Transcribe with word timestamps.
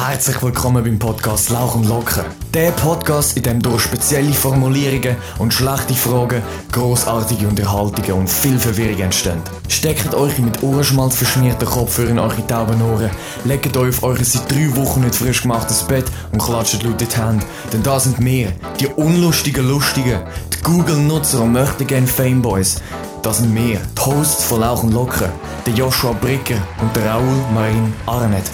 Herzlich 0.00 0.40
willkommen 0.40 0.84
beim 0.84 0.96
Podcast 0.96 1.50
Lauch 1.50 1.74
und 1.74 1.88
Locker. 1.88 2.24
Der 2.54 2.70
Podcast, 2.70 3.36
in 3.36 3.42
dem 3.42 3.60
durch 3.60 3.82
spezielle 3.82 4.32
Formulierungen 4.32 5.16
und 5.40 5.52
schlechte 5.52 5.92
Fragen 5.92 6.40
großartige 6.70 7.48
Unterhaltungen 7.48 8.12
und 8.12 8.30
viel 8.30 8.60
Verwirrung 8.60 9.00
entstehen. 9.00 9.42
Steckt 9.66 10.14
euch 10.14 10.38
mit 10.38 10.62
Ohrenschmalz 10.62 11.16
verschmierten 11.16 11.68
Kopfhörer 11.68 12.10
in 12.10 12.20
eure 12.20 12.46
tauben 12.46 12.80
Ohren, 12.80 13.10
legt 13.44 13.76
euch 13.76 13.88
auf 13.88 14.04
euer 14.04 14.24
seit 14.24 14.48
drei 14.48 14.74
Wochen 14.76 15.00
nicht 15.00 15.16
frisch 15.16 15.42
gemachtes 15.42 15.82
Bett 15.82 16.06
und 16.30 16.40
klatscht 16.40 16.80
laut 16.84 17.02
in 17.02 17.08
die 17.08 17.16
Hände. 17.16 17.44
Denn 17.72 17.82
da 17.82 17.98
sind 17.98 18.24
wir, 18.24 18.52
die 18.78 18.86
unlustigen 18.86 19.68
Lustigen, 19.68 20.20
die 20.54 20.62
Google-Nutzer 20.62 21.40
und 21.40 21.52
möchten 21.52 21.88
gerne 21.88 22.06
Fameboys. 22.06 22.76
Das 23.22 23.38
sind 23.38 23.52
wir, 23.52 23.80
die 23.80 24.00
Hosts 24.00 24.44
von 24.44 24.60
Lauch 24.60 24.84
und 24.84 24.92
Locker, 24.92 25.28
der 25.66 25.74
Joshua 25.74 26.12
Bricker 26.12 26.62
und 26.80 26.94
der 26.94 27.04
Raoul 27.04 27.42
Marin 27.52 27.92
Arnett. 28.06 28.44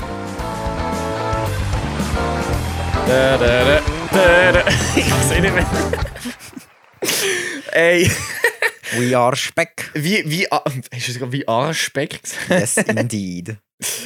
Da, 3.06 3.36
da, 3.36 3.64
da, 3.64 3.80
da, 4.12 4.52
da. 4.52 4.68
Ich 4.96 5.04
sehe 5.28 5.40
nicht 5.40 5.54
mehr. 5.54 5.66
Ey, 7.72 8.10
We 8.96 9.16
are 9.16 9.36
Speck. 9.36 9.90
wie, 9.94 10.22
wie, 10.30 10.50
A- 10.50 10.62
hast 10.92 11.08
du 11.08 11.12
sogar 11.12 11.32
wie 11.32 11.46
Arschbeck 11.46 12.22
gesagt? 12.22 12.48
Yes, 12.48 12.76
indeed. 12.76 13.56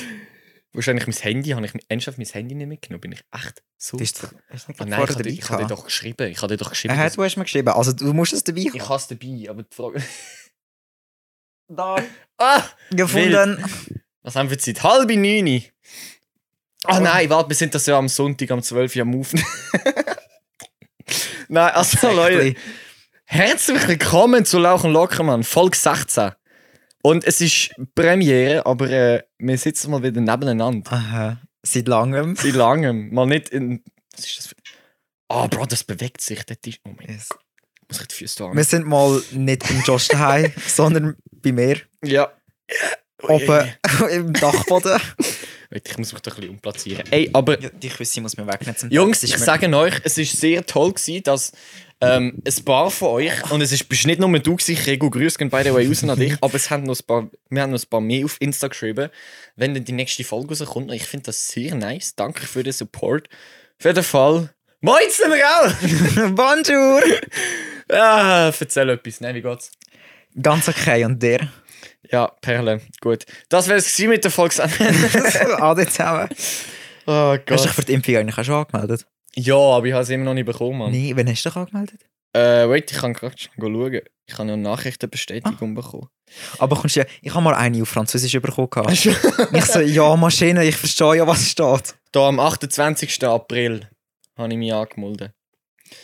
Wahrscheinlich 0.72 1.06
mein 1.06 1.16
Handy, 1.16 1.50
habe 1.50 1.66
ich 1.66 1.72
ernsthaft 1.88 2.18
mein 2.18 2.26
Handy 2.26 2.54
nicht 2.54 2.66
mitgenommen, 2.68 3.00
bin 3.00 3.12
ich 3.12 3.20
echt 3.32 3.62
so... 3.76 3.96
Doch- 3.96 4.04
hast 4.04 4.68
du 4.68 4.72
nicht 4.72 4.80
Ah, 4.80 4.84
gerade 5.04 5.22
nein, 5.22 5.26
ich 5.34 5.50
habe 5.50 5.62
dir- 5.62 5.68
doch 5.68 5.84
geschrieben, 5.84 6.28
ich 6.30 6.38
habe 6.42 6.48
dir 6.56 6.62
doch 6.62 6.70
geschrieben, 6.70 6.94
Aha, 6.94 7.08
du 7.08 7.22
hast 7.22 7.36
mir 7.36 7.44
geschrieben. 7.44 7.68
Also 7.68 7.92
du 7.92 8.12
musst 8.12 8.32
es 8.32 8.44
dabei 8.44 8.60
ich 8.72 8.80
habe 8.88 8.94
es 8.96 9.06
dabei, 9.08 9.46
aber 9.50 9.62
die 9.62 9.74
Frage... 9.74 10.02
Da 11.68 11.96
Ah! 12.38 12.62
gefunden. 12.90 13.62
Was 14.22 14.36
haben 14.36 14.48
wir 14.50 14.58
für 14.58 14.62
Zeit? 14.74 14.82
Halbe 14.82 15.16
neun. 15.16 15.62
Ah 16.84 16.98
Oh. 16.98 17.00
nein, 17.02 17.28
warte, 17.30 17.48
wir 17.50 17.56
sind 17.56 17.74
das 17.74 17.86
ja 17.86 17.98
am 17.98 18.08
Sonntag 18.08 18.50
am 18.50 18.62
12 18.62 18.96
Uhr 18.96 19.02
am 19.02 19.18
Aufnehmen. 19.18 19.46
nein, 21.48 21.72
also 21.74 22.10
Leute, 22.12 22.54
herzlich 23.24 23.88
willkommen 23.88 24.44
zu 24.44 24.58
Lauch 24.58 24.84
und 24.84 24.92
Locker, 24.92 25.22
Mann. 25.24 25.42
Folge 25.42 25.76
16. 25.76 26.32
Und 27.02 27.24
es 27.24 27.40
ist 27.40 27.70
Premiere, 27.94 28.64
aber 28.66 28.90
äh, 28.90 29.22
wir 29.38 29.58
sitzen 29.58 29.90
mal 29.90 30.02
wieder 30.02 30.20
nebeneinander. 30.20 30.92
Aha. 30.92 31.38
Seit 31.62 31.88
langem. 31.88 32.36
Seit 32.36 32.54
langem. 32.54 33.12
Mal 33.12 33.26
nicht 33.26 33.48
in... 33.48 33.82
Was 34.16 34.24
ist 34.26 34.38
das 34.38 34.46
für... 34.48 34.54
Ah, 35.28 35.46
Bro, 35.46 35.66
das 35.66 35.84
bewegt 35.84 36.20
sich. 36.20 36.44
Das 36.44 36.58
ist... 36.64 36.80
Oh 36.84 36.90
mein 36.96 37.08
Yes. 37.08 37.28
Gott. 37.28 37.40
Muss 37.88 38.00
ich 38.02 38.08
die 38.08 38.14
Füße 38.16 38.38
da 38.38 38.52
Wir 38.54 38.64
sind 38.64 38.86
mal 38.86 39.20
nicht 39.32 39.66
beim 39.66 39.82
Josh 39.82 40.08
daheim, 40.08 40.52
sondern 40.66 41.16
bei 41.32 41.52
mir. 41.52 41.80
Ja. 42.04 42.30
Oben 43.22 43.74
im 44.10 44.32
Dachboden. 44.32 45.00
Ich 45.70 45.98
muss 45.98 46.12
mich 46.12 46.22
doch 46.22 46.32
ein 46.32 46.36
bisschen 46.36 46.50
umplatzieren. 46.54 47.04
Ey, 47.10 47.28
aber... 47.32 47.60
Ja, 47.60 47.68
die 47.68 47.88
Küsse 47.88 48.22
muss 48.22 48.36
man 48.36 48.46
wegnehmen. 48.46 48.90
Jungs, 48.90 49.22
ich 49.22 49.36
sage 49.36 49.68
euch, 49.76 49.94
es 50.02 50.16
war 50.16 50.24
sehr 50.24 50.64
toll, 50.64 50.92
gewesen, 50.94 51.22
dass 51.24 51.52
ähm, 52.00 52.40
ein 52.46 52.64
paar 52.64 52.90
von 52.90 53.08
euch, 53.08 53.50
und 53.50 53.60
es 53.60 53.72
ist 53.72 53.88
bist 53.88 54.06
nicht 54.06 54.20
nur 54.20 54.38
du, 54.38 54.56
gewesen, 54.56 54.76
Rego, 54.86 55.10
grüß 55.10 55.36
gehen 55.36 55.50
by 55.50 55.62
the 55.64 55.74
way 55.74 55.86
raus 55.86 56.04
an 56.04 56.18
dich, 56.18 56.36
aber 56.40 56.54
es 56.54 56.70
haben 56.70 56.84
noch 56.84 56.98
ein 56.98 57.06
paar, 57.06 57.28
wir 57.50 57.62
haben 57.62 57.72
noch 57.72 57.82
ein 57.82 57.88
paar 57.88 58.00
mehr 58.00 58.24
auf 58.24 58.36
Insta 58.40 58.68
geschrieben, 58.68 59.10
wenn 59.56 59.74
dann 59.74 59.84
die 59.84 59.92
nächste 59.92 60.24
Folge 60.24 60.50
rauskommt. 60.50 60.90
Und 60.90 60.96
ich 60.96 61.04
finde 61.04 61.26
das 61.26 61.48
sehr 61.48 61.74
nice. 61.74 62.14
Danke 62.14 62.46
für 62.46 62.62
den 62.62 62.72
Support. 62.72 63.28
Für 63.78 63.92
den 63.92 64.04
Fall. 64.04 64.54
Moin 64.80 65.10
zusammen, 65.10 66.34
Bonjour! 66.36 67.02
Ah, 67.90 68.52
erzähl 68.58 68.88
etwas. 68.90 69.20
Nein, 69.20 69.34
wie 69.34 69.42
geht's? 69.42 69.72
Ganz 70.40 70.68
okay. 70.68 71.04
Und 71.04 71.20
der? 71.20 71.48
Ja, 72.10 72.28
Perle, 72.40 72.80
gut. 73.00 73.24
Das 73.48 73.68
wäre 73.68 73.78
es 73.78 73.98
mit 73.98 74.24
der 74.24 74.30
Folge. 74.30 74.62
Alle 75.60 75.86
zusammen. 75.88 76.28
oh 77.06 77.36
Hast 77.36 77.38
du 77.46 77.54
dich 77.54 77.62
Gott. 77.64 77.70
für 77.70 77.84
die 77.84 77.92
Impfung 77.94 78.16
eigentlich 78.16 78.38
auch 78.38 78.44
schon 78.44 78.54
angemeldet? 78.54 79.06
Ja, 79.34 79.56
aber 79.56 79.86
ich 79.86 79.92
habe 79.92 80.02
es 80.02 80.10
immer 80.10 80.24
noch 80.24 80.34
nicht 80.34 80.46
bekommen, 80.46 80.78
Mann. 80.78 80.92
Nein, 80.92 81.12
wann 81.16 81.28
hast 81.28 81.44
du 81.44 81.48
dich 81.50 81.56
angemeldet? 81.56 82.00
Äh, 82.32 82.68
wait, 82.68 82.90
ich 82.90 82.98
kann 82.98 83.12
gerade 83.14 83.34
schon 83.38 83.52
schauen. 83.58 84.00
Ich 84.26 84.34
habe 84.34 84.46
noch 84.46 84.54
eine 84.54 84.62
Nachrichtenbestätigung 84.62 85.74
bekommen. 85.74 86.08
Aber 86.58 86.76
kommst 86.76 86.96
du 86.96 87.00
ja, 87.00 87.06
ich 87.22 87.32
habe 87.32 87.42
mal 87.42 87.54
eine 87.54 87.82
auf 87.82 87.88
Französisch 87.88 88.32
bekommen. 88.40 88.88
ich 88.92 89.64
so, 89.64 89.80
ja, 89.80 90.14
Maschine, 90.16 90.64
ich 90.64 90.76
verstehe 90.76 91.16
ja, 91.16 91.26
was 91.26 91.48
steht. 91.50 91.94
Da 92.12 92.28
am 92.28 92.38
28. 92.38 93.24
April 93.24 93.88
habe 94.36 94.52
ich 94.52 94.58
mich 94.58 94.72
angemeldet. 94.72 95.32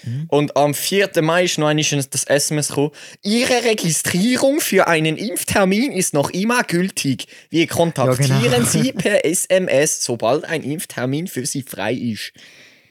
Mhm. 0.05 0.27
Und 0.29 0.57
am 0.57 0.75
4. 0.75 1.11
Mai 1.23 1.45
ist 1.45 1.59
noch 1.59 1.69
einmal 1.69 1.85
das 2.11 2.25
SMS 2.25 2.69
gekommen. 2.69 2.91
Ihre 3.23 3.65
Registrierung 3.65 4.61
für 4.61 4.87
einen 4.87 5.17
Impftermin 5.17 5.93
ist 5.93 6.15
noch 6.15 6.31
immer 6.31 6.63
gültig. 6.65 7.27
Wir 7.51 7.67
kontaktieren 7.67 8.43
Ja, 8.43 8.57
genau. 8.59 8.67
Sie 8.67 8.93
per 8.93 9.25
SMS, 9.25 10.05
sobald 10.05 10.45
ein 10.45 10.63
Impftermin 10.63 11.27
für 11.27 11.47
Sie 11.47 11.63
frei 11.63 11.95
ist. 11.95 12.33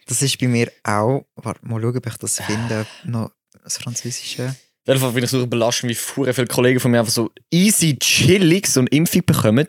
Das 0.07 0.21
ist 0.21 0.37
bei 0.39 0.47
mir 0.47 0.71
auch. 0.83 1.25
Warte, 1.35 1.59
mal 1.63 1.81
schauen, 1.81 1.97
ob 1.97 2.07
ich 2.07 2.17
das 2.17 2.39
finde. 2.41 2.85
Noch 3.05 3.31
das 3.63 3.77
Französische. 3.77 4.55
Auf 4.85 4.95
jeden 4.97 5.13
bin 5.13 5.23
ich 5.23 5.29
so 5.29 5.41
überrascht, 5.41 5.83
wie 5.83 5.95
viele 5.95 6.47
Kollegen 6.47 6.79
von 6.79 6.91
mir 6.91 6.99
einfach 6.99 7.13
so 7.13 7.31
easy, 7.49 7.97
chillig 7.97 8.67
so 8.67 8.81
eine 8.81 8.89
Impfung 8.89 9.23
bekommen. 9.25 9.67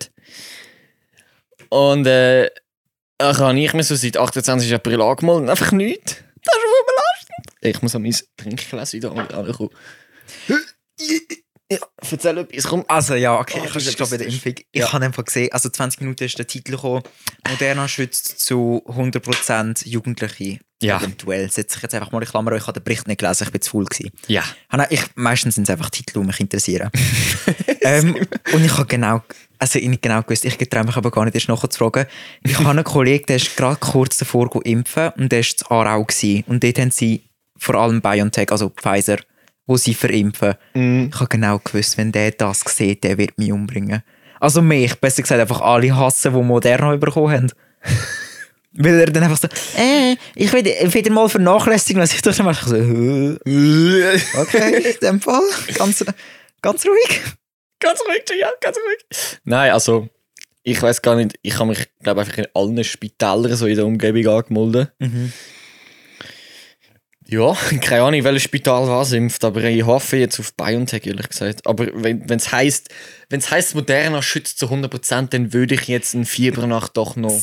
Und 1.68 2.06
äh, 2.06 2.50
dann 3.18 3.36
habe 3.38 3.60
ich 3.60 3.72
mir 3.72 3.84
so 3.84 3.94
seit 3.94 4.16
28. 4.16 4.74
April 4.74 5.00
angemeldet 5.00 5.42
und 5.42 5.50
einfach 5.50 5.72
nichts. 5.72 6.16
Das 6.42 6.54
ist. 6.54 6.93
Ich 7.64 7.82
muss 7.82 7.94
an 7.94 8.02
mein 8.02 8.14
Trinkglas 8.36 8.92
wieder 8.92 9.12
ankommen. 9.12 9.70
Ja, 11.70 11.78
erzähl 12.10 12.38
etwas, 12.38 12.64
komm. 12.64 12.84
Also 12.88 13.14
ja, 13.14 13.38
okay, 13.40 13.58
Oh, 13.62 13.76
ich 13.78 13.96
glaube 13.96 14.10
bei 14.10 14.16
der 14.18 14.26
Impfung. 14.28 14.54
Ich 14.70 14.80
Ja. 14.80 14.92
habe 14.92 15.04
einfach 15.06 15.24
gesehen, 15.24 15.50
also 15.50 15.70
20 15.70 16.02
Minuten 16.02 16.24
ist 16.24 16.38
der 16.38 16.46
Titel 16.46 16.72
gekommen. 16.72 17.02
Moderna 17.48 17.88
schützt 17.88 18.38
zu 18.40 18.82
100% 18.86 19.86
Jugendliche. 19.88 20.58
Ja. 20.82 20.98
Eventuell. 20.98 21.50
Setze 21.50 21.78
ich 21.78 21.82
jetzt 21.82 21.94
einfach 21.94 22.12
mal 22.12 22.22
in 22.22 22.28
Klammer. 22.28 22.52
Ich 22.52 22.66
habe 22.66 22.78
den 22.78 22.84
Bericht 22.84 23.08
nicht 23.08 23.18
gelesen, 23.18 23.44
ich 23.44 23.50
bin 23.50 23.62
zu 23.62 23.70
faul 23.70 23.86
gewesen. 23.86 24.12
Ja. 24.28 24.44
Habe- 24.70 24.86
Ich, 24.90 25.00
meistens 25.14 25.54
sind 25.54 25.64
es 25.64 25.70
einfach 25.70 25.88
Titel, 25.88 26.20
die 26.20 26.26
mich 26.26 26.38
interessieren. 26.38 26.90
ähm, 27.80 28.14
und 28.52 28.64
ich 28.64 28.72
habe 28.76 28.86
genau, 28.86 29.22
also 29.58 29.78
ich 29.78 29.88
nicht 29.88 30.02
genau 30.02 30.20
gewusst, 30.22 30.44
ich 30.44 30.56
traue 30.68 30.84
mich 30.84 30.96
aber 30.96 31.10
gar 31.10 31.24
nicht 31.24 31.34
erst 31.34 31.48
nachzufragen. 31.48 32.04
Ich 32.42 32.58
habe 32.58 32.68
einen 32.68 32.84
Kollegen, 32.84 33.24
der 33.26 33.36
ist 33.36 33.56
gerade 33.56 33.76
kurz 33.80 34.18
davor 34.18 34.50
zu 34.52 34.60
impfen 34.60 35.08
und 35.16 35.32
der 35.32 35.38
war 35.42 35.56
zu 35.56 35.70
Aarau. 35.70 36.04
Gewesen. 36.04 36.44
Und 36.46 36.62
dort 36.62 36.78
haben 36.78 36.90
sie 36.90 37.22
vor 37.64 37.76
allem 37.76 38.00
BioNTech, 38.00 38.50
also 38.50 38.70
Pfizer, 38.70 39.18
wo 39.66 39.76
sie 39.76 39.94
verimpfen. 39.94 40.54
Ich 41.08 41.20
habe 41.20 41.28
genau 41.28 41.58
gewusst, 41.58 41.96
wenn 41.98 42.12
der 42.12 42.32
das 42.32 42.60
sieht, 42.66 43.02
der 43.04 43.18
wird 43.18 43.38
mich 43.38 43.52
umbringen. 43.52 44.02
Also 44.40 44.60
mich, 44.60 44.94
besser 44.96 45.22
gesagt, 45.22 45.40
einfach 45.40 45.60
alle 45.62 45.96
hassen, 45.96 46.34
die 46.34 46.42
Moderna 46.42 46.96
bekommen 46.96 47.32
haben. 47.32 47.50
Weil 48.76 49.00
er 49.00 49.06
dann 49.06 49.22
einfach 49.22 49.38
so, 49.38 49.48
äh, 49.78 50.16
ich 50.34 50.52
will 50.52 50.64
wieder 50.64 51.12
mal 51.12 51.28
vernachlässigen. 51.28 52.02
Und 52.02 52.12
ich 52.12 52.20
dachte 52.20 52.42
mir 52.42 52.48
einfach 52.48 52.66
so, 52.66 52.74
«Hä? 52.74 53.36
okay, 54.36 54.92
in 54.92 54.98
dem 55.00 55.20
Fall, 55.20 55.42
ganz, 55.76 56.04
ganz 56.60 56.84
ruhig. 56.84 57.20
Ganz 57.78 58.00
ruhig, 58.00 58.24
ja, 58.38 58.48
ganz 58.60 58.76
ruhig. 58.76 59.38
Nein, 59.44 59.70
also, 59.70 60.08
ich 60.64 60.82
weiß 60.82 61.02
gar 61.02 61.14
nicht, 61.14 61.38
ich 61.42 61.56
habe 61.58 61.68
mich, 61.68 61.86
glaube 62.02 62.22
einfach 62.22 62.36
in 62.36 62.46
allen 62.54 62.82
Spitälern 62.82 63.54
so 63.54 63.66
in 63.66 63.76
der 63.76 63.86
Umgebung 63.86 64.26
angemeldet. 64.26 64.92
Ja, 67.34 67.54
keine 67.80 68.02
Ahnung, 68.02 68.24
welches 68.24 68.42
Spital 68.44 68.86
was 68.88 69.12
impft, 69.12 69.44
aber 69.44 69.62
ich 69.64 69.84
hoffe 69.84 70.16
jetzt 70.16 70.38
auf 70.40 70.54
BioNTech, 70.54 71.06
ehrlich 71.06 71.28
gesagt. 71.28 71.66
Aber 71.66 71.86
wenn 71.94 72.24
es 72.28 72.52
heisst, 72.52 72.88
wenn 73.30 73.40
es 73.40 73.50
heisst, 73.50 73.74
Moderna 73.74 74.22
schützt 74.22 74.58
zu 74.58 74.66
100%, 74.66 75.28
dann 75.30 75.52
würde 75.52 75.74
ich 75.74 75.88
jetzt 75.88 76.14
eine 76.14 76.24
Fiebernacht 76.26 76.96
doch 76.96 77.16
noch. 77.16 77.40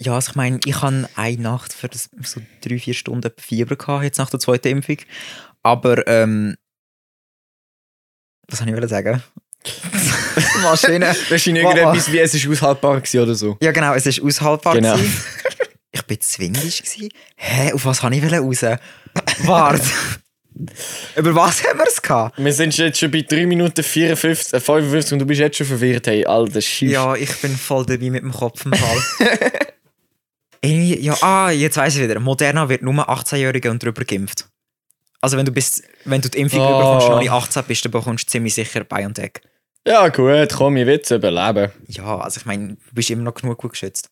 Ja, 0.00 0.14
also 0.14 0.30
ich 0.30 0.36
meine, 0.36 0.60
ich 0.64 0.80
habe 0.80 1.08
eine 1.16 1.42
Nacht 1.42 1.72
für 1.72 1.88
das, 1.88 2.08
so 2.22 2.40
drei, 2.60 2.78
vier 2.78 2.94
Stunden 2.94 3.30
Fieber 3.36 3.76
gehabt, 3.76 4.04
jetzt 4.04 4.18
nach 4.18 4.30
der 4.30 4.38
zweiten 4.40 4.68
Impfung. 4.68 4.98
Aber, 5.62 6.06
ähm, 6.06 6.56
was 8.48 8.60
soll 8.60 8.68
ich 8.82 8.88
sagen? 8.90 9.22
Maschine. 10.62 11.14
Wahrscheinlich 11.28 11.64
Wa- 11.64 11.70
wa- 11.70 11.76
irgendetwas 11.76 12.12
wie 12.12 12.18
es 12.18 12.34
ist 12.34 12.46
aushaltbar 12.48 13.02
oder 13.14 13.34
so. 13.34 13.56
Ja, 13.60 13.72
genau, 13.72 13.94
es 13.94 14.06
ist 14.06 14.22
aushaltbar. 14.22 14.74
Genau. 14.74 14.94
gewesen. 14.96 15.24
Ich 16.10 16.16
bin 16.16 16.20
zwingisch. 16.22 16.82
gewesen. 16.82 17.10
Hä, 17.36 17.72
auf 17.72 17.84
was 17.84 18.02
wollte 18.02 18.16
ich 18.16 18.32
raus? 18.32 18.78
Warte. 19.44 19.82
Über 21.16 21.34
was 21.34 21.62
haben 21.68 21.78
wir 21.78 21.86
es 21.86 22.00
gehabt? 22.02 22.36
Wir 22.42 22.52
sind 22.52 22.76
jetzt 22.78 22.98
schon 22.98 23.10
bei 23.10 23.20
3 23.20 23.46
Minuten 23.46 23.82
54, 23.82 24.54
äh, 24.54 24.60
55 24.60 25.12
und 25.12 25.18
du 25.20 25.26
bist 25.26 25.40
jetzt 25.40 25.56
schon 25.58 25.66
verwirrt, 25.66 26.06
hey, 26.08 26.24
alter 26.26 26.60
Schiff. 26.62 26.90
Ja, 26.90 27.14
ich 27.14 27.32
bin 27.40 27.54
voll 27.56 27.84
dabei 27.86 28.10
mit 28.10 28.22
dem 28.22 28.32
Kopf 28.32 28.64
im 28.64 28.72
Fall. 28.72 28.98
Irgendwie- 30.62 30.98
ja, 31.00 31.16
ah, 31.22 31.50
jetzt 31.50 31.76
weiß 31.76 31.96
ich 31.96 32.02
wieder. 32.02 32.18
Moderna 32.18 32.68
wird 32.68 32.82
nur 32.82 32.94
18-Jährige 33.08 33.70
und 33.70 33.82
drüber 33.82 34.04
geimpft. 34.04 34.48
Also 35.20 35.36
wenn 35.36 35.44
du 35.46 35.52
bist, 35.52 35.82
wenn 36.04 36.20
du 36.20 36.28
die 36.30 36.38
Impfung 36.38 36.60
Oh. 36.60 36.78
bekommst 36.78 37.06
und 37.06 37.12
noch 37.12 37.20
nicht 37.20 37.30
18 37.30 37.64
bist, 37.64 37.84
dann 37.84 37.92
bekommst 37.92 38.26
du 38.26 38.30
ziemlich 38.32 38.54
sicher 38.54 38.82
BioNTech. 38.84 39.34
Ja, 39.86 40.08
gut, 40.08 40.52
komm, 40.54 40.76
ich 40.76 40.86
will 40.86 41.00
es 41.02 41.10
überleben. 41.10 41.70
Ja, 41.86 42.18
also 42.18 42.40
ich 42.40 42.46
meine, 42.46 42.68
du 42.74 42.94
bist 42.94 43.10
immer 43.10 43.22
noch 43.22 43.34
genug 43.34 43.58
gut 43.58 43.72
geschützt. 43.72 44.10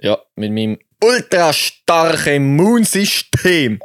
Ja, 0.00 0.18
mit 0.36 0.52
meinem 0.52 0.78
ultra 1.02 1.52
starken 1.52 2.34
Immunsystem. 2.34 3.80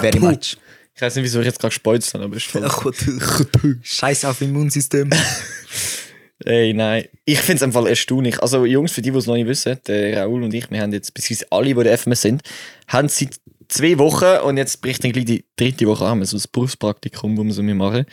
Very 0.00 0.18
much. 0.20 0.56
Ich 0.94 1.02
weiß 1.02 1.16
nicht, 1.16 1.24
wieso 1.24 1.40
ich 1.40 1.46
jetzt 1.46 1.58
gerade 1.58 1.70
gespeuzt 1.70 2.14
habe, 2.14 2.24
aber 2.24 2.36
ist 2.36 2.46
voll. 2.46 2.70
Scheiß 3.82 4.24
auf 4.26 4.40
Immunsystem. 4.40 5.10
Ey, 6.44 6.72
nein. 6.72 7.06
Ich 7.24 7.40
finde 7.40 7.56
es 7.56 7.62
einfach 7.62 7.86
erstaunlich. 7.86 8.40
Also, 8.40 8.64
Jungs, 8.64 8.92
für 8.92 9.02
die, 9.02 9.10
die 9.10 9.18
es 9.18 9.26
noch 9.26 9.34
nicht 9.34 9.46
wissen, 9.46 9.78
der 9.86 10.18
Raoul 10.18 10.42
und 10.44 10.54
ich, 10.54 10.70
wir 10.70 10.80
haben 10.80 10.92
jetzt, 10.92 11.14
beziehungsweise 11.14 11.50
alle, 11.50 11.74
die 11.74 11.82
der 11.82 11.98
FMS 11.98 12.22
sind, 12.22 12.42
haben 12.86 13.08
seit 13.08 13.40
zwei 13.68 13.98
Wochen 13.98 14.44
und 14.44 14.56
jetzt 14.56 14.80
bricht 14.82 15.02
dann 15.02 15.12
gleich 15.12 15.24
die 15.24 15.44
dritte 15.56 15.86
Woche 15.86 16.06
an, 16.06 16.24
so 16.24 16.36
ein 16.36 16.42
Berufspraktikum, 16.52 17.36
das 17.36 17.46
wir 17.46 17.52
so 17.52 17.62
machen. 17.62 18.06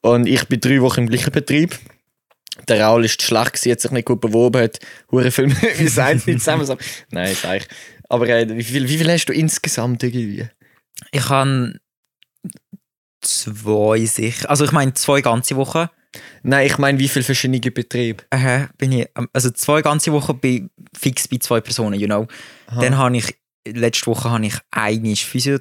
Und 0.00 0.26
ich 0.26 0.44
bin 0.48 0.60
drei 0.60 0.80
Wochen 0.82 1.00
im 1.00 1.08
gleichen 1.08 1.32
Betrieb. 1.32 1.78
Der 2.68 2.84
Raul 2.84 3.04
ist 3.04 3.20
schlecht 3.20 3.54
gewesen, 3.54 3.72
hat 3.72 3.80
sich 3.80 3.90
nicht 3.90 4.06
gut 4.06 4.20
beworben, 4.20 4.62
hat 4.62 4.78
hure 5.10 5.30
Filme 5.30 5.54
wie 5.78 5.88
seins 5.88 6.26
nicht 6.26 6.40
zusammen. 6.40 6.78
Nein, 7.10 7.34
sag 7.34 7.58
ich. 7.58 7.68
Aber 8.08 8.28
äh, 8.28 8.48
wie, 8.48 8.62
viel, 8.62 8.88
wie 8.88 8.98
viel 8.98 9.10
hast 9.10 9.26
du 9.26 9.32
insgesamt 9.32 10.02
irgendwie? 10.02 10.48
Ich 11.10 11.28
habe 11.28 11.74
zwei 13.20 14.04
sicher. 14.04 14.48
Also 14.50 14.64
ich 14.64 14.72
meine 14.72 14.94
zwei 14.94 15.20
ganze 15.20 15.56
Wochen. 15.56 15.88
Nein, 16.42 16.66
ich 16.66 16.78
meine, 16.78 16.98
wie 16.98 17.08
viele 17.08 17.24
verschiedene 17.24 17.58
Betriebe? 17.58 18.22
Äh, 18.30 18.66
bin 18.78 18.92
ich, 18.92 19.08
also 19.32 19.50
zwei 19.50 19.82
ganze 19.82 20.12
Wochen 20.12 20.38
bin 20.38 20.70
fix 20.96 21.26
bei 21.26 21.38
zwei 21.38 21.60
Personen, 21.60 21.98
you 21.98 22.06
know. 22.06 22.28
Dann 22.80 22.96
habe 22.96 23.16
ich, 23.16 23.34
letzte 23.66 24.06
Woche 24.06 24.30
habe 24.30 24.46
ich 24.46 24.54
einmal 24.70 25.16
Physio, 25.16 25.58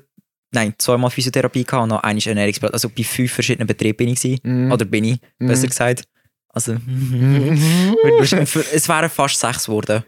nein, 0.51 0.75
zweimal 0.77 1.09
Physiotherapie 1.09 1.63
gehabt 1.63 1.83
und 1.83 1.89
noch 1.89 2.03
einmal 2.03 2.23
Ernährungsberatung. 2.23 2.73
Also 2.73 2.89
bei 2.89 3.03
fünf 3.03 3.31
verschiedenen 3.31 3.65
Betrieben 3.65 3.97
bin 3.97 4.09
ich 4.09 4.21
gewesen. 4.21 4.39
Mhm. 4.43 4.71
Oder 4.71 4.85
bin 4.85 5.05
ich, 5.05 5.19
besser 5.39 5.67
gesagt. 5.67 6.03
Also, 6.53 6.73
es 8.21 8.87
wären 8.87 9.09
fast 9.09 9.39
sechs 9.39 9.65
geworden. 9.65 10.03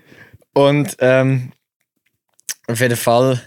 Und 0.53 0.95
ähm, 0.99 1.51
auf 2.67 2.79
jeden 2.79 2.95
Fall 2.95 3.41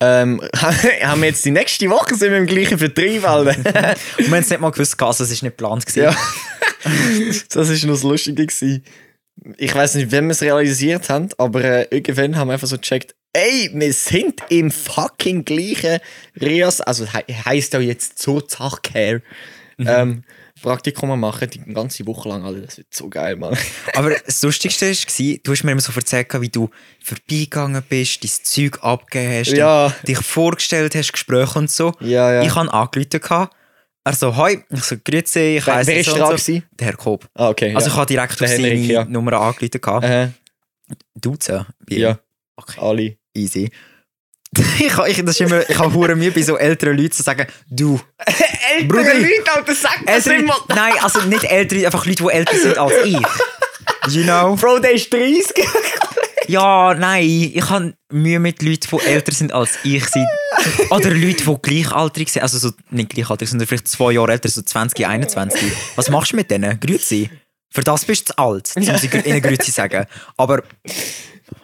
ähm, 0.00 0.40
haben 0.56 1.20
wir 1.20 1.28
jetzt 1.28 1.44
die 1.44 1.50
nächste 1.50 1.88
Woche 1.90 2.14
sind 2.14 2.30
wir 2.30 2.38
im 2.38 2.46
gleichen 2.46 2.78
Betrieb, 2.78 3.28
Alter. 3.28 3.56
Und 4.18 4.26
wir 4.26 4.26
haben 4.26 4.34
es 4.34 4.50
nicht 4.50 4.60
mal 4.60 4.70
gewusst, 4.70 5.00
also 5.00 5.24
es 5.24 5.30
war 5.30 5.34
nicht 5.34 5.42
geplant. 5.42 5.84
Ja. 5.94 6.16
das 7.52 7.68
ist 7.68 7.84
noch 7.84 7.94
das 7.94 8.02
Lustige. 8.02 8.46
Gewesen. 8.46 8.84
Ich 9.56 9.74
weiß 9.74 9.96
nicht, 9.96 10.10
wenn 10.10 10.26
wir 10.26 10.32
es 10.32 10.42
realisiert 10.42 11.10
haben, 11.10 11.28
aber 11.36 11.62
äh, 11.62 11.86
irgendwann 11.90 12.36
haben 12.36 12.48
wir 12.48 12.54
einfach 12.54 12.66
so 12.66 12.76
gecheckt, 12.76 13.14
ey, 13.32 13.70
wir 13.74 13.92
sind 13.92 14.40
im 14.48 14.70
fucking 14.70 15.44
gleichen 15.44 16.00
Rias, 16.40 16.80
also 16.80 17.04
he 17.06 17.34
heisst 17.44 17.72
ja 17.74 17.80
jetzt 17.80 18.18
Zurzachcare. 18.18 19.22
Ähm, 19.78 20.24
Praktikum 20.62 21.18
machen, 21.18 21.48
die 21.50 21.60
ganze 21.72 22.06
Woche 22.06 22.28
lang, 22.28 22.44
Alter, 22.44 22.60
das 22.62 22.78
wird 22.78 22.92
so 22.92 23.08
geil, 23.08 23.36
Mann. 23.36 23.56
Aber 23.94 24.10
das 24.10 24.42
Lustigste 24.42 24.86
war, 24.90 25.36
du 25.42 25.52
hast 25.52 25.64
mir 25.64 25.72
immer 25.72 25.80
so 25.80 25.92
erzählt, 25.94 26.28
wie 26.40 26.48
du 26.48 26.70
vorbeigegangen 27.02 27.82
bist, 27.88 28.22
dein 28.24 28.30
Zeug 28.42 28.82
abgegeben 28.82 29.40
hast, 29.40 29.52
Ja. 29.52 29.94
dich 30.06 30.18
vorgestellt 30.18 30.94
hast, 30.94 31.12
Gespräche 31.12 31.58
und 31.58 31.70
so. 31.70 31.92
Ja, 32.00 32.32
ja. 32.32 32.42
Ich 32.42 32.54
habe 32.54 32.72
angerufen. 32.72 33.08
gehabt. 33.20 33.54
Er 34.04 34.14
so, 34.14 34.34
hoi, 34.36 34.64
ich 34.70 34.84
so, 34.84 34.96
grüezi, 35.04 35.58
ich 35.58 35.66
weiss 35.66 35.86
wer 35.86 35.98
ist 36.00 36.06
so 36.08 36.16
dran 36.16 36.38
so. 36.38 36.52
Der 36.78 36.86
Herr 36.86 36.96
Kob. 36.96 37.28
Ah, 37.34 37.48
okay. 37.50 37.74
Also 37.74 37.88
ja. 37.88 37.92
ich 37.92 37.98
habe 37.98 38.06
direkt 38.06 38.42
auf 38.42 38.48
seine 38.48 38.74
ja. 38.74 39.04
Nummer 39.04 39.34
angerufen. 39.34 40.02
Äh, 40.02 40.28
Duzen? 41.14 41.66
ja, 41.90 42.18
Okay, 42.56 42.80
alle. 42.80 43.16
easy. 43.34 43.70
ich, 44.78 44.98
ich, 44.98 45.24
das 45.24 45.40
ist 45.40 45.40
immer, 45.40 45.68
ich 45.68 45.78
habe 45.78 45.92
hure 45.92 46.16
Mühe 46.16 46.30
bei 46.30 46.42
so 46.42 46.56
älteren 46.56 46.96
Leuten 46.96 47.12
zu 47.12 47.22
sagen, 47.22 47.46
du. 47.68 48.00
Ältere 48.78 48.88
Bruder. 48.88 49.14
Leute, 49.14 49.52
Alter, 49.54 49.74
sag 49.74 50.04
das 50.04 50.26
Ältere, 50.26 50.42
immer! 50.42 50.56
nein, 50.68 50.92
also 51.00 51.20
nicht 51.22 51.44
ältere, 51.44 51.86
einfach 51.86 52.06
Leute, 52.06 52.24
die 52.24 52.30
älter 52.30 52.56
sind 52.56 52.78
als 52.78 52.92
ich. 53.04 53.18
You 54.08 54.22
know? 54.22 54.54
Bro, 54.56 54.78
der 54.78 54.92
ist 54.92 55.12
30. 55.12 55.52
Ja, 56.48 56.94
nein, 56.94 57.24
ich 57.24 57.68
habe 57.68 57.94
Mühe 58.10 58.40
mit 58.40 58.62
Leuten, 58.62 58.88
die 58.90 59.06
älter 59.06 59.32
sind 59.32 59.52
als 59.52 59.78
ich 59.84 60.06
sind. 60.06 60.26
Oder 60.90 61.10
Leute, 61.10 61.44
die 61.44 61.56
gleichaltrig 61.60 62.30
sind. 62.30 62.42
Also 62.42 62.58
so, 62.58 62.70
nicht 62.90 63.10
gleichaltrig, 63.10 63.50
sondern 63.50 63.68
vielleicht 63.68 63.88
zwei 63.88 64.12
Jahre 64.12 64.32
älter, 64.32 64.48
so 64.48 64.62
20, 64.62 65.06
21. 65.06 65.72
Was 65.94 66.08
machst 66.08 66.32
du 66.32 66.36
mit 66.36 66.50
denen? 66.50 66.80
Grüezi. 66.80 67.28
Für 67.70 67.82
das 67.82 68.06
bist 68.06 68.30
du 68.30 68.32
zu 68.32 68.38
alt, 68.38 68.74
das 68.74 68.86
muss 68.86 69.04
ich 69.04 69.26
ihnen 69.26 69.42
Grüezi 69.42 69.70
sagen. 69.70 70.06
Aber 70.38 70.62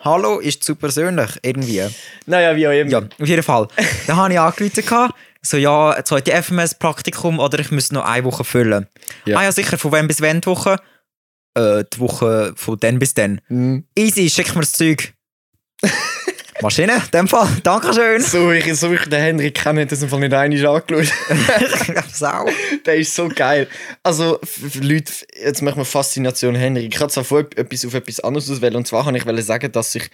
Hallo 0.00 0.38
ist 0.38 0.64
zu 0.64 0.76
persönlich, 0.76 1.30
irgendwie. 1.42 1.82
naja, 2.26 2.54
wie 2.56 2.68
auch 2.68 2.72
immer. 2.72 2.90
Ja, 2.90 2.98
auf 3.00 3.28
jeden 3.28 3.42
Fall. 3.42 3.68
Dann 4.06 4.16
habe 4.16 4.32
ich 4.32 4.38
angerufen, 4.38 5.10
so 5.42 5.56
ja, 5.56 6.02
zweites 6.04 6.46
FMS-Praktikum 6.46 7.38
oder 7.38 7.58
ich 7.58 7.70
muss 7.70 7.92
noch 7.92 8.04
eine 8.04 8.24
Woche 8.24 8.44
füllen. 8.44 8.86
Ja. 9.24 9.38
Ah 9.38 9.44
ja, 9.44 9.52
sicher, 9.52 9.78
von 9.78 9.92
wann 9.92 10.08
bis 10.08 10.20
wann 10.20 10.40
die 10.40 10.46
Woche? 10.46 10.76
Äh, 11.54 11.84
die 11.92 12.00
Woche 12.00 12.52
von 12.56 12.78
dann 12.80 12.98
bis 12.98 13.14
dann. 13.14 13.40
Mhm. 13.48 13.86
Easy, 13.94 14.28
schick 14.28 14.54
mir 14.54 14.62
das 14.62 14.72
Zeug. 14.72 15.12
Maschine, 16.60 16.94
in 16.94 17.10
dem 17.12 17.28
Fall. 17.28 17.48
Dankeschön. 17.62 18.20
So, 18.20 18.52
ich, 18.52 18.72
so 18.74 18.92
ich 18.92 19.02
den 19.02 19.20
Henrik 19.20 19.54
kenne, 19.54 19.82
hat 19.82 19.92
das 19.92 20.02
im 20.02 20.08
Fall 20.08 20.20
nicht 20.20 20.32
einmal 20.32 20.66
angeschaut. 20.66 21.12
Sau. 22.12 22.46
Der 22.86 22.96
ist 22.96 23.14
so 23.14 23.28
geil. 23.28 23.68
Also, 24.02 24.40
Leute, 24.80 25.12
jetzt 25.42 25.62
machen 25.62 25.78
wir 25.78 25.84
Faszination 25.84 26.54
Henrik. 26.54 26.94
Ich 26.94 27.00
hatte 27.00 27.12
zwar 27.12 27.24
vorher 27.24 27.48
etwas 27.56 27.84
auf 27.84 27.94
etwas 27.94 28.20
anderes 28.20 28.50
auswählen. 28.50 28.76
Und 28.76 28.86
zwar 28.86 29.04
wollte 29.06 29.38
ich 29.38 29.44
sagen, 29.44 29.72
dass 29.72 29.94
ich, 29.94 30.08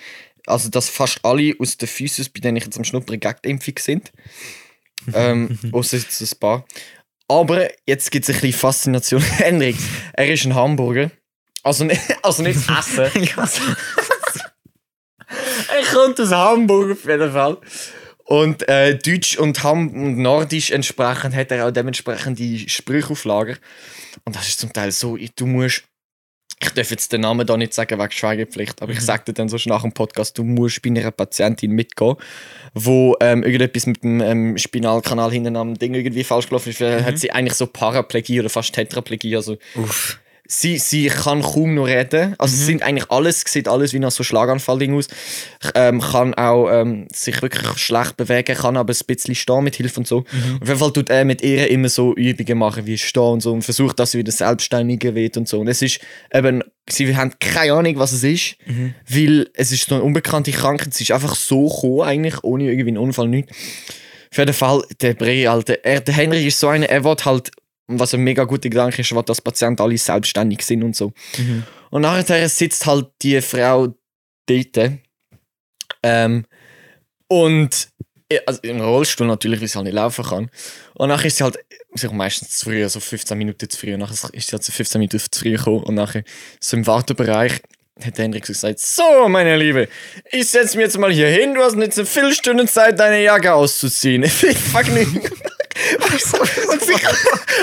also, 0.46 0.70
dass 0.70 0.88
fast 0.88 1.20
alle 1.24 1.54
aus 1.58 1.76
der 1.76 1.88
Physis, 1.88 2.28
bei 2.28 2.40
denen 2.40 2.56
ich 2.56 2.64
jetzt 2.64 2.78
am 2.78 2.84
Schnuppern 2.84 3.20
Gagdimpfung 3.20 3.74
sind. 3.78 4.10
ähm, 5.14 5.58
außer 5.72 5.98
jetzt 5.98 6.20
ein 6.20 6.38
paar. 6.38 6.64
Aber 7.28 7.68
jetzt 7.86 8.10
gibt 8.10 8.28
es 8.28 8.34
ein 8.34 8.40
bisschen 8.40 8.58
Faszination 8.58 9.22
Henrik. 9.22 9.76
Er 10.14 10.32
ist 10.32 10.44
ein 10.46 10.54
Hamburger. 10.54 11.10
Also 11.62 11.84
nicht, 11.84 12.00
also 12.22 12.42
nicht 12.42 12.58
Essen. 12.68 13.04
Er 13.04 14.09
kommt 15.92 16.20
aus 16.20 16.30
Hamburg 16.30 16.92
auf 16.92 17.04
jeden 17.04 17.32
Fall. 17.32 17.58
Und 18.30 18.68
äh, 18.68 18.96
Deutsch 18.96 19.38
und, 19.38 19.64
Ham 19.64 19.88
und 19.88 20.18
Nordisch 20.18 20.70
entsprechend 20.70 21.34
hat 21.34 21.50
er 21.50 21.66
auch 21.66 21.72
dementsprechend 21.72 22.38
die 22.38 22.68
Sprüche 22.68 23.10
auf 23.10 23.24
Lager. 23.24 23.56
Und 24.24 24.36
das 24.36 24.46
ist 24.46 24.60
zum 24.60 24.72
Teil 24.72 24.92
so, 24.92 25.18
du 25.36 25.46
musst. 25.46 25.82
Ich 26.62 26.70
darf 26.70 26.90
jetzt 26.90 27.12
den 27.12 27.22
Namen 27.22 27.46
da 27.46 27.56
nicht 27.56 27.72
sagen 27.72 27.98
wegen 27.98 28.10
Schweigepflicht, 28.10 28.82
aber 28.82 28.92
ich 28.92 29.00
sage 29.00 29.24
dir 29.24 29.32
dann 29.32 29.48
so 29.48 29.56
nach 29.64 29.80
dem 29.80 29.92
Podcast, 29.92 30.36
du 30.36 30.44
musst 30.44 30.82
bei 30.82 30.90
einer 30.90 31.10
Patientin 31.10 31.72
mitgehen, 31.72 32.16
wo 32.74 33.16
ähm, 33.18 33.42
irgendetwas 33.42 33.86
mit 33.86 34.04
dem 34.04 34.20
ähm, 34.20 34.58
Spinalkanal 34.58 35.32
hinten 35.32 35.56
am 35.56 35.74
Ding 35.74 35.94
irgendwie 35.94 36.22
falsch 36.22 36.48
gelaufen 36.48 36.68
ist. 36.68 36.80
Mhm. 36.80 37.04
Hat 37.04 37.18
sie 37.18 37.32
eigentlich 37.32 37.54
so 37.54 37.66
Paraplegie 37.66 38.40
oder 38.40 38.50
fast 38.50 38.74
Tetraplegie. 38.74 39.34
Also 39.34 39.56
Uff. 39.74 40.20
Sie, 40.50 40.78
sie 40.78 41.06
kann 41.06 41.42
kaum 41.42 41.74
noch 41.74 41.86
reden. 41.86 42.34
Also 42.38 42.56
sie 42.56 42.64
sind 42.64 42.82
eigentlich 42.82 43.10
alles, 43.10 43.44
sieht 43.46 43.68
alles 43.68 43.92
wie 43.92 43.98
nach 43.98 44.10
so 44.10 44.24
Schlaganfall-Ding 44.24 44.94
aus. 44.94 45.06
Ähm, 45.74 46.00
kann 46.00 46.34
auch 46.34 46.68
ähm, 46.70 47.06
sich 47.12 47.40
wirklich 47.40 47.78
schlecht 47.78 48.16
bewegen, 48.16 48.56
kann 48.56 48.76
aber 48.76 48.92
ein 48.92 49.06
bisschen 49.06 49.34
stehen 49.34 49.64
mit 49.64 49.76
Hilfe 49.76 50.00
und 50.00 50.06
so. 50.06 50.18
Auf 50.60 50.68
jeden 50.68 50.78
Fall 50.78 50.92
tut 50.92 51.08
er 51.10 51.24
mit 51.24 51.42
ihr 51.42 51.70
immer 51.70 51.88
so 51.88 52.14
Übungen 52.14 52.58
machen, 52.58 52.86
wie 52.86 52.98
stehen 52.98 53.22
und 53.22 53.40
so 53.40 53.52
und 53.52 53.62
versucht, 53.62 53.98
dass 53.98 54.10
sie 54.10 54.18
wieder 54.18 54.32
selbstständiger 54.32 55.14
wird 55.14 55.36
und 55.36 55.48
so. 55.48 55.60
Und 55.60 55.68
es 55.68 55.82
ist 55.82 56.00
eben, 56.32 56.64
sie 56.88 57.16
haben 57.16 57.32
keine 57.38 57.74
Ahnung, 57.74 57.98
was 57.98 58.12
es 58.12 58.24
ist, 58.24 58.56
weil 59.08 59.48
es 59.54 59.70
ist 59.70 59.88
so 59.88 59.94
eine 59.94 60.04
unbekannte 60.04 60.50
Krankheit. 60.50 60.88
Es 60.92 61.00
ist 61.00 61.12
einfach 61.12 61.36
so 61.36 61.68
gekommen, 61.68 62.02
eigentlich, 62.02 62.42
ohne 62.42 62.64
irgendwie 62.64 62.88
einen 62.88 62.98
Unfall, 62.98 63.28
nichts. 63.28 63.52
Auf 64.32 64.38
jeden 64.38 64.52
Fall, 64.52 64.82
der 65.00 65.14
Bre, 65.14 65.50
Alter, 65.50 65.84
er, 65.84 66.00
der 66.00 66.14
Henry 66.14 66.46
ist 66.46 66.60
so 66.60 66.68
einer, 66.68 66.88
er 66.88 67.02
will 67.02 67.16
halt, 67.24 67.50
was 67.98 68.14
ein 68.14 68.20
mega 68.22 68.44
guter 68.44 68.68
Gedanke 68.68 69.02
ist, 69.02 69.14
will, 69.14 69.22
dass 69.22 69.40
Patienten 69.40 69.82
alle 69.82 69.98
selbstständig 69.98 70.62
sind 70.62 70.82
und 70.82 70.96
so. 70.96 71.12
Und 71.90 72.02
nachher 72.02 72.48
sitzt 72.48 72.86
halt 72.86 73.08
die 73.22 73.40
Frau 73.40 73.94
dort. 74.46 74.92
Ähm, 76.02 76.46
und 77.28 77.88
also 78.46 78.60
im 78.62 78.80
Rollstuhl 78.80 79.26
natürlich, 79.26 79.60
weil 79.60 79.68
sie 79.68 79.74
halt 79.76 79.86
nicht 79.86 79.94
laufen 79.94 80.24
kann. 80.24 80.50
Und 80.94 81.08
nachher 81.08 81.26
ist 81.26 81.38
sie 81.38 81.44
halt 81.44 81.58
sich 81.94 82.10
meistens 82.12 82.50
zu 82.50 82.66
früh, 82.66 82.88
so 82.88 83.00
15 83.00 83.36
Minuten 83.36 83.68
zu 83.68 83.76
früh. 83.76 83.94
Und 83.94 84.00
nachher 84.00 84.12
ist 84.32 84.48
sie 84.48 84.52
halt 84.52 84.62
so 84.62 84.72
15 84.72 84.98
Minuten 85.00 85.18
zu 85.18 85.40
früh 85.40 85.56
gekommen. 85.56 85.82
Und 85.82 85.96
nachher 85.96 86.22
so 86.60 86.76
im 86.76 86.86
Wartebereich 86.86 87.60
hat 88.04 88.18
Hendrik 88.18 88.46
so 88.46 88.52
gesagt, 88.52 88.78
so 88.78 89.28
meine 89.28 89.56
Liebe, 89.56 89.88
ich 90.30 90.48
setze 90.48 90.76
mich 90.76 90.84
jetzt 90.84 90.98
mal 90.98 91.12
hier 91.12 91.28
hin, 91.28 91.54
du 91.54 91.62
hast 91.62 91.76
jetzt 91.76 91.98
eine 91.98 92.06
Viertelstunde 92.06 92.66
Zeit, 92.66 92.98
deine 92.98 93.22
Jacke 93.22 93.52
auszuziehen. 93.52 94.22
Ich 94.42 94.58
fuck 94.58 94.88
nicht. 94.88 95.30
Und, 96.70 96.82
sie, 96.82 96.92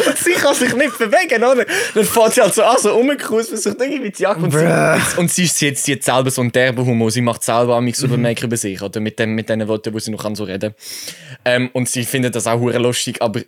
und 0.08 0.18
sie 0.18 0.32
kann 0.32 0.56
sich 0.56 0.74
nicht 0.74 0.98
bewegen, 0.98 1.44
oder? 1.44 1.66
Dann 1.94 2.06
fährt 2.06 2.34
sie 2.34 2.42
halt 2.42 2.54
so 2.54 2.64
an, 2.64 2.78
so 2.80 2.92
rumgekrust, 2.92 3.50
versucht 3.50 3.82
irgendwie 3.82 4.12
die 4.12 4.24
Jacke 4.24 4.40
und 4.40 4.52
sie, 4.52 5.20
und 5.20 5.32
sie 5.32 5.44
ist 5.44 5.62
jetzt, 5.62 5.88
jetzt 5.88 6.06
selber 6.06 6.32
so 6.32 6.42
ein 6.42 6.52
derber 6.52 6.86
Humor, 6.86 7.12
sie 7.12 7.22
macht 7.22 7.44
selber 7.44 7.76
an 7.76 7.84
mich 7.84 7.98
Make 8.02 8.46
über 8.46 8.58
sich, 8.58 8.82
oder? 8.82 9.00
Mit, 9.00 9.20
dem, 9.20 9.36
mit 9.36 9.50
den 9.50 9.68
Worten, 9.68 9.94
wo 9.94 10.00
sie 10.00 10.12
noch 10.12 10.24
kann 10.24 10.36
so 10.36 10.46
reden. 10.46 10.74
Ähm, 11.46 11.70
Und 11.74 11.90
sie 11.90 12.06
findet 12.06 12.36
das 12.36 12.48
auch 12.48 12.62
lustig, 12.62 13.22
aber, 13.22 13.42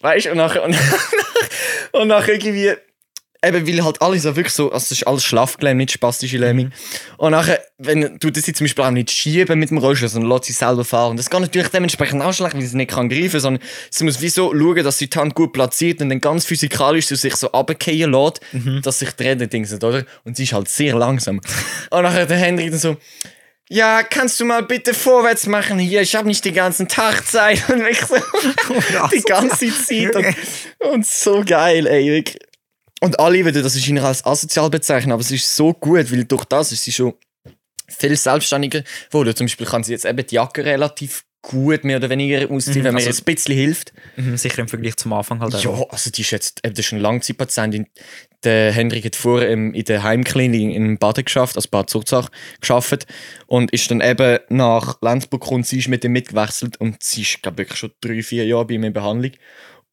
weißt 0.00 0.26
du, 0.26 0.30
und 0.30 0.38
nachher, 0.38 0.64
und, 0.64 0.76
und 1.92 2.08
nachher 2.08 2.34
irgendwie, 2.34 2.72
eben, 3.44 3.66
weil 3.66 3.84
halt 3.84 4.02
alles 4.02 4.22
so 4.22 4.36
wirklich 4.36 4.52
so, 4.52 4.72
also 4.72 4.84
es 4.84 4.92
ist 4.92 5.06
alles 5.06 5.24
Schlafgelähmt, 5.24 5.78
nicht 5.78 5.92
spastische 5.92 6.38
Lähmung. 6.38 6.72
Und 7.18 7.32
nachher, 7.32 7.60
wenn 7.78 8.18
du 8.18 8.30
das 8.30 8.46
jetzt 8.46 8.58
zum 8.58 8.64
Beispiel 8.64 8.84
auch 8.84 8.90
nicht 8.90 9.10
schieben 9.10 9.58
mit 9.58 9.70
dem 9.70 9.78
Rollstuhl, 9.78 10.08
sondern 10.08 10.30
lässt 10.30 10.44
sie 10.44 10.52
selber 10.52 10.84
fahren. 10.84 11.16
Das 11.16 11.30
geht 11.30 11.40
natürlich 11.40 11.68
dementsprechend 11.68 12.22
auch 12.22 12.32
schlecht, 12.32 12.54
weil 12.54 12.62
sie 12.62 12.76
nicht 12.76 12.90
kann 12.90 13.08
greifen, 13.08 13.40
sondern 13.40 13.62
sie 13.90 14.04
muss 14.04 14.20
wie 14.20 14.28
so 14.28 14.52
schauen, 14.52 14.84
dass 14.84 14.98
sie 14.98 15.08
die 15.08 15.18
Hand 15.18 15.34
gut 15.34 15.52
platziert 15.52 16.00
und 16.00 16.08
dann 16.08 16.20
ganz 16.20 16.44
physikalisch 16.44 17.06
so 17.06 17.14
sich 17.14 17.36
so 17.36 17.48
runterfallen 17.48 18.12
lässt, 18.12 18.40
dass 18.84 18.98
sich 18.98 19.10
die 19.12 19.22
Räder 19.22 19.46
dingsen, 19.46 19.82
oder? 19.82 20.04
Und 20.24 20.36
sie 20.36 20.44
ist 20.44 20.52
halt 20.52 20.68
sehr 20.68 20.94
langsam. 20.96 21.40
und 21.90 22.02
nachher 22.02 22.26
der 22.26 22.36
Henry 22.36 22.70
dann 22.70 22.78
so, 22.78 22.96
ja, 23.68 24.04
kannst 24.04 24.38
du 24.38 24.44
mal 24.44 24.62
bitte 24.62 24.94
vorwärts 24.94 25.46
machen 25.46 25.78
hier? 25.80 26.00
Ich 26.00 26.14
habe 26.14 26.28
nicht 26.28 26.44
den 26.44 26.54
ganzen 26.54 26.86
Tag 26.86 27.26
Zeit. 27.26 27.68
Und 27.68 27.84
ich 27.86 28.00
so, 28.00 28.14
die 29.12 29.22
ganze 29.22 29.68
Zeit. 29.84 30.14
Und, 30.14 30.36
und 30.92 31.06
so 31.06 31.42
geil, 31.44 31.86
ey. 31.86 32.06
Wirklich. 32.06 32.38
Und 33.00 33.20
alle 33.20 33.44
würden 33.44 33.62
das 33.62 33.74
wahrscheinlich 33.74 34.04
als 34.04 34.24
asozial 34.24 34.70
bezeichnen, 34.70 35.12
aber 35.12 35.20
es 35.20 35.30
ist 35.30 35.54
so 35.54 35.72
gut, 35.74 36.10
weil 36.10 36.24
durch 36.24 36.44
das 36.46 36.72
ist 36.72 36.84
sie 36.84 36.92
schon 36.92 37.14
viel 37.88 38.16
selbstständiger 38.16 38.82
geworden. 39.10 39.34
Zum 39.36 39.46
Beispiel 39.46 39.66
kann 39.66 39.84
sie 39.84 39.92
jetzt 39.92 40.04
eben 40.06 40.26
die 40.26 40.34
Jacke 40.34 40.64
relativ 40.64 41.24
gut 41.42 41.84
mehr 41.84 41.98
oder 41.98 42.10
weniger 42.10 42.50
ausziehen, 42.50 42.80
Mhm, 42.80 42.84
wenn 42.84 42.94
also- 42.96 43.10
ein 43.22 43.24
bisschen 43.24 43.54
hilft. 43.54 43.92
Mhm, 44.16 44.36
sicher 44.36 44.58
im 44.62 44.66
Vergleich 44.68 44.96
zum 44.96 45.12
Anfang 45.12 45.38
halt. 45.40 45.52
Ja, 45.62 45.70
auch. 45.70 45.90
also 45.90 46.10
die 46.10 46.22
ist 46.22 46.32
jetzt 46.32 46.60
eben, 46.64 46.74
das 46.74 46.86
ist 46.86 46.92
eine 46.92 47.02
Langzeitpatientin. 47.02 47.86
Der 48.42 48.72
Henrik 48.72 49.04
hat 49.04 49.14
vorher 49.14 49.50
in 49.50 49.72
der 49.72 50.02
Heimklinik 50.02 50.74
in 50.74 50.98
Baden 50.98 51.24
geschafft, 51.24 51.54
also 51.56 51.68
Bad 51.70 51.88
Zurzach 51.88 52.30
geschafft 52.60 53.06
und 53.46 53.70
ist 53.72 53.88
dann 53.90 54.00
eben 54.00 54.38
nach 54.48 55.00
Lenzburg 55.02 55.42
gekommen, 55.42 55.62
sie 55.62 55.78
ist 55.78 55.86
mit 55.88 56.02
ihm 56.04 56.12
mitgewechselt 56.12 56.80
und 56.80 57.00
sie 57.02 57.22
ist, 57.22 57.42
glaube 57.42 57.62
ich, 57.62 57.68
wirklich 57.68 57.78
schon 57.78 57.92
drei, 58.00 58.22
vier 58.22 58.44
Jahre 58.46 58.64
bei 58.66 58.74
ihm 58.74 58.82
in 58.84 58.92
Behandlung. 58.92 59.32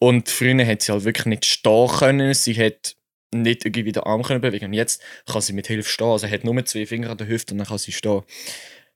Und 0.04 0.28
früher 0.28 0.68
hat 0.68 0.82
sie 0.82 0.92
halt 0.92 1.06
wirklich 1.06 1.28
nicht 1.28 1.46
stehen 1.46 1.88
können, 1.88 2.34
sie 2.34 2.56
hat 2.56 2.98
nicht 3.34 3.64
irgendwie 3.64 3.94
den 3.94 4.04
Arm 4.04 4.22
können 4.22 4.42
bewegen 4.42 4.66
und 4.66 4.74
jetzt 4.74 5.02
kann 5.26 5.40
sie 5.40 5.54
mit 5.54 5.68
Hilfe 5.68 5.90
stehen, 5.90 6.08
also 6.08 6.28
sie 6.28 6.34
hat 6.34 6.44
nur 6.44 6.66
zwei 6.66 6.86
Finger 6.86 7.10
an 7.10 7.18
der 7.18 7.28
Hüfte 7.28 7.54
und 7.54 7.60
dann 7.60 7.68
kann 7.68 7.78
sie 7.78 7.94
stehen. 7.94 8.22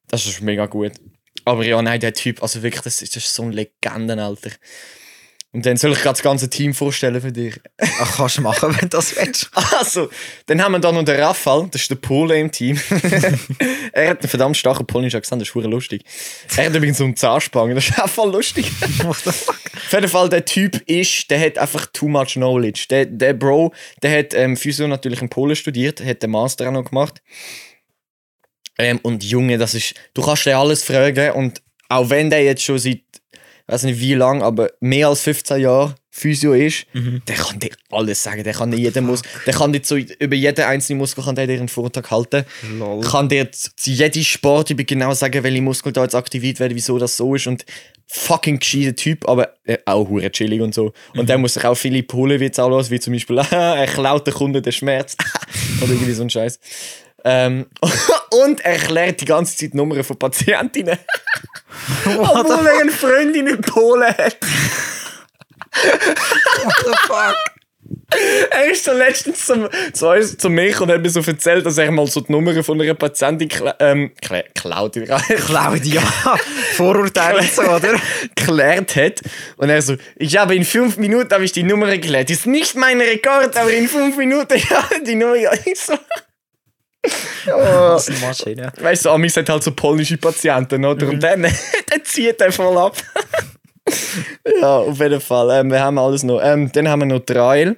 Das 0.09 0.25
ist 0.25 0.41
mega 0.41 0.65
gut. 0.65 0.91
Aber 1.45 1.63
ja, 1.63 1.81
nein, 1.81 2.01
der 2.01 2.13
Typ, 2.13 2.43
also 2.43 2.61
wirklich, 2.61 2.81
das 2.81 3.01
ist, 3.01 3.15
das 3.15 3.23
ist 3.23 3.33
so 3.33 3.43
ein 3.43 3.53
Legenden, 3.53 4.19
Alter. 4.19 4.51
Und 5.57 5.65
dann 5.65 5.75
soll 5.75 5.93
ich 5.93 6.01
gerade 6.03 6.13
das 6.13 6.21
ganze 6.21 6.51
Team 6.51 6.75
vorstellen 6.75 7.19
für 7.19 7.31
dich. 7.31 7.59
Ach, 7.79 8.17
kannst 8.17 8.37
du 8.37 8.41
machen, 8.43 8.75
wenn 8.75 8.89
du 8.89 8.89
das 8.89 9.15
willst. 9.15 9.49
Also, 9.53 10.07
dann 10.45 10.61
haben 10.61 10.73
wir 10.73 10.79
da 10.79 10.91
noch 10.91 11.03
den 11.03 11.19
Rafael, 11.19 11.67
das 11.71 11.81
ist 11.81 11.89
der 11.89 11.95
Pole 11.95 12.39
im 12.39 12.51
Team. 12.51 12.79
er 13.91 14.11
hat 14.11 14.19
einen 14.19 14.29
verdammt 14.29 14.55
starken 14.55 14.85
polnischen 14.85 15.17
Akzent, 15.17 15.41
das 15.41 15.47
ist 15.47 15.53
verdammt 15.53 15.73
lustig. 15.73 16.03
Er 16.55 16.67
hat 16.67 16.75
übrigens 16.75 16.99
so 16.99 17.05
einen 17.05 17.15
Zahnspange, 17.15 17.73
das 17.73 17.89
ist 17.89 17.99
auch 17.99 18.07
voll 18.07 18.31
lustig. 18.31 18.71
What 19.01 19.17
the 19.25 19.31
fuck? 19.31 19.59
Auf 19.73 19.93
jeden 19.93 20.07
Fall, 20.07 20.29
der 20.29 20.45
Typ 20.45 20.75
ist, 20.87 21.31
der 21.31 21.39
hat 21.39 21.57
einfach 21.57 21.87
too 21.87 22.07
much 22.07 22.33
knowledge. 22.33 22.85
Der, 22.91 23.07
der 23.07 23.33
Bro, 23.33 23.73
der 24.03 24.15
hat 24.15 24.35
ähm, 24.35 24.57
Physio 24.57 24.87
natürlich 24.87 25.23
in 25.23 25.29
Polen 25.29 25.55
studiert, 25.55 26.05
hat 26.05 26.21
den 26.21 26.29
Master 26.29 26.67
auch 26.67 26.71
noch 26.71 26.85
gemacht. 26.85 27.23
Ähm, 28.77 28.99
und 29.01 29.23
Junge, 29.23 29.57
das 29.57 29.73
ist, 29.73 29.95
du 30.13 30.21
kannst 30.21 30.45
dir 30.45 30.55
alles 30.55 30.83
fragen 30.83 31.31
und 31.31 31.63
auch 31.89 32.11
wenn 32.11 32.29
der 32.29 32.43
jetzt 32.43 32.63
schon 32.63 32.77
seit, 32.77 33.01
weiß 33.67 33.83
nicht 33.83 33.99
wie 33.99 34.13
lang, 34.13 34.41
aber 34.41 34.69
mehr 34.79 35.09
als 35.09 35.21
15 35.21 35.61
Jahre 35.61 35.95
Physio 36.09 36.53
ist, 36.53 36.87
der 37.27 37.35
kann 37.35 37.59
dir 37.59 37.69
alles 37.91 38.23
sagen. 38.23 38.43
Der 38.43 38.53
kann 38.53 38.73
jeden 38.73 39.05
Mus 39.05 39.21
der 39.45 39.53
kann 39.53 39.71
dir 39.71 39.83
zu, 39.83 39.97
über 39.97 40.35
jeden 40.35 40.65
einzelnen 40.65 40.97
Muskel 40.97 41.23
kann 41.23 41.35
der 41.35 41.45
dir 41.45 41.59
einen 41.59 41.67
Vortrag 41.67 42.09
halten. 42.09 42.43
Lol. 42.79 43.01
Kann 43.01 43.29
dir 43.29 43.51
zu 43.51 43.91
jedem 43.91 44.23
Sport 44.23 44.71
über 44.71 44.83
genau 44.83 45.13
sagen, 45.13 45.43
welche 45.43 45.61
Muskel 45.61 45.91
da 45.93 46.03
jetzt 46.03 46.15
aktiviert 46.15 46.59
werden, 46.59 46.75
wieso 46.75 46.97
das 46.97 47.17
so 47.17 47.35
ist 47.35 47.45
und 47.45 47.65
fucking 48.07 48.57
gescheiter 48.59 48.95
Typ, 48.95 49.27
aber 49.29 49.53
äh, 49.65 49.77
auch 49.85 50.09
hure 50.09 50.31
chillig 50.31 50.61
und 50.61 50.73
so. 50.73 50.93
Und 51.15 51.29
der 51.29 51.37
muss 51.37 51.53
sich 51.53 51.65
auch 51.65 51.75
viele 51.75 52.01
Polewitze 52.01 52.63
anlassen, 52.63 52.91
wie 52.91 52.99
zum 52.99 53.13
Beispiel, 53.13 53.37
er 53.51 53.85
klaut 53.85 54.25
den 54.25 54.33
Kunden 54.33 54.63
den 54.63 54.71
Schmerz 54.71 55.15
oder 55.81 55.91
irgendwie 55.91 56.13
so 56.13 56.23
ein 56.23 56.29
Scheiß. 56.29 56.59
Ähm, 57.29 57.65
und 58.45 58.61
er 58.61 58.73
erklärt 58.73 59.19
die 59.19 59.25
ganze 59.25 59.57
Zeit 59.57 59.73
die 59.73 59.77
Nummern 59.77 60.01
von 60.01 60.17
Patientinnen. 60.17 60.97
Obwohl 62.05 62.67
er 62.67 62.79
eine 62.79 62.91
Freundin 62.91 63.47
in 63.47 63.61
Polen 63.61 64.07
hat. 64.07 64.37
What 66.63 66.75
the 66.85 66.93
fuck? 67.05 67.35
Er 68.49 68.71
ist 68.71 68.85
so 68.85 68.93
letztens 68.93 69.45
zum, 69.45 69.67
zu 69.91 70.07
uns, 70.07 70.37
zu 70.37 70.49
mir 70.49 70.81
und 70.81 70.89
hat 70.89 71.01
mir 71.01 71.09
so 71.09 71.19
erzählt, 71.19 71.65
dass 71.65 71.77
er 71.77 71.91
mal 71.91 72.07
so 72.07 72.21
die 72.21 72.31
Nummern 72.31 72.63
von 72.63 72.81
einer 72.81 72.93
Patientin 72.93 73.49
kla 73.49 73.75
ähm, 73.79 74.13
kla 74.21 74.43
klaut, 74.55 74.93
Claudia, 74.93 76.01
Vorurteile 76.75 77.43
so, 77.43 77.63
oder? 77.63 77.99
geklärt 78.33 78.95
hat. 78.95 79.21
Und 79.57 79.69
er 79.69 79.81
so, 79.81 79.95
ich 80.15 80.37
habe 80.37 80.55
in 80.55 80.63
fünf 80.63 80.95
Minuten 80.95 81.29
habe 81.33 81.43
ich 81.43 81.51
die 81.51 81.63
Nummer 81.63 81.87
geklärt. 81.87 82.29
Ist 82.29 82.47
nicht 82.47 82.75
mein 82.75 83.01
Rekord, 83.01 83.57
aber 83.57 83.71
in 83.71 83.89
fünf 83.89 84.15
Minuten 84.15 84.57
ja 84.69 84.85
die 85.05 85.15
Nummer. 85.15 85.35
Ich 85.65 85.79
so. 85.79 85.97
Das 87.45 88.07
ist 88.07 88.17
eine 88.17 88.27
Maschine. 88.27 88.73
Weißt 88.79 89.05
du, 89.05 89.09
Amis 89.09 89.37
hat 89.37 89.49
halt 89.49 89.63
so 89.63 89.71
polnische 89.71 90.17
Patienten, 90.17 90.83
oder? 90.85 91.07
Und 91.07 91.21
dann, 91.21 91.41
dann 91.41 92.03
zieht 92.03 92.41
er 92.41 92.51
voll 92.51 92.77
ab. 92.77 92.97
ja, 94.61 94.77
auf 94.77 94.99
jeden 94.99 95.21
Fall. 95.21 95.59
Ähm, 95.59 95.71
wir 95.71 95.81
haben 95.81 95.97
alles 95.97 96.23
noch. 96.23 96.41
Ähm, 96.43 96.71
dann 96.71 96.87
haben 96.87 97.01
wir 97.01 97.05
noch 97.05 97.19
Trail. 97.19 97.77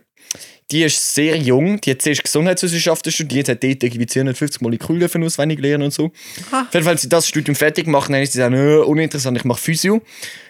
Die 0.71 0.83
ist 0.83 1.15
sehr 1.15 1.35
jung, 1.35 1.81
die 1.81 1.91
hat 1.91 2.01
zuerst 2.01 2.23
Gesundheitswissenschaften 2.23 3.11
studiert, 3.11 3.49
hat 3.49 3.63
dort 3.63 3.83
irgendwie 3.83 4.05
250 4.05 4.61
Moleküle 4.61 5.09
von 5.09 5.23
auswendig 5.23 5.59
lernen 5.59 5.85
und 5.85 5.93
so. 5.93 6.11
Auf 6.51 6.73
jeden 6.73 6.83
Fall, 6.83 6.93
als 6.93 7.01
sie 7.01 7.09
das 7.09 7.27
Studium 7.27 7.55
fertig 7.55 7.85
gemacht 7.85 8.09
dann 8.09 8.21
ist 8.21 8.33
sie 8.33 8.39
gesagt, 8.39 8.53
äh, 8.55 8.77
uninteressant, 8.77 9.37
ich 9.37 9.45
mache 9.45 9.59
Physio. 9.59 10.01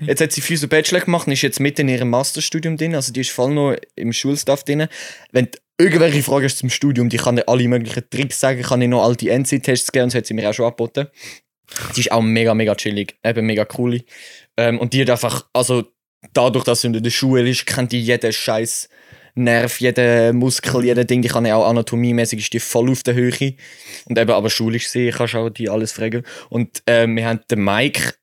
Jetzt 0.01 0.21
hat 0.21 0.31
sie 0.33 0.41
Physio 0.41 0.67
Bachelor 0.67 0.99
gemacht 1.01 1.27
und 1.27 1.33
ist 1.33 1.41
jetzt 1.41 1.59
mitten 1.61 1.81
in 1.81 1.89
ihrem 1.89 2.09
Masterstudium 2.09 2.75
drin, 2.75 2.95
also 2.95 3.13
die 3.13 3.21
ist 3.21 3.31
voll 3.31 3.53
noch 3.53 3.75
im 3.95 4.11
Schulstaff 4.11 4.63
drin. 4.63 4.87
Wenn 5.31 5.45
du 5.45 5.57
irgendwelche 5.77 6.21
Fragen 6.21 6.45
hast 6.45 6.57
zum 6.57 6.69
Studium, 6.69 7.07
die 7.07 7.17
kann 7.17 7.37
dir 7.37 7.47
alle 7.47 7.67
möglichen 7.67 8.03
Tricks 8.09 8.41
sagen, 8.41 8.61
kann 8.61 8.81
dir 8.81 8.89
noch 8.89 9.03
alte 9.03 9.29
NC-Tests 9.29 9.91
geben 9.91 10.03
und 10.03 10.13
das 10.13 10.17
hat 10.17 10.25
sie 10.25 10.33
mir 10.33 10.49
auch 10.49 10.53
schon 10.53 10.65
angeboten. 10.65 11.07
Sie 11.93 12.01
ist 12.01 12.11
auch 12.11 12.21
mega, 12.21 12.53
mega 12.53 12.75
chillig, 12.75 13.15
eben 13.23 13.45
mega 13.45 13.65
cool. 13.77 14.01
Ähm, 14.57 14.79
und 14.79 14.93
die 14.93 15.01
hat 15.01 15.09
einfach, 15.11 15.47
also 15.53 15.85
dadurch, 16.33 16.65
dass 16.65 16.81
sie 16.81 16.87
in 16.87 17.01
der 17.01 17.09
Schule 17.09 17.47
ist, 17.49 17.65
kennt 17.65 17.91
die 17.91 18.01
jeden 18.01 18.33
Scheiß 18.33 18.89
Nerv, 19.39 19.79
jeden 19.79 20.37
Muskel, 20.37 20.85
jeden 20.85 21.07
Ding, 21.07 21.21
die 21.21 21.29
kann 21.29 21.45
ja 21.45 21.55
auch 21.55 21.67
anatomiemäßig 21.67 22.39
ist 22.39 22.53
die 22.53 22.59
voll 22.59 22.91
auf 22.91 23.03
der 23.03 23.15
Höhe. 23.15 23.55
Und 24.05 24.17
eben 24.17 24.31
aber 24.31 24.49
schulisch 24.49 24.89
sehen, 24.89 25.13
kannst 25.15 25.33
du 25.33 25.39
auch 25.39 25.49
die 25.49 25.69
alles 25.69 25.91
fragen. 25.91 26.23
Und 26.49 26.83
ähm, 26.87 27.15
wir 27.15 27.27
haben 27.27 27.39
den 27.49 27.63
Mike 27.63 28.13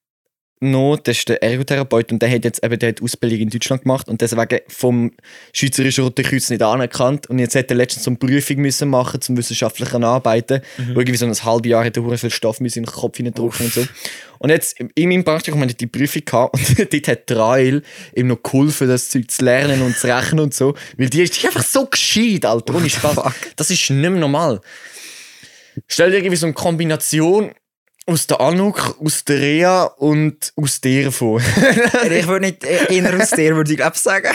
noch, 0.60 0.96
das 0.96 1.18
ist 1.18 1.28
der 1.28 1.42
Ergotherapeut 1.42 2.12
und 2.12 2.22
der 2.22 2.30
hat 2.30 2.44
jetzt 2.44 2.64
eben 2.64 2.78
der 2.78 2.88
hat 2.90 3.02
Ausbildung 3.02 3.40
in 3.40 3.50
Deutschland 3.50 3.82
gemacht 3.82 4.08
und 4.08 4.22
deswegen 4.22 4.60
vom 4.68 5.12
Schweizerischen 5.52 6.04
Roten 6.04 6.24
Kreuz 6.24 6.48
nicht 6.48 6.62
anerkannt 6.62 7.28
und 7.28 7.38
jetzt 7.38 7.54
hat 7.54 7.70
er 7.70 7.76
letztens 7.76 8.04
so 8.04 8.10
eine 8.10 8.18
Prüfung 8.18 8.56
müssen 8.58 8.88
machen 8.88 9.20
zum 9.20 9.36
wissenschaftlichen 9.36 10.02
Arbeiten, 10.02 10.62
wo 10.94 11.00
irgendwie 11.00 11.18
so 11.18 11.26
ein 11.26 11.34
halbes 11.34 11.70
Jahr 11.70 11.84
hat 11.84 11.96
er 11.96 12.18
viel 12.18 12.30
Stoff 12.30 12.60
in 12.60 12.68
den 12.68 12.86
Kopf 12.86 13.18
hineindrücken 13.18 13.66
und 13.66 13.72
so. 13.72 13.86
Und 14.38 14.50
jetzt 14.50 14.78
in 14.80 15.08
meinem 15.08 15.24
Praktikum 15.24 15.60
hatte 15.60 15.72
ich 15.72 15.76
die 15.76 15.86
Prüfung 15.86 16.22
gehabt 16.24 16.54
und 16.54 16.78
dort 16.92 17.08
hat 17.08 17.26
Trail 17.26 17.82
ihm 18.14 18.28
noch 18.28 18.42
geholfen, 18.42 18.88
das 18.88 19.10
Zeug 19.10 19.30
zu 19.30 19.44
lernen 19.44 19.82
und 19.82 19.96
zu 19.96 20.06
rechnen 20.06 20.40
und 20.40 20.54
so, 20.54 20.74
weil 20.96 21.10
die 21.10 21.22
ist, 21.22 21.34
die 21.34 21.40
ist 21.40 21.46
einfach 21.46 21.64
so 21.64 21.86
gescheit, 21.86 22.44
Alter, 22.46 22.74
ohne 22.74 22.88
Spaß. 22.88 23.16
Das 23.56 23.70
ist 23.70 23.90
nicht 23.90 24.00
mehr 24.00 24.10
normal. 24.10 24.60
Stell 25.86 26.10
dir 26.10 26.18
irgendwie 26.18 26.36
so 26.36 26.46
eine 26.46 26.54
Kombination 26.54 27.52
aus 28.06 28.26
der 28.28 28.40
Anuk, 28.40 28.96
aus 29.04 29.24
der 29.24 29.40
Rea 29.40 29.82
und 29.84 30.52
aus 30.56 30.80
dir 30.80 31.10
vor. 31.10 31.40
ich 32.10 32.26
würde 32.26 32.46
nicht 32.46 32.64
äh, 32.64 32.94
eher 32.94 33.20
aus 33.20 33.30
dir, 33.30 33.56
würde 33.56 33.70
ich 33.72 33.76
glaube 33.76 33.98
sagen. 33.98 34.28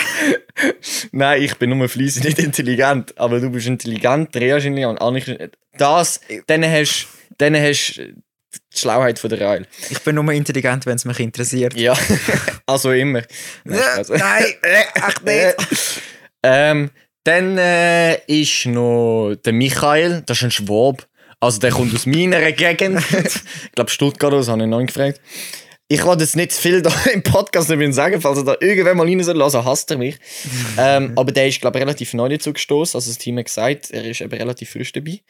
Nein, 1.12 1.42
ich 1.42 1.56
bin 1.56 1.70
nur 1.76 1.88
fleissig, 1.88 2.24
nicht 2.24 2.38
intelligent. 2.38 3.18
Aber 3.18 3.40
du 3.40 3.50
bist 3.50 3.66
intelligent, 3.66 4.34
Rea 4.36 4.58
ist 4.58 4.66
intelligent, 4.66 5.00
Annik 5.00 5.26
ist 5.28 5.50
Das, 5.78 6.20
dann 6.46 6.64
hast 6.64 7.06
dann 7.38 7.56
hast 7.56 7.94
du 7.96 8.12
die 8.74 8.78
Schlauheit 8.78 9.18
von 9.18 9.30
der 9.30 9.40
Reihe. 9.40 9.66
Ich 9.88 10.00
bin 10.00 10.16
nur 10.16 10.30
intelligent, 10.32 10.84
wenn 10.84 10.96
es 10.96 11.04
mich 11.06 11.18
interessiert. 11.20 11.74
Ja, 11.74 11.96
also 12.66 12.92
immer. 12.92 13.22
Nein, 13.64 13.78
Äh, 13.78 14.04
Spaß. 14.04 14.08
Nein, 14.10 14.44
äh, 14.62 15.06
echt 15.06 15.24
nicht. 15.24 16.00
ähm, 16.42 16.90
dann 17.24 17.56
äh, 17.56 18.16
ist 18.26 18.66
noch 18.66 19.34
der 19.44 19.52
Michael, 19.52 20.22
das 20.26 20.38
ist 20.38 20.44
ein 20.44 20.50
Schwab. 20.50 21.06
Also 21.42 21.58
der 21.58 21.72
kommt 21.72 21.92
aus 21.92 22.06
meiner 22.06 22.52
Gegend. 22.52 23.02
ich 23.24 23.72
glaube 23.72 23.90
Stuttgart, 23.90 24.32
das 24.32 24.46
habe 24.46 24.62
ich 24.62 24.68
noch 24.68 24.78
nicht 24.78 24.94
gefragt. 24.94 25.20
Ich 25.88 26.04
wollte 26.04 26.22
jetzt 26.22 26.36
nicht 26.36 26.52
viel 26.52 26.82
da 26.82 26.94
im 27.12 27.24
Podcast 27.24 27.68
übrigens 27.68 27.96
sagen, 27.96 28.20
falls 28.20 28.38
er 28.38 28.44
da 28.44 28.56
irgendwann 28.60 28.96
mal 28.96 29.08
rein 29.08 29.20
soll, 29.24 29.42
also 29.42 29.64
hasst 29.64 29.90
er 29.90 29.98
mich. 29.98 30.20
ähm, 30.78 31.12
aber 31.16 31.32
der 31.32 31.48
ist, 31.48 31.60
glaube 31.60 31.78
ich, 31.78 31.82
relativ 31.82 32.14
neu 32.14 32.28
dazu 32.28 32.52
gestoßen. 32.52 32.96
Also 32.96 33.10
das 33.10 33.18
Team 33.18 33.38
hat 33.38 33.46
gesagt, 33.46 33.90
er 33.90 34.04
ist 34.04 34.20
eben 34.20 34.32
relativ 34.32 34.70
frisch 34.70 34.92
dabei. 34.92 35.20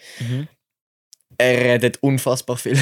Er 1.38 1.58
redet 1.58 2.02
unfassbar 2.02 2.58
viel. 2.58 2.78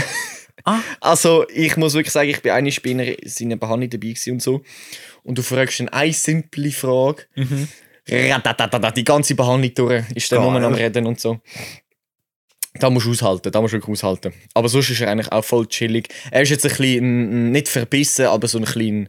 Ah. 0.65 0.81
Also 1.01 1.49
ich 1.49 1.77
muss 1.77 1.95
wirklich 1.95 2.13
sagen, 2.13 2.31
ich 2.31 2.43
bin 2.43 2.51
eine 2.51 2.73
Spinner 2.73 3.05
in 3.05 3.29
seiner 3.29 3.57
Behandlung 3.57 3.91
dabei 3.91 4.15
und 4.27 4.43
so. 4.43 4.63
Und 5.23 5.39
du 5.39 5.43
fragst 5.43 5.79
ihn 5.79 5.89
eine 5.89 6.13
simple 6.13 6.73
Frage. 6.73 7.27
Ratatatata, 8.09 8.91
Die 8.91 9.05
ganze 9.05 9.35
Behandlung 9.37 9.73
durch 9.75 10.05
ist 10.15 10.33
der 10.33 10.41
nur 10.41 10.53
am 10.61 10.75
Reden 10.75 11.07
und 11.07 11.21
so. 11.21 11.41
Da 12.75 12.89
musst 12.89 13.07
du 13.07 13.11
aushalten, 13.11 13.51
da 13.51 13.61
musst 13.61 13.75
du 13.75 13.79
wirklich 13.79 13.93
aushalten. 13.93 14.33
Aber 14.55 14.69
sonst 14.69 14.91
ist 14.91 15.01
er 15.01 15.11
eigentlich 15.11 15.33
auch 15.33 15.45
voll 15.45 15.67
chillig. 15.67 16.09
Er 16.31 16.43
ist 16.43 16.51
jetzt 16.51 16.65
ein 16.65 16.69
bisschen, 16.71 17.51
nicht 17.53 17.69
verbissen, 17.69 18.27
aber 18.27 18.47
so 18.47 18.59
ein 18.59 18.65
bisschen, 18.65 19.09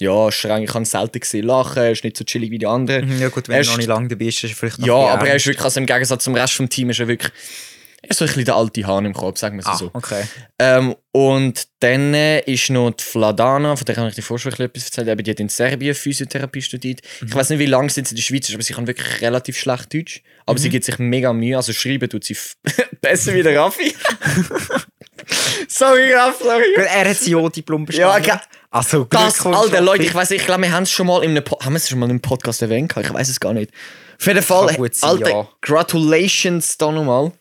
ja, 0.00 0.30
streng. 0.32 0.64
Ich 0.64 0.74
habe 0.74 0.84
selten 0.84 1.20
gesehen 1.20 1.46
lachen, 1.46 1.78
er 1.82 1.92
ist 1.92 2.02
nicht 2.04 2.16
so 2.16 2.24
chillig 2.24 2.50
wie 2.50 2.58
die 2.58 2.66
anderen. 2.66 3.08
Mhm, 3.08 3.20
Ja 3.20 3.28
gut, 3.28 3.48
wenn 3.48 3.56
Er 3.56 3.62
du 3.62 3.66
noch 3.68 3.72
ist- 3.74 3.78
nicht 3.78 3.86
lange 3.86 4.08
dabei 4.08 4.24
bist, 4.26 4.42
ist 4.44 4.50
es 4.52 4.58
vielleicht 4.58 4.78
noch 4.80 4.86
Ja, 4.88 4.94
aber 4.94 5.28
er 5.28 5.36
ist 5.36 5.46
wirklich, 5.46 5.64
also 5.64 5.80
im 5.80 5.86
Gegensatz 5.86 6.24
zum 6.24 6.34
Rest 6.34 6.54
vom 6.54 6.68
Team, 6.68 6.90
ist 6.90 6.98
er 7.00 7.06
wirklich, 7.08 7.30
er 7.32 7.38
ist 7.38 7.75
so 8.10 8.24
ein 8.24 8.28
bisschen 8.28 8.44
der 8.44 8.56
alte 8.56 8.86
Hahn 8.86 9.04
im 9.04 9.12
Kopf, 9.14 9.38
sagen 9.38 9.56
wir 9.56 9.60
es 9.62 9.66
Ah, 9.66 9.76
so. 9.76 9.90
okay. 9.92 10.22
Ähm, 10.58 10.94
und 11.12 11.66
dann 11.80 12.14
äh, 12.14 12.40
ist 12.40 12.70
noch 12.70 12.90
die 12.90 13.02
Fladana, 13.04 13.74
von 13.76 13.84
der 13.84 13.94
kann 13.94 14.08
ich 14.08 14.14
dir 14.14 14.22
vorher 14.22 14.52
schon 14.52 14.64
etwas 14.66 14.84
erzählen, 14.86 15.08
eben, 15.08 15.24
die 15.24 15.30
hat 15.30 15.40
in 15.40 15.48
Serbien 15.48 15.94
Physiotherapie 15.94 16.62
studiert. 16.62 17.00
Ich 17.26 17.34
weiß 17.34 17.50
nicht, 17.50 17.58
wie 17.58 17.66
lange 17.66 17.88
sie 17.90 18.00
jetzt 18.00 18.10
in 18.12 18.16
der 18.16 18.22
Schweiz 18.22 18.48
ist, 18.48 18.54
aber 18.54 18.62
sie 18.62 18.74
kann 18.74 18.86
wirklich 18.86 19.20
relativ 19.20 19.58
schlecht 19.58 19.92
Deutsch. 19.94 20.22
Aber 20.46 20.58
sie 20.58 20.68
gibt 20.68 20.84
sich 20.84 20.98
mega 20.98 21.32
Mühe, 21.32 21.56
also 21.56 21.72
schreiben 21.72 22.08
tut 22.08 22.24
sie 22.24 22.36
besser 23.00 23.34
wie 23.34 23.42
der 23.42 23.58
Raffi. 23.60 23.94
sorry, 25.68 26.12
Raff, 26.12 26.36
sorry. 26.40 26.64
Weil 26.76 26.84
Er 26.86 27.10
hat 27.10 27.16
sein 27.16 27.30
Jo-Diplom 27.32 27.86
Ja, 27.90 28.18
bestanden. 28.18 28.22
ge- 28.24 28.58
Also, 28.70 29.04
Das, 29.04 29.44
Alter, 29.46 29.80
Leute, 29.80 30.04
ich 30.04 30.14
weiß, 30.14 30.30
ich 30.32 30.44
glaube, 30.44 30.62
wir 30.62 30.72
haben 30.72 30.82
es 30.84 30.90
schon 30.90 31.06
mal 31.06 31.22
in 31.24 31.30
einem, 31.30 31.44
Po- 31.44 31.58
haben 31.64 31.76
es 31.76 31.88
schon 31.88 31.98
mal 31.98 32.06
in 32.06 32.10
einem 32.10 32.20
Podcast 32.20 32.62
erwähnt, 32.62 32.92
ich 32.96 33.12
weiß 33.12 33.28
es 33.28 33.40
gar 33.40 33.52
nicht. 33.52 33.70
Auf 34.18 34.26
jeden 34.26 34.42
Fall, 34.42 34.68
sein, 34.92 35.10
Alter, 35.10 35.28
ja. 35.28 35.48
Gratulations 35.62 36.78
da 36.78 36.90
nochmal 36.92 37.32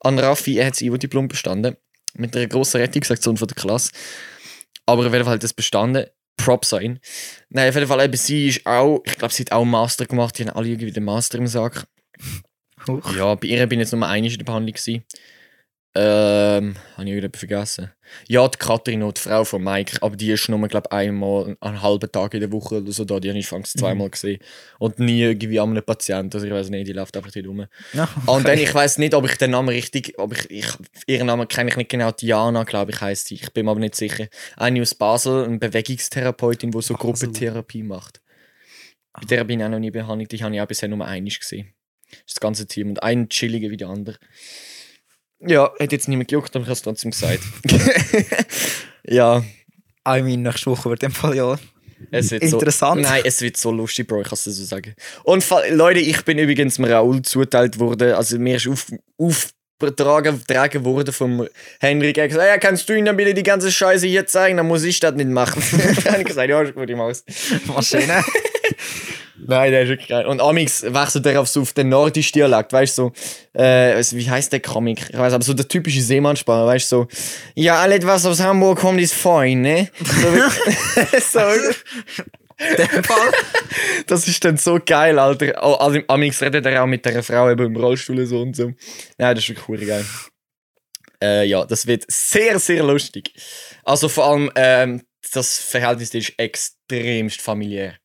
an 0.00 0.18
Raffi, 0.18 0.58
er 0.58 0.66
hat 0.66 0.74
das 0.74 0.82
IO-Diplom 0.82 1.28
bestanden. 1.28 1.76
Mit 2.14 2.36
einer 2.36 2.46
grossen 2.46 2.80
Rettungsaktion 2.80 3.36
von 3.36 3.48
der 3.48 3.56
Klasse. 3.56 3.92
Aber 4.86 5.06
auf 5.06 5.12
jeden 5.12 5.24
Fall 5.24 5.34
hat 5.34 5.44
es 5.44 5.52
bestanden. 5.52 6.06
Props 6.36 6.72
an 6.72 6.82
ihn. 6.82 7.00
Nein, 7.50 7.68
auf 7.68 7.74
jeden 7.74 7.88
Fall, 7.88 8.04
eben, 8.04 8.16
sie 8.16 8.48
ist 8.48 8.64
auch, 8.64 9.02
ich 9.04 9.18
glaube, 9.18 9.34
sie 9.34 9.42
hat 9.42 9.52
auch 9.52 9.62
einen 9.62 9.70
Master 9.70 10.06
gemacht, 10.06 10.38
die 10.38 10.44
haben 10.44 10.56
alle 10.56 10.68
irgendwie 10.68 10.92
den 10.92 11.04
Master 11.04 11.38
im 11.38 11.46
Sack. 11.46 11.86
Huch. 12.86 13.16
Ja, 13.16 13.34
bei 13.34 13.48
ihr 13.48 13.66
bin 13.66 13.80
ich 13.80 13.84
jetzt 13.84 13.92
nur 13.92 14.06
einmal 14.06 14.30
in 14.30 14.38
der 14.38 14.44
Behandlung. 14.44 14.72
Gewesen. 14.72 15.04
Ähm, 15.94 16.76
habe 16.96 17.08
ich 17.08 17.16
wieder 17.16 17.30
vergessen. 17.34 17.90
Ja, 18.28 18.46
die 18.46 18.58
Katrin 18.58 19.02
und 19.02 19.16
die 19.16 19.20
Frau 19.22 19.42
von 19.44 19.64
Mike, 19.64 19.98
aber 20.00 20.14
die 20.16 20.30
ist 20.30 20.48
nur, 20.48 20.68
glaube 20.68 20.92
einmal 20.92 21.56
einen 21.60 21.82
halben 21.82 22.12
Tag 22.12 22.34
in 22.34 22.40
der 22.40 22.52
Woche 22.52 22.76
oder 22.82 22.92
so 22.92 23.04
da. 23.04 23.18
Die 23.18 23.28
habe 23.30 23.38
ich 23.38 23.48
fast 23.48 23.74
Mhm. 23.74 23.80
zweimal 23.80 24.10
gesehen. 24.10 24.38
Und 24.78 24.98
nie 25.00 25.22
irgendwie 25.22 25.58
an 25.58 25.70
einem 25.70 25.82
Patienten. 25.82 26.36
Also 26.36 26.46
ich 26.46 26.52
weiß 26.52 26.68
nicht, 26.70 26.86
die 26.86 26.92
läuft 26.92 27.16
einfach 27.16 27.34
nicht 27.34 27.48
rum. 27.48 27.66
Ja, 27.94 28.08
Und 28.26 28.46
dann, 28.46 28.54
okay. 28.54 28.64
ich 28.64 28.74
weiß 28.74 28.98
nicht, 28.98 29.14
ob 29.14 29.24
ich 29.24 29.36
den 29.38 29.50
Namen 29.50 29.70
richtig, 29.70 30.18
ob 30.18 30.34
ich, 30.38 30.50
ich 30.50 30.66
ihren 31.06 31.26
Namen 31.26 31.48
kenne 31.48 31.70
ich 31.70 31.76
nicht 31.76 31.90
genau. 31.90 32.12
Diana, 32.12 32.62
glaube 32.64 32.92
ich, 32.92 33.00
heißt 33.00 33.28
sie. 33.28 33.34
Ich 33.34 33.52
bin 33.52 33.64
mir 33.64 33.72
aber 33.72 33.80
nicht 33.80 33.94
sicher. 33.96 34.28
Eine 34.56 34.82
aus 34.82 34.94
Basel, 34.94 35.44
eine 35.46 35.58
Bewegungstherapeutin, 35.58 36.70
die 36.70 36.80
so 36.82 36.94
Basel. 36.94 36.96
Gruppentherapie 36.96 37.82
macht. 37.82 38.20
Bei 39.14 39.22
der 39.26 39.42
bin 39.44 39.58
ich 39.58 39.66
auch 39.66 39.70
noch 39.70 39.78
nie 39.80 39.90
behandelt. 39.90 40.30
Die 40.30 40.42
habe 40.44 40.54
ich 40.54 40.60
auch 40.60 40.66
bisher 40.66 40.88
nur 40.88 41.04
einmal 41.04 41.32
gesehen. 41.32 41.72
Das 42.26 42.38
ganze 42.38 42.66
Team. 42.68 42.90
Und 42.90 43.02
ein 43.02 43.28
chilliger 43.28 43.70
wie 43.70 43.76
der 43.76 43.88
andere. 43.88 44.16
Ja, 45.40 45.72
hat 45.78 45.92
jetzt 45.92 46.08
niemand 46.08 46.28
gejuckt, 46.28 46.54
aber 46.56 46.62
ich 46.64 46.68
habe 46.68 46.74
es 46.74 46.82
trotzdem 46.82 47.10
gesagt. 47.10 47.40
ja, 49.04 49.38
I 50.06 50.22
mean, 50.22 50.42
nächste 50.42 50.70
Woche 50.70 50.90
wird 50.90 51.02
im 51.02 51.12
Fall 51.12 51.36
ja. 51.36 51.58
es 52.10 52.30
wird 52.30 52.42
Interessant. 52.42 53.04
So, 53.04 53.10
nein, 53.10 53.22
es 53.24 53.40
wird 53.40 53.56
so 53.56 53.70
lustig, 53.70 54.08
Bro, 54.08 54.22
ich 54.22 54.28
kann 54.28 54.34
es 54.34 54.44
so 54.44 54.64
sagen. 54.64 54.94
Und 55.22 55.44
Leute, 55.70 56.00
ich 56.00 56.24
bin 56.24 56.38
übrigens 56.38 56.76
dem 56.76 56.86
Raoul 56.86 57.22
zuteilt 57.22 57.78
worden, 57.78 58.12
also 58.14 58.38
mir 58.38 58.56
ist 58.56 58.66
auf, 58.66 58.86
aufgetragen 59.16 60.38
getragen 60.38 60.84
worden 60.84 61.12
vom 61.12 61.46
Henrik. 61.80 62.18
Er 62.18 62.24
hat 62.24 62.30
gesagt, 62.30 62.48
ja, 62.48 62.58
kannst 62.58 62.88
du 62.88 62.94
ihnen 62.94 63.16
bitte 63.16 63.34
die 63.34 63.44
ganze 63.44 63.70
Scheiße 63.70 64.06
hier 64.06 64.26
zeigen, 64.26 64.56
dann 64.56 64.66
muss 64.66 64.82
ich 64.82 64.98
das 64.98 65.14
nicht 65.14 65.30
machen. 65.30 65.62
dann 66.04 66.12
habe 66.12 66.22
ich 66.22 66.28
gesagt, 66.28 66.50
ja, 66.50 66.60
ist 66.62 66.74
gut, 66.74 66.90
ich 66.90 66.96
mach's. 66.96 67.24
Maschine. 67.66 68.24
Nein, 69.46 69.70
der 69.70 69.82
ist 69.82 69.88
wirklich 69.88 70.08
geil. 70.08 70.26
Und 70.26 70.40
Amix 70.40 70.82
wechselt 70.82 71.26
er 71.26 71.40
auf, 71.40 71.48
so 71.48 71.62
auf 71.62 71.72
den 71.72 71.88
nordischen 71.88 72.32
Dialekt, 72.32 72.72
weißt 72.72 72.98
du, 72.98 73.02
so, 73.02 73.12
äh, 73.60 73.92
also, 73.92 74.16
wie 74.16 74.28
heißt 74.28 74.52
der 74.52 74.60
Comic? 74.60 75.10
Ich 75.10 75.18
weiß, 75.18 75.32
aber 75.32 75.44
so 75.44 75.54
der 75.54 75.68
typische 75.68 76.00
Seemannssprache, 76.00 76.66
weißt 76.66 76.92
du, 76.92 76.96
so, 76.96 77.08
ja, 77.54 77.80
alles, 77.80 78.04
was 78.04 78.26
aus 78.26 78.40
Hamburg 78.40 78.78
kommt, 78.78 79.00
ist 79.00 79.14
fein, 79.14 79.60
ne? 79.60 79.88
So, 80.02 80.28
so, 81.20 81.40
das 84.06 84.26
ist 84.26 84.44
dann 84.44 84.56
so 84.56 84.78
geil, 84.84 85.18
Alter. 85.18 85.54
Oh, 85.62 85.74
also, 85.74 86.00
Amix 86.08 86.42
redet 86.42 86.66
er 86.66 86.82
auch 86.82 86.86
mit 86.86 87.04
der 87.04 87.22
Frau 87.22 87.50
eben 87.50 87.66
im 87.66 87.76
Rollstuhl 87.76 88.26
so 88.26 88.40
und 88.42 88.56
so. 88.56 88.72
Nein, 89.16 89.34
das 89.34 89.44
ist 89.44 89.50
wirklich 89.50 89.68
cool 89.68 89.78
geil. 89.78 90.04
Äh, 91.22 91.46
ja, 91.46 91.64
das 91.64 91.86
wird 91.86 92.04
sehr, 92.08 92.58
sehr 92.58 92.82
lustig. 92.84 93.32
Also 93.84 94.08
vor 94.08 94.26
allem, 94.26 94.50
ähm, 94.54 95.02
das 95.32 95.58
Verhältnis 95.58 96.14
ist 96.14 96.32
extremst 96.38 97.40
familiär. 97.40 97.97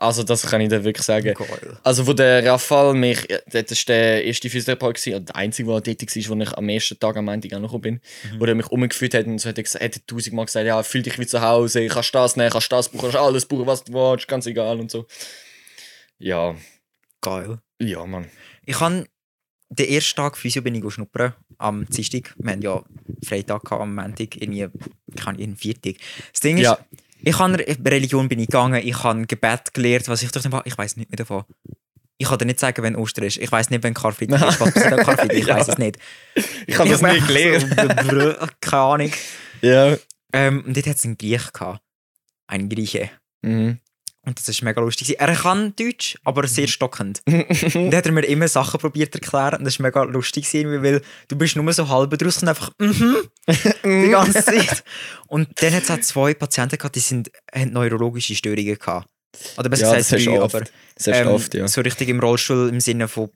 Also 0.00 0.22
das 0.22 0.46
kann 0.46 0.62
ich 0.62 0.70
dir 0.70 0.82
wirklich 0.82 1.04
sagen. 1.04 1.34
Geil. 1.34 1.78
Also 1.82 2.06
wo 2.06 2.14
der 2.14 2.42
Rafal 2.46 2.94
mich, 2.94 3.28
das 3.52 3.70
war 3.70 3.76
der 3.88 4.24
erste 4.24 4.48
Physiotherapeut, 4.48 4.94
gewesen, 4.96 5.14
und 5.14 5.28
der 5.28 5.36
einzige, 5.36 5.70
der 5.70 5.82
tätig 5.82 6.16
war, 6.16 6.38
wo 6.38 6.42
ich 6.42 6.52
am 6.56 6.68
ersten 6.70 6.98
Tag 6.98 7.18
am 7.18 7.26
Montag 7.26 7.52
angekommen 7.52 7.82
bin, 7.82 8.00
wo 8.38 8.46
er 8.46 8.54
mich 8.54 8.68
umgeführt 8.68 9.12
hat 9.12 9.26
und 9.26 9.38
so 9.38 9.50
hat 9.50 9.58
er, 9.58 9.62
gesagt, 9.62 9.84
hat 9.84 10.06
tausendmal 10.06 10.46
gesagt, 10.46 10.66
ja, 10.66 10.82
fühl 10.82 11.02
dich 11.02 11.18
wie 11.18 11.26
zu 11.26 11.42
Hause, 11.42 11.86
kannst 11.88 12.14
das 12.14 12.36
nehmen, 12.36 12.48
kannst 12.48 12.72
das 12.72 12.88
brauchen, 12.88 13.02
kannst 13.02 13.16
alles 13.16 13.44
brauchen, 13.44 13.66
was 13.66 13.84
du 13.84 13.92
willst, 13.92 14.26
ganz 14.26 14.46
egal 14.46 14.80
und 14.80 14.90
so. 14.90 15.06
Ja, 16.18 16.54
Geil. 17.20 17.58
ja, 17.78 18.06
Mann. 18.06 18.26
Ich 18.64 18.80
habe 18.80 19.04
den 19.68 19.86
ersten 19.86 20.16
Tag 20.16 20.38
Physio 20.38 20.62
bin 20.62 20.74
ich 20.74 20.94
schnuppern 20.94 21.34
am 21.58 21.84
Dienstag. 21.84 22.34
Wir 22.38 22.52
haben 22.52 22.62
ja 22.62 22.82
Freitag 23.22 23.64
gehabt, 23.64 23.82
am 23.82 23.94
Montag, 23.94 24.40
irgendwie, 24.40 24.66
ich 25.14 25.22
kann 25.22 25.38
in 25.38 25.56
Viertag. 25.56 25.96
Das 26.32 26.40
Ding 26.40 26.56
ist, 26.56 26.64
Ja. 26.64 26.78
Ich 27.22 27.38
habe 27.38 27.64
Religion 27.86 28.28
bin 28.28 28.38
ich 28.38 28.46
gegangen, 28.48 28.80
ich 28.84 29.02
habe 29.02 29.26
Gebet 29.26 29.72
gelehrt, 29.74 30.08
was 30.08 30.22
ich 30.22 30.30
durch 30.32 30.44
den 30.44 30.60
ich 30.64 30.76
weiß 30.76 30.96
nicht 30.96 31.10
mehr 31.10 31.16
davon. 31.16 31.44
Ich 32.18 32.28
kann 32.28 32.38
dir 32.38 32.44
nicht 32.44 32.60
sagen, 32.60 32.82
wenn 32.82 32.96
Ostern 32.96 33.24
ist. 33.24 33.38
Ich 33.38 33.50
weiß 33.50 33.70
nicht, 33.70 33.82
wenn 33.82 33.94
Karfreitag 33.94 34.36
ist. 34.50 34.60
Was 34.60 34.72
passiert 34.72 34.92
an 34.92 35.04
Karfreitag? 35.04 35.32
Ich 35.38 35.46
Ja. 35.46 35.56
weiß 35.56 35.68
es 35.68 35.78
nicht. 35.78 35.96
Ich 36.66 36.78
habe 36.78 36.90
das 36.90 37.02
einfach 37.02 37.26
gelernt. 37.26 37.66
So, 38.10 38.46
keine 38.60 38.82
Ahnung. 38.82 39.12
Ja. 39.62 39.96
Ähm, 40.32 40.62
und 40.66 40.76
dort 40.76 40.86
hat 40.86 40.96
es 40.96 41.04
einen 41.04 41.16
Griech 41.16 41.50
gehabt. 41.52 41.80
Ein 42.46 42.68
Grieche. 42.68 43.10
Mhm. 43.42 43.78
Und 44.30 44.38
das 44.38 44.48
ist 44.48 44.62
mega 44.62 44.80
lustig. 44.80 45.18
Er 45.18 45.34
kann 45.34 45.74
Deutsch, 45.74 46.16
aber 46.22 46.46
sehr 46.46 46.68
stockend. 46.68 47.20
Und 47.26 47.48
dann 47.74 47.92
hat 47.92 48.06
er 48.06 48.12
mir 48.12 48.24
immer 48.24 48.46
Sachen 48.46 48.78
probiert 48.78 49.12
zu 49.12 49.20
erklären 49.20 49.58
und 49.58 49.64
das 49.64 49.80
war 49.80 49.86
mega 49.86 50.04
lustig, 50.04 50.48
weil 50.54 51.02
du 51.26 51.36
bist 51.36 51.56
nur 51.56 51.72
so 51.72 51.88
halb 51.88 52.16
draus 52.16 52.40
und 52.40 52.48
einfach 52.48 52.70
mhm 52.78 53.16
die 53.84 54.08
ganze 54.08 54.44
Zeit. 54.44 54.84
Und 55.26 55.48
dann 55.60 55.74
hat 55.74 55.82
es 55.82 55.90
auch 55.90 56.00
zwei 56.00 56.34
Patienten 56.34 56.78
gehabt, 56.78 56.94
die 56.94 57.00
sind, 57.00 57.32
haben 57.52 57.72
neurologische 57.72 58.36
Störungen 58.36 58.78
gehabt. 58.78 59.08
Oder 59.58 59.68
besser 59.68 59.88
Ja, 59.88 59.96
das 59.96 60.08
gesagt 60.10 60.26
du 60.26 60.30
drei, 60.30 60.40
oft. 60.40 60.54
aber 60.54 60.64
Das 60.94 61.06
ähm, 61.08 61.26
oft, 61.26 61.54
ja. 61.54 61.66
so 61.66 61.80
richtig 61.80 62.08
im 62.08 62.20
Rollstuhl 62.20 62.68
im 62.68 62.78
Sinne 62.78 63.08
von 63.08 63.30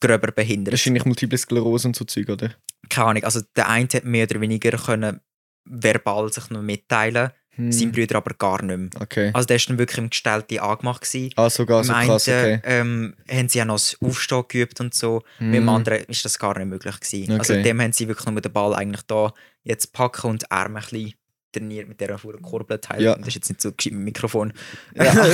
gröber 0.00 0.32
behindert. 0.32 0.72
Wahrscheinlich 0.72 1.04
Multiple 1.04 1.38
Sklerose 1.38 1.86
und 1.86 1.94
so 1.94 2.04
Zeug, 2.04 2.28
oder? 2.30 2.50
Keine 2.88 3.06
Ahnung, 3.10 3.24
also 3.24 3.42
der 3.54 3.68
eine 3.68 3.88
hat 3.94 4.04
mehr 4.04 4.26
oder 4.28 4.40
weniger 4.40 4.72
können 4.72 5.20
verbal 5.64 6.32
sich 6.32 6.50
noch 6.50 6.62
mitteilen, 6.62 7.30
Hm. 7.56 7.72
sein 7.72 7.92
Bruder 7.92 8.16
aber 8.16 8.34
gar 8.34 8.62
nicht 8.62 8.76
mehr. 8.76 9.02
Okay. 9.02 9.30
Also 9.34 9.46
der 9.46 9.58
war 9.58 9.64
dann 9.68 9.78
wirklich 9.78 9.98
im 9.98 10.10
Gestellte 10.10 10.62
angemacht. 10.62 11.02
Gewesen. 11.02 11.32
Ah, 11.36 11.50
sogar 11.50 11.84
so 11.84 11.92
Im 11.92 12.06
krass, 12.06 12.28
okay. 12.28 12.60
ähm, 12.64 13.14
haben 13.30 13.48
sie 13.48 13.60
auch 13.62 13.66
noch 13.66 13.74
das 13.76 13.96
Aufstehen 14.00 14.44
geübt 14.48 14.80
und 14.80 14.94
so. 14.94 15.22
Mit 15.38 15.54
dem 15.54 15.68
anderen 15.68 16.04
ist 16.04 16.24
das 16.24 16.38
gar 16.38 16.56
nicht 16.58 16.68
möglich 16.68 17.00
gewesen. 17.00 17.38
Also 17.38 17.54
Okay. 17.54 17.62
dem 17.62 17.80
haben 17.80 17.92
sie 17.92 18.08
wirklich 18.08 18.26
nur 18.26 18.40
den 18.40 18.52
Ball 18.52 18.74
eigentlich 18.74 19.02
da 19.06 19.32
jetzt 19.64 19.92
packen 19.92 20.30
und 20.30 20.42
die 20.42 20.50
Arme 20.50 20.78
ein 20.78 20.84
bisschen 20.84 21.14
trainiert 21.52 21.88
mit 21.88 21.98
dieser 22.00 22.18
verdammten 22.18 22.42
Kurbelteil. 22.42 23.00
Ja. 23.02 23.16
Das 23.16 23.28
ist 23.28 23.34
jetzt 23.36 23.48
nicht 23.48 23.62
so 23.62 23.72
gescheit 23.72 23.92
mit 23.92 24.00
dem 24.00 24.04
Mikrofon. 24.04 24.52
Ja. 24.94 25.04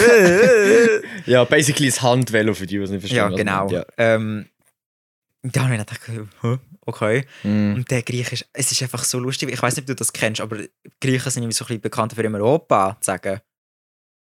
ja, 1.27 1.45
basically 1.45 1.89
das 1.89 2.01
Handvelo 2.03 2.55
für 2.55 2.67
die, 2.67 2.77
es 2.77 2.91
nicht 2.91 3.01
verstehen. 3.01 3.19
ja, 3.19 3.31
was 3.31 3.37
genau. 3.37 3.69
Ja. 3.71 3.85
Ähm, 3.99 4.47
da 5.43 5.65
habe 5.65 5.75
ich 5.75 5.81
gedacht, 5.81 6.01
hä, 6.43 6.59
okay. 6.87 7.25
Mhm. 7.43 7.75
Und 7.77 7.91
der 7.91 8.03
Griech 8.03 8.33
ist, 8.33 8.47
es 8.53 8.73
ist 8.73 8.83
einfach 8.83 9.03
so 9.05 9.19
lustig. 9.19 9.51
Ich 9.51 9.61
weiß 9.63 9.75
nicht, 9.77 9.83
ob 9.83 9.87
du 9.89 9.95
das 9.97 10.13
kennst, 10.13 10.41
aber 10.41 10.59
Griechen 11.01 11.31
sind 11.31 11.43
irgendwie 11.43 11.55
so 11.57 11.65
ein 11.65 11.69
bisschen 11.69 11.81
bekannt 11.81 12.13
für 12.13 12.23
immer 12.23 12.41
Opa 12.41 12.97
zu 13.01 13.07
sagen. 13.07 13.41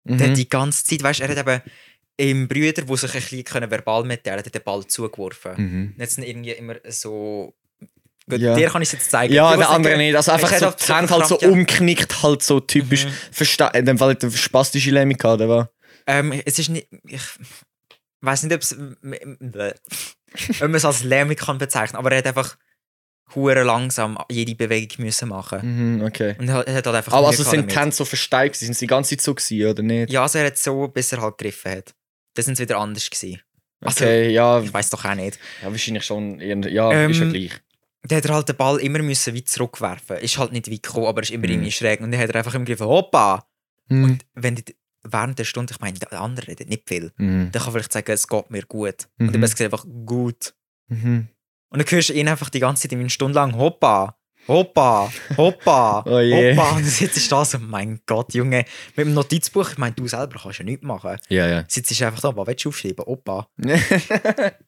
Der 0.04 0.18
hat 0.18 0.28
Mhm. 0.30 0.34
die 0.34 0.48
ganze 0.48 0.84
Zeit, 0.84 1.02
weißt 1.02 1.20
du, 1.20 1.24
er 1.24 1.28
hat 1.30 1.38
eben 1.38 1.62
im 2.16 2.48
Brüder, 2.48 2.82
die 2.82 2.96
sich 2.96 3.14
ein 3.14 3.42
bisschen 3.42 3.70
verbal 3.70 4.04
mitteilen 4.04 4.38
hat 4.44 4.54
den 4.54 4.62
Ball 4.62 4.86
zugeworfen. 4.86 5.52
Mhm. 5.56 5.92
Und 5.94 6.00
jetzt 6.00 6.18
irgendwie 6.18 6.52
immer 6.52 6.76
so. 6.88 7.54
Gut, 8.28 8.38
Ja. 8.40 8.54
dir 8.54 8.68
kann 8.68 8.82
ich 8.82 8.88
es 8.88 8.92
jetzt 8.92 9.10
zeigen. 9.10 9.32
Ja, 9.34 9.56
der 9.56 9.70
andere 9.70 9.96
nicht. 9.96 10.14
Also 10.14 10.30
einfach 10.32 10.52
so, 10.56 10.70
die 10.70 10.92
Hände 10.92 11.10
halt 11.12 11.26
so 11.26 11.38
ja. 11.40 11.48
umknickt, 11.48 12.22
halt 12.22 12.42
so 12.42 12.60
typisch. 12.60 13.06
Mhm. 13.06 13.12
Versta 13.32 13.68
in 13.68 13.86
dem 13.86 13.98
Fall 13.98 14.10
hat 14.10 14.22
er 14.22 14.30
spastische 14.30 14.90
Lähmung 14.90 15.16
gehabt, 15.16 15.42
aber. 15.42 15.72
Ähm, 16.06 16.32
es 16.44 16.58
ist 16.58 16.68
nicht. 16.68 16.88
Ich 17.08 17.22
weiß 18.20 18.42
nicht, 18.44 18.54
ob 18.54 18.60
es. 18.62 18.76
Ob 20.54 20.60
man 20.60 20.74
es 20.74 20.84
als 20.84 21.02
Lähmung 21.04 21.36
kann 21.36 21.58
bezeichnen 21.58 21.98
aber 21.98 22.12
er 22.12 22.18
hat 22.18 22.26
einfach 22.26 22.56
hure 23.34 23.62
langsam 23.62 24.18
jede 24.30 24.54
Bewegung 24.56 25.04
müssen 25.04 25.28
machen. 25.28 25.60
Mhm, 25.98 26.02
okay. 26.04 26.34
Und 26.38 26.48
er 26.48 26.56
hat 26.56 26.66
halt 26.66 26.86
einfach. 26.88 27.12
Aber 27.12 27.28
also 27.28 27.44
sind 27.44 27.70
die 27.70 27.76
Hände 27.76 27.94
so 27.94 28.04
versteift, 28.04 28.54
gewesen? 28.54 28.66
sind 28.66 28.74
sie 28.74 28.86
die 28.86 28.90
ganze 28.90 29.10
Zeit 29.16 29.20
so 29.24 29.34
gewesen, 29.34 29.70
oder 29.70 29.82
nicht? 29.82 30.10
Ja, 30.12 30.22
also 30.22 30.38
er 30.38 30.46
hat 30.46 30.58
so, 30.58 30.88
bis 30.88 31.12
er 31.12 31.20
halt 31.20 31.38
gegriffen 31.38 31.70
hat. 31.72 31.94
Das 32.34 32.46
sind 32.46 32.58
wieder 32.58 32.78
anders 32.78 33.08
gewesen. 33.08 33.40
Also, 33.82 34.04
Okay, 34.04 34.30
ja, 34.30 34.60
Ich 34.60 34.72
weiß 34.74 34.90
doch 34.90 35.04
auch 35.04 35.14
nicht. 35.14 35.38
ja, 35.62 35.70
wahrscheinlich 35.70 36.04
schon. 36.04 36.40
Ja, 36.40 36.90
Ähm, 36.92 37.10
ist 37.12 37.20
ja 37.20 37.28
gleich. 37.30 37.52
Dann 38.02 38.16
hat 38.18 38.24
er 38.24 38.34
halt 38.34 38.48
den 38.48 38.56
Ball 38.56 38.78
immer 38.80 38.98
müssen 39.00 39.34
weit 39.34 39.48
zurückwerfen. 39.48 40.16
Ist 40.16 40.36
halt 40.38 40.52
nicht 40.52 40.70
weit 40.70 40.82
gekommen, 40.82 41.06
aber 41.06 41.22
ist 41.22 41.30
immer 41.30 41.46
Mhm. 41.46 41.52
irgendwie 41.52 41.72
schräg. 41.72 42.00
Und 42.00 42.10
dann 42.10 42.20
hat 42.20 42.30
er 42.30 42.36
einfach 42.36 42.54
immer 42.54 42.64
gegriffen, 42.64 42.86
Hoppa! 42.86 43.46
Mhm. 43.88 44.04
Und 44.04 44.26
wenn 44.34 44.56
die, 44.56 44.64
während 45.02 45.38
der 45.38 45.44
Stunde, 45.44 45.72
ich 45.72 45.80
meine, 45.80 45.98
der 45.98 46.20
andere 46.20 46.48
redet 46.48 46.68
nicht 46.68 46.88
viel, 46.88 47.12
Mhm. 47.16 47.50
dann 47.52 47.62
kann 47.62 47.72
vielleicht 47.72 47.92
sagen, 47.92 48.10
es 48.12 48.26
geht 48.28 48.50
mir 48.50 48.62
gut. 48.62 49.08
Und 49.18 49.26
Mhm. 49.28 49.32
dann 49.32 49.40
besser 49.40 49.64
einfach 49.64 49.84
gut. 50.06 50.54
Mhm. 50.88 51.28
Und 51.70 51.78
dann 51.78 51.86
hörst 51.90 52.08
du 52.08 52.12
ihn 52.14 52.28
einfach 52.28 52.50
die 52.50 52.60
ganze 52.60 52.88
Zeit 52.88 52.98
eine 52.98 53.08
Stunde 53.10 53.34
lang 53.36 53.54
Hoppa, 53.56 54.16
Hoppa, 54.48 55.12
Hoppa, 55.36 56.02
Oh 56.06 56.18
je. 56.18 56.52
Hoppa. 56.56 56.70
Und 56.70 56.78
dann 56.80 56.84
sitzt 56.90 57.24
du 57.26 57.30
da 57.30 57.44
so, 57.44 57.58
mein 57.58 58.00
Gott, 58.06 58.34
Junge, 58.34 58.64
mit 58.96 59.06
dem 59.06 59.14
Notizbuch, 59.14 59.70
ich 59.72 59.78
meine, 59.78 59.94
du 59.94 60.08
selber 60.08 60.40
kannst 60.42 60.58
ja 60.58 60.64
nichts 60.64 60.82
machen. 60.84 61.18
Ja, 61.28 61.46
ja. 61.46 61.64
Sitzt 61.68 61.98
du 61.98 62.06
einfach 62.06 62.20
da, 62.22 62.34
was 62.36 62.46
willst 62.46 62.64
du 62.64 62.68
aufschreiben? 62.70 63.04
Hoppa. 63.06 63.48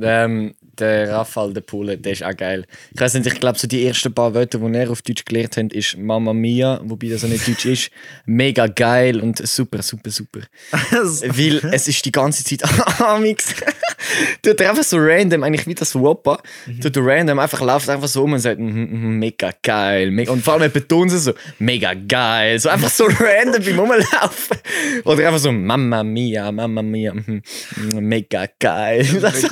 ähm, 0.00 0.54
der 0.80 1.10
Rafael 1.10 1.52
de 1.52 1.62
Pule, 1.62 1.98
der 1.98 2.12
ist 2.12 2.24
auch 2.24 2.36
geil. 2.36 2.64
Ich 2.94 3.00
weiß 3.00 3.14
nicht, 3.14 3.26
ich 3.26 3.40
glaube, 3.40 3.58
so 3.58 3.66
die 3.66 3.86
ersten 3.86 4.12
paar 4.12 4.34
Wörter, 4.34 4.58
die 4.58 4.74
er 4.74 4.90
auf 4.90 5.02
Deutsch 5.02 5.24
gelernt 5.24 5.56
hat, 5.56 5.72
ist 5.72 5.96
Mama 5.96 6.32
Mia, 6.32 6.80
wobei 6.84 7.08
das 7.08 7.24
auch 7.24 7.28
nicht 7.28 7.46
Deutsch 7.46 7.66
ist. 7.66 7.90
Mega 8.26 8.66
geil 8.66 9.20
und 9.20 9.46
super, 9.46 9.82
super, 9.82 10.10
super. 10.10 10.40
Weil 10.72 11.60
es 11.72 11.88
ist 11.88 12.04
die 12.04 12.12
ganze 12.12 12.44
Zeit 12.44 12.62
Amix. 13.00 13.54
Er 14.44 14.70
einfach 14.70 14.82
so 14.84 14.96
random, 14.98 15.42
eigentlich 15.42 15.66
wie 15.66 15.74
das 15.74 15.94
Whopper, 15.94 16.38
Mhm. 16.66 16.80
tut 16.80 16.96
er 16.96 17.06
random 17.06 17.38
einfach 17.38 17.60
läuft 17.60 17.88
einfach 17.88 18.08
so 18.08 18.24
um 18.24 18.32
und 18.32 18.38
sagt, 18.40 18.58
mhm, 18.58 18.88
mhm, 18.90 19.18
mega 19.18 19.50
geil. 19.62 20.10
Mega. 20.10 20.32
Und 20.32 20.42
vor 20.42 20.54
allem 20.54 20.62
er 20.62 20.68
betont 20.68 21.12
es 21.12 21.24
so, 21.24 21.32
mega 21.58 21.94
geil. 21.94 22.58
So 22.58 22.68
einfach 22.68 22.90
so 22.90 23.04
random 23.18 23.62
beim 23.62 23.78
Rumlaufen. 23.78 24.58
Oder 25.04 25.26
einfach 25.26 25.38
so, 25.40 25.52
Mamma 25.52 26.02
mia, 26.02 26.50
Mamma 26.52 26.82
mia, 26.82 27.14
mhm, 27.14 27.42
mega 28.00 28.46
geil. 28.58 29.06
Das, 29.20 29.44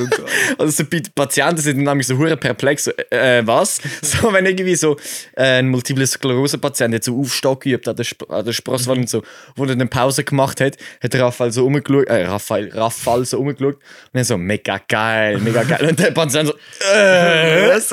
also 0.59 0.71
so 0.71 0.85
den 0.85 1.03
Patienten 1.15 1.61
sind 1.61 1.77
dann 1.79 1.85
nämlich 1.85 2.07
so 2.07 2.17
hure 2.17 2.37
perplex, 2.37 2.85
so, 2.85 2.93
äh, 3.11 3.43
was? 3.47 3.81
So, 4.03 4.33
wenn 4.33 4.47
irgendwie 4.47 4.77
so 4.77 4.97
äh, 5.37 5.59
ein 5.59 5.69
Multiple 5.69 6.07
Sklerose-Patient 6.07 6.95
jetzt 6.95 7.07
so 7.07 7.19
Aufstock 7.19 7.63
geübt 7.63 7.89
an 7.89 7.97
der, 7.97 8.05
Sp 8.07 8.25
an 8.29 8.45
der 8.45 8.53
Sprosswand 8.53 9.01
und 9.01 9.11
so, 9.11 9.23
wo 9.57 9.65
er 9.65 9.71
eine 9.73 9.87
Pause 9.87 10.25
gemacht 10.25 10.61
hat, 10.61 10.77
hat 11.03 11.15
Raphael 11.15 11.53
so 11.53 11.67
umgeschaut, 11.67 12.07
äh, 12.09 12.25
Raphael, 12.25 12.71
Raphael 12.73 13.25
so 13.25 13.39
umgeschaut 13.39 13.75
und 13.75 13.83
dann 14.13 14.25
so, 14.25 14.38
mega 14.39 14.79
geil, 14.89 15.39
mega 15.39 15.63
geil. 15.65 15.89
Und 15.89 15.99
der 15.99 16.11
Patient 16.13 16.49
so, 16.49 16.55
äh, 16.87 17.69
was? 17.69 17.89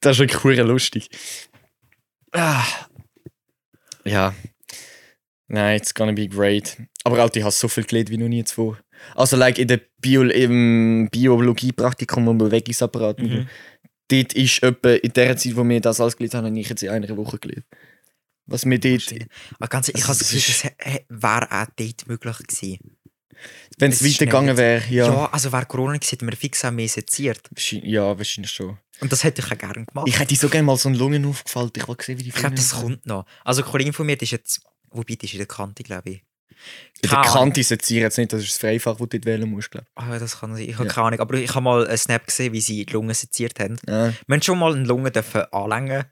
das 0.00 0.12
ist 0.16 0.18
wirklich 0.18 0.42
hure 0.42 0.62
lustig. 0.62 1.08
Ah. 2.32 2.64
Ja. 4.04 4.34
Nein, 5.48 5.76
it's 5.76 5.94
gonna 5.94 6.12
be 6.12 6.28
great. 6.28 6.76
Aber 7.04 7.24
auch, 7.24 7.30
ich 7.34 7.42
habe 7.42 7.52
so 7.52 7.68
viel 7.68 7.84
gelernt 7.84 8.10
wie 8.10 8.18
noch 8.18 8.28
nie 8.28 8.44
zuvor. 8.44 8.78
Also, 9.14 9.36
like 9.36 9.58
in 9.58 9.68
der 9.68 9.80
Bio 10.00 10.22
im 10.22 11.08
Biologie-Praktikum 11.10 12.26
und 12.28 12.38
Bewegungsapparat. 12.38 13.20
Mhm. 13.20 13.48
Dort 14.08 14.32
ist 14.34 14.62
etwa 14.62 14.90
in 14.90 15.12
der 15.12 15.36
Zeit, 15.36 15.56
wo 15.56 15.68
wir 15.68 15.80
das 15.80 16.00
alles 16.00 16.16
gelernt 16.16 16.34
haben, 16.34 16.46
habe 16.46 16.60
ich 16.60 16.68
jetzt 16.68 16.82
in 16.82 16.90
einer 16.90 17.16
Woche 17.16 17.38
gelernt. 17.38 17.66
Was 18.46 18.64
wir 18.64 18.78
dort, 18.78 19.14
Aber 19.58 19.68
ganz 19.68 19.88
ehrlich, 19.88 20.02
ich 20.02 20.08
Also, 20.08 20.08
habe 20.08 20.18
das 20.18 20.32
es 20.32 20.46
Gefühl, 20.46 20.70
das 21.08 21.22
wäre 21.22 21.50
auch 21.50 21.66
dort 21.76 22.08
möglich 22.08 22.38
gewesen. 22.38 22.95
Wenn 23.78 23.92
es 23.92 24.04
weitergegangen 24.04 24.56
wäre, 24.56 24.82
ja. 24.90 25.06
Ja, 25.06 25.26
also 25.32 25.52
wäre 25.52 25.66
Corona 25.66 25.94
gewesen, 25.94 26.10
hätten 26.10 26.26
wir 26.28 26.36
fix 26.36 26.64
auch 26.64 26.70
mehr 26.70 26.88
seziert. 26.88 27.40
Ja, 27.70 28.16
wahrscheinlich 28.16 28.50
schon. 28.50 28.78
Und 29.00 29.12
das 29.12 29.24
hätte 29.24 29.42
ich 29.42 29.52
auch 29.52 29.58
gerne 29.58 29.84
gemacht. 29.84 30.08
Ich 30.08 30.18
hätte 30.18 30.34
so 30.36 30.48
gerne 30.48 30.64
mal 30.64 30.76
so 30.76 30.88
einen 30.88 30.96
Lungen 30.98 31.24
aufgefallen. 31.26 31.70
Ich 31.76 31.86
will 31.86 31.96
sehen, 32.00 32.18
wie 32.18 32.22
die 32.22 32.28
Ich 32.30 32.34
glaube, 32.34 32.54
das 32.54 32.72
Lungen- 32.72 32.94
kommt 32.94 33.06
noch. 33.06 33.26
Also 33.44 33.62
eine 33.62 33.70
Kollegin 33.70 33.92
von 33.92 34.06
mir, 34.06 34.20
ist 34.20 34.30
jetzt, 34.30 34.60
wobei, 34.90 35.14
die 35.16 35.26
ist 35.26 35.32
in 35.32 35.38
der 35.38 35.46
Kante, 35.46 35.82
glaube 35.82 36.10
ich. 36.10 36.22
In 37.02 37.10
der. 37.10 37.20
Kante 37.20 37.62
sezieren 37.62 38.04
jetzt 38.04 38.16
nicht, 38.16 38.32
das 38.32 38.40
ist 38.40 38.52
das 38.52 38.58
Freifach, 38.58 38.92
das 38.92 38.98
du 39.00 39.06
dort 39.18 39.26
wählen 39.26 39.48
musst, 39.50 39.70
glaube 39.70 39.86
Ah, 39.94 40.12
ja, 40.12 40.18
das 40.18 40.40
kann 40.40 40.54
sein. 40.54 40.66
Ich 40.66 40.74
habe 40.78 40.86
Ja. 40.88 40.92
keine 40.94 41.06
Ahnung. 41.08 41.20
Aber 41.20 41.34
ich 41.34 41.50
habe 41.54 41.60
mal 41.62 41.86
einen 41.86 41.98
Snap 41.98 42.26
gesehen, 42.26 42.54
wie 42.54 42.60
sie 42.62 42.86
die 42.86 42.92
Lungen 42.94 43.14
seziert 43.14 43.60
haben. 43.60 43.74
ich. 43.82 43.88
Ja. 43.90 44.08
Wir 44.26 44.34
haben 44.34 44.42
schon 44.42 44.58
mal 44.58 44.74
eine 44.74 44.84
Lunge 44.84 45.10
dürfen 45.10 45.42
anlängen 45.52 46.04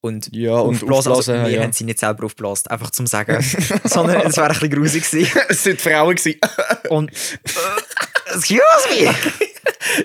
und 0.00 0.28
Ja, 0.32 0.58
und 0.58 0.76
aufblasen. 0.76 1.12
Also, 1.12 1.32
aufblasen, 1.32 1.44
wir 1.44 1.50
ja. 1.58 1.62
haben 1.62 1.72
sie 1.72 1.84
nicht 1.84 1.98
selber 1.98 2.24
aufgeblasen, 2.24 2.68
einfach 2.68 2.90
zum 2.90 3.06
Sagen. 3.06 3.42
Sondern 3.84 4.22
es 4.22 4.36
wäre 4.36 4.48
ein 4.48 4.52
bisschen 4.52 4.70
grusig 4.70 5.10
gewesen. 5.10 5.38
es 5.48 5.62
sind 5.62 5.80
Frauen 5.80 6.14
gewesen. 6.14 6.40
Und. 6.88 7.10
Äh, 7.10 8.36
excuse 8.36 8.60
me! 8.90 9.14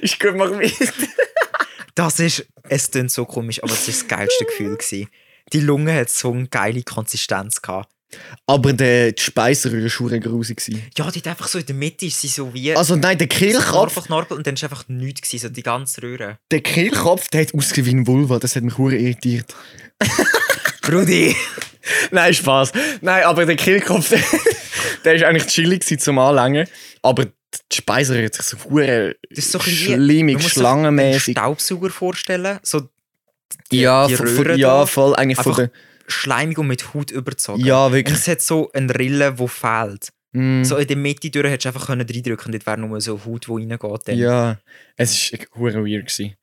ich 0.01 0.19
gut, 0.19 0.35
mach 0.35 0.51
mit. 0.51 0.73
Das 1.95 2.19
ist. 2.19 2.45
Es 2.69 2.89
klingt 2.89 3.11
so 3.11 3.25
komisch, 3.25 3.61
aber 3.61 3.73
es 3.73 3.87
war 3.87 3.93
das 3.93 4.07
geilste 4.07 4.45
Gefühl. 4.45 4.77
Gewesen. 4.77 5.09
Die 5.51 5.59
Lunge 5.59 5.93
hat 5.93 6.09
so 6.09 6.31
eine 6.31 6.47
geile 6.47 6.81
Konsistenz 6.83 7.61
gehabt. 7.61 7.92
Aber 8.45 8.73
der, 8.73 9.11
die 9.13 9.21
Speiseröhre 9.21 9.83
war 9.83 9.89
schon 9.89 10.19
grusig. 10.19 10.57
gewesen. 10.57 10.81
Ja, 10.97 11.09
die 11.09 11.19
hat 11.19 11.27
einfach 11.27 11.47
so 11.47 11.59
in 11.59 11.65
der 11.65 11.75
Mitte 11.75 12.05
ist 12.05 12.19
sie 12.19 12.27
so 12.27 12.53
wie. 12.53 12.75
Also 12.75 12.95
nein, 12.95 13.17
der 13.17 13.27
Kehlkopf, 13.27 13.93
Knorpel, 13.93 14.03
Knorpel 14.03 14.37
und 14.37 14.47
dann 14.47 14.55
war 14.61 14.63
einfach 14.69 14.87
nichts, 14.87 15.21
gewesen, 15.21 15.47
so 15.47 15.49
die 15.49 15.63
ganze 15.63 16.01
Röhre. 16.03 16.39
der 16.51 16.61
Kehlkopf, 16.61 17.29
der 17.29 17.41
hat 17.41 17.53
ausgesehen 17.53 17.85
wie 17.87 17.91
ein 17.95 18.07
Vulva. 18.07 18.39
Das 18.39 18.55
hat 18.55 18.63
mich 18.63 18.77
hure 18.77 18.95
irritiert. 18.95 19.53
Rudi! 20.91 21.35
Nein, 22.11 22.33
Spaß. 22.33 22.71
Nein, 23.01 23.23
aber 23.23 23.45
der 23.45 23.55
Kehlkopf, 23.55 24.09
der, 24.09 24.19
der 25.05 25.15
ist 25.15 25.23
eigentlich 25.23 25.47
chillig 25.47 25.81
gewesen 25.81 25.99
zum 25.99 26.19
Anlängen. 26.19 26.67
Aber 27.01 27.25
die 27.25 27.31
Speiseröhre 27.75 28.25
hat 28.25 28.33
sich 28.35 28.45
so 28.45 28.57
hure 28.69 29.15
Das 29.29 29.45
ist 29.45 29.51
so 29.51 29.59
schlimmig, 29.59 30.41
schlangenmäßig. 30.41 31.37
einen 31.37 31.45
Staubsauger 31.45 31.89
vorstellen. 31.89 32.59
So 32.63 32.89
Ja, 33.71 34.07
die 34.07 34.15
von, 34.15 34.27
Röhre 34.27 34.49
von, 34.51 34.57
ja, 34.59 34.85
voll. 34.85 35.15
Eigentlich 35.15 35.37
von 35.37 35.51
Einfach 35.53 35.55
der. 35.57 35.71
Schleimig 36.07 36.57
und 36.57 36.67
mit 36.67 36.93
Haut 36.93 37.11
überzogen. 37.11 37.63
Ja, 37.65 37.85
Und 37.87 37.93
wirklich. 37.93 38.17
es 38.17 38.27
hat 38.27 38.41
so 38.41 38.71
eine 38.73 38.93
Rille, 38.97 39.33
die 39.33 39.47
fehlt. 39.47 40.09
Mm, 40.33 40.63
So 40.63 40.77
in 40.77 40.87
der 40.87 40.97
Mitte 40.97 41.29
durch 41.29 41.45
hättest 41.45 41.65
du 41.65 41.69
einfach 41.69 41.87
können 41.87 42.07
reindrücken 42.09 42.37
können, 42.37 42.51
dort 42.53 42.65
wäre 42.65 42.77
nur 42.79 42.99
so 43.01 43.23
Haut, 43.25 43.47
die 43.47 43.51
reingeht. 43.51 44.07
Dann. 44.07 44.17
ja, 44.17 44.57
es 44.97 45.31
war 45.55 45.73
weird. 45.85 46.07
Gewesen. 46.07 46.35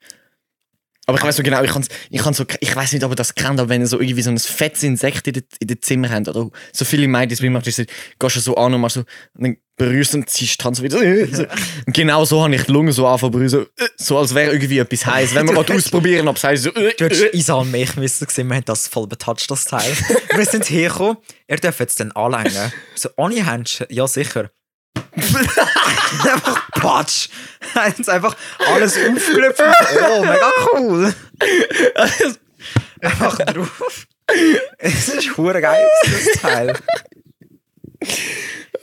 Aber 1.10 1.18
ich 1.18 1.24
weiß 1.24 1.36
so 1.36 1.42
genau, 1.42 1.60
ich 1.60 1.70
kann 1.72 1.84
ich 2.08 2.22
kann 2.22 2.34
so, 2.34 2.44
ich 2.60 2.76
weiß 2.76 2.92
nicht, 2.92 3.02
ob 3.02 3.10
ihr 3.10 3.16
das 3.16 3.34
kennt, 3.34 3.58
aber 3.58 3.68
wenn 3.68 3.80
ihr 3.80 3.88
so 3.88 3.98
irgendwie 4.00 4.22
so 4.22 4.30
ein 4.30 4.38
fettes 4.38 4.84
Insekt 4.84 5.26
in 5.26 5.32
den 5.32 5.44
in 5.58 5.66
den 5.66 5.82
Zimmer 5.82 6.08
habt, 6.08 6.28
oder 6.28 6.50
so 6.72 6.84
viele 6.84 7.08
Mädchen, 7.08 7.30
das 7.30 7.40
macht, 7.40 7.66
ist, 7.66 7.78
gehst 8.18 8.36
du 8.36 8.40
so 8.40 8.54
an 8.54 8.74
und 8.74 8.80
machst 8.80 8.94
so, 8.94 9.00
und 9.00 9.42
dann 9.42 9.56
berührst 9.76 10.14
und 10.14 10.30
ziehst 10.30 10.62
Hand 10.62 10.76
so 10.76 10.84
wieder. 10.84 10.98
So. 11.32 11.46
Und 11.86 11.92
genau 11.92 12.24
so 12.24 12.44
habe 12.44 12.54
ich 12.54 12.62
die 12.62 12.70
Lunge 12.70 12.92
so 12.92 13.02
berühren, 13.02 13.48
so, 13.48 13.62
äh, 13.62 13.88
so 13.96 14.18
als 14.18 14.34
wäre 14.34 14.52
irgendwie 14.52 14.78
etwas 14.78 15.04
heiß. 15.04 15.34
Wenn 15.34 15.46
wir 15.48 15.54
mal 15.54 15.64
ausprobieren, 15.68 16.28
ob 16.28 16.36
es 16.36 16.44
heiß 16.44 16.62
so, 16.62 16.70
äh, 16.70 16.94
Du 16.96 17.06
hättest 17.06 17.24
äh. 17.24 17.36
Isa 17.36 17.54
und 17.54 17.72
mich 17.72 17.96
müssen 17.96 18.28
sehen, 18.28 18.46
wir 18.46 18.56
haben 18.56 18.64
das 18.66 18.86
voll 18.86 19.08
betoucht, 19.08 19.50
das 19.50 19.64
Teil. 19.64 19.90
wir 20.36 20.44
sind 20.44 20.70
hergekommen, 20.70 21.16
er 21.48 21.56
darf 21.56 21.80
jetzt 21.80 21.98
dann 21.98 22.12
anlängen. 22.12 22.72
So, 22.94 23.08
ohne 23.16 23.44
Händchen, 23.44 23.88
ja 23.90 24.06
sicher. 24.06 24.50
Einfach 26.32 26.70
jetzt 27.98 28.08
einfach 28.08 28.36
alles 28.66 28.96
aufgelöpft. 28.96 29.62
Oh, 30.10 30.24
mega 30.24 30.50
cool. 30.72 31.14
einfach 33.02 33.36
drauf. 33.38 34.06
Es 34.78 35.08
ist 35.08 35.36
hure 35.36 35.60
geil, 35.60 35.86
das 36.04 36.40
Teil. 36.40 36.74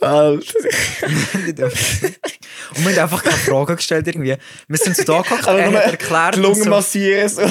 Und 2.74 2.84
wir 2.84 2.92
haben 2.92 2.98
einfach 2.98 3.22
keine 3.22 3.36
Fragen 3.36 3.76
gestellt 3.76 4.06
irgendwie. 4.06 4.36
Wir 4.68 4.78
sind 4.78 4.96
so 4.96 5.04
da 5.04 5.22
gehockt, 5.22 5.46
Aber 5.48 5.58
er 5.58 5.72
hat 5.72 5.90
erklärt. 5.90 6.36
die 6.36 6.40
Lunge 6.40 6.64
so, 6.64 6.70
massieren. 6.70 7.28
So. 7.28 7.42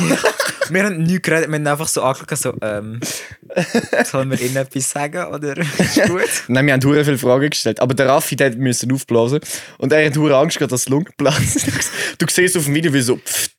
wir 0.70 0.84
haben 0.84 1.04
nichts 1.04 1.22
geredet, 1.24 1.50
wir 1.50 1.56
haben 1.56 1.68
einfach 1.68 1.88
so 1.88 2.04
angeschaut, 2.04 2.38
so, 2.38 2.54
ähm, 2.62 3.00
sollen 4.06 4.32
wir 4.32 4.40
ihnen 4.40 4.58
etwas 4.58 4.90
sagen 4.90 5.26
oder 5.34 5.58
ist 5.58 6.02
gut? 6.08 6.30
Nein, 6.48 6.68
wir 6.68 6.74
haben 6.74 6.84
hure 6.84 7.04
viele 7.04 7.18
Fragen 7.18 7.50
gestellt. 7.50 7.80
Aber 7.80 7.94
der 7.94 8.08
Raffi, 8.08 8.36
der 8.36 8.56
musste 8.56 8.88
aufblasen. 8.94 9.40
Und 9.78 9.92
er 9.92 10.06
hat 10.06 10.18
hure 10.18 10.38
Angst 10.38 10.58
gehabt, 10.58 10.72
dass 10.72 10.86
die 10.86 10.92
Lunge 10.92 11.10
platzt. 11.18 11.66
du 12.18 12.26
siehst 12.30 12.58
auf 12.58 12.66
dem 12.66 12.76
Video, 12.76 12.94
wie 12.94 13.02
so 13.02 13.18
pft, 13.18 13.52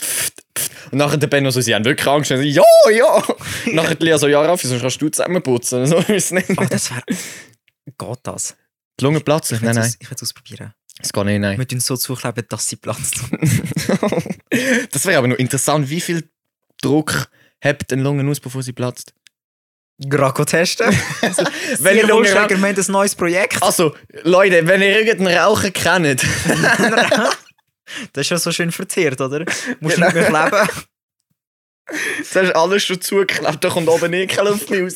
pft, 0.00 0.34
pft. 0.58 0.72
Und 0.90 0.98
nachher 0.98 1.18
der 1.18 1.26
Benno 1.26 1.50
so, 1.50 1.60
sie 1.60 1.74
haben 1.74 1.84
wirklich 1.84 2.06
Angst. 2.06 2.30
Und 2.30 2.40
ich 2.40 2.54
so, 2.54 2.62
ja, 2.90 2.96
ja. 2.96 3.14
Und 3.66 3.74
nachher 3.74 3.94
die 3.94 4.04
Lea 4.06 4.16
so, 4.18 4.26
ja, 4.26 4.40
Raffi, 4.40 4.66
sonst 4.66 4.80
kannst 4.80 5.00
du 5.00 5.08
zusammenputzen. 5.08 5.86
So 5.86 6.00
das 6.00 6.32
wäre... 6.32 7.02
Geht 7.86 8.18
das? 8.22 8.56
Die 8.98 9.04
Lunge 9.04 9.20
platzen? 9.20 9.56
Ich 9.56 9.62
Nein, 9.62 9.76
will 9.76 9.82
nein. 9.82 9.94
es 10.14 10.22
ausprobieren. 10.22 10.74
Das 10.98 11.12
geht 11.12 11.24
nicht, 11.24 11.40
nein. 11.40 11.58
Wir 11.58 11.66
tun 11.66 11.80
so 11.80 11.96
zukleben, 11.96 12.44
dass 12.48 12.68
sie 12.68 12.76
platzt. 12.76 13.16
das 14.92 15.04
wäre 15.06 15.18
aber 15.18 15.28
noch 15.28 15.36
interessant, 15.36 15.90
wie 15.90 16.00
viel 16.00 16.28
Druck 16.80 17.28
hebt 17.60 17.92
eine 17.92 18.02
Lunge 18.02 18.30
aus, 18.30 18.38
bevor 18.40 18.62
sie 18.62 18.72
platzt. 18.72 19.12
Graco 20.08 20.44
testen. 20.44 20.86
Also, 21.22 21.44
Wenn 21.78 21.94
Sie 21.96 22.00
die 22.02 22.06
Lunge 22.06 22.28
Holschläger, 22.28 22.60
wir 22.60 22.68
haben 22.68 22.76
ein 22.76 22.92
neues 22.92 23.14
Projekt. 23.14 23.62
Also, 23.62 23.94
Leute, 24.22 24.66
wenn 24.66 24.82
ihr 24.82 24.98
irgendeinen 25.00 25.38
Raucher 25.38 25.70
kennt, 25.70 26.22
Das 28.12 28.22
ist 28.22 28.30
ja 28.30 28.38
so 28.38 28.50
schön 28.50 28.72
verzehrt, 28.72 29.20
oder? 29.20 29.44
Musst 29.80 29.98
du 29.98 30.00
Genau. 30.00 30.06
nicht 30.06 30.30
mehr 30.30 30.50
kleben. 30.50 30.68
das 32.18 32.34
hast 32.34 32.56
alles 32.56 32.82
schon 32.84 33.00
zugeklebt, 33.00 33.62
da 33.62 33.68
kommt 33.68 33.88
oben 33.88 34.12
eh 34.14 34.26
keine 34.26 34.50
Luft 34.50 34.70
mehr 34.70 34.82
raus. 34.82 34.94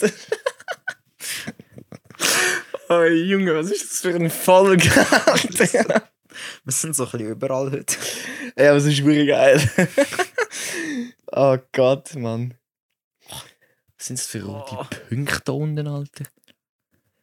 Oh 2.88 3.05
Junge, 3.05 3.55
was 3.55 3.70
ist 3.70 3.90
das 3.90 4.01
für 4.01 4.14
ein? 4.14 4.31
Alter? 4.31 6.03
Wir 6.64 6.72
sind 6.72 6.94
so 6.94 7.05
ein 7.05 7.11
bisschen 7.11 7.29
überall 7.31 7.70
heute. 7.70 7.96
ja, 8.57 8.72
das 8.74 8.85
ist 8.85 9.05
wirklich 9.05 9.29
geil. 9.29 9.61
oh 11.33 11.57
Gott, 11.72 12.14
Mann. 12.16 12.55
Was 13.96 14.07
sind 14.07 14.18
das 14.18 14.27
für 14.27 14.44
rote 14.44 14.77
Oh. 14.79 14.87
Punkte 15.09 15.40
da 15.44 15.53
unten, 15.53 15.87
Alter? 15.88 16.24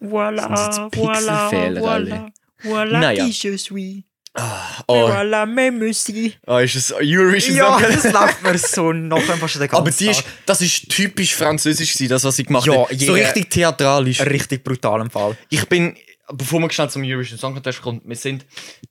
Voilà, 0.01 0.41
Sind 0.41 0.51
das 0.51 0.91
Pixelfehler, 0.91 1.83
alle? 1.83 2.33
voilà, 2.61 2.99
Naja. 2.99 3.25
qui 3.25 3.31
je 3.31 3.57
suis. 3.57 4.03
Oh, 4.37 4.41
oh 4.87 6.57
ist 6.57 6.75
es 6.75 6.91
Eurovision 6.91 7.55
Ja, 7.55 7.79
das 7.79 8.11
läuft 8.11 8.43
mir 8.43 8.57
so 8.57 8.91
noch 8.91 9.17
einfach 9.29 9.47
schon 9.47 9.61
den 9.61 9.69
ganzen 9.69 9.81
Aber 9.81 9.91
die 9.91 10.09
ist, 10.09 10.23
das 10.45 10.61
ist 10.61 10.89
typisch 10.89 11.33
französisch, 11.35 11.93
gewesen, 11.93 12.09
das, 12.09 12.23
was 12.25 12.37
ich 12.39 12.45
gemacht 12.47 12.67
Ja, 12.67 12.73
habe. 12.73 12.97
So 12.97 13.13
richtig 13.13 13.49
theatralisch. 13.49 14.19
Richtig 14.21 14.63
brutaler 14.63 15.09
Fall. 15.09 15.37
Ich 15.49 15.65
bin, 15.69 15.95
bevor 16.33 16.59
wir 16.59 16.69
schnell 16.69 16.89
zum 16.89 17.03
Eurovision 17.03 17.39
Song 17.39 17.53
Contest 17.53 17.81
kommen, 17.81 18.01
wir 18.03 18.15
sind 18.17 18.45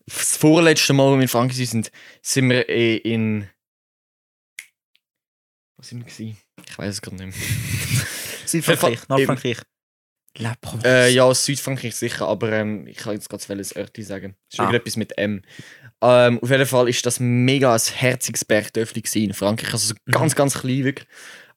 das 0.07 0.37
vorletzte 0.37 0.95
Mal, 0.95 1.11
wo 1.11 1.17
wir 1.17 1.23
in 1.23 1.29
Frankreich 1.29 1.69
sind, 1.69 1.91
sind 2.23 2.49
wir 2.49 2.67
eh 2.69 2.97
in. 2.97 3.49
Was 5.77 5.89
sind 5.89 5.99
wir 5.99 6.07
gewesen? 6.11 6.39
Ich 6.67 6.79
weiß 6.79 6.89
es 6.95 7.03
gerade 7.03 7.17
nicht 7.17 7.37
mehr. 7.37 8.07
Südfrankreich, 8.47 8.95
Im- 8.95 9.05
Nordfrankreich. 9.09 9.59
La 10.39 10.55
Provence. 10.61 10.85
Äh, 10.85 11.11
ja, 11.11 11.33
Südfrankreich 11.33 11.95
sicher, 11.95 12.27
aber 12.27 12.51
ähm, 12.53 12.87
ich 12.87 12.97
kann 12.97 13.13
jetzt 13.15 13.29
gerade 13.29 13.43
welches 13.49 13.77
Örtli 13.77 14.03
sagen. 14.03 14.35
Es 14.49 14.55
ist 14.55 14.61
Ah. 14.61 14.65
irgendetwas 14.65 14.97
mit 14.97 15.17
M. 15.17 15.43
Ähm, 16.03 16.39
auf 16.43 16.51
jeden 16.51 16.67
Fall 16.67 16.89
ist 16.89 17.07
das 17.07 17.21
mega 17.21 17.73
ein 17.73 17.81
herziges 17.95 18.45
Bergdörfli 18.45 19.03
in 19.25 19.33
Frankreich. 19.33 19.73
Also 19.73 19.89
so 19.89 19.95
Mhm. 20.07 20.13
ganz, 20.13 20.35
ganz 20.35 20.55
klein 20.61 20.85
wirklich. 20.85 21.09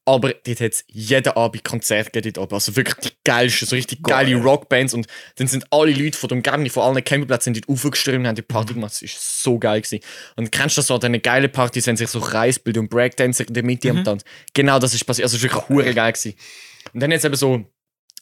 Aber 0.05 0.29
dort 0.31 0.61
hat 0.61 0.71
es 0.71 0.85
jeden 0.87 1.33
Abend 1.33 1.65
Konzerte 1.65 2.11
gegeben 2.11 2.41
oben. 2.41 2.53
Also 2.53 2.73
wirklich 2.77 2.95
die 2.95 3.09
geilsten, 3.25 3.67
so 3.67 3.75
richtig 3.75 4.01
geile 4.03 4.35
Rockbands. 4.37 4.93
Und 4.93 5.05
dann 5.35 5.47
sind 5.47 5.65
alle 5.69 5.91
Leute 5.91 6.17
von 6.17 6.29
dem 6.29 6.41
Garni, 6.43 6.69
von 6.69 6.83
allen 6.83 7.03
Campingplätzen, 7.03 7.53
dort 7.53 7.67
aufgestürmt 7.67 8.19
und 8.19 8.27
haben 8.27 8.35
die 8.35 8.41
Party 8.41 8.73
gemacht. 8.73 8.93
Das 8.93 9.01
war 9.01 9.09
so 9.19 9.59
geil. 9.59 9.81
Gewesen. 9.81 9.99
Und 10.37 10.49
kennst 10.53 10.77
du 10.77 10.79
das 10.79 10.87
so, 10.87 10.93
an 10.93 11.01
diesen 11.01 11.21
geilen 11.21 11.51
Partys, 11.51 11.87
wenn 11.87 11.97
sich 11.97 12.07
so 12.07 12.21
Kreisbild 12.21 12.77
und 12.77 12.89
Breakdancer 12.89 13.45
in 13.49 13.53
der 13.53 13.63
Mitte 13.63 13.89
am 13.89 14.05
Tanz. 14.05 14.23
Genau 14.53 14.79
das 14.79 14.93
ist 14.93 15.03
passiert. 15.03 15.25
Also 15.25 15.35
es 15.35 15.43
war 15.53 15.67
wirklich 15.67 15.95
geil. 15.95 16.13
Gewesen. 16.13 16.35
Und 16.93 17.01
dann 17.01 17.11
jetzt 17.11 17.25
eben 17.25 17.35
so 17.35 17.65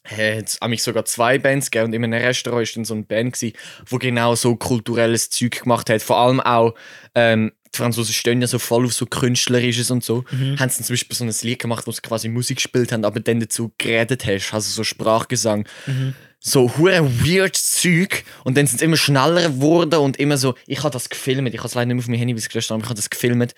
äh, 0.10 0.38
hat 0.38 0.72
es 0.72 0.84
sogar 0.84 1.06
zwei 1.06 1.38
Bands 1.38 1.72
gegeben 1.72 1.88
und 1.88 1.94
in 1.94 2.04
einem 2.04 2.22
Restaurant 2.22 2.68
war 2.68 2.74
dann 2.76 2.86
so 2.86 2.94
eine 2.94 3.04
Band, 3.04 3.34
gewesen, 3.34 3.56
die 3.92 4.00
genau 4.00 4.36
so 4.36 4.56
kulturelles 4.56 5.30
Zeug 5.30 5.64
gemacht 5.64 5.90
hat. 5.90 6.02
Vor 6.02 6.18
allem 6.18 6.40
auch, 6.40 6.76
ähm, 7.16 7.52
die 7.74 7.78
Franzosen 7.78 8.14
stehen 8.14 8.42
ja 8.42 8.48
so 8.48 8.60
voll 8.60 8.86
auf 8.86 8.94
so 8.94 9.06
Künstlerisches 9.06 9.92
und 9.92 10.04
so. 10.04 10.24
Mhm. 10.32 10.60
Haben 10.60 10.70
sie 10.70 10.84
zum 10.84 10.94
Beispiel 10.94 11.18
so 11.18 11.26
ein 11.26 11.34
Lied 11.42 11.60
gemacht, 11.60 11.86
wo 11.88 11.92
sie 11.92 12.02
quasi 12.02 12.30
Musik 12.30 12.58
gespielt 12.58 12.92
haben, 12.92 13.04
aber 13.04 13.20
dann 13.20 13.40
dazu 13.40 13.74
geredet 13.78 14.26
hast, 14.26 14.54
also 14.54 14.70
so 14.70 14.84
Sprachgesang. 14.84 15.68
Mhm. 15.86 16.14
So 16.40 16.78
hure 16.78 17.04
weird 17.26 17.56
Zeug 17.56 18.24
und 18.44 18.56
dann 18.56 18.68
sind 18.68 18.78
sie 18.78 18.86
immer 18.86 18.98
schneller 18.98 19.50
geworden 19.50 20.00
und 20.00 20.18
immer 20.18 20.38
so, 20.38 20.54
ich 20.68 20.84
habe 20.84 20.92
das 20.92 21.10
gefilmt, 21.10 21.52
ich 21.52 21.58
habe 21.58 21.68
es 21.68 21.74
leider 21.74 21.88
nicht 21.88 21.96
mehr 21.96 22.04
auf 22.04 22.08
mein 22.08 22.20
Handy 22.20 22.34
gelöscht, 22.36 22.72
aber 22.72 22.82
ich 22.82 22.86
habe 22.86 22.96
das 22.96 23.10
gefilmt 23.10 23.56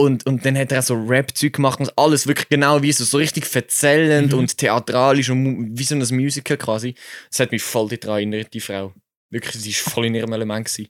und, 0.00 0.26
und 0.26 0.46
dann 0.46 0.56
hat 0.56 0.72
er 0.72 0.78
auch 0.78 0.84
so 0.84 0.94
Rap-Zeug 0.94 1.52
gemacht 1.52 1.78
und 1.78 1.92
alles 1.98 2.26
wirklich 2.26 2.48
genau 2.48 2.80
wie 2.80 2.90
so, 2.90 3.04
so 3.04 3.18
richtig 3.18 3.54
erzählend 3.54 4.32
und 4.32 4.56
theatralisch 4.56 5.28
und 5.28 5.78
wie 5.78 5.84
so 5.84 5.94
ein 5.94 6.16
Musical 6.16 6.56
quasi. 6.56 6.94
Das 7.28 7.40
hat 7.40 7.52
mich 7.52 7.62
voll 7.62 7.88
daran 7.88 8.16
erinnert, 8.16 8.54
die 8.54 8.60
Frau. 8.60 8.94
Wirklich, 9.28 9.60
sie 9.62 9.74
war 9.74 9.92
voll 9.92 10.06
in 10.06 10.14
ihrem 10.14 10.32
Element. 10.32 10.66
Gewesen. 10.66 10.88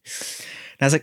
Also, 0.79 0.99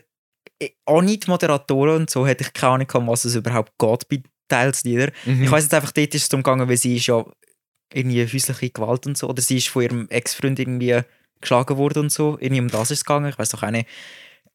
eh, 0.62 0.70
ohne 0.86 1.18
die 1.18 1.30
Moderatoren 1.30 1.98
und 1.98 2.10
so 2.10 2.26
hätte 2.26 2.46
ich 2.46 2.54
keine 2.54 2.86
Ahnung, 2.86 3.08
was 3.10 3.26
es 3.26 3.36
überhaupt 3.36 3.74
geht 3.78 4.08
bei 4.08 4.24
Teilslieder. 4.48 5.12
Mhm. 5.26 5.44
Ich 5.44 5.52
weiß 5.52 5.66
jetzt 5.66 5.74
einfach, 5.74 5.92
dort 5.92 6.16
ist 6.16 6.24
es 6.24 6.30
darum 6.30 6.44
gegangen, 6.44 6.70
weil 6.70 6.78
sie 6.78 6.96
ist 6.96 7.08
ja 7.08 7.26
irgendwie 7.94 8.24
häusliche 8.24 8.70
Gewalt 8.70 9.06
und 9.06 9.18
so, 9.18 9.28
oder 9.28 9.42
sie 9.42 9.58
ist 9.58 9.68
von 9.68 9.84
ihrem 9.84 10.10
Ex-Freund 10.10 10.60
irgendwie 10.60 11.02
geschlagen 11.42 11.78
worden 11.78 12.04
und 12.04 12.12
so. 12.12 12.38
Irgendwie 12.40 12.62
um 12.62 12.70
das 12.70 12.90
ist 12.90 13.00
es 13.00 13.06
gegangen, 13.06 13.30
ich 13.30 13.38
weiß 13.38 13.50
doch 13.50 13.64
auch 13.64 13.72
nicht. 13.72 13.90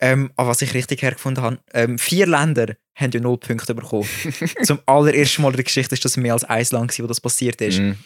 Ähm, 0.02 0.32
aber 0.36 0.48
was 0.48 0.62
ich 0.62 0.74
richtig 0.74 1.00
hergefunden 1.00 1.44
habe, 1.44 1.58
ähm, 1.74 1.96
vier 1.96 2.26
Länder 2.26 2.74
haben 2.96 3.12
ja 3.12 3.20
null 3.20 3.38
Punkte 3.38 3.72
bekommen. 3.72 4.08
Zum 4.64 4.80
allerersten 4.84 5.42
Mal 5.42 5.50
in 5.50 5.56
der 5.56 5.64
Geschichte 5.64 5.94
ist 5.94 6.04
das 6.04 6.16
mehr 6.16 6.32
als 6.32 6.42
ein 6.42 6.66
Land, 6.72 6.98
wo 6.98 7.06
das 7.06 7.20
passiert 7.20 7.60
ist. 7.60 7.78
Mhm. 7.78 7.96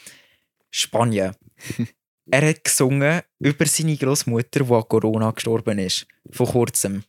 Spanien. 0.71 1.35
er 2.31 2.49
hat 2.51 2.65
gesungen 2.65 3.23
über 3.39 3.65
seine 3.65 3.97
Großmutter, 3.97 4.63
die 4.63 4.73
an 4.75 4.85
Corona 4.87 5.31
gestorben 5.31 5.79
ist. 5.79 6.07
Vor 6.31 6.49
kurzem. 6.49 7.03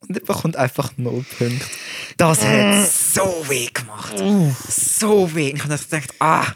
Und 0.00 0.16
er 0.16 0.24
bekommt 0.24 0.56
einfach 0.56 0.90
null 0.96 1.24
Punkte. 1.38 1.64
Das 2.16 2.44
hat 2.44 2.88
so 2.90 3.44
weh 3.48 3.68
gemacht. 3.72 4.18
So 4.68 5.32
weh. 5.32 5.52
Ich 5.54 5.62
habe 5.62 5.78
gedacht, 5.78 6.14
ah, 6.18 6.46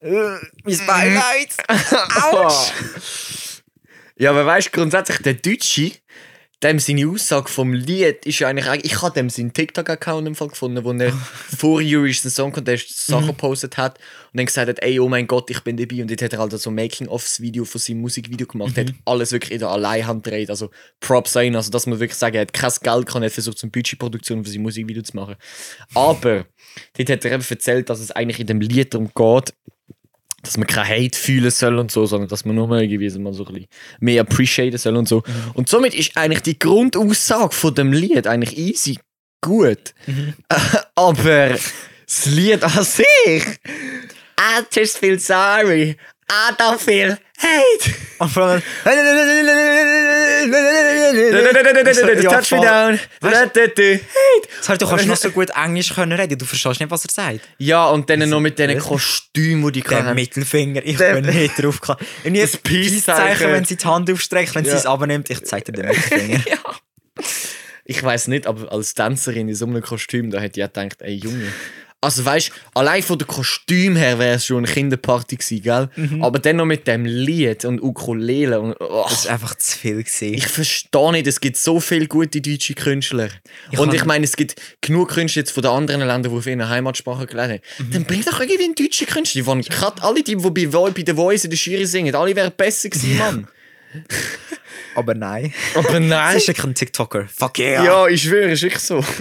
äh, 0.00 0.38
mein 0.64 0.86
Beileid. 0.86 1.54
Autsch. 2.32 2.72
Ja, 4.20 4.30
aber 4.30 4.44
weißt 4.44 4.66
du, 4.66 4.70
grundsätzlich 4.72 5.18
der 5.18 5.34
Deutsche, 5.34 5.92
dem 6.62 6.80
seine 6.80 7.06
Aussage 7.08 7.48
vom 7.48 7.72
Lied 7.72 8.26
ist 8.26 8.40
ja 8.40 8.48
eigentlich. 8.48 8.84
Ich 8.84 9.00
habe 9.00 9.14
dem 9.14 9.30
seinen 9.30 9.52
TikTok-Account 9.52 10.26
im 10.26 10.34
Fall 10.34 10.48
gefunden, 10.48 10.82
wo 10.84 10.92
er 10.92 11.12
vor 11.56 11.80
Eurovision 11.80 12.30
Song 12.32 12.52
Contest 12.52 13.06
Sachen 13.06 13.28
gepostet 13.28 13.76
hat 13.76 13.98
und 14.32 14.38
dann 14.38 14.46
gesagt 14.46 14.68
hat, 14.68 14.82
ey, 14.82 14.98
oh 14.98 15.08
mein 15.08 15.28
Gott, 15.28 15.50
ich 15.50 15.60
bin 15.60 15.76
dabei. 15.76 16.02
Und 16.02 16.10
jetzt 16.10 16.22
hat 16.22 16.32
er 16.32 16.40
halt 16.40 16.52
so 16.52 16.70
ein 16.70 16.74
Making-ofs-Video 16.74 17.64
von 17.64 17.80
seinem 17.80 18.00
Musikvideo 18.00 18.46
gemacht, 18.48 18.76
hat 18.76 18.92
alles 19.04 19.30
wirklich 19.30 19.52
in 19.52 19.60
der 19.60 19.68
Alleinhand 19.68 20.24
gedreht. 20.24 20.50
Also 20.50 20.70
Props 20.98 21.32
sein, 21.32 21.54
also 21.54 21.70
dass 21.70 21.86
man 21.86 22.00
wirklich 22.00 22.18
sagen, 22.18 22.34
er 22.34 22.42
hat 22.42 22.52
kein 22.52 22.72
Geld, 22.82 23.06
kann 23.06 23.22
er 23.22 23.30
versucht, 23.30 23.58
zum 23.58 23.70
Budgetproduktion 23.70 24.44
für 24.44 24.50
sein 24.50 24.62
Musikvideo 24.62 25.02
zu 25.02 25.14
machen. 25.14 25.36
Aber 25.94 26.46
dort 26.96 27.10
hat 27.10 27.24
er 27.24 27.32
eben 27.32 27.44
erzählt, 27.48 27.88
dass 27.88 28.00
es 28.00 28.10
eigentlich 28.10 28.40
in 28.40 28.48
dem 28.48 28.60
Lied 28.60 28.94
darum 28.94 29.10
geht, 29.14 29.54
dass 30.42 30.56
man 30.56 30.66
kein 30.66 30.86
Hate 30.86 31.18
fühlen 31.18 31.50
soll 31.50 31.78
und 31.78 31.90
so, 31.90 32.06
sondern 32.06 32.28
dass 32.28 32.44
man 32.44 32.54
nur 32.54 32.68
mal 32.68 32.82
irgendwie 32.82 33.08
so 33.08 33.18
mal 33.18 33.32
so 33.32 33.44
ein 33.44 33.52
bisschen 33.52 33.68
mehr 34.00 34.22
appreciaten 34.22 34.78
soll 34.78 34.96
und 34.96 35.08
so. 35.08 35.22
Und 35.54 35.68
somit 35.68 35.94
ist 35.94 36.16
eigentlich 36.16 36.42
die 36.42 36.58
Grundaussage 36.58 37.54
von 37.54 37.74
dem 37.74 37.92
Lied 37.92 38.26
eigentlich 38.26 38.56
easy 38.56 38.98
gut. 39.40 39.94
Aber 40.94 41.56
das 42.06 42.26
Lied 42.26 42.62
an 42.62 42.84
sich, 42.84 43.44
I 44.40 44.62
just 44.72 44.98
feel 44.98 45.18
sorry, 45.18 45.96
I 46.30 46.52
don't 46.58 46.78
feel 46.78 47.16
hate. 47.38 47.94
Und 48.18 48.28
vor 48.30 48.42
allem. 48.44 48.62
Touch 52.22 52.50
me 52.52 52.60
down. 52.60 52.98
Hate. 53.22 54.00
Das 54.66 54.78
du 54.78 54.86
kannst 54.86 55.06
noch 55.06 55.16
so 55.16 55.30
gut 55.30 55.48
Englisch 55.50 55.94
können 55.94 56.12
reden, 56.12 56.38
du 56.38 56.44
verstehst 56.44 56.80
nicht, 56.80 56.90
was 56.90 57.04
er 57.04 57.10
sagt. 57.10 57.40
Ja, 57.58 57.86
und 57.88 58.08
dann 58.10 58.28
noch 58.28 58.40
mit 58.40 58.58
diesen 58.58 58.78
Kostümen, 58.78 59.72
die 59.72 59.80
die 59.80 59.88
Der 59.88 60.04
haben. 60.04 60.14
Mittelfinger, 60.14 60.82
ich 60.84 60.96
Der- 60.98 61.14
bin 61.14 61.26
nicht 61.34 61.62
drauf 61.62 61.80
gekommen. 61.80 62.00
Irgendwie 62.24 62.42
Das 62.42 62.52
das 62.52 62.60
Peace-Zeichen, 62.60 63.52
wenn 63.52 63.64
sie 63.64 63.76
die 63.76 63.86
Hand 63.86 64.10
aufstreckt, 64.10 64.54
wenn 64.54 64.64
sie 64.64 64.70
es 64.72 64.86
abnimmt, 64.86 65.30
ich 65.30 65.44
zeige 65.44 65.72
dir 65.72 65.82
den 65.82 65.88
Mittelfinger. 65.88 66.40
Ich 67.84 68.02
weiß 68.02 68.28
nicht, 68.28 68.46
aber 68.46 68.70
als 68.70 68.92
Tänzerin 68.94 69.48
in 69.48 69.54
so 69.54 69.64
einem 69.64 69.80
Kostüm, 69.82 70.30
da 70.30 70.40
hätte 70.40 70.60
ich 70.60 70.66
gedacht, 70.66 71.00
ey 71.00 71.14
Junge. 71.14 71.50
Also 72.00 72.24
weißt 72.24 72.52
allein 72.74 73.02
von 73.02 73.18
dem 73.18 73.26
Kostüm 73.26 73.96
her 73.96 74.20
wäre 74.20 74.36
es 74.36 74.46
schon 74.46 74.58
eine 74.64 74.72
Kinderparty 74.72 75.34
gewesen, 75.36 75.62
gell? 75.62 75.88
Aber 76.22 76.38
dann 76.38 76.54
noch 76.56 76.64
mit 76.64 76.86
dem 76.86 77.04
Lied 77.04 77.64
und 77.64 77.82
Ukulele 77.82 78.60
und 78.60 78.76
oh, 78.78 79.04
Das 79.08 79.20
ist 79.20 79.26
einfach 79.26 79.56
zu 79.56 79.76
viel 79.78 80.04
gewesen. 80.04 80.34
ich 80.34 80.46
verstehe 80.46 81.10
nicht, 81.12 81.26
es 81.26 81.40
gibt 81.40 81.56
so 81.56 81.80
viele 81.80 82.06
gute 82.06 82.40
deutsche 82.40 82.74
Künstler. 82.74 83.30
Ich 83.72 83.78
und 83.80 83.92
ich 83.92 84.04
meine, 84.04 84.24
es 84.24 84.36
gibt 84.36 84.54
genug 84.80 85.08
Künstler 85.10 85.40
jetzt 85.40 85.50
von 85.50 85.64
den 85.64 85.72
anderen 85.72 86.00
Ländern, 86.02 86.30
die 86.32 86.38
auf 86.38 86.46
ihrer 86.46 86.68
Heimatsprache 86.68 87.26
gelernt 87.26 87.62
haben. 87.78 87.90
Dann 87.90 88.04
bring 88.04 88.24
doch 88.24 88.38
irgendwie 88.38 88.64
einen 88.64 88.74
deutschen 88.76 89.08
Künstler. 89.08 89.42
Die 89.42 89.46
waren 89.48 89.62
gerade 89.62 90.00
alle, 90.02 90.22
die, 90.22 90.36
die 90.36 90.50
bei, 90.66 90.66
bei 90.90 91.02
der 91.02 91.16
Voice 91.16 91.44
in 91.44 91.50
der 91.50 91.58
Jury 91.58 91.84
singen, 91.84 92.14
alle 92.14 92.36
wären 92.36 92.52
besser 92.56 92.90
gewesen, 92.90 93.18
Mann. 93.18 93.48
Aber 94.94 95.14
nein. 95.14 95.52
Aber 95.74 95.88
Das 95.94 96.00
nein. 96.00 96.36
ist 96.36 96.46
ja 96.46 96.54
kein 96.54 96.74
TikToker. 96.76 97.26
Fuck 97.26 97.58
yeah. 97.58 97.84
Ja, 97.84 98.06
ich 98.06 98.22
schwöre, 98.22 98.52
ist 98.52 98.62
wirklich 98.62 98.82
so. 98.84 99.04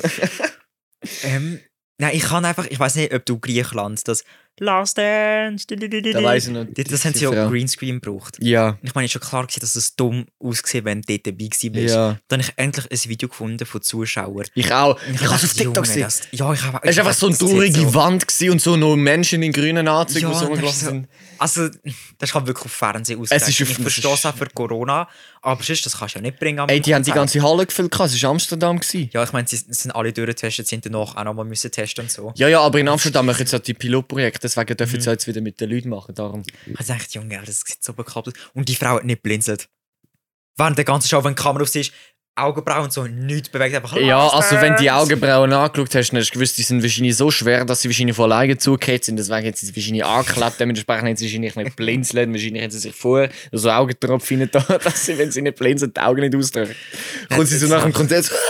Ähm, 1.23 1.59
nein, 1.97 2.15
ich 2.15 2.23
kann 2.23 2.45
einfach, 2.45 2.65
ich 2.67 2.79
weiß 2.79 2.95
nicht, 2.95 3.13
ob 3.13 3.25
du 3.25 3.39
Griechenland 3.39 4.07
das 4.07 4.23
Last 4.59 4.97
Dance. 4.97 5.67
Da 5.67 6.23
weiss 6.23 6.47
ich 6.47 6.53
noch, 6.53 6.65
Das, 6.73 6.85
das 6.85 7.05
haben 7.05 7.13
sie 7.13 7.23
ja 7.25 7.31
Frau. 7.31 7.49
Greenscreen 7.49 8.01
gebraucht. 8.01 8.37
Ja. 8.41 8.77
Ich 8.81 8.95
meine, 8.95 9.05
es 9.05 9.09
ist 9.15 9.21
schon 9.21 9.29
klar 9.29 9.43
gewesen, 9.45 9.59
dass 9.59 9.75
es 9.75 9.95
dumm 9.95 10.25
ausgesehen 10.39 10.83
wenn 10.85 11.01
du 11.01 11.07
dort 11.13 11.27
dabei 11.27 11.45
gewesen 11.45 11.71
bist. 11.73 11.93
Ja. 11.95 12.17
Dann 12.27 12.41
habe 12.41 12.49
ich 12.51 12.57
endlich 12.63 12.91
ein 12.91 13.09
Video 13.09 13.29
gefunden 13.29 13.65
von 13.65 13.81
Zuschauern. 13.81 14.45
Ich 14.55 14.73
auch. 14.73 14.99
Und 15.07 15.15
Ich 15.15 15.21
habe 15.21 15.35
es 15.35 15.43
auf 15.43 15.53
TikTok 15.53 15.83
gesehen. 15.83 16.01
das- 16.03 16.21
Ja, 16.31 16.51
ich 16.53 16.63
habe. 16.63 16.79
Es 16.83 16.97
war 16.97 17.05
einfach 17.05 17.19
so 17.19 17.27
eine 17.27 17.37
traurige 17.37 17.93
Wand 17.93 18.27
gewesen 18.27 18.51
und 18.51 18.61
so 18.61 18.75
noch 18.75 18.95
Menschen 18.95 19.43
in 19.43 19.51
grünen 19.51 19.87
Anzügen, 19.87 20.31
Ja, 20.31 20.45
die 20.47 20.55
so 20.61 20.67
sind. 20.69 21.07
also, 21.37 21.69
das 22.17 22.31
kann 22.31 22.47
wirklich 22.47 22.65
auf 22.65 22.71
Fernsehen 22.71 23.17
Es 23.21 23.31
ausgerechnet. 23.31 23.49
ist 23.59 23.61
auf- 23.61 23.69
Ich 23.77 23.81
verstehe 23.83 24.13
es 24.13 24.25
auch 24.25 24.35
für 24.35 24.47
Corona, 24.47 25.07
aber 25.43 25.63
sonst, 25.63 25.85
das 25.85 25.97
kannst 25.97 26.15
du 26.15 26.19
ja 26.19 26.23
nicht 26.23 26.39
bringen. 26.39 26.59
am 26.59 26.69
Ey, 26.69 26.79
die 26.81 26.95
haben 26.95 27.03
die 27.03 27.11
Konzert. 27.11 27.33
ganze 27.41 27.47
Halle 27.47 27.65
gefüllt, 27.67 27.93
es 27.93 28.23
war 28.23 28.29
Amsterdam. 28.31 28.79
Gewesen. 28.79 29.09
Ja, 29.13 29.23
ich 29.23 29.31
meine, 29.33 29.47
sie 29.47 29.57
sind 29.69 29.91
alle 29.91 30.11
durchgetestet, 30.11 30.67
sind 30.67 30.85
danach 30.85 31.15
auch 31.15 31.23
nochmal 31.23 31.45
müssen 31.45 31.71
testen 31.71 32.05
und 32.05 32.11
so. 32.11 32.33
Ja, 32.35 32.47
ja, 32.47 32.59
aber 32.61 32.79
in 32.79 32.87
Amsterdam 32.87 33.25
machen 33.27 33.39
jetzt 33.39 33.51
ja 33.53 33.59
die 33.59 33.73
Pilotprojekte, 33.73 34.46
deswegen 34.47 34.77
dürfen 34.77 35.01
sie 35.01 35.09
jetzt 35.09 35.27
wieder 35.27 35.41
mit 35.41 35.59
den 35.59 35.69
Leuten 35.69 35.89
machen. 35.89 36.15
Darum. 36.15 36.43
Ich 36.65 36.73
habe 36.73 36.83
gedacht, 36.83 37.13
Junge, 37.13 37.41
das 37.45 37.61
sieht 37.61 37.83
so 37.83 37.93
bekoppelt. 37.93 38.35
Und 38.53 38.69
die 38.69 38.75
Frau 38.75 38.95
hat 38.95 39.05
nicht 39.05 39.21
blinzelt. 39.21 39.69
Während 40.57 40.77
der 40.77 40.85
ganzen 40.85 41.07
Show, 41.07 41.23
wenn 41.23 41.35
die 41.35 41.41
Kamera 41.41 41.63
auf 41.63 41.69
sie 41.69 41.81
ist, 41.81 41.93
Augenbrauen 42.37 42.91
so, 42.91 43.05
nichts 43.07 43.49
bewegt, 43.49 43.75
einfach 43.75 43.97
Ja, 43.97 44.27
also 44.27 44.61
wenn 44.61 44.75
die. 44.75 44.91
Augenbrauen 44.91 45.51
angeschaut 45.51 45.95
hast, 45.95 46.11
dann 46.11 46.19
hast 46.19 46.29
du 46.29 46.33
gewusst, 46.33 46.57
die 46.57 46.61
sind 46.61 46.83
wahrscheinlich 46.83 47.17
so 47.17 47.31
schwer, 47.31 47.65
dass 47.65 47.81
sie 47.81 47.89
wahrscheinlich 47.89 48.15
von 48.15 48.31
alleine 48.31 48.57
zugekehrt 48.57 49.05
sind. 49.05 49.17
Deswegen 49.17 49.47
haben 49.47 49.55
sie 49.55 49.75
wahrscheinlich 49.75 50.05
angeklebt, 50.05 50.53
dementsprechend 50.59 51.07
haben 51.07 51.15
sie 51.15 51.25
wahrscheinlich 51.25 51.55
nicht 51.55 51.75
blinzeln. 51.75 52.31
Wahrscheinlich 52.31 52.61
haben 52.63 52.71
sie 52.71 52.79
sich 52.79 52.95
vorher 52.95 53.31
so 53.51 53.71
Augentropfen 53.71 54.49
da, 54.51 54.59
dass 54.83 55.05
sie, 55.05 55.17
wenn 55.17 55.31
sie 55.31 55.41
nicht 55.41 55.57
blinzeln, 55.57 55.93
die 55.93 55.99
Augen 55.99 56.21
nicht 56.21 56.35
ausdrücken. 56.35 56.75
Kommt 57.33 57.47
sie 57.47 57.57
so 57.57 57.67
nach 57.67 57.83
dem 57.83 57.93
Konzert. 57.93 58.31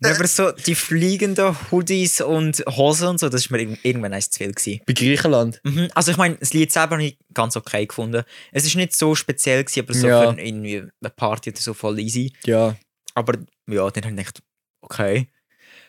Ja, 0.00 0.14
aber 0.14 0.28
so 0.28 0.52
die 0.52 0.74
fliegenden 0.76 1.56
Hoodies 1.72 2.20
und 2.20 2.62
Hosen 2.68 3.08
und 3.08 3.18
so, 3.20 3.28
das 3.28 3.42
ist 3.46 3.50
mir 3.50 3.58
irg- 3.58 3.78
irgendwann 3.82 4.12
eins 4.12 4.30
zu 4.30 4.38
viel 4.38 4.52
gewesen. 4.52 4.80
Bei 4.86 4.92
Griechenland. 4.92 5.60
Mhm. 5.64 5.88
Also 5.94 6.12
ich 6.12 6.16
meine, 6.16 6.36
das 6.36 6.52
Lied 6.52 6.70
selber 6.72 6.92
habe 6.96 7.04
ich 7.04 7.18
ganz 7.34 7.56
okay 7.56 7.84
gefunden. 7.86 8.22
Es 8.52 8.64
ist 8.64 8.76
nicht 8.76 8.94
so 8.94 9.14
speziell 9.16 9.64
gewesen, 9.64 9.80
aber 9.84 9.94
so 9.94 10.06
Ja. 10.06 10.32
für 10.32 10.40
irgendwie 10.40 10.78
eine 11.00 11.10
Party 11.16 11.50
oder 11.50 11.60
so 11.60 11.74
voll 11.74 11.98
easy. 11.98 12.32
Ja. 12.44 12.76
Aber 13.14 13.38
ja, 13.68 13.90
dann 13.90 14.04
habe 14.04 14.12
ich 14.14 14.26
gedacht, 14.26 14.40
okay. 14.82 15.28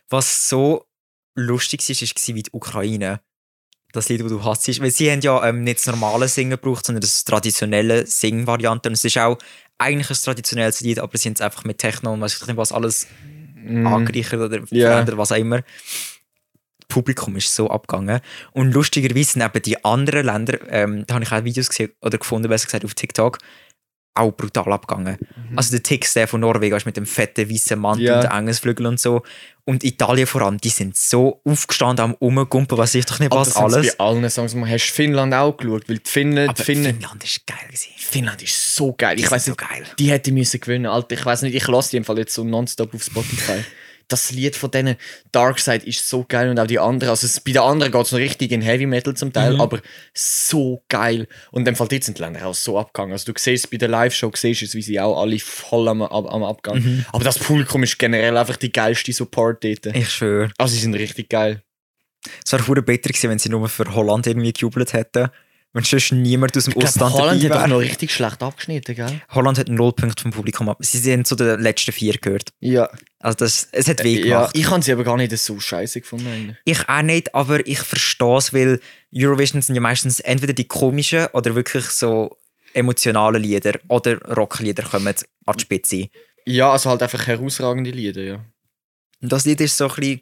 Was 0.10 0.50
so 0.50 0.86
lustig 1.36 1.82
war, 1.88 1.96
war 1.96 2.36
wie 2.36 2.44
die 2.44 2.52
Ukraine. 2.52 3.22
Das 3.92 4.10
Lied, 4.10 4.22
das 4.22 4.30
du 4.30 4.44
hast. 4.44 4.82
Weil 4.82 4.92
sie 4.92 5.12
haben 5.12 5.22
ja 5.22 5.48
ähm, 5.48 5.64
nicht 5.64 5.78
das 5.80 5.88
normale 5.88 6.28
Singen 6.28 6.52
gebraucht, 6.52 6.86
sondern 6.86 7.02
das 7.02 7.24
traditionelle 7.26 8.06
Singvariante. 8.08 8.90
Und 8.90 8.94
es 8.94 9.04
ist 9.06 9.18
auch 9.20 9.38
eigentlich 9.78 10.10
ein 10.10 10.16
traditionelles 10.24 10.82
Lied, 10.82 10.98
aber 11.00 11.16
sie 11.18 11.30
haben 11.30 11.34
es 11.36 11.42
einfach 11.42 11.64
mit 11.64 11.78
Techno 11.78 12.14
und 12.14 12.22
weiß 12.22 12.36
ich 12.42 12.48
nicht 12.48 12.58
was 12.58 12.72
alles 12.72 13.08
angereichert 13.86 14.40
oder 14.40 14.66
verändert, 14.66 15.18
was 15.18 15.32
auch 15.32 15.38
immer. 15.38 15.58
Das 15.62 16.88
Publikum 16.88 17.36
ist 17.36 17.54
so 17.54 17.70
abgegangen. 17.70 18.20
Und 18.52 18.74
lustigerweise 18.74 19.34
sind 19.34 19.44
eben 19.44 19.62
die 19.62 19.84
anderen 19.86 20.26
Länder, 20.26 20.58
ähm, 20.70 21.04
da 21.06 21.16
habe 21.16 21.24
ich 21.24 21.32
auch 21.32 21.44
Videos 21.44 21.70
gesehen 21.70 21.92
oder 22.02 22.18
gefunden, 22.18 22.50
besser 22.50 22.66
gesagt 22.66 22.86
auf 22.86 22.96
TikTok, 22.96 23.38
auch 24.16 24.32
brutal 24.32 24.74
abgegangen. 24.74 25.18
Also 25.56 25.72
der 25.72 25.84
Tix 25.84 26.14
der 26.14 26.28
von 26.28 26.42
Norwegen 26.42 26.76
ist 26.76 26.86
mit 26.86 26.98
dem 26.98 27.06
fetten 27.06 27.50
weißen 27.50 27.80
Mantel 27.80 28.06
Ja. 28.06 28.16
und 28.18 28.24
den 28.24 28.32
Engelsflügel 28.32 28.86
und 28.88 29.00
so. 29.00 29.24
Und 29.66 29.84
Italien 29.84 30.26
vor 30.28 30.42
allem, 30.42 30.58
die 30.58 30.70
sind 30.70 30.98
so 30.98 31.42
aufgestanden 31.46 32.04
am 32.04 32.14
Umgumpen, 32.16 32.78
was 32.78 32.96
ich 32.96 33.06
doch 33.06 33.20
nicht 33.20 33.32
was 33.32 33.50
das 33.50 33.58
alles. 33.58 33.96
bei 33.98 34.04
allen 34.04 34.30
Songs. 34.30 34.56
Man 34.56 34.70
hast 34.70 34.90
Finnland 34.92 35.34
auch 35.34 35.56
geschaut, 35.56 35.88
weil 35.88 36.00
die 36.00 36.10
Finnen, 36.10 36.50
Aber 36.50 36.64
Finnen, 36.64 36.86
Finnland 36.86 37.24
ist 37.24 37.46
geil 37.48 37.58
gewesen. 37.68 37.90
Finnland 37.98 38.42
ist 38.42 38.76
so 38.76 38.94
geil. 38.94 39.16
Die 39.16 39.24
Ich 39.24 39.32
weiß 39.32 39.46
so 39.46 39.52
nicht, 39.52 39.60
geil. 39.70 39.84
die 40.00 40.10
hätte 40.12 40.32
müssen 40.32 40.60
gewinnen. 40.60 40.88
Alter, 40.88 41.16
ich 41.16 41.26
weiß 41.26 41.44
nicht, 41.44 41.56
ich 41.56 41.68
lasse 41.68 41.92
die 41.92 41.98
im 41.98 42.04
Fall 42.04 42.18
jetzt 42.18 42.34
so 42.34 42.44
nonstop 42.44 42.94
auf 42.94 43.04
Spotify. 43.04 43.64
Das 44.10 44.32
Lied 44.32 44.56
von 44.58 44.70
denen 44.72 44.98
Darkside 45.32 45.86
ist 45.86 46.08
so 46.10 46.26
geil 46.28 46.50
und 46.50 46.60
auch 46.60 46.68
die 46.68 46.80
anderen. 46.80 47.12
Also 47.12 47.26
es, 47.26 47.40
bei 47.40 47.52
den 47.54 47.62
anderen 47.62 47.92
geht 47.92 48.02
es 48.06 48.12
noch 48.12 48.20
richtig 48.20 48.52
in 48.52 48.62
Heavy 48.62 48.86
Metal 48.86 49.16
zum 49.16 49.32
Teil, 49.32 49.54
Mhm. 49.54 49.62
aber 49.62 49.80
so 50.14 50.84
geil. 50.90 51.28
Und 51.52 51.66
dem 51.66 51.76
Fall 51.76 51.88
dort 51.88 52.04
sind 52.04 52.18
die 52.18 52.22
Länder 52.22 52.46
auch 52.46 52.54
so 52.56 52.78
abgegangen. 52.78 53.14
Also 53.14 53.32
du 53.32 53.40
siehst 53.40 53.72
bei 53.72 53.78
der 53.78 53.88
Live-Show, 53.88 54.32
siehst 54.36 54.62
du 54.62 54.66
es, 54.66 54.76
wie 54.76 54.82
sie 54.82 55.00
auch 55.00 55.22
alle 55.22 55.40
voll 55.40 55.88
am, 55.88 56.02
am, 56.02 56.26
am 56.28 56.44
Abgang. 56.44 56.80
Mhm. 56.80 57.06
Aber 57.14 57.24
das 57.24 57.40
Publikum 57.40 57.84
ist 57.84 57.98
generell 57.98 58.36
einfach 58.36 58.58
die 58.58 58.72
geilste 58.72 59.14
Support 59.14 59.64
dort. 59.64 59.86
Ich 59.96 60.10
schwöre. 60.10 60.52
Also 60.58 60.74
sie 60.74 60.82
sind 60.82 60.96
richtig 60.96 61.30
geil. 61.30 61.62
Es 62.46 62.52
wäre 62.52 62.82
besser 62.82 63.00
gewesen, 63.10 63.30
wenn 63.30 63.40
sie 63.40 63.50
nur 63.50 63.70
für 63.70 63.94
Holland 63.96 64.28
irgendwie 64.28 64.52
gejubelt 64.52 64.94
hätten. 64.94 65.30
Wenn 65.72 65.84
sonst 65.84 66.12
niemand 66.12 66.58
aus 66.58 66.64
dem 66.66 66.74
Ich 66.76 66.84
Ausland 66.84 67.14
glaube, 67.14 67.14
Holland 67.14 67.44
hat 67.44 67.52
doch 67.52 67.68
noch 67.68 67.80
richtig 67.80 68.12
schlecht 68.12 68.42
abgeschnitten, 68.42 68.96
gell? 68.96 69.22
Holland 69.30 69.60
hat 69.60 69.70
null 69.70 69.94
Punkte 69.94 70.24
vom 70.24 70.32
Publikum 70.32 70.68
ab. 70.68 70.78
Sie 70.80 70.98
sind 70.98 71.28
zu 71.28 71.36
den 71.36 71.60
letzten 71.60 71.92
vier 71.92 72.18
gehört. 72.18 72.50
Ja. 72.60 72.90
Also 73.20 73.38
das, 73.38 73.68
es 73.72 73.88
hat 73.88 74.04
weh 74.04 74.18
ja 74.18 74.40
gemacht. 74.40 74.58
ich 74.58 74.68
habe 74.70 74.82
sie 74.82 74.92
aber 74.92 75.04
gar 75.04 75.18
nicht 75.18 75.38
so 75.38 75.60
scheiße 75.60 76.02
gefunden. 76.02 76.58
Ich 76.66 76.90
auch 76.90 77.02
nicht, 77.04 77.36
aber 77.36 77.66
ich 77.68 77.80
verstehe 77.80 78.38
es, 78.38 78.52
weil 78.52 78.80
Eurovision 79.14 79.62
sind 79.62 79.76
ja 79.76 79.82
meistens 79.82 80.20
entweder 80.22 80.54
die 80.54 80.68
komischen 80.68 81.28
oder 81.34 81.54
wirklich 81.54 81.86
so 81.86 82.36
emotionalen 82.74 83.42
Lieder 83.42 83.74
oder 83.90 84.20
Rocklieder 84.36 84.84
kommen 84.84 85.14
an 85.46 85.56
die 85.56 85.62
Spitze. 85.62 86.10
Ja, 86.46 86.72
also 86.72 86.90
halt 86.90 87.04
einfach 87.04 87.28
herausragende 87.28 87.92
Lieder, 87.92 88.22
ja. 88.24 88.46
Und 89.22 89.32
das 89.32 89.46
Lied 89.46 89.62
ist 89.62 89.78
so 89.78 89.88
ein 89.88 89.96
bisschen, 89.96 90.22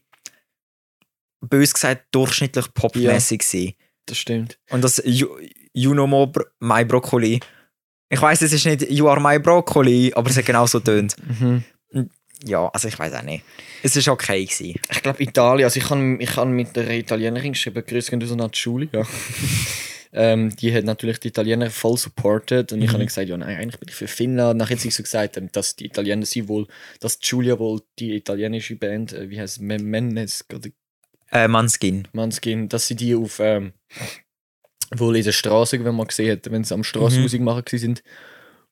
bös 1.42 1.74
gesagt, 1.74 2.08
durchschnittlich 2.12 2.74
popmäßig 2.74 3.40
gewesen. 3.40 3.74
Das 4.08 4.18
stimmt. 4.18 4.58
Und 4.72 4.84
das 4.84 5.02
You, 5.06 5.28
you 5.74 5.92
know 5.92 6.08
more 6.08 6.28
bro 6.28 6.44
my 6.60 6.84
broccoli. 6.84 7.40
Ich 8.10 8.22
weiß, 8.22 8.42
es 8.42 8.54
ist 8.54 8.66
nicht 8.66 8.90
You 8.90 9.08
are 9.10 9.22
my 9.22 9.38
broccoli, 9.38 10.12
aber 10.16 10.30
es 10.30 10.38
hat 10.38 10.46
genau 10.46 10.66
so 10.66 10.80
tönt. 10.80 11.16
Ja, 12.46 12.68
also 12.70 12.88
ich 12.88 12.98
weiß 12.98 13.14
auch 13.14 13.24
nicht. 13.24 13.44
Es 13.84 13.96
ist 13.96 14.08
okay 14.08 14.46
gewesen. 14.46 14.80
Ich 14.92 15.02
glaube 15.02 15.22
Italien, 15.24 15.66
also 15.66 15.80
ich 15.80 15.90
habe 15.90 16.18
ich 16.20 16.36
hab 16.36 16.48
mit 16.48 16.76
der 16.76 16.90
Italienerin 16.92 17.54
geschrieben, 17.54 17.84
grüß 17.86 18.10
gehen 18.10 18.22
an 18.42 18.52
die 18.52 18.58
Schule, 18.58 18.88
ja. 18.94 19.04
ähm, 20.14 20.56
die 20.56 20.74
hat 20.74 20.86
natürlich 20.86 21.20
die 21.20 21.30
Italiener 21.30 21.70
voll 21.72 21.98
supported 21.98 22.72
und 22.72 22.82
ich 22.82 22.94
habe 22.94 23.04
gesagt, 23.04 23.28
ja 23.28 23.36
nein, 23.38 23.58
eigentlich 23.58 23.80
bin 23.80 23.90
ich 23.90 23.96
für 23.96 24.08
Finnland. 24.08 24.58
Nachher 24.60 24.76
hat 24.76 24.82
sie 24.82 24.92
so 24.92 25.04
gesagt, 25.04 25.36
ähm, 25.38 25.50
dass 25.52 25.76
die 25.76 25.86
Italiener 25.88 26.26
sie 26.26 26.48
wohl, 26.48 26.68
dass 27.00 27.20
Giulia 27.20 27.58
wohl 27.60 27.82
die 28.00 28.16
italienische 28.16 28.76
Band, 28.76 29.14
äh, 29.14 29.30
wie 29.30 29.40
heißt 29.42 29.58
es, 29.58 29.60
Men- 29.60 29.86
Mennes 29.86 30.46
oder 30.54 30.70
Äh, 31.32 31.48
Manskin. 31.48 32.08
Manskin, 32.14 32.70
dass 32.70 32.88
sie 32.88 32.96
die 32.96 33.16
auf 33.16 33.40
ähm, 33.40 33.74
wohl 34.96 35.18
in 35.18 35.24
der 35.24 35.32
Straße, 35.34 35.84
wenn 35.84 35.96
man 35.96 36.08
gesehen 36.08 36.32
hat, 36.32 36.50
wenn 36.52 36.64
sie 36.64 36.74
am 36.74 36.84
Straße 36.84 37.20
Mhm. 37.20 37.44
Machen 37.44 37.64
sind. 37.78 38.04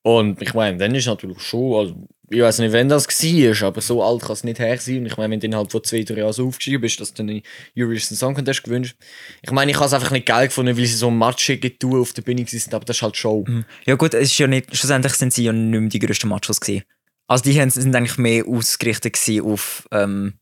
Und 0.01 0.41
ich 0.41 0.53
meine, 0.53 0.77
dann 0.77 0.93
ist 0.93 1.07
natürlich 1.07 1.41
schon, 1.41 1.73
also 1.73 2.07
ich 2.29 2.39
weiß 2.41 2.59
nicht, 2.59 2.71
wenn 2.71 2.87
das 2.89 3.07
war, 3.07 3.67
aber 3.67 3.81
so 3.81 4.03
alt 4.03 4.21
kann 4.21 4.33
es 4.33 4.43
nicht 4.43 4.59
her 4.59 4.77
sein. 4.77 4.99
Und 4.99 5.05
ich 5.07 5.17
meine, 5.17 5.31
wenn 5.33 5.39
du 5.39 5.47
innerhalb 5.47 5.71
von 5.71 5.83
zwei, 5.83 6.03
drei 6.03 6.19
Jahren 6.19 6.31
so 6.33 6.47
aufgeschrieben 6.47 6.81
bist, 6.81 6.99
dass 6.99 7.13
du 7.13 7.23
den 7.23 7.41
Eurovision 7.77 8.15
Song 8.15 8.35
Contest 8.35 8.63
gewünscht. 8.63 8.95
Ich 9.41 9.51
meine, 9.51 9.71
ich 9.71 9.77
habe 9.77 9.87
es 9.87 9.93
einfach 9.93 10.11
nicht 10.11 10.27
geil 10.27 10.47
gefunden, 10.47 10.77
weil 10.77 10.85
sie 10.85 10.93
so 10.95 11.09
matschige 11.09 11.77
Tour 11.77 12.01
auf 12.01 12.13
der 12.13 12.21
Bühne 12.21 12.45
sind, 12.47 12.73
aber 12.73 12.85
das 12.85 12.97
ist 12.97 13.01
halt 13.01 13.17
Show. 13.17 13.45
Ja 13.85 13.95
gut, 13.95 14.13
es 14.13 14.31
ist 14.31 14.37
ja 14.37 14.47
nicht, 14.47 14.75
schlussendlich 14.75 15.13
sind 15.13 15.33
sie 15.33 15.43
ja 15.45 15.51
nicht 15.51 15.79
mehr 15.79 15.89
die 15.89 15.99
grössten 15.99 16.29
Machos 16.29 16.59
gewesen. 16.61 16.83
Also 17.27 17.43
die 17.43 17.59
haben- 17.59 17.71
sind 17.71 17.95
eigentlich 17.95 18.17
mehr 18.19 18.47
ausgerichtet 18.47 19.17
auf 19.43 19.87
ähm, 19.91 20.33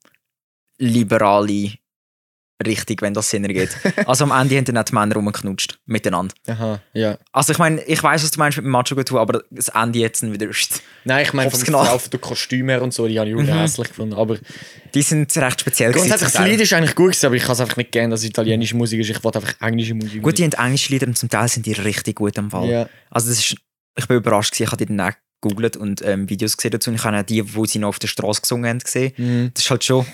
liberale 0.78 1.74
Richtung, 2.66 2.98
wenn 3.02 3.14
das 3.14 3.30
Sinn 3.30 3.44
ergibt. 3.44 3.76
also 4.06 4.24
am 4.26 4.32
Ende 4.32 4.58
haben 4.58 4.66
dann 4.66 4.78
auch 4.78 4.84
die 4.84 4.94
Männer 4.94 5.16
rumgeknutscht, 5.16 5.80
miteinander. 5.86 6.34
Aha, 6.48 6.82
ja. 6.94 7.18
Also 7.32 7.54
ich 7.54 7.60
meine, 7.60 7.82
ich 7.84 8.02
weiß, 8.02 8.24
was 8.24 8.32
du 8.32 8.40
meinst 8.40 8.58
mit 8.58 8.66
dem 8.66 8.72
Macho 8.72 8.96
tun, 9.04 9.18
aber 9.18 9.44
das 9.50 9.70
Ende 9.70 10.00
jetzt 10.00 10.24
dann 10.24 10.34
wieder... 10.34 10.48
Nein, 11.04 11.24
ich 11.24 11.34
meine, 11.34 11.52
vom 11.52 11.62
genau. 11.64 11.98
Der 12.12 12.20
Kostüme 12.20 12.82
und 12.82 12.94
so, 12.94 13.08
die 13.08 13.20
habe 13.20 13.30
ich 13.30 13.36
mhm. 13.36 13.48
hässlich 13.48 13.90
gefunden. 13.90 14.14
Aber 14.14 14.38
Die 14.94 15.02
sind 15.02 15.36
recht 15.36 15.62
speziell 15.62 15.92
gewesen 15.92 16.10
grundsätzlich, 16.10 16.34
das. 16.34 16.48
Lied 16.48 16.62
ist 16.62 16.74
eigentlich 16.74 16.96
gut 16.96 17.12
gewesen, 17.12 17.26
aber 17.26 17.36
ich 17.36 17.44
kann 17.44 17.54
es 17.54 17.60
einfach 17.60 17.78
nicht 17.78 17.92
gerne, 17.92 18.10
dass 18.10 18.22
es 18.22 18.28
italienische 18.28 18.76
Musik 18.76 19.00
ist. 19.02 19.10
Ich 19.10 19.24
wollte 19.24 19.40
einfach 19.40 19.56
englische 19.60 19.96
Musik. 19.96 20.22
Gut, 20.22 20.38
die 20.38 20.44
haben 20.44 20.54
englische 20.54 20.92
Lieder 20.92 21.08
und 21.08 21.18
zum 21.18 21.30
Teil 21.30 21.48
sind 21.48 21.66
die 21.66 21.74
richtig 21.74 22.16
gut 22.16 22.38
am 22.38 22.52
Fall. 22.52 22.70
Ja. 22.70 22.90
Also 23.10 23.30
das 23.30 23.40
ist, 23.40 23.56
ich 23.98 24.08
bin 24.08 24.18
überrascht 24.18 24.52
gewesen, 24.52 24.64
ich 24.64 24.72
habe 24.72 24.86
die 24.86 24.96
dann 24.96 25.02
auch 25.02 25.14
gegoogelt 25.42 25.78
und 25.78 26.02
ähm, 26.04 26.30
Videos 26.30 26.56
gesehen 26.56 26.72
dazu 26.72 26.90
und 26.90 26.96
ich 26.96 27.04
habe 27.04 27.18
auch 27.18 27.24
die, 27.24 27.56
wo 27.56 27.66
sie 27.66 27.80
noch 27.80 27.90
auf 27.90 28.00
der 28.00 28.08
Straße 28.08 28.42
gesungen 28.42 28.70
haben, 28.70 28.80
gesehen. 28.80 29.14
Mhm. 29.18 29.52
Das 29.54 29.64
ist 29.64 29.70
halt 29.70 29.84
schon, 29.84 30.06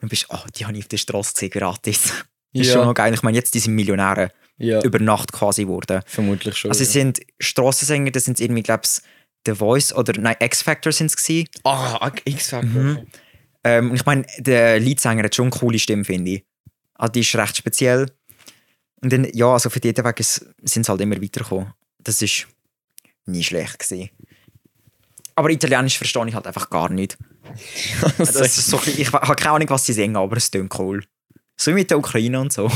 du 0.00 0.08
bist, 0.08 0.26
oh, 0.30 0.38
die 0.56 0.64
habe 0.66 0.76
ich 0.76 0.84
auf 0.84 0.88
der 0.88 0.96
Straße 0.98 1.32
gesehen, 1.34 1.50
gratis. 1.50 2.12
Das 2.54 2.62
ist 2.62 2.68
Ja. 2.68 2.78
schon 2.78 2.86
noch 2.86 2.94
geil. 2.94 3.12
Ich 3.12 3.22
meine, 3.22 3.36
jetzt 3.36 3.52
die 3.54 3.58
sind 3.58 3.74
Millionäre 3.74 4.32
Ja, 4.56 4.82
über 4.82 4.98
Nacht 4.98 5.32
quasi 5.32 5.64
geworden. 5.64 6.00
vermutlich 6.06 6.56
schon. 6.56 6.70
Also 6.70 6.82
sie 6.82 6.90
sind 6.90 7.20
Strassensänger, 7.38 8.10
das 8.10 8.24
sind 8.24 8.40
irgendwie, 8.40 8.62
glaube 8.62 8.84
ich, 8.84 9.02
The 9.46 9.54
Voice 9.54 9.92
oder 9.92 10.18
nein, 10.18 10.34
X-Factor 10.40 10.90
sind 10.90 11.08
es 11.08 11.16
gewesen. 11.16 11.46
Ah, 11.64 12.10
X-Factor. 12.24 12.82
Mhm. 12.82 13.06
Ähm, 13.64 13.90
und 13.90 13.96
ich 13.96 14.06
meine, 14.06 14.24
der 14.38 14.80
Leadsänger 14.80 15.24
hat 15.24 15.34
schon 15.34 15.48
eine 15.52 15.58
coole 15.60 15.78
Stimme, 15.78 16.04
finde 16.06 16.30
ich. 16.30 16.44
Also 16.94 17.12
die 17.12 17.20
ist 17.20 17.36
recht 17.36 17.56
speziell. 17.58 18.10
Und 19.02 19.12
dann, 19.12 19.28
ja, 19.34 19.52
also 19.52 19.68
für 19.68 19.80
jeden 19.84 20.04
Weg 20.04 20.16
sind 20.24 20.50
sie 20.86 20.90
halt 20.90 21.00
immer 21.02 21.20
weitergekommen. 21.22 21.74
Das 21.98 22.22
ist 22.22 22.46
nie 23.26 23.44
schlecht 23.44 23.78
gewesen. 23.78 24.08
Aber 25.38 25.50
Italienisch 25.50 25.96
verstehe 25.98 26.26
ich 26.26 26.34
halt 26.34 26.48
einfach 26.48 26.68
gar 26.68 26.90
nicht. 26.90 27.16
Ist 28.18 28.56
so, 28.66 28.80
ich 28.84 29.12
habe 29.12 29.36
keine 29.36 29.54
Ahnung, 29.54 29.70
was 29.70 29.86
sie 29.86 29.92
singen, 29.92 30.16
aber 30.16 30.36
es 30.36 30.50
klingt 30.50 30.76
cool. 30.80 31.04
So 31.56 31.70
wie 31.70 31.74
mit 31.76 31.90
der 31.90 31.98
Ukraine 31.98 32.40
und 32.40 32.52
so. 32.52 32.68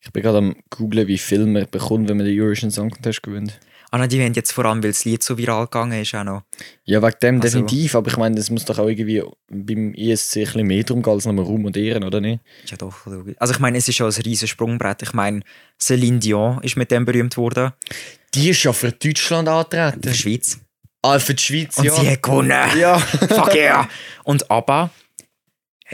Ich 0.00 0.10
bin 0.12 0.22
gerade 0.22 0.38
am 0.38 0.56
googlen, 0.70 1.08
wie 1.08 1.18
viel 1.18 1.44
man 1.44 1.66
bekommt, 1.70 2.08
wenn 2.08 2.16
man 2.16 2.24
den 2.24 2.40
Eurovision 2.40 2.70
Song 2.70 2.88
Contest 2.88 3.22
gewinnt. 3.22 3.60
Ah 3.90 3.98
nein, 3.98 4.08
die 4.08 4.22
haben 4.22 4.32
jetzt 4.32 4.52
vor 4.52 4.64
allem, 4.64 4.82
weil 4.82 4.90
das 4.90 5.04
Lied 5.04 5.22
so 5.22 5.36
viral 5.36 5.64
gegangen 5.66 6.00
ist, 6.00 6.14
auch 6.14 6.24
noch. 6.24 6.42
Ja, 6.84 7.02
wegen 7.02 7.16
dem 7.22 7.34
Also- 7.42 7.58
definitiv, 7.60 7.94
aber 7.94 8.08
ich 8.10 8.16
meine, 8.16 8.34
das 8.36 8.48
muss 8.50 8.64
doch 8.64 8.78
auch 8.78 8.88
irgendwie 8.88 9.22
beim 9.48 9.92
ESC 9.94 10.38
ein 10.38 10.44
bisschen 10.44 10.66
mehr 10.66 10.84
drum 10.84 11.02
gehen 11.02 11.12
als 11.12 11.26
nur 11.26 11.44
Ruhm 11.44 11.66
und 11.66 11.76
Ehren, 11.76 12.02
oder 12.02 12.20
nicht? 12.20 12.40
Ja 12.66 12.78
doch, 12.78 13.06
also 13.38 13.52
ich 13.52 13.60
meine, 13.60 13.76
es 13.78 13.88
ist 13.88 13.96
schon 13.96 14.06
ein 14.10 14.22
riesiges 14.22 14.50
Sprungbrett. 14.50 15.02
Ich 15.02 15.12
meine, 15.12 15.42
Celine 15.78 16.18
Dion 16.18 16.62
ist 16.62 16.76
mit 16.76 16.90
dem 16.90 17.04
berühmt 17.04 17.36
worden. 17.36 17.72
Die 18.36 18.50
ist 18.50 18.62
ja 18.62 18.72
für 18.72 18.92
Deutschland 18.92 19.48
In 19.48 19.54
antreten. 19.54 20.00
der 20.02 20.14
Schweiz. 20.14 20.60
Ah, 21.02 21.18
für 21.18 21.34
die 21.34 21.42
Schweiz, 21.42 21.78
Und 21.78 21.84
ja. 21.86 21.94
sie 21.94 22.10
hat 22.10 22.22
gewonnen. 22.22 22.78
Ja. 22.78 22.98
Fuck 23.38 23.54
yeah! 23.54 23.88
Und 24.24 24.50
ABBA 24.50 24.90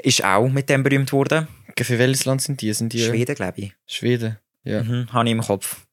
ist 0.03 0.25
auch 0.25 0.49
mit 0.49 0.69
dem 0.69 0.83
berühmt 0.83 1.13
worden. 1.13 1.49
Für 1.81 1.99
welches 1.99 2.25
Land 2.25 2.43
sind 2.43 2.61
die? 2.61 2.73
Sind 2.73 2.93
die 2.93 3.01
Schweden, 3.03 3.35
glaube 3.35 3.61
ich. 3.61 3.73
Schweden. 3.87 4.39
Ja. 4.65 4.83
Mhm, 4.83 5.13
habe 5.13 5.27
ich 5.27 5.33
im 5.33 5.41
Kopf. 5.41 5.87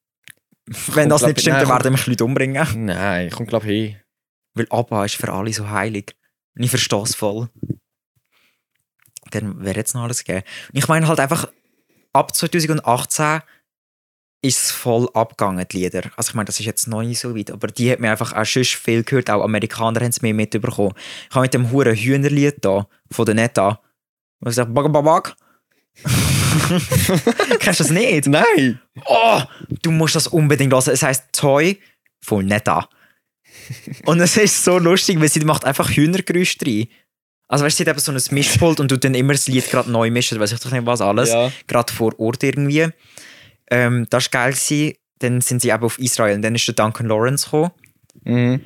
Wenn 0.93 1.09
das 1.09 1.21
nicht 1.23 1.37
ich- 1.37 1.41
stimmt, 1.41 1.57
nein, 1.57 1.67
dann 1.67 1.77
werden 1.77 1.91
mich 1.93 2.05
Leute 2.07 2.23
umbringen. 2.25 2.85
Nein, 2.85 3.27
ich 3.27 3.33
komme 3.33 3.47
glaube 3.47 3.65
hey. 3.65 3.97
Weil 4.53 4.67
ABBA 4.69 5.05
ist 5.05 5.15
für 5.15 5.31
alle 5.33 5.51
so 5.53 5.69
heilig. 5.69 6.15
Und 6.55 6.63
ich 6.63 6.69
verstehe 6.69 7.01
es 7.01 7.15
voll. 7.15 7.49
Dann 9.31 9.63
wäre 9.63 9.77
jetzt 9.77 9.93
noch 9.95 10.03
alles 10.03 10.23
gegeben. 10.23 10.45
Und 10.71 10.77
ich 10.77 10.87
meine 10.87 11.07
halt 11.07 11.19
einfach, 11.19 11.49
ab 12.13 12.35
2018 12.35 13.41
ist 14.41 14.63
es 14.63 14.71
voll 14.71 15.09
abgegangen, 15.13 15.65
die 15.69 15.77
Lieder. 15.77 16.11
Also 16.15 16.29
ich 16.29 16.35
meine, 16.35 16.45
das 16.45 16.59
ist 16.59 16.65
jetzt 16.65 16.87
noch 16.87 17.01
nicht 17.01 17.19
so 17.19 17.35
weit, 17.35 17.51
aber 17.51 17.67
die 17.67 17.91
hat 17.91 17.99
mir 17.99 18.11
einfach 18.11 18.33
auch 18.33 18.45
schon 18.45 18.63
viel 18.63 19.03
gehört. 19.03 19.29
Auch 19.29 19.43
Amerikaner 19.43 19.99
haben 19.99 20.09
es 20.09 20.21
mehr 20.21 20.33
mitbekommen. 20.33 20.93
Ich 21.29 21.35
habe 21.35 21.43
mit 21.43 21.53
dem 21.53 21.71
huren 21.71 21.95
Hühnerlied 21.95 22.55
da, 22.61 22.87
von 23.11 23.25
der 23.25 23.35
Netta, 23.35 23.81
wo 24.39 24.49
ich 24.49 24.55
sage, 24.55 24.71
bag, 24.71 24.91
bag, 24.91 25.03
bag. 25.03 25.35
Kennst 27.59 27.81
du 27.81 27.83
das 27.83 27.89
nicht? 27.89 28.27
Nein! 28.27 28.79
Oh, 29.05 29.41
du 29.81 29.91
musst 29.91 30.15
das 30.15 30.27
unbedingt 30.27 30.71
hören. 30.71 30.93
Es 30.93 31.03
heisst 31.03 31.25
Toy 31.33 31.77
von 32.21 32.45
Netta. 32.45 32.87
und 34.05 34.21
es 34.21 34.37
ist 34.37 34.63
so 34.63 34.77
lustig, 34.77 35.19
weil 35.19 35.29
sie 35.29 35.41
macht 35.41 35.65
einfach 35.65 35.89
Hühnergeräusche 35.89 36.57
rein. 36.65 36.87
Also 37.49 37.65
weißt 37.65 37.79
du, 37.79 37.83
sie 37.83 37.89
hat 37.89 37.95
eben 37.95 37.99
so 37.99 38.11
ein 38.11 38.35
Mischpult 38.35 38.79
und 38.79 38.91
du 38.91 38.97
dann 38.97 39.15
immer 39.15 39.33
das 39.33 39.47
Lied 39.47 39.69
gerade 39.69 39.91
neu 39.91 40.11
mischen, 40.11 40.39
weiß 40.39 40.51
ich 40.51 40.59
doch 40.59 40.71
nicht 40.71 40.85
was 40.85 41.01
alles. 41.01 41.31
Ja. 41.31 41.51
Gerade 41.67 41.91
vor 41.91 42.17
Ort 42.19 42.43
irgendwie. 42.43 42.87
Ähm, 43.69 44.07
das 44.09 44.25
war 44.25 44.31
geil. 44.31 44.51
Gewesen. 44.53 44.93
Dann 45.19 45.41
sind 45.41 45.61
sie 45.61 45.69
eben 45.69 45.83
auf 45.83 45.99
Israel 45.99 46.35
und 46.35 46.41
dann 46.43 46.55
ist 46.55 46.65
der 46.67 46.75
Duncan 46.75 47.07
Lawrence 47.07 47.45
gekommen. 47.45 47.71
Mhm. 48.23 48.61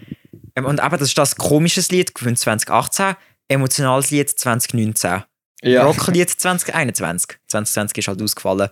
Ähm, 0.56 0.66
und 0.66 0.80
eben, 0.80 0.92
das 0.92 1.10
ist 1.10 1.18
das 1.18 1.36
komisches 1.36 1.90
Lied 1.90 2.12
von 2.18 2.36
2018, 2.36 3.16
emotionales 3.48 4.12
Lied 4.12 4.30
2019. 4.30 5.24
Ja. 5.64 5.86
Rocklied 5.86 6.30
2021. 6.30 7.40
2020 7.48 7.98
ist 7.98 8.08
halt 8.08 8.22
ausgefallen. 8.22 8.70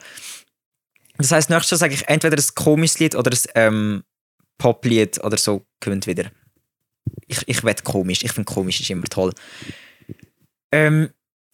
Das 1.18 1.32
heisst, 1.32 1.50
nächstes 1.50 1.72
Jahr 1.72 1.78
sage 1.80 1.94
ich 1.94 2.08
entweder 2.08 2.38
ein 2.38 2.56
komisches 2.56 3.00
Lied 3.00 3.16
oder 3.16 3.32
ein 3.32 3.40
ähm, 3.56 4.04
Poplied 4.58 5.24
oder 5.24 5.38
so 5.38 5.66
gewinnt 5.80 6.08
wieder. 6.08 6.32
Ich, 7.28 7.48
ich 7.48 7.64
wette 7.64 7.84
komisch. 7.84 8.24
Ich 8.24 8.32
finde 8.32 8.52
komisch 8.52 8.82
ist 8.82 8.90
immer 8.90 9.06
toll. 9.06 9.34
Ähm, 10.72 11.10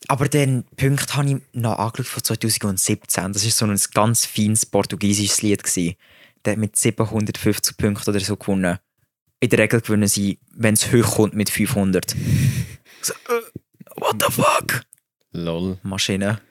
aber 0.08 0.30
den 0.30 0.64
Punkt 0.76 1.16
habe 1.16 1.30
ich 1.30 1.38
noch 1.54 1.78
angeschaut 1.78 2.08
von 2.08 2.24
2017. 2.24 3.34
Das 3.34 3.44
ist 3.44 3.58
so 3.58 3.66
ein 3.66 3.80
ganz 3.94 4.26
feines 4.26 4.66
portugiesisches 4.66 5.42
Lied. 5.42 5.64
Gewesen. 5.64 5.96
hat 6.38 6.48
er 6.48 6.58
mit 6.58 6.76
750 6.76 7.78
Punkten 7.78 8.10
oder 8.10 8.20
so 8.20 8.38
gewonnen. 8.38 8.78
In 9.40 9.50
der 9.50 9.60
Regel 9.60 9.82
gewinnen 9.82 10.08
sie, 10.08 10.40
wenn 10.56 10.74
es 10.74 10.92
hochkommt, 10.92 11.36
mit 11.36 11.50
500. 11.50 12.16
So, 13.02 13.14
äh, 13.14 13.42
what 13.98 14.16
the 14.20 14.32
fuck? 14.32 14.82
Lol. 15.32 15.78
Maschine. 15.84 16.42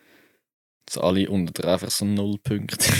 Dass 0.84 0.98
alle 0.98 1.28
unter 1.28 1.66
einfach 1.72 1.90
so 1.90 2.04
null 2.04 2.38
Punkte. 2.38 2.78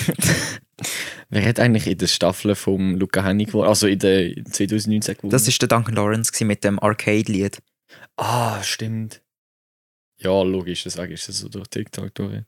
Wer 1.28 1.44
hat 1.44 1.61
eigentlich 1.61 1.86
in 1.86 1.98
der 1.98 2.09
Staffel 2.09 2.54
vom 2.54 2.96
Luca 2.96 3.22
Hennig 3.22 3.48
gewonnen? 3.48 3.68
Also 3.68 3.86
in 3.86 3.98
der 3.98 4.34
2019 4.44 5.16
gewonnen? 5.16 5.30
Das 5.30 5.46
war 5.46 5.54
der 5.61 5.68
Duncan 5.68 5.94
Lawrence 5.94 6.44
mit 6.44 6.64
dem 6.64 6.80
Arcade-Lied. 6.80 7.62
Ah, 8.16 8.62
stimmt. 8.62 9.22
Ja, 10.18 10.42
logisch, 10.42 10.84
das 10.84 10.94
sage 10.94 11.14
ich 11.14 11.22
so 11.22 11.48
durch 11.48 11.68
TikTok 11.68 12.14
durch. 12.14 12.42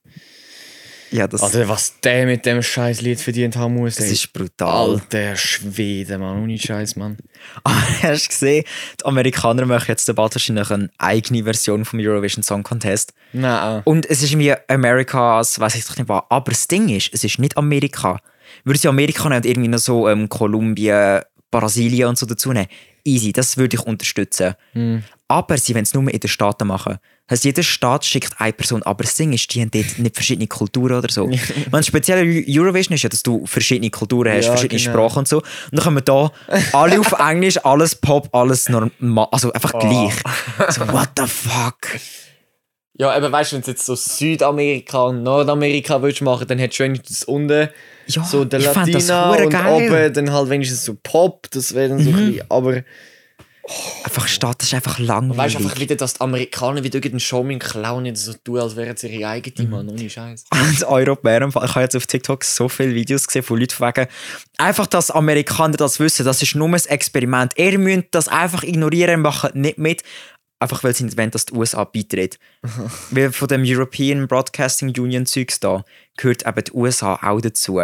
Ja, 1.10 1.26
das, 1.26 1.42
Alter, 1.42 1.68
was 1.68 2.00
der 2.00 2.26
mit 2.26 2.44
dem 2.44 2.62
scheiß 2.62 3.00
Lied 3.00 3.20
verdient 3.20 3.56
haben 3.56 3.74
muss. 3.74 3.96
das 3.96 4.06
ey. 4.06 4.12
ist 4.12 4.32
brutal. 4.32 4.90
Alter 4.90 5.36
Schwede, 5.36 6.18
Mann. 6.18 6.42
Ohne 6.42 6.58
Scheiß, 6.58 6.96
Mann. 6.96 7.16
Hast 8.02 8.26
du 8.26 8.28
gesehen, 8.28 8.64
die 9.00 9.04
Amerikaner 9.06 9.64
machen 9.64 9.86
jetzt 9.88 10.14
bald 10.14 10.34
wahrscheinlich 10.34 10.70
eine 10.70 10.90
eigene 10.98 11.44
Version 11.44 11.84
vom 11.84 11.98
Eurovision 12.00 12.42
Song 12.42 12.62
Contest. 12.62 13.14
Nein. 13.32 13.82
Und 13.84 14.08
es 14.08 14.22
ist 14.22 14.36
wie 14.38 14.54
Amerikas, 14.68 15.58
weiß 15.58 15.76
ich 15.76 15.86
doch 15.86 15.96
nicht 15.96 16.08
was. 16.08 16.24
Aber 16.28 16.50
das 16.50 16.68
Ding 16.68 16.88
ist, 16.90 17.10
es 17.12 17.24
ist 17.24 17.38
nicht 17.38 17.56
Amerika. 17.56 18.20
Würde 18.64 18.78
sie 18.78 18.88
Amerika 18.88 19.28
nehmen 19.28 19.36
und 19.36 19.46
irgendwie 19.46 19.68
noch 19.68 19.78
so 19.78 20.08
ähm, 20.08 20.28
Kolumbien, 20.28 21.22
Brasilien 21.50 22.08
und 22.08 22.18
so 22.18 22.26
dazu 22.26 22.52
nehmen, 22.52 22.68
easy, 23.04 23.32
das 23.32 23.56
würde 23.56 23.76
ich 23.76 23.86
unterstützen. 23.86 24.54
Hm. 24.72 25.02
Aber 25.28 25.56
sie 25.56 25.74
wollen 25.74 25.84
es 25.84 25.94
nur 25.94 26.10
in 26.10 26.20
den 26.20 26.28
Staaten 26.28 26.66
machen. 26.66 26.98
Das 27.28 27.38
heißt, 27.40 27.44
jeder 27.44 27.62
Staat 27.62 28.06
schickt 28.06 28.40
eine 28.40 28.54
Person, 28.54 28.82
aber 28.84 29.04
das 29.04 29.14
Ding 29.14 29.34
ist, 29.34 29.54
die 29.54 29.60
haben 29.60 29.70
dort 29.70 29.98
nicht 29.98 30.14
verschiedene 30.14 30.46
Kulturen 30.46 30.94
oder 30.98 31.12
so. 31.12 31.30
Wenn 31.70 31.82
speziell 31.82 32.44
Eurovision 32.48 32.94
ist 32.94 33.02
ja, 33.02 33.10
dass 33.10 33.22
du 33.22 33.44
verschiedene 33.46 33.90
Kulturen 33.90 34.32
hast, 34.32 34.46
Ja, 34.46 34.52
verschiedene 34.52 34.80
genau. 34.80 34.92
Sprachen 34.92 35.18
und 35.18 35.28
so. 35.28 35.36
Und 35.70 35.84
dann 35.84 35.94
wir 35.94 36.00
da 36.00 36.32
alle 36.72 36.98
auf 36.98 37.12
Englisch, 37.18 37.58
alles 37.64 37.94
Pop, 37.94 38.34
alles 38.34 38.68
normal, 38.70 39.28
also 39.30 39.52
einfach 39.52 39.74
Oh. 39.74 39.78
gleich. 39.78 40.14
So, 40.74 40.80
what 40.92 41.10
the 41.18 41.26
fuck? 41.26 42.00
Ja, 42.94 43.10
aber 43.12 43.30
weißt 43.30 43.52
du, 43.52 43.56
wenn 43.56 43.62
du 43.62 43.70
jetzt 43.70 43.84
so 43.86 43.94
Südamerika 43.94 45.02
und 45.02 45.22
Nordamerika 45.22 46.02
willst 46.02 46.20
machen, 46.22 46.48
dann 46.48 46.58
hättest 46.58 46.80
du 46.80 46.84
wenigstens 46.84 47.24
unten 47.24 47.68
Ja, 48.06 48.24
so 48.24 48.44
der 48.44 48.58
das 48.60 48.74
Latina 48.74 49.30
und 49.34 49.50
geil. 49.50 49.62
Mhm. 49.80 49.92
oben 49.92 50.12
dann 50.14 50.32
halt 50.32 50.48
wenigstens 50.50 50.84
so 50.84 50.96
Pop, 51.02 51.46
das 51.52 51.74
wäre 51.74 51.90
dann 51.90 52.02
so 52.02 52.10
ein 52.10 52.16
bisschen, 52.16 52.46
aber 52.48 52.82
Einfach 54.02 54.26
Stadt, 54.28 54.60
das 54.60 54.68
ist 54.68 54.74
einfach 54.74 54.98
weißt 54.98 55.08
langweilig. 55.08 55.56
du 55.56 55.64
einfach 55.64 55.78
wieder, 55.78 55.96
dass 55.96 56.14
die 56.14 56.20
Amerikaner 56.20 56.82
wieder 56.82 56.96
irgendeinen 56.96 57.20
Show 57.20 57.42
mit 57.42 57.60
klauen 57.60 58.06
und 58.06 58.16
so 58.16 58.32
tun, 58.32 58.60
als 58.60 58.76
wären 58.76 58.96
sie 58.96 59.08
ihre 59.08 59.28
eigene. 59.28 59.68
Mann, 59.68 59.88
ohne 59.88 60.08
Scheiß. 60.08 60.44
als 60.50 60.84
Europäer, 60.84 61.46
ich 61.46 61.54
habe 61.54 61.80
jetzt 61.80 61.96
auf 61.96 62.06
TikTok 62.06 62.44
so 62.44 62.68
viele 62.68 62.94
Videos 62.94 63.26
gesehen 63.26 63.42
von 63.42 63.58
Leuten 63.58 63.78
wegen, 63.80 64.08
einfach, 64.56 64.86
dass 64.86 65.10
Amerikaner 65.10 65.76
das 65.76 66.00
wissen, 66.00 66.24
das 66.24 66.42
ist 66.42 66.54
nur 66.54 66.68
ein 66.68 66.74
Experiment. 66.74 67.52
Ihr 67.56 67.78
müsst 67.78 68.06
das 68.12 68.28
einfach 68.28 68.62
ignorieren, 68.62 69.20
machen 69.20 69.50
nicht 69.54 69.78
mit. 69.78 70.02
Einfach 70.60 70.82
weil 70.82 70.94
sie 70.94 71.04
nicht 71.04 71.16
wollen, 71.16 71.30
dass 71.30 71.46
die 71.46 71.54
USA 71.54 71.84
beitritt. 71.84 72.38
weil 73.10 73.32
von 73.32 73.48
dem 73.48 73.62
European 73.64 74.26
Broadcasting 74.26 74.88
Union 74.98 75.26
Zeugs 75.26 75.60
da 75.60 75.84
gehört 76.16 76.46
eben 76.46 76.64
die 76.64 76.72
USA 76.72 77.18
auch 77.22 77.40
dazu. 77.40 77.80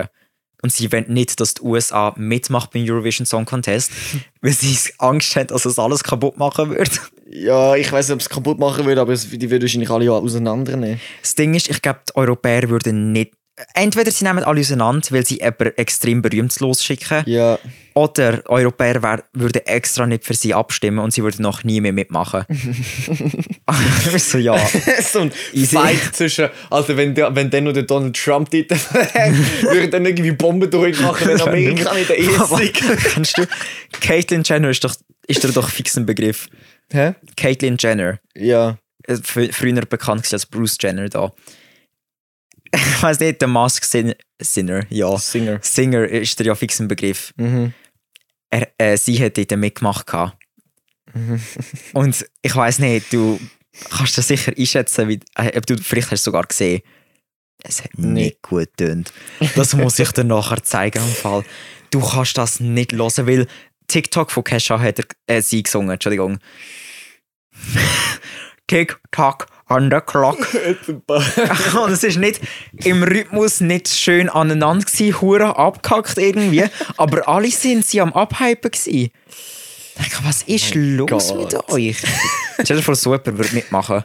Und 0.64 0.72
sie 0.72 0.90
wollen 0.92 1.04
nicht, 1.08 1.40
dass 1.40 1.52
die 1.52 1.62
USA 1.62 2.14
mitmacht 2.16 2.70
beim 2.70 2.88
Eurovision 2.88 3.26
Song 3.26 3.44
Contest, 3.44 3.92
weil 4.40 4.52
sie 4.52 4.74
Angst 4.96 5.36
haben, 5.36 5.48
dass 5.48 5.66
es 5.66 5.78
alles 5.78 6.02
kaputt 6.02 6.38
machen 6.38 6.70
würde. 6.70 6.90
Ja, 7.28 7.76
ich 7.76 7.92
weiß 7.92 8.08
nicht, 8.08 8.14
ob 8.14 8.20
es 8.20 8.30
kaputt 8.30 8.58
machen 8.58 8.86
würde, 8.86 9.02
aber 9.02 9.14
die 9.14 9.50
würden 9.50 9.60
wahrscheinlich 9.60 9.90
alle 9.90 10.10
auseinandernehmen. 10.10 10.98
Das 11.20 11.34
Ding 11.34 11.52
ist, 11.52 11.68
ich 11.68 11.82
glaube, 11.82 12.00
die 12.08 12.16
Europäer 12.16 12.70
würden 12.70 13.12
nicht. 13.12 13.34
Entweder 13.74 14.10
sie 14.10 14.24
nehmen 14.24 14.42
alle 14.42 14.60
auseinander, 14.60 15.06
weil 15.10 15.24
sie 15.24 15.36
jemanden 15.38 15.76
extrem 15.76 16.22
berühmt 16.22 16.58
losschicken, 16.58 17.22
Ja. 17.26 17.56
oder 17.94 18.42
Europäer 18.46 19.00
wär, 19.00 19.22
würden 19.32 19.62
extra 19.66 20.06
nicht 20.06 20.24
für 20.24 20.34
sie 20.34 20.52
abstimmen 20.52 20.98
und 20.98 21.12
sie 21.12 21.22
würden 21.22 21.42
noch 21.42 21.62
nie 21.62 21.80
mehr 21.80 21.92
mitmachen. 21.92 22.44
so, 24.18 24.38
ja. 24.38 24.58
so 25.02 25.20
ein 25.20 25.32
Easy. 25.52 25.76
Fight 25.76 26.16
zwischen, 26.16 26.48
also 26.70 26.96
wenn, 26.96 27.14
der, 27.14 27.34
wenn 27.34 27.48
dann 27.50 27.64
nur 27.64 27.72
der 27.72 27.84
Donald 27.84 28.16
Trump 28.16 28.50
dort 28.50 28.70
würde 29.62 29.88
dann 29.88 30.04
irgendwie 30.04 30.32
Bomben 30.32 30.68
durchmachen, 30.70 31.28
wenn 31.28 31.40
Amerika 31.40 31.94
nicht 31.94 32.08
der 32.08 32.18
erste 32.18 32.72
Kennst 32.72 33.38
du? 33.38 33.46
Caitlyn 34.00 34.42
Jenner 34.44 34.70
ist 34.70 34.82
doch, 34.84 34.94
ist 35.26 35.44
dir 35.44 35.48
doch 35.52 35.68
fix 35.68 35.96
ein 35.96 36.06
Begriff. 36.06 36.48
Hä? 36.92 37.14
Caitlyn 37.36 37.76
Jenner. 37.78 38.18
Ja. 38.34 38.78
Äh, 39.06 39.14
fr- 39.14 39.52
Früher 39.52 39.82
bekannt 39.86 40.26
als 40.32 40.46
Bruce 40.46 40.76
Jenner 40.80 41.08
da. 41.08 41.32
Ich 42.74 43.02
weiß 43.02 43.20
nicht, 43.20 43.40
der 43.40 43.48
Mask 43.48 43.84
Sin 43.84 44.14
Sinner, 44.40 44.82
ja. 44.90 45.16
Singer. 45.16 45.58
Singer 45.62 46.04
ist 46.08 46.38
dir 46.38 46.46
ja 46.46 46.54
fix 46.54 46.80
ein 46.80 46.88
Begriff. 46.88 47.32
Mhm. 47.36 47.72
er, 48.50 48.68
äh, 48.78 48.96
sie 48.96 49.22
hat 49.22 49.36
dort 49.36 49.56
mitgemacht. 49.56 50.06
gehabt. 50.06 50.36
Und 51.92 52.26
ich 52.42 52.56
weiß 52.56 52.80
nicht, 52.80 53.12
du 53.12 53.38
kannst 53.90 54.18
das 54.18 54.28
sicher 54.28 54.52
einschätzen, 54.56 55.08
wie, 55.08 55.20
äh, 55.36 55.60
du 55.60 55.76
vielleicht 55.76 56.10
hast 56.10 56.26
du 56.26 56.30
sogar 56.30 56.44
gesehen. 56.44 56.82
Es 57.62 57.82
hat 57.82 57.96
nicht 57.96 58.42
gut 58.42 58.76
getönt. 58.76 59.12
Das 59.54 59.74
muss 59.74 59.98
ich 59.98 60.10
dir 60.12 60.24
nachher 60.24 60.62
zeigen 60.62 60.98
im 60.98 61.14
Fall. 61.14 61.44
Du 61.90 62.00
kannst 62.00 62.36
das 62.36 62.60
nicht 62.60 62.92
hören, 62.92 63.26
weil 63.26 63.46
TikTok 63.86 64.30
von 64.32 64.44
Kesha 64.44 64.78
hat 64.80 64.98
er, 64.98 65.06
äh, 65.26 65.40
sie 65.40 65.62
gesungen, 65.62 65.90
Entschuldigung. 65.90 66.38
TikTok 68.66 69.46
on 69.68 69.90
the 69.90 70.00
clock. 70.00 70.38
Und 71.84 71.92
es 71.92 72.04
ist 72.04 72.18
nicht 72.18 72.40
im 72.84 73.02
Rhythmus 73.02 73.60
nicht 73.60 73.88
schön 73.88 74.28
aneinander 74.28 74.84
gewesen, 74.84 75.20
hure 75.20 75.56
abgehackt 75.56 76.18
irgendwie, 76.18 76.64
aber 76.96 77.28
alle 77.28 77.50
sind 77.50 77.84
sie 77.84 78.00
am 78.00 78.12
Abhypen. 78.12 78.70
Ich 78.74 79.12
denke, 79.96 80.18
was 80.24 80.42
ist 80.42 80.74
los 80.74 81.08
Gott. 81.08 81.52
mit 81.52 81.68
euch? 81.70 81.96
Stell 82.62 82.76
dir 82.76 82.82
vor, 82.82 82.94
so 82.94 83.12
jemand 83.12 83.38
würde 83.38 83.54
mitmachen. 83.54 84.04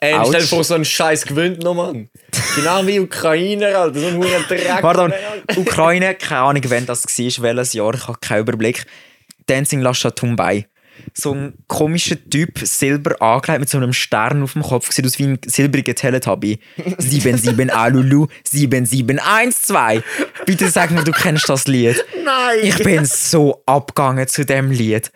Ey, 0.00 0.16
stell 0.26 0.40
dir 0.40 0.46
vor, 0.46 0.64
so 0.64 0.74
einen 0.74 0.84
Scheiß 0.84 1.24
gewöhnt 1.24 1.62
noch, 1.62 1.74
Mann. 1.74 2.08
Genau 2.56 2.84
wie 2.86 2.98
Ukrainer, 2.98 3.78
Alter. 3.78 4.00
So 4.00 4.06
ein 4.08 4.16
hoher 4.16 4.40
Dreck. 4.48 4.82
Mal, 4.82 5.14
Ukraine, 5.56 6.14
keine 6.16 6.40
Ahnung, 6.40 6.62
wann 6.66 6.86
das 6.86 7.04
war, 7.04 7.42
welches 7.44 7.72
Jahr, 7.72 7.94
ich 7.94 8.08
habe 8.08 8.18
keinen 8.20 8.40
Überblick. 8.40 8.84
Dancing 9.46 9.80
Lasha 9.80 10.10
Tumbai. 10.10 10.66
So 11.14 11.34
ein 11.34 11.54
komischer 11.66 12.16
Typ, 12.30 12.58
silber 12.58 13.20
angelegt 13.20 13.60
mit 13.60 13.68
so 13.68 13.78
einem 13.78 13.92
Stern 13.92 14.42
auf 14.42 14.54
dem 14.54 14.62
Kopf, 14.62 14.90
sieht 14.92 15.06
aus 15.06 15.18
wie 15.18 15.24
ein 15.24 15.38
silbriger 15.44 15.94
Teletubby. 15.94 16.58
77 16.98 17.72
Alulu, 17.72 18.26
7712. 18.44 20.02
Bitte 20.46 20.68
sag 20.70 20.90
mir, 20.90 21.04
du 21.04 21.12
kennst 21.12 21.48
das 21.48 21.66
Lied. 21.66 22.04
Nein! 22.24 22.58
Ich 22.62 22.78
bin 22.82 23.04
so 23.04 23.62
abgegangen 23.66 24.26
zu 24.26 24.44
dem 24.44 24.70
Lied. 24.70 25.10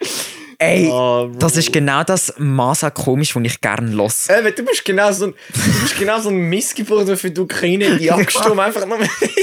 Ey, 0.59 0.89
Oh, 0.91 1.31
das 1.39 1.57
ist 1.57 1.73
genau 1.73 2.03
das 2.03 2.33
Masa 2.39 2.91
komisch, 2.91 3.35
das 3.35 3.43
ich 3.45 3.61
gerne 3.61 3.91
los. 3.91 4.29
Äh, 4.29 4.53
du 4.53 4.65
bist 4.65 4.85
genau 4.85 5.13
so 5.13 5.27
ein, 5.27 5.35
du 5.53 5.81
bist 5.83 5.99
genau 5.99 6.19
so 6.19 6.31
ein 6.31 6.37
Missgeburt 6.37 7.19
für 7.19 7.31
die 7.31 7.41
Ukraine, 7.41 7.99
die 7.99 8.11
abgestimmt 8.11 8.59
einfach 8.59 8.87
nur, 8.87 8.99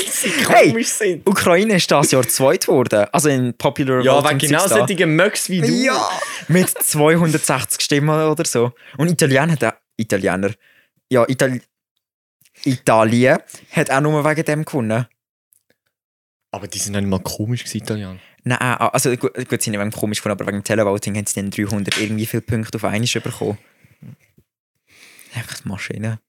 sie 0.09 0.29
Hey, 0.47 0.69
komisch 0.69 0.87
sind. 0.87 1.27
Ukraine 1.29 1.75
ist 1.75 1.91
das 1.91 2.11
Jahr 2.11 2.27
zweit 2.27 2.65
geworden. 2.65 3.05
Also 3.11 3.29
in 3.29 3.53
Popular 3.53 4.01
Ja, 4.01 4.13
Voting 4.15 4.27
aber 4.27 4.37
genau 4.37 4.67
solche 4.67 5.05
Möcks 5.05 5.49
wie 5.49 5.61
du. 5.61 5.67
Ja! 5.67 6.09
Mit 6.47 6.69
260 6.69 7.81
Stimmen 7.81 8.09
oder 8.27 8.45
so. 8.45 8.71
Und 8.97 9.09
Italien 9.09 9.51
hat 9.51 9.63
auch. 9.63 9.73
Italiener. 9.97 10.51
Ja, 11.11 11.25
Itali 11.27 11.61
Italien 12.63 13.37
hat 13.71 13.91
auch 13.91 14.01
nur 14.01 14.23
wegen 14.25 14.45
dem 14.45 14.65
gewonnen. 14.65 15.05
Aber 16.51 16.67
die 16.67 16.77
sind 16.79 16.93
noch 16.93 17.01
nicht 17.01 17.09
mal 17.09 17.19
komisch 17.19 17.63
gewesen, 17.63 17.77
Italiener. 17.77 18.17
Nein, 18.45 18.59
also 18.59 19.15
gut, 19.15 19.33
gut 19.33 19.61
sie 19.61 19.71
sind 19.71 19.71
nicht 19.71 19.79
wegen 19.79 19.91
komisch 19.91 20.19
gefunden, 20.19 20.39
aber 20.39 20.47
wegen 20.47 20.59
dem 20.59 20.63
Televoting 20.63 21.15
haben 21.15 21.25
sie 21.25 21.35
dann 21.35 21.51
300 21.51 21.97
irgendwie 21.99 22.25
viele 22.25 22.41
Punkte 22.41 22.75
auf 22.77 22.83
einmal 22.83 23.07
bekommen. 23.07 23.57
Die 25.33 25.67
Maschine. 25.67 26.19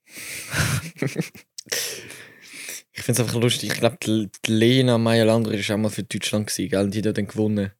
Ich 2.97 3.03
finde 3.03 3.21
es 3.21 3.27
einfach 3.27 3.41
lustig. 3.41 3.71
Ich 3.71 3.79
glaube, 3.79 3.97
die, 4.01 4.29
Lena 4.47 4.97
Meyer-Landrer 4.97 5.53
war 5.53 5.75
auch 5.75 5.79
mal 5.79 5.89
für 5.89 6.03
Deutschland, 6.03 6.47
gewesen, 6.47 6.69
gell? 6.69 6.89
Die 6.89 7.07
hat 7.07 7.17
dann 7.17 7.27
gewonnen. 7.27 7.71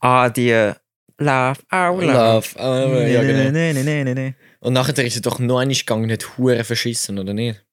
Ah, 0.00 0.30
die 0.30 0.48
äh, 0.48 0.74
Love, 1.18 1.60
oh 1.70 2.00
Love. 2.00 2.06
Love. 2.06 2.58
Ah, 2.58 3.06
ja, 3.06 3.22
genau. 3.22 3.50
Nee, 3.50 3.72
nee, 3.74 3.82
nee, 3.82 4.04
nee, 4.04 4.14
nee. 4.14 4.34
Und 4.60 4.72
nachher 4.72 5.04
ist 5.04 5.14
sie 5.14 5.20
doch 5.20 5.38
noch 5.38 5.58
einmal 5.58 5.74
gegangen 5.74 6.04
und 6.04 6.12
hat 6.12 6.38
Huren 6.38 6.64
verschissen, 6.64 7.18
oder 7.18 7.34
nicht? 7.34 7.65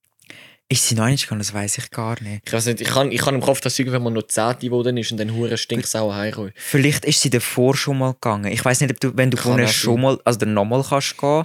Ist 0.73 0.87
sie 0.87 0.95
noch 0.95 1.05
nicht 1.05 1.21
gegangen? 1.25 1.37
Das 1.39 1.53
weiß 1.53 1.77
ich 1.77 1.91
gar 1.91 2.19
nicht. 2.23 2.41
Ich 2.47 2.51
weiß 2.51 2.65
nicht, 2.65 2.81
ich 2.81 2.87
kann, 2.87 3.11
ich 3.11 3.21
kann 3.21 3.35
im 3.35 3.41
Kopf, 3.41 3.61
dass 3.61 3.75
sie 3.75 3.83
irgendwann 3.83 4.13
noch 4.13 4.23
10 4.23 4.57
geworden 4.57 4.97
ist 4.97 5.11
und 5.11 5.19
dann 5.19 5.31
Huren 5.35 5.55
stinksauer 5.55 6.15
heimkommen. 6.15 6.51
Vielleicht 6.55 7.05
ist 7.05 7.21
sie 7.21 7.29
davor 7.29 7.75
schon 7.75 7.99
mal 7.99 8.13
gegangen. 8.13 8.51
Ich 8.51 8.65
weiß 8.65 8.81
nicht, 8.81 8.89
ob 8.89 8.99
du, 8.99 9.15
wenn 9.15 9.29
du 9.29 9.37
gewonnen 9.37 9.67
schon 9.67 10.01
mal, 10.01 10.19
also 10.25 10.39
dann 10.39 10.55
nochmal 10.55 10.83
kannst 10.83 11.15
gehen. 11.15 11.43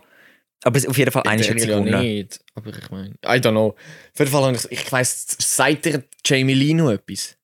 Aber 0.62 0.81
auf 0.89 0.97
jeden 0.97 1.11
Fall 1.11 1.22
In 1.26 1.31
eine 1.31 1.43
sie 1.43 1.51
Regel 1.51 1.68
ja 1.68 1.79
gewonnen. 1.79 2.01
nicht. 2.01 2.41
Aber 2.55 2.70
ich 2.70 2.91
meine, 2.91 3.11
I 3.26 3.39
don't 3.39 3.51
know. 3.51 3.68
Auf 3.68 4.18
jeden 4.18 4.31
Fall, 4.31 4.45
habe 4.45 4.57
ich, 4.57 4.72
ich 4.72 4.91
weiss, 4.91 5.37
sagt 5.39 5.85
dir 5.85 6.05
Jamie 6.24 6.72
noch 6.72 6.91
etwas? 6.91 7.37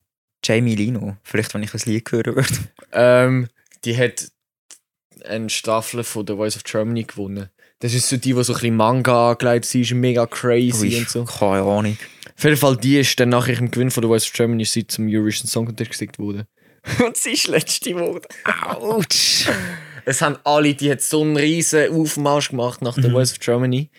Jamie 0.43 0.77
Lino. 0.77 1.19
Vielleicht, 1.23 1.53
wenn 1.53 1.65
ich 1.65 1.75
ein 1.75 1.81
Lied 1.85 2.11
hören 2.11 2.35
würde. 2.35 2.49
Ähm, 2.93 3.49
die 3.85 3.95
hat 3.99 4.29
eine 5.27 5.51
Staffel 5.51 6.03
von 6.03 6.27
The 6.27 6.35
Voice 6.35 6.57
of 6.57 6.65
Germany 6.65 7.05
gewonnen. 7.05 7.51
Das 7.85 7.93
ist 7.93 8.09
so 8.09 8.17
die, 8.17 8.33
die 8.33 8.43
so 8.43 8.55
ein 8.55 8.57
bisschen 8.57 8.77
Manga 8.77 9.33
angelegt 9.33 9.75
ist, 9.75 9.93
mega 9.93 10.25
crazy 10.27 10.89
Ui, 10.89 10.97
und 11.01 11.11
so. 11.11 11.25
Keine 11.27 11.65
Ahnung. 11.65 11.99
Auf 12.35 12.43
jeden 12.43 12.57
Fall, 12.57 12.79
die 12.79 12.99
ist 12.99 13.21
dann 13.21 13.29
nachher 13.29 13.59
im 13.59 13.71
Gewinn 13.71 13.91
von 13.91 14.01
der 14.01 14.09
Voice 14.09 14.25
of 14.25 14.33
Germany 14.33 14.65
sie 14.65 14.87
zum 14.87 15.07
Eurovision 15.07 15.47
Song 15.47 15.67
Contest 15.67 15.91
gesingt 15.91 16.19
worden. 16.19 16.45
Und 17.05 17.15
sie 17.15 17.33
ist 17.33 17.47
letzte 17.47 17.93
geworden. 17.93 18.23
Autsch. 18.81 19.51
Es 20.07 20.23
haben 20.23 20.39
alle, 20.45 20.73
die 20.73 20.91
hat 20.91 21.03
so 21.03 21.21
einen 21.21 21.37
riesen 21.37 21.91
Aufmarsch 21.93 22.49
gemacht 22.49 22.81
nach 22.81 22.95
der 22.95 23.11
Voice 23.11 23.33
of 23.33 23.41
Germany. 23.41 23.91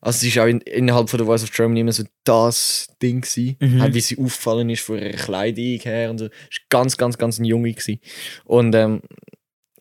Also 0.00 0.24
es 0.24 0.36
war 0.36 0.44
auch 0.44 0.48
in, 0.48 0.60
innerhalb 0.60 1.10
von 1.10 1.18
der 1.18 1.26
Voice 1.26 1.42
of 1.42 1.50
Germany 1.50 1.80
immer 1.80 1.92
so 1.92 2.04
das 2.22 2.94
Ding 3.02 3.22
gewesen, 3.22 3.56
halt, 3.80 3.92
wie 3.92 4.00
sie 4.00 4.18
auffallen 4.18 4.70
ist 4.70 4.82
von 4.82 4.98
ihrer 4.98 5.16
Kleidung 5.16 5.80
her 5.80 6.10
und 6.10 6.18
so. 6.18 6.26
Es 6.26 6.30
war 6.30 6.80
ganz, 6.80 6.96
ganz, 6.96 7.18
ganz 7.18 7.40
ein 7.40 7.44
Junge 7.44 7.72
gewesen. 7.72 7.98
Und 8.44 8.72
ähm, 8.76 9.02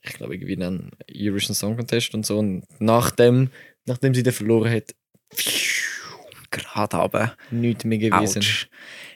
ich 0.04 0.14
glaube 0.14 0.36
irgendwie 0.36 0.56
dann 0.56 0.92
Eurovision 1.14 1.56
Song 1.56 1.78
Contest 1.78 2.14
und 2.14 2.26
so. 2.26 2.40
Und 2.40 2.64
nachdem, 2.80 3.52
nachdem 3.86 4.14
sie 4.14 4.24
den 4.24 4.34
verloren 4.34 4.72
hat, 4.72 4.96
Gerade 6.52 6.98
aber. 6.98 7.36
nichts 7.50 7.86
mehr 7.86 7.98
gewesen. 7.98 8.40
Autsch. 8.40 8.68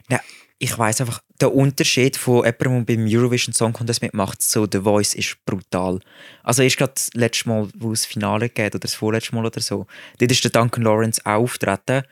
Ja, 0.09 0.21
ich 0.57 0.77
weiß 0.77 1.01
einfach, 1.01 1.21
der 1.41 1.53
Unterschied 1.53 2.15
von 2.15 2.45
jemandem, 2.45 2.85
der 2.85 2.95
beim 2.95 3.07
Eurovision 3.07 3.53
Song 3.53 3.73
Contest 3.73 4.01
mitmacht, 4.01 4.41
zu 4.41 4.67
The 4.71 4.79
Voice, 4.79 5.13
ist 5.13 5.37
brutal. 5.45 5.99
Also 6.43 6.63
erst 6.63 6.77
gerade 6.77 6.93
das 6.95 7.09
letzte 7.13 7.49
Mal, 7.49 7.67
wo 7.75 7.91
es 7.91 8.05
Finale 8.05 8.47
geht, 8.47 8.73
oder 8.73 8.79
das 8.79 8.93
vorletzte 8.93 9.35
Mal 9.35 9.45
oder 9.45 9.59
so, 9.59 9.85
dort 10.17 10.31
ist 10.31 10.43
der 10.45 10.51
Duncan 10.51 10.83
Lawrence 10.83 11.21
auch 11.25 11.41
auftreten, 11.41 12.03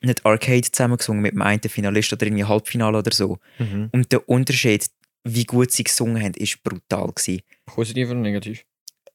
nicht 0.00 0.26
Arcade 0.26 0.70
zusammengesungen 0.70 1.22
mit 1.22 1.32
dem 1.32 1.42
einen 1.42 1.62
Finalist 1.62 2.12
oder 2.12 2.26
irgendwie 2.26 2.44
Halbfinale 2.44 2.98
oder 2.98 3.12
so. 3.12 3.38
Mhm. 3.58 3.90
Und 3.92 4.10
der 4.10 4.28
Unterschied, 4.28 4.86
wie 5.22 5.44
gut 5.44 5.70
sie 5.70 5.84
gesungen 5.84 6.20
haben, 6.20 6.34
ist 6.34 6.62
brutal 6.62 7.12
gewesen. 7.12 7.42
Positiv 7.66 8.10
oder 8.10 8.20
negativ? 8.20 8.64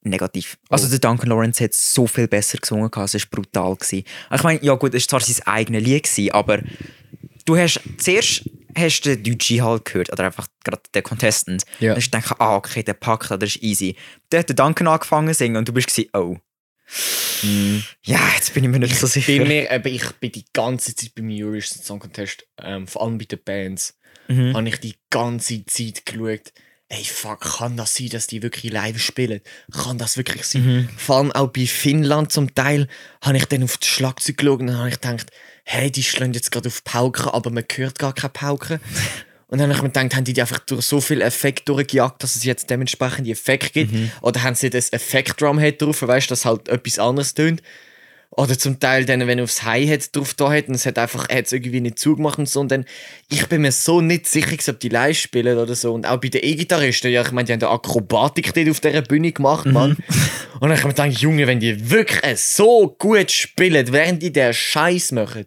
Negativ. 0.02 0.58
Also 0.70 0.88
Oh. 0.88 0.90
der 0.90 1.00
Duncan 1.00 1.30
Lawrence 1.30 1.64
hat 1.64 1.74
so 1.74 2.08
viel 2.08 2.28
besser 2.28 2.58
gesungen, 2.58 2.90
es 2.94 3.14
war 3.14 3.22
brutal. 3.32 3.76
Gewesen. 3.76 4.06
Ich 4.34 4.44
meine, 4.44 4.64
ja 4.64 4.74
gut, 4.76 4.94
es 4.94 5.04
war 5.12 5.20
zwar 5.20 5.22
sein 5.22 5.46
eigenes 5.48 5.84
Lied, 5.84 6.04
gewesen, 6.04 6.32
aber 6.32 6.62
du 7.46 7.58
hast 7.58 7.82
zuerst 7.98 8.50
hast 8.78 9.02
den 9.02 9.24
Deutschen 9.24 9.64
halt 9.64 9.84
gehört, 9.86 10.14
oder 10.14 10.26
einfach 10.26 10.48
gerade 10.64 10.82
den 10.94 11.04
Contestant. 11.04 11.64
Ja. 11.80 11.90
Dann 11.90 11.98
hast 11.98 12.14
du 12.14 12.18
gedacht, 12.18 12.40
ah, 12.40 12.56
okay, 12.56 12.84
der 12.84 12.94
packt, 12.94 13.30
das 13.32 13.56
ist 13.56 13.62
easy. 13.64 13.96
Dann 14.30 14.40
hat 14.42 14.50
der 14.50 14.56
Duncan 14.56 14.88
angefangen 14.88 15.28
zu 15.30 15.34
singen 15.34 15.58
und 15.58 15.68
du 15.68 15.74
bist 15.74 15.88
gewesen, 15.88 16.10
oh. 16.14 16.38
Ja, 18.04 18.20
jetzt 18.36 18.54
bin 18.54 18.64
ich 18.64 18.70
mir 18.70 18.80
nicht 18.80 18.96
so 18.96 19.08
sicher. 19.08 19.38
Bei 19.38 19.46
mir, 19.46 19.72
eben, 19.72 19.94
ich 19.94 20.12
bin 20.14 20.32
die 20.32 20.46
ganze 20.54 20.96
Zeit 20.96 21.14
beim 21.16 21.30
Eurovision 21.30 21.82
Song 21.84 22.00
Contest, 22.00 22.46
ähm, 22.62 22.88
vor 22.88 23.04
allem 23.04 23.18
bei 23.18 23.26
den 23.26 23.40
Bands, 23.44 23.96
Mhm. 24.28 24.54
habe 24.56 24.68
ich 24.70 24.80
die 24.80 24.96
ganze 25.10 25.66
Zeit 25.66 26.06
geschaut, 26.06 26.54
ey, 26.90 27.04
fuck, 27.04 27.58
kann 27.58 27.78
das 27.78 27.96
sein, 27.96 28.10
dass 28.10 28.28
die 28.28 28.42
wirklich 28.42 28.74
live 28.74 29.00
spielen? 29.00 29.42
Kann 29.72 29.98
das 29.98 30.18
wirklich 30.18 30.44
sein? 30.44 30.66
Mhm. 30.66 30.90
Vor 30.98 31.18
allem 31.18 31.32
auch 31.32 31.50
bei 31.50 31.68
Finnland 31.68 32.32
zum 32.32 32.54
Teil, 32.54 32.88
habe 33.22 33.38
ich 33.38 33.46
dann 33.46 33.64
auf 33.64 33.78
das 33.78 33.88
Schlagzeug 33.88 34.38
geschaut 34.38 34.60
und 34.60 34.68
dann 34.68 34.80
habe 34.80 34.90
ich 34.90 35.00
gedacht, 35.00 35.30
hey, 35.64 35.92
die 35.92 36.04
schlagen 36.04 36.34
jetzt 36.34 36.52
gerade 36.52 36.68
auf 36.68 36.84
Pauken, 36.84 37.28
aber 37.28 37.52
man 37.52 37.64
hört 37.76 38.00
gar 38.00 38.14
keine 38.14 38.32
Pauken. 38.32 38.80
Und 39.48 39.60
dann 39.60 39.70
habe 39.70 39.78
ich 39.78 39.82
mir 39.82 39.90
gedacht, 39.90 40.16
haben 40.16 40.24
die 40.26 40.34
die 40.34 40.42
einfach 40.42 40.60
durch 40.60 40.86
so 40.86 41.00
viel 41.02 41.22
Effekt 41.22 41.70
durchgejagt, 41.70 42.24
dass 42.24 42.36
es 42.36 42.44
jetzt 42.44 42.70
dementsprechend 42.70 43.28
die 43.28 43.32
Effekt 43.32 43.74
gibt? 43.74 43.92
Mhm. 43.92 44.12
Oder 44.22 44.44
haben 44.44 44.56
sie 44.56 44.70
das 44.70 44.92
Effekt-Drum-Head 44.92 45.82
drauf, 45.82 46.02
weißt 46.02 46.30
du, 46.30 46.32
dass 46.32 46.46
halt 46.46 46.70
etwas 46.70 47.00
anderes 47.00 47.34
tönt? 47.34 47.62
Oder 48.32 48.58
zum 48.58 48.80
Teil 48.80 49.06
dann, 49.06 49.26
wenn 49.26 49.40
er 49.40 49.44
aufs 49.44 49.64
Hi-Hat 49.64 50.16
drauf 50.16 50.36
da 50.36 50.52
hat 50.52 50.68
und 50.68 50.76
es 50.76 50.86
hat 50.86 51.00
einfach, 51.00 51.28
er 51.30 51.40
hat 51.40 51.46
es 51.46 51.52
irgendwie 51.52 51.82
nicht 51.82 51.98
zugemacht 51.98 52.38
und 52.38 52.48
so. 52.48 52.60
Und 52.60 52.72
dann, 52.72 52.86
ich 53.28 53.48
bin 53.48 53.62
mir 53.62 53.72
so 53.72 54.02
nicht 54.02 54.28
sicher, 54.28 54.56
ob 54.72 54.80
die 54.80 54.90
live 54.90 55.18
spielen 55.18 55.58
oder 55.58 55.76
so. 55.76 55.94
Und 55.94 56.06
auch 56.06 56.18
bei 56.18 56.30
den 56.30 56.44
E-Gitarristen, 56.44 57.12
ja, 57.12 57.24
ich 57.24 57.32
meine, 57.32 57.48
die 57.48 57.54
haben 57.54 57.60
da 57.60 57.72
Akrobatik 57.72 58.54
dort 58.54 58.70
auf 58.70 58.80
dieser 58.80 59.02
Bühne 59.02 59.32
gemacht, 59.32 59.66
Mann. 59.66 59.98
Und 60.60 60.70
dann 60.70 60.70
habe 60.70 60.76
ich 60.76 60.84
mir 60.84 60.90
gedacht, 60.90 61.22
Junge, 61.22 61.48
wenn 61.48 61.60
die 61.60 61.90
wirklich 61.90 62.40
so 62.40 62.96
gut 63.00 63.32
spielen, 63.32 63.92
während 63.92 64.22
die 64.22 64.32
den 64.32 64.54
Scheiß 64.54 65.12
machen. 65.12 65.46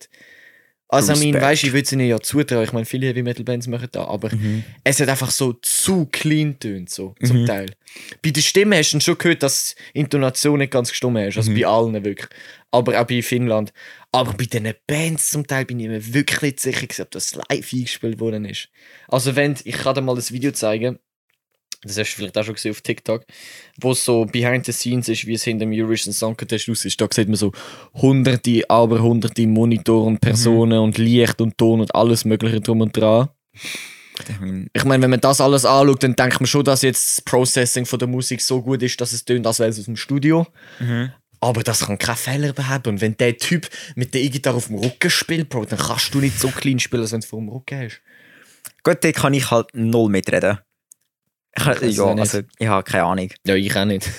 Also, 0.92 1.12
ich 1.12 1.18
meine, 1.20 1.34
Respekt. 1.34 1.44
weißt 1.44 1.64
ich 1.64 1.72
würde 1.72 1.84
es 1.84 1.92
ihnen 1.92 2.06
ja 2.06 2.20
zutrauen. 2.20 2.64
Ich 2.64 2.72
meine, 2.72 2.84
viele 2.84 3.06
Heavy 3.06 3.22
Metal 3.22 3.44
Bands 3.44 3.66
machen 3.66 3.88
da, 3.92 4.04
aber 4.04 4.30
es 4.84 5.00
hat 5.00 5.08
einfach 5.08 5.30
so 5.30 5.54
zu 5.54 6.06
clean 6.12 6.58
tönt, 6.58 6.90
so, 6.90 7.14
zum 7.24 7.46
Teil. 7.46 7.70
Bei 8.22 8.30
der 8.30 8.42
Stimme 8.42 8.76
hast 8.76 8.92
du 8.92 9.00
schon 9.00 9.16
gehört, 9.16 9.42
dass 9.42 9.74
die 9.94 10.00
Intonation 10.00 10.58
nicht 10.58 10.70
ganz 10.70 10.90
gestummt 10.90 11.18
ist. 11.20 11.38
Also 11.38 11.54
bei 11.54 11.64
allen 11.66 12.04
wirklich. 12.04 12.28
Aber 12.70 13.00
auch 13.00 13.06
bei 13.06 13.22
Finnland. 13.22 13.72
Aber 14.12 14.34
bei 14.34 14.44
diesen 14.44 14.72
Bands 14.86 15.30
zum 15.30 15.46
Teil 15.46 15.64
bin 15.64 15.80
ich 15.80 15.88
mir 15.88 16.12
wirklich 16.14 16.42
nicht 16.42 16.60
sicher, 16.60 17.02
ob 17.02 17.10
das 17.10 17.34
live 17.34 17.72
eingespielt 17.72 18.20
worden 18.20 18.44
ist. 18.44 18.68
Also, 19.08 19.34
wenn, 19.34 19.56
ich 19.64 19.76
kann 19.76 19.94
dir 19.94 20.02
mal 20.02 20.14
das 20.14 20.30
Video 20.30 20.52
zeigen. 20.52 20.98
Das 21.84 21.98
hast 21.98 22.12
du 22.12 22.16
vielleicht 22.16 22.38
auch 22.38 22.44
schon 22.44 22.54
gesehen 22.54 22.70
auf 22.70 22.80
TikTok, 22.80 23.24
wo 23.80 23.92
so 23.92 24.24
behind 24.24 24.64
the 24.66 24.72
scenes 24.72 25.08
ist, 25.08 25.26
wie 25.26 25.34
es 25.34 25.42
hinter 25.42 25.66
dem 25.66 25.72
Eurovision 25.72 26.12
Song 26.12 26.36
Contest 26.36 26.68
aus 26.68 26.84
ist. 26.84 27.00
Da 27.00 27.08
sieht 27.10 27.28
man 27.28 27.36
so 27.36 27.52
hunderte, 27.94 28.62
aber 28.68 29.02
hunderte 29.02 29.46
Monitore 29.48 30.06
und 30.06 30.20
Personen 30.20 30.78
und 30.78 30.98
Licht 30.98 31.40
und 31.40 31.58
Ton 31.58 31.80
und 31.80 31.94
alles 31.94 32.24
Mögliche 32.24 32.60
drum 32.60 32.82
und 32.82 32.96
dran. 32.96 33.28
Ich 34.72 34.84
meine, 34.84 35.02
wenn 35.02 35.10
man 35.10 35.20
das 35.20 35.40
alles 35.40 35.64
anschaut, 35.64 36.04
dann 36.04 36.14
denkt 36.14 36.38
man 36.38 36.46
schon, 36.46 36.64
dass 36.64 36.82
jetzt 36.82 37.18
das 37.18 37.24
Processing 37.24 37.84
von 37.84 37.98
der 37.98 38.06
Musik 38.06 38.40
so 38.40 38.62
gut 38.62 38.82
ist, 38.82 39.00
dass 39.00 39.12
es 39.12 39.24
tönt, 39.24 39.46
als 39.46 39.58
wäre 39.58 39.70
es 39.70 39.78
aus 39.80 39.86
dem 39.86 39.96
Studio. 39.96 40.46
Aber 41.40 41.64
das 41.64 41.86
kann 41.86 41.98
kein 41.98 42.14
Fehler 42.14 42.52
beheben. 42.52 42.90
Und 42.90 43.00
wenn 43.00 43.16
der 43.16 43.36
Typ 43.36 43.68
mit 43.96 44.14
der 44.14 44.20
E-Gitarre 44.22 44.58
auf 44.58 44.68
dem 44.68 44.78
Rücken 44.78 45.10
spielt, 45.10 45.48
Bro, 45.48 45.64
dann 45.64 45.80
kannst 45.80 46.14
du 46.14 46.20
nicht 46.20 46.38
so 46.38 46.48
clean 46.48 46.78
spielen, 46.78 47.02
als 47.02 47.10
wenn 47.10 47.18
du 47.20 47.24
es 47.24 47.30
vor 47.30 47.40
dem 47.40 47.48
Rücken 47.48 47.80
hast. 47.80 48.00
Gut, 48.84 48.98
dort 49.02 49.16
kann 49.16 49.34
ich 49.34 49.50
halt 49.50 49.66
null 49.72 50.08
mitreden. 50.08 50.58
Ich, 51.54 51.66
es 51.66 51.96
ja, 51.96 52.04
also, 52.06 52.40
ich 52.58 52.66
habe 52.66 52.82
keine 52.82 53.04
Ahnung. 53.04 53.28
Ja, 53.46 53.54
ich 53.54 53.76
auch 53.76 53.84
nicht. 53.84 54.08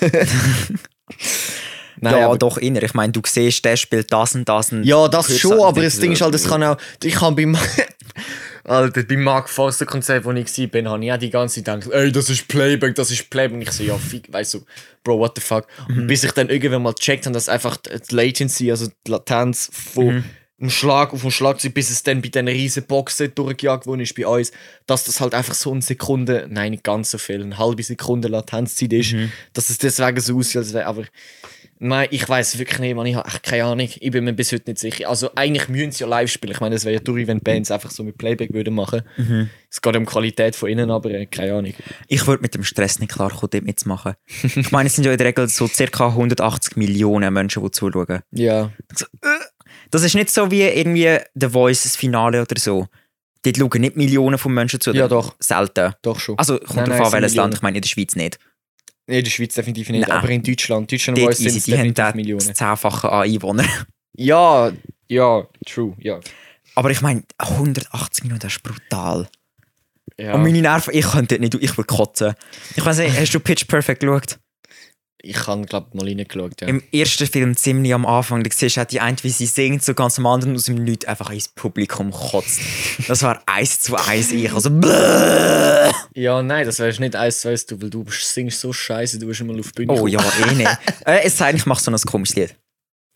Nein, 2.00 2.14
ja, 2.18 2.26
aber- 2.26 2.38
doch 2.38 2.58
inner. 2.58 2.82
Ich 2.82 2.94
meine, 2.94 3.12
du 3.12 3.20
siehst, 3.24 3.64
der 3.64 3.76
spielt 3.76 4.12
das 4.12 4.34
und 4.34 4.48
das. 4.48 4.72
Und 4.72 4.84
Ja, 4.84 5.08
das 5.08 5.36
schon, 5.38 5.60
aber 5.60 5.82
das 5.82 5.98
Ding 5.98 6.12
ist 6.12 6.20
halt, 6.20 6.34
das 6.34 6.46
kann 6.48 6.62
auch. 6.62 6.76
Ich 7.02 7.14
kann 7.14 7.34
beim. 7.36 7.56
Alter, 8.66 9.02
beim 9.02 9.22
Mark 9.22 9.50
Forster 9.50 9.84
Konzert, 9.84 10.24
wo 10.24 10.32
ich 10.32 10.46
war, 10.46 10.92
habe 10.92 11.04
ich 11.04 11.12
auch 11.12 11.18
die 11.18 11.28
ganze 11.30 11.62
Zeit 11.62 11.82
gedacht, 11.82 11.92
ey, 11.94 12.10
das 12.10 12.30
ist 12.30 12.48
Playback, 12.48 12.94
das 12.94 13.10
ist 13.10 13.28
Playback. 13.28 13.54
Und 13.56 13.62
ich 13.62 13.70
so, 13.72 13.84
ja, 13.84 13.98
fick, 13.98 14.32
weißt 14.32 14.54
du, 14.54 14.64
Bro, 15.02 15.18
what 15.18 15.32
the 15.36 15.42
fuck. 15.42 15.66
Mhm. 15.88 15.98
Und 15.98 16.06
bis 16.06 16.24
ich 16.24 16.32
dann 16.32 16.48
irgendwann 16.48 16.82
mal 16.82 16.94
gecheckt 16.94 17.26
habe, 17.26 17.34
dass 17.34 17.50
einfach 17.50 17.76
die 17.76 18.14
Latency, 18.14 18.70
also 18.70 18.86
die 19.06 19.10
Latenz 19.10 19.70
von 19.72 20.06
Mhm. 20.06 20.24
Dem 20.60 20.70
Schlag 20.70 21.12
auf 21.12 21.22
den 21.22 21.30
Schlagzeug, 21.30 21.74
bis 21.74 21.90
es 21.90 22.02
dann 22.02 22.22
bei 22.22 22.28
diesen 22.28 22.48
riesen 22.48 22.84
Boxen 22.84 23.34
durchgejagt 23.34 23.86
worden 23.86 24.00
ist 24.00 24.14
bei 24.14 24.26
uns, 24.26 24.52
dass 24.86 25.04
das 25.04 25.20
halt 25.20 25.34
einfach 25.34 25.54
so 25.54 25.72
eine 25.72 25.82
Sekunde, 25.82 26.46
nein, 26.48 26.70
nicht 26.70 26.84
ganz 26.84 27.10
so 27.10 27.18
viel, 27.18 27.42
eine 27.42 27.58
halbe 27.58 27.82
Sekunde 27.82 28.28
Latenzzeit 28.28 28.92
ist, 28.92 29.12
Mhm. 29.14 29.32
dass 29.52 29.68
es 29.70 29.78
deswegen 29.78 30.20
so 30.20 30.36
aussieht, 30.38 30.56
als 30.58 30.72
wäre, 30.72 30.86
aber 30.86 31.04
Nein, 31.80 32.06
ich 32.12 32.26
weiß 32.26 32.56
wirklich 32.58 32.78
nicht, 32.78 32.94
man. 32.94 33.04
Ich 33.04 33.16
habe 33.16 33.28
echt 33.28 33.42
keine 33.42 33.64
Ahnung. 33.64 33.88
Ich 33.98 34.10
bin 34.12 34.24
mir 34.24 34.32
bis 34.32 34.52
heute 34.52 34.70
nicht 34.70 34.78
sicher. 34.78 35.08
Also 35.08 35.30
eigentlich 35.34 35.68
müssen 35.68 35.90
sie 35.90 36.02
ja 36.04 36.06
live 36.08 36.30
spielen. 36.30 36.52
Ich 36.52 36.60
meine, 36.60 36.76
das 36.76 36.84
wäre 36.84 36.94
ja 36.94 37.00
durch, 37.00 37.26
wenn 37.26 37.40
Bands 37.40 37.70
einfach 37.72 37.90
so 37.90 38.04
mit 38.04 38.16
Playback 38.16 38.54
würden 38.54 38.74
machen. 38.74 39.02
Mhm. 39.18 39.50
Es 39.68 39.82
geht 39.82 39.94
um 39.96 40.04
die 40.04 40.10
Qualität 40.10 40.54
von 40.54 40.70
innen, 40.70 40.90
aber 40.92 41.10
äh, 41.10 41.26
keine 41.26 41.52
Ahnung. 41.54 41.74
Ich 42.06 42.26
würde 42.28 42.42
mit 42.42 42.54
dem 42.54 42.62
Stress 42.62 43.00
nicht 43.00 43.12
klarkommen, 43.12 43.50
dort 43.50 43.64
mitzumachen. 43.64 44.14
ich 44.44 44.70
meine, 44.70 44.86
es 44.86 44.94
sind 44.94 45.04
ja 45.04 45.10
in 45.12 45.18
der 45.18 45.26
Regel 45.26 45.48
so 45.48 45.68
ca. 45.68 46.06
180 46.06 46.76
Millionen 46.76 47.34
Menschen, 47.34 47.62
die 47.62 47.70
zuschauen. 47.72 48.20
Ja. 48.30 48.70
Das 49.90 50.02
ist 50.02 50.14
nicht 50.14 50.30
so 50.30 50.50
wie 50.50 50.62
irgendwie 50.62 51.18
The 51.34 51.48
Voice, 51.48 51.82
das 51.84 51.96
Finale 51.96 52.42
oder 52.42 52.58
so. 52.58 52.86
Dort 53.44 53.56
schauen 53.58 53.80
nicht 53.80 53.96
Millionen 53.96 54.38
von 54.38 54.54
Menschen 54.54 54.80
zu. 54.80 54.92
Ja, 54.92 55.06
doch. 55.06 55.34
Selten. 55.38 55.92
Doch 56.02 56.18
schon. 56.18 56.38
Also, 56.38 56.58
kommt 56.58 56.88
Nein, 56.88 56.98
drauf 56.98 57.00
an, 57.00 57.04
es 57.06 57.12
welches 57.12 57.34
Land. 57.34 57.54
Ich 57.54 57.62
meine, 57.62 57.76
in 57.76 57.82
der 57.82 57.88
Schweiz 57.88 58.16
nicht. 58.16 58.38
Nee, 59.06 59.18
in 59.18 59.24
der 59.24 59.30
Schweiz 59.30 59.54
definitiv 59.54 59.90
nicht, 59.90 60.08
Nein. 60.08 60.16
aber 60.16 60.30
in 60.30 60.42
Deutschland. 60.42 60.90
Deutschland 60.90 61.18
Dort 61.18 61.26
Voice 61.26 61.38
sind 61.38 61.56
es 61.56 61.64
definitiv 61.64 62.14
Millionen. 62.14 62.46
das 62.46 62.56
Zehnfache 62.56 63.12
an 63.12 63.22
Einwohner. 63.28 63.64
Ja, 64.16 64.72
ja, 65.08 65.46
true, 65.66 65.94
ja. 65.98 66.20
Aber 66.74 66.90
ich 66.90 67.02
meine, 67.02 67.22
180 67.38 68.24
Minuten, 68.24 68.40
das 68.40 68.52
ist 68.54 68.62
brutal. 68.62 69.28
ja. 70.18 70.34
Und 70.34 70.42
meine 70.42 70.62
Nerven, 70.62 70.94
ich 70.94 71.04
könnte 71.06 71.38
nicht, 71.38 71.54
ich 71.54 71.76
würde 71.76 71.86
kotzen. 71.94 72.34
Ich 72.76 72.84
weiß 72.86 72.98
nicht, 72.98 73.18
hast 73.18 73.34
du 73.34 73.40
Pitch 73.40 73.66
Perfect 73.66 74.00
geschaut? 74.00 74.38
Ich 75.26 75.46
habe, 75.46 75.64
glaube 75.64 75.86
ich, 75.90 75.94
mal 75.94 76.06
reingeschaut, 76.06 76.60
ja. 76.60 76.68
Im 76.68 76.82
ersten 76.92 77.26
Film 77.26 77.56
ziemlich 77.56 77.94
am 77.94 78.04
Anfang, 78.04 78.42
da 78.42 78.50
siehst 78.52 78.76
du 78.76 78.82
auch 78.82 78.84
die 78.84 79.00
eine, 79.00 79.16
wie 79.22 79.30
sie 79.30 79.46
singt, 79.46 79.82
so 79.82 79.94
ganz 79.94 80.18
am 80.18 80.26
anderen 80.26 80.54
aus 80.54 80.66
dem 80.66 80.84
Nichts 80.84 81.06
einfach 81.06 81.30
ins 81.30 81.48
Publikum 81.48 82.10
kotzt. 82.10 82.60
Das 83.08 83.22
war 83.22 83.42
eins 83.46 83.80
zu 83.80 83.96
eins 83.96 84.32
ich. 84.32 84.52
Also, 84.52 84.70
bläh. 84.70 85.90
Ja, 86.14 86.42
nein, 86.42 86.64
das 86.64 86.78
wärst 86.78 87.00
nicht 87.00 87.16
eins 87.16 87.40
zu 87.40 87.48
eins, 87.48 87.66
du, 87.66 87.80
weil 87.80 87.90
du 87.90 88.04
singst 88.08 88.60
so 88.60 88.72
scheiße, 88.72 89.18
du 89.18 89.26
bist 89.26 89.40
immer 89.40 89.58
auf 89.58 89.72
die 89.72 89.84
Bühne. 89.86 90.00
Oh 90.00 90.06
ja, 90.06 90.20
eh 90.48 90.54
nicht. 90.54 90.70
Äh, 91.06 91.24
es 91.24 91.36
sei 91.36 91.48
denn, 91.48 91.56
ich 91.56 91.66
mache 91.66 91.82
so 91.82 91.90
ein 91.90 91.96
komisches 91.98 92.36
Lied. 92.36 92.56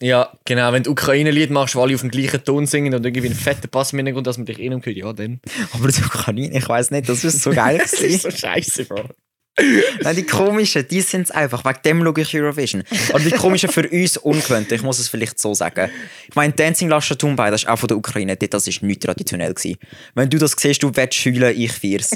Ja, 0.00 0.32
genau. 0.44 0.72
Wenn 0.72 0.84
du 0.84 0.92
Ukraine-Lied 0.92 1.50
machst, 1.50 1.74
wo 1.74 1.82
alle 1.82 1.94
auf 1.94 2.02
dem 2.02 2.10
gleichen 2.10 2.44
Ton 2.44 2.66
singen 2.66 2.94
und 2.94 3.04
irgendwie 3.04 3.28
einen 3.28 3.36
fetten 3.36 3.68
Pass 3.68 3.92
im 3.92 3.98
Hintergrund, 3.98 4.26
dass 4.26 4.36
man 4.36 4.46
dich 4.46 4.58
eh 4.60 4.68
noch 4.68 4.84
hört, 4.84 4.96
ja, 4.96 5.12
dann. 5.12 5.40
Aber 5.72 5.90
so 5.90 6.02
kann 6.02 6.36
ich 6.36 6.50
nicht, 6.50 6.62
ich 6.62 6.68
weiß 6.68 6.90
nicht, 6.92 7.08
das 7.08 7.24
ist 7.24 7.42
so 7.42 7.50
geil. 7.54 7.78
Das 7.78 7.94
ist 7.94 8.22
so 8.22 8.30
scheiße, 8.30 8.84
Bro. 8.84 9.08
Nein, 10.02 10.16
die 10.16 10.24
komischen, 10.24 10.86
die 10.88 11.00
sind 11.00 11.22
es 11.22 11.30
einfach. 11.30 11.64
Wegen 11.64 11.78
dem 11.84 12.02
schaue 12.02 12.20
ich 12.20 12.34
Eurovision. 12.34 12.84
Oder 13.12 13.24
die 13.24 13.30
komischen 13.30 13.68
für 13.68 13.88
uns 13.88 14.16
ungewöhnten, 14.16 14.74
ich 14.74 14.82
muss 14.82 14.98
es 14.98 15.08
vielleicht 15.08 15.38
so 15.38 15.54
sagen. 15.54 15.90
Ich 16.28 16.34
meine, 16.34 16.52
Dancing 16.52 16.88
Lascia 16.88 17.16
Tumbai, 17.16 17.50
das 17.50 17.62
ist 17.62 17.68
auch 17.68 17.78
von 17.78 17.88
der 17.88 17.96
Ukraine, 17.96 18.36
dort, 18.36 18.54
das 18.54 18.66
ist 18.68 18.82
nicht 18.82 19.02
traditionell 19.02 19.52
gewesen. 19.52 19.76
Wenn 20.14 20.30
du 20.30 20.38
das 20.38 20.52
siehst, 20.56 20.82
du 20.82 20.94
willst 20.94 21.24
heulen, 21.24 21.58
ich 21.58 21.72
feier's. 21.72 22.10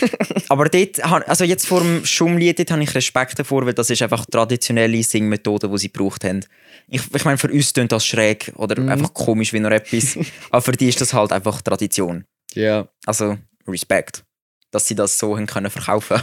Aber 0.48 0.68
dort, 0.68 1.04
also 1.04 1.44
jetzt 1.44 1.66
vor 1.66 1.80
dem 1.80 2.04
Schummlied, 2.04 2.58
dort 2.58 2.70
habe 2.70 2.82
ich 2.82 2.94
Respekt 2.94 3.38
davor, 3.38 3.66
weil 3.66 3.74
das 3.74 3.90
ist 3.90 4.02
einfach 4.02 4.26
traditionelle 4.26 5.02
Singmethode, 5.02 5.68
die 5.68 5.78
sie 5.78 5.92
gebraucht 5.92 6.24
haben. 6.24 6.44
Ich, 6.88 7.02
ich 7.14 7.24
meine, 7.24 7.38
für 7.38 7.50
uns 7.50 7.72
klingt 7.72 7.92
das 7.92 8.06
schräg 8.06 8.52
oder 8.56 8.80
einfach 8.90 9.12
komisch 9.12 9.52
wie 9.52 9.60
noch 9.60 9.70
etwas. 9.70 10.18
Aber 10.50 10.62
für 10.62 10.72
die 10.72 10.88
ist 10.88 11.00
das 11.00 11.12
halt 11.12 11.32
einfach 11.32 11.60
Tradition. 11.62 12.24
Ja. 12.54 12.88
Also, 13.04 13.36
Respekt. 13.66 14.24
Dass 14.70 14.86
sie 14.86 14.94
das 14.94 15.18
so 15.18 15.36
haben 15.36 15.46
können 15.46 15.70
verkaufen 15.70 16.22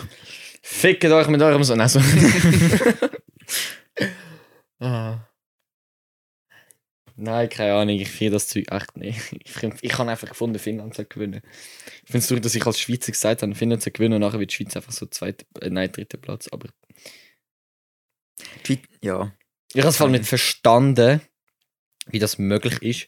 Fickt 0.68 1.06
euch 1.06 1.28
mit 1.28 1.42
eurem 1.44 1.64
Sohn. 1.64 1.80
Also. 1.80 2.00
ah. 4.80 5.20
Nein, 7.18 7.50
keine 7.50 7.76
Ahnung, 7.76 7.96
ich 8.00 8.10
finde 8.10 8.34
das 8.34 8.48
Zeug 8.48 8.66
echt 8.72 8.98
nicht. 8.98 9.20
Ich, 9.46 9.64
ich 9.82 9.98
habe 10.00 10.10
einfach 10.10 10.28
gefunden, 10.28 10.58
Finnland 10.58 10.96
soll 10.96 11.06
gewinnen. 11.06 11.42
Ich 12.04 12.12
finde 12.12 12.18
es 12.18 12.28
durch, 12.28 12.42
dass 12.42 12.56
ich 12.56 12.66
als 12.66 12.80
Schweizer 12.80 13.12
gesagt 13.12 13.44
habe, 13.44 13.54
Finnland 13.54 13.84
soll 13.84 13.94
gewinnen 13.94 14.16
und 14.16 14.22
nachher 14.22 14.40
wird 14.40 14.52
die 14.52 14.56
Schweiz 14.56 14.76
einfach 14.76 14.92
so 14.92 15.06
zweiter, 15.06 15.46
äh, 15.62 15.70
nein, 15.70 15.92
dritter 15.92 16.18
Platz. 16.18 16.48
Aber 16.52 16.68
Die- 18.66 18.82
Ja. 19.02 19.34
ich 19.74 19.82
habe 19.82 19.90
es 19.90 19.98
vor 19.98 20.08
allem 20.08 20.14
nicht 20.14 20.26
verstanden, 20.28 21.22
wie 22.08 22.20
das 22.20 22.40
möglich 22.40 22.82
ist, 22.82 23.08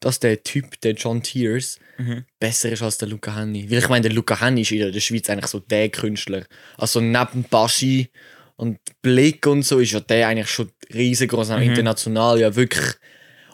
dass 0.00 0.18
der 0.18 0.42
Typ, 0.42 0.80
der 0.80 0.94
John 0.94 1.22
Tears, 1.22 1.78
Mhm. 1.98 2.24
besser 2.38 2.72
ist 2.72 2.82
als 2.82 2.96
der 2.96 3.08
Luca 3.08 3.36
Henny. 3.36 3.70
Weil 3.70 3.78
ich 3.78 3.88
meine, 3.90 4.02
der 4.04 4.12
Luca 4.12 4.40
Henny 4.40 4.62
ist 4.62 4.72
in 4.72 4.90
der 4.90 5.00
Schweiz 5.00 5.28
eigentlich 5.28 5.48
so 5.48 5.60
der 5.60 5.90
Künstler. 5.90 6.44
Also 6.78 7.00
neben 7.00 7.44
Baschi 7.44 8.08
und 8.56 8.78
Blick 9.02 9.46
und 9.46 9.62
so 9.62 9.78
ist 9.80 9.92
ja 9.92 10.00
der 10.00 10.28
eigentlich 10.28 10.48
schon 10.48 10.70
riesengroß, 10.94 11.50
auch 11.50 11.58
international, 11.60 12.40
ja 12.40 12.56
wirklich. 12.56 12.94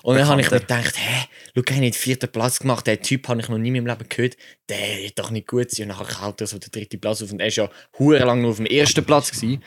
Und 0.04 0.14
dann 0.16 0.28
habe 0.28 0.40
ich 0.40 0.48
mir 0.48 0.60
gedacht, 0.60 0.94
hä, 0.96 1.26
Luca 1.54 1.74
Henny 1.74 1.88
hat 1.90 1.96
vierten 1.96 2.30
Platz 2.30 2.60
gemacht, 2.60 2.86
der 2.86 3.00
Typ 3.02 3.26
habe 3.26 3.40
ich 3.40 3.48
noch 3.48 3.58
nie 3.58 3.68
in 3.68 3.74
meinem 3.74 3.86
Leben 3.88 4.08
gehört, 4.08 4.36
der 4.68 4.98
wird 5.02 5.18
doch 5.18 5.32
nicht 5.32 5.48
gut 5.48 5.72
sein. 5.72 5.90
Und 5.90 5.98
dann 5.98 6.20
hält 6.24 6.40
er 6.40 6.46
so 6.46 6.58
den 6.58 6.70
dritten 6.70 7.00
Platz 7.00 7.22
auf 7.22 7.32
und 7.32 7.40
er 7.40 7.48
ist 7.48 7.56
ja 7.56 7.68
lang 7.98 8.40
nur 8.40 8.50
auf 8.52 8.58
dem 8.58 8.66
ersten 8.66 9.04
Platz 9.04 9.32
gewesen. 9.32 9.60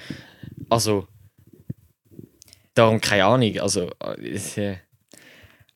Also, 0.70 1.10
darum 2.74 3.02
keine 3.02 3.26
Ahnung, 3.26 3.60
also, 3.60 3.92
äh, 4.02 4.36
äh, 4.36 4.78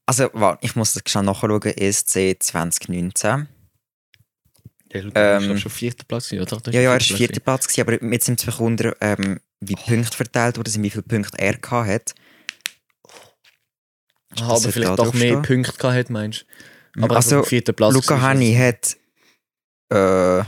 Also, 0.05 0.29
warte, 0.33 0.65
ich 0.65 0.75
muss 0.75 0.93
das 0.93 1.03
schnell 1.07 1.23
nachschauen. 1.23 1.61
ESC 1.61 2.35
2019. 2.39 3.47
der 4.91 5.05
Ähm, 5.15 5.49
doch 5.49 5.57
schon 5.57 5.71
vierter 5.71 6.03
Platz 6.05 6.31
oder? 6.31 6.59
Ja, 6.71 6.81
ja, 6.81 6.89
er 6.93 6.93
war 6.93 6.99
vierter 6.99 7.39
Platz, 7.39 7.67
gewesen, 7.67 7.81
aber 7.81 8.11
jetzt 8.11 8.25
sind 8.25 8.45
wir 8.45 8.59
wundern, 8.59 8.93
ähm, 9.01 9.39
wie 9.59 9.75
Punkte 9.75 10.15
verteilt 10.15 10.57
wurden, 10.57 10.69
sind, 10.69 10.83
wie 10.83 10.89
viele 10.89 11.03
Punkte 11.03 11.37
er 11.39 11.55
gehabt 11.57 11.87
hat. 11.89 12.13
Aha, 14.37 14.55
aber 14.55 14.71
vielleicht 14.71 14.99
doch 14.99 15.13
mehr 15.13 15.33
draufstehen. 15.35 15.41
Punkte 15.63 15.73
gehabt, 15.77 16.09
meinst 16.09 16.45
du? 16.95 17.03
Aber 17.03 17.15
Also, 17.15 17.43
vierter 17.43 17.73
Platz. 17.73 17.93
Luca 17.93 18.21
Henny 18.21 18.53
hat 18.55 18.97
äh, 19.89 20.43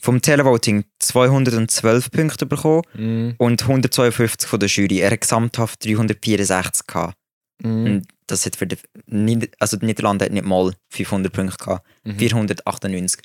vom 0.00 0.22
Televoting 0.22 0.84
212 1.00 2.10
Punkte 2.10 2.46
bekommen 2.46 2.82
Mhm. 2.94 3.34
und 3.38 3.62
152 3.62 4.48
von 4.48 4.60
der 4.60 4.68
Jury. 4.68 5.00
Er 5.00 5.10
hat 5.10 5.20
gesamthaft 5.20 5.84
364 5.84 6.86
gehabt. 6.86 7.17
Mhm. 7.62 8.02
Das 8.26 8.44
hat 8.46 8.56
für 8.56 8.66
die, 8.66 8.76
Nieder- 9.06 9.48
also 9.58 9.76
die 9.76 9.86
Niederlande 9.86 10.26
hat 10.26 10.32
nicht 10.32 10.44
mal 10.46 10.72
500 10.90 11.32
Punkte 11.32 11.56
gehabt, 11.56 11.86
Mhm. 12.04 12.18
498. 12.18 13.22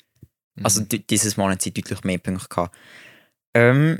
Also 0.62 0.80
Mhm. 0.80 0.88
di- 0.88 1.06
dieses 1.06 1.36
Mal 1.36 1.50
haben 1.50 1.60
sie 1.60 1.72
deutlich 1.72 2.02
mehr 2.04 2.18
Punkte 2.18 2.48
gehabt. 2.48 2.74
Ähm, 3.54 3.98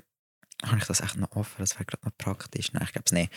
habe 0.65 0.79
ich 0.79 0.85
das 0.87 1.01
echt 1.01 1.17
noch 1.17 1.31
offen? 1.33 1.57
Das 1.59 1.75
wäre 1.75 1.85
gerade 1.85 2.05
noch 2.07 2.17
praktisch. 2.17 2.73
Nein, 2.73 2.85
ich 2.85 2.93
glaube 2.93 3.05
es 3.07 3.13
nicht. 3.13 3.31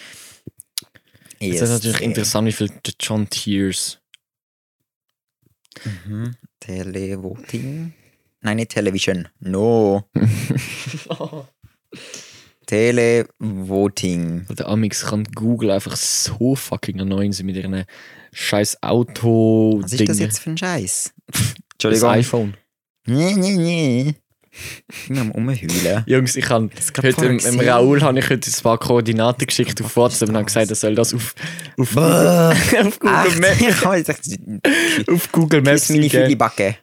Es 1.39 1.61
ist 1.61 1.69
natürlich 1.69 2.01
interessant, 2.01 2.47
wie 2.47 2.51
viel 2.51 2.71
John 2.99 3.29
Tears. 3.29 3.99
Mhm. 6.05 6.35
Televoting. 6.59 7.93
Nein, 8.41 8.55
nicht 8.57 8.71
Television. 8.71 9.27
No. 9.39 10.09
Televoting. 12.67 14.45
Der 14.49 14.67
Amix 14.67 15.05
kann 15.05 15.23
Google 15.33 15.71
einfach 15.71 15.95
so 15.95 16.55
fucking 16.55 17.01
annoying 17.01 17.33
sein 17.33 17.45
mit 17.47 17.55
ihren 17.55 17.85
scheiß 18.33 18.83
Auto. 18.83 19.79
Was 19.81 19.93
ist 19.93 20.07
das 20.07 20.19
jetzt 20.19 20.39
für 20.39 20.51
ein 20.51 20.57
Scheiß? 20.57 21.13
Das 21.79 21.91
Entschuldigung. 22.01 22.09
iPhone. 22.09 22.57
Nee, 23.05 23.33
nee, 23.37 23.55
nee. 23.55 24.15
Immer 25.07 25.21
am 25.21 25.31
Umheulen. 25.31 26.03
Jungs, 26.07 26.35
ich 26.35 26.49
habe 26.49 26.69
Das 26.75 26.91
heute 27.03 27.21
dem 27.21 27.37
gesehen. 27.37 27.59
Raoul 27.69 28.01
habe 28.01 28.17
ich 28.17 28.27
heute 28.27 28.49
ein 28.49 28.63
paar 28.63 28.79
Koordinaten 28.79 29.45
geschickt 29.45 29.79
auf 29.83 29.95
WhatsApp 29.95 30.29
und 30.29 30.35
habe 30.35 30.45
gesagt, 30.45 30.69
er 30.71 30.75
soll 30.75 30.95
das 30.95 31.13
auf, 31.13 31.35
auf, 31.77 31.93
Bäh. 31.93 31.99
auf 32.81 32.99
Google? 32.99 33.39
Maps, 33.39 33.61
Ich 33.61 33.79
kann 33.79 33.97
jetzt 33.97 34.09
echt 34.09 34.39
auf 35.07 35.31
Google 35.31 35.61
Maps 35.61 35.89
meine 35.89 36.01
eingeben. 36.01 36.23
Fülibacke. 36.23 36.75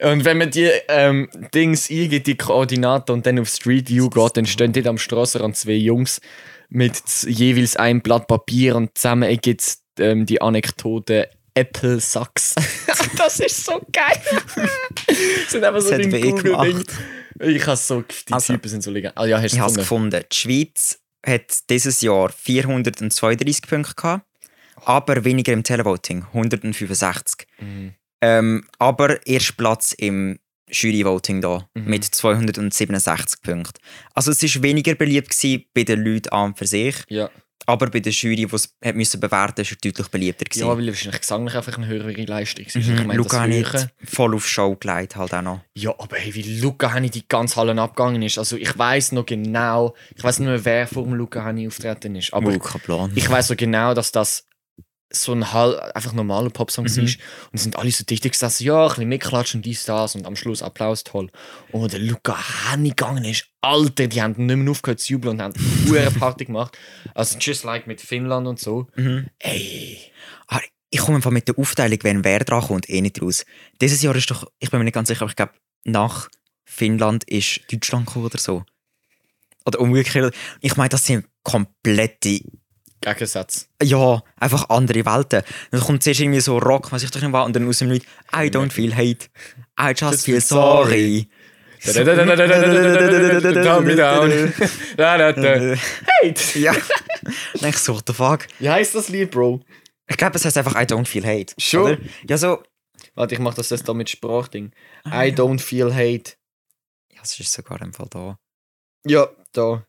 Und 0.00 0.24
wenn 0.24 0.38
man 0.38 0.50
die 0.50 0.70
ähm, 0.88 1.28
Dings 1.54 1.90
eingibt, 1.90 2.26
die 2.26 2.36
Koordinaten 2.36 3.12
und 3.12 3.26
dann 3.26 3.38
auf 3.38 3.48
Street 3.48 3.88
View 3.88 4.10
geht, 4.10 4.36
dann 4.36 4.46
stehen 4.46 4.72
dort 4.72 4.86
am 4.86 4.98
Strassenrand 4.98 5.56
zwei 5.56 5.72
Jungs 5.72 6.20
mit 6.68 7.02
jeweils 7.26 7.76
einem 7.76 8.00
Blatt 8.02 8.26
Papier 8.26 8.76
und 8.76 8.96
zusammen 8.96 9.36
gibt 9.40 9.60
es 9.62 9.82
ähm, 9.98 10.26
die 10.26 10.40
Anekdote 10.40 11.30
Apple 11.54 12.00
Sucks. 12.00 12.54
das 13.16 13.40
ist 13.40 13.64
so 13.64 13.80
geil. 13.90 14.20
das 15.06 15.16
sind 15.50 15.64
einfach 15.64 15.80
so 15.80 15.96
die 15.96 16.12
weh 16.12 16.20
Google-Ding. 16.20 16.84
Ich 17.40 17.66
habe 17.66 17.76
so, 17.76 18.02
die 18.02 18.32
Also, 18.32 18.52
Typen 18.54 18.68
sind 18.68 18.82
so 18.82 18.90
legal. 18.90 19.12
Ah 19.14 19.26
ja, 19.26 19.40
hast 19.40 19.52
Ich 19.54 19.60
habe 19.60 19.70
es 19.70 19.76
gefunden. 19.76 20.22
Die 20.30 20.36
Schweiz 20.36 20.98
hat 21.24 21.70
dieses 21.70 22.00
Jahr 22.00 22.30
432 22.30 23.62
Punkte 23.62 23.94
gehabt, 23.94 24.26
aber 24.84 25.24
weniger 25.24 25.52
im 25.52 25.62
Televoting, 25.62 26.24
165. 26.32 27.46
Mhm. 27.58 27.94
Ähm, 28.20 28.64
aber 28.78 29.24
erst 29.26 29.56
Platz 29.56 29.92
im 29.92 30.38
Juryvoting 30.70 31.40
da 31.40 31.68
Mhm. 31.74 31.84
mit 31.90 32.04
267 32.04 33.40
Punkten. 33.42 33.80
Also 34.14 34.30
es 34.30 34.42
ist 34.42 34.62
weniger 34.62 34.94
beliebt 34.94 35.30
gewesen 35.30 35.64
bei 35.74 35.84
den 35.84 36.00
Leuten 36.04 36.30
an 36.30 36.46
und 36.50 36.58
für 36.58 36.66
sich, 36.66 36.96
Ja. 37.08 37.30
aber 37.66 37.88
bei 37.88 38.00
der 38.00 38.12
Jury, 38.12 38.34
die 38.36 38.48
es 38.52 38.74
hat 38.84 38.96
müssen 38.96 39.20
bewerten 39.20 39.60
musste, 39.60 39.62
ist 39.62 39.72
er 39.84 39.90
deutlich 39.90 40.08
beliebter 40.08 40.44
gewesen. 40.44 40.66
ja, 40.66 40.76
weil 40.76 40.86
wahrscheinlich 40.88 41.20
gesanglich 41.20 41.54
einfach 41.54 41.76
eine 41.76 41.86
höhere 41.86 42.10
Leistung 42.24 42.64
ist. 42.64 42.74
Mhm. 42.76 42.80
Ich 42.82 43.04
meine, 43.04 43.14
Luca 43.14 43.40
hat 43.42 43.48
Höhere- 43.50 43.90
voll 44.04 44.34
auf 44.34 44.48
Show 44.48 44.74
gelegt 44.76 45.14
halt 45.14 45.32
auch 45.34 45.42
noch. 45.42 45.60
Ja, 45.74 45.94
aber 45.98 46.16
hey, 46.16 46.34
wie 46.34 46.58
Luca 46.60 46.92
Hani 46.92 47.10
die 47.10 47.28
ganze 47.28 47.56
Halle 47.56 47.80
abgegangen 47.80 48.22
ist. 48.22 48.38
Also 48.38 48.56
ich 48.56 48.76
weiß 48.76 49.12
noch 49.12 49.26
genau, 49.26 49.94
ich 50.16 50.24
weiß 50.24 50.40
nicht 50.40 50.48
mehr, 50.48 50.64
wer 50.64 50.86
vor 50.88 51.04
dem 51.04 51.14
Luca 51.14 51.44
Hani 51.44 51.68
auftreten 51.68 52.16
ist. 52.16 52.32
Aber 52.32 52.50
Luca 52.52 52.78
Plan. 52.78 53.12
ich 53.14 53.28
weiß 53.30 53.46
so 53.48 53.54
genau, 53.56 53.94
dass 53.94 54.10
das 54.10 54.46
so 55.10 55.32
ein 55.32 55.52
Hall, 55.52 55.78
einfach 55.94 56.12
normaler 56.12 56.50
Popsong 56.50 56.84
Mhm. 56.86 56.96
war. 56.96 57.02
Und 57.04 57.14
es 57.54 57.62
sind 57.62 57.76
alle 57.76 57.90
so 57.92 58.04
dicht 58.04 58.24
gesessen, 58.24 58.64
ja, 58.64 58.82
ein 58.82 58.88
bisschen 58.88 59.08
mitklatschen, 59.08 59.62
dies, 59.62 59.84
das 59.84 60.14
und 60.14 60.26
am 60.26 60.34
Schluss 60.36 60.62
Applaus, 60.62 61.04
toll. 61.04 61.30
Und 61.72 61.92
der 61.92 62.00
Luca 62.00 62.36
Hani 62.70 62.90
gegangen 62.90 63.24
ist, 63.24 63.46
Alter, 63.60 64.08
die 64.08 64.20
haben 64.20 64.46
nicht 64.46 64.56
mehr 64.56 64.70
aufgehört 64.70 65.00
zu 65.00 65.12
jubeln 65.12 65.36
und 65.36 65.42
haben 65.42 65.54
eine 65.96 66.10
Party 66.10 66.44
gemacht. 66.46 66.76
Also 67.14 67.38
just 67.38 67.64
like 67.64 67.86
mit 67.86 68.00
Finnland 68.00 68.46
und 68.46 68.58
so. 68.60 68.86
Mhm. 68.96 69.28
Ey, 69.38 69.98
Ah, 70.48 70.60
ich 70.90 71.00
komme 71.00 71.16
einfach 71.16 71.30
mit 71.32 71.48
der 71.48 71.58
Aufteilung, 71.58 71.98
wenn 72.02 72.24
wer 72.24 72.40
dran 72.44 72.62
kommt, 72.62 72.88
eh 72.88 73.00
nicht 73.00 73.20
raus. 73.20 73.44
Dieses 73.80 74.02
Jahr 74.02 74.14
ist 74.16 74.30
doch, 74.30 74.50
ich 74.58 74.70
bin 74.70 74.78
mir 74.78 74.84
nicht 74.84 74.94
ganz 74.94 75.08
sicher, 75.08 75.22
aber 75.22 75.30
ich 75.30 75.36
glaube, 75.36 75.52
nach 75.84 76.28
Finnland 76.64 77.24
ist 77.24 77.60
Deutschland 77.72 78.06
gekommen 78.06 78.26
oder 78.26 78.38
so. 78.38 78.64
Oder 79.64 79.80
umgekehrt. 79.80 80.34
Ich 80.60 80.76
meine, 80.76 80.88
das 80.88 81.04
sind 81.06 81.26
komplette, 81.42 82.40
Gegensatz. 83.00 83.68
ja, 83.82 84.22
einfach 84.40 84.68
andere 84.70 85.04
Welten. 85.06 85.42
Dann 85.70 85.80
kommt 85.80 86.02
zuerst 86.02 86.20
irgendwie 86.20 86.40
so 86.40 86.58
Rock, 86.58 86.90
was 86.92 87.02
ich 87.02 87.10
doch 87.10 87.20
nicht 87.20 87.32
war, 87.32 87.44
und 87.44 87.54
dann 87.54 87.68
aus 87.68 87.78
dem 87.78 87.90
Lied, 87.90 88.04
I 88.34 88.48
don't 88.48 88.70
feel 88.70 88.94
hate, 88.94 89.26
I 89.78 89.92
just 89.96 90.24
feel 90.24 90.40
sorry. 90.40 91.28
Calm 91.84 93.84
me 93.84 93.96
down. 93.96 94.30
Hate. 96.22 96.40
Ja. 96.58 96.74
Dann 97.60 97.70
ich 97.70 97.78
so, 97.78 97.94
what 97.94 98.04
the 98.06 98.12
fuck? 98.12 98.46
Wie 98.58 98.68
heißt 98.70 98.94
das 98.94 99.08
Lied, 99.08 99.30
Bro? 99.30 99.60
Ich 100.08 100.16
glaube, 100.16 100.36
es 100.36 100.44
heißt 100.44 100.56
einfach 100.58 100.74
I 100.74 100.84
don't 100.84 101.06
feel 101.06 101.24
hate. 101.24 101.54
Schon? 101.58 101.82
Oder? 101.82 101.98
Ja, 102.28 102.38
so. 102.38 102.62
Warte, 103.14 103.34
ich 103.34 103.40
mach 103.40 103.54
das 103.54 103.70
jetzt 103.70 103.88
da 103.88 103.94
mit 103.94 104.08
Sprachding. 104.10 104.72
I 105.06 105.32
don't 105.32 105.60
feel 105.60 105.92
hate. 105.92 106.32
Ja, 107.12 107.20
es 107.22 107.38
ist 107.38 107.52
sogar 107.52 107.80
im 107.82 107.92
Fall 107.92 108.06
da. 108.10 108.38
Ja, 109.06 109.28
da. 109.52 109.84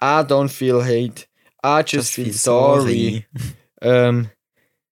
I 0.00 0.22
don't 0.24 0.48
feel 0.48 0.82
hate. 0.82 1.26
I 1.68 1.82
just, 1.84 2.14
feel, 2.14 2.32
sorry. 2.32 3.26
Ähm, 3.80 4.30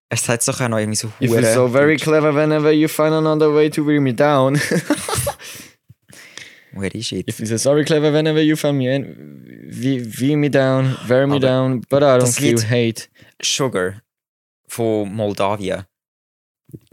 Es 0.09 0.23
sagt 0.23 0.47
doch 0.47 0.61
auch 0.61 0.69
noch 0.69 0.77
irgendwie 0.77 0.95
so 0.95 1.11
you 1.19 1.33
feel 1.33 1.43
so 1.53 1.67
very 1.67 1.97
clever 1.97 2.33
whenever 2.35 2.71
you 2.71 2.87
find 2.87 3.13
another 3.13 3.53
way 3.53 3.69
to 3.69 3.85
wear 3.85 3.99
me 3.99 4.13
down. 4.13 4.55
Where 6.73 6.93
is 6.93 7.11
it? 7.11 7.27
you 7.27 7.33
feel 7.33 7.47
so 7.47 7.57
sorry 7.57 7.83
clever 7.83 8.13
whenever 8.13 8.41
you 8.41 8.55
find 8.55 8.77
me 8.77 8.93
in, 8.93 9.71
we, 9.81 10.05
wear 10.19 10.37
me 10.37 10.49
down, 10.49 10.95
wear 11.07 11.25
me 11.25 11.37
Aber 11.37 11.47
down, 11.47 11.81
but 11.89 12.03
I 12.03 12.19
don't 12.19 12.31
feel 12.31 12.61
hate. 12.61 13.09
Sugar 13.41 14.01
von 14.67 15.11
Moldawien. 15.11 15.85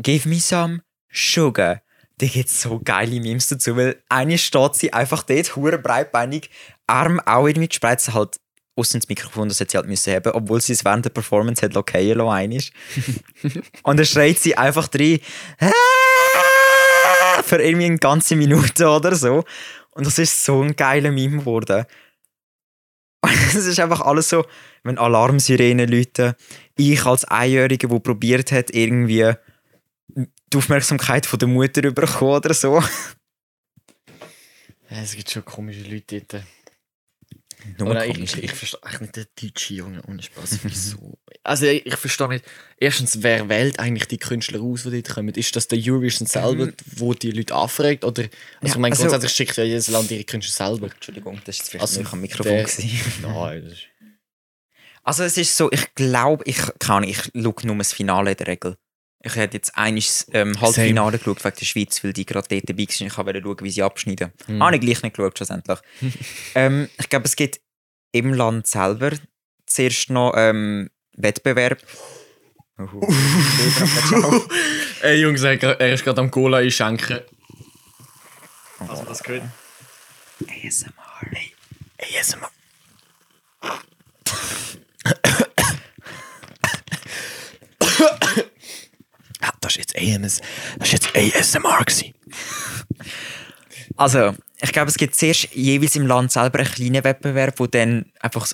Give 0.00 0.26
me 0.26 0.40
some 0.40 0.82
sugar. 1.10 1.82
da 2.22 2.26
gibt 2.28 2.48
es 2.48 2.62
so 2.62 2.80
geile 2.82 3.20
Memes 3.20 3.48
dazu, 3.48 3.76
weil 3.76 4.00
eine 4.08 4.38
steht 4.38 4.76
sie 4.76 4.92
einfach 4.92 5.24
dort, 5.24 5.56
hure 5.56 5.78
breitbeinig, 5.78 6.50
Arm 6.86 7.18
auch 7.20 7.46
irgendwie 7.46 7.68
gespreizt, 7.68 8.14
halt 8.14 8.38
außen 8.76 8.98
ins 8.98 9.08
Mikrofon, 9.08 9.48
das 9.48 9.60
hätte 9.60 9.72
sie 9.72 9.76
halt 9.76 9.88
müssen 9.88 10.14
haben, 10.14 10.32
obwohl 10.32 10.60
sie 10.60 10.72
es 10.72 10.84
während 10.84 11.04
der 11.04 11.10
Performance 11.10 11.62
hat 11.62 11.74
lockieren 11.74 12.18
lassen, 12.18 12.30
einmal. 12.30 12.60
Und 13.82 13.98
dann 13.98 14.06
schreit 14.06 14.38
sie 14.38 14.56
einfach 14.56 14.88
rein, 14.94 15.20
«Ah!» 15.58 15.72
für 17.42 17.62
irgendwie 17.62 17.86
eine 17.86 17.98
ganze 17.98 18.36
Minute 18.36 18.88
oder 18.88 19.14
so. 19.14 19.44
Und 19.90 20.06
das 20.06 20.18
ist 20.18 20.44
so 20.44 20.62
ein 20.62 20.74
geiler 20.76 21.10
Meme 21.10 21.38
geworden. 21.38 21.84
Es 23.54 23.54
ist 23.54 23.78
einfach 23.78 24.00
alles 24.00 24.30
so, 24.30 24.44
wenn 24.82 24.98
Alarmsirenen 24.98 25.88
läuten, 25.88 26.34
ich 26.76 27.04
als 27.04 27.24
Einjährige, 27.24 27.86
der 27.86 27.98
probiert 28.00 28.50
hat, 28.50 28.70
irgendwie 28.74 29.34
die 30.08 30.56
Aufmerksamkeit 30.56 31.26
von 31.26 31.38
der 31.38 31.48
Mutter 31.48 31.82
zu 31.82 31.92
bekommen 31.92 32.32
oder 32.32 32.54
so. 32.54 32.82
Es 34.88 35.14
gibt 35.14 35.30
schon 35.30 35.44
komische 35.44 35.82
Leute 35.82 36.22
dort. 36.22 36.44
Nur 37.78 37.90
Oder 37.90 38.06
ich, 38.06 38.18
ich, 38.18 38.42
ich 38.42 38.52
verstehe 38.52 38.82
eigentlich 38.82 39.00
nicht 39.00 39.16
den 39.16 39.26
deutschen 39.48 39.76
Junge 39.76 40.02
ohne 40.08 40.22
Spaß. 40.22 40.58
Wieso? 40.62 41.18
Also 41.42 41.66
ich, 41.66 41.86
ich 41.86 41.96
verstehe 41.96 42.28
nicht. 42.28 42.44
Erstens, 42.78 43.22
wer 43.22 43.48
wählt 43.48 43.78
eigentlich 43.78 44.06
die 44.08 44.18
Künstler 44.18 44.60
aus, 44.60 44.82
die 44.84 44.90
dort 45.02 45.08
kommen? 45.14 45.34
Ist 45.34 45.54
das 45.56 45.68
der 45.68 45.78
Eurovision 45.82 46.26
selber, 46.26 46.72
wo 46.96 47.14
die 47.14 47.30
Leute 47.30 47.54
anfragt? 47.54 48.04
Oder, 48.04 48.22
also 48.22 48.30
Ja, 48.62 48.68
ich 48.68 48.76
meine, 48.76 48.92
also- 48.92 49.02
grundsätzlich 49.04 49.32
schickt 49.32 49.56
ja 49.56 49.64
jedes 49.64 49.88
Land 49.88 50.10
ihre 50.10 50.24
Künstler 50.24 50.68
selber. 50.68 50.90
Entschuldigung, 50.92 51.40
das 51.44 51.58
ist 51.60 51.70
vielleicht 51.70 51.82
Also, 51.82 52.00
nicht 52.00 52.12
am 52.12 52.20
Mikrofon. 52.20 52.52
der-. 52.52 52.66
Nein, 53.22 53.64
das 53.64 53.72
ist... 53.74 53.86
Also 55.04 55.24
es 55.24 55.36
ist 55.36 55.56
so, 55.56 55.70
ich 55.72 55.94
glaube, 55.96 56.44
ich 56.46 56.58
kann 56.78 57.02
ich 57.02 57.18
schaue 57.34 57.54
nur 57.64 57.76
das 57.76 57.92
Finale 57.92 58.30
in 58.32 58.36
der 58.36 58.46
Regel. 58.46 58.76
Ich 59.24 59.36
hätte 59.36 59.56
jetzt 59.56 59.76
eines 59.76 60.26
ähm, 60.32 60.60
Halbfinale 60.60 61.18
geschaut 61.18 61.44
wegen 61.44 61.56
der 61.56 61.64
Schweiz, 61.64 62.02
weil 62.02 62.12
die 62.12 62.26
gerade 62.26 62.48
dort 62.48 62.68
dabei 62.68 62.82
waren. 62.82 63.06
Ich 63.06 63.16
wollte 63.16 63.42
schauen, 63.42 63.56
wie 63.62 63.70
sie 63.70 63.82
abschneiden. 63.82 64.32
Hm. 64.46 64.62
Habe 64.62 64.76
ich 64.76 64.80
gleich 64.80 65.02
nicht 65.02 65.16
geschaut, 65.16 65.36
schlussendlich. 65.36 65.78
ähm, 66.54 66.88
ich 66.98 67.08
glaube, 67.08 67.26
es 67.26 67.36
gibt 67.36 67.60
im 68.10 68.34
Land 68.34 68.66
selber 68.66 69.12
zuerst 69.66 70.10
noch 70.10 70.34
ähm, 70.36 70.90
Wettbewerb. 71.16 71.78
Ey 75.02 75.20
Jungs, 75.20 75.42
er, 75.42 75.62
er 75.62 75.92
ist 75.92 76.04
gerade 76.04 76.20
am 76.20 76.30
Cola 76.30 76.58
einschenken. 76.58 77.20
Also 78.78 79.04
das 79.04 79.22
gehört. 79.22 79.44
ASMR. 80.48 80.92
ASMR. 82.18 82.50
Das 89.62 89.76
ist 89.76 89.78
jetzt 89.78 89.96
AMS. 89.96 90.40
Das 90.78 90.92
ist 90.92 91.04
jetzt 91.14 91.16
ASMR 91.16 91.84
gewesen. 91.84 92.12
Also, 93.96 94.34
ich 94.60 94.72
glaube, 94.72 94.90
es 94.90 94.96
gibt 94.96 95.14
zuerst 95.14 95.54
jeweils 95.54 95.96
im 95.96 96.06
Land 96.06 96.32
selber 96.32 96.58
einen 96.58 96.68
kleinen 96.68 97.04
Wettbewerb, 97.04 97.58
wo 97.58 97.66
dann 97.66 98.12
einfach 98.20 98.48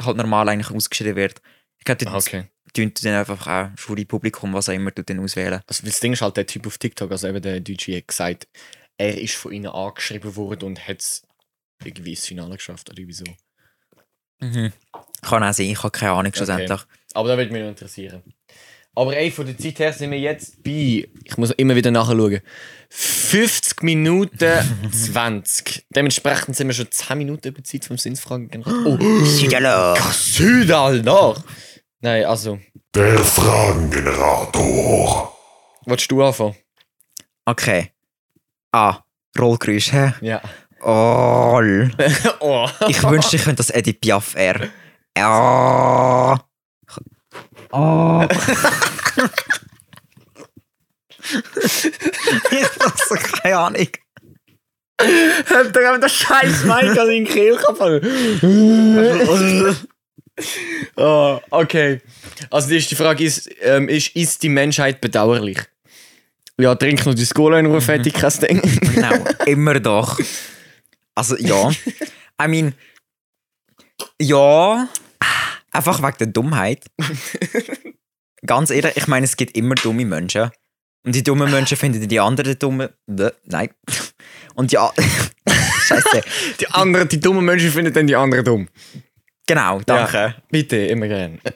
halt 0.00 0.16
normal 0.16 0.48
eigentlich 0.48 0.70
ausgeschrieben 0.70 1.16
wird. 1.16 1.40
Ich 1.78 1.84
glaube, 1.84 2.04
dort 2.04 2.16
Okay. 2.16 2.44
tun 2.74 2.92
dann 3.02 3.14
einfach 3.14 3.46
auch 3.46 3.68
Jurypublikum, 3.78 4.52
was 4.54 4.68
auch 4.68 4.72
immer, 4.72 4.90
du 4.90 5.02
dann 5.02 5.20
auswählen. 5.20 5.60
Also 5.66 5.84
das 5.86 6.00
Ding 6.00 6.14
ist 6.14 6.22
halt 6.22 6.36
der 6.36 6.46
Typ 6.46 6.66
auf 6.66 6.78
TikTok, 6.78 7.10
also 7.10 7.28
eben 7.28 7.42
der 7.42 7.60
Deutsche 7.60 7.96
hat 7.96 8.08
gesagt, 8.08 8.48
er 8.98 9.20
ist 9.20 9.34
von 9.34 9.52
ihnen 9.52 9.66
angeschrieben 9.66 10.36
worden 10.36 10.66
und 10.66 10.88
hat 10.88 11.00
es 11.00 11.22
irgendwie 11.84 12.10
ins 12.10 12.26
Finale 12.26 12.56
geschafft 12.56 12.90
oder 12.90 13.02
wieso. 13.04 13.24
Mhm. 14.40 14.72
Kann 15.22 15.44
auch 15.44 15.52
sein, 15.52 15.66
ich 15.66 15.82
habe 15.82 15.90
keine 15.90 16.12
Ahnung 16.12 16.32
schlussendlich. 16.34 16.80
Aber 17.14 17.28
da 17.28 17.36
würde 17.36 17.52
mich 17.52 17.62
noch 17.62 17.68
interessieren. 17.68 18.22
Aber 18.94 19.16
ey, 19.16 19.30
von 19.30 19.46
der 19.46 19.56
Zeit 19.56 19.78
her 19.78 19.90
sind 19.92 20.10
wir 20.10 20.18
jetzt 20.18 20.62
bei, 20.62 21.08
ich 21.24 21.36
muss 21.38 21.50
immer 21.52 21.74
wieder 21.74 21.90
nachschauen, 21.90 22.40
50 22.90 23.82
Minuten 23.82 24.90
20. 24.92 25.86
Dementsprechend 25.90 26.56
sind 26.56 26.66
wir 26.66 26.74
schon 26.74 26.90
10 26.90 27.16
Minuten 27.16 27.48
über 27.48 27.62
die 27.62 27.62
Zeit 27.62 27.86
vom 27.86 27.96
Sinnfragen. 27.96 28.62
Oh! 28.66 28.98
Südal 29.24 31.00
nach! 31.02 31.42
Nein, 32.00 32.24
also, 32.26 32.58
Der 32.94 33.18
Fragengenerator. 33.18 35.34
willst 35.86 36.10
du 36.10 36.22
anfangen? 36.22 36.56
Okay. 37.46 37.92
Ah, 38.72 38.98
Rollgeräusch, 39.38 39.92
hä? 39.92 40.12
Ja. 40.20 40.42
Oh, 40.82 41.60
oh. 42.40 42.68
ich 42.88 43.02
wünschte, 43.04 43.36
ich 43.36 43.44
könnte 43.44 43.58
das 43.58 43.70
Edith 43.70 44.00
Piaf 44.00 44.34
R. 44.34 44.68
Ja. 45.16 46.44
Oh. 47.72 48.26
ich 52.50 52.64
hab 52.64 52.98
so 52.98 53.14
keine 53.14 53.56
Ahnung. 53.56 53.88
Habt 55.00 55.76
ihr 55.76 55.98
den 55.98 56.08
scheiß 56.08 56.64
Mike 56.64 57.00
an 57.00 57.08
den 57.08 57.24
Kehl 57.24 57.58
oh, 60.96 61.40
okay. 61.50 62.00
Also 62.50 62.68
die 62.68 62.76
erste 62.76 62.96
Frage 62.96 63.24
ist, 63.24 63.50
ähm, 63.60 63.88
ist, 63.88 64.14
ist 64.14 64.42
die 64.42 64.48
Menschheit 64.48 65.00
bedauerlich? 65.00 65.58
Ja, 66.58 66.74
trink 66.74 67.04
noch 67.06 67.14
die 67.14 67.26
Cola 67.26 67.58
in 67.58 67.66
Ruhe, 67.66 67.80
fertig, 67.80 68.14
kein 68.14 68.32
Ding. 68.40 68.62
Genau, 68.94 69.24
immer 69.46 69.80
doch. 69.80 70.20
Also 71.14 71.36
ja. 71.36 71.70
I 72.42 72.48
mean, 72.48 72.74
ja, 74.20 74.88
einfach 75.72 76.02
wegen 76.02 76.18
der 76.18 76.26
Dummheit. 76.28 76.84
Ganz 78.46 78.70
ehrlich, 78.70 78.96
ich 78.96 79.06
meine, 79.06 79.24
es 79.24 79.36
gibt 79.36 79.56
immer 79.56 79.74
dumme 79.74 80.04
Menschen. 80.04 80.50
Und 81.04 81.14
die 81.14 81.22
dummen 81.22 81.50
Menschen 81.50 81.76
finden 81.76 82.06
die 82.06 82.20
anderen 82.20 82.58
dummen. 82.58 82.88
Nein. 83.06 83.70
Und 84.54 84.70
ja. 84.72 84.92
Scheiße. 85.86 86.22
Die 86.60 86.68
anderen, 86.68 87.08
die 87.08 87.20
dummen 87.20 87.44
Menschen 87.44 87.70
finden 87.70 87.92
dann 87.92 88.06
die 88.06 88.14
anderen 88.14 88.44
dumm. 88.44 88.68
Genau, 89.46 89.80
danke. 89.80 90.16
Ja, 90.16 90.34
bitte, 90.50 90.76
immer 90.76 91.08
gern. 91.08 91.40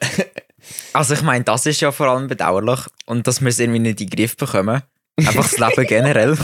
Also 0.91 1.13
ich 1.13 1.21
meine, 1.21 1.45
das 1.45 1.65
ist 1.65 1.79
ja 1.79 1.93
vor 1.93 2.07
allem 2.07 2.27
bedauerlich. 2.27 2.81
Und 3.05 3.25
dass 3.25 3.39
wir 3.39 3.47
es 3.47 3.59
irgendwie 3.59 3.79
nicht 3.79 4.01
in 4.01 4.09
den 4.09 4.17
Griff 4.17 4.35
bekommen. 4.35 4.81
Einfach 5.15 5.49
das 5.49 5.57
Leben 5.57 5.87
generell. 5.87 6.37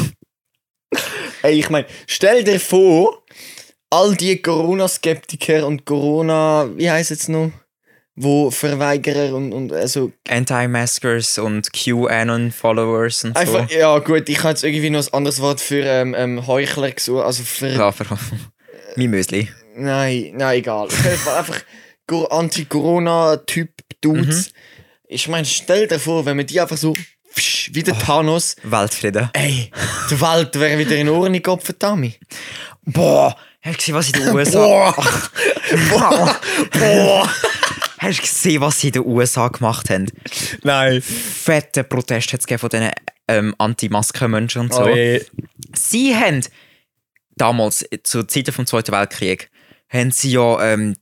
Ey, 1.41 1.59
ich 1.59 1.69
meine, 1.69 1.87
stell 2.07 2.43
dir 2.45 2.59
vor, 2.59 3.25
all 3.89 4.15
die 4.15 4.41
Corona-Skeptiker 4.41 5.67
und 5.67 5.85
Corona, 5.85 6.69
wie 6.75 6.89
heißt 6.89 7.11
es 7.11 7.27
noch? 7.27 7.51
Wo 8.15 8.51
Verweigerer 8.51 9.33
und, 9.33 9.53
und 9.53 9.73
also 9.73 10.11
Anti-Maskers 10.29 11.39
und 11.39 11.73
QAnon-Followers 11.73 13.23
und 13.23 13.35
so. 13.35 13.41
Einfach, 13.41 13.67
ja 13.71 13.97
gut, 13.99 14.29
ich 14.29 14.37
habe 14.39 14.49
jetzt 14.49 14.63
irgendwie 14.63 14.91
noch 14.91 15.07
ein 15.07 15.13
anderes 15.13 15.41
Wort 15.41 15.59
für 15.59 15.83
ähm, 15.83 16.13
ähm, 16.15 16.45
Heuchler 16.45 16.91
gesucht, 16.91 17.25
also 17.25 17.41
für... 17.41 17.69
Ja, 17.69 17.91
für 17.91 18.05
mein 18.95 19.09
Müsli. 19.09 19.49
Nein, 19.75 20.33
nein, 20.35 20.59
egal. 20.59 20.89
Einfach 21.37 21.59
Anti-Corona-Typ-Dudes. 22.29 24.51
Ich 25.07 25.27
meine, 25.27 25.45
stell 25.45 25.87
dir 25.87 25.99
vor, 25.99 26.27
wenn 26.27 26.37
wir 26.37 26.45
die 26.45 26.61
einfach 26.61 26.77
so 26.77 26.93
psch, 27.35 27.71
wie 27.73 27.81
der 27.81 27.97
Thanos... 27.97 28.55
Weltfrieden. 28.61 29.31
Ey, 29.33 29.71
die 30.11 30.21
Welt 30.21 30.53
wäre 30.59 30.77
wieder 30.77 30.95
in 30.95 31.09
Ordnung, 31.09 31.41
Gott 31.41 31.63
verdammt. 31.63 32.19
Boah, 32.85 33.35
hast 33.63 33.73
du 33.73 33.77
gesehen, 33.77 33.95
was 33.95 34.11
in 34.11 34.23
den 34.23 34.29
USA... 34.35 34.93
Boah! 35.89 36.39
Boah! 36.73 37.27
Hast 38.03 38.19
du 38.19 38.21
gesehen, 38.23 38.61
was 38.61 38.81
sie 38.81 38.87
in 38.87 38.93
den 38.93 39.05
USA 39.05 39.47
gemacht 39.47 39.89
haben? 39.89 40.11
Nein. 40.63 41.01
Fette 41.01 41.85
Proteste 41.85 42.33
hat's 42.33 42.45
gegeben 42.45 42.59
von 42.59 42.69
diesen 42.69 42.91
ähm, 43.29 43.55
Anti-Masken-Menschen 43.57 44.61
und 44.61 44.73
so. 44.73 44.83
Oh, 44.83 44.87
ey. 44.87 45.25
Sie 45.73 46.13
haben 46.13 46.41
damals, 47.37 47.85
zu 48.03 48.23
Zeiten 48.23 48.51
vom 48.51 48.65
Zweiten 48.65 48.91
Weltkrieg, 48.91 49.49
haben 49.87 50.11
sie 50.11 50.31
ja 50.31 50.73
ähm, 50.73 50.95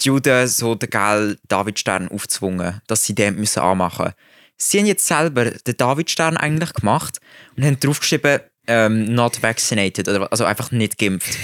die 0.00 0.06
Juden 0.08 0.48
so 0.48 0.74
den 0.74 0.88
gelben 0.88 1.36
Davidstern 1.46 2.08
aufgezwungen, 2.08 2.80
dass 2.86 3.04
sie 3.04 3.14
den 3.14 3.36
müssen 3.36 3.60
anmachen 3.60 4.14
Sie 4.62 4.78
haben 4.78 4.86
jetzt 4.86 5.06
selber 5.06 5.46
den 5.46 5.76
Davidstern 5.76 6.36
eigentlich 6.36 6.74
gemacht 6.74 7.18
und 7.56 7.64
haben 7.64 7.80
draufgeschrieben, 7.80 8.40
ähm, 8.66 9.04
not 9.14 9.42
vaccinated, 9.42 10.06
also 10.06 10.44
einfach 10.44 10.70
nicht 10.70 10.98
geimpft. 10.98 11.38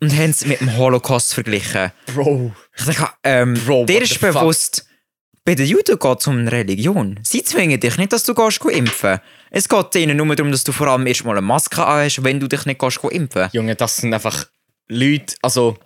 Und 0.00 0.14
haben 0.14 0.30
es 0.30 0.44
mit 0.44 0.60
dem 0.60 0.76
Holocaust 0.76 1.32
verglichen. 1.32 1.90
Bro. 2.14 2.52
Ich 2.76 2.84
denke, 2.84 3.08
ähm, 3.24 3.54
Bro, 3.64 3.86
dir 3.86 4.02
ist 4.02 4.14
the 4.14 4.18
fuck? 4.18 4.32
bewusst, 4.32 4.86
bei 5.44 5.54
den 5.54 5.66
Juden 5.66 5.98
geht 5.98 6.20
es 6.20 6.26
um 6.26 6.38
eine 6.38 6.52
Religion. 6.52 7.18
Sie 7.22 7.42
zwingen 7.42 7.80
dich 7.80 7.96
nicht, 7.96 8.12
dass 8.12 8.24
du 8.24 8.34
gehst 8.34 8.62
impfen 8.64 9.20
Es 9.50 9.68
geht 9.68 9.94
ihnen 9.94 10.16
nur 10.16 10.34
darum, 10.34 10.52
dass 10.52 10.64
du 10.64 10.72
vor 10.72 10.88
allem 10.88 11.06
erstmal 11.06 11.38
eine 11.38 11.46
Maske 11.46 11.78
hast, 11.78 12.22
wenn 12.24 12.40
du 12.40 12.48
dich 12.48 12.66
nicht 12.66 12.80
gehst 12.80 13.00
impfen 13.04 13.48
Junge, 13.52 13.74
das 13.74 13.96
sind 13.96 14.12
einfach 14.12 14.46
Leute, 14.88 15.34
also, 15.42 15.78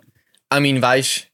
I 0.53 0.59
mean, 0.59 0.81
weißt 0.81 1.27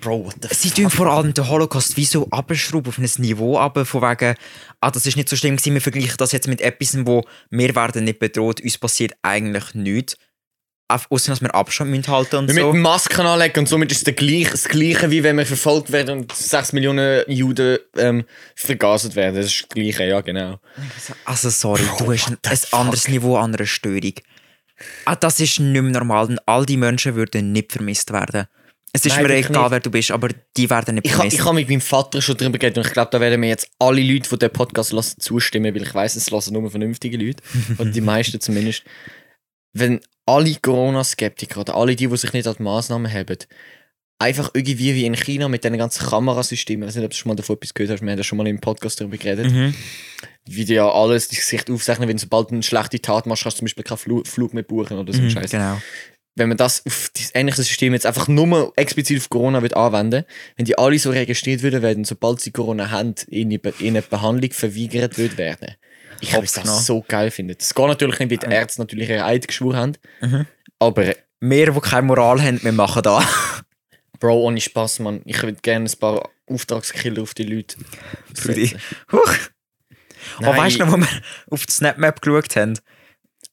Bro, 0.00 0.26
what 0.26 0.34
the 0.40 0.48
Sie 0.52 0.70
tun 0.70 0.90
vor 0.90 1.06
allem 1.06 1.34
den 1.34 1.48
Holocaust 1.48 1.96
wie 1.96 2.04
so 2.04 2.28
abschrauben 2.30 2.88
auf 2.88 2.98
ein 2.98 3.08
Niveau 3.18 3.58
ab, 3.58 3.86
von 3.86 4.02
wegen, 4.02 4.34
ah, 4.80 4.90
das 4.90 5.06
ist 5.06 5.16
nicht 5.16 5.28
so 5.28 5.36
schlimm 5.36 5.56
gewesen, 5.56 5.74
wir 5.74 5.80
vergleichen 5.80 6.16
das 6.18 6.32
jetzt 6.32 6.46
mit 6.46 6.60
etwas, 6.60 6.96
wo 7.06 7.24
wir 7.50 7.74
werden 7.74 8.04
nicht 8.04 8.18
bedroht, 8.18 8.60
uns 8.60 8.78
passiert 8.78 9.14
eigentlich 9.22 9.74
nichts. 9.74 10.16
Ausser, 10.88 11.32
dass 11.32 11.40
wir 11.40 11.54
Abstand 11.54 11.90
müssen 11.90 12.08
halten 12.08 12.36
und 12.36 12.46
Mit 12.46 12.56
so. 12.56 12.72
Masken 12.72 13.24
anlegen 13.26 13.60
und 13.60 13.68
somit 13.68 13.90
ist 13.90 13.98
es 13.98 14.04
der 14.04 14.12
gleich, 14.12 14.50
das 14.50 14.64
Gleiche, 14.64 15.10
wie 15.10 15.22
wenn 15.22 15.38
wir 15.38 15.46
verfolgt 15.46 15.90
werden 15.92 16.20
und 16.20 16.32
6 16.32 16.72
Millionen 16.74 17.24
Juden 17.26 17.78
ähm, 17.96 18.24
vergaset 18.54 19.16
werden. 19.16 19.36
Das 19.36 19.46
ist 19.46 19.62
das 19.62 19.68
Gleiche, 19.70 20.04
ja, 20.04 20.20
genau. 20.20 20.60
Also 21.24 21.48
sorry, 21.48 21.82
du 21.98 22.12
hast 22.12 22.28
ein, 22.28 22.38
ein 22.42 22.58
anderes 22.72 23.08
Niveau 23.08 23.36
an 23.36 23.54
einer 23.54 23.66
Störung. 23.66 24.12
Ah, 25.06 25.16
das 25.16 25.40
ist 25.40 25.58
nicht 25.58 25.82
mehr 25.82 25.92
normal. 25.92 26.26
Und 26.26 26.38
all 26.46 26.66
die 26.66 26.76
Menschen 26.76 27.14
würden 27.14 27.52
nicht 27.52 27.72
vermisst 27.72 28.12
werden. 28.12 28.46
Es 28.92 29.04
ist 29.04 29.16
Nein, 29.16 29.26
mir 29.26 29.34
egal, 29.34 29.70
wer 29.72 29.80
du 29.80 29.90
bist, 29.90 30.12
aber 30.12 30.28
die 30.56 30.70
werden 30.70 30.96
nicht 30.96 31.06
Ich 31.06 31.12
habe 31.12 31.22
vermisst. 31.22 31.38
ich 31.38 31.44
ha 31.44 31.52
mit 31.52 31.68
meinem 31.68 31.80
Vater 31.80 32.22
schon 32.22 32.36
darüber 32.36 32.58
geredet 32.58 32.78
und 32.78 32.86
ich 32.86 32.92
glaube, 32.92 33.10
da 33.10 33.20
werden 33.20 33.40
mir 33.40 33.48
jetzt 33.48 33.68
alle 33.80 34.00
Leute, 34.00 34.28
die 34.30 34.38
den 34.38 34.50
Podcast 34.50 34.92
hören, 34.92 35.02
zustimmen, 35.18 35.74
weil 35.74 35.82
ich 35.82 35.92
weiß, 35.92 36.14
es 36.14 36.30
lassen 36.30 36.52
nur 36.52 36.70
vernünftige 36.70 37.16
Leute. 37.16 37.42
und 37.78 37.96
die 37.96 38.00
meisten 38.00 38.40
zumindest. 38.40 38.84
Wenn 39.72 40.00
alle 40.26 40.54
Corona-Skeptiker 40.60 41.60
oder 41.60 41.74
alle 41.76 41.96
die, 41.96 42.06
die 42.08 42.16
sich 42.16 42.32
nicht 42.32 42.46
an 42.46 42.54
die 42.58 42.62
Massnahmen 42.62 43.12
haben, 43.12 43.38
einfach 44.18 44.50
irgendwie 44.54 44.94
wie 44.94 45.04
in 45.06 45.16
China 45.16 45.48
mit 45.48 45.64
diesen 45.64 45.76
ganzen 45.76 46.06
Kamerasystemen, 46.06 46.84
ich 46.84 46.88
weiß 46.88 46.96
nicht, 46.96 47.04
ob 47.04 47.10
du 47.10 47.16
schon 47.16 47.28
mal 47.30 47.34
davon 47.36 47.56
etwas 47.56 47.74
gehört 47.74 47.92
hast, 47.92 48.02
wir 48.02 48.10
haben 48.10 48.18
ja 48.18 48.24
schon 48.24 48.38
mal 48.38 48.46
im 48.46 48.60
Podcast 48.60 49.00
darüber 49.00 49.16
geredet, 49.16 49.50
Mhm. 49.52 49.74
wie 50.46 50.64
die 50.64 50.74
ja 50.74 50.90
alles 50.90 51.28
die 51.28 51.36
Gesicht 51.36 51.70
aufzeichnen, 51.70 52.08
wenn 52.08 52.16
du 52.16 52.20
sobald 52.22 52.50
eine 52.52 52.62
schlechte 52.62 53.00
Tat 53.00 53.26
machst, 53.26 53.42
kannst 53.42 53.56
du 53.56 53.60
zum 53.60 53.64
Beispiel 53.66 53.84
keinen 53.84 53.98
Flug, 53.98 54.26
Flug 54.26 54.54
mehr 54.54 54.62
buchen 54.62 54.98
oder 54.98 55.12
so 55.12 55.18
ein 55.20 55.26
Mhm, 55.26 55.30
Scheiß. 55.30 55.50
Genau. 55.50 55.80
Wenn 56.36 56.48
man 56.48 56.56
das 56.56 56.84
auf 56.84 57.10
das 57.16 57.30
ähnliche 57.34 57.62
System 57.62 57.92
jetzt 57.92 58.06
einfach 58.06 58.26
nur 58.26 58.72
explizit 58.76 59.18
auf 59.18 59.30
Corona 59.30 59.62
wird 59.62 59.76
anwenden, 59.76 60.24
wenn 60.56 60.64
die 60.64 60.76
alle 60.76 60.98
so 60.98 61.10
registriert 61.10 61.62
würden 61.62 61.80
werden, 61.82 62.04
sobald 62.04 62.40
sie 62.40 62.50
Corona 62.50 62.90
haben, 62.90 63.14
in 63.28 63.48
eine, 63.52 63.60
in 63.78 63.88
eine 63.88 64.02
Behandlung 64.02 64.50
verweigert 64.50 65.16
würde 65.16 65.38
werden. 65.38 65.74
Ich 66.28 66.34
Hopp's 66.34 66.52
das 66.54 66.86
so 66.86 67.04
geil 67.06 67.30
finden. 67.30 67.56
Das 67.58 67.74
geht 67.74 67.86
natürlich 67.86 68.18
nicht, 68.18 68.30
weil 68.30 68.38
die 68.38 68.54
Ärzte 68.54 68.80
natürlich 68.80 69.08
ihre 69.08 69.24
Eid 69.24 69.46
geschworen 69.46 69.76
haben. 69.76 69.92
Mhm. 70.20 70.46
Aber 70.78 71.14
Wir, 71.40 71.72
die 71.72 71.80
keine 71.80 72.02
Moral 72.06 72.40
haben, 72.42 72.62
wir 72.62 72.72
machen 72.72 73.02
da. 73.02 73.22
Bro, 74.20 74.42
ohne 74.42 74.60
Spaß, 74.60 75.00
Mann. 75.00 75.20
Ich 75.24 75.42
würde 75.42 75.58
gerne 75.60 75.86
ein 75.88 75.98
paar 75.98 76.30
Auftragskiller 76.46 77.22
auf 77.22 77.34
die 77.34 77.42
Leute 77.44 77.76
Brudi. 78.42 78.66
setzen. 78.66 78.80
Huch. 79.12 79.34
Oh, 80.38 80.42
Nein. 80.42 80.56
weißt 80.56 80.76
du 80.80 80.84
noch, 80.86 80.92
wo 80.92 80.96
wir 80.96 81.08
auf 81.50 81.66
die 81.66 81.72
Snapmap 81.72 82.20
geschaut 82.22 82.56
haben? 82.56 82.78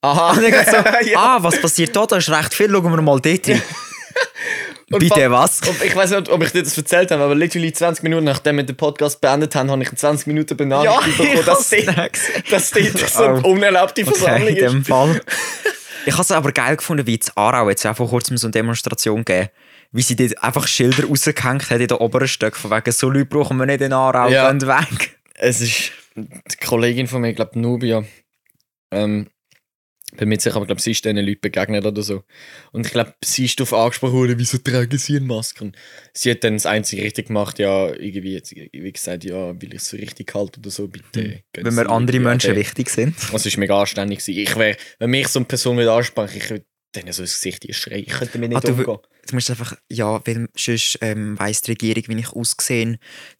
Aha. 0.02 0.34
So, 0.36 0.42
Ja. 1.10 1.20
ah, 1.20 1.38
was 1.44 1.60
passiert 1.62 1.96
da? 1.96 2.06
Da 2.06 2.18
ist 2.18 2.30
recht 2.30 2.54
viel, 2.54 2.70
schauen 2.70 2.84
wir 2.92 3.02
mal 3.02 3.20
dort 3.20 3.48
rein. 3.50 3.62
Und 4.92 5.00
Bitte 5.00 5.32
was? 5.32 5.62
Und 5.62 5.84
ich 5.84 5.96
weiß 5.96 6.12
nicht, 6.12 6.30
ob 6.30 6.44
ich 6.44 6.52
dir 6.52 6.64
das 6.64 6.78
erzählt 6.78 7.12
habe, 7.12 7.24
aber 7.24 7.36
literally 7.36 7.72
20 7.72 8.04
Minuten 8.04 8.26
nachdem 8.26 8.58
wir 8.58 8.64
den 8.64 8.76
Podcast 8.76 9.22
beendet 9.22 9.56
haben, 9.56 9.72
habe 9.72 9.82
ich 9.84 9.90
in 9.92 9.98
20 9.98 10.28
Minuten 10.28 10.58
Benachrichtigung 10.58 11.28
bekommen, 11.38 11.46
dass 11.46 11.70
dort, 11.70 12.52
dass 12.52 12.72
dort 12.72 13.10
so 13.10 13.24
eine 13.24 13.42
Oh. 13.46 13.52
unerlaubte 13.52 14.04
Versammlung 14.06 14.42
Okay, 14.50 14.60
in 14.60 14.66
ist. 14.66 14.74
dem 14.74 14.86
Fall. 14.86 15.22
Ich 16.04 16.14
habe 16.14 16.24
es 16.24 16.32
aber 16.32 16.52
geil 16.52 16.78
gefunden, 16.78 17.06
wie 17.06 17.14
in 17.14 17.22
Aarau 17.36 17.70
jetzt 17.70 17.86
auch 17.86 17.96
vor 17.96 18.10
kurzem 18.10 18.36
so 18.36 18.48
eine 18.48 18.52
Demonstration 18.54 19.24
gegeben 19.24 19.50
wie 19.92 20.02
sie 20.02 20.16
dort 20.16 20.42
einfach 20.44 20.68
Schilder 20.68 21.06
rausgehängt 21.06 21.70
hat 21.70 21.80
in 21.82 21.88
den 21.88 21.98
oberen 21.98 22.28
Stöcken, 22.28 22.58
von 22.60 22.72
wegen, 22.72 22.92
so 22.92 23.10
Leute 23.10 23.26
brauchen 23.26 23.58
wir 23.58 23.66
nicht 23.68 23.82
in 23.82 23.94
Aarau, 23.94 24.30
Ja. 24.30 24.52
weg. 24.52 25.20
Es 25.36 25.62
ist 25.62 25.92
die 26.16 26.66
Kollegin 26.66 27.08
von 27.08 27.22
mir, 27.22 27.30
ich 27.32 27.36
glaube 27.36 27.60
Nubia, 27.60 28.04
ähm, 28.92 29.28
bin 30.18 30.30
mir 30.30 30.40
sicher, 30.40 30.56
aber 30.56 30.64
ich 30.64 30.68
glaube, 30.68 30.82
sie 30.82 30.92
ist 30.92 31.06
diesen 31.06 31.18
Leuten 31.18 31.42
begegnet 31.42 31.86
oder 31.86 32.02
so. 32.02 32.24
Und 32.72 32.86
ich 32.86 32.92
glaube, 32.92 33.14
sie 33.24 33.46
ist 33.46 33.60
darauf 33.60 33.74
angesprochen 33.74 34.14
worden, 34.14 34.40
wieso 34.40 34.58
tragen 34.58 34.98
sie 34.98 35.18
eine 35.18 35.26
Maske? 35.26 35.64
Und 35.64 35.78
sie 36.14 36.32
hat 36.32 36.44
dann 36.44 36.54
das 36.56 36.66
Einzige 36.66 37.04
richtig 37.04 37.28
gemacht, 37.28 37.60
ja, 37.60 37.88
irgendwie 37.88 38.34
jetzt, 38.34 38.54
wie 38.56 38.92
gesagt, 38.92 39.24
ja, 39.24 39.50
weil 39.50 39.74
ich 39.74 39.82
es 39.82 39.90
so 39.90 39.98
richtig 39.98 40.34
halte 40.34 40.60
oder 40.60 40.70
so, 40.70 40.88
bitte. 40.88 41.24
Hm. 41.24 41.64
Wenn 41.64 41.76
mir 41.76 41.90
andere 41.90 42.20
Menschen 42.20 42.56
wichtig 42.56 42.90
sind. 42.90 43.16
Das 43.32 43.46
ist 43.46 43.58
mega 43.58 43.80
anständig. 43.80 44.28
Ich 44.28 44.56
wäre, 44.58 44.78
wenn 45.00 45.10
mich 45.10 45.28
so 45.28 45.40
eine 45.40 45.46
Person 45.46 45.76
mit 45.76 45.88
ansprach, 45.88 46.34
ich 46.34 46.50
würde 46.50 46.66
denen 46.96 47.14
so 47.14 47.22
ins 47.24 47.36
Gesicht 47.36 47.66
schreien. 47.76 48.04
Ich 48.06 48.14
könnte 48.14 48.38
mir 48.38 48.48
nicht 48.50 48.58
Ah, 48.58 48.62
du- 48.62 48.74
umgehen. 48.74 48.98
Du 49.28 49.36
musst 49.36 49.52
einfach, 49.52 49.76
ja, 49.88 50.20
weil 50.26 50.48
sonst 50.58 50.98
ähm, 51.02 51.38
weiss 51.40 51.62
die 51.62 51.72
Regierung, 51.72 52.04
wie 52.08 52.20
ich 52.20 52.30
aussehe. 52.34 52.98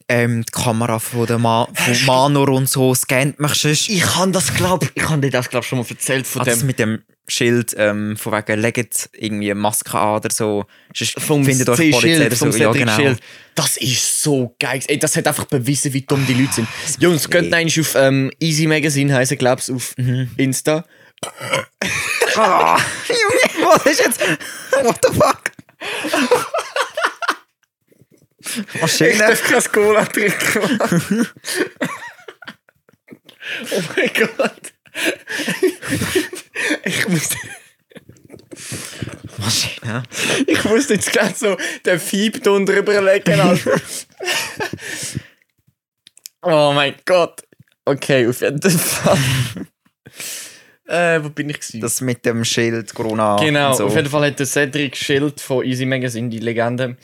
Ähm, 0.08 0.44
die 0.44 0.52
Kamera 0.52 1.00
von 1.00 1.26
der 1.26 1.38
Ma 1.38 1.66
von 1.74 2.06
Manor 2.06 2.48
und 2.50 2.68
so 2.68 2.94
scannt 2.94 3.40
mich 3.40 3.54
sonst. 3.54 3.88
Ich 3.88 4.00
kann 4.02 4.32
das 4.32 4.54
glaub, 4.54 4.88
ich 4.94 5.08
habe 5.08 5.20
dir 5.22 5.30
das 5.30 5.50
glaub 5.50 5.64
schon 5.64 5.78
mal 5.80 5.86
erzählt 5.88 6.24
von 6.26 6.42
Ah, 6.42 6.44
das 6.44 6.58
dem. 6.60 6.66
mit 6.68 6.78
dem 6.78 7.02
Schild, 7.26 7.74
ähm, 7.76 8.16
von 8.16 8.32
wegen, 8.32 8.60
legt 8.60 9.10
irgendwie 9.12 9.50
eine 9.50 9.60
Maske 9.60 9.98
an 9.98 10.16
oder 10.16 10.30
so. 10.30 10.66
Sonst 10.94 11.20
Vom 11.20 11.44
findet 11.44 11.68
euch 11.68 11.76
Polizei 11.90 12.00
Schild, 12.00 12.26
oder 12.42 12.52
so. 12.52 12.58
Ja, 12.58 12.72
genau. 12.72 12.94
Schild. 12.96 13.20
Das 13.56 13.76
ist 13.76 14.22
so 14.22 14.54
geil. 14.60 14.80
Ey, 14.86 14.98
das 14.98 15.16
hat 15.16 15.26
einfach 15.26 15.46
bewiesen, 15.46 15.92
wie 15.92 16.02
dumm 16.02 16.24
die 16.28 16.34
Leute 16.34 16.52
sind. 16.54 16.68
Jungs, 17.00 17.28
könnt 17.28 17.52
eigentlich 17.52 17.80
auf 17.80 17.94
ähm, 17.96 18.30
Easy 18.38 18.66
Magazine 18.68 19.12
heißen, 19.14 19.36
glaubst 19.36 19.68
du, 19.68 19.74
auf 19.76 19.94
Mhm. 19.98 20.30
Insta. 20.36 20.84
Ah, 22.34 22.78
Junge, 23.08 23.66
was 23.66 23.84
ist 23.84 24.00
jetzt? 24.00 24.20
What 24.82 24.98
the 25.02 25.12
fuck? 25.12 25.52
Maschine. 28.80 29.18
kein 29.18 29.62
Cola 29.64 30.04
trinken. 30.06 31.28
oh 33.70 33.82
mein 33.94 34.10
Gott. 34.14 34.72
ich 36.84 37.08
muss. 37.08 37.28
Maschine. 39.38 40.02
Ich 40.46 40.64
muss 40.64 40.88
jetzt 40.88 41.12
gleich 41.12 41.36
so 41.36 41.56
den 41.84 42.00
Fiebton 42.00 42.64
drüber 42.64 43.00
legen. 43.02 43.40
Alter. 43.40 43.80
oh 46.42 46.72
mein 46.72 46.94
Gott. 47.04 47.42
Okay, 47.84 48.26
auf 48.26 48.40
jeden 48.40 48.70
Fall. 48.70 49.18
Äh, 50.92 51.24
wo 51.24 51.30
bin 51.30 51.48
ich 51.48 51.60
gewesen? 51.60 51.80
Das 51.80 52.00
mit 52.00 52.24
dem 52.26 52.44
Schild, 52.44 52.94
Corona 52.94 53.36
genau, 53.36 53.70
und 53.70 53.76
so. 53.76 53.86
auf 53.86 53.96
jeden 53.96 54.08
Fall 54.08 54.26
hat 54.26 54.38
der 54.38 54.46
Cedric 54.46 54.96
Schild 54.96 55.40
von 55.40 55.64
Easy 55.64 55.86
Magazine, 55.86 56.28
die 56.28 56.38
Legende, 56.38 56.96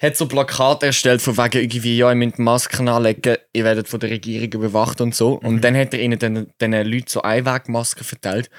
hat 0.00 0.16
so 0.16 0.28
Plakate 0.28 0.86
erstellt 0.86 1.20
von 1.22 1.36
wegen 1.36 1.62
irgendwie, 1.62 1.96
ja, 1.96 2.10
ihr 2.10 2.14
müsst 2.14 2.38
Masken 2.38 2.88
anlegen, 2.88 3.36
ihr 3.52 3.64
werdet 3.64 3.88
von 3.88 3.98
der 3.98 4.10
Regierung 4.10 4.52
überwacht 4.52 5.00
und 5.00 5.14
so. 5.14 5.32
Und 5.34 5.62
dann 5.62 5.76
hat 5.76 5.92
er 5.92 6.00
ihnen 6.00 6.18
den, 6.18 6.52
den 6.60 6.72
Leuten 6.72 7.08
so 7.08 7.22
Einwegmasken 7.22 8.04
verteilt. 8.04 8.50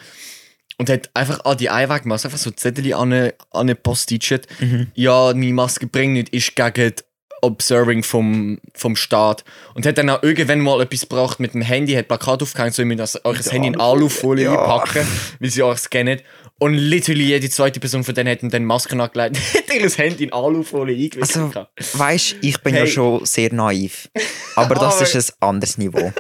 Und 0.78 0.89
hat 0.89 1.10
einfach 1.14 1.43
an 1.45 1.58
die 1.58 1.70
Einwegmaske 1.70 2.28
einfach 2.28 2.39
so 2.39 2.52
Zettel 2.52 2.93
an 2.93 3.14
eine, 3.14 3.34
an 3.52 3.62
eine 3.62 3.76
Postitschet. 3.76 4.47
Ja, 4.95 5.34
meine 5.34 5.54
Maske 5.54 5.88
bringt 5.88 6.14
nicht, 6.14 6.30
ist 6.30 6.56
gegen 6.56 6.93
die 6.95 7.04
Observing 7.42 8.04
vom, 8.04 8.60
vom 8.74 8.96
Staat. 8.96 9.44
Und 9.76 9.86
hat 9.86 9.98
dann 9.98 10.10
auch 10.10 10.24
irgendwann 10.24 10.60
mal 10.60 10.82
etwas 10.82 11.02
gebracht 11.02 11.40
mit 11.40 11.54
dem 11.54 11.62
Handy, 11.62 11.94
hat 11.94 12.08
Plakat 12.08 12.42
aufgehängt, 12.42 12.74
so 12.74 12.82
ihr 12.82 12.86
müsst 12.86 13.26
euch 13.26 13.38
das 13.38 13.52
Handy 13.52 13.68
in 13.70 13.80
Alufolie 13.80 14.46
Ja. 14.46 14.56
packen, 14.58 15.06
weil 15.40 15.50
sie 15.50 15.64
euch 15.64 15.80
scannen. 15.80 16.22
Und 16.60 16.74
literally 16.74 17.24
jede 17.24 17.50
zweite 17.50 17.80
Person 17.80 18.04
von 18.04 18.14
denen 18.14 18.30
hat 18.30 18.40
dann 18.54 18.66
Masken 18.66 19.00
angelegt, 19.00 19.38
hat 19.54 19.74
ihr 19.74 19.82
das 19.82 19.98
Handy 19.98 20.26
in 20.26 20.34
Alufolie 20.34 20.96
eingewickelt. 20.96 21.38
Also, 21.38 21.66
weißt 21.98 22.36
ich 22.42 22.58
bin 22.60 22.76
ja 22.76 22.82
Hey. 22.82 22.88
schon 22.90 23.26
sehr 23.26 23.54
naiv. 23.54 24.10
Aber 24.56 24.76
das 24.76 25.02
ist 25.16 25.16
ein 25.42 25.48
anderes 25.50 25.78
Niveau. 25.78 26.12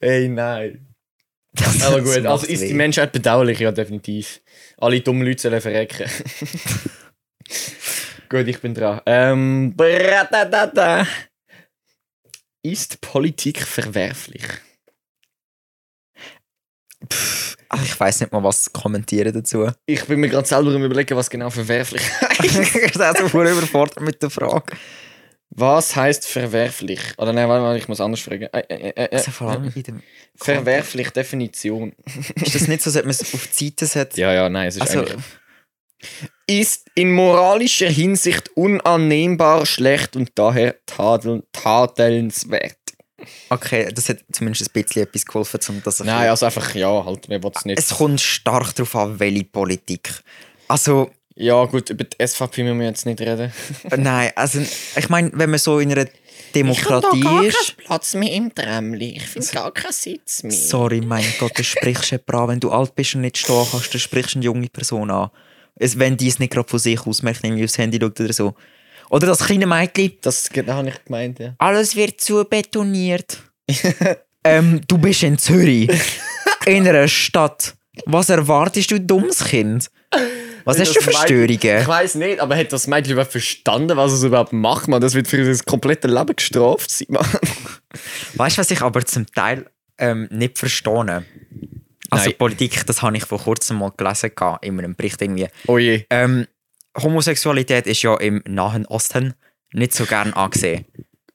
Hey, 0.00 0.28
nein. 0.28 0.86
Das, 1.52 1.82
Aber 1.82 2.00
gut, 2.00 2.26
also 2.26 2.46
ist 2.46 2.62
die. 2.64 2.74
Menschheit 2.74 3.12
bedauerlich, 3.12 3.60
ja, 3.60 3.70
definitiv. 3.70 4.40
Alle 4.78 5.00
dummen 5.00 5.24
Leute 5.26 5.42
sollen 5.42 5.60
verrecken. 5.60 6.10
gut, 8.34 8.48
ich 8.48 8.60
bin 8.60 8.74
dran. 8.74 9.00
Ähm. 9.06 9.74
Ist 12.62 13.00
Politik 13.00 13.62
verwerflich? 13.62 14.42
Ach, 17.68 17.82
ich 17.82 17.98
weiß 17.98 18.20
nicht 18.20 18.32
mal, 18.32 18.42
was 18.42 18.72
kommentieren 18.72 19.32
dazu. 19.32 19.68
Ich 19.86 20.04
bin 20.06 20.20
mir 20.20 20.28
gerade 20.28 20.46
selber 20.46 20.74
am 20.74 20.82
überlegen, 20.84 21.16
was 21.16 21.28
genau 21.28 21.50
verwerflich 21.50 22.02
heißt. 22.20 22.44
ich 22.44 22.92
bin 22.92 23.02
also 23.02 23.28
voll 23.28 23.48
überfordert 23.48 24.00
mit 24.00 24.22
der 24.22 24.30
Frage. 24.30 24.76
Was 25.50 25.94
heißt 25.94 26.26
verwerflich? 26.26 27.00
Oder 27.16 27.32
nein, 27.32 27.48
warte 27.48 27.62
mal, 27.62 27.76
ich 27.76 27.86
muss 27.86 28.00
anders 28.00 28.20
fragen. 28.20 28.44
Äh, 28.44 28.60
äh, 28.68 28.74
äh, 28.88 29.04
äh, 29.04 29.16
Also 29.16 29.30
vor 29.30 29.50
allem 29.50 29.70
in 29.74 29.82
dem, 29.82 30.02
verwerflich, 30.34 31.10
Definition. 31.10 31.92
ist 32.34 32.54
das 32.54 32.66
nicht 32.66 32.82
so, 32.82 32.90
dass 32.90 33.02
man 33.02 33.10
es 33.10 33.34
auf 33.34 33.46
die 33.46 33.66
Seite 33.68 33.86
setzt? 33.86 34.16
Ja, 34.16 34.32
ja, 34.32 34.48
nein, 34.48 34.68
es 34.68 34.76
ist 34.76 34.82
Also, 34.82 35.00
eigentlich... 35.00 35.22
Ist 36.46 36.86
in 36.94 37.12
moralischer 37.12 37.88
Hinsicht 37.88 38.50
unannehmbar, 38.56 39.64
schlecht 39.66 40.16
und 40.16 40.30
daher 40.34 40.76
tadel 40.86 41.42
tadelnswert. 41.52 42.76
okay, 43.48 43.88
das 43.94 44.08
hat 44.10 44.18
zumindest 44.32 44.68
ein 44.68 44.82
bisschen 44.82 45.02
etwas 45.04 45.24
geholfen, 45.24 45.60
um 45.68 45.82
das 45.82 46.00
ein 46.00 46.06
Nein, 46.06 46.28
also 46.28 46.46
einfach, 46.46 46.74
ja, 46.74 47.04
halt, 47.04 47.28
wer 47.28 47.42
will 47.42 47.52
es 47.54 47.64
nicht. 47.64 47.78
Es 47.78 47.90
kommt 47.90 48.20
stark 48.20 48.74
darauf 48.74 48.94
an, 48.96 49.18
welche 49.18 49.44
Politik. 49.44 50.22
Also, 50.68 51.10
Ja, 51.36 51.64
gut, 51.64 51.90
über 51.90 52.04
die 52.04 52.26
SVP 52.26 52.62
müssen 52.62 52.78
wir 52.80 52.86
jetzt 52.86 53.06
nicht 53.06 53.20
reden. 53.20 53.52
äh, 53.90 53.96
nein, 53.96 54.30
also 54.36 54.60
ich 54.60 55.08
meine, 55.08 55.30
wenn 55.34 55.50
man 55.50 55.58
so 55.58 55.78
in 55.78 55.92
einer 55.92 56.06
Demokratie 56.54 57.46
ist. 57.48 57.76
Platz 57.78 58.14
mehr 58.14 58.32
im 58.32 58.54
Tramli. 58.54 59.16
Ich 59.16 59.26
finde 59.26 59.46
gar 59.48 59.72
keinen 59.72 59.92
Sitz 59.92 60.42
mehr. 60.42 60.52
Sorry, 60.52 61.00
mein 61.00 61.24
Gott, 61.38 61.58
du 61.58 61.64
sprichst 61.64 62.12
jemanden 62.12 62.36
an. 62.36 62.48
Wenn 62.48 62.60
du 62.60 62.70
alt 62.70 62.94
bist 62.94 63.14
und 63.14 63.22
nicht 63.22 63.38
stehen 63.38 63.66
kannst, 63.70 63.92
dann 63.92 64.00
sprichst 64.00 64.34
du 64.34 64.38
eine 64.38 64.44
junge 64.44 64.68
Person 64.68 65.10
an. 65.10 65.30
Es, 65.76 65.98
wenn 65.98 66.16
die 66.16 66.28
es 66.28 66.38
nicht 66.38 66.52
gerade 66.52 66.68
von 66.68 66.78
sich 66.78 67.04
aus 67.06 67.22
merkt, 67.22 67.44
irgendwie 67.44 67.64
aufs 67.64 67.78
Handy 67.78 67.98
schaut 68.00 68.20
oder 68.20 68.32
so. 68.32 68.54
Oder 69.10 69.26
das 69.26 69.44
kleine 69.44 69.66
Mädchen. 69.66 70.12
Das 70.22 70.48
genau 70.48 70.74
habe 70.74 70.88
ich 70.88 71.04
gemeint, 71.04 71.38
ja. 71.38 71.54
Alles 71.58 71.94
wird 71.96 72.20
zu 72.20 72.44
betoniert. 72.44 73.38
ähm, 74.44 74.80
du 74.86 74.98
bist 74.98 75.22
in 75.22 75.38
Zürich. 75.38 75.90
in 76.66 76.86
einer 76.88 77.08
Stadt. 77.08 77.74
Was 78.06 78.28
erwartest 78.28 78.90
du, 78.90 79.00
dummes 79.00 79.44
Kind? 79.44 79.90
Was 80.64 80.80
hast 80.80 80.96
du 80.96 81.00
für 81.00 81.10
Mädchen- 81.10 81.50
Ich 81.50 81.58
Störungen? 81.60 81.86
weiß 81.86 82.14
nicht, 82.16 82.40
aber 82.40 82.56
hat 82.56 82.72
das 82.72 82.86
Mädchen 82.86 83.12
überhaupt 83.12 83.32
verstanden, 83.32 83.96
was 83.96 84.12
es 84.12 84.22
überhaupt 84.22 84.52
macht, 84.52 84.88
man? 84.88 85.00
Das 85.00 85.14
wird 85.14 85.28
für 85.28 85.44
das 85.44 85.64
komplette 85.64 86.08
Leben 86.08 86.34
gestraft 86.34 86.90
sein. 86.90 87.08
Weißt 88.34 88.56
du, 88.56 88.60
was 88.60 88.70
ich 88.70 88.80
aber 88.80 89.04
zum 89.04 89.26
Teil 89.26 89.66
ähm, 89.98 90.26
nicht 90.30 90.58
verstehe? 90.58 91.24
Also 92.14 92.30
Nein. 92.30 92.38
Politik, 92.38 92.86
das 92.86 93.02
habe 93.02 93.16
ich 93.16 93.24
vor 93.24 93.40
kurzem 93.40 93.78
mal 93.78 93.92
gelesen 93.96 94.30
in 94.62 94.78
einem 94.78 94.94
Bericht 94.94 95.20
irgendwie. 95.20 95.48
Oh 95.66 95.78
je. 95.78 96.04
Ähm, 96.10 96.46
Homosexualität 96.96 97.86
ist 97.86 98.02
ja 98.02 98.16
im 98.16 98.42
Nahen 98.46 98.86
Osten 98.86 99.34
nicht 99.72 99.92
so 99.92 100.06
gern 100.06 100.32
angesehen. 100.32 100.84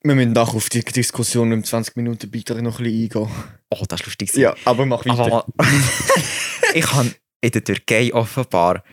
Wir 0.02 0.16
müssen 0.16 0.32
nachher 0.32 0.56
auf 0.56 0.70
die 0.70 0.84
Diskussion 0.84 1.52
im 1.52 1.64
20 1.64 1.98
Minuten 1.98 2.32
Beitrag 2.32 2.62
noch 2.62 2.80
ein 2.80 2.86
bisschen 2.86 3.22
eingehen. 3.22 3.36
Oh, 3.70 3.84
das 3.88 4.00
ist 4.00 4.06
lustig. 4.06 4.34
Ja, 4.36 4.56
aber 4.64 4.86
mach 4.86 5.06
weiter. 5.06 5.20
Aber 5.20 5.46
ich 6.74 6.94
habe 6.94 7.12
in 7.42 7.52
der 7.52 7.64
Türkei 7.64 8.14
offenbar, 8.14 8.84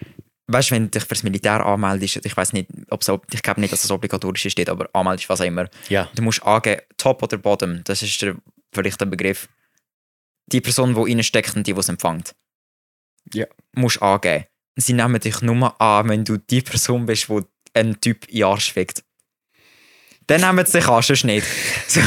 weißt 0.48 0.70
du, 0.70 0.74
wenn 0.74 0.84
du 0.84 0.90
dich 0.90 1.04
fürs 1.04 1.22
Militär 1.22 1.64
anmeldest, 1.64 2.26
ich 2.26 2.36
weiß 2.36 2.52
nicht, 2.52 2.68
ob 2.90 3.02
es, 3.02 3.10
ich 3.32 3.42
glaube 3.42 3.60
nicht, 3.60 3.72
dass 3.72 3.84
es 3.84 3.90
obligatorisch 3.90 4.48
steht, 4.48 4.68
aber 4.68 4.88
anmeldest, 4.92 5.28
was 5.28 5.40
auch 5.40 5.44
immer. 5.44 5.68
ja. 5.88 6.08
Du 6.16 6.22
musst 6.22 6.42
angeben, 6.42 6.82
Top 6.96 7.22
oder 7.22 7.38
Bottom, 7.38 7.82
das 7.84 8.02
ist 8.02 8.20
der, 8.22 8.34
vielleicht 8.72 9.00
der 9.00 9.06
Begriff. 9.06 9.48
Die 10.46 10.60
Person, 10.60 10.94
die 10.94 11.12
reinsteckt 11.12 11.56
und 11.56 11.66
die, 11.66 11.72
die 11.72 11.80
es 11.80 11.88
empfängt. 11.88 12.34
Ja. 13.32 13.46
Musst 13.72 14.00
angeben. 14.00 14.46
Sie 14.76 14.92
nehmen 14.92 15.20
dich 15.20 15.40
nur 15.40 15.80
an, 15.80 16.08
wenn 16.08 16.24
du 16.24 16.36
die 16.36 16.60
Person 16.60 17.06
bist, 17.06 17.28
die 17.28 17.40
einen 17.74 18.00
Typ 18.00 18.26
in 18.28 18.34
den 18.36 18.44
Arsch 18.44 18.72
fickt. 18.72 19.02
Dann 20.26 20.40
nehmen 20.40 20.66
sie 20.66 20.78
dich 20.78 20.88
an, 20.88 21.02
sonst 21.02 21.24
nicht. 21.24 21.46
So, 21.88 22.00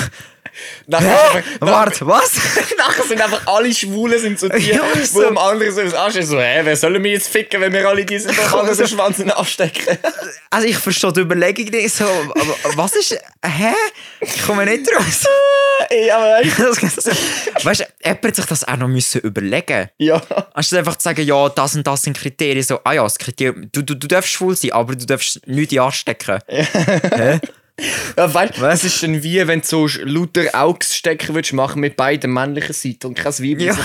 Nachher, 0.87 1.43
warte, 1.59 2.07
was? 2.07 2.33
nachher 2.77 3.03
sind 3.03 3.21
einfach 3.21 3.45
alle 3.45 3.73
Schwulen 3.73 4.19
sind 4.19 4.39
so 4.39 4.49
die, 4.49 4.71
Ja, 4.71 4.81
wo 4.93 5.03
so. 5.05 5.27
am 5.27 5.37
anderen 5.37 5.73
so 5.73 5.97
Arsch 5.97 6.15
ist, 6.15 6.29
so, 6.29 6.39
hä, 6.39 6.61
wer 6.63 6.75
soll 6.75 6.97
mich 6.99 7.13
jetzt 7.13 7.27
ficken, 7.29 7.61
wenn 7.61 7.71
wir 7.73 7.87
alle 7.87 8.05
diesen 8.05 8.31
den 8.31 8.87
Schwanz 8.87 9.19
anstecken? 9.19 9.97
Also 10.51 10.67
ich 10.67 10.77
verstehe 10.77 11.13
die 11.13 11.19
Überlegung 11.21 11.65
nicht 11.65 11.93
so, 11.93 12.05
aber 12.05 12.75
was 12.75 12.95
ist, 12.95 13.11
hä? 13.11 13.73
Ich 14.19 14.45
komme 14.47 14.65
nicht 14.65 14.89
raus. 14.91 15.25
Ey, 15.89 16.09
aber 16.09 16.39
weißt 16.43 17.65
weißt 17.65 17.79
du, 17.81 17.85
jemand 18.03 18.25
hat 18.25 18.35
sich 18.35 18.45
das 18.45 18.67
auch 18.67 18.77
noch 18.77 18.87
müssen 18.87 19.21
überlegen 19.21 19.89
Ja. 19.97 20.21
Anstatt 20.53 20.79
einfach 20.79 20.95
zu 20.97 21.03
sagen, 21.03 21.25
ja, 21.25 21.49
das 21.49 21.75
und 21.75 21.85
das 21.85 22.01
sind 22.01 22.17
Kriterien, 22.17 22.63
so, 22.63 22.79
ah 22.83 22.93
ja, 22.93 23.03
das 23.03 23.17
Kriterium, 23.17 23.69
du, 23.71 23.83
du, 23.83 23.95
du 23.95 24.07
darfst 24.07 24.31
schwul 24.31 24.55
sein, 24.55 24.71
aber 24.71 24.95
du 24.95 25.05
darfst 25.05 25.45
nicht 25.47 25.71
in 25.71 25.79
anstecken. 25.79 26.39
Hä? 26.47 27.39
Ja, 28.17 28.33
weißt, 28.33 28.59
was 28.61 28.83
ist 28.83 29.01
denn 29.01 29.23
wie, 29.23 29.45
wenn 29.47 29.61
du 29.61 29.67
so 29.67 29.87
lauter 30.03 30.45
Augsstecker 30.53 31.33
würdest 31.33 31.53
machen 31.53 31.79
mit 31.81 31.95
beiden 31.95 32.33
männlichen 32.33 32.73
Seiten 32.73 33.07
und 33.07 33.15
kein 33.15 33.33
weibliches? 33.33 33.77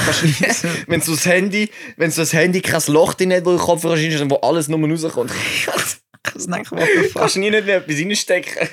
Ja. 0.62 0.70
Wenn 0.86 1.00
du 1.00 1.10
das 1.12 1.26
Handy, 1.26 1.70
wenn 1.96 2.10
du 2.10 2.16
das 2.16 2.32
Handy 2.32 2.60
kein 2.60 2.82
Loch 2.88 3.14
drin 3.14 3.32
hat, 3.32 3.44
wo 3.44 3.50
der 3.50 3.60
Kopf 3.60 3.84
reinsteckst, 3.84 4.28
wo 4.30 4.36
alles 4.36 4.68
nur 4.68 4.88
rauskommt, 4.88 5.30
Das 6.34 6.46
denke 6.46 6.62
ich 6.62 6.70
mal. 6.70 6.88
kannst 7.14 7.36
du 7.36 7.40
nie 7.40 7.50
nicht 7.50 7.68
etwas 7.68 7.96
reinstecken, 7.96 8.68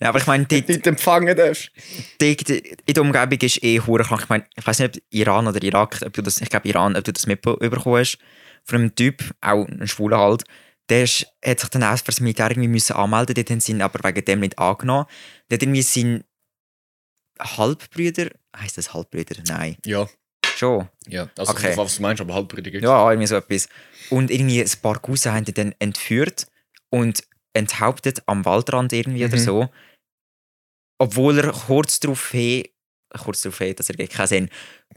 Ja, 0.00 0.10
aber 0.10 0.18
ich 0.18 0.26
meine, 0.26 0.44
dort, 0.44 0.68
nicht 0.68 0.86
empfangen 0.86 1.34
darfst. 1.36 1.70
dort 2.18 2.50
in 2.50 2.94
der 2.94 3.02
Umgebung 3.02 3.38
ist 3.40 3.62
eh 3.64 3.80
hure 3.80 4.04
krank. 4.04 4.22
Ich 4.24 4.28
meine, 4.28 4.44
ich 4.56 4.66
weiß 4.66 4.78
nicht, 4.80 4.96
ob 4.96 5.02
Iran 5.10 5.46
oder 5.48 5.62
Irak, 5.62 6.00
ob 6.04 6.12
du 6.12 6.22
das, 6.22 6.40
ich 6.40 6.50
glaube 6.50 6.68
Iran, 6.68 6.94
ob 6.96 7.04
du 7.04 7.12
das 7.12 7.26
mitbekommen 7.26 7.98
hast, 7.98 8.18
von 8.64 8.80
einem 8.80 8.94
Typ, 8.94 9.22
auch 9.40 9.66
ein 9.66 9.88
Schwuler 9.88 10.18
halt, 10.18 10.44
der 10.88 11.04
ist, 11.04 11.26
hat 11.44 11.60
sich 11.60 11.68
dann 11.70 11.82
auch 11.84 11.96
für 11.98 12.04
das 12.06 12.20
Militär 12.20 12.50
irgendwie 12.50 12.68
müssen 12.68 12.94
anmelden, 12.94 13.34
dort 13.34 13.50
haben 13.50 13.60
sie 13.60 13.72
ihn 13.72 13.82
aber 13.82 13.98
wegen 14.08 14.24
dem 14.24 14.40
nicht 14.40 14.58
angenommen. 14.58 15.06
Der 15.50 15.56
hat 15.56 15.62
irgendwie 15.62 15.82
sein 15.82 16.24
Halbbrüder, 17.40 18.30
heisst 18.56 18.78
das 18.78 18.94
Halbbrüder? 18.94 19.36
Nein, 19.48 19.76
Ja. 19.84 20.08
schon. 20.56 20.88
Ja, 21.08 21.28
also 21.36 21.52
Okay. 21.52 21.68
okay. 21.68 21.76
was 21.76 21.96
du 21.96 22.02
meinst, 22.02 22.20
aber 22.20 22.34
halbbrüdig. 22.34 22.82
Ja, 22.82 23.10
irgendwie 23.10 23.26
so 23.26 23.36
etwas. 23.36 23.68
Und 24.10 24.30
irgendwie 24.30 24.62
ein 24.62 24.70
paar 24.80 24.98
Cousins 25.00 25.34
haben 25.34 25.44
ihn 25.46 25.54
dann 25.54 25.74
entführt 25.78 26.46
und 26.90 27.24
enthauptet 27.52 28.22
am 28.26 28.44
Waldrand 28.44 28.92
irgendwie 28.92 29.24
oder 29.24 29.36
Mhm. 29.36 29.40
so. 29.40 29.68
Obwohl 30.98 31.38
er 31.40 31.52
kurz 31.52 32.00
darauf 32.00 32.30
hin, 32.30 32.64
kurz 33.18 33.42
darauf 33.42 33.58
hin, 33.58 33.74
das 33.76 33.90
ergibt 33.90 34.12
keinen 34.14 34.26
Sinn, 34.28 34.50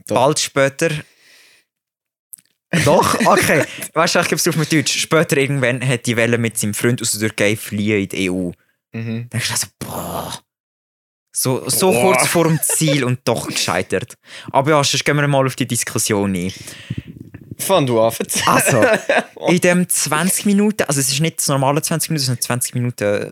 bald 0.07 0.39
später. 0.39 0.89
Doch, 2.85 3.19
okay. 3.25 3.63
weißt 3.93 4.15
du, 4.15 4.19
ich 4.19 4.27
gebe 4.27 4.35
es 4.35 4.47
auf 4.47 4.55
mit 4.55 4.71
Deutsch. 4.71 4.99
Später 4.99 5.37
irgendwann 5.37 5.85
hat 5.87 6.05
die 6.05 6.15
Welle 6.15 6.37
mit 6.37 6.57
seinem 6.57 6.73
Freund 6.73 7.01
aus 7.01 7.11
der 7.13 7.21
Türkei 7.21 7.55
fliehen 7.55 8.03
in 8.03 8.09
die 8.09 8.29
EU. 8.29 8.51
Mhm. 8.91 9.27
Dann 9.29 9.29
denkst 9.29 9.49
du 9.49 9.55
so, 9.55 9.67
boah. 9.79 10.39
So, 11.31 11.69
so 11.69 11.91
Boah. 11.91 12.01
kurz 12.01 12.27
vor 12.27 12.45
dem 12.45 12.59
Ziel 12.61 13.03
und 13.03 13.19
doch 13.23 13.47
gescheitert. 13.47 14.15
Aber 14.51 14.71
ja, 14.71 14.83
sonst 14.83 15.05
gehen 15.05 15.15
wir 15.15 15.27
mal 15.27 15.45
auf 15.45 15.55
die 15.55 15.67
Diskussion 15.67 16.35
ein. 16.35 16.51
Fang 17.57 17.85
du 17.85 18.01
an. 18.01 18.13
Also, 18.45 18.83
in 19.47 19.61
dem 19.61 19.87
20 19.87 20.45
Minuten, 20.45 20.83
also 20.83 20.99
es 20.99 21.09
ist 21.09 21.19
nicht 21.19 21.39
das 21.39 21.47
normale 21.47 21.81
20 21.81 22.09
Minuten, 22.09 22.25
sondern 22.25 22.41
20 22.41 22.73
Minuten, 22.73 23.31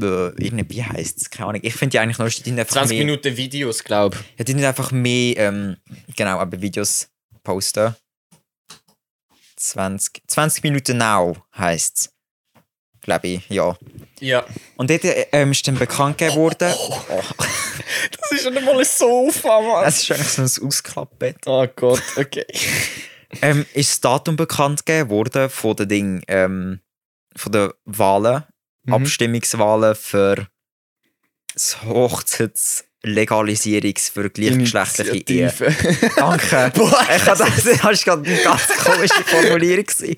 äh, 0.00 0.32
irgendwie 0.38 0.84
heisst 0.84 1.22
es, 1.22 1.30
keine 1.30 1.48
Ahnung. 1.48 1.62
Ich 1.64 1.74
finde 1.74 1.92
die 1.92 1.98
eigentlich 1.98 2.18
noch, 2.18 2.28
die 2.28 2.42
sind 2.42 2.58
einfach 2.58 2.74
20 2.74 2.98
mehr, 2.98 3.06
Minuten 3.06 3.36
Videos, 3.36 3.82
glaube 3.82 4.18
ja, 4.38 4.44
die 4.44 4.64
einfach 4.64 4.92
mehr, 4.92 5.36
ähm, 5.38 5.76
genau, 6.16 6.38
aber 6.38 6.60
Videos 6.60 7.08
posten. 7.42 7.94
20, 9.60 10.22
20 10.26 10.62
Minuten 10.64 10.98
now 10.98 11.36
heisst 11.56 11.96
es. 11.96 12.14
Glaube 13.02 13.28
ich, 13.28 13.48
ja. 13.48 13.76
Ja. 14.20 14.44
Und 14.76 14.90
dort 14.90 15.02
ähm, 15.04 15.52
ist 15.52 15.66
dann 15.66 15.76
bekannt 15.76 16.18
gegeben 16.18 16.36
worden, 16.36 16.74
Das 18.20 18.32
ist 18.32 18.42
schon 18.44 18.56
einmal 18.56 18.78
ein 18.78 18.84
Sofa, 18.84 19.60
Mann. 19.60 19.84
es 19.86 20.02
ist 20.02 20.10
eigentlich 20.12 20.28
so 20.28 20.42
ein 20.62 20.66
Ausklappbett, 20.68 21.46
Oh 21.46 21.66
Gott, 21.74 22.02
okay. 22.16 22.46
ähm, 23.42 23.64
ist 23.72 23.90
das 23.90 24.00
Datum 24.00 24.36
bekannt 24.36 24.84
gegeben 24.84 25.08
worden 25.10 25.48
von 25.50 25.76
den 25.76 25.88
Ding, 25.88 26.22
ähm, 26.28 26.80
von 27.36 27.52
den 27.52 27.70
Wahlen, 27.84 28.44
Mhm. 28.84 28.94
Abstimmungswahlen 28.94 29.94
für 29.94 30.46
das 31.52 31.76
Hochzeitslegalisierungs 33.02 34.08
für 34.10 34.30
gleichgeschlechtliche 34.30 35.24
Ehe. 35.28 35.52
Danke. 36.16 36.72
Boah, 36.74 37.06
ich 37.14 37.22
das, 37.22 37.38
das 37.38 37.82
war 37.82 37.92
gerade 37.92 38.30
eine 38.30 38.42
ganz 38.42 38.68
komische 38.68 39.24
Formulierung. 39.24 39.84
gewesen. 39.84 40.16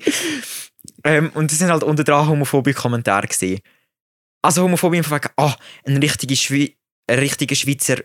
Ähm, 1.03 1.31
und 1.33 1.51
das 1.51 1.59
sind 1.59 1.71
halt 1.71 1.83
unter 1.83 2.03
dran 2.03 2.27
homophobe 2.27 2.73
Kommentare 2.73 3.27
gewesen. 3.27 3.59
Also 4.41 4.63
Homophobie 4.63 4.97
im 4.97 5.03
Fall, 5.03 5.21
ah, 5.37 5.55
ein 5.85 5.97
richtiger, 5.97 6.35
Schwe 6.35 6.71
ein 7.07 7.19
richtiger 7.19 7.55
Schweizer 7.55 7.97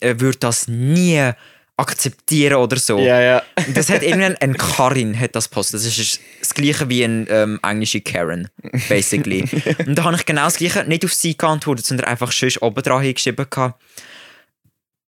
äh, 0.00 0.14
würde 0.18 0.38
das 0.38 0.68
nie 0.68 1.32
akzeptieren 1.76 2.56
oder 2.56 2.78
so. 2.78 2.98
Ja, 2.98 3.20
ja. 3.20 3.42
Und 3.66 3.76
Das 3.76 3.90
hat 3.90 4.02
irgendein 4.02 4.36
ein 4.36 4.56
Karin 4.56 5.18
hat 5.18 5.34
das 5.34 5.48
postet. 5.48 5.80
Das 5.80 5.98
ist 5.98 6.20
das 6.40 6.54
gleiche 6.54 6.88
wie 6.88 7.04
ein 7.04 7.26
ähm, 7.28 7.60
englische 7.62 8.00
Karen, 8.00 8.48
basically. 8.88 9.44
Und 9.86 9.96
da 9.96 10.04
habe 10.04 10.16
ich 10.16 10.24
genau 10.24 10.44
das 10.44 10.56
gleiche 10.56 10.84
nicht 10.84 11.04
auf 11.04 11.12
sie 11.12 11.36
geantwortet, 11.36 11.84
sondern 11.84 12.06
einfach 12.06 12.32
schön 12.32 12.52
oben 12.60 12.82
dran 12.82 13.02
hingeschrieben. 13.02 13.46
gehabt. 13.48 13.82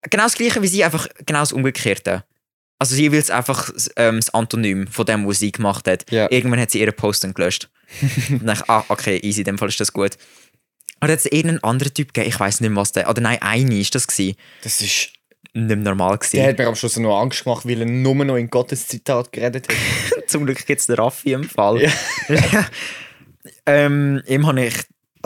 Genau 0.03 0.23
das 0.23 0.35
gleiche 0.35 0.61
wie 0.61 0.67
sie, 0.67 0.83
einfach 0.83 1.07
genau 1.25 1.39
das 1.39 1.51
Umgekehrte. 1.51 2.23
Also 2.79 2.95
sie 2.95 3.11
will 3.11 3.31
einfach 3.31 3.71
ähm, 3.95 4.17
das 4.17 4.33
Antonym 4.33 4.87
von 4.87 5.05
dem, 5.05 5.27
was 5.27 5.39
sie 5.39 5.51
gemacht 5.51 5.87
hat. 5.87 6.09
Ja. 6.11 6.29
Irgendwann 6.31 6.59
hat 6.59 6.71
sie 6.71 6.79
ihren 6.79 6.93
Post 6.93 7.23
dann 7.23 7.33
gelöscht. 7.33 7.69
Und 8.29 8.39
dann 8.39 8.47
dachte 8.47 8.63
ich, 8.63 8.69
ah, 8.69 8.85
okay, 8.89 9.19
easy, 9.23 9.41
in 9.41 9.45
dem 9.45 9.57
Fall 9.57 9.69
ist 9.69 9.79
das 9.79 9.93
gut. 9.93 10.11
Aber 10.99 11.11
hat 11.11 11.19
es 11.19 11.25
irgendeinen 11.25 11.63
anderen 11.63 11.93
Typ 11.93 12.13
gegeben, 12.13 12.29
ich 12.29 12.39
weiß 12.39 12.61
nicht 12.61 12.69
mehr, 12.69 12.81
was 12.81 12.91
der. 12.91 13.09
Oder 13.09 13.21
nein, 13.21 13.37
eine 13.41 13.79
ist 13.79 13.93
das 13.95 14.07
gewesen. 14.07 14.35
Das 14.63 14.81
ist. 14.81 15.11
Nicht 15.53 15.67
mehr 15.67 15.77
normal 15.77 16.17
gewesen. 16.17 16.37
Der 16.37 16.49
hat 16.49 16.57
mir 16.57 16.67
am 16.67 16.75
Schluss 16.75 16.97
noch 16.97 17.19
Angst 17.19 17.43
gemacht, 17.43 17.67
weil 17.67 17.79
er 17.79 17.85
nur 17.85 18.13
noch 18.13 18.35
in 18.35 18.49
Gottes 18.49 18.87
Zitat 18.87 19.31
geredet 19.31 19.67
hat. 19.67 20.27
Zum 20.29 20.45
Glück 20.45 20.63
gibt 20.65 20.79
es 20.81 20.87
den 20.87 20.95
Raffi 20.97 21.31
im 21.31 21.45
Fall. 21.45 21.81
Ja. 21.81 21.91
ähm, 23.65 24.21
ihm 24.27 24.45
habe 24.45 24.65
ich, 24.65 24.75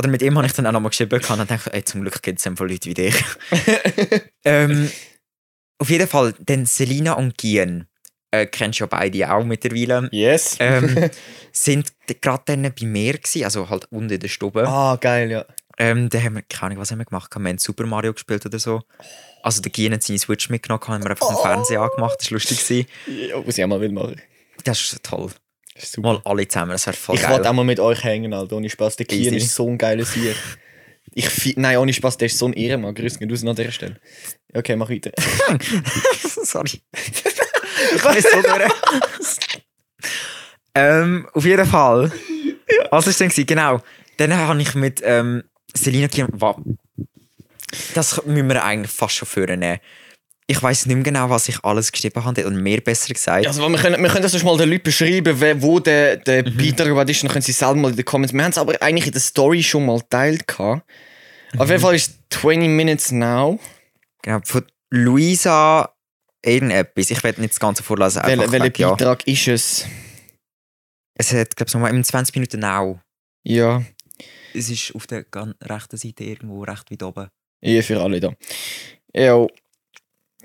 oder 0.01 0.09
mit 0.09 0.23
ihm 0.23 0.35
habe 0.35 0.47
ich 0.47 0.53
dann 0.53 0.65
auch 0.65 0.71
nochmal 0.71 0.89
geschrieben 0.89 1.21
und 1.29 1.51
dachte, 1.51 1.71
ey, 1.73 1.83
zum 1.83 2.01
Glück 2.01 2.23
gibt 2.23 2.39
es 2.39 2.47
einfach 2.47 2.65
Leute 2.65 2.89
wie 2.89 2.95
dich. 2.95 3.15
ähm, 4.45 4.89
auf 5.77 5.89
jeden 5.91 6.07
Fall, 6.07 6.33
dann 6.39 6.65
Selina 6.65 7.13
und 7.13 7.37
Gian, 7.37 7.87
äh, 8.31 8.47
kennst 8.47 8.79
du 8.79 8.85
ja 8.85 8.87
beide 8.87 9.31
auch 9.31 9.43
mittlerweile, 9.43 10.09
Yes. 10.11 10.55
ähm, 10.59 11.11
sind 11.51 11.93
gerade 12.19 12.41
dann 12.45 12.63
bei 12.63 12.85
mir 12.85 13.13
gewesen, 13.13 13.43
also 13.43 13.69
halt 13.69 13.85
unten 13.91 14.13
in 14.13 14.19
der 14.19 14.27
Stube. 14.27 14.67
ah, 14.67 14.95
geil, 14.95 15.29
ja. 15.29 15.45
Ähm, 15.77 16.09
da 16.09 16.19
haben 16.19 16.35
wir, 16.35 16.41
keine 16.41 16.71
Ahnung, 16.71 16.79
was 16.81 16.91
haben 16.91 16.97
wir 16.97 17.05
gemacht? 17.05 17.31
Wir 17.35 17.47
haben 17.47 17.57
Super 17.59 17.85
Mario 17.85 18.13
gespielt 18.13 18.43
oder 18.45 18.57
so. 18.57 18.81
Also 19.43 19.61
der 19.61 19.71
Gian 19.71 19.93
hat 19.93 20.01
seine 20.03 20.17
Switch 20.17 20.49
mitgenommen, 20.49 20.81
haben 20.87 21.03
wir 21.03 21.11
einfach 21.11 21.27
den 21.27 21.37
Fernseher 21.37 21.81
angemacht, 21.81 22.17
das 22.19 22.31
war 22.31 22.35
lustig. 22.35 22.87
Ja. 23.05 23.45
Was 23.45 23.57
ich 23.57 23.63
auch 23.63 23.67
mal 23.67 23.79
will 23.79 23.91
machen. 23.91 24.19
Das 24.63 24.81
ist 24.81 25.03
toll. 25.03 25.31
Super. 25.77 26.13
Mal 26.13 26.21
alle 26.25 26.47
zusammen, 26.47 26.71
das 26.71 26.85
wäre 26.85 26.97
voll 26.97 27.15
ich 27.15 27.21
geil. 27.21 27.31
wollte 27.31 27.49
auch 27.49 27.53
mal 27.53 27.63
mit 27.63 27.79
euch 27.79 28.03
hängen, 28.03 28.33
Alter. 28.33 28.57
Ohne 28.57 28.69
Spaß. 28.69 28.97
Der 28.97 29.05
Kian 29.05 29.33
ist 29.33 29.55
so 29.55 29.67
ein 29.67 29.77
geiler 29.77 30.05
Sieg. 30.05 30.35
Ich 31.13 31.57
Nein, 31.57 31.77
ohne 31.77 31.93
Spaß, 31.93 32.17
der 32.17 32.27
ist 32.27 32.37
so 32.37 32.45
ein 32.45 32.53
Ehrenmann. 32.53 32.93
Grüß 32.93 33.19
dich 33.19 33.31
aus 33.31 33.43
an 33.43 33.55
dieser 33.55 33.71
Stelle. 33.71 33.99
Okay, 34.53 34.75
mach 34.75 34.89
weiter. 34.89 35.11
Sorry. 36.43 36.81
ich 37.95 38.03
weiß 38.03 38.23
so 38.23 38.37
ähm, 40.73 41.27
auf 41.33 41.45
jeden 41.45 41.65
Fall. 41.65 42.11
Was 42.91 43.07
war 43.07 43.27
denn? 43.27 43.45
Genau. 43.45 43.81
Dann 44.17 44.33
habe 44.35 44.61
ich 44.61 44.73
mit 44.75 45.01
ähm, 45.03 45.43
Selina 45.73 46.07
Kian. 46.07 46.29
Das 47.93 48.25
müssen 48.25 48.49
wir 48.49 48.63
eigentlich 48.63 48.91
fast 48.91 49.15
schon 49.15 49.27
vornehmen. 49.27 49.79
Ich 50.51 50.61
weiß 50.61 50.85
nicht 50.85 50.95
mehr 50.95 51.03
genau, 51.03 51.29
was 51.29 51.47
ich 51.49 51.63
alles 51.63 51.91
geschrieben 51.91 52.23
habe 52.23 52.45
und 52.45 52.55
mehr 52.61 52.81
besser 52.81 53.13
gesagt. 53.13 53.45
Also, 53.47 53.67
wir 53.67 53.77
können, 53.77 54.01
wir 54.01 54.09
können 54.09 54.21
das 54.23 54.43
mal 54.43 54.57
den 54.57 54.69
Leuten 54.69 54.83
beschreiben, 54.83 55.35
wer, 55.39 55.61
wo 55.61 55.79
der, 55.79 56.17
der 56.17 56.47
Mhm. 56.47 56.57
Beitrag 56.57 56.87
überhaupt 56.87 57.09
ist, 57.09 57.23
dann 57.23 57.31
können 57.31 57.41
sie 57.41 57.51
selber 57.51 57.75
mal 57.75 57.91
in 57.91 57.95
den 57.97 58.05
Comments. 58.05 58.33
Wir 58.33 58.43
haben 58.43 58.51
es 58.51 58.57
aber 58.57 58.81
eigentlich 58.81 59.07
in 59.07 59.13
der 59.13 59.21
Story 59.21 59.63
schon 59.63 59.85
mal 59.85 59.99
geteilt. 59.99 60.47
gehabt. 60.47 60.83
Auf 61.57 61.65
Mhm. 61.65 61.71
jeden 61.71 61.81
Fall 61.81 61.95
ist 61.95 62.09
es 62.09 62.39
20 62.41 62.69
Minutes 62.69 63.11
now. 63.11 63.59
Genau, 64.21 64.39
von 64.43 64.63
Luisa 64.91 65.93
irgendetwas. 66.45 67.09
Ich 67.11 67.23
werde 67.23 67.41
nicht 67.41 67.53
das 67.53 67.59
Ganze 67.59 67.83
vorlesen. 67.83 68.21
Wel, 68.25 68.51
welcher 68.51 68.79
ja. 68.79 68.89
Beitrag 68.91 69.27
ist 69.27 69.47
es? 69.47 69.85
Es 71.15 71.33
hat, 71.33 71.55
glaube 71.55 71.67
ich, 71.69 71.73
nochmal 71.73 71.93
in 71.95 72.03
20 72.03 72.35
Minuten 72.35 72.59
now. 72.61 72.99
Ja, 73.43 73.83
Es 74.53 74.69
ist 74.69 74.93
auf 74.95 75.07
der 75.07 75.25
rechten 75.61 75.97
Seite 75.97 76.23
irgendwo 76.23 76.63
recht 76.63 76.89
weit 76.91 77.03
oben. 77.03 77.27
eh 77.63 77.81
für 77.81 78.01
alle 78.01 78.19
da. 78.19 78.33
Ja, 79.13 79.45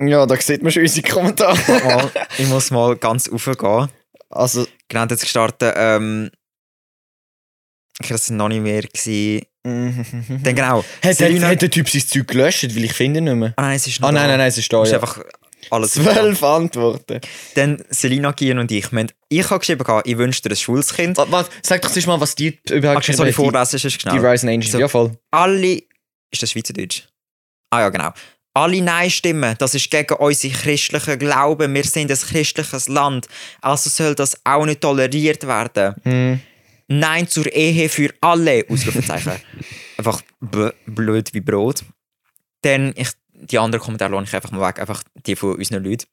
ja 0.01 0.27
da 0.27 0.37
sieht 0.37 0.63
man 0.63 0.73
schon 0.73 0.83
unsere 0.83 1.07
Kommentare. 1.09 1.57
Mal, 1.85 2.11
ich 2.39 2.47
muss 2.49 2.71
mal 2.71 2.97
ganz 2.97 3.31
raufgehen. 3.31 3.89
Also, 4.31 4.67
Genau, 4.89 5.05
jetzt 5.07 5.21
gestartet. 5.23 5.75
Ähm, 5.77 6.31
ich 8.01 8.09
das 8.09 8.27
sind 8.27 8.37
noch 8.37 8.49
nicht 8.49 8.61
mehr. 8.63 8.83
Gewesen. 8.83 9.47
Dann 10.45 10.55
genau. 10.55 10.85
hat, 11.03 11.17
Selina- 11.17 11.49
hat 11.49 11.63
der 11.63 11.71
Typ 11.71 11.89
sein 11.89 12.03
Zeug 12.07 12.29
gelöscht, 12.29 12.63
weil 12.77 12.85
ich 12.85 12.93
finde 12.93 13.19
ihn 13.19 13.25
nicht 13.25 13.35
mehr. 13.35 13.53
Ah 13.57 13.63
nein, 13.63 13.77
es 13.77 13.87
ist 13.87 14.01
noch 14.01 14.09
Ah 14.09 14.13
nein, 14.13 14.29
nein, 14.29 14.39
nein, 14.39 14.49
es 14.49 14.59
ist 14.59 14.73
da. 14.73 14.83
Es 14.83 14.89
ist 14.89 14.93
Ja. 14.93 15.01
einfach 15.01 15.25
alles. 15.71 15.93
Zwölf 15.93 16.43
Antworten. 16.45 17.21
Dann 17.57 17.83
Selina, 17.91 18.31
Gian 18.33 18.59
und 18.61 18.71
ich. 18.71 18.93
Haben- 18.93 19.09
Ich 19.29 19.51
habe 19.51 19.59
geschrieben, 19.59 19.85
ich 20.05 20.19
wünsche 20.19 20.43
dir 20.43 20.51
ein 20.51 20.57
schwules 20.57 20.95
Kind. 20.95 21.17
Warte, 21.17 21.33
warte, 21.33 21.51
sag 21.63 21.83
doch 21.83 21.91
zuerst 21.91 22.07
mal, 22.07 22.21
was 22.21 22.37
die 22.37 22.59
überhaupt 22.71 22.99
Okay, 22.99 23.13
soll 23.13 23.27
ich 23.29 23.35
geschrieben 23.37 23.57
hat. 23.57 23.69
vorlesen? 23.71 23.79
Sonst 23.79 23.95
Die, 23.97 24.01
schnell. 24.01 24.21
die 24.21 24.25
Rising 24.27 24.49
Angels, 24.51 24.71
So. 24.73 24.79
ja 24.79 24.89
voll. 24.89 25.19
alle. 25.33 25.83
Ist 26.31 26.43
das 26.43 26.51
Schweizerdeutsch? 26.53 27.05
Ah 27.71 27.81
ja, 27.81 27.89
genau. 27.89 28.13
Alle 28.57 28.81
Nein-Stimmen, 28.81 29.55
das 29.59 29.75
ist 29.75 29.91
gegen 29.91 30.15
unsere 30.15 30.55
christlichen 30.55 31.19
Glauben. 31.19 31.75
Wir 31.75 31.85
sind 31.85 32.11
ein 32.11 32.17
christliches 32.17 32.89
Land. 32.89 33.29
Also 33.61 33.91
soll 33.91 34.15
das 34.15 34.41
auch 34.45 34.65
nicht 34.65 34.81
toleriert 34.81 35.47
werden. 35.47 35.95
Hm. 36.05 36.41
Nein 36.89 37.29
zur 37.29 37.53
Ehe 37.53 37.91
für 37.91 38.15
alle! 38.23 38.65
Ausrufezeichen. 38.67 39.33
einfach 39.99 40.23
blöd 40.41 41.35
wie 41.35 41.43
Brot. 41.43 41.85
Dann, 42.63 42.95
ich, 42.97 43.11
die 43.35 43.59
anderen 43.59 43.85
Kommentare 43.85 44.15
lasse 44.15 44.29
ich 44.29 44.35
einfach 44.35 44.53
mal 44.53 44.67
weg, 44.67 44.81
einfach 44.81 45.03
die 45.27 45.37
von 45.37 45.57
unseren 45.57 45.85
Leuten. 45.85 46.07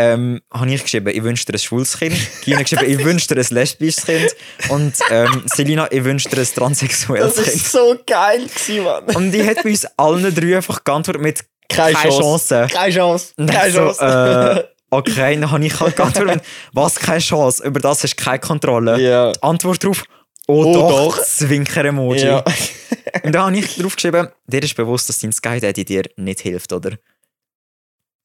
Ähm, 0.00 0.40
habe 0.52 0.72
ich 0.72 0.82
geschrieben, 0.82 1.08
ich 1.08 1.22
wünsche 1.24 1.44
dir 1.44 1.54
ein 1.54 1.58
schwules 1.58 1.98
Kind. 1.98 2.16
Gina 2.44 2.62
geschrieben, 2.62 2.84
ich 2.86 2.98
wünsche 3.04 3.26
dir 3.34 3.40
ein 3.40 3.46
lesbisches 3.50 4.06
Kind. 4.06 4.30
Und 4.68 4.94
ähm, 5.10 5.42
Selina, 5.46 5.88
ich 5.90 6.04
wünsche 6.04 6.28
dir 6.28 6.38
ein 6.40 6.46
transsexuelles 6.54 7.34
Das 7.34 7.44
Kind. 7.44 7.56
ist 7.56 7.72
so 7.72 7.96
geil 8.06 8.42
gewesen, 8.46 8.84
Mann. 8.84 9.16
Und 9.16 9.32
die 9.32 9.44
hat 9.44 9.62
bei 9.64 9.70
uns 9.70 9.86
allen 9.96 10.34
drei 10.34 10.56
einfach 10.56 10.84
geantwortet 10.84 11.20
mit 11.22 11.40
Keine, 11.68 11.94
keine 11.94 12.10
Chance. 12.10 12.48
Chance. 12.68 12.74
Keine 12.74 12.94
Chance. 12.94 13.34
Keine 13.46 13.72
so, 13.72 13.78
Chance. 13.92 14.64
äh, 14.64 14.64
okay, 14.90 15.34
dann 15.40 15.50
habe 15.50 15.66
ich 15.66 15.80
halt 15.80 15.96
geantwortet 15.96 16.34
mit, 16.36 16.44
was 16.72 16.94
keine 16.94 17.18
Chance, 17.18 17.64
über 17.64 17.80
das 17.80 18.04
hast 18.04 18.14
du 18.18 18.22
keine 18.24 18.38
Kontrolle. 18.38 19.00
ja. 19.00 19.32
Die 19.32 19.42
Antwort 19.42 19.82
darauf, 19.82 20.04
oh, 20.46 20.64
Oh, 20.64 20.72
doch, 20.72 20.88
doch. 21.16 21.22
Zwinker-Emoji. 21.24 22.24
ja. 22.24 22.44
Und 23.24 23.32
da 23.34 23.46
habe 23.46 23.58
ich 23.58 23.76
drauf 23.76 23.96
geschrieben, 23.96 24.28
dir 24.46 24.62
ist 24.62 24.76
bewusst, 24.76 25.08
dass 25.08 25.18
dein 25.18 25.32
Sky 25.32 25.58
Daddy 25.60 25.84
dir 25.84 26.04
nicht 26.16 26.40
hilft, 26.40 26.72
oder? 26.72 26.92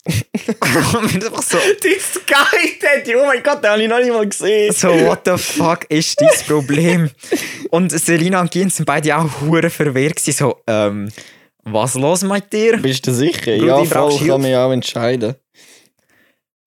So, 1.42 1.58
Die 1.84 2.00
Sky 2.00 2.78
Daddy, 2.82 3.16
oh 3.16 3.26
mein 3.26 3.42
Gott, 3.44 3.64
den 3.64 3.72
habe 3.72 3.82
ich 3.84 3.90
noch 3.90 4.00
nicht 4.00 4.12
mal 4.12 4.28
gesehen. 4.28 4.74
so, 4.74 4.90
what 5.06 5.22
the 5.26 5.38
fuck 5.38 5.86
ist 5.90 6.20
dein 6.20 6.30
Problem? 6.48 7.10
Und 7.70 7.92
Selina 7.92 8.42
und 8.42 8.52
Gien 8.52 8.70
sind 8.70 8.86
beide 8.86 9.18
auch 9.18 9.30
hure 9.42 9.70
verwirrt 9.70 10.18
gewesen, 10.18 10.38
so, 10.38 10.58
ähm, 10.68 11.10
was 11.64 11.94
los 11.96 12.24
mit 12.24 12.52
dir? 12.52 12.78
Bist 12.78 13.08
du 13.08 13.14
sicher? 13.14 13.56
Brudi, 13.58 13.66
ja, 13.66 13.84
voll, 13.86 14.12
Hilfe? 14.12 14.28
kann 14.28 14.44
ja 14.44 14.66
auch 14.66 14.72
entscheiden. 14.72 15.36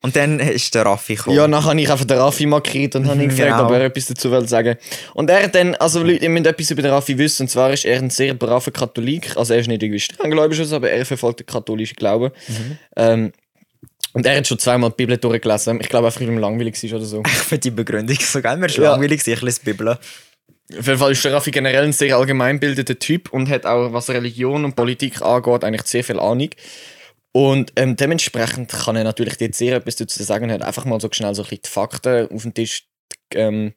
Und 0.06 0.14
dann 0.14 0.38
ist 0.38 0.72
der 0.74 0.86
Raffi 0.86 1.16
gekommen. 1.16 1.36
Ja, 1.36 1.48
nachher 1.48 1.70
habe 1.70 1.80
ich 1.80 1.90
einfach 1.90 2.04
den 2.04 2.16
Raffi 2.18 2.46
markiert 2.46 2.94
und 2.94 3.08
habe 3.08 3.20
ihn 3.22 3.28
gefragt, 3.30 3.50
Genau. 3.50 3.64
ob 3.66 3.72
er 3.72 3.80
etwas 3.86 4.06
dazu 4.06 4.30
will 4.30 4.46
sagen 4.46 4.76
Und 5.14 5.28
er 5.30 5.48
dann, 5.48 5.74
also 5.74 6.00
Leute, 6.02 6.22
ihr 6.22 6.30
müsst 6.30 6.46
etwas 6.46 6.70
über 6.70 6.82
den 6.82 6.92
Raffi 6.92 7.18
wissen, 7.18 7.42
und 7.42 7.48
zwar 7.48 7.72
ist 7.72 7.84
er 7.84 7.98
ein 7.98 8.10
sehr 8.10 8.34
braver 8.34 8.70
Katholik, 8.70 9.36
also 9.36 9.52
er 9.52 9.58
ist 9.60 9.66
nicht 9.66 9.82
irgendwie 9.82 9.98
strenggläubig, 9.98 10.60
aber 10.72 10.90
er 10.90 11.04
verfolgt 11.04 11.40
den 11.40 11.46
katholischen 11.46 11.96
Glauben. 11.96 12.30
Ähm, 12.96 13.32
und 14.12 14.24
er 14.24 14.36
hat 14.36 14.46
schon 14.46 14.58
zweimal 14.60 14.90
die 14.90 14.94
Bibel 14.96 15.18
durchgelesen. 15.18 15.80
Ich 15.80 15.88
glaube 15.88 16.06
einfach, 16.06 16.20
weil 16.20 16.28
ihm 16.28 16.38
langweilig 16.38 16.80
war 16.84 16.98
oder 16.98 17.04
so. 17.06 17.22
Ich 17.26 17.32
finde 17.32 17.60
die 17.62 17.70
Begründung 17.72 18.16
so 18.20 18.40
geil. 18.40 18.56
Mir 18.56 18.66
ist 18.66 18.76
Ja. 18.76 18.92
langweilig, 18.92 19.26
ich 19.26 19.42
lese 19.42 19.60
die 19.60 19.72
Bibel. 19.72 19.88
Auf 19.88 20.86
jeden 20.86 20.98
Fall 20.98 21.12
ist 21.12 21.24
der 21.24 21.32
Raffi 21.32 21.50
generell 21.50 21.84
ein 21.84 21.92
sehr 21.92 22.16
allgemeinbildeter 22.16 22.98
Typ 22.98 23.32
und 23.32 23.48
hat 23.50 23.66
auch, 23.66 23.92
was 23.92 24.08
Religion 24.08 24.64
und 24.64 24.74
Politik 24.76 25.20
angeht, 25.20 25.64
eigentlich 25.64 25.82
sehr 25.86 26.02
viel 26.04 26.18
Ahnung. 26.18 26.50
Und 27.36 27.74
ähm, 27.76 27.96
dementsprechend 27.96 28.72
kann 28.72 28.96
er 28.96 29.04
natürlich 29.04 29.38
jetzt 29.38 29.58
sehr 29.58 29.76
etwas 29.76 29.96
dazu 29.96 30.22
sagen 30.22 30.44
und 30.44 30.52
hat 30.52 30.62
einfach 30.62 30.86
mal 30.86 30.98
so 30.98 31.10
schnell 31.12 31.34
so 31.34 31.42
ein 31.42 31.48
bisschen 31.50 31.62
die 31.66 31.68
Fakten 31.68 32.30
auf 32.30 32.42
den 32.44 32.54
Tisch, 32.54 32.88
ähm, 33.34 33.74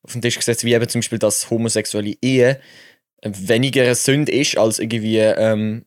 auf 0.00 0.12
den 0.12 0.22
Tisch 0.22 0.36
gesetzt, 0.36 0.64
wie 0.64 0.72
eben 0.72 0.88
zum 0.88 1.00
Beispiel, 1.00 1.18
dass 1.18 1.50
homosexuelle 1.50 2.14
Ehe 2.22 2.58
weniger 3.22 3.82
eine 3.82 3.94
Sünde 3.96 4.32
ist 4.32 4.56
als 4.56 4.78
irgendwie, 4.78 5.18
ähm, 5.18 5.84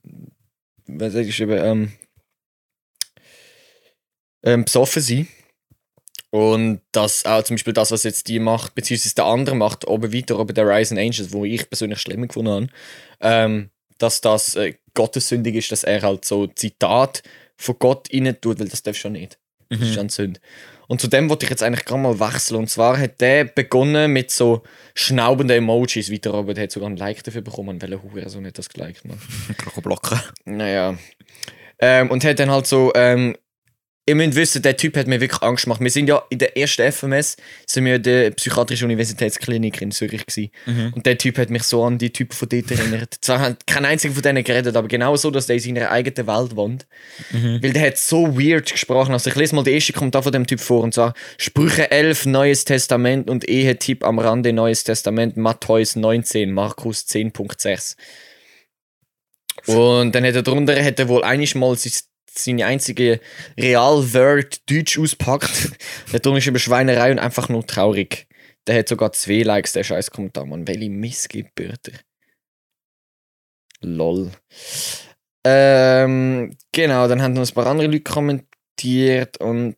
was 0.85 1.13
sag 1.13 1.25
ich 1.25 1.41
eben, 1.41 1.57
ähm, 1.57 1.91
ähm, 4.43 4.65
besoffen 4.65 5.01
sein. 5.01 5.27
Und 6.29 6.81
dass 6.91 7.25
auch 7.25 7.41
zum 7.41 7.55
Beispiel 7.55 7.73
das, 7.73 7.89
was 7.89 8.03
jetzt 8.03 8.27
die 8.27 8.37
macht, 8.37 8.75
beziehungsweise 8.75 9.15
der 9.15 9.25
andere 9.25 9.55
macht, 9.55 9.87
oben 9.87 10.13
weiter, 10.13 10.37
oben 10.37 10.53
der 10.53 10.67
Rising 10.67 10.99
Angels, 10.99 11.33
wo 11.33 11.43
ich 11.43 11.67
persönlich 11.71 12.01
schlimmer 12.01 12.27
gefunden 12.27 12.51
habe, 12.51 12.67
ähm, 13.21 13.71
dass 13.99 14.21
das 14.21 14.55
äh, 14.55 14.73
gottessündig 14.95 15.55
ist, 15.55 15.71
dass 15.71 15.83
er 15.83 16.01
halt 16.01 16.25
so 16.25 16.47
Zitat 16.47 17.21
von 17.57 17.75
Gott 17.79 18.07
rein 18.13 18.35
tut, 18.41 18.59
weil 18.59 18.67
das 18.69 18.83
darf 18.83 18.95
schon 18.97 19.13
nicht. 19.13 19.37
Das 19.69 19.79
ist 19.81 19.89
Mhm. 19.89 19.93
schon 19.93 20.09
Sünde. 20.09 20.39
Und 20.87 20.99
zu 20.99 21.07
dem 21.07 21.29
wollte 21.29 21.45
ich 21.45 21.51
jetzt 21.51 21.61
eigentlich 21.61 21.85
gerade 21.85 22.01
mal 22.01 22.19
wechseln. 22.19 22.57
Und 22.57 22.69
zwar 22.69 22.97
hat 22.97 23.21
der 23.21 23.43
begonnen 23.43 24.11
mit 24.11 24.31
so 24.31 24.63
schnaubenden 24.95 25.57
Emojis 25.57 26.11
weiter 26.11 26.33
oben. 26.33 26.55
Der 26.55 26.63
hat 26.63 26.71
sogar 26.71 26.89
ein 26.89 26.97
Like 26.97 27.23
dafür 27.23 27.41
bekommen. 27.41 27.69
Und 27.69 27.81
welcher 27.83 28.01
Hure 28.01 28.27
so 28.29 28.41
nicht 28.41 28.57
das 28.57 28.69
geliked, 28.69 29.05
man. 29.05 29.19
Kann 29.57 29.83
blocken. 29.83 30.19
Naja. 30.45 30.97
Ähm, 31.77 32.09
und 32.09 32.23
hat 32.23 32.39
dann 32.39 32.49
halt 32.49 32.65
so, 32.65 32.91
ähm, 32.95 33.37
ihr 34.09 34.15
müsst 34.15 34.35
wissen, 34.35 34.61
der 34.61 34.75
Typ 34.75 34.97
hat 34.97 35.07
mir 35.07 35.21
wirklich 35.21 35.41
Angst 35.43 35.65
gemacht. 35.65 35.81
Wir 35.81 35.91
sind 35.91 36.09
ja 36.09 36.23
in 36.29 36.39
der 36.39 36.57
ersten 36.57 36.91
FMS, 36.91 37.37
sind 37.65 37.85
wir 37.85 37.95
in 37.95 38.03
der 38.03 38.31
psychiatrischen 38.31 38.85
Universitätsklinik 38.85 39.81
in 39.81 39.91
Zürich 39.91 40.25
gewesen. 40.25 40.51
Mhm. 40.65 40.93
Und 40.95 41.05
der 41.05 41.17
Typ 41.17 41.37
hat 41.37 41.49
mich 41.49 41.63
so 41.63 41.83
an 41.83 41.97
die 41.99 42.11
Typen 42.11 42.35
von 42.35 42.49
dort 42.49 42.71
erinnert. 42.71 43.15
Zwar 43.21 43.39
hat 43.39 43.67
kein 43.67 43.85
einziger 43.85 44.13
von 44.15 44.23
denen 44.23 44.43
geredet, 44.43 44.75
aber 44.75 44.87
genau 44.87 45.15
so, 45.15 45.29
dass 45.29 45.45
der 45.45 45.57
in 45.57 45.61
seiner 45.61 45.91
eigenen 45.91 46.27
Welt 46.27 46.55
wohnt. 46.55 46.87
Mhm. 47.31 47.61
Weil 47.61 47.73
der 47.73 47.87
hat 47.87 47.97
so 47.97 48.37
weird 48.37 48.71
gesprochen. 48.71 49.13
Also 49.13 49.29
ich 49.29 49.35
lese 49.35 49.53
mal 49.55 49.63
den 49.63 49.75
ersten 49.75 49.93
Kommentar 49.93 50.23
von 50.23 50.31
dem 50.31 50.47
Typ 50.47 50.59
vor 50.59 50.83
und 50.83 50.93
zwar 50.93 51.13
Sprüche 51.37 51.91
11, 51.91 52.25
Neues 52.25 52.65
Testament 52.65 53.29
und 53.29 53.47
Ehe-Tipp 53.47 54.03
am 54.03 54.17
Rande 54.17 54.53
Neues 54.53 54.83
Testament, 54.83 55.37
Matthäus 55.37 55.95
19, 55.95 56.51
Markus 56.51 57.05
10.6. 57.07 57.95
Und 59.65 60.15
dann 60.15 60.25
hat 60.25 60.35
er 60.35 60.41
drunter 60.41 60.83
hat 60.83 60.99
er 60.99 61.07
wohl 61.09 61.23
einiges 61.23 61.53
mal 61.53 61.75
sein- 61.75 61.91
seine 62.43 62.65
einzige 62.65 63.19
Realword 63.57 64.69
Deutsch 64.69 64.97
auspackt. 64.99 65.71
der 66.13 66.21
Ton 66.21 66.37
ist 66.37 66.47
über 66.47 66.59
Schweinerei 66.59 67.11
und 67.11 67.19
einfach 67.19 67.49
nur 67.49 67.65
traurig. 67.65 68.27
Der 68.67 68.79
hat 68.79 68.89
sogar 68.89 69.11
zwei 69.13 69.41
Likes, 69.41 69.73
der 69.73 69.83
scheiß 69.83 70.11
Kommentar, 70.11 70.45
Mann. 70.45 70.67
Welche 70.67 70.89
Missgebürter. 70.89 71.93
Lol. 73.81 74.31
Ähm, 75.45 76.55
genau, 76.71 77.07
dann 77.07 77.21
haben 77.21 77.33
noch 77.33 77.47
ein 77.47 77.53
paar 77.53 77.67
andere 77.67 77.87
Leute 77.87 78.01
kommentiert 78.01 79.39
und 79.39 79.77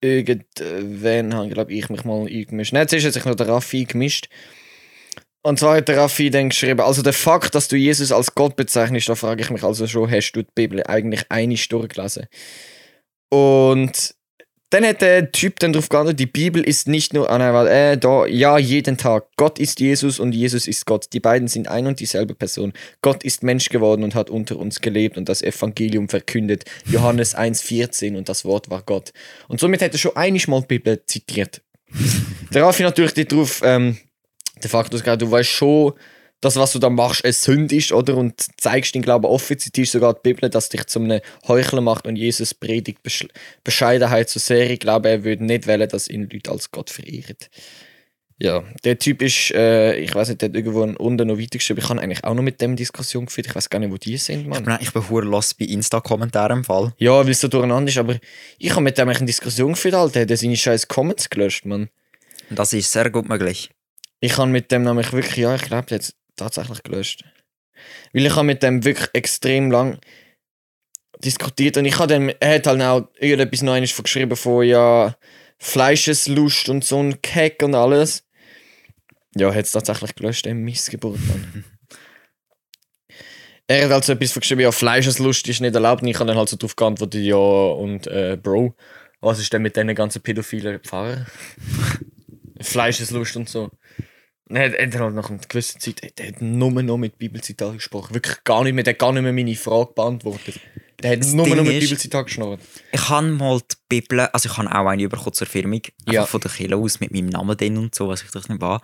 irgendwann 0.00 1.34
habe, 1.34 1.48
glaube 1.50 1.72
ich, 1.72 1.88
mich 1.88 2.04
mal 2.04 2.26
eingemischt. 2.26 2.72
Nein, 2.72 2.82
jetzt 2.82 2.92
ist 2.92 3.12
sich 3.12 3.24
noch 3.24 3.34
der 3.34 3.48
Raffi 3.48 3.80
eingemischt. 3.80 4.28
Und 5.42 5.58
zwar 5.58 5.76
hat 5.76 5.88
der 5.88 5.98
Raffi 5.98 6.30
dann 6.30 6.50
geschrieben, 6.50 6.80
also 6.80 7.02
der 7.02 7.12
Fakt, 7.12 7.54
dass 7.54 7.66
du 7.66 7.76
Jesus 7.76 8.12
als 8.12 8.34
Gott 8.34 8.54
bezeichnest, 8.54 9.08
da 9.08 9.16
frage 9.16 9.42
ich 9.42 9.50
mich 9.50 9.64
also 9.64 9.86
schon, 9.88 10.10
hast 10.10 10.32
du 10.32 10.42
die 10.42 10.50
Bibel 10.54 10.82
eigentlich 10.86 11.24
einig 11.30 11.68
durchgelesen? 11.68 12.26
Und 13.28 14.14
dann 14.72 14.86
hat 14.86 15.02
der 15.02 15.30
Typ 15.32 15.58
dann 15.58 15.74
drauf 15.74 15.90
geantwortet, 15.90 16.20
die 16.20 16.26
Bibel 16.26 16.62
ist 16.62 16.88
nicht 16.88 17.12
nur, 17.12 17.28
ah 17.28 17.36
nein, 17.36 17.52
weil, 17.52 17.66
äh, 17.66 17.98
da, 17.98 18.24
ja, 18.24 18.56
jeden 18.56 18.96
Tag. 18.96 19.26
Gott 19.36 19.58
ist 19.58 19.80
Jesus 19.80 20.18
und 20.18 20.32
Jesus 20.32 20.66
ist 20.66 20.86
Gott. 20.86 21.12
Die 21.12 21.20
beiden 21.20 21.46
sind 21.46 21.68
ein 21.68 21.86
und 21.86 22.00
dieselbe 22.00 22.34
Person. 22.34 22.72
Gott 23.02 23.22
ist 23.22 23.42
Mensch 23.42 23.68
geworden 23.68 24.02
und 24.02 24.14
hat 24.14 24.30
unter 24.30 24.56
uns 24.56 24.80
gelebt 24.80 25.18
und 25.18 25.28
das 25.28 25.42
Evangelium 25.42 26.08
verkündet. 26.08 26.64
Johannes 26.86 27.36
1,14 27.36 28.16
und 28.16 28.30
das 28.30 28.46
Wort 28.46 28.70
war 28.70 28.80
Gott. 28.80 29.12
Und 29.48 29.60
somit 29.60 29.82
hat 29.82 29.92
er 29.92 29.98
schon 29.98 30.16
einmal 30.16 30.62
die 30.62 30.66
Bibel 30.66 31.02
zitiert. 31.04 31.60
Der 32.54 32.62
Raffi 32.62 32.82
natürlich 32.82 33.28
drauf, 33.28 33.60
ähm, 33.62 33.98
der 34.62 34.70
Fakt 34.70 34.94
ist, 34.94 35.06
du 35.06 35.30
weißt 35.30 35.50
schon, 35.50 35.92
das, 36.42 36.56
was 36.56 36.72
du 36.72 36.80
da 36.80 36.90
machst, 36.90 37.24
eine 37.24 37.32
Sünde 37.32 37.76
ist, 37.76 37.92
oder? 37.92 38.16
Und 38.16 38.34
zeigst 38.60 38.94
den 38.94 39.02
Glauben 39.02 39.26
offen, 39.26 39.58
zitierst 39.58 39.92
sogar 39.92 40.14
die 40.14 40.20
Bibel, 40.24 40.50
dass 40.50 40.68
dich 40.68 40.86
zum 40.86 41.04
einem 41.04 41.20
Heuchler 41.46 41.80
macht 41.80 42.06
und 42.06 42.16
Jesus 42.16 42.52
predigt 42.52 43.02
Besch 43.02 43.26
Bescheidenheit 43.62 44.28
so 44.28 44.40
sehr. 44.40 44.68
Ich 44.68 44.80
glaube, 44.80 45.08
er 45.08 45.24
würde 45.24 45.44
nicht 45.44 45.68
wählen, 45.68 45.88
dass 45.88 46.08
ihn 46.08 46.28
Leute 46.30 46.50
als 46.50 46.72
Gott 46.72 46.90
verehren. 46.90 47.36
Ja, 48.38 48.64
der 48.82 48.98
Typ 48.98 49.22
ist, 49.22 49.52
äh, 49.52 49.94
ich 49.98 50.12
weiß 50.12 50.30
nicht, 50.30 50.42
der 50.42 50.48
hat 50.48 50.56
irgendwo 50.56 50.82
unten 50.82 51.28
noch 51.28 51.38
weitergeschrieben. 51.38 51.80
Ich 51.80 51.88
habe 51.88 52.02
eigentlich 52.02 52.24
auch 52.24 52.34
noch 52.34 52.42
mit 52.42 52.60
dem 52.60 52.74
Diskussion 52.74 53.26
geführt. 53.26 53.46
Ich 53.46 53.54
weiß 53.54 53.70
gar 53.70 53.78
nicht, 53.78 53.92
wo 53.92 53.98
die 53.98 54.16
sind, 54.16 54.48
Mann. 54.48 54.58
Ich 54.58 54.64
bin, 54.64 54.78
ich 54.80 54.92
bin 54.92 55.08
hure 55.10 55.24
los 55.24 55.54
bei 55.54 55.66
Insta-Kommentaren 55.66 56.58
im 56.58 56.64
Fall. 56.64 56.92
Ja, 56.98 57.24
weil 57.24 57.30
es 57.30 57.40
so 57.40 57.46
durcheinander 57.46 57.88
ist, 57.88 57.98
aber 57.98 58.18
ich 58.58 58.70
habe 58.72 58.80
mit 58.80 58.98
dem 58.98 59.06
eigentlich 59.06 59.18
eine 59.18 59.26
Diskussion 59.26 59.74
geführt, 59.74 59.94
Alter. 59.94 60.26
Der 60.26 60.34
hat 60.34 60.40
seine 60.40 60.56
scheiß 60.56 60.88
Comments 60.88 61.30
gelöscht, 61.30 61.66
Mann. 61.66 61.88
Das 62.50 62.72
ist 62.72 62.90
sehr 62.90 63.10
gut 63.10 63.28
möglich. 63.28 63.70
Ich 64.24 64.38
habe 64.38 64.50
mit 64.50 64.70
dem 64.70 64.84
nämlich 64.84 65.12
wirklich, 65.12 65.36
ja, 65.36 65.56
ich 65.56 65.62
glaube, 65.62 65.86
der 65.86 65.96
hat 65.96 66.02
es 66.02 66.14
tatsächlich 66.36 66.84
gelöscht. 66.84 67.24
Weil 68.12 68.24
ich 68.24 68.36
habe 68.36 68.46
mit 68.46 68.62
dem 68.62 68.84
wirklich 68.84 69.08
extrem 69.14 69.68
lang 69.72 69.98
diskutiert 71.18 71.76
und 71.76 71.86
ich 71.86 71.98
habe 71.98 72.06
dem, 72.06 72.28
er 72.38 72.54
hat 72.54 72.68
halt 72.68 72.82
auch 72.82 73.08
irgendetwas 73.18 73.62
Neues 73.62 73.96
geschrieben 73.96 74.36
von, 74.36 74.64
ja, 74.64 75.16
Fleischeslust 75.58 76.68
und 76.68 76.84
so 76.84 77.02
ein 77.02 77.20
Keck 77.20 77.64
und 77.64 77.74
alles. 77.74 78.24
Ja, 79.34 79.52
hat 79.52 79.64
es 79.64 79.72
tatsächlich 79.72 80.14
gelöscht, 80.14 80.46
der 80.46 80.54
Missgeburt. 80.54 81.18
Er 83.68 83.84
hat 83.84 83.92
also 83.92 84.12
etwas 84.12 84.34
geschrieben, 84.34 84.60
ja, 84.60 84.72
Fleischeslust 84.72 85.48
ist 85.48 85.60
nicht 85.60 85.74
erlaubt 85.74 86.02
und 86.02 86.08
ich 86.08 86.16
habe 86.16 86.26
dann 86.26 86.36
halt 86.36 86.48
so 86.48 86.56
drauf 86.56 86.76
geantwortet, 86.76 87.22
ja, 87.22 87.36
und 87.36 88.06
äh, 88.08 88.36
Bro, 88.36 88.74
was 89.20 89.38
ist 89.38 89.52
denn 89.52 89.62
mit 89.62 89.76
diesen 89.76 89.94
ganzen 89.94 90.20
pädophilen 90.20 90.80
Pfarrer? 90.80 91.26
Fleischeslust 92.60 93.36
und 93.36 93.48
so. 93.48 93.70
Er 94.54 94.66
hat, 94.66 94.74
er 94.74 95.00
halt 95.00 95.14
nach 95.14 95.30
einer 95.30 95.38
gewissen 95.48 95.80
Zeit, 95.80 96.18
der 96.18 96.28
hat 96.28 96.42
nur 96.42 96.70
noch 96.82 96.98
mit 96.98 97.18
Bibelzitat 97.18 97.74
gesprochen. 97.74 98.14
Wirklich 98.14 98.42
gar 98.44 98.62
nicht 98.64 98.74
mehr, 98.74 98.84
der 98.84 98.92
hat 98.94 98.98
gar 98.98 99.12
nicht 99.12 99.22
mehr 99.22 99.32
meine 99.32 99.54
Frage 99.56 99.92
beantwortet. 99.94 100.60
Der 101.02 101.12
hat 101.12 101.20
Das 101.20 101.32
nur 101.32 101.44
Ding 101.44 101.56
noch 101.56 101.64
mit 101.64 101.74
ist- 101.74 101.80
Bibelzitat 101.80 102.26
geschnurrt. 102.26 102.60
Ich 102.92 103.08
habe 103.08 103.28
mal 103.28 103.58
die 103.60 103.76
Bibel, 103.88 104.20
also 104.20 104.48
ich 104.48 104.56
habe 104.56 104.68
auch 104.70 104.86
eine 104.86 105.08
bekommen 105.08 105.32
zur 105.32 105.46
Firmung, 105.46 105.80
Ja. 106.08 106.26
von 106.26 106.40
der 106.40 106.50
Kirche 106.50 106.76
aus 106.76 107.00
mit 107.00 107.12
meinem 107.12 107.26
Namen 107.30 107.56
drin 107.56 107.76
und 107.78 107.94
so, 107.94 108.08
was 108.08 108.22
ich 108.22 108.30
das 108.30 108.48
nicht 108.48 108.60
war. 108.60 108.80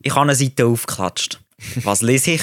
Ich 0.00 0.12
habe 0.12 0.22
eine 0.22 0.34
Seite 0.34 0.66
aufgeklatscht. 0.66 1.40
Was 1.82 2.02
lese 2.02 2.32
ich? 2.32 2.42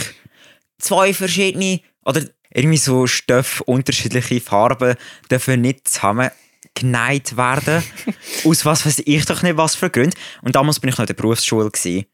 Zwei 0.77 1.13
verschiedene, 1.13 1.79
oder 2.03 2.21
irgendwie 2.53 2.77
so 2.77 3.07
Stoffe, 3.07 3.63
unterschiedliche 3.63 4.41
Farben 4.41 4.95
dürfen 5.31 5.61
nicht 5.61 5.87
zusammen 5.87 6.29
geneigt 6.75 7.35
werden. 7.37 7.83
Aus 8.45 8.65
was 8.65 8.85
weiß 8.85 9.01
ich 9.05 9.25
doch 9.25 9.41
nicht 9.41 9.57
was 9.57 9.75
für 9.75 9.89
Gründen. 9.89 10.17
Und 10.43 10.55
damals 10.55 10.79
bin 10.79 10.89
ich 10.89 10.95
noch 10.95 11.03
in 11.03 11.07
der 11.07 11.13
Berufsschule. 11.15 11.71
Gewesen. 11.71 12.05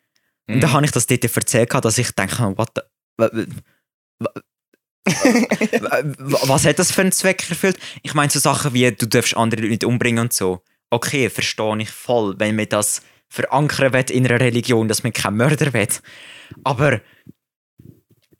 Und 0.47 0.55
Mhm. 0.55 0.59
da 0.61 0.71
habe 0.71 0.85
ich 0.85 0.91
das 0.91 1.05
dort 1.07 1.23
erzählt, 1.23 1.73
dass 1.73 1.97
ich 1.97 2.11
denke, 2.11 2.57
what 2.57 2.69
the, 2.75 2.81
wa- 3.17 3.29
wa- 4.19 4.33
wa- 5.05 6.39
was 6.47 6.65
hat 6.65 6.79
das 6.79 6.91
für 6.91 7.01
einen 7.01 7.11
Zweck 7.11 7.49
erfüllt? 7.49 7.77
Ich 8.03 8.13
meine, 8.13 8.29
so 8.31 8.39
Sachen 8.39 8.73
wie, 8.73 8.91
du 8.91 9.07
darfst 9.07 9.35
andere 9.35 9.61
Leute 9.61 9.71
nicht 9.71 9.83
umbringen 9.83 10.19
und 10.19 10.33
so. 10.33 10.61
Okay, 10.89 11.29
verstehe 11.29 11.77
ich 11.79 11.89
voll, 11.89 12.35
wenn 12.39 12.55
man 12.55 12.67
das 12.69 13.01
verankern 13.29 13.93
will 13.93 14.05
in 14.11 14.25
einer 14.27 14.39
Religion, 14.39 14.87
dass 14.87 15.03
man 15.03 15.13
kein 15.13 15.37
Mörder 15.37 15.71
will. 15.73 15.87
Aber 16.63 16.99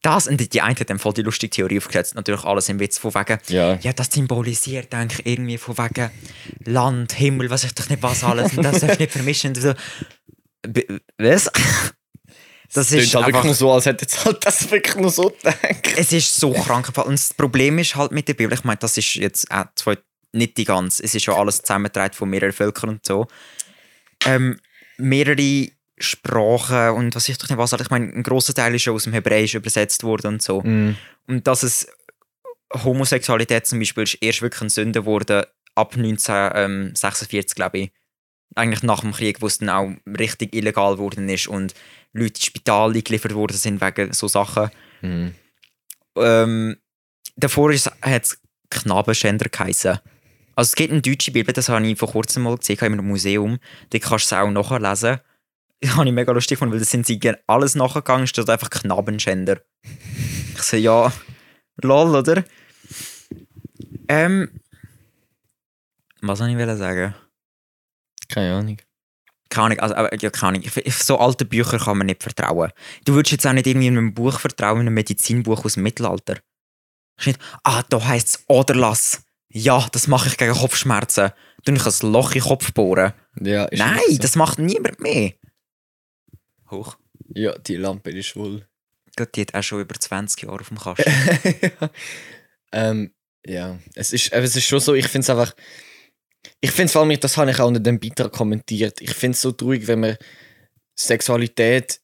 das, 0.02 0.28
und 0.28 0.53
die 0.53 0.61
eine 0.61 0.76
hat 0.80 0.90
dann 0.90 0.98
voll 0.99 1.14
die 1.14 1.22
lustige 1.22 1.49
Theorie 1.52 1.78
aufgesetzt, 1.78 2.15
natürlich 2.15 2.44
alles 2.44 2.69
im 2.69 2.80
Witz 2.80 2.98
von 2.98 3.14
wegen, 3.14 3.38
Ja. 3.48 3.76
ja, 3.76 3.94
das 3.94 4.07
symbolisiert 4.11 4.94
eigentlich 4.94 5.26
irgendwie 5.26 5.57
von 5.57 5.78
wegen 5.78 6.10
Land, 6.65 7.14
Himmel, 7.14 7.49
was 7.49 7.64
ich 7.64 7.73
doch 7.76 7.88
nicht 7.90 8.02
was 8.02 8.23
alles, 8.23 8.53
und 8.57 8.64
das 8.64 8.80
darf 8.80 8.98
nicht 8.98 9.11
vermischen. 9.11 9.53
So. 9.56 9.73
Was? 11.18 11.52
Das 12.73 12.88
Das 12.88 12.91
ist 12.94 13.14
halt 13.14 13.26
wirklich 13.26 13.36
einfach, 13.36 13.44
nur 13.44 13.53
so, 13.53 13.69
als 13.73 13.86
hätte 13.86 14.06
jetzt 14.06 14.23
halt 14.23 14.45
das 14.45 14.72
wirklich 14.72 14.95
nur 14.95 15.10
so 15.10 15.30
gedacht. 15.30 15.57
es 15.98 16.14
ist 16.14 16.34
so 16.36 16.53
krank. 16.53 16.90
Und 16.99 17.11
das 17.19 17.34
Problem 17.34 17.78
ist 17.80 17.98
halt 17.98 18.14
mit 18.14 18.30
der 18.30 18.34
Bibel, 18.34 18.53
ich 18.53 18.64
meine, 18.64 18.78
das 18.78 18.95
ist 18.95 19.15
jetzt 19.15 19.52
auch 19.52 19.65
zwei, 19.76 19.98
nicht 20.32 20.56
die 20.56 20.64
ganze, 20.64 21.03
es 21.03 21.14
ist 21.14 21.26
ja 21.26 21.36
alles 21.36 21.57
zusammengetragen 21.61 22.14
von 22.14 22.30
mehreren 22.30 22.53
Völkern 22.53 22.91
und 22.91 23.06
so. 23.06 23.28
Ähm, 24.26 24.57
mehrere 24.98 25.68
Sprachen 26.02 26.91
und 26.95 27.15
was 27.15 27.30
ich 27.30 27.38
doch 27.38 27.49
nicht 27.49 27.57
was, 27.57 27.73
ich 27.73 27.90
meine, 27.90 28.07
ein 28.14 28.23
grosser 28.23 28.53
Teil 28.53 28.76
ist 28.76 28.84
schon 28.84 28.95
aus 28.95 29.03
dem 29.03 29.14
Hebräisch 29.14 29.53
übersetzt 29.56 30.03
worden 30.03 30.28
und 30.36 30.41
so. 30.41 30.61
Mhm. 30.61 30.95
Und 31.28 31.48
dass 31.48 31.64
es 31.64 31.88
Homosexualität 32.73 33.65
zum 33.65 33.80
Beispiel 33.80 34.03
ist 34.03 34.18
erst 34.22 34.41
wirklich 34.41 34.61
eine 34.61 34.69
Sünde 34.69 35.06
wurde 35.06 35.48
ab 35.76 35.95
1946, 35.95 37.56
glaube 37.56 37.78
ich. 37.80 37.91
Eigentlich 38.56 38.84
nach 38.84 39.02
dem 39.02 39.14
Krieg, 39.14 39.41
wo 39.41 39.48
es 39.48 39.60
dann 39.60 39.69
auch 39.69 39.90
richtig 40.19 40.53
illegal 40.56 40.95
geworden 40.95 41.30
ist 41.30 41.48
und 41.48 41.73
Leute 42.14 42.34
ins 42.36 42.45
Spital 42.45 42.94
eingeliefert 42.94 43.34
worden 43.34 43.56
sind 43.56 43.80
wegen 43.82 44.11
so 44.14 44.28
Sachen. 44.28 44.69
Mhm. 45.02 45.36
Ähm, 46.18 46.78
davor 47.38 47.72
ist- 47.72 47.91
hat 48.02 48.23
es 48.26 48.38
Knabenschänder 48.69 49.48
geheißen. 49.49 49.99
Also 50.56 50.69
es 50.69 50.76
gibt 50.76 50.91
eine 50.91 51.02
deutsche 51.02 51.32
Bibel, 51.32 51.53
das 51.53 51.69
habe 51.69 51.86
ich 51.88 51.98
vor 51.98 52.10
kurzem 52.11 52.44
mal 52.44 52.57
gesehen, 52.57 52.78
in 52.80 52.86
einem 52.94 53.07
Museum. 53.07 53.57
Da 53.90 53.99
kannst 53.99 54.32
du 54.32 54.36
es 54.36 54.41
auch 54.41 54.49
nachlesen. 54.52 55.19
Das 55.91 55.95
habe 55.95 56.08
ich 56.08 56.14
mega 56.14 56.32
lustig 56.32 56.58
gefunden, 56.58 56.74
weil 56.74 56.80
da 56.80 56.86
sind 56.86 57.08
sie 57.08 57.18
gen- 57.20 57.38
alles 57.48 57.74
nachgegangen, 57.76 58.28
steht 58.28 58.49
einfach 58.49 58.70
Knabenschänder. 58.70 59.62
Ich 60.53 60.62
so, 60.62 60.78
ja, 60.78 61.12
lol, 61.82 62.16
oder? 62.16 62.44
Ähm, 64.08 64.60
was 66.22 66.38
soll 66.40 66.49
ich 66.49 66.78
sagen? 66.78 67.16
Keine 68.30 68.56
Ahnung. 68.56 68.78
Keine 69.49 69.66
Ahnung, 69.66 69.80
also, 69.80 69.95
aber, 69.95 70.16
ja, 70.22 70.30
keine 70.30 70.60
Ahnung. 70.60 70.72
So 70.88 71.18
alte 71.18 71.45
Bücher 71.45 71.80
kann 71.80 71.98
man 71.98 72.08
nicht 72.08 72.22
vertrauen. 72.24 72.72
Du 73.06 73.14
würdest 73.16 73.32
jetzt 73.32 73.48
auch 73.48 73.53
nicht 73.53 73.68
irgendwie 73.68 73.88
in 73.88 73.98
einem 73.98 74.14
Buch 74.14 74.40
vertrauen, 74.40 74.82
in 74.82 74.88
einem 74.88 74.94
Medizinbuch 74.94 75.66
aus 75.66 75.74
dem 75.74 75.84
Mittelalter. 75.84 76.38
Nicht, 77.26 77.40
ah, 77.64 77.84
da 77.90 78.03
heisst 78.06 78.28
es 78.28 78.45
Aderlass. 78.48 79.24
Ja, 79.49 79.88
das 79.91 80.08
mache 80.08 80.30
ich 80.30 80.38
gegen 80.38 80.53
Kopfschmerzen. 80.53 81.32
Dann 81.66 81.76
ich 81.76 81.86
ein 81.86 82.12
Loch 82.12 82.30
in 82.32 82.40
den 82.41 82.48
Kopf 82.48 82.72
bohren. 82.74 83.14
Ja, 83.41 83.68
Nein, 83.72 83.99
so. 84.10 84.18
das 84.20 84.36
macht 84.36 84.60
niemand 84.60 84.99
mehr. 85.02 85.34
Hoch. 86.72 86.98
Ja, 87.34 87.57
die 87.57 87.76
Lampe 87.77 88.11
ist 88.11 88.35
wohl. 88.35 88.65
Gott, 89.15 89.35
die 89.35 89.41
hat 89.41 89.53
auch 89.56 89.64
schon 89.64 89.81
über 89.81 89.95
20 89.95 90.43
Jahre 90.43 90.60
auf 90.61 90.69
dem 90.69 90.77
Kasten. 90.80 91.11
ähm, 92.72 93.14
ja, 93.45 93.80
es 93.95 94.14
ist, 94.14 94.31
es 94.31 94.56
ist 94.56 94.65
schon 94.65 94.80
so, 94.80 94.93
ich 94.93 95.07
finde 95.07 95.23
es 95.23 95.30
einfach. 95.30 95.53
Ich 96.60 96.72
finde 96.72 96.91
vor 96.91 97.02
allem, 97.03 97.19
das 97.19 97.38
habe 97.38 97.52
ich 97.52 97.60
auch 97.60 97.68
unter 97.68 97.80
dem 97.80 97.99
Beitrag 97.99 98.31
kommentiert. 98.31 98.99
Ich 99.02 99.14
finde 99.14 99.35
es 99.35 99.41
so 99.41 99.52
traurig, 99.52 99.85
wenn 99.88 99.99
man 99.99 100.18
Sexualität 100.98 101.99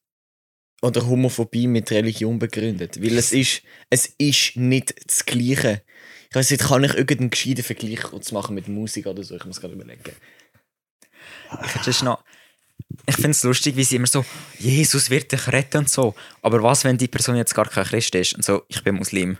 oder 0.81 1.05
Homophobie 1.07 1.67
mit 1.67 1.89
Religion 1.91 2.37
begründet. 2.37 3.01
Weil 3.01 3.17
es 3.17 3.31
ist, 3.31 3.63
es 3.89 4.07
ist 4.17 4.55
nicht 4.57 4.93
das 5.07 5.25
Gleiche. 5.25 5.83
Ich 6.29 6.35
weiß 6.35 6.51
nicht, 6.51 6.63
kann 6.63 6.83
ich 6.83 6.93
irgendeinen 6.93 7.29
gescheiten 7.31 7.63
Vergleich 7.63 7.99
machen 8.31 8.53
mit 8.55 8.67
Musik 8.67 9.07
oder 9.07 9.23
so? 9.23 9.35
Ich 9.35 9.45
muss 9.45 9.59
gerade 9.61 9.73
überlegen. 9.73 10.03
Ich, 11.65 11.75
hätte 11.87 12.05
noch- 12.05 12.23
ich 13.05 13.15
finde 13.15 13.31
es 13.31 13.43
lustig, 13.43 13.75
wie 13.75 13.83
sie 13.83 13.95
immer 13.95 14.07
so, 14.07 14.25
Jesus 14.59 15.09
wird 15.09 15.31
dich 15.31 15.47
retten 15.47 15.79
und 15.79 15.89
so. 15.89 16.13
Aber 16.41 16.61
was, 16.61 16.83
wenn 16.83 16.97
die 16.97 17.07
Person 17.07 17.37
jetzt 17.37 17.55
gar 17.55 17.67
kein 17.67 17.85
Christ 17.85 18.15
ist 18.15 18.35
und 18.35 18.43
so, 18.43 18.63
ich 18.67 18.83
bin 18.83 18.95
Muslim? 18.95 19.37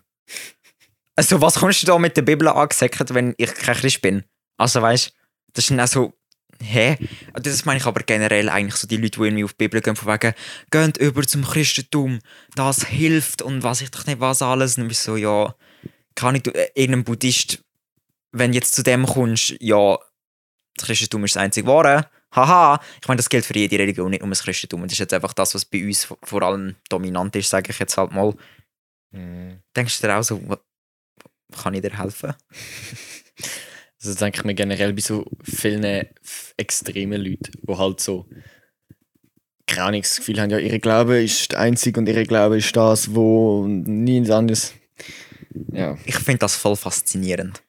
Also, 1.16 1.42
was 1.42 1.56
kommst 1.56 1.82
du 1.84 1.88
da 1.88 1.98
mit 1.98 2.16
der 2.16 2.22
Bibel 2.22 2.48
angesagt, 2.48 3.14
wenn 3.14 3.34
ich 3.38 3.54
kein 3.54 3.76
Christ 3.76 4.02
bin? 4.02 4.24
Also, 4.58 4.82
weißt 4.82 5.08
du, 5.08 5.12
das 5.54 5.66
ist 5.66 5.72
dann 5.72 5.80
auch 5.80 5.88
so, 5.88 6.14
hä? 6.62 6.98
Das 7.34 7.66
meine 7.66 7.80
ich 7.80 7.86
aber 7.86 8.02
generell 8.04 8.50
eigentlich 8.50 8.76
so, 8.76 8.88
die 8.88 8.98
Leute, 8.98 9.20
die 9.20 9.26
irgendwie 9.26 9.44
auf 9.44 9.54
die 9.54 9.68
Bibel 9.68 9.82
gehen, 9.82 9.96
von 9.96 10.14
wegen, 10.14 10.34
geht 10.72 10.98
über 10.98 11.24
zum 11.24 11.44
Christentum, 11.44 12.20
das 12.56 12.86
hilft 12.86 13.42
und 13.42 13.64
was 13.64 13.82
ich 13.82 13.92
doch 13.92 14.06
nicht 14.06 14.20
was 14.20 14.42
alles. 14.42 14.78
Und 14.78 14.92
ich 14.92 15.00
so, 15.00 15.18
ja, 15.18 15.56
kann 16.16 16.36
ich, 16.36 16.48
äh, 16.48 16.70
irgendein 16.76 17.04
Buddhist, 17.04 17.64
wenn 18.32 18.54
jetzt 18.54 18.76
zu 18.76 18.84
dem 18.84 19.06
kommst, 19.06 19.56
ja, 19.60 19.98
das 20.76 20.86
Christentum 20.86 21.26
ist 21.26 21.36
das 21.36 21.44
einzige 21.44 21.68
Wahre. 21.68 22.10
Haha, 22.32 22.80
ich 23.02 23.08
meine, 23.08 23.18
das 23.18 23.30
gilt 23.30 23.46
für 23.46 23.58
jede 23.58 23.80
Religion, 23.80 24.10
nicht 24.12 24.22
nur 24.22 24.30
das 24.30 24.44
Christentum. 24.44 24.84
Das 24.84 24.92
ist 24.94 25.00
jetzt 25.00 25.14
einfach 25.14 25.34
das, 25.34 25.56
was 25.56 25.66
bei 25.66 25.84
uns 25.86 26.06
vor- 26.24 26.44
allem 26.44 26.76
dominant 26.90 27.36
ist, 27.36 27.50
sage 27.50 27.72
ich 27.72 27.80
jetzt 27.80 27.98
halt 27.98 28.12
mal. 28.12 28.36
Denkst 29.12 30.02
du 30.02 30.08
dir 30.08 30.18
auch 30.18 30.24
so, 30.24 30.42
kann 31.62 31.74
ich 31.74 31.82
dir 31.82 31.98
helfen? 31.98 32.34
Also 34.00 34.12
das 34.12 34.20
denke 34.20 34.38
ich 34.40 34.46
mir 34.46 34.54
generell 34.54 34.94
bei 34.94 35.02
so 35.02 35.26
vielen 35.44 36.06
extremen 36.56 37.20
Leuten, 37.20 37.52
die 37.68 37.76
halt 37.78 38.00
so 38.00 38.28
keine 39.66 39.88
Ahnung, 39.88 40.02
das 40.02 40.18
Gefühl 40.18 40.40
haben, 40.40 40.50
ja, 40.50 40.60
ihre 40.60 40.80
Glaube 40.80 41.22
ist 41.22 41.52
der 41.52 41.60
einzige 41.60 42.00
und 42.00 42.08
ihre 42.08 42.24
Glaube 42.24 42.58
ist 42.60 42.76
das, 42.76 43.14
wo 43.16 43.66
nichts 43.68 44.30
anderes. 44.30 44.74
Ja. 45.72 45.98
Ich 46.06 46.16
finde 46.16 46.40
das 46.40 46.56
voll 46.56 46.76
faszinierend. 46.76 47.62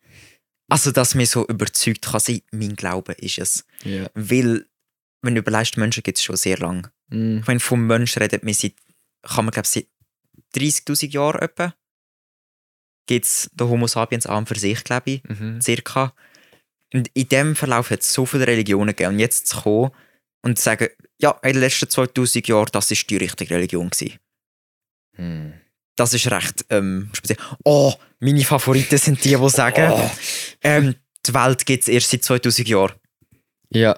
Also, 0.69 0.93
dass 0.93 1.15
mir 1.15 1.27
so 1.27 1.47
überzeugt 1.47 2.03
kann 2.03 2.21
sein, 2.21 2.43
mein 2.51 2.77
Glaube 2.77 3.13
ist 3.15 3.39
es. 3.39 3.65
ja. 3.85 4.09
Weil, 4.15 4.67
wenn 5.23 5.35
du 5.35 5.41
überlegst, 5.41 5.77
Menschen 5.77 6.03
gibt 6.03 6.19
es 6.19 6.25
schon 6.25 6.37
sehr 6.37 6.59
lange. 6.59 6.93
Mm. 7.09 7.39
Ich 7.39 7.47
meine, 7.47 7.61
vom 7.61 7.87
Mensch 7.87 8.17
redet 8.19 8.45
man 8.45 8.55
seit, 8.55 8.75
kann 9.23 9.47
man 9.47 9.53
glaube 9.53 9.67
seit 9.67 9.87
30'000 10.55 11.11
Jahren 11.11 11.43
etwa. 11.43 11.75
Gibt 13.07 13.25
es 13.25 13.51
den 13.55 13.69
Homo 13.69 13.87
sapiens 13.87 14.27
an 14.27 14.47
für 14.47 14.59
sich, 14.59 14.85
glaube 14.85 15.11
ich. 15.13 15.25
Mhm. 15.25 15.61
circa. 15.63 16.15
Und 16.93 17.09
in 17.15 17.29
dem 17.29 17.57
Verlauf 17.57 17.91
hat 17.91 18.01
es 18.01 18.13
so 18.13 18.27
viele 18.27 18.47
Religionen 18.47 18.89
gegeben. 18.89 19.15
Und 19.15 19.19
jetzt 19.21 19.47
zu 19.47 19.63
kommen 19.63 19.91
und 20.43 20.59
zu 20.59 20.65
sagen, 20.65 20.89
ja, 21.19 21.31
in 21.43 21.55
den 21.55 21.61
letzten 21.61 21.89
2000 21.89 22.47
Jahren, 22.49 22.69
das 22.73 22.91
ist 22.91 23.09
die 23.09 23.17
richtige 23.17 23.55
Religion 23.55 23.91
gewesen. 23.91 24.19
Hm. 25.17 25.55
Das 25.99 26.15
ist 26.15 26.31
recht 26.31 26.65
ähm, 26.71 27.11
speziell. 27.13 27.39
Oh, 27.65 27.93
meine 28.21 28.45
Favoriten 28.45 28.97
sind 28.99 29.23
die, 29.25 29.35
die 29.37 29.49
sagen, 29.51 29.91
Oh. 29.93 30.11
ähm, 30.63 30.95
die 31.27 31.35
Welt 31.35 31.67
gibt 31.67 31.83
es 31.83 31.89
erst 31.89 32.11
seit 32.11 32.23
2000 32.23 32.69
Jahren. 32.69 32.93
Ja. 33.71 33.97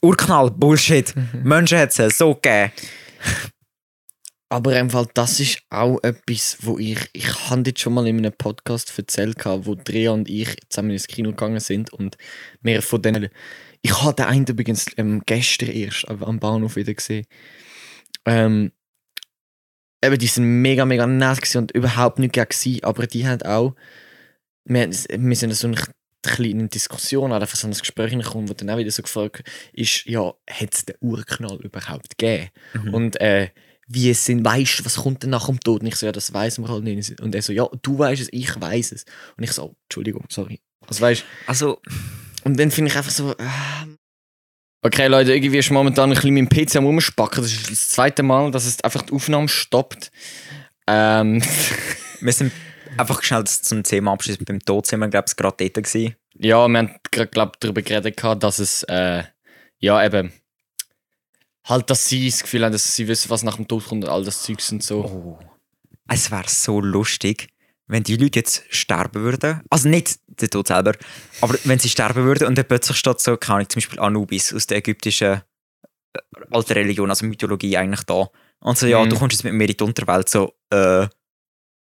Urknall, 0.00 0.52
Bullshit. 0.52 1.12
Menschen 1.42 1.78
hat 1.78 1.98
es 1.98 2.16
so 2.18 2.34
gegeben. 2.36 2.70
Aber 4.48 4.78
im 4.78 4.90
Fall, 4.90 5.08
das 5.12 5.40
ist 5.40 5.60
auch 5.70 5.98
etwas, 6.04 6.58
wo 6.60 6.78
ich, 6.78 6.98
ich 7.12 7.50
habe 7.50 7.62
jetzt 7.66 7.80
schon 7.80 7.94
mal 7.94 8.06
in 8.06 8.18
einem 8.18 8.32
Podcast 8.32 8.96
erzählt, 8.96 9.44
wo 9.44 9.74
Drea 9.74 10.12
und 10.12 10.28
ich 10.28 10.56
zusammen 10.68 10.90
ins 10.90 11.08
Kino 11.08 11.30
gegangen 11.30 11.60
sind 11.60 11.92
und 11.92 12.16
mehr 12.60 12.82
von 12.82 13.02
denen, 13.02 13.28
ich 13.82 14.02
habe 14.02 14.14
den 14.14 14.26
einen 14.26 14.46
übrigens 14.46 14.86
ähm, 14.96 15.22
gestern 15.26 15.70
erst 15.70 16.08
am 16.08 16.38
Bahnhof 16.38 16.76
wieder 16.76 16.94
gesehen. 16.94 17.26
Ähm, 18.24 18.70
eben, 20.02 20.18
die 20.18 20.26
sind 20.26 20.62
mega, 20.62 20.84
mega 20.84 21.06
nett 21.06 21.56
und 21.56 21.72
überhaupt 21.72 22.18
nicht 22.18 22.34
gewesen, 22.34 22.84
aber 22.84 23.06
die 23.06 23.26
haben 23.26 23.42
auch, 23.42 23.74
wir, 24.64 24.88
wir 24.88 25.36
sind 25.36 25.50
in 25.50 25.56
so 25.56 25.68
einer 25.68 25.82
kleinen 26.22 26.68
Diskussion, 26.68 27.32
einfach 27.32 27.56
so 27.56 27.66
ein 27.66 27.72
Gespräch 27.72 28.12
gekommen, 28.12 28.48
wo 28.48 28.52
dann 28.52 28.70
auch 28.70 28.78
wieder 28.78 28.90
so 28.90 29.02
gefragt 29.02 29.42
ist, 29.72 30.04
ja, 30.06 30.34
hat 30.48 30.74
es 30.74 30.84
den 30.84 30.96
Urknall 31.00 31.58
überhaupt 31.62 32.18
gegeben? 32.18 32.50
Mhm. 32.74 32.94
Und 32.94 33.20
äh, 33.20 33.50
wie 33.88 34.10
es 34.10 34.24
sind, 34.24 34.44
weißt 34.44 34.80
du, 34.80 34.84
was 34.84 34.96
kommt 34.96 35.22
denn 35.22 35.30
nach 35.30 35.46
dem 35.46 35.58
Tod? 35.60 35.80
Und 35.80 35.88
ich 35.88 35.96
so, 35.96 36.06
ja, 36.06 36.12
das 36.12 36.32
weiß 36.32 36.58
man 36.58 36.70
halt 36.70 36.84
nicht. 36.84 37.20
Und 37.20 37.34
er 37.34 37.42
so, 37.42 37.52
ja, 37.52 37.68
du 37.82 37.98
weißt 37.98 38.22
es, 38.22 38.28
ich 38.30 38.60
weiß 38.60 38.92
es. 38.92 39.04
Und 39.36 39.44
ich 39.44 39.52
so, 39.52 39.64
oh, 39.64 39.76
Entschuldigung, 39.84 40.26
sorry. 40.28 40.60
Also 40.86 41.00
weißt 41.00 41.24
Also, 41.46 41.80
und 42.44 42.58
dann 42.58 42.70
finde 42.70 42.90
ich 42.90 42.96
einfach 42.96 43.10
so, 43.10 43.34
ah. 43.38 43.86
Okay, 44.82 45.08
Leute, 45.08 45.34
irgendwie 45.34 45.58
ist 45.58 45.70
momentan 45.70 46.10
ein 46.10 46.14
bisschen 46.14 46.34
mein 46.34 46.48
PC 46.48 46.76
am 46.76 46.86
Rumspacken. 46.86 47.42
Das 47.42 47.52
ist 47.52 47.70
das 47.70 47.88
zweite 47.90 48.22
Mal, 48.22 48.50
dass 48.50 48.64
es 48.64 48.82
einfach 48.82 49.02
die 49.02 49.12
Aufnahme 49.12 49.48
stoppt. 49.48 50.10
Ähm, 50.86 51.42
wir 52.20 52.32
sind 52.32 52.52
einfach 52.96 53.22
schnell 53.22 53.44
zum 53.44 53.82
Thema 53.82 54.12
Abschluss 54.12 54.38
beim 54.38 54.58
Tod 54.60 54.86
sind 54.86 55.00
wir, 55.00 55.08
glaube 55.08 55.26
ich, 55.28 55.36
gerade 55.36 55.56
dort 55.58 55.86
gewesen. 55.86 56.16
ja, 56.38 56.66
wir 56.66 56.78
haben 56.78 56.94
gerade, 57.10 57.28
glaube 57.28 57.52
darüber 57.60 57.82
geredet, 57.82 58.22
dass 58.42 58.58
es, 58.58 58.82
äh, 58.84 59.24
ja, 59.78 60.04
eben, 60.04 60.32
halt, 61.64 61.90
dass 61.90 62.08
sie 62.08 62.30
das 62.30 62.42
Gefühl 62.42 62.64
haben, 62.64 62.72
dass 62.72 62.94
sie 62.94 63.06
wissen, 63.06 63.30
was 63.30 63.42
nach 63.42 63.56
dem 63.56 63.68
Tod 63.68 63.86
kommt 63.86 64.04
und 64.04 64.10
all 64.10 64.24
das 64.24 64.42
Zeugs 64.42 64.72
und 64.72 64.82
so. 64.82 65.04
Oh. 65.04 65.38
Es 66.08 66.30
wäre 66.30 66.48
so 66.48 66.80
lustig, 66.80 67.48
wenn 67.90 68.02
die 68.02 68.16
Leute 68.16 68.38
jetzt 68.40 68.64
sterben 68.70 69.22
würden. 69.22 69.60
Also 69.70 69.88
nicht 69.88 70.18
der 70.28 70.48
Tod 70.48 70.68
selber, 70.68 70.92
aber 71.40 71.56
wenn 71.64 71.78
sie 71.78 71.88
sterben 71.88 72.24
würden 72.24 72.46
und 72.48 72.56
dann 72.56 72.64
plötzlich 72.66 72.96
steht 72.96 73.20
so, 73.20 73.36
keine 73.36 73.56
Ahnung, 73.56 73.68
zum 73.70 73.80
Beispiel 73.80 74.00
Anubis 74.00 74.54
aus 74.54 74.66
der 74.66 74.78
ägyptischen 74.78 75.42
äh, 76.12 76.18
alten 76.50 76.72
Religion, 76.72 77.10
also 77.10 77.26
Mythologie 77.26 77.76
eigentlich 77.76 78.04
da. 78.04 78.28
Und 78.60 78.78
so, 78.78 78.86
ja, 78.86 79.02
Mhm. 79.04 79.10
du 79.10 79.18
kommst 79.18 79.34
jetzt 79.36 79.44
mit 79.44 79.52
mir 79.54 79.64
in 79.68 79.74
die 79.76 79.84
Unterwelt, 79.84 80.28
so, 80.28 80.54
äh, 80.72 81.04
äh, 81.04 81.08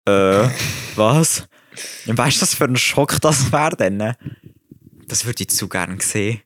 was? 0.96 1.46
Und 2.06 2.18
weißt 2.18 2.38
du, 2.38 2.42
was 2.42 2.54
für 2.54 2.64
ein 2.64 2.76
Schock 2.76 3.20
das 3.20 3.52
wäre 3.52 3.76
dann? 3.76 4.14
Das 5.06 5.24
würde 5.24 5.42
ich 5.42 5.50
zu 5.50 5.68
gern 5.68 5.98
sehen. 6.00 6.40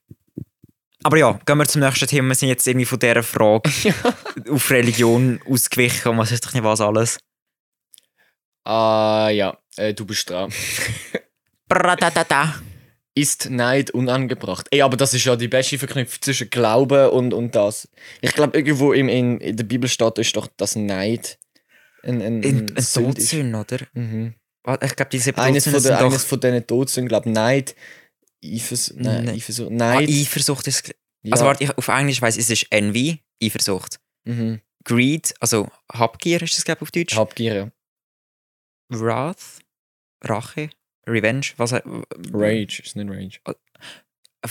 Aber 1.03 1.19
ja, 1.19 1.39
gehen 1.45 1.59
wir 1.59 1.67
zum 1.67 1.83
nächsten 1.83 2.07
Thema. 2.07 2.29
Wir 2.29 2.35
sind 2.35 2.49
jetzt 2.49 2.67
irgendwie 2.67 2.87
von 2.87 2.99
dieser 2.99 3.23
Frage 3.23 3.71
auf 4.51 4.71
Religion 4.71 5.39
ausgewichen 5.47 6.13
und 6.13 6.19
was 6.19 6.33
ist 6.33 6.47
doch 6.47 6.55
nicht 6.55 6.65
was 6.65 6.81
alles. 6.81 7.19
Ah, 8.65 9.29
ja, 9.31 9.59
äh, 9.77 9.93
du 9.95 10.05
bist 10.07 10.31
dran. 10.31 10.53
Bradadada. 11.69 12.55
Ist 13.17 13.49
Neid 13.49 13.93
unangebracht? 13.93 14.67
Ey, 14.73 14.83
aber 14.83 14.97
das 14.97 15.15
ist 15.15 15.25
ja 15.25 15.37
die 15.37 15.47
beste 15.47 15.79
Verknüpfung 15.79 16.21
zwischen 16.21 16.51
Glauben 16.51 17.11
und, 17.11 17.33
und 17.33 17.55
das. 17.55 17.89
Ich 18.21 18.33
glaube, 18.35 18.57
irgendwo 18.59 18.93
im, 18.93 19.09
in, 19.09 19.39
in 19.41 19.57
der 19.57 19.65
Bibel 19.65 19.89
steht 19.89 20.19
ist 20.19 20.35
doch, 20.37 20.49
dass 20.57 20.75
Neid 20.75 21.39
ein, 22.03 22.21
ein, 22.21 22.43
In, 22.43 22.61
ein 22.71 22.77
ein. 22.77 22.85
Todsünde, 22.85 23.59
oder? 23.59 23.79
Mhm. 23.93 24.35
Ich 24.83 24.97
glaube, 24.97 25.11
diese 25.13 25.37
Eines, 25.39 25.69
von 25.69 25.81
der, 25.83 26.01
eines 26.05 26.25
von 26.25 26.41
diesen 26.41 26.67
Todsünden, 26.67 27.09
glaube 27.09 27.31
Neid, 27.31 27.77
Eifers, 28.45 28.93
nein, 28.97 29.25
Nein. 29.27 29.35
Eifersucht, 29.37 29.71
Ah, 29.71 29.75
Neid. 29.75 30.09
Eifersucht 30.09 30.67
ist... 30.67 30.89
ja. 31.23 31.33
Also 31.33 31.45
warte, 31.45 31.65
ich, 31.65 31.79
auf 31.79 31.89
Englisch 31.89 32.21
weiss 32.21 32.37
ich, 32.37 32.43
es 32.45 32.51
ist 32.51 32.67
Envy, 32.71 33.23
Eifersucht. 33.43 34.01
mhm. 34.25 34.61
Greed, 34.87 35.35
also 35.41 35.69
Habgier 35.91 36.43
ist 36.43 36.57
das, 36.59 36.65
glaube 36.65 36.79
ich, 36.79 36.83
auf 36.83 36.91
Deutsch. 36.91 37.17
Habgier, 37.17 37.55
ja. 37.55 37.71
Wrath, 38.89 39.61
Rache, 40.23 40.71
Revenge, 41.07 41.47
was... 41.57 41.73
Rage, 41.73 42.83
ist 42.83 42.97
nicht 42.97 43.11
Rage. 43.11 43.41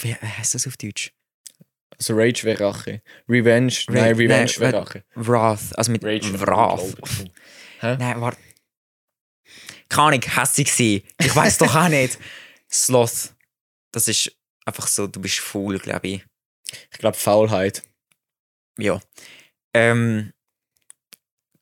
Wie 0.02 0.14
heißt 0.16 0.56
das 0.56 0.68
auf 0.68 0.78
Deutsch? 0.78 1.12
Also 1.98 2.16
Rage 2.16 2.44
wäre 2.44 2.60
Rache. 2.70 3.02
Revenge, 3.30 3.74
Ra- 3.88 3.94
nein, 3.94 4.16
Revenge 4.16 4.30
nein, 4.46 4.60
wäre 4.60 4.74
Ra- 4.74 4.80
Rache. 4.80 5.04
Wrath, 5.16 5.78
also 5.78 5.92
mit 5.92 6.04
Rage 6.04 6.40
Wrath. 6.40 6.96
Hä? 7.80 7.98
Nein, 7.98 8.22
warte. 8.22 8.40
Keine 9.90 10.08
Ahnung, 10.08 10.22
hässig 10.22 10.72
sein. 10.74 11.02
Ich 11.20 11.36
weiß 11.36 11.60
doch 11.60 11.76
auch 11.76 11.90
nicht. 11.90 12.18
Sloth. 12.72 13.36
Das 13.92 14.08
ist 14.08 14.36
einfach 14.66 14.88
so, 14.88 15.06
du 15.06 15.22
bist 15.22 15.40
faul, 15.40 15.78
glaube 15.78 16.08
ich. 16.08 16.26
Ich 16.92 16.98
glaube 16.98 17.16
Faulheit. 17.16 17.84
Ja. 18.80 19.00
Ähm, 19.76 20.33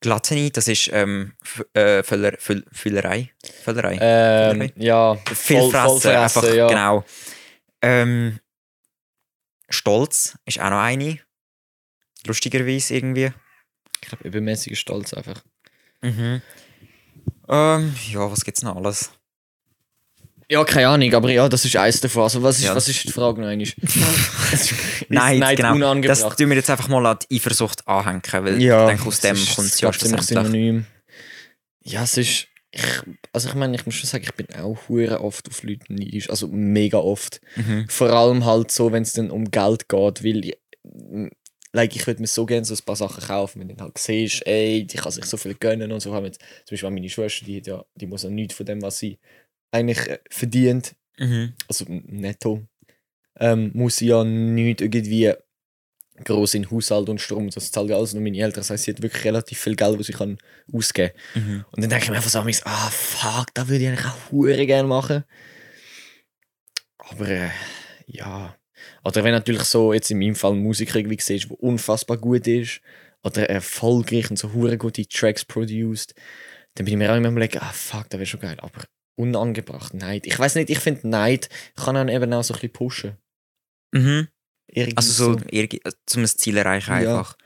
Gluttony, 0.02 0.52
das 0.52 0.68
ist 0.68 0.90
ähm, 0.92 1.34
äh, 1.74 2.02
Füller, 2.04 2.34
Füll 2.40 2.66
Füllerei. 2.72 3.32
Füllerei. 3.64 3.98
Ähm, 4.02 4.72
ja, 4.76 5.16
Viel 5.16 5.60
voll- 5.60 5.72
fressen, 5.72 6.02
voll 6.02 6.16
einfach, 6.16 6.54
ja. 6.54 6.68
genau. 6.68 7.06
Ähm, 7.84 8.40
Stolz 9.70 10.38
ist 10.46 10.60
auch 10.60 10.70
noch 10.72 10.82
eine. 10.82 11.20
Lustigerweise 12.26 12.96
irgendwie. 12.96 13.32
Ich 14.02 14.08
glaube, 14.10 14.28
übermäßiger 14.28 14.76
Stolz 14.76 15.14
einfach. 15.14 15.44
Mhm. 16.02 16.42
Ähm, 17.48 17.96
ja, 18.10 18.32
was 18.32 18.44
gibt's 18.44 18.64
noch 18.64 18.76
alles? 18.76 19.12
Ja, 20.52 20.66
keine 20.66 20.90
Ahnung, 20.90 21.14
aber 21.14 21.32
ja, 21.32 21.48
das 21.48 21.64
ist 21.64 21.78
eins 21.78 22.02
davon. 22.02 22.24
Also, 22.24 22.44
was 22.44 22.58
ist, 22.60 22.66
Ja. 22.66 22.76
was 22.76 22.90
ist 22.90 23.06
die 23.06 23.12
Frage 23.14 23.40
noch 23.40 23.48
einmal? 23.48 23.68
Nein, 25.08 25.40
Neid 25.40 25.56
genau. 25.56 25.96
Das 26.02 26.28
tun 26.36 26.50
wir 26.50 26.58
jetzt 26.58 26.70
einfach 26.70 26.90
mal 26.90 27.06
an 27.06 27.18
die 27.30 27.38
Eifersucht 27.38 27.88
anhängen, 27.88 28.22
weil 28.32 28.62
Ja, 28.62 28.84
ich 28.84 28.90
denke, 28.98 29.08
aus 29.08 29.22
dem 29.22 29.38
kommt 29.38 29.68
es 29.70 29.80
ja 29.80 29.94
ziemlich 29.94 30.24
synonym. 30.24 30.86
Ja, 31.86 32.04
es 32.04 32.18
ist. 32.18 32.48
Ich, 32.74 32.84
also 33.32 33.48
ich 33.48 33.56
meine, 33.56 33.76
ich 33.76 33.86
muss 33.86 33.96
schon 33.96 34.10
sagen, 34.10 34.26
ich 34.26 34.34
bin 34.34 34.48
auch 34.58 34.78
hure 34.90 35.22
oft 35.22 35.48
auf 35.48 35.64
Leute 35.64 35.86
neidisch. 35.94 36.30
Also 36.30 36.50
mega 36.50 36.98
oft. 36.98 37.40
Mhm. 37.56 37.86
Vor 37.88 38.10
allem 38.10 38.44
halt 38.46 38.72
so, 38.72 38.92
wenn 38.92 39.04
es 39.04 39.14
dann 39.14 39.32
um 39.32 39.52
Geld 39.52 39.88
geht, 39.88 40.24
weil 40.24 40.46
ich, 40.46 40.58
like, 41.72 41.96
ich 41.96 42.06
würde 42.08 42.20
mir 42.22 42.28
so 42.28 42.46
gerne 42.46 42.66
so 42.66 42.74
ein 42.74 42.86
paar 42.86 42.96
Sachen 42.98 43.24
kaufen, 43.24 43.62
wenn 43.62 43.70
du 43.70 43.76
dann 43.76 43.86
halt 43.86 43.98
siehst, 43.98 44.46
ey, 44.46 44.86
die 44.86 44.98
kann 44.98 45.12
sich 45.14 45.26
so 45.26 45.38
viel 45.38 45.54
gönnen 45.56 45.92
und 45.94 46.02
so. 46.02 46.12
Zum 46.12 46.32
Beispiel 46.70 46.90
meine 46.92 47.10
Schwester, 47.10 47.46
die, 47.46 47.62
ja, 47.66 47.84
die 47.96 48.06
muss 48.08 48.24
ja 48.24 48.30
nichts 48.30 48.56
von 48.56 48.66
dem, 48.66 48.82
was 48.82 49.00
sie 49.00 49.18
eigentlich 49.72 50.08
äh, 50.08 50.20
verdient, 50.30 50.96
Mhm. 51.18 51.54
also 51.68 51.86
netto, 51.88 52.64
ähm, 53.40 53.72
muss 53.74 53.98
sie 53.98 54.08
ja 54.08 54.24
nicht 54.24 54.82
irgendwie 54.82 55.34
groß 56.24 56.56
in 56.56 56.70
Haushalt 56.72 57.10
und 57.10 57.22
Strom, 57.22 57.50
das 57.50 57.72
zahlt 57.72 57.90
ja 57.90 57.96
alles 57.96 58.14
nur 58.14 58.24
meine 58.24 58.38
Eltern. 58.38 58.62
Das 58.62 58.70
heißt, 58.70 58.84
sie 58.84 58.92
hat 58.92 59.02
wirklich 59.02 59.24
relativ 59.26 59.60
viel 59.60 59.76
Geld, 59.76 60.00
was 60.00 60.08
sie 60.08 60.14
kann 60.14 60.38
ausgeben 60.72 61.14
Mhm. 61.36 61.66
Und 61.72 61.82
dann 61.82 61.90
denke 61.90 62.06
ich 62.06 62.10
mir 62.10 62.18
einfach 62.18 62.30
so, 62.30 62.40
ah 62.40 62.90
fuck, 62.90 63.54
das 63.54 63.68
würde 63.68 63.84
ich 63.84 63.90
eigentlich 63.90 64.06
auch 64.06 64.32
hure 64.32 64.66
gerne 64.66 64.88
machen. 64.88 65.24
Aber 66.98 67.28
äh, 67.28 67.50
ja. 68.08 68.56
Oder 69.04 69.24
wenn 69.24 69.32
natürlich 69.34 69.64
so, 69.64 69.94
jetzt 69.94 70.10
in 70.12 70.20
meinem 70.20 70.36
Fall 70.36 70.56
Musiker 70.56 70.98
irgendwie 70.98 71.22
siehst, 71.22 71.50
der 71.50 71.60
unfassbar 71.62 72.18
gut 72.18 72.48
ist, 72.48 72.82
oder 73.24 73.50
erfolgreich 73.50 74.30
und 74.32 74.38
so 74.38 74.54
hure 74.54 74.78
gute 74.78 75.08
Tracks 75.08 75.46
produced, 75.46 76.16
dann 76.74 76.86
bin 76.86 76.94
ich 76.94 76.98
mir 76.98 77.12
auch 77.12 77.18
immer 77.18 77.30
überlegen, 77.30 77.60
ah 77.60 77.72
fuck, 77.72 78.10
das 78.10 78.20
wäre 78.20 78.26
schon 78.26 78.40
geil. 78.40 78.58
Aber 78.60 78.84
unangebracht, 79.16 79.94
Neid. 79.94 80.26
Ich 80.26 80.38
weiß 80.38 80.56
nicht, 80.56 80.70
ich 80.70 80.80
finde 80.80 81.08
Neid 81.08 81.48
kann 81.76 81.96
dann 81.96 82.10
eben 82.10 82.34
auch 82.34 82.44
so 82.44 82.54
ein 82.54 82.58
bisschen 82.58 82.74
pushen. 82.74 83.18
Mhm. 83.92 84.28
Irgendwie 84.68 84.98
Also 84.98 85.12
so, 85.12 85.32
irgendwie, 85.50 85.82
äh, 85.84 85.92
zum 86.06 86.26
Ziel 86.26 86.58
erreichen 86.58 86.92
Ja. 86.92 86.98
einfach. 86.98 87.38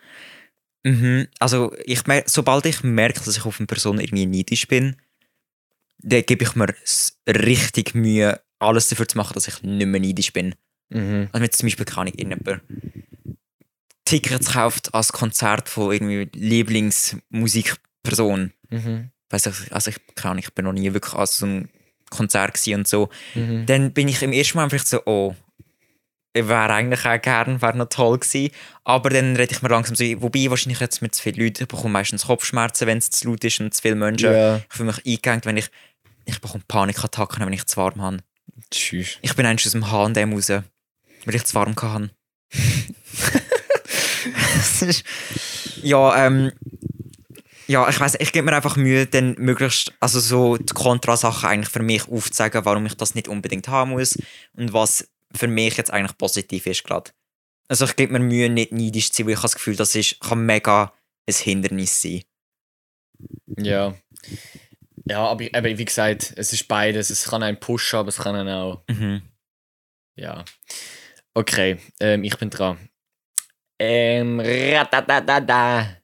Mhm. 0.83 1.27
Also 1.39 1.75
ich 1.85 2.01
sobald 2.27 2.65
ich 2.67 2.83
merke, 2.83 3.19
dass 3.19 3.35
ich 3.35 3.45
auf 3.45 3.59
eine 3.59 3.67
Person 3.67 3.99
irgendwie 3.99 4.27
neidisch 4.27 4.67
bin, 4.67 4.97
dann 5.97 6.23
gebe 6.25 6.43
ich 6.43 6.55
mir 6.55 6.67
richtig 7.27 7.95
Mühe, 7.95 8.39
alles 8.59 8.89
dafür 8.89 9.07
zu 9.07 9.17
machen, 9.17 9.33
dass 9.33 9.47
ich 9.47 9.63
nicht 9.63 9.87
mehr 9.87 9.99
neidisch 9.99 10.33
bin. 10.33 10.53
Mhm. 10.89 11.29
Also 11.31 11.43
wenn 11.43 11.51
zum 11.51 11.65
Beispiel 11.67 11.85
kann 11.85 12.05
ich 12.07 12.19
jemand 12.19 12.61
Tickets 14.05 14.51
kauft 14.53 14.93
als 14.93 15.11
Konzert 15.11 15.67
von 15.67 15.91
irgendwie 15.91 16.29
Lieblingsmusikperson. 16.39 18.53
Mhm. 18.69 19.09
Weiss 19.35 19.45
ich, 19.47 19.73
also 19.73 19.91
ich, 19.91 19.97
keine 20.15 20.39
ich 20.39 20.53
bin 20.53 20.63
noch 20.63 20.71
nie 20.71 20.93
wirklich 20.93 21.13
an 21.13 21.25
so 21.25 21.45
einem 21.45 21.69
Konzert 22.09 22.65
und 22.67 22.87
so. 22.87 23.09
Mhm. 23.33 23.65
Dann 23.65 23.91
bin 23.91 24.07
ich 24.07 24.23
im 24.23 24.31
ersten 24.31 24.57
Mal 24.57 24.69
vielleicht 24.69 24.87
so, 24.87 25.01
oh, 25.05 25.35
ich 26.31 26.47
wäre 26.47 26.73
eigentlich 26.73 27.05
auch 27.05 27.21
gern, 27.21 27.61
wäre 27.61 27.77
noch 27.77 27.89
toll 27.89 28.19
gewesen. 28.19 28.51
Aber 28.85 29.09
dann 29.09 29.35
rede 29.35 29.53
ich 29.53 29.61
mir 29.61 29.67
langsam 29.69 29.95
so, 29.95 30.05
wobei 30.21 30.49
wahrscheinlich 30.49 30.79
jetzt 30.79 31.01
mit 31.01 31.13
zu 31.13 31.21
vielen 31.23 31.35
Leuten, 31.35 31.63
ich 31.63 31.67
bekomme 31.67 31.89
meistens 31.89 32.27
Kopfschmerzen, 32.27 32.87
wenn 32.87 32.99
es 32.99 33.09
zu 33.09 33.27
laut 33.27 33.43
ist 33.43 33.59
und 33.59 33.73
zu 33.73 33.81
viele 33.81 33.95
Menschen. 33.95 34.31
Ja, 34.31 34.57
Ich 34.57 34.63
fühle 34.69 34.87
mich 34.93 35.05
eingegangen, 35.05 35.41
wenn 35.43 35.57
ich, 35.57 35.67
ich 36.25 36.39
bekomme 36.39 36.63
Panikattacken, 36.65 37.45
wenn 37.45 37.51
ich 37.53 37.65
zu 37.65 37.75
warm 37.75 38.01
habe. 38.01 38.19
tschüss. 38.71 39.17
Ich 39.21 39.35
bin 39.35 39.45
eigentlich 39.45 39.65
aus 39.65 39.73
dem 39.73 39.91
H&M 39.91 40.33
raus, 40.33 40.49
weil 40.49 41.35
ich 41.35 41.43
zu 41.43 41.55
warm 41.55 41.75
hatte. 41.75 42.09
Ja, 45.81 46.25
ähm, 46.25 46.51
ja, 47.67 47.87
ich 47.89 47.99
weiß, 47.99 48.17
ich 48.19 48.31
gebe 48.31 48.45
mir 48.45 48.55
einfach 48.55 48.75
Mühe, 48.75 49.05
dann 49.05 49.35
möglichst, 49.37 49.93
also 49.99 50.19
so 50.19 50.57
die 50.57 50.73
Kontrasachen 50.73 51.49
eigentlich 51.49 51.69
für 51.69 51.81
mich 51.81 52.07
aufzuzeigen, 52.07 52.65
warum 52.65 52.85
ich 52.85 52.95
das 52.95 53.15
nicht 53.15 53.27
unbedingt 53.27 53.67
haben 53.67 53.91
muss 53.91 54.17
und 54.53 54.73
was 54.73 55.09
für 55.33 55.47
mich 55.47 55.77
jetzt 55.77 55.91
eigentlich 55.91 56.17
positiv 56.17 56.65
ist 56.67 56.83
gerade. 56.83 57.11
Also 57.67 57.85
ich 57.85 57.95
gebe 57.95 58.13
mir 58.13 58.19
Mühe, 58.19 58.49
nicht 58.49 58.71
neidisch 58.71 59.11
zu 59.11 59.17
sein, 59.17 59.25
weil 59.25 59.33
ich 59.33 59.37
habe 59.39 59.45
das 59.45 59.55
Gefühl, 59.55 59.75
das 59.75 59.95
ist, 59.95 60.19
kann 60.19 60.45
mega 60.45 60.93
ein 61.27 61.33
Hindernis 61.33 62.01
sein. 62.01 62.23
Ja. 63.57 63.95
Ja, 65.07 65.27
aber 65.27 65.43
eben, 65.43 65.77
wie 65.77 65.85
gesagt, 65.85 66.33
es 66.35 66.51
ist 66.51 66.67
beides. 66.67 67.09
Es 67.09 67.25
kann 67.25 67.43
einen 67.43 67.59
pushen, 67.59 67.99
aber 67.99 68.09
es 68.09 68.17
kann 68.17 68.35
einen 68.35 68.49
auch. 68.49 68.83
Mhm. 68.87 69.21
Ja. 70.15 70.43
Okay, 71.33 71.77
ähm, 71.99 72.23
ich 72.23 72.37
bin 72.37 72.49
dran. 72.49 72.89
Ähm, 73.79 74.39
ratatatada. 74.39 75.97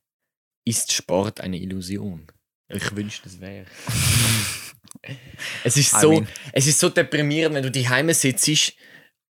Ist 0.66 0.92
Sport 0.94 1.42
eine 1.42 1.58
Illusion? 1.60 2.28
Ich 2.70 2.96
wünschte, 2.96 3.28
es 3.28 3.40
wäre. 3.42 3.66
es 5.64 5.78
ist 5.78 5.94
I 5.94 6.00
so, 6.02 6.12
mean- 6.12 6.28
es 6.54 6.68
ist 6.68 6.80
so 6.80 6.90
deprimierend, 6.90 7.56
wenn 7.56 7.64
du 7.64 7.72
daheim 7.72 8.12
sitzt, 8.14 8.74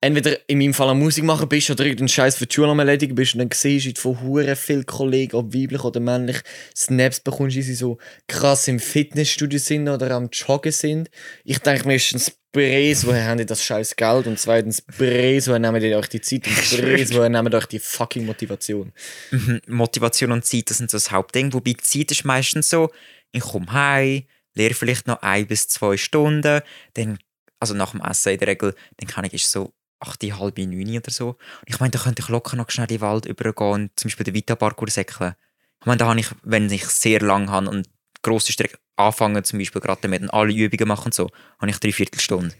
entweder 0.03 0.37
in 0.47 0.57
meinem 0.57 0.73
Fall 0.73 0.89
am 0.89 0.99
Musik 0.99 1.23
machen 1.23 1.47
bist 1.47 1.69
oder 1.69 1.85
irgendeinen 1.85 2.09
Scheiß 2.09 2.35
für 2.35 2.45
die 2.45 2.53
Schule 2.53 2.69
am 2.69 2.79
erledigen 2.79 3.15
bist 3.15 3.33
und 3.33 3.39
dann 3.39 3.49
siehst 3.53 3.97
du 3.97 4.01
von 4.01 4.21
hure 4.21 4.55
vielen 4.55 4.85
Kollegen, 4.85 5.35
ob 5.37 5.53
weiblich 5.53 5.83
oder 5.83 5.99
männlich, 5.99 6.41
Snaps 6.75 7.21
bekommst, 7.21 7.55
wie 7.55 7.61
sie 7.61 7.73
so 7.73 7.97
krass 8.27 8.67
im 8.67 8.79
Fitnessstudio 8.79 9.59
sind 9.59 9.87
oder 9.87 10.11
am 10.11 10.29
Joggen 10.31 10.71
sind. 10.71 11.09
Ich 11.45 11.59
denke 11.59 11.87
mir, 11.87 11.93
erstens, 11.93 12.31
Bres, 12.51 13.07
woher 13.07 13.25
haben 13.25 13.39
die 13.39 13.45
das 13.45 13.63
scheiß 13.63 13.95
Geld? 13.95 14.27
Und 14.27 14.37
zweitens, 14.37 14.81
Bres, 14.81 15.47
woher 15.47 15.59
nehmen 15.59 15.81
die 15.81 15.95
euch 15.95 16.07
die 16.07 16.21
Zeit? 16.21 16.45
Und 16.45 16.55
Bres, 16.55 17.13
woher 17.13 17.29
nehmen 17.29 17.49
die 17.49 17.57
euch 17.57 17.65
die 17.65 17.79
fucking 17.79 18.25
Motivation? 18.25 18.91
Mhm. 19.31 19.61
Motivation 19.67 20.31
und 20.31 20.45
Zeit, 20.45 20.69
das 20.69 20.77
sind 20.77 20.91
so 20.91 20.97
das 20.97 21.11
Hauptding. 21.11 21.53
Wobei 21.53 21.73
Zeit 21.81 22.11
ist 22.11 22.25
meistens 22.25 22.69
so, 22.69 22.91
ich 23.31 23.41
komme 23.41 23.71
heim, 23.71 24.23
lehre 24.53 24.73
vielleicht 24.75 25.07
noch 25.07 25.21
ein 25.21 25.47
bis 25.47 25.67
zwei 25.67 25.97
Stunden, 25.97 26.61
dann, 26.93 27.17
also 27.59 27.73
nach 27.73 27.91
dem 27.91 28.01
Essen 28.01 28.33
in 28.33 28.39
der 28.39 28.49
Regel, 28.49 28.75
dann 28.97 29.07
kann 29.07 29.25
ich 29.31 29.47
so 29.47 29.73
acht, 29.99 30.23
halb 30.23 30.57
neun 30.57 30.97
oder 30.97 31.11
so. 31.11 31.29
Und 31.29 31.37
ich 31.67 31.79
meine, 31.79 31.91
da 31.91 31.99
könnte 31.99 32.21
ich 32.21 32.29
locker 32.29 32.55
noch 32.55 32.69
schnell 32.69 32.85
in 32.89 32.97
den 32.97 33.01
Wald 33.01 33.25
übergehen 33.25 33.71
und 33.71 33.91
zum 33.95 34.09
Beispiel 34.09 34.25
den 34.25 34.33
Vita-Parkour 34.33 34.89
säckeln. 34.89 35.35
Ich 35.79 35.85
meine, 35.85 35.97
da 35.97 36.07
habe 36.07 36.19
ich, 36.19 36.27
wenn 36.43 36.69
ich 36.69 36.85
sehr 36.85 37.19
lang 37.19 37.49
habe 37.49 37.69
und 37.69 37.87
grosse 38.21 38.51
Strecke 38.51 38.77
anfangen, 38.95 39.43
zum 39.43 39.59
Beispiel 39.59 39.81
gerade 39.81 40.01
damit 40.01 40.21
und 40.21 40.29
alle 40.29 40.53
Übungen 40.53 40.87
machen 40.87 41.05
und 41.05 41.13
so, 41.13 41.29
habe 41.59 41.71
ich 41.71 41.79
drei 41.79 41.91
Viertelstunde. 41.91 42.53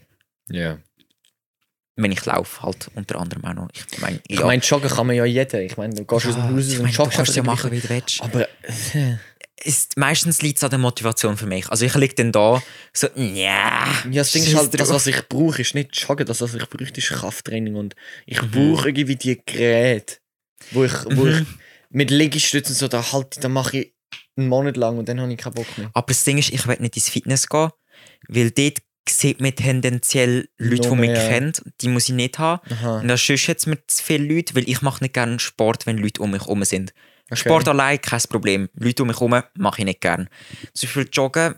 Ja. 0.48 0.78
Wenn 1.96 2.10
ich 2.10 2.24
laufe, 2.24 2.62
halt 2.62 2.90
unter 2.94 3.20
anderem 3.20 3.44
auch 3.44 3.54
noch. 3.54 3.68
Ich 3.72 4.00
meine, 4.00 4.20
Ich 4.26 4.40
ja, 4.40 4.46
meine, 4.46 4.62
joggen 4.62 4.90
kann 4.90 5.06
man 5.06 5.14
ja 5.14 5.24
jeder. 5.24 5.62
Ich 5.62 5.76
meine, 5.76 5.94
du 5.94 6.04
gehst 6.04 6.26
aus 6.26 6.34
dem 6.34 6.42
ja, 6.42 6.50
Haus 6.50 6.68
und 6.68 6.82
meine, 6.82 6.90
du 6.90 6.96
joggst 6.96 7.16
kannst 7.16 7.30
es 7.30 7.36
ja 7.36 7.42
machen, 7.44 7.70
wie 7.70 7.80
du 7.80 7.88
willst. 7.88 8.20
Aber 8.22 8.48
äh, 8.62 9.16
ist, 9.62 9.96
meistens 9.96 10.42
liegt 10.42 10.58
es 10.58 10.64
an 10.64 10.70
der 10.70 10.78
Motivation 10.78 11.36
für 11.36 11.46
mich. 11.46 11.68
Also 11.68 11.86
ich 11.86 11.94
liege 11.94 12.14
dann 12.14 12.32
da 12.32 12.62
so, 12.92 13.06
ja. 13.14 13.86
ja, 14.10 14.22
das 14.22 14.32
Ding 14.32 14.42
ist 14.42 14.54
halt, 14.54 14.78
das, 14.78 14.90
was 14.90 15.06
ich 15.06 15.28
brauche, 15.28 15.62
ist 15.62 15.74
nicht 15.74 15.96
Joggen. 15.96 16.26
Das, 16.26 16.40
was 16.40 16.54
ich 16.54 16.68
brauche, 16.68 16.84
ist 16.84 17.08
Krafttraining. 17.08 17.76
Und 17.76 17.94
ich 18.26 18.40
brauche 18.40 18.88
irgendwie 18.88 19.16
die 19.16 19.40
Geräte, 19.44 20.16
wo 20.72 20.84
ich, 20.84 20.92
wo 21.10 21.26
ich 21.26 21.42
mit 21.90 22.10
Liegestützen 22.10 22.74
so 22.74 22.88
da 22.88 23.12
halte, 23.12 23.40
dann 23.40 23.52
mache 23.52 23.78
ich 23.78 23.94
einen 24.36 24.48
Monat 24.48 24.76
lang 24.76 24.98
und 24.98 25.08
dann 25.08 25.20
habe 25.20 25.32
ich 25.32 25.38
keinen 25.38 25.54
Bock 25.54 25.78
mehr. 25.78 25.90
Aber 25.94 26.08
das 26.08 26.24
Ding 26.24 26.38
ist, 26.38 26.50
ich 26.50 26.66
will 26.66 26.76
nicht 26.80 26.96
ins 26.96 27.08
Fitness 27.08 27.48
gehen, 27.48 27.70
weil 28.28 28.50
dort 28.50 28.78
sieht 29.08 29.40
man 29.40 29.54
tendenziell 29.54 30.48
Leute, 30.56 30.82
die 30.82 30.88
Noch 30.88 30.96
man 30.96 31.00
mehr. 31.00 31.28
kennt. 31.28 31.62
Die 31.80 31.88
muss 31.88 32.08
ich 32.08 32.14
nicht 32.14 32.38
haben. 32.38 32.60
Aha. 32.72 33.00
Und 33.00 33.08
da 33.08 33.16
sonst 33.16 33.46
jetzt 33.46 33.66
mir 33.66 33.78
zu 33.86 34.02
viele 34.02 34.34
Leute, 34.34 34.54
weil 34.54 34.68
ich 34.68 34.82
mache 34.82 35.04
nicht 35.04 35.14
gerne 35.14 35.38
Sport, 35.38 35.86
wenn 35.86 35.98
Leute 35.98 36.22
um 36.22 36.30
mich 36.30 36.42
herum 36.42 36.64
sind. 36.64 36.92
Okay. 37.30 37.36
Sport 37.40 37.68
allein, 37.68 38.00
kein 38.00 38.20
Problem. 38.28 38.68
Leute 38.74 39.02
um 39.02 39.08
mich 39.08 39.18
herum 39.18 39.42
mache 39.56 39.78
ich 39.80 39.84
nicht 39.84 40.00
gern. 40.00 40.28
Zum 40.74 40.86
Beispiel 40.88 41.08
Joggen. 41.12 41.54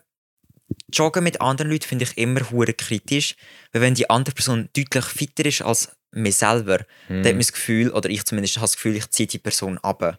Joggen 0.92 1.22
mit 1.24 1.40
anderen 1.40 1.70
Leuten 1.70 1.86
finde 1.86 2.04
ich 2.04 2.16
immer 2.18 2.40
hure 2.50 2.72
kritisch, 2.72 3.34
weil 3.72 3.82
wenn 3.82 3.94
die 3.94 4.08
andere 4.10 4.34
Person 4.34 4.68
deutlich 4.76 5.04
fitter 5.04 5.44
ist 5.46 5.62
als 5.62 5.92
mir 6.12 6.32
selber, 6.32 6.78
Mhm. 7.08 7.22
dann 7.22 7.24
hat 7.26 7.32
man 7.32 7.38
das 7.38 7.52
Gefühl, 7.52 7.90
oder 7.90 8.08
ich 8.10 8.24
zumindest 8.24 8.56
habe 8.56 8.64
das 8.64 8.74
Gefühl, 8.76 8.96
ich 8.96 9.10
ziehe 9.10 9.26
die 9.26 9.38
Person 9.38 9.78
ab. 9.78 10.18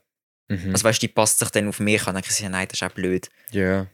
Mhm. 0.50 0.72
Also 0.72 0.84
weißt 0.86 1.02
du, 1.02 1.08
die 1.08 1.14
passt 1.14 1.40
sich 1.40 1.50
dann 1.50 1.68
auf 1.68 1.80
mich 1.80 2.00
an, 2.02 2.06
dann 2.14 2.16
denke 2.16 2.30
ich, 2.32 2.40
ja, 2.40 2.50
nein, 2.50 2.68
das 2.70 2.80
ist 2.82 2.84
auch 2.84 2.94
blöd. 2.94 3.30
ja. 3.52 3.88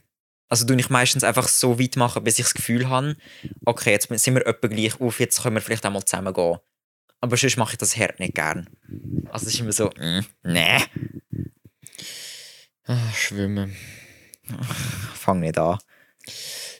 Also 0.49 0.67
tue 0.67 0.77
ich 0.79 0.89
meistens 0.91 1.23
einfach 1.23 1.47
so 1.47 1.79
weit 1.79 1.95
machen, 1.95 2.23
bis 2.23 2.37
ich 2.37 2.45
das 2.45 2.53
Gefühl 2.53 2.87
habe, 2.87 3.15
okay, 3.65 3.89
jetzt 3.91 4.07
sind 4.19 4.35
wir 4.35 4.45
etwa 4.45 4.67
gleich 4.67 5.01
auf, 5.01 5.19
jetzt 5.19 5.41
können 5.41 5.55
wir 5.55 5.61
vielleicht 5.61 5.83
einmal 5.83 6.03
zusammen 6.03 6.31
gehen. 6.31 6.57
Aber 7.23 7.37
sonst 7.37 7.55
mache 7.55 7.71
ich 7.71 7.77
das 7.77 7.95
hart 7.95 8.19
nicht 8.19 8.35
gern. 8.35 8.67
Also 9.31 9.47
es 9.47 9.53
ist 9.53 9.61
immer 9.61 9.71
so, 9.71 9.89
mm, 9.97 10.25
nee, 10.43 10.77
Ah, 12.85 12.97
schwimmen. 13.15 13.73
fang 15.15 15.39
nicht 15.39 15.57
an. 15.57 15.77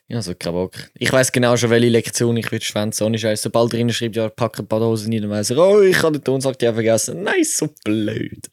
Ja, 0.09 0.21
so 0.21 0.35
kein 0.35 0.51
Bock. 0.51 0.73
Ich 0.95 1.13
weiß 1.13 1.31
genau 1.31 1.55
schon, 1.55 1.69
welche 1.69 1.87
Lektion 1.87 2.35
ich 2.35 2.51
würde 2.51 2.65
schwänzen. 2.65 3.05
Ohne 3.07 3.17
Scheiß. 3.17 3.41
Sobald 3.41 3.71
drin 3.71 3.89
schreibt, 3.93 4.17
ja, 4.17 4.27
pack 4.27 4.59
ein 4.59 4.67
paar 4.67 4.81
Dosen 4.81 5.13
rein, 5.13 5.21
dann 5.21 5.31
weiss 5.31 5.49
er, 5.49 5.57
oh, 5.59 5.79
ich 5.81 6.03
habe 6.03 6.19
den 6.19 6.25
Tonsack 6.25 6.61
ja 6.61 6.73
vergessen. 6.73 7.23
Nein, 7.23 7.45
so 7.45 7.69
blöd. 7.85 8.49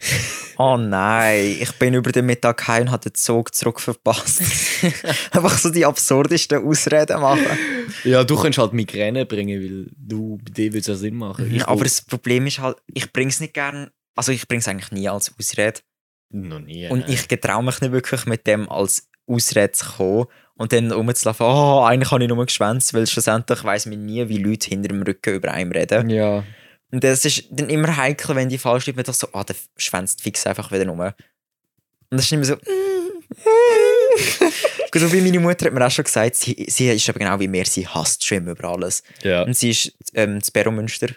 Oh 0.62 0.76
nein, 0.76 1.56
ich 1.58 1.72
bin 1.78 1.94
über 1.94 2.12
den 2.12 2.26
Mittag 2.26 2.68
heim 2.68 2.82
und 2.82 2.90
habe 2.90 3.08
den 3.08 3.14
Zug 3.14 3.54
zurück 3.54 3.80
verpasst. 3.80 4.42
einfach 5.30 5.56
so 5.56 5.70
die 5.70 5.86
absurdesten 5.86 6.62
Ausreden 6.62 7.18
machen. 7.18 7.58
Ja, 8.04 8.24
du 8.24 8.36
kannst 8.36 8.58
halt 8.58 8.74
Migräne 8.74 9.24
bringen, 9.24 9.58
weil 9.58 9.86
du, 9.96 10.36
bei 10.44 10.50
dir 10.50 10.72
würde 10.72 10.80
es 10.80 10.86
ja 10.86 10.96
Sinn 10.96 11.14
machen. 11.14 11.50
Ich 11.50 11.66
Aber 11.66 11.82
das 11.84 12.02
Problem 12.02 12.46
ist 12.46 12.58
halt, 12.58 12.76
ich 12.92 13.10
bringe 13.10 13.30
es 13.30 13.40
nicht 13.40 13.54
gern, 13.54 13.90
also 14.14 14.32
ich 14.32 14.46
bringe 14.46 14.60
es 14.60 14.68
eigentlich 14.68 14.92
nie 14.92 15.08
als 15.08 15.32
Ausrede. 15.38 15.80
noch 16.28 16.60
nie. 16.60 16.88
Und 16.88 17.08
ich 17.08 17.26
getraue 17.26 17.64
mich 17.64 17.80
nicht 17.80 17.92
wirklich 17.92 18.26
mit 18.26 18.46
dem 18.46 18.68
als 18.68 19.08
Ausrede 19.26 19.72
zu 19.72 19.86
kommen 19.86 20.26
und 20.56 20.74
dann 20.74 20.92
rumzulaufen, 20.92 21.46
oh, 21.46 21.84
eigentlich 21.84 22.10
habe 22.10 22.22
ich 22.22 22.28
nur 22.28 22.44
geschwänzt, 22.44 22.92
weil 22.92 23.06
schlussendlich 23.06 23.64
weiss 23.64 23.86
man 23.86 24.04
nie, 24.04 24.28
wie 24.28 24.36
Leute 24.36 24.68
hinter 24.68 24.88
dem 24.88 25.00
Rücken 25.00 25.36
über 25.36 25.52
einem 25.52 25.72
reden. 25.72 26.10
Ja. 26.10 26.44
Und 26.90 27.04
das 27.04 27.24
ist 27.24 27.44
dann 27.50 27.70
immer 27.70 27.96
heikel, 27.96 28.34
wenn 28.34 28.48
die 28.48 28.58
falsch 28.58 28.86
liegt, 28.86 29.06
doch 29.06 29.14
so, 29.14 29.28
ah, 29.32 29.44
der 29.44 29.54
schwänzt 29.76 30.22
fix 30.22 30.46
einfach 30.46 30.72
wieder 30.72 30.86
rum. 30.86 31.00
Und 31.00 31.14
das 32.10 32.24
ist 32.24 32.32
immer 32.32 32.44
so, 32.44 32.54
und 34.94 35.12
wie 35.12 35.20
meine 35.20 35.40
Mutter 35.40 35.66
hat 35.66 35.72
mir 35.72 35.86
auch 35.86 35.90
schon 35.90 36.04
gesagt, 36.04 36.36
sie, 36.36 36.66
sie 36.68 36.90
ist 36.90 37.08
aber 37.08 37.20
genau 37.20 37.38
wie 37.38 37.48
mir, 37.48 37.64
sie 37.64 37.86
hasst 37.86 38.24
Schwimmen 38.24 38.48
über 38.48 38.68
alles. 38.68 39.02
Ja. 39.22 39.42
Und 39.42 39.56
sie 39.56 39.70
ist 39.70 39.92
ähm, 40.14 40.42
zu 40.42 40.52
Beromünster. 40.52 41.08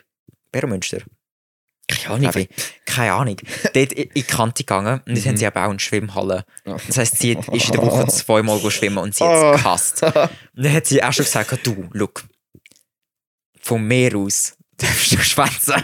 Beromünster? 0.51 0.99
Keine 1.87 2.15
Ahnung. 2.15 2.31
Ich. 2.35 2.49
Keine 2.85 3.13
Ahnung. 3.13 3.37
Dort 3.73 3.93
in 3.93 4.09
die 4.15 4.23
Kante 4.23 4.63
gegangen 4.63 5.01
und 5.05 5.17
dort 5.17 5.25
haben 5.25 5.37
sie 5.37 5.45
aber 5.45 5.65
auch 5.65 5.69
eine 5.69 5.79
Schwimmhalle. 5.79 6.45
Das 6.63 6.97
heisst, 6.97 7.19
sie 7.19 7.37
ist 7.51 7.65
in 7.65 7.71
der 7.73 7.81
Woche 7.81 8.07
zweimal 8.07 8.59
schwimmen 8.71 8.99
und 8.99 9.15
sie 9.15 9.23
hat 9.23 9.55
es 9.55 9.61
gehasst. 9.61 10.03
Und 10.03 10.29
dann 10.53 10.73
hat 10.73 10.85
sie 10.85 11.03
auch 11.03 11.11
schon 11.11 11.25
gesagt, 11.25 11.65
du, 11.65 11.89
look, 11.91 12.23
von 13.59 13.83
mir 13.83 14.15
aus 14.15 14.55
darfst 14.77 15.11
du 15.11 15.17
schwänzen. 15.17 15.75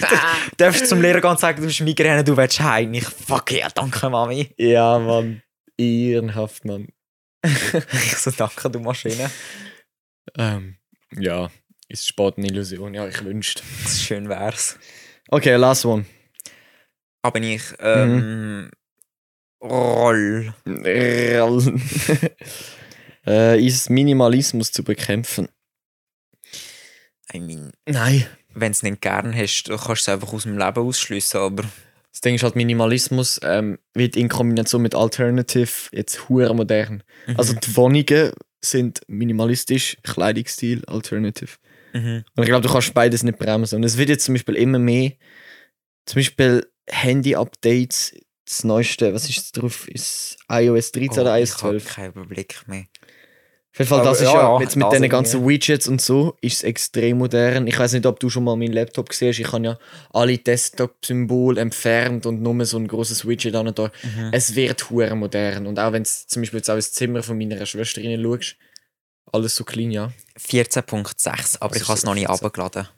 du 0.00 0.56
darfst 0.56 0.86
zum 0.88 1.00
Lehrer 1.00 1.20
gehen 1.20 1.30
und 1.30 1.40
sagen, 1.40 1.62
du 1.62 1.68
hast 1.68 1.80
Migräne, 1.80 2.24
du 2.24 2.36
willst 2.36 2.60
heim. 2.60 2.94
Ich, 2.94 3.04
fuck 3.04 3.52
ja, 3.52 3.68
danke 3.68 4.10
Mami. 4.10 4.52
Ja, 4.56 4.98
Mann. 4.98 5.42
Ehrenhaft, 5.78 6.64
Mann. 6.64 6.88
Ich 7.92 8.16
so, 8.16 8.30
danke, 8.30 8.70
du 8.70 8.78
Maschine. 8.78 9.30
Ähm, 10.36 10.76
ja. 11.16 11.50
Ist 11.88 12.06
Sport 12.06 12.38
eine 12.38 12.46
Illusion? 12.46 12.94
Ja, 12.94 13.06
ich 13.06 13.22
wünschte. 13.24 13.62
Schön 13.86 14.28
wär's. 14.28 14.78
Okay, 15.28 15.56
last 15.56 15.84
one. 15.84 16.06
Aber 17.22 17.40
ich, 17.40 17.62
ähm, 17.80 18.70
Roll. 19.62 20.54
äh, 23.26 23.64
ist 23.64 23.90
Minimalismus 23.90 24.72
zu 24.72 24.82
bekämpfen? 24.82 25.48
I 27.34 27.40
mean, 27.40 27.72
Nein. 27.86 28.26
wenn 28.54 28.72
du 28.72 28.76
es 28.76 28.82
nicht 28.82 29.00
gern 29.00 29.34
hast, 29.34 29.64
dann 29.64 29.76
kannst 29.78 29.88
du 30.06 30.10
es 30.12 30.14
einfach 30.14 30.32
aus 30.32 30.42
dem 30.44 30.58
Leben 30.58 30.78
ausschliessen, 30.82 31.40
aber 31.40 31.64
Das 32.10 32.20
Ding 32.20 32.34
ist 32.34 32.42
halt, 32.42 32.56
Minimalismus 32.56 33.40
ähm, 33.42 33.78
wird 33.94 34.16
in 34.16 34.28
Kombination 34.28 34.82
mit 34.82 34.94
Alternative 34.94 35.70
jetzt 35.92 36.28
hure 36.28 36.54
modern. 36.54 37.02
Also 37.36 37.54
die 37.54 37.74
Wohnungen 37.76 38.32
sind 38.64 39.00
minimalistisch, 39.08 39.96
Kleidungsstil, 40.02 40.84
Alternative. 40.86 41.50
mhm. 41.94 42.24
Und 42.36 42.42
ich 42.42 42.48
glaube, 42.48 42.66
du 42.66 42.72
kannst 42.72 42.92
beides 42.94 43.22
nicht 43.22 43.38
bremsen. 43.38 43.76
Und 43.76 43.84
es 43.84 43.96
wird 43.96 44.08
jetzt 44.10 44.24
zum 44.26 44.34
Beispiel 44.34 44.56
immer 44.56 44.78
mehr, 44.78 45.12
zum 46.06 46.16
Beispiel 46.20 46.66
Handy-Updates, 46.88 48.14
das 48.44 48.64
neueste, 48.64 49.14
was 49.14 49.28
ist 49.30 49.56
drauf? 49.56 49.88
Ist 49.88 50.36
iOS 50.50 50.92
13 50.92 51.20
oder 51.22 51.32
Oh, 51.32 51.36
iOS 51.38 51.48
ich 51.56 51.62
habe 51.62 51.78
12? 51.80 51.94
keinen 51.94 52.10
Überblick 52.10 52.62
mehr. 52.66 52.84
Auf 53.72 53.78
jeden 53.78 53.88
Fall, 53.88 54.00
Aber 54.00 54.10
das 54.10 54.20
ist 54.20 54.26
ja, 54.26 54.34
ja, 54.34 54.60
jetzt 54.60 54.76
mit 54.76 54.92
diesen 54.92 55.08
ganzen 55.08 55.48
Widgets 55.48 55.88
und 55.88 56.02
so, 56.02 56.36
ist 56.42 56.56
es 56.58 56.62
extrem 56.62 57.16
modern. 57.16 57.66
Ich 57.66 57.78
weiß 57.78 57.94
nicht, 57.94 58.04
ob 58.04 58.20
du 58.20 58.28
schon 58.28 58.44
mal 58.44 58.54
meinen 58.54 58.74
Laptop 58.74 59.08
gesehen 59.08 59.28
hast. 59.30 59.38
Ich 59.38 59.50
habe 59.50 59.64
ja 59.64 59.78
alle 60.12 60.36
Desktop-Symbole 60.36 61.58
entfernt 61.58 62.26
und 62.26 62.42
nur 62.42 62.66
so 62.66 62.76
ein 62.76 62.86
großes 62.86 63.26
Widget 63.26 63.54
an 63.54 63.74
da. 63.74 63.90
Mhm. 64.02 64.28
Es 64.32 64.54
wird 64.54 64.90
hure 64.90 65.14
modern. 65.16 65.66
Und 65.66 65.78
auch 65.78 65.92
wenn 65.92 66.02
du 66.02 66.10
zum 66.10 66.42
Beispiel 66.42 66.58
jetzt 66.58 66.68
auch 66.68 66.76
ins 66.76 66.92
Zimmer 66.92 67.22
von 67.22 67.38
meiner 67.38 67.64
Schwester 67.64 68.02
rein 68.02 68.22
schaust, 68.22 68.56
alles 69.32 69.56
so 69.56 69.64
clean, 69.64 69.90
ja. 69.90 70.12
14.6, 70.38 71.56
aber 71.60 71.72
Das 71.72 71.82
ich 71.82 71.88
habe 71.88 71.98
es 71.98 72.04
noch 72.04 72.14
nicht 72.14 72.26
14. 72.26 72.46
abgeladen. 72.46 72.88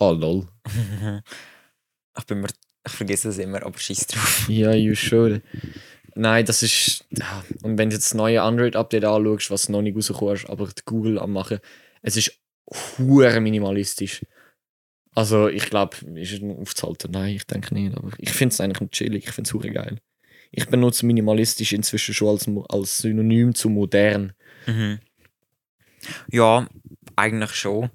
Oh 0.00 0.10
lol. 0.10 0.48
ich 2.18 2.24
bin 2.26 2.40
mir, 2.40 2.48
ich 2.84 2.92
vergesse 2.92 3.28
es 3.28 3.38
immer, 3.38 3.62
aber 3.62 3.78
scheiß 3.78 4.08
drauf. 4.08 4.48
Ja, 4.48 4.72
you 4.72 4.96
should. 4.96 5.40
Nein, 6.16 6.46
das 6.46 6.62
ist. 6.62 7.04
ja. 7.10 7.44
Und 7.62 7.76
wenn 7.76 7.90
du 7.90 7.96
jetzt 7.96 8.06
das 8.06 8.14
neue 8.14 8.40
Android-Update 8.40 9.04
anschaust, 9.04 9.50
was 9.50 9.68
noch 9.68 9.82
nicht 9.82 9.96
rausgekommen 9.96 10.34
ist, 10.34 10.48
aber 10.48 10.68
Google 10.86 11.18
am 11.18 11.32
machen, 11.32 11.60
es 12.02 12.16
ist 12.16 12.32
hure 12.98 13.38
minimalistisch. 13.40 14.24
Also, 15.14 15.48
ich 15.48 15.68
glaube, 15.68 15.96
ist 16.14 16.32
es 16.32 16.42
aufzuhalten? 16.42 17.10
Nein, 17.10 17.36
ich 17.36 17.46
denke 17.46 17.74
nicht. 17.74 17.96
Aber 17.96 18.10
ich 18.18 18.32
finde 18.32 18.52
es 18.52 18.60
eigentlich 18.60 18.90
chillig. 18.90 19.24
Ich 19.26 19.32
finde 19.32 19.50
es 19.50 19.74
geil. 19.74 19.98
Ich 20.50 20.66
benutze 20.68 21.04
minimalistisch 21.04 21.72
inzwischen 21.72 22.14
schon 22.14 22.28
als, 22.28 22.48
als 22.68 22.98
Synonym 22.98 23.54
zu 23.54 23.68
modern. 23.68 24.32
Mhm. 24.66 25.00
Ja, 26.30 26.66
eigentlich 27.14 27.54
schon. 27.54 27.90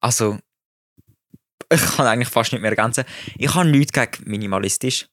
Also, 0.00 0.38
ich 1.72 1.80
kann 1.80 2.06
eigentlich 2.06 2.28
fast 2.28 2.52
nicht 2.52 2.60
mehr 2.60 2.70
ergänzen. 2.70 3.04
Ich 3.36 3.54
habe 3.54 3.68
nichts 3.68 3.92
gegen 3.92 4.28
minimalistisch, 4.30 5.08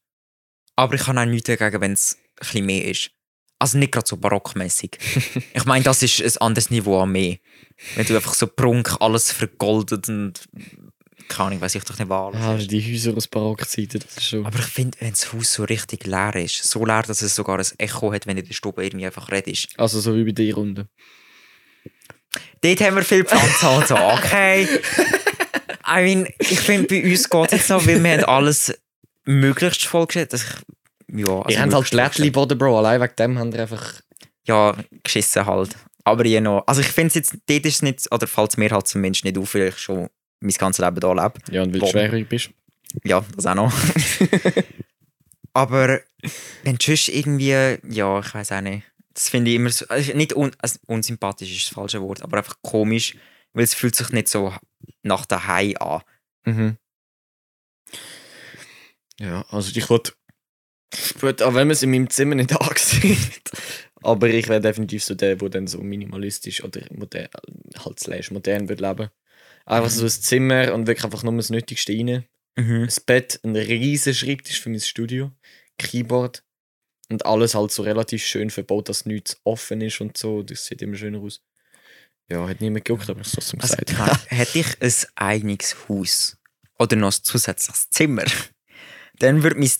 aber 0.76 0.94
ich 0.94 1.06
habe 1.06 1.20
auch 1.20 1.24
nichts 1.24 1.46
dagegen, 1.46 1.80
wenn 1.80 1.92
es 1.92 2.18
bisschen 2.36 2.66
mehr 2.66 2.84
ist. 2.84 3.10
Also 3.58 3.78
nicht 3.78 3.92
gerade 3.92 4.06
so 4.06 4.16
barockmäßig. 4.16 4.98
ich 5.54 5.64
meine, 5.64 5.84
das 5.84 6.02
ist 6.02 6.20
ein 6.20 6.38
anderes 6.46 6.70
Niveau 6.70 7.00
an 7.00 7.12
mehr. 7.12 7.36
Wenn 7.94 8.06
du 8.06 8.14
einfach 8.16 8.34
so 8.34 8.46
prunk 8.46 8.96
alles 9.00 9.32
vergoldet 9.32 10.08
und 10.08 10.44
keine 11.28 11.46
Ahnung, 11.48 11.60
weiß 11.62 11.74
ich 11.76 11.84
doch 11.84 11.98
nicht 11.98 12.08
was. 12.08 12.34
Ah, 12.36 12.56
die 12.58 12.92
Häuser 12.92 13.16
aus 13.16 13.28
Barockzeiten, 13.28 14.00
das 14.00 14.16
ist 14.18 14.24
schon. 14.28 14.44
Aber 14.44 14.58
ich 14.58 14.64
finde, 14.66 14.98
wenn 15.00 15.10
das 15.10 15.32
Haus 15.32 15.54
so 15.54 15.64
richtig 15.64 16.06
leer 16.06 16.36
ist, 16.36 16.62
so 16.64 16.84
leer, 16.84 17.02
dass 17.02 17.22
es 17.22 17.34
sogar 17.34 17.58
ein 17.58 17.66
Echo 17.78 18.12
hat, 18.12 18.26
wenn 18.26 18.36
du 18.36 18.42
in 18.42 18.48
der 18.48 18.54
Stube 18.54 18.84
irgendwie 18.84 19.06
einfach 19.06 19.30
redest. 19.30 19.68
Also, 19.78 20.00
so 20.00 20.14
wie 20.16 20.24
bei 20.24 20.32
der 20.32 20.54
Runde. 20.54 20.88
Dort 22.60 22.80
haben 22.80 22.96
wir 22.96 23.02
viel 23.04 23.24
Pflanzen 23.24 23.68
und 23.68 23.86
so, 23.88 23.96
okay. 23.96 24.66
I 25.86 26.02
mean, 26.02 26.28
ich 26.38 26.60
finde, 26.60 26.88
bei 26.88 27.02
uns 27.10 27.28
geht 27.28 27.46
es 27.46 27.52
jetzt 27.52 27.68
noch, 27.70 27.86
weil 27.86 28.02
wir 28.02 28.12
haben 28.12 28.24
alles 28.24 28.74
möglichst 29.24 29.84
vollgestellt. 29.86 30.32
ich- 30.34 30.42
Ja, 31.14 31.42
also 31.42 31.48
Ihr 31.48 31.62
habt 31.62 31.74
halt 31.74 31.90
Blättchen 31.90 32.32
Boden, 32.32 32.58
Bro. 32.58 32.78
Allein 32.78 33.00
wegen 33.00 33.16
dem 33.16 33.38
haben 33.38 33.52
ihr 33.52 33.60
einfach. 33.60 34.00
Ja, 34.46 34.76
geschissen 35.02 35.46
halt. 35.46 35.76
Aber 36.04 36.26
je 36.26 36.40
noch. 36.40 36.64
Also 36.66 36.80
ich 36.80 36.88
finde 36.88 37.08
es 37.08 37.14
jetzt, 37.14 37.36
dort 37.46 37.64
ist 37.64 37.76
es 37.76 37.82
nicht, 37.82 38.12
oder 38.12 38.26
fällt 38.26 38.50
es 38.50 38.56
mir 38.56 38.70
halt 38.70 38.86
zumindest 38.86 39.24
nicht 39.24 39.38
auf, 39.38 39.54
weil 39.54 39.68
ich 39.68 39.78
schon 39.78 40.10
mein 40.40 40.52
ganzes 40.52 40.84
Leben 40.84 40.98
hier 41.00 41.14
lebe. 41.14 41.32
Ja, 41.50 41.62
und 41.62 41.68
weil 41.68 41.72
du 41.72 41.78
Boden. 41.80 41.92
schwerhörig 41.92 42.28
bist. 42.28 42.50
Ja, 43.04 43.24
das 43.34 43.46
auch 43.46 43.54
noch. 43.54 43.72
Aber 45.54 46.00
wenn 46.64 46.76
du 46.76 46.84
sonst 46.84 47.08
irgendwie, 47.08 47.78
ja, 47.88 48.18
ich 48.20 48.34
weiß 48.34 48.52
auch 48.52 48.60
nicht. 48.60 48.84
Das 49.14 49.28
finde 49.28 49.52
ich 49.52 49.56
immer 49.56 49.70
so, 49.70 49.86
also 49.86 50.12
nicht 50.14 50.34
un, 50.34 50.50
also 50.58 50.78
unsympathisch 50.86 51.50
ist 51.56 51.66
das 51.68 51.74
falsche 51.74 52.02
Wort, 52.02 52.20
aber 52.22 52.38
einfach 52.38 52.56
komisch, 52.62 53.16
weil 53.52 53.62
es 53.62 53.72
fühlt 53.72 53.94
sich 53.94 54.10
nicht 54.10 54.26
so 54.28 54.52
nach 55.04 55.24
daheim 55.24 55.76
an. 55.78 56.02
Mhm. 56.44 56.76
Ja, 59.20 59.44
also 59.50 59.70
ich 59.72 59.88
wollte. 59.88 60.14
Gut, 61.20 61.42
auch 61.42 61.54
wenn 61.54 61.66
man 61.66 61.70
es 61.72 61.82
in 61.82 61.90
meinem 61.90 62.10
Zimmer 62.10 62.34
nicht 62.34 62.52
ansieht. 62.60 63.50
Aber 64.02 64.28
ich 64.28 64.48
wäre 64.48 64.60
definitiv 64.60 65.02
so 65.04 65.14
der, 65.14 65.36
der 65.36 65.48
dann 65.48 65.66
so 65.66 65.78
minimalistisch 65.78 66.62
oder 66.62 66.82
modern, 66.90 67.28
halt 67.78 68.00
slash 68.00 68.30
modern 68.30 68.68
wird 68.68 68.80
leben. 68.80 69.08
Einfach 69.66 69.90
so 69.90 70.04
ein 70.04 70.10
Zimmer 70.10 70.74
und 70.74 70.86
wirklich 70.86 71.04
einfach 71.04 71.22
nur 71.22 71.34
das 71.36 71.48
Nötigste 71.50 71.92
rein. 71.92 72.24
Mhm. 72.56 72.82
Ein 72.82 72.92
Bett, 73.06 73.40
ein 73.42 73.56
riesen 73.56 74.14
Schreibtisch 74.14 74.60
für 74.60 74.68
mein 74.68 74.80
Studio, 74.80 75.32
Keyboard 75.78 76.44
und 77.08 77.24
alles 77.24 77.54
halt 77.54 77.70
so 77.72 77.82
relativ 77.82 78.24
schön 78.24 78.50
verbaut, 78.50 78.88
dass 78.90 79.06
nichts 79.06 79.38
offen 79.44 79.80
ist 79.80 80.00
und 80.00 80.16
so. 80.18 80.42
Das 80.42 80.66
sieht 80.66 80.82
immer 80.82 80.96
schöner 80.96 81.18
aus. 81.20 81.40
Ja, 82.28 82.46
hat 82.48 82.60
niemand 82.60 82.84
geguckt, 82.84 83.08
aber 83.10 83.20
ich 83.22 83.26
habe 83.28 83.38
es 83.40 83.48
trotzdem 83.50 83.60
Also, 83.60 83.76
gesagt. 83.76 83.96
kann- 83.96 84.18
hätte 84.38 84.58
ich 84.58 84.66
ein 84.80 84.92
eigenes 85.16 85.76
Haus 85.88 86.36
oder 86.78 86.96
noch 86.96 87.12
ein 87.12 87.22
zusätzliches 87.22 87.90
Zimmer, 87.90 88.24
dann 89.18 89.42
würde 89.42 89.58
mein 89.58 89.70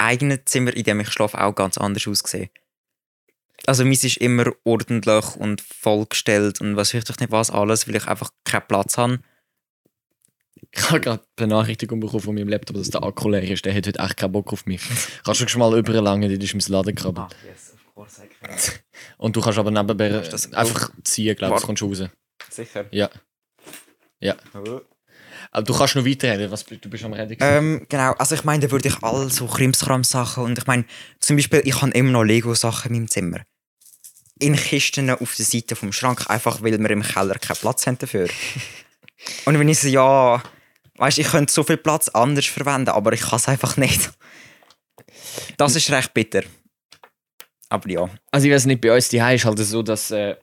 eigenes 0.00 0.40
Zimmer, 0.46 0.74
in 0.74 0.84
dem 0.84 1.00
ich 1.00 1.10
schlafe, 1.10 1.40
auch 1.40 1.54
ganz 1.54 1.78
anders 1.78 2.06
aussehen. 2.08 2.50
Also 3.66 3.84
meins 3.84 4.02
ist 4.04 4.16
immer 4.16 4.46
ordentlich 4.64 5.36
und 5.36 5.60
vollgestellt 5.60 6.60
und 6.60 6.76
was 6.76 6.94
ich 6.94 7.06
nicht 7.06 7.30
was 7.30 7.50
alles, 7.50 7.86
weil 7.86 7.96
ich 7.96 8.06
einfach 8.08 8.30
keinen 8.44 8.66
Platz 8.66 8.96
habe. 8.96 9.20
Ich 10.72 10.82
habe 10.90 11.00
gerade 11.00 11.20
eine 11.22 11.28
Benachrichtigung 11.36 12.00
bekommen 12.00 12.22
von 12.22 12.34
meinem 12.34 12.48
Laptop, 12.48 12.76
dass 12.76 12.90
der 12.90 13.02
Akku 13.02 13.28
leer 13.28 13.42
ist. 13.42 13.64
Der 13.64 13.74
hat 13.74 13.86
heute 13.86 13.98
echt 13.98 14.16
keinen 14.16 14.32
Bock 14.32 14.52
auf 14.52 14.66
mich. 14.66 14.80
Kannst 15.24 15.40
du 15.40 15.48
schon 15.48 15.58
mal 15.58 15.76
überlangen, 15.76 16.30
dort 16.30 16.42
ist 16.42 16.54
mein 16.54 16.72
Laden 16.72 16.94
krabbelt. 16.94 17.36
yes, 17.44 17.74
of 17.74 17.94
course 17.94 18.22
I 18.24 18.28
can. 18.28 18.56
Und 19.18 19.36
du 19.36 19.40
kannst 19.40 19.58
aber 19.58 19.70
nebenbei 19.70 20.08
das- 20.08 20.52
einfach 20.52 20.90
ziehen, 21.04 21.36
glaube 21.36 21.56
ich, 21.58 21.62
kommst 21.62 21.82
du 21.82 21.86
raus. 21.86 22.08
Sicher. 22.50 22.86
Ja. 22.92 23.10
Ja. 24.20 24.36
Aber 25.52 25.64
du 25.64 25.76
kannst 25.76 25.96
noch 25.96 26.06
weiterreden, 26.06 26.50
was, 26.50 26.64
du 26.64 26.88
bist 26.88 27.04
am 27.04 27.12
Reden. 27.12 27.36
Ähm, 27.40 27.86
genau, 27.88 28.12
also 28.12 28.34
ich 28.36 28.44
meine, 28.44 28.64
da 28.64 28.70
würde 28.70 28.88
ich 28.88 29.02
all 29.02 29.30
so 29.30 29.46
Krimskram-Sachen 29.46 30.44
und 30.44 30.58
ich 30.58 30.66
meine, 30.66 30.84
zum 31.18 31.36
Beispiel, 31.36 31.62
ich 31.64 31.82
habe 31.82 31.90
immer 31.92 32.10
noch 32.10 32.22
Lego-Sachen 32.22 32.90
in 32.90 33.00
meinem 33.00 33.08
Zimmer. 33.08 33.40
In 34.38 34.54
Kisten 34.54 35.10
auf 35.10 35.34
der 35.34 35.44
Seite 35.44 35.74
vom 35.74 35.92
Schrank, 35.92 36.30
einfach 36.30 36.62
weil 36.62 36.78
wir 36.78 36.90
im 36.90 37.02
Keller 37.02 37.34
keinen 37.34 37.56
Platz 37.56 37.86
haben 37.86 37.98
dafür. 37.98 38.28
und 39.44 39.58
wenn 39.58 39.68
ich 39.68 39.80
so, 39.80 39.88
ja, 39.88 40.42
weißt 40.96 41.18
ich 41.18 41.28
könnte 41.28 41.52
so 41.52 41.64
viel 41.64 41.78
Platz 41.78 42.08
anders 42.08 42.46
verwenden, 42.46 42.90
aber 42.90 43.12
ich 43.12 43.20
kann 43.20 43.36
es 43.36 43.48
einfach 43.48 43.76
nicht. 43.76 44.10
Das 45.56 45.74
ist 45.74 45.90
recht 45.90 46.14
bitter. 46.14 46.42
Aber 47.68 47.88
ja. 47.88 48.08
Also 48.30 48.46
ich 48.46 48.52
weiß 48.52 48.66
nicht, 48.66 48.80
bei 48.80 48.94
uns 48.94 49.08
die 49.08 49.18
ist 49.18 49.44
halt 49.44 49.58
so, 49.58 49.82
dass 49.82 50.10
äh, 50.10 50.36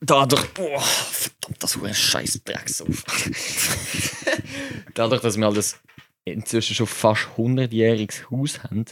dadurch, 0.00 0.52
boah, 0.54 0.80
verdammt, 0.80 1.62
das 1.62 1.76
ist 1.76 1.82
ein 1.82 1.94
scheiß 1.94 2.42
Drecksauf. 2.44 3.04
dadurch, 4.94 5.22
dass 5.22 5.36
wir 5.36 5.46
halt 5.46 5.56
das 5.56 5.78
inzwischen 6.24 6.74
schon 6.74 6.86
fast 6.86 7.22
100-jähriges 7.36 8.30
Haus 8.30 8.62
haben, 8.64 8.84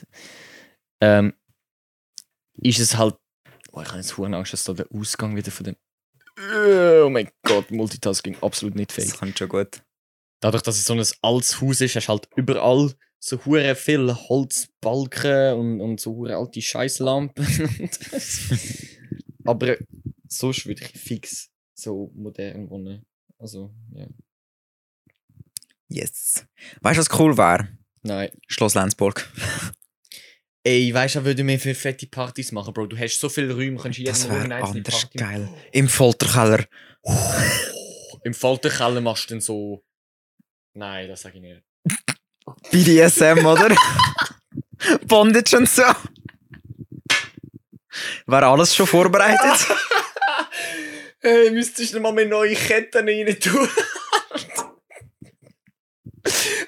ähm, 1.00 1.34
ist 2.54 2.78
es 2.78 2.96
halt, 2.96 3.16
oh, 3.72 3.82
ich 3.82 3.88
habe 3.88 3.98
jetzt 3.98 4.16
hohen 4.16 4.34
Angst, 4.34 4.52
dass 4.52 4.64
da 4.64 4.72
der 4.72 4.86
Ausgang 4.92 5.36
wieder 5.36 5.50
von 5.50 5.64
dem, 5.64 5.76
oh 6.38 7.08
mein 7.10 7.30
Gott, 7.42 7.70
Multitasking 7.70 8.36
absolut 8.40 8.74
nicht 8.76 8.92
fähig. 8.92 9.10
Das 9.10 9.18
kommt 9.18 9.38
schon 9.38 9.48
gut. 9.48 9.82
Dadurch, 10.40 10.62
dass 10.62 10.76
es 10.76 10.84
so 10.84 10.94
ein 10.94 11.04
altes 11.22 11.60
Haus 11.60 11.80
ist, 11.80 11.96
hast 11.96 12.06
du 12.06 12.12
halt 12.12 12.28
überall 12.36 12.92
so 13.18 13.42
hure 13.44 13.74
viel 13.74 14.14
Holzbalken 14.14 15.54
und, 15.54 15.80
und 15.80 16.00
so 16.00 16.14
hure 16.14 16.36
alte 16.36 16.60
Scheißlampen. 16.60 17.46
Aber 19.44 19.76
sonst 20.28 20.66
würde 20.66 20.84
ich 20.84 21.00
fix 21.00 21.50
so 21.74 22.12
modern 22.14 22.70
wohnen. 22.70 23.04
Also, 23.38 23.74
ja. 23.94 24.06
Yes. 25.88 26.46
Weißt 26.80 26.96
du, 26.96 27.00
was 27.00 27.18
cool 27.18 27.36
wäre? 27.36 27.68
Nein. 28.02 28.30
Schloss 28.48 28.74
Lenzburg. 28.74 29.30
Ey, 30.62 30.92
weißt 30.94 31.16
du, 31.16 31.24
würde 31.24 31.44
mir 31.44 31.58
für 31.58 31.74
fette 31.74 32.06
Partys 32.06 32.50
machen, 32.52 32.72
Bro. 32.72 32.86
Du 32.86 32.98
hast 32.98 33.20
so 33.20 33.28
viele 33.28 33.54
Räume, 33.54 33.78
kannst 33.78 33.98
jeden 33.98 34.10
Das 34.10 34.28
wäre 34.28 34.54
anders 34.54 35.02
Party 35.02 35.18
geil. 35.18 35.48
Im 35.72 35.88
Folterkeller. 35.88 36.64
Im 38.24 38.32
Folterkeller 38.32 39.00
machst 39.02 39.28
du 39.28 39.34
dann 39.34 39.40
so. 39.42 39.84
Nein, 40.72 41.08
das 41.08 41.20
sage 41.20 41.36
ich 41.36 41.42
nicht. 41.42 41.62
BDSM, 42.70 43.44
oder? 43.44 43.76
Bondage 45.06 45.56
und 45.56 45.68
so. 45.68 45.82
War 48.26 48.42
alles 48.42 48.74
schon 48.74 48.86
vorbereitet? 48.86 49.66
Hey, 51.24 51.50
müsstest 51.50 51.94
du 51.94 52.00
mal 52.00 52.12
mehr 52.12 52.26
neue 52.26 52.54
Ketten 52.54 53.08
rein 53.08 53.40
tun? 53.40 53.66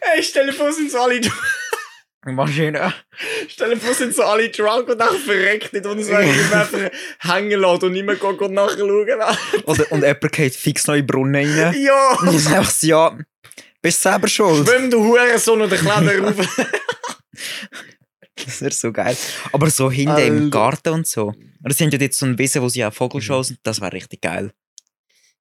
hey, 0.00 0.22
stell 0.22 0.46
dir 0.46 0.54
vor, 0.54 0.72
sind 0.72 0.90
so 0.90 0.98
alle, 0.98 1.20
Maschine. 2.24 2.94
stell 3.48 3.74
dir 3.74 3.76
vor, 3.76 3.92
sind 3.92 4.14
so 4.14 4.22
alle 4.22 4.48
drunk 4.48 4.88
und 4.88 4.98
dann 4.98 5.14
verreckt 5.18 5.74
nicht 5.74 5.84
und 5.84 6.02
so 6.02 6.14
einfach 6.14 6.70
hängen 7.20 7.60
lassen 7.60 7.84
und 7.84 7.92
nicht 7.92 8.06
mehr 8.06 8.16
gehen, 8.16 8.38
gehen 8.38 8.54
nachschauen. 8.54 9.06
Oder, 9.66 9.92
und 9.92 10.02
jemand 10.02 10.32
geht 10.32 10.56
fix 10.56 10.86
noch 10.86 10.94
in 10.94 11.00
den 11.02 11.06
Brunnen 11.06 11.34
rein. 11.34 11.74
ja! 11.78 12.18
Und 12.18 12.34
ich 12.34 12.44
so, 12.44 12.86
ja, 12.86 13.18
bist 13.82 14.00
selber 14.02 14.26
schuld. 14.26 14.66
Schwimm 14.66 14.90
du 14.90 15.04
Hurensohn 15.04 15.60
oder 15.60 15.76
Kleider 15.76 16.18
rauf. 16.18 16.34
Das 18.44 18.60
wäre 18.60 18.72
so 18.72 18.92
geil. 18.92 19.16
Aber 19.52 19.70
so 19.70 19.90
hinten 19.90 20.10
Alter. 20.10 20.26
im 20.26 20.50
Garten 20.50 20.90
und 20.90 21.06
so. 21.06 21.32
Oder 21.64 21.74
sind 21.74 21.92
ja 21.92 21.98
jetzt 21.98 22.18
so 22.18 22.26
ein 22.26 22.38
Wissen, 22.38 22.62
wo 22.62 22.68
sie 22.68 22.84
auch 22.84 22.92
Vogelshows 22.92 23.48
sind. 23.48 23.60
Das 23.62 23.80
wäre 23.80 23.92
richtig 23.92 24.20
geil. 24.20 24.52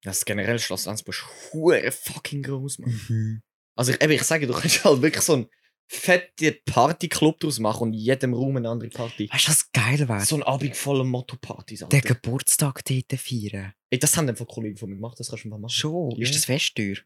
Das 0.02 0.24
generell 0.24 0.58
Schloss 0.58 0.86
Lenzburg 0.86 1.14
ist 1.14 1.52
hure 1.52 1.90
fucking 1.90 2.42
groß, 2.42 2.78
man. 2.78 3.42
Also 3.74 3.92
ich, 3.92 4.00
eben, 4.00 4.12
ich 4.12 4.22
sage, 4.22 4.46
du 4.46 4.54
kannst 4.54 4.84
halt 4.84 5.02
wirklich 5.02 5.22
so 5.22 5.34
einen 5.34 5.46
fetten 5.88 6.54
Partyclub 6.64 7.38
draus 7.40 7.58
machen 7.58 7.88
und 7.88 7.92
in 7.94 8.00
jedem 8.00 8.34
Raum 8.34 8.56
eine 8.56 8.68
andere 8.68 8.90
Party. 8.90 9.28
Weißt 9.32 9.46
du, 9.46 9.50
was 9.50 9.70
geil 9.72 10.08
wäre? 10.08 10.24
So 10.24 10.36
ein 10.36 10.42
Abend 10.42 10.76
voller 10.76 11.04
Motto-Partys. 11.04 11.82
Alter. 11.84 12.00
Geburtstag 12.00 12.84
dort 12.84 13.20
feiern. 13.20 13.72
Ey, 13.90 13.98
das 13.98 14.16
haben 14.16 14.28
einfach 14.28 14.46
Kollegen 14.46 14.76
von 14.76 14.88
mir 14.88 14.96
gemacht, 14.96 15.20
das 15.20 15.28
kannst 15.28 15.44
du 15.44 15.48
einfach 15.48 15.58
machen. 15.58 15.70
Schon. 15.70 16.10
Ja. 16.12 16.22
Ist 16.22 16.34
das 16.34 16.44
Festteuer? 16.44 16.96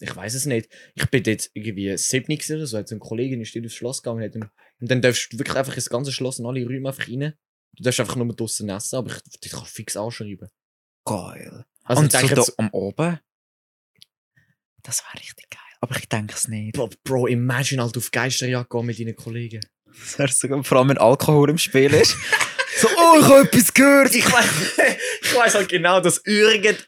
Ich 0.00 0.14
weiß 0.14 0.34
es 0.34 0.46
nicht. 0.46 0.68
Ich 0.94 1.06
bin 1.06 1.24
jetzt 1.24 1.50
irgendwie 1.54 1.96
70 1.96 2.50
oder 2.52 2.66
so, 2.66 2.78
hat 2.78 2.88
so 2.88 2.94
eine 2.94 3.00
Kollegin 3.00 3.40
ist 3.40 3.56
aufs 3.56 3.74
Schloss 3.74 4.02
gegangen 4.02 4.22
hat, 4.22 4.50
und 4.80 4.90
dann 4.90 5.02
darfst 5.02 5.32
du 5.32 5.38
wirklich 5.38 5.56
einfach 5.56 5.74
ins 5.74 5.88
ganze 5.90 6.12
Schloss 6.12 6.38
und 6.38 6.46
alle 6.46 6.64
Räume 6.64 6.88
einfach 6.88 7.08
rein. 7.08 7.34
Du 7.76 7.82
darfst 7.82 8.00
einfach 8.00 8.16
nur 8.16 8.34
draussen 8.34 8.68
essen, 8.68 8.96
aber 8.96 9.10
ich, 9.10 9.50
kannst 9.50 9.66
du 9.66 9.70
fix 9.70 9.96
anschreiben. 9.96 10.48
Geil. 11.04 11.64
Also 11.84 12.02
und 12.02 12.06
ich 12.06 12.20
denke 12.20 12.34
so 12.34 12.42
jetzt, 12.42 12.54
da 12.58 12.64
am 12.64 12.70
Oben? 12.70 13.18
Das 14.82 15.02
wäre 15.04 15.22
richtig 15.22 15.50
geil. 15.50 15.60
Aber 15.80 15.96
ich 15.96 16.08
denke 16.08 16.34
es 16.34 16.48
nicht. 16.48 16.72
Bro, 16.72 16.90
Bro, 17.04 17.26
imagine 17.28 17.82
halt 17.82 17.96
auf 17.96 18.10
Geisterjagd 18.10 18.70
gehen 18.70 18.86
mit 18.86 18.98
deinen 18.98 19.16
Kollegen. 19.16 19.60
Das 19.86 20.18
wäre 20.18 20.32
sogar, 20.32 20.64
vor 20.64 20.78
allem 20.78 20.90
wenn 20.90 20.98
Alkohol 20.98 21.50
im 21.50 21.58
Spiel 21.58 21.92
ist. 21.94 22.16
So, 22.80 22.86
oh, 22.86 23.18
ich 23.18 23.24
habe 23.24 23.40
etwas 23.40 23.74
gehört. 23.74 24.14
Ich 24.14 24.32
weiß, 24.32 24.46
ich 25.22 25.34
weiss 25.34 25.54
halt 25.56 25.68
genau, 25.68 26.00
dass 26.00 26.18
irgendjemand 26.24 26.86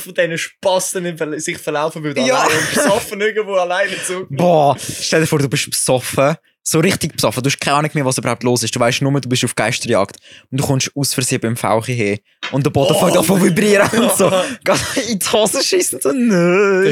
von 0.00 0.14
diesen 0.14 0.38
Spasten 0.38 1.04
Verla- 1.18 1.40
sich 1.40 1.58
verlaufen 1.58 2.04
würde. 2.04 2.20
Ja. 2.20 2.42
Alleine 2.44 2.60
und 2.60 2.74
besoffen 2.74 3.20
irgendwo 3.20 3.54
alleine 3.54 4.00
zu. 4.04 4.26
Boah, 4.30 4.76
stell 4.78 5.22
dir 5.22 5.26
vor, 5.26 5.40
du 5.40 5.48
bist 5.48 5.68
besoffen. 5.68 6.36
So 6.64 6.78
richtig 6.78 7.14
besoffen. 7.14 7.42
Du 7.42 7.50
hast 7.50 7.58
keine 7.60 7.78
Ahnung 7.78 7.90
mehr, 7.94 8.04
was 8.04 8.18
überhaupt 8.18 8.44
los 8.44 8.62
ist. 8.62 8.74
Du 8.74 8.78
weißt 8.80 9.02
nur, 9.02 9.20
du 9.20 9.28
bist 9.28 9.44
auf 9.44 9.54
Geisterjagd. 9.54 10.16
Und 10.50 10.60
du 10.60 10.64
kommst 10.64 10.90
aus 10.94 11.12
Versehen 11.12 11.40
beim 11.40 11.56
Fauchi 11.56 11.94
her. 11.94 12.18
Und 12.52 12.64
der 12.64 12.70
Boden 12.70 12.94
Oh 12.96 13.00
fängt 13.04 13.16
an 13.16 13.24
zu 13.24 13.42
vibrieren 13.42 13.90
und 14.00 14.12
so. 14.16 14.28
In 15.10 15.18
die 15.18 15.26
Hose 15.32 15.62
schießen 15.62 15.96
und 15.96 16.02
so, 16.02 16.12
Der 16.12 16.18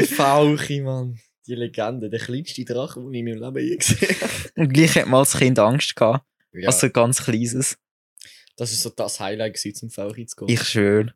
nein. 0.01 0.05
Fauchi, 0.05 0.81
Mann. 0.81 1.17
Die 1.47 1.55
Legende, 1.55 2.09
der 2.09 2.19
kleinste 2.19 2.65
Drache, 2.65 2.99
den 2.99 3.13
ich 3.13 3.19
in 3.21 3.25
meinem 3.25 3.41
Leben 3.55 3.67
je 3.69 3.75
gesehen 3.77 4.15
habe. 4.21 4.31
Und 4.57 4.73
gleich 4.73 4.95
hat 4.95 5.07
man 5.07 5.19
als 5.21 5.37
Kind 5.37 5.57
Angst 5.57 5.95
gehabt. 5.95 6.25
Ja, 6.53 6.67
Also 6.67 6.89
ganz 6.89 7.23
kleines. 7.23 7.77
das 8.57 8.71
ist 8.73 8.81
so 8.83 8.89
das 8.89 9.19
Highlight 9.19 9.53
gewesen, 9.55 9.73
zum 9.75 9.89
Fauchi 9.89 10.25
zu 10.25 10.35
gehen. 10.45 10.49
Ich 10.53 10.63
schön. 10.63 11.11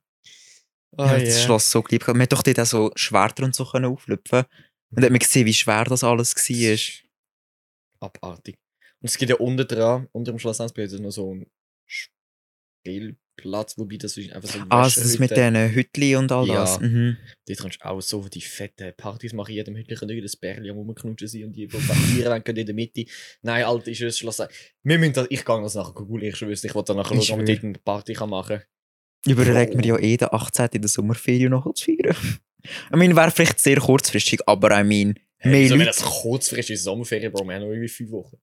oh, 0.98 1.03
ich 1.03 1.10
habe 1.10 1.19
das 1.26 1.36
yeah. 1.36 1.44
Schloss 1.45 1.69
so 1.69 1.82
geliebt. 1.82 2.07
Man 2.07 2.22
hat 2.22 2.32
doch 2.34 2.41
dort 2.41 2.60
auch 2.60 2.65
so 2.65 2.91
Schwerter 2.95 3.44
und 3.44 3.53
so 3.53 3.65
können 3.65 3.86
auflüpfen. 3.86 4.44
Und 4.91 5.03
hat 5.03 5.10
man 5.11 5.19
gesehen, 5.19 5.45
wie 5.45 5.53
schwer 5.53 5.84
das 5.84 6.03
alles 6.06 6.34
war. 6.36 7.05
Abartig. 8.00 8.58
Und 9.02 9.10
es 9.10 9.18
gibt 9.18 9.30
ja 9.30 9.36
unten 9.38 9.68
dran, 9.68 10.08
unter 10.12 10.32
dem 10.32 10.40
Schloss 10.40 10.62
Ansbach, 10.62 10.88
noch 11.00 11.12
so 11.12 11.32
einen 11.32 11.46
Spielplatz, 12.86 13.78
wobei 13.78 13.98
das 13.98 14.16
ist 14.18 14.32
einfach 14.32 14.50
so 14.50 14.60
ein 14.60 14.66
Ah, 14.70 14.84
das 14.84 14.98
mit 15.20 15.32
Wäscherhütte. 15.32 15.52
diesen 15.68 15.76
Hütli 15.76 16.16
und 16.16 16.32
all 16.32 16.48
Ja. 16.48 16.56
das. 16.56 16.80
Mhm. 16.80 17.18
Dort 17.48 17.60
kannst 17.60 17.82
du 17.82 17.86
auch 17.86 18.02
so 18.02 18.28
die 18.28 18.42
fetten 18.42 18.94
Partys 18.96 19.34
machen. 19.34 19.54
Jedem 19.54 19.76
Hütchen 19.76 19.98
kann 19.98 20.10
irgendein 20.10 20.40
Bärli 20.40 20.70
am 20.70 20.78
rumknutschen 20.78 21.28
sein 21.28 21.46
und 21.46 21.54
die 21.56 21.68
Papiere 21.68 21.86
wollen 22.46 22.58
in 22.58 22.66
der 22.66 22.76
Mitte. 22.76 23.06
Nein, 23.42 23.64
Alter, 23.66 23.92
ist 23.92 24.02
es 24.02 24.20
Schloss. 24.20 24.42
Wir 24.84 25.00
müssen 25.00 25.14
das, 25.14 25.28
ich 25.30 25.44
gehe 25.46 25.62
das 25.62 25.76
nachher 25.76 25.94
googeln, 25.94 26.24
ich 26.24 26.42
wüsste, 26.42 26.68
ich 26.68 26.76
wollte 26.76 26.94
dann 26.94 26.98
nachher 27.04 27.16
Ich 27.18 27.26
schauen, 27.26 27.42
ob 27.42 27.46
man 27.48 27.56
dort 27.56 27.64
eine 27.64 27.74
Party 27.80 28.14
kann 28.14 28.30
machen 28.30 28.62
Überlegt 29.28 29.74
mir 29.76 29.84
ja 29.86 29.98
eh 29.98 30.18
den 30.18 30.28
18. 30.32 30.70
in 30.74 30.82
der 30.84 30.90
Sommerferien 30.90 31.52
noch 31.52 31.72
zu 31.74 31.86
feiern. 31.86 32.16
Ich 32.90 32.98
meine, 32.98 33.16
wäre 33.16 33.30
vielleicht 33.30 33.60
sehr 33.60 33.78
kurzfristig, 33.78 34.40
aber 34.48 34.72
I 34.80 34.84
mean, 34.84 35.14
kann. 35.14 35.24
Mehr 35.46 35.54
Hey, 35.60 35.68
so, 35.68 35.74
wenn 35.74 35.86
Leute, 35.86 36.00
das 36.00 36.02
kurzfristig 36.04 36.74
ist, 36.76 36.84
Sommerferien, 36.84 37.32
Bro, 37.32 37.46
wir 37.46 37.56
haben 37.56 37.62
noch 37.64 37.70
irgendwie 37.70 37.88
fünf 37.88 38.12
Wochen. 38.12 38.38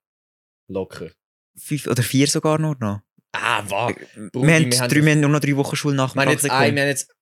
Locker. 0.69 1.11
fünf 1.59 1.87
oder 1.87 2.03
vier 2.03 2.27
sogar 2.27 2.59
nur 2.59 2.77
noch. 2.79 3.01
Ah, 3.35 3.63
was? 3.69 3.95
Brudi, 4.33 4.47
wir, 4.47 4.55
haben 4.55 4.71
wir 4.71 4.79
haben 4.81 4.89
drei, 4.89 5.05
wir 5.05 5.13
haben 5.13 5.21
nur 5.21 5.31
noch 5.31 5.41
drei 5.41 5.57
Wochen 5.57 5.77
Schule 5.77 5.95
nach 5.97 6.13
dem 6.13 6.21
jetzt, 6.23 6.43
Praktikum. 6.43 6.57
ein, 6.59 6.75
wir 6.75 6.83
haben 6.83 6.89
jetzt 6.89 7.15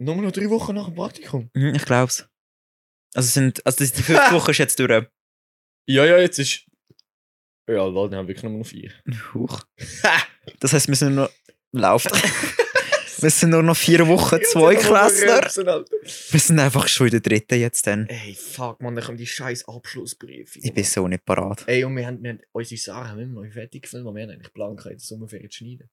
nur 0.00 0.16
noch 0.16 0.32
drei 0.32 0.50
Wochen 0.50 0.74
nach 0.74 0.86
dem 0.86 0.94
Praktikum. 0.94 1.50
Mhm, 1.54 1.74
ich 1.74 1.84
glaub's. 1.84 2.28
Also, 3.14 3.26
es 3.26 3.34
sind, 3.34 3.64
also 3.66 3.78
das- 3.78 3.92
die 3.92 4.02
fünfte 4.02 4.32
Woche 4.34 4.50
ist 4.50 4.58
jetzt 4.58 4.78
durch. 4.78 5.06
Ja, 5.88 6.04
ja, 6.04 6.18
jetzt 6.18 6.38
ist. 6.38 6.64
Ja, 7.68 7.84
Leute, 7.84 8.12
wir 8.12 8.18
haben 8.18 8.28
wirklich 8.28 8.42
nur 8.44 8.52
noch 8.58 8.66
vier. 8.66 8.92
Huch. 9.34 9.62
Das 10.60 10.72
heisst, 10.72 10.88
wir 10.88 10.96
sind 10.96 11.14
nur 11.14 11.24
noch 11.26 11.32
laufen. 11.72 12.10
wir 13.20 13.30
sind 13.30 13.50
nur 13.50 13.62
noch 13.62 13.76
vier 13.76 14.06
Wochen 14.06 14.38
zwei 14.50 14.74
Klässler. 14.76 15.42
Wir 15.44 16.40
sind 16.40 16.58
einfach 16.58 16.88
schon 16.88 17.08
in 17.08 17.10
der 17.12 17.20
dritten 17.20 17.58
jetzt 17.58 17.86
dann. 17.86 18.06
Ey, 18.06 18.34
fuck, 18.34 18.80
man, 18.80 18.94
dann 18.94 19.04
kommen 19.04 19.18
die 19.18 19.26
scheiß 19.26 19.66
Abschlussbriefe. 19.68 20.60
Ich 20.62 20.72
bin 20.72 20.84
so 20.84 21.08
nicht 21.08 21.24
parat. 21.24 21.64
Ey, 21.66 21.84
und 21.84 21.96
wir 21.96 22.06
haben, 22.06 22.22
wir 22.22 22.30
haben 22.30 22.40
unsere 22.52 22.80
Sachen 22.80 23.08
haben 23.08 23.18
wir 23.18 23.24
immer 23.24 23.44
noch 23.44 23.52
fertig 23.52 23.82
gefilmt, 23.82 24.04
wir 24.04 24.22
haben 24.22 24.30
eigentlich 24.30 24.52
Plan 24.52 24.76
gehabt, 24.76 24.92
in 24.92 24.98
der 24.98 25.04
Sommerferien 25.04 25.50
zu 25.50 25.58
schneiden. 25.58 25.90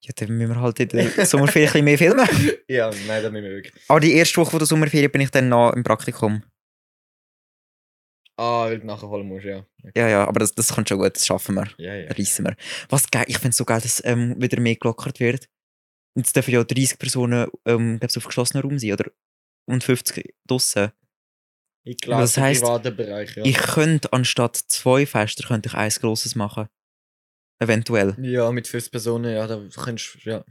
Ja, 0.00 0.12
dann 0.14 0.36
müssen 0.36 0.50
wir 0.50 0.60
halt 0.60 0.80
in 0.80 0.88
der 0.88 1.26
Sommerferien 1.26 1.68
ein 1.68 1.72
bisschen 1.72 1.84
mehr 1.84 1.98
filmen. 1.98 2.58
Ja, 2.68 2.90
nein, 3.06 3.22
das 3.22 3.32
müssen 3.32 3.44
wir 3.44 3.50
wirklich. 3.50 3.82
Aber 3.88 4.00
die 4.00 4.12
erste 4.12 4.36
Woche 4.36 4.58
der 4.58 4.66
Sommerferien 4.66 5.10
bin 5.10 5.22
ich 5.22 5.30
dann 5.30 5.48
noch 5.48 5.72
im 5.72 5.82
Praktikum. 5.82 6.42
Ah, 8.36 8.66
weil 8.66 8.78
du 8.78 8.86
nachher 8.86 9.08
holen 9.08 9.26
musst, 9.26 9.46
ja. 9.46 9.66
Ja, 9.96 10.08
ja, 10.08 10.28
aber 10.28 10.38
das, 10.40 10.54
das 10.54 10.72
kommt 10.72 10.88
schon 10.88 10.98
gut, 10.98 11.16
das 11.16 11.26
schaffen 11.26 11.56
wir. 11.56 11.68
Ja, 11.78 11.94
ja. 11.94 12.08
Reissen 12.12 12.44
wir. 12.44 12.54
Was 12.88 13.10
geil, 13.10 13.24
ich 13.26 13.38
finde 13.38 13.50
es 13.50 13.56
so 13.56 13.64
geil, 13.64 13.80
dass 13.80 14.00
ähm, 14.04 14.40
wieder 14.40 14.60
mehr 14.60 14.76
gelockert 14.76 15.18
wird. 15.18 15.48
Jetzt 16.16 16.34
dürfen 16.34 16.52
ja 16.54 16.64
30 16.64 16.98
Personen 16.98 17.48
ähm, 17.64 18.00
auf 18.02 18.24
geschlossenem 18.24 18.62
Raum 18.62 18.78
sein, 18.78 18.92
oder? 18.92 19.10
Und 19.66 19.84
50 19.84 20.34
draussen. 20.46 20.92
Ich 21.84 21.98
glaube, 21.98 22.22
Das 22.22 22.36
heisst, 22.36 22.62
privaten 22.62 22.96
Bereich, 22.96 23.36
ja. 23.36 23.44
Ich 23.44 23.56
könnte 23.56 24.12
anstatt 24.12 24.56
zwei 24.56 25.06
Fester 25.06 25.46
könnte 25.46 25.68
ich 25.68 25.74
eins 25.74 26.00
grosses 26.00 26.34
machen. 26.34 26.68
Eventuell. 27.60 28.14
Ja, 28.20 28.50
mit 28.52 28.68
50 28.68 28.90
Personen, 28.92 29.32
ja, 29.34 29.46
da 29.46 29.62
kannst 29.74 30.18
du, 30.24 30.30
ja. 30.30 30.44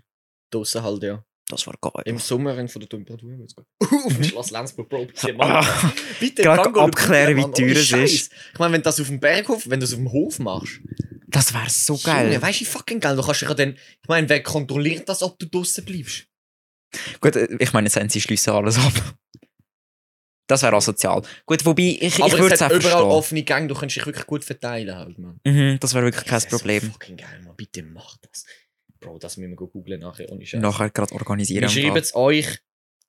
Draussen 0.51 0.83
halt, 0.83 1.03
ja. 1.03 1.23
Das 1.49 1.65
war 1.65 1.75
geil. 1.79 2.03
Im 2.05 2.17
Sommer, 2.17 2.57
wenn 2.57 2.67
von 2.67 2.81
der 2.81 2.89
Temperatur 2.89 3.31
geht. 3.37 3.55
Auf 3.81 4.23
Schloss 4.25 4.51
Lenzburg, 4.51 4.89
Bro, 4.89 5.05
bitte, 5.07 5.33
Mann. 5.33 5.51
Ah, 5.63 5.93
Bitte, 6.19 6.41
Gerade 6.41 6.73
abklären, 6.79 7.37
wie 7.37 7.51
teuer 7.51 7.77
es 7.77 7.91
ist. 7.91 8.33
Ich 8.53 8.59
meine, 8.59 8.73
wenn 8.73 8.81
du 8.81 8.85
das 8.85 8.99
auf 8.99 9.07
dem 9.07 9.19
Berghof, 9.19 9.63
wenn 9.69 9.79
du 9.79 9.85
das 9.85 9.93
auf 9.93 9.99
dem 9.99 10.11
Hof 10.11 10.39
machst, 10.39 10.81
das 11.27 11.53
wäre 11.53 11.69
so 11.69 11.97
geil. 11.97 12.27
Junge, 12.27 12.41
weißt 12.41 12.61
du, 12.61 12.65
fucking 12.65 12.99
geil. 12.99 13.15
Du 13.15 13.21
kannst 13.21 13.41
dich 13.41 13.49
ja 13.49 13.53
dann, 13.55 13.73
ich 13.73 14.07
meine, 14.07 14.27
wer 14.29 14.41
kontrolliert 14.41 15.07
das, 15.07 15.21
ob 15.21 15.37
du 15.37 15.45
draußen 15.45 15.83
bleibst? 15.85 16.25
Gut, 17.19 17.35
äh, 17.35 17.47
ich 17.59 17.73
meine, 17.73 17.87
jetzt 17.87 17.97
haben 17.97 18.09
sie 18.09 18.21
schliessen 18.21 18.53
alles 18.53 18.77
ab. 18.77 18.93
Das 20.49 20.63
wäre 20.63 20.77
asozial. 20.77 21.21
Gut, 21.45 21.65
wobei, 21.65 21.97
ich, 21.99 22.23
Aber 22.23 22.27
ich 22.33 22.39
würde 22.39 22.55
es 22.55 22.61
auch 22.61 22.67
überall 22.69 22.81
verstehen. 22.81 23.11
offene 23.11 23.43
Gänge, 23.43 23.67
du 23.67 23.75
kannst 23.75 23.97
dich 23.97 24.05
wirklich 24.05 24.25
gut 24.25 24.45
verteilen 24.45 24.95
halt, 24.95 25.19
man. 25.19 25.39
Mhm, 25.45 25.77
das 25.81 25.93
wäre 25.93 26.05
wirklich 26.05 26.23
kein 26.23 26.39
Das 26.39 26.47
Problem. 26.47 26.81
So 26.83 26.91
fucking 26.91 27.17
geil, 27.17 27.41
man. 27.43 27.55
Bitte 27.57 27.83
mach 27.83 28.15
das. 28.17 28.45
Bro, 29.01 29.19
das 29.19 29.35
müssen 29.35 29.51
wir 29.51 29.57
googeln 29.57 29.99
nachher, 29.99 30.31
ohne 30.31 30.45
Scheiß. 30.45 30.61
Nachher 30.61 30.89
gerade 30.89 31.13
organisieren. 31.13 31.61
Wir 31.63 31.69
schreiben 31.69 31.97
es 31.97 32.15
euch 32.15 32.59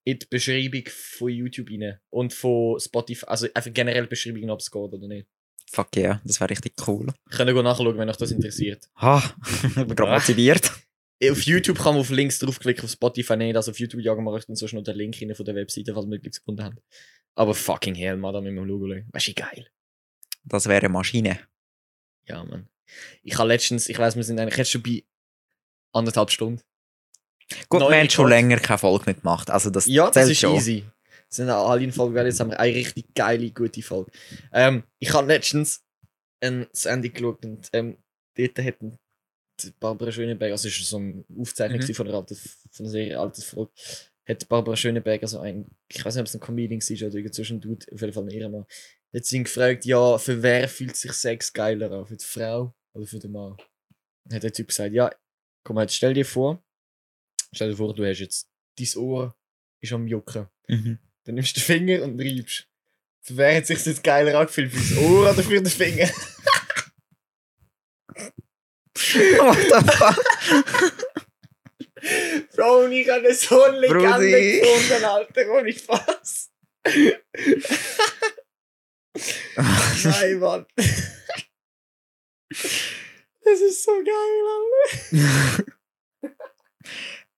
in 0.05 0.19
die 0.19 0.27
Beschreibung 0.27 0.83
von 0.89 1.29
YouTube 1.29 1.71
rein. 1.71 2.01
Und 2.11 2.33
von 2.35 2.81
Spotify, 2.81 3.27
also 3.27 3.47
einfach 3.55 3.73
generell 3.73 4.09
Beschreibung, 4.09 4.51
ob 4.51 4.59
es 4.59 4.71
geht 4.71 4.83
oder 4.83 5.07
nicht. 5.07 5.29
Fuck 5.71 5.97
yeah, 5.97 6.21
das 6.25 6.41
wäre 6.41 6.51
richtig 6.51 6.75
cool. 6.87 7.13
Könnt 7.31 7.51
ihr 7.51 7.63
nachschauen, 7.63 7.99
wenn 7.99 8.09
euch 8.09 8.17
das 8.17 8.31
interessiert. 8.31 8.89
Ha, 8.97 9.23
ich 9.69 9.75
bin 9.75 9.95
gerade 9.95 10.11
Ah. 10.13 10.19
motiviert. 10.19 10.73
Auf 11.31 11.43
YouTube 11.43 11.79
kann 11.79 11.95
man 11.95 12.01
auf 12.01 12.11
Links 12.11 12.39
draufklicken, 12.39 12.85
auf 12.85 12.91
Spotify 12.91 13.37
nicht. 13.37 13.57
Also 13.57 13.73
auf 13.73 13.79
YouTube 13.81 14.01
jagen 14.01 14.23
wir 14.25 14.31
euch 14.31 14.47
dann 14.47 14.57
so 14.57 14.67
schnell 14.69 14.83
den 14.85 14.97
Link 14.97 15.17
rein 15.21 15.35
von 15.35 15.45
der 15.45 15.55
Webseite, 15.57 15.93
falls 15.93 16.07
wir 16.07 16.17
etwas 16.17 16.39
gefunden 16.39 16.63
haben. 16.65 16.79
Aber 17.35 17.55
fucking 17.55 17.95
hell, 17.97 18.17
man, 18.17 18.33
da 18.33 18.41
müssen 18.41 18.55
wir 18.57 18.67
schauen. 18.67 19.09
Weißt 19.13 19.29
du, 19.29 19.35
geil. 19.35 19.67
Das 20.45 20.67
wäre 20.67 20.79
eine 20.87 20.89
Maschine. 20.89 21.41
Ja, 22.27 22.45
man. 22.45 22.69
Ich 23.23 23.37
habe 23.37 23.49
letztens, 23.49 23.89
ich 23.89 23.99
weiß, 23.99 24.17
wir 24.17 24.23
sind 24.25 24.39
eigentlich 24.41 24.57
jetzt 24.57 24.71
schon 24.71 24.83
bei 24.83 25.05
anderthalb 25.93 26.31
Stunden. 26.31 26.61
Gut, 27.69 27.81
Neuer 27.81 27.91
wir 27.91 27.99
haben 27.99 28.11
schon 28.11 28.29
länger 28.29 28.59
keine 28.59 28.79
Folge 28.79 29.11
nicht 29.11 29.23
gemacht. 29.23 29.51
Also 29.51 29.71
das 29.71 29.87
Ja, 29.87 30.11
das 30.11 30.29
ist 30.29 30.39
schon. 30.41 30.55
easy. 30.55 30.85
Sind 31.31 31.51
auch 31.51 31.69
alle 31.71 31.85
in 31.85 31.93
Folge, 31.93 32.23
jetzt 32.23 32.41
haben 32.41 32.51
wir 32.51 32.59
eine 32.61 32.75
richtig 32.75 33.15
geile, 33.15 33.51
gute 33.51 33.83
Folge. 33.83 34.11
Ähm, 34.53 34.85
ich 34.99 35.13
habe 35.13 35.27
letztens 35.29 35.85
ein 36.41 36.67
Sandy 36.73 37.11
geschaut 37.11 37.45
und 37.45 37.69
ähm, 37.73 37.99
dort 38.37 38.59
hätten 38.59 38.99
Barbara 39.81 40.13
Schöneberger, 40.13 40.53
also 40.55 40.69
es 40.69 40.79
war 40.79 40.85
so 40.87 40.97
eine 40.99 41.25
Aufzeichnung 41.39 41.81
Mhm. 41.81 41.95
von 41.95 42.07
einer, 42.09 42.17
alten, 42.19 42.35
von 42.37 42.87
einer 42.87 42.89
sehr 42.91 43.21
alten 43.21 43.43
Folge, 43.43 43.73
hat 44.27 44.49
Barbara 44.49 44.77
Schöneberger 44.77 45.27
so 45.27 45.41
ein, 45.41 45.67
ich 45.89 46.05
weiß 46.05 46.15
nicht, 46.15 46.21
ob 46.21 46.27
es 46.29 46.35
ein 46.35 46.41
Comedian 46.41 46.81
war 46.81 47.09
oder 47.09 47.17
irgend 47.17 47.35
zwischen 47.35 47.61
Dude, 47.61 47.87
auf 47.93 48.01
jeden 48.01 48.13
Fall 48.13 48.23
ein 48.25 48.31
Ehemann, 48.31 48.67
hat 49.15 49.25
sie 49.25 49.37
ihn 49.37 49.45
gefragt, 49.45 49.85
ja, 49.85 50.17
für 50.19 50.43
wer 50.43 50.69
fühlt 50.69 50.97
sich 50.97 51.13
Sex 51.13 51.53
geiler 51.53 51.91
an, 51.91 52.07
für 52.07 52.17
die 52.17 52.25
Frau 52.25 52.75
oder 52.95 53.07
für 53.07 53.19
den 53.19 53.33
Mann? 53.33 53.57
Dann 54.25 54.37
hat 54.37 54.43
der 54.45 54.53
Typ 54.53 54.69
gesagt, 54.69 54.93
ja, 54.95 55.11
komm 55.65 55.75
mal, 55.75 55.83
jetzt 55.83 55.95
stell 55.97 56.15
dir 56.15 56.25
vor, 56.25 56.63
stell 57.53 57.71
dir 57.71 57.77
vor, 57.77 57.95
du 57.95 58.05
hast 58.09 58.21
jetzt, 58.21 58.49
dein 58.79 59.03
Ohr 59.03 59.37
ist 59.81 59.93
am 59.93 60.07
Jucken. 60.07 60.47
Mhm. 60.69 60.99
Dann 61.29 61.35
nimmst 61.35 61.55
du 61.55 61.61
den 61.61 61.65
Finger 61.65 62.03
und 62.05 62.19
reibst. 62.19 62.67
Für 63.21 63.37
wer 63.37 63.59
hat 63.59 63.67
sich 63.67 63.85
jetzt 63.85 64.03
geiler 64.03 64.39
angefühlt? 64.39 64.73
Für 64.73 64.79
das 64.79 64.97
Ohr 64.97 65.31
oder 65.31 65.43
für 65.43 65.61
den 65.61 65.67
Finger? 65.67 66.09
What 69.37 69.59
the 69.59 69.93
fuck? 69.93 70.17
Bro, 72.57 72.85
und 72.85 72.93
ich 72.93 73.11
habe 73.11 73.35
so 73.35 73.63
eine 73.63 73.79
Legende 73.79 74.31
gefunden, 74.31 75.05
Alter, 75.05 75.51
ohne 75.51 75.71
Spaß. 75.71 76.51
Nein, 80.05 80.39
Mann. 80.39 80.65
Das 83.43 83.61
ist 83.61 83.83
so 83.83 84.03
geil, 84.03 84.45
Alter. 86.23 86.35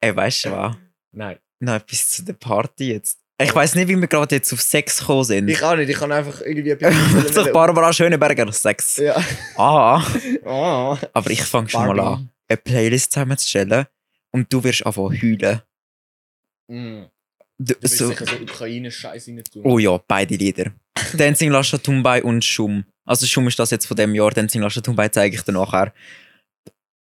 Ey, 0.00 0.14
weißt 0.14 0.44
du 0.44 0.52
was? 0.52 0.76
Nein. 1.10 1.40
Noch 1.58 1.74
etwas 1.74 2.10
zu 2.10 2.24
der 2.24 2.34
Party 2.34 2.92
jetzt. 2.92 3.18
Ich 3.42 3.54
weiß 3.54 3.74
nicht, 3.74 3.88
wie 3.88 3.96
wir 3.96 4.06
gerade 4.06 4.34
jetzt 4.34 4.52
auf 4.52 4.60
Sex 4.60 4.98
gekommen 4.98 5.24
sind. 5.24 5.48
Ich 5.48 5.62
auch 5.62 5.74
nicht, 5.76 5.88
ich 5.88 5.96
kann 5.96 6.12
einfach 6.12 6.40
irgendwie 6.42 6.70
Ich 6.72 7.32
sag 7.32 7.52
Barbara 7.52 7.92
Schöneberger 7.92 8.52
Sex. 8.52 8.98
Ja. 8.98 9.16
Ah, 9.56 10.02
Oh. 10.44 10.96
aber 11.12 11.30
ich 11.30 11.42
fange 11.42 11.68
schon 11.68 11.86
mal 11.86 12.00
an, 12.00 12.30
eine 12.48 12.56
Playlist 12.58 13.12
zusammenzustellen 13.12 13.86
und 14.32 14.52
du 14.52 14.62
wirst 14.62 14.84
anfangen 14.84 15.20
heulen. 15.22 15.62
Mm. 16.68 17.04
Du, 17.58 17.74
willst 17.80 17.98
so, 17.98 18.08
sicher 18.08 18.26
so 18.26 18.36
Ukraine-Scheiß 18.36 19.28
rein 19.28 19.42
tun. 19.44 19.62
oh 19.64 19.78
ja, 19.78 19.98
beide 20.08 20.34
Lieder. 20.36 20.72
Dancing 21.14 21.50
Lascia 21.50 21.78
Tumbai 21.78 22.22
und 22.22 22.44
Schum. 22.44 22.84
Also 23.06 23.26
Schum 23.26 23.48
ist 23.48 23.58
das 23.58 23.70
jetzt 23.70 23.86
von 23.86 23.96
dem 23.96 24.14
Jahr, 24.14 24.30
Dancing 24.30 24.62
Lascia 24.62 24.82
Tumbai 24.82 25.08
zeige 25.08 25.36
ich 25.36 25.42
dir 25.42 25.52
nachher. 25.52 25.92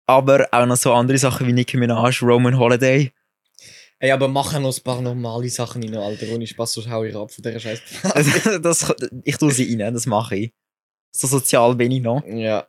Aber 0.07 0.47
auch 0.51 0.65
noch 0.65 0.77
so 0.77 0.91
andere 0.93 1.17
Sachen 1.19 1.45
wie 1.47 1.53
Nicki 1.53 1.77
Minaj, 1.77 2.19
Roman 2.23 2.57
Holiday. 2.57 3.11
Ey, 4.01 4.11
aber 4.11 4.29
machen 4.29 4.63
noch 4.63 4.75
ein 4.75 4.83
paar 4.83 5.01
normale 5.01 5.49
Sachen 5.49 5.83
rein, 5.83 5.95
Alter. 5.95 6.27
Ohne 6.29 6.47
Spaß, 6.47 6.73
sonst 6.73 6.89
hau 6.89 7.03
ich 7.03 7.15
ab 7.15 7.31
von 7.31 7.43
dieser 7.43 7.59
Scheiß. 7.59 7.81
das, 8.61 8.93
ich 9.25 9.37
tue 9.37 9.51
sie 9.51 9.81
rein, 9.81 9.93
das 9.93 10.05
mache 10.05 10.37
ich. 10.37 10.53
So 11.11 11.27
sozial 11.27 11.75
bin 11.75 11.91
ich 11.91 12.01
noch. 12.01 12.23
ja. 12.25 12.67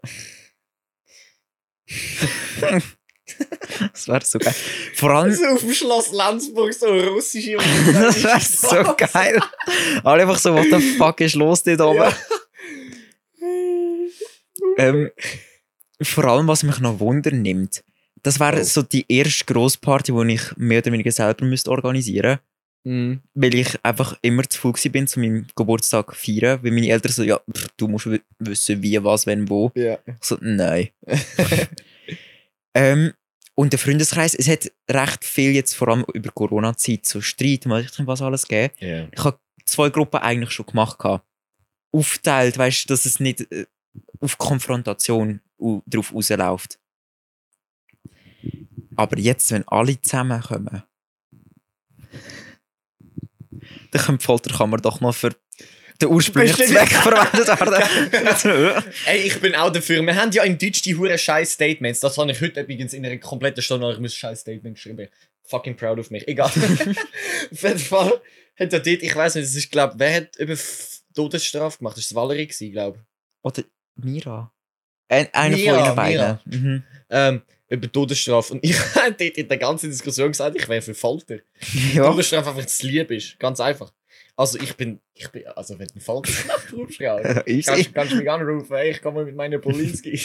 Das 3.93 4.09
wäre 4.09 4.25
so 4.25 4.39
geil. 4.39 4.55
Vor 4.95 5.11
allem, 5.11 5.33
So 5.35 5.45
auf 5.47 5.61
dem 5.61 5.73
Schloss 5.73 6.13
Lenzburg 6.13 6.75
so 6.75 6.87
russische 6.87 7.57
das 7.93 8.23
wäre 8.25 8.41
so 8.41 8.95
geil. 8.97 9.41
Alle 10.03 10.23
einfach 10.23 10.39
so, 10.39 10.55
what 10.55 10.67
the 10.71 10.81
fuck 10.97 11.21
ist 11.21 11.37
los 11.37 11.63
dort 11.63 11.81
oben? 11.81 11.99
Ja. 11.99 12.13
Ähm, 14.79 15.11
vor 16.03 16.25
allem, 16.25 16.49
was 16.49 16.63
mich 16.63 16.79
noch 16.81 16.99
Wunder 17.01 17.31
nimmt, 17.31 17.85
das 18.23 18.39
wäre 18.41 18.61
Oh. 18.61 18.65
so 18.65 18.83
die 18.83 19.05
erste 19.09 19.45
Grossparty, 19.45 20.13
die 20.13 20.35
ich 20.35 20.57
mehr 20.57 20.79
oder 20.79 20.93
weniger 20.93 21.13
selber 21.13 21.45
müsste 21.45 21.71
organisieren 21.71 22.39
Mhm. 22.83 23.21
weil 23.35 23.55
ich 23.57 23.79
einfach 23.85 24.17
immer 24.23 24.43
zu 24.49 24.73
gewesen 24.73 24.91
bin, 24.93 25.07
zu 25.07 25.21
meinem 25.21 25.47
Geburtstag 25.55 26.15
zu 26.15 26.33
feiern. 26.33 26.61
Weil 26.63 26.71
meine 26.71 26.89
Eltern 26.89 27.13
so, 27.13 27.23
ja, 27.23 27.39
pff, 27.55 27.69
du 27.77 27.89
musst 27.89 28.09
wissen, 28.39 28.83
wie, 28.83 29.05
was, 29.05 29.27
wenn, 29.27 29.47
wo. 29.51 29.71
Ja. 29.75 29.99
Ich 30.07 30.15
so, 30.23 30.39
nein. 30.41 30.89
ähm, 32.75 33.13
und 33.55 33.73
der 33.75 33.79
Freundeskreis, 33.79 34.35
es 34.35 34.49
hat 34.49 34.73
recht 34.91 35.25
viel 35.27 35.51
jetzt 35.51 35.75
vor 35.75 35.89
allem 35.89 36.05
über 36.15 36.31
Corona-Zeit 36.31 37.05
so 37.05 37.21
Streit, 37.21 37.69
was 37.69 37.99
was 38.07 38.23
alles 38.23 38.49
gegeben. 38.49 38.73
Ja. 38.79 39.09
Ich 39.13 39.25
habe 39.25 39.39
zwei 39.67 39.91
Gruppen 39.91 40.21
eigentlich 40.21 40.53
schon 40.53 40.65
gemacht. 40.65 40.99
gehabt. 40.99 41.27
Aufteilt, 41.93 42.57
weißt 42.57 42.85
du, 42.89 42.95
dass 42.95 43.05
es 43.05 43.21
nicht 43.21 43.43
äh, 43.53 43.67
auf 44.21 44.39
Konfrontation 44.39 45.41
drauf 45.87 46.15
rausläuft. 46.15 46.79
Aber 49.01 49.19
jetzt, 49.19 49.51
wenn 49.51 49.67
alle 49.67 49.99
zusammenkommen, 49.99 50.83
dann 53.93 54.03
können 54.03 54.19
die 54.19 54.25
Folterkammer 54.27 54.77
doch 54.77 55.01
noch 55.01 55.15
für 55.15 55.35
den 56.03 56.11
ursprünglichen. 56.11 56.67
Zweck 56.67 56.91
verwendet 56.91 57.49
werden. 57.49 58.85
Ey, 59.07 59.21
ich 59.21 59.41
bin 59.41 59.55
auch 59.55 59.73
dafür. 59.73 60.03
Wir 60.03 60.17
haben 60.17 60.33
ja 60.33 60.43
im 60.43 60.59
Deutsch 60.59 60.83
die 60.83 60.95
hure 60.97 61.17
scheiß 61.17 61.53
Statements. 61.53 62.01
Das 62.01 62.19
habe 62.19 62.31
ich 62.31 62.43
heute 62.43 62.61
übrigens 62.61 62.93
in 62.93 63.07
einer 63.07 63.17
kompletten 63.17 63.63
Stunde 63.63 63.89
noch 63.89 63.99
ein 63.99 64.07
scheiß 64.07 64.41
Statement 64.43 64.75
geschrieben. 64.75 65.09
Fucking 65.45 65.79
proud 65.79 65.99
of 65.99 66.11
mich. 66.11 66.29
Egal. 66.29 66.49
Auf 67.53 67.63
jeden 67.63 67.79
Fall 67.79 68.21
hat 68.59 68.73
er 68.75 68.81
dort, 68.81 68.87
ich 68.87 69.17
weiß 69.17 69.37
nicht, 69.37 69.45
es 69.45 69.57
ist, 69.57 69.73
glaube 69.73 69.95
wer 69.97 70.15
hat 70.15 70.37
über 70.37 70.57
Todesstrafe 71.15 71.79
gemacht? 71.79 71.97
Das 71.97 72.15
war 72.15 72.29
Valerie, 72.29 72.49
glaube 72.71 73.03
Oder 73.43 73.63
Mira. 73.95 74.53
Ein, 75.09 75.33
einer 75.33 75.57
Mira, 75.57 75.75
von 75.75 75.87
ihnen 75.87 75.97
beiden. 75.97 76.39
Mhm. 76.45 76.83
ähm, 77.09 77.43
über 77.71 77.91
Todesstrafe. 77.91 78.53
Und 78.55 78.65
ich 78.65 78.77
habe 78.95 79.13
dort 79.13 79.37
in 79.39 79.49
der 79.49 79.57
ganzen 79.59 79.91
Diskussion 79.91 80.29
gesagt, 80.29 80.57
ich 80.57 80.69
wäre 80.69 80.83
für 80.83 80.95
Folter. 80.95 81.39
Ja. 81.95 82.11
Todesstrafe 82.11 82.51
einfach 82.51 82.67
zu 82.67 82.87
lieb 82.87 83.11
ist. 83.11 83.39
Ganz 83.39 83.61
einfach. 83.61 83.93
Also 84.37 84.59
ich 84.59 84.75
bin, 84.77 85.01
ich 85.15 85.29
bin, 85.29 85.47
also 85.49 85.79
wenn 85.79 85.87
du 85.95 86.01
Folter 86.01 86.33
rufst, 86.73 86.99
ja, 87.01 87.19
Easy. 87.47 87.63
kannst, 87.71 87.95
kannst 87.95 88.13
du 88.13 88.17
mich 88.17 88.31
anrufen, 88.31 88.73
ey, 88.75 88.91
ich 88.91 89.03
komme 89.03 89.25
mit 89.25 89.35
meiner 89.37 89.59
Polinski. 89.59 90.19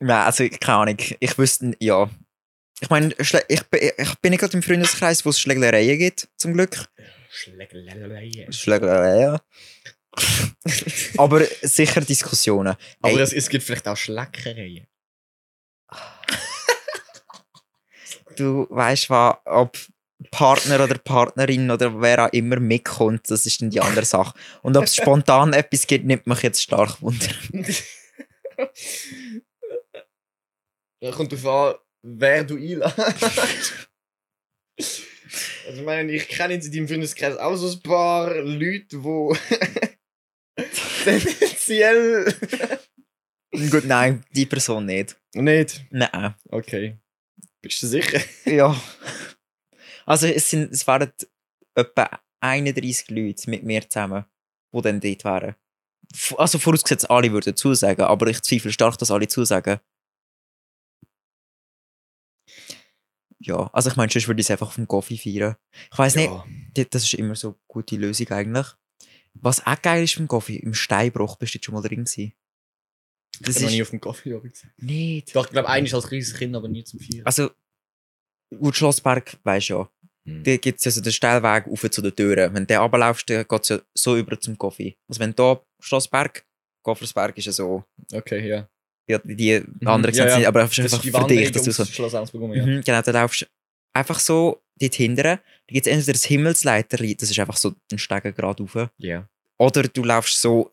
Nein, 0.00 0.24
also 0.26 0.48
keine 0.60 0.78
Ahnung. 0.78 0.96
Ich 1.20 1.38
wüsste, 1.38 1.72
ja. 1.78 2.10
Ich 2.80 2.90
meine, 2.90 3.14
ich, 3.16 3.62
bin- 3.70 3.90
ich 3.96 4.14
bin 4.20 4.30
nicht 4.30 4.40
gerade 4.40 4.56
im 4.56 4.62
Freundeskreis, 4.62 5.24
wo 5.24 5.30
es 5.30 5.38
Schlägereien 5.38 5.98
gibt, 5.98 6.28
zum 6.36 6.52
Glück. 6.54 6.76
Schlägerei. 7.30 8.46
Schlägereien. 8.50 9.38
Aber 11.16 11.44
sicher 11.62 12.00
Diskussionen. 12.00 12.74
Aber 13.00 13.20
es, 13.20 13.32
es 13.32 13.48
gibt 13.48 13.62
vielleicht 13.64 13.86
auch 13.86 13.96
Schleckereien. 13.96 14.86
Du 18.36 18.66
weißt 18.70 19.10
was, 19.10 19.36
ob 19.44 19.76
Partner 20.30 20.84
oder 20.84 20.98
Partnerin 20.98 21.70
oder 21.70 22.00
wer 22.00 22.26
auch 22.26 22.32
immer 22.32 22.60
mitkommt, 22.60 23.30
das 23.30 23.46
ist 23.46 23.60
dann 23.60 23.70
die 23.70 23.80
andere 23.80 24.04
Sache. 24.04 24.34
Und 24.62 24.76
ob 24.76 24.84
es 24.84 24.96
spontan 24.96 25.52
etwas 25.54 25.86
gibt, 25.86 26.04
nimmt 26.04 26.26
mich 26.26 26.42
jetzt 26.42 26.62
stark 26.62 27.00
wunder. 27.02 27.26
Ja, 31.02 31.10
kommt 31.10 31.32
darauf 31.32 31.46
an, 31.46 31.80
wer 32.02 32.44
du 32.44 32.56
einlädst. 32.56 33.88
Also 35.66 35.80
ich 35.80 35.84
meine, 35.84 36.12
ich 36.12 36.28
kenne 36.28 36.54
jetzt 36.54 36.66
in 36.66 36.72
deinem 36.72 36.88
Freundeskreis 36.88 37.36
auch 37.36 37.56
so 37.56 37.70
ein 37.70 37.82
paar 37.82 38.34
Leute, 38.34 38.86
die 38.92 40.62
tendenziell... 41.04 42.34
Gut, 43.70 43.84
nein, 43.84 44.24
die 44.30 44.46
Person 44.46 44.86
nicht. 44.86 45.16
Nicht? 45.34 45.84
Nein. 45.90 46.34
Okay. 46.48 47.01
Bist 47.62 47.82
du 47.82 47.86
sicher? 47.86 48.20
Ja. 48.46 48.80
Also 50.04 50.26
es, 50.26 50.50
sind, 50.50 50.72
es 50.72 50.86
wären 50.86 51.12
etwa 51.76 52.10
31 52.40 53.08
Leute 53.10 53.48
mit 53.50 53.62
mir 53.62 53.88
zusammen, 53.88 54.24
die 54.74 54.82
dann 54.82 55.00
dort 55.00 55.24
wären. 55.24 55.54
Also 56.36 56.58
vorausgesetzt, 56.58 57.08
alle 57.08 57.30
würden 57.32 57.56
zusagen, 57.56 58.02
aber 58.02 58.26
ich 58.26 58.42
zweifle 58.42 58.72
stark, 58.72 58.98
dass 58.98 59.10
alle 59.12 59.28
zusagen. 59.28 59.78
Ja, 63.38 63.70
also 63.72 63.90
ich 63.90 63.96
meine, 63.96 64.10
sonst 64.12 64.28
würde 64.28 64.40
ich 64.40 64.46
es 64.46 64.50
einfach 64.50 64.68
auf 64.68 64.74
dem 64.76 64.86
Coffee 64.86 65.16
feiern. 65.18 65.56
Ich 65.92 65.98
weiß 65.98 66.14
nicht, 66.16 66.30
d- 66.76 66.86
das 66.88 67.04
ist 67.04 67.14
immer 67.14 67.34
so 67.34 67.48
eine 67.48 67.56
gute 67.66 67.96
Lösung 67.96 68.28
eigentlich. 68.30 68.66
Was 69.34 69.66
auch 69.66 69.80
geil 69.82 70.04
ist 70.04 70.16
beim 70.16 70.28
Coffee, 70.28 70.56
im 70.56 70.74
Steinbruch 70.74 71.36
bist 71.36 71.54
du 71.54 71.58
jetzt 71.58 71.64
schon 71.64 71.74
mal 71.74 71.80
drin 71.82 72.04
gewesen. 72.04 72.32
Ich 73.40 73.46
Das 73.46 73.60
noch 73.60 73.68
ist 73.68 73.74
nie 73.74 73.82
auf 73.82 73.90
dem 73.90 74.00
Kaffee 74.00 74.30
übrigens. 74.30 74.66
nicht. 74.76 75.34
Doch, 75.34 75.46
ich 75.46 75.52
glaube, 75.52 75.68
eigentlich 75.68 75.94
als 75.94 76.06
kleines 76.06 76.34
Kind, 76.34 76.54
aber 76.54 76.68
nie 76.68 76.84
zum 76.84 77.00
Vieren. 77.00 77.26
Also, 77.26 77.50
gut, 78.56 78.76
Schlossberg 78.76 79.38
weisst 79.42 79.70
du 79.70 79.74
ja. 79.74 79.90
Hm. 80.24 80.44
Da 80.44 80.56
gibt 80.56 80.78
es 80.78 80.84
ja 80.84 80.90
so 80.90 81.00
den 81.00 81.12
Steilweg 81.12 81.66
auf 81.66 81.90
zu 81.90 82.00
den 82.00 82.14
Türen. 82.14 82.54
Wenn 82.54 82.66
du 82.66 82.78
runterlaufst, 82.78 83.28
dann 83.28 83.46
geht 83.46 83.62
es 83.62 83.68
ja 83.70 83.80
so 83.94 84.16
über 84.16 84.38
zum 84.38 84.56
Kaffee. 84.56 84.96
Also 85.08 85.20
wenn 85.20 85.34
du 85.34 85.42
hier 85.42 85.62
Schlossberg, 85.80 86.44
Goffersberg 86.84 87.36
ist 87.38 87.46
ja 87.46 87.52
so, 87.52 87.84
Okay, 88.12 88.48
ja. 88.48 88.68
ja, 89.08 89.18
die, 89.18 89.34
die 89.34 89.86
anderen 89.86 90.14
ja, 90.14 90.22
sehen 90.24 90.28
ja. 90.28 90.38
nicht, 90.38 90.46
aber 90.46 90.62
es 90.64 90.78
ist 90.78 90.94
einfach 90.94 91.22
für 91.22 91.26
dich, 91.26 91.50
dass 91.50 91.64
du 91.64 91.72
so... 91.72 91.84
Schloss 91.84 92.12
ja. 92.12 92.24
Mhm, 92.24 92.82
genau, 92.84 93.02
da 93.02 93.10
laufst 93.10 93.42
du 93.42 93.46
einfach 93.94 94.18
so 94.18 94.62
dort 94.80 94.94
hinten. 94.94 95.22
Da 95.22 95.40
gibt 95.66 95.86
es 95.86 95.92
entweder 95.92 96.12
das 96.12 96.24
Himmelsleiterli, 96.24 97.16
das 97.16 97.30
ist 97.30 97.38
einfach 97.38 97.56
so 97.56 97.74
ein 97.90 97.98
Stegen 97.98 98.34
gerade 98.34 98.62
rauf. 98.62 98.90
Ja. 98.98 99.28
Oder 99.58 99.84
du 99.84 100.04
laufst 100.04 100.40
so 100.40 100.72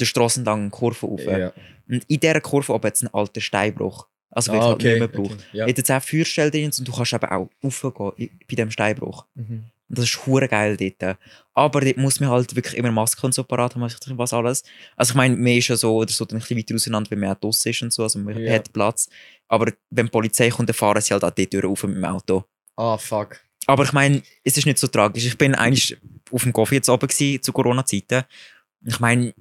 den 0.00 0.06
Strassen 0.06 0.40
entlang 0.40 0.60
eine 0.62 0.70
Kurve 0.70 1.06
rauf. 1.06 1.20
ja. 1.24 1.52
Und 1.88 2.02
in 2.08 2.18
dieser 2.20 2.40
Kurve 2.40 2.72
oben 2.74 2.84
hat 2.86 2.94
es 2.96 3.02
einen 3.02 3.14
alten 3.14 3.40
Steinbruch. 3.40 4.06
Also 4.30 4.52
wird 4.52 4.62
Ah, 4.62 4.66
halt 4.66 4.78
nicht 4.78 4.86
okay. 4.88 4.98
mehr 4.98 5.08
gebraucht. 5.08 5.32
okay. 5.48 5.56
Ja. 5.58 5.66
Hat 5.68 5.78
jetzt 5.78 5.90
auch 5.90 6.02
Feuerstelle 6.02 6.50
drin 6.50 6.70
und 6.78 6.86
du 6.88 6.92
kannst 6.92 7.12
eben 7.12 7.24
auch 7.26 7.48
raufgehen 7.62 8.12
bei 8.18 8.28
diesem 8.50 8.70
Steinbruch. 8.70 9.24
Mhm. 9.34 9.64
Und 9.88 9.98
das 9.98 10.06
ist 10.06 10.26
hure 10.26 10.48
geil 10.48 10.76
dort. 10.76 11.16
Aber 11.54 11.80
dort 11.80 11.96
muss 11.96 12.18
man 12.18 12.28
halt 12.30 12.54
wirklich 12.56 12.76
immer 12.76 12.90
Maske 12.90 13.24
und 13.24 13.32
so 13.32 13.44
parat 13.44 13.76
haben, 13.76 13.82
was 14.18 14.32
alles. 14.32 14.64
Also 14.96 15.12
ich 15.12 15.14
meine, 15.14 15.36
man 15.36 15.46
ist 15.52 15.68
ja 15.68 15.76
so 15.76 15.94
oder 15.96 16.10
so 16.10 16.24
dann 16.24 16.38
ein 16.38 16.40
bisschen 16.40 16.58
weiter 16.58 16.74
auseinander, 16.74 17.08
wenn 17.12 17.20
man 17.20 17.30
auch 17.36 17.38
draussen 17.40 17.70
ist 17.70 17.82
und 17.82 17.92
so, 17.92 18.02
also 18.02 18.18
man 18.18 18.36
Ja. 18.36 18.52
hat 18.54 18.72
Platz. 18.72 19.08
Aber 19.46 19.72
wenn 19.90 20.06
die 20.06 20.10
Polizei 20.10 20.48
kommt, 20.50 20.68
dann 20.68 20.74
fahren 20.74 21.00
sie 21.00 21.14
halt 21.14 21.22
auch 21.22 21.30
dort 21.30 21.64
rauf 21.64 21.84
mit 21.84 21.96
dem 21.96 22.04
Auto. 22.04 22.44
Ah, 22.74 22.98
fuck. 22.98 23.38
Aber 23.68 23.84
ich 23.84 23.92
meine, 23.92 24.22
es 24.42 24.56
ist 24.58 24.66
nicht 24.66 24.78
so 24.78 24.88
tragisch. 24.88 25.24
Ich 25.24 25.38
bin 25.38 25.54
eigentlich 25.54 25.96
auf 26.32 26.42
dem 26.42 26.52
Coffee 26.52 26.74
jetzt 26.76 26.88
oben 26.88 27.06
gewesen, 27.06 27.40
zu 27.42 27.52
Corona-Zeiten. 27.52 28.24
Ich 28.84 28.98
meine, 29.00 29.32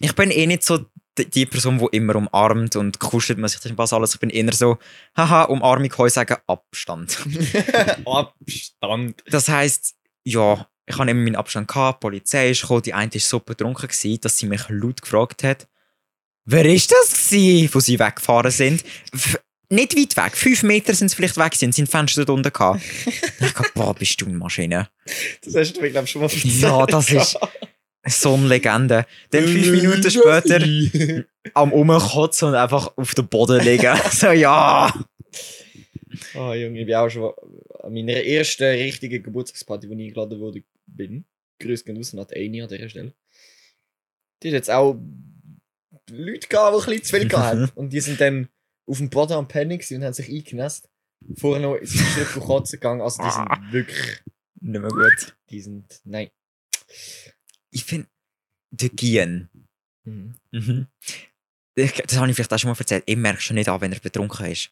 ich 0.00 0.14
bin 0.14 0.30
eh 0.30 0.46
nicht 0.46 0.62
so 0.62 0.86
die, 1.18 1.46
Person, 1.46 1.78
die 1.78 1.96
immer 1.96 2.16
umarmt 2.16 2.76
und 2.76 2.98
kuschelt 2.98 3.38
man 3.38 3.48
sich 3.48 3.60
das 3.60 3.72
was 3.76 3.92
alles. 3.92 4.14
Ich 4.14 4.20
bin 4.20 4.30
eher 4.30 4.52
so, 4.52 4.78
haha, 5.16 5.44
Umarmung, 5.44 5.92
heu 5.96 6.08
sagen, 6.08 6.36
Abstand. 6.46 7.18
Abstand. 8.04 9.22
Das 9.26 9.48
heisst, 9.48 9.94
ja, 10.24 10.66
ich 10.86 10.98
habe 10.98 11.10
immer 11.10 11.22
meinen 11.22 11.36
Abstand 11.36 11.68
gehabt, 11.68 12.02
die 12.02 12.06
Polizei 12.06 12.50
ist 12.50 12.62
gekommen, 12.62 12.82
die 12.82 12.94
eine 12.94 13.12
war 13.12 13.20
so 13.20 13.40
betrunken, 13.40 13.88
gewesen, 13.88 14.20
dass 14.20 14.38
sie 14.38 14.46
mich 14.46 14.68
laut 14.68 15.02
gefragt 15.02 15.42
hat, 15.42 15.66
wer 16.44 16.64
ist 16.66 16.92
das 16.92 17.28
gewesen, 17.30 17.70
wo 17.72 17.80
sie 17.80 17.98
weggefahren 17.98 18.50
sind? 18.50 18.84
F 19.12 19.38
nicht 19.68 19.96
weit 19.96 20.16
weg, 20.16 20.36
fünf 20.36 20.62
Meter 20.62 20.94
sind 20.94 21.08
sie 21.08 21.16
vielleicht 21.16 21.36
weg, 21.36 21.56
sind 21.56 21.74
sie 21.74 21.84
Fenster 21.86 22.24
dort 22.24 22.38
unten 22.38 22.52
gehabt. 22.52 22.80
ich 23.06 23.52
dachte, 23.52 23.70
boah, 23.74 23.92
bist 23.94 24.20
du 24.20 24.26
eine 24.26 24.36
Maschine. 24.36 24.88
Das 25.44 25.56
hast 25.56 25.72
du 25.72 25.80
mir, 25.80 25.90
glaube 25.90 26.04
ich, 26.04 26.12
schon 26.12 26.22
mal 26.22 26.30
erzählt. 26.30 26.62
Ja, 26.62 26.86
das 26.86 27.10
ist 27.10 27.38
so 28.06 28.34
eine 28.34 28.46
Legende. 28.48 29.06
Dann 29.30 29.44
fünf 29.44 29.70
Minuten 29.70 30.10
später 30.10 31.24
am 31.54 31.72
Umkotzen 31.72 32.48
und 32.48 32.54
einfach 32.54 32.96
auf 32.96 33.14
den 33.14 33.28
Boden 33.28 33.62
liegen. 33.64 33.96
so, 34.10 34.30
ja. 34.30 34.92
Ah, 36.34 36.54
Junge, 36.54 36.80
ich 36.80 36.86
bin 36.86 36.94
auch 36.94 37.08
schon 37.10 37.32
an 37.82 37.92
meiner 37.92 38.14
ersten 38.14 38.64
richtigen 38.64 39.22
Geburtstagsparty, 39.22 39.88
wo 39.88 39.92
ich 39.94 40.06
eingeladen 40.06 40.40
wurde, 40.40 40.62
bin. 40.86 41.24
Grüß 41.60 41.84
gehen 41.84 41.96
raus 41.96 42.10
die 42.10 42.34
Eni 42.34 42.62
an 42.62 42.68
dieser 42.68 42.88
Stelle. 42.88 43.14
Die 44.42 44.48
hat 44.48 44.54
jetzt 44.54 44.70
auch 44.70 44.96
Leute 46.10 46.48
gehabt, 46.48 46.76
die 46.76 46.90
ein 46.92 46.98
bisschen 46.98 47.04
zu 47.04 47.16
viel 47.16 47.38
hatten. 47.38 47.70
Und 47.74 47.92
die 47.92 48.00
sind 48.00 48.20
dann 48.20 48.48
auf 48.86 48.98
dem 48.98 49.10
Boden 49.10 49.32
am 49.32 49.48
Pennen 49.48 49.80
und 49.90 50.04
haben 50.04 50.12
sich 50.12 50.28
eingenässt. 50.28 50.88
Vorher 51.36 51.62
noch 51.62 51.74
ins 51.76 51.92
Stück 51.92 52.40
kotzen 52.44 52.78
gegangen. 52.78 53.00
Also 53.00 53.22
die 53.22 53.30
sind 53.30 53.72
wirklich, 53.72 54.22
Nicht 54.60 54.80
mehr 54.80 54.90
gut. 54.90 55.36
die 55.50 55.60
sind, 55.60 56.00
nein. 56.04 56.30
Ich 57.76 57.84
finde, 57.84 58.08
der 58.70 58.88
Gien, 58.88 59.48
Mhm. 60.04 60.34
Mhm. 60.52 60.86
Das 61.74 62.16
habe 62.16 62.30
ich 62.30 62.36
vielleicht 62.36 62.52
auch 62.52 62.58
schon 62.58 62.70
mal 62.70 62.76
erzählt. 62.78 63.02
Ich 63.06 63.16
merke 63.16 63.40
schon 63.40 63.56
nicht 63.56 63.68
an, 63.68 63.80
wenn 63.80 63.92
er 63.92 63.98
betrunken 63.98 64.46
ist. 64.46 64.70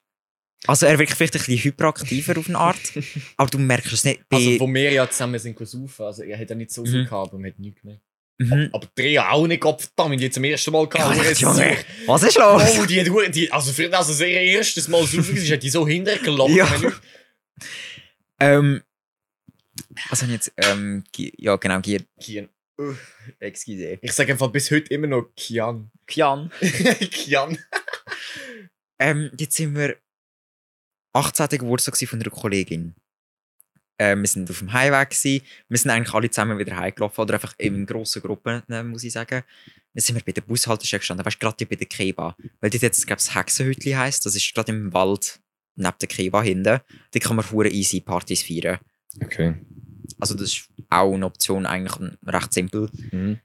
Also 0.66 0.86
er 0.86 0.96
wirkt 0.98 1.12
vielleicht 1.12 1.34
ein 1.34 1.38
bisschen 1.40 1.58
hyperaktiver 1.64 2.38
auf 2.38 2.48
eine 2.48 2.56
Art, 2.58 2.78
aber 3.36 3.50
du 3.50 3.58
merkst 3.58 3.92
es 3.92 4.04
nicht. 4.04 4.26
Bei, 4.28 4.36
Also, 4.36 4.60
wo 4.60 4.68
wir 4.72 4.90
ja 4.92 5.10
zusammen 5.10 5.38
sind 5.40 5.58
saufen, 5.58 6.04
also 6.06 6.22
er 6.22 6.38
hat 6.38 6.48
ja 6.48 6.54
nicht 6.56 6.70
so 6.70 6.84
viel 6.84 7.02
Mhm. 7.02 7.06
gehabt, 7.06 7.28
aber 7.30 7.38
man 7.38 7.50
hat 7.50 7.58
nichts 7.58 7.80
gemerkt. 7.82 8.02
Mhm. 8.38 8.70
Aber 8.72 8.88
drei 8.94 9.20
auch 9.20 9.46
nicht, 9.46 9.60
Gottverdammt, 9.60 10.20
die 10.20 10.30
zum 10.30 10.44
ersten 10.44 10.70
Mal 10.70 10.88
gehabt. 10.88 11.16
Ja, 11.16 11.32
Junge, 11.32 11.76
was 12.06 12.22
ist 12.22 12.38
los? 12.38 12.62
Oh, 12.78 12.86
die, 12.86 13.00
hat- 13.00 13.34
die, 13.34 13.52
also 13.52 13.72
für 13.72 13.88
das, 13.90 14.06
dass 14.08 14.20
ihr 14.20 14.28
erstes 14.28 14.88
Mal 14.88 15.04
so 15.06 15.18
ist, 15.18 15.50
hat 15.50 15.62
die 15.62 15.70
so 15.70 15.86
hintergelassen. 15.86 16.56
Ja. 16.56 16.80
Wenn 16.80 16.92
Ähm, 18.40 18.82
was 20.08 20.22
haben 20.22 20.30
jetzt, 20.32 20.52
ähm, 20.56 21.04
ja 21.38 21.56
genau, 21.56 21.80
Gier, 21.80 22.04
Excuse. 23.38 23.98
Ich 24.02 24.12
sage 24.12 24.32
einfach 24.32 24.50
bis 24.50 24.70
heute 24.70 24.92
immer 24.92 25.06
noch 25.06 25.30
Kian. 25.36 25.90
Kian. 26.06 26.50
Kian. 27.10 27.58
Ähm, 28.98 29.30
jetzt 29.38 29.56
sind 29.56 29.76
wir 29.76 29.96
18. 31.12 31.46
Geburtstag 31.58 31.96
von 31.96 32.20
einer 32.20 32.30
Kollegin. 32.30 32.94
Ähm, 33.98 34.22
wir 34.22 34.28
sind 34.28 34.50
auf 34.50 34.58
dem 34.58 34.72
Heimweg 34.72 35.10
gewesen. 35.10 35.44
Wir 35.68 35.78
sind 35.78 35.90
eigentlich 35.90 36.14
alle 36.14 36.30
zusammen 36.30 36.58
wieder 36.58 36.76
heimgelaufen 36.76 37.22
oder 37.22 37.34
einfach 37.34 37.54
in 37.58 37.86
grossen 37.86 38.22
Gruppen, 38.22 38.62
äh, 38.68 38.82
muss 38.82 39.04
ich 39.04 39.12
sagen. 39.12 39.44
Dann 39.94 40.02
sind 40.02 40.16
wir 40.16 40.24
bei 40.24 40.32
der 40.32 40.40
Bushaltestelle 40.40 40.98
gestanden, 40.98 41.24
weißt 41.24 41.36
du, 41.36 41.46
gerade 41.46 41.66
bei 41.66 41.76
der 41.76 41.86
Keba. 41.86 42.36
Weil 42.60 42.70
dort 42.70 42.82
jetzt, 42.82 43.06
glaube 43.06 43.20
ich, 43.20 43.26
das 43.26 43.34
Hexenhütli 43.36 43.92
heisst. 43.92 44.26
Das 44.26 44.34
ist 44.34 44.52
gerade 44.52 44.72
im 44.72 44.92
Wald 44.92 45.40
neben 45.76 45.94
der 46.00 46.08
Keba 46.08 46.42
hinten. 46.42 46.80
Da 47.12 47.18
kann 47.20 47.36
man 47.36 47.48
hure 47.50 47.68
easy 47.68 48.00
Partys 48.00 48.42
feiern. 48.42 48.80
Okay. 49.22 49.54
Also 50.24 50.32
das 50.32 50.52
ist 50.52 50.68
auch 50.88 51.12
eine 51.12 51.26
Option, 51.26 51.66
eigentlich 51.66 52.16
recht 52.26 52.54
simpel. 52.54 52.88
Mhm. 53.10 53.40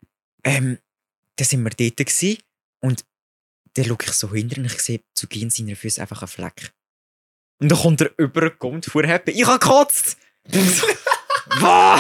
Ähm, 0.46 0.78
dann 1.36 1.46
sind 1.46 1.62
wir 1.62 1.72
dort 1.72 1.98
gewesen, 1.98 2.38
und 2.80 3.04
dann 3.74 3.84
schaue 3.84 3.98
ich 4.02 4.12
so 4.14 4.32
hinter 4.32 4.62
und 4.62 4.68
ich 4.68 4.80
sehe 4.80 5.02
zu 5.14 5.28
Gehen 5.28 5.50
seiner 5.50 5.76
Füße 5.76 6.00
einfach 6.00 6.22
einen 6.22 6.30
Fleck. 6.30 6.72
Und 7.62 7.70
dann 7.70 7.80
kommt 7.80 8.00
er 8.00 8.12
über, 8.16 8.50
kommt 8.52 8.86
vor 8.86 9.04
happy. 9.04 9.32
Ich 9.32 9.46
habe 9.46 9.60
gekotzt! 9.60 10.16
Was? 11.60 12.00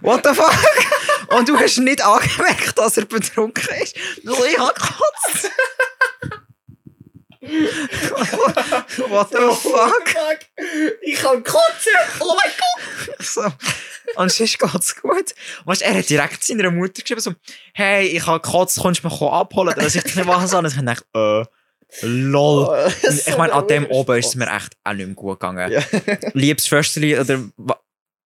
What 0.00 0.24
the 0.24 0.32
fuck? 0.32 1.36
Und 1.36 1.48
du 1.48 1.58
hast 1.58 1.78
nicht 1.78 2.00
angemerkt, 2.00 2.78
dass 2.78 2.98
er 2.98 3.06
betrunken 3.06 3.68
ist. 3.82 3.96
Ich 3.96 4.58
habe 4.58 4.74
gekotzt! 4.74 5.50
What 9.08 9.30
the 9.30 9.38
fuck? 9.38 10.38
Ich 11.02 11.16
kann 11.16 11.42
kotzen! 11.42 11.92
Oh 12.20 12.34
mein 12.36 12.52
Gott! 12.58 13.26
So. 13.26 13.42
Und 14.16 14.32
sonst 14.32 14.58
geht's 14.58 14.96
gut. 15.00 15.34
Weißt, 15.64 15.82
er 15.82 15.94
hat 15.98 16.08
direkt 16.08 16.42
seiner 16.44 16.70
Mutter 16.70 17.02
geschrieben, 17.02 17.20
so, 17.20 17.34
hey, 17.74 18.06
ich 18.08 18.26
habe 18.26 18.40
gekotzt, 18.40 18.78
kommst 18.80 19.02
du 19.04 19.08
mich 19.08 19.20
abholen? 19.22 19.74
Dass 19.76 19.94
ich 19.94 20.04
nicht 20.04 20.26
was 20.26 20.54
an. 20.54 20.64
Und 20.64 20.74
ich 20.76 20.84
dachte, 20.84 21.04
äh, 22.02 22.06
lol. 22.06 22.66
Und 23.02 23.26
ich 23.26 23.36
meine, 23.36 23.52
an 23.52 23.66
dem 23.66 23.86
oben 23.86 24.18
ist 24.18 24.26
es 24.28 24.34
mir 24.34 24.46
echt 24.54 24.72
auch 24.84 24.92
nicht 24.92 25.06
mehr 25.06 25.14
gut 25.14 25.40
gegangen. 25.40 25.70
Ja. 25.72 25.82
Liebes 26.34 26.66
Försterli 26.66 27.18
oder 27.18 27.40
wa- 27.56 27.80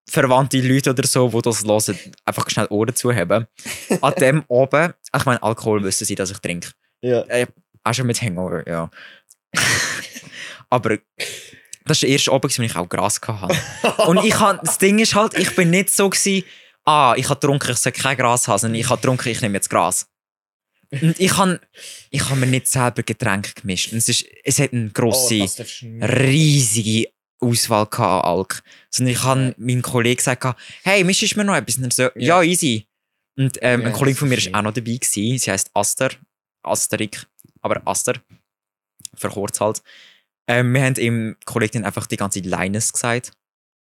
verwandte 0.09 0.59
Leute 0.61 0.89
oder 0.91 1.05
so, 1.07 1.27
die 1.29 1.41
das 1.41 1.63
hören, 1.63 1.99
einfach 2.25 2.49
schnell 2.49 2.67
Ohren 2.69 2.95
zuhaben. 2.95 3.47
An 4.01 4.13
dem 4.15 4.43
oben, 4.47 4.93
ich 5.15 5.25
meine, 5.25 5.41
Alkohol 5.43 5.83
wissen 5.83 6.05
sie, 6.05 6.15
dass 6.15 6.31
ich 6.31 6.39
trinke. 6.39 6.69
Ja. 7.01 7.21
Äh, 7.23 7.47
auch 7.83 7.93
schon 7.93 8.07
mit 8.07 8.21
Hangover, 8.21 8.67
ja. 8.67 8.89
Aber 10.69 10.97
das 11.85 12.01
war 12.01 12.07
der 12.07 12.09
erste 12.09 12.31
Abend, 12.31 12.57
wo 12.57 12.63
ich 12.63 12.75
auch 12.75 12.89
Gras 12.89 13.19
hatte. 13.25 13.57
Und 14.07 14.23
ich 14.23 14.39
han, 14.39 14.59
das 14.63 14.77
Ding 14.77 14.99
ist 14.99 15.15
halt, 15.15 15.37
ich 15.37 15.55
bin 15.55 15.69
nicht 15.69 15.89
so 15.89 16.09
gewesen, 16.09 16.45
ah, 16.85 17.13
ich 17.17 17.29
habe 17.29 17.39
getrunken, 17.39 17.71
ich 17.71 17.77
soll 17.77 17.91
kein 17.91 18.17
Gras 18.17 18.47
haben, 18.47 18.59
sondern 18.59 18.79
ich 18.79 18.89
habe 18.89 18.99
getrunken, 19.01 19.29
ich 19.29 19.41
nehme 19.41 19.55
jetzt 19.55 19.69
Gras. 19.69 20.07
Und 21.01 21.19
ich 21.19 21.37
habe 21.37 21.59
ich 22.11 22.29
han 22.29 22.39
mir 22.39 22.45
nicht 22.45 22.67
selber 22.67 23.03
Getränke 23.03 23.53
gemischt. 23.59 23.91
Und 23.91 23.97
es, 23.97 24.09
ist, 24.09 24.25
es 24.43 24.59
hat 24.59 24.73
eine 24.73 24.89
grosse, 24.89 25.41
Oh, 25.41 26.05
riesige 26.05 27.09
Auswahl 27.39 27.87
an 27.91 28.21
Alk. 28.21 28.63
Sondern 28.91 29.13
ich 29.13 29.23
habe 29.23 29.55
meinem 29.57 29.81
Kollegen 29.81 30.17
gesagt, 30.17 30.45
hey, 30.83 31.03
mischst 31.03 31.31
du 31.33 31.37
mir 31.37 31.45
noch 31.45 31.55
etwas? 31.55 31.77
Und 31.77 31.85
er 31.85 31.91
so, 31.91 32.09
ja, 32.15 32.43
easy. 32.43 32.87
Und 33.35 33.57
ähm, 33.61 33.81
Ja, 33.81 33.87
ein 33.87 33.93
Kollege 33.93 34.17
von 34.17 34.29
mir 34.29 34.37
war 34.37 34.59
auch 34.59 34.63
noch 34.63 34.73
dabei. 34.73 34.93
Gewesen. 34.93 35.37
Sie 35.39 35.51
heisst 35.51 35.71
Aster. 35.73 36.11
Asterik. 36.61 37.25
Aber 37.63 37.81
Aster. 37.85 38.13
Verkürzt 39.15 39.59
halt. 39.59 39.81
Ähm, 40.47 40.73
wir 40.73 40.83
haben 40.83 40.95
ihm 40.95 41.35
Kollegen 41.45 41.73
dann 41.73 41.85
einfach 41.85 42.05
die 42.05 42.17
ganze 42.17 42.39
Linus 42.39 42.93
gesagt. 42.93 43.31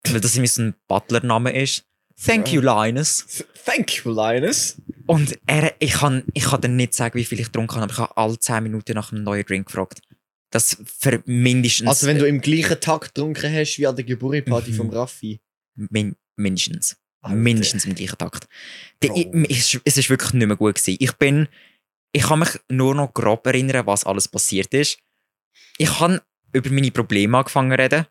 Weil 0.08 0.22
das 0.22 0.34
so 0.34 0.62
ein 0.62 0.76
Butler-Name 0.88 1.52
ist. 1.62 1.86
Thank 2.24 2.54
you, 2.54 2.62
Linus. 2.62 3.44
Thank 3.66 3.98
you, 3.98 4.12
Linus. 4.12 4.78
Und 5.08 5.38
er, 5.48 5.74
ich 5.80 5.94
kann, 5.94 6.24
ich 6.34 6.44
kann 6.44 6.62
dann 6.62 6.76
nicht 6.76 6.94
sagen, 6.94 7.16
wie 7.16 7.26
viel 7.26 7.40
ich 7.40 7.48
getrunken 7.48 7.76
habe, 7.76 7.84
aber 7.84 7.94
ich 7.94 8.00
habe 8.00 8.18
alle 8.18 8.38
10 8.40 8.64
Minuten 8.64 8.94
nach 8.94 9.12
einem 9.12 9.24
neuen 9.24 9.46
Drink 9.46 9.68
gefragt. 9.68 10.02
Das 10.52 10.78
für 10.86 11.24
mindestens. 11.26 11.88
Also 11.88 12.08
wenn 12.08 12.20
du 12.20 12.28
im 12.28 12.42
gleichen 12.42 12.80
Takt 12.80 13.16
getrunken 13.16 13.52
hast 13.54 13.78
wie 13.78 13.88
an 13.88 13.96
der 13.96 14.06
Geburtstagsparty 14.06 14.72
Mhm. 14.72 14.76
vom 14.76 14.90
Raffi. 14.90 15.40
Min 15.76 16.16
mindestens. 16.36 16.98
Alter. 17.22 17.36
Mindestens 17.36 17.86
im 17.86 17.96
gleichen 17.96 18.18
Takt. 18.18 18.48
Die, 19.02 19.08
Bro. 19.08 19.46
ich, 19.48 19.80
es, 19.86 19.98
ist 19.98 20.10
wirklich 20.10 20.34
nicht 20.34 20.48
mehr 20.48 20.58
gut 20.58 20.76
gewesen. 20.76 20.98
Ich 21.00 21.14
bin, 21.14 21.48
ich 22.12 22.24
kann 22.24 22.40
mich 22.40 22.60
nur 22.70 22.96
noch 22.96 23.14
grob 23.14 23.46
erinnern, 23.48 23.86
was 23.86 24.04
alles 24.04 24.28
passiert 24.28 24.74
ist. 24.74 24.98
Ich 25.78 26.00
habe 26.00 26.22
über 26.54 26.70
meine 26.70 26.92
Probleme 26.92 27.38
angefangen 27.38 27.72
zu 27.72 27.78
reden. 27.82 28.08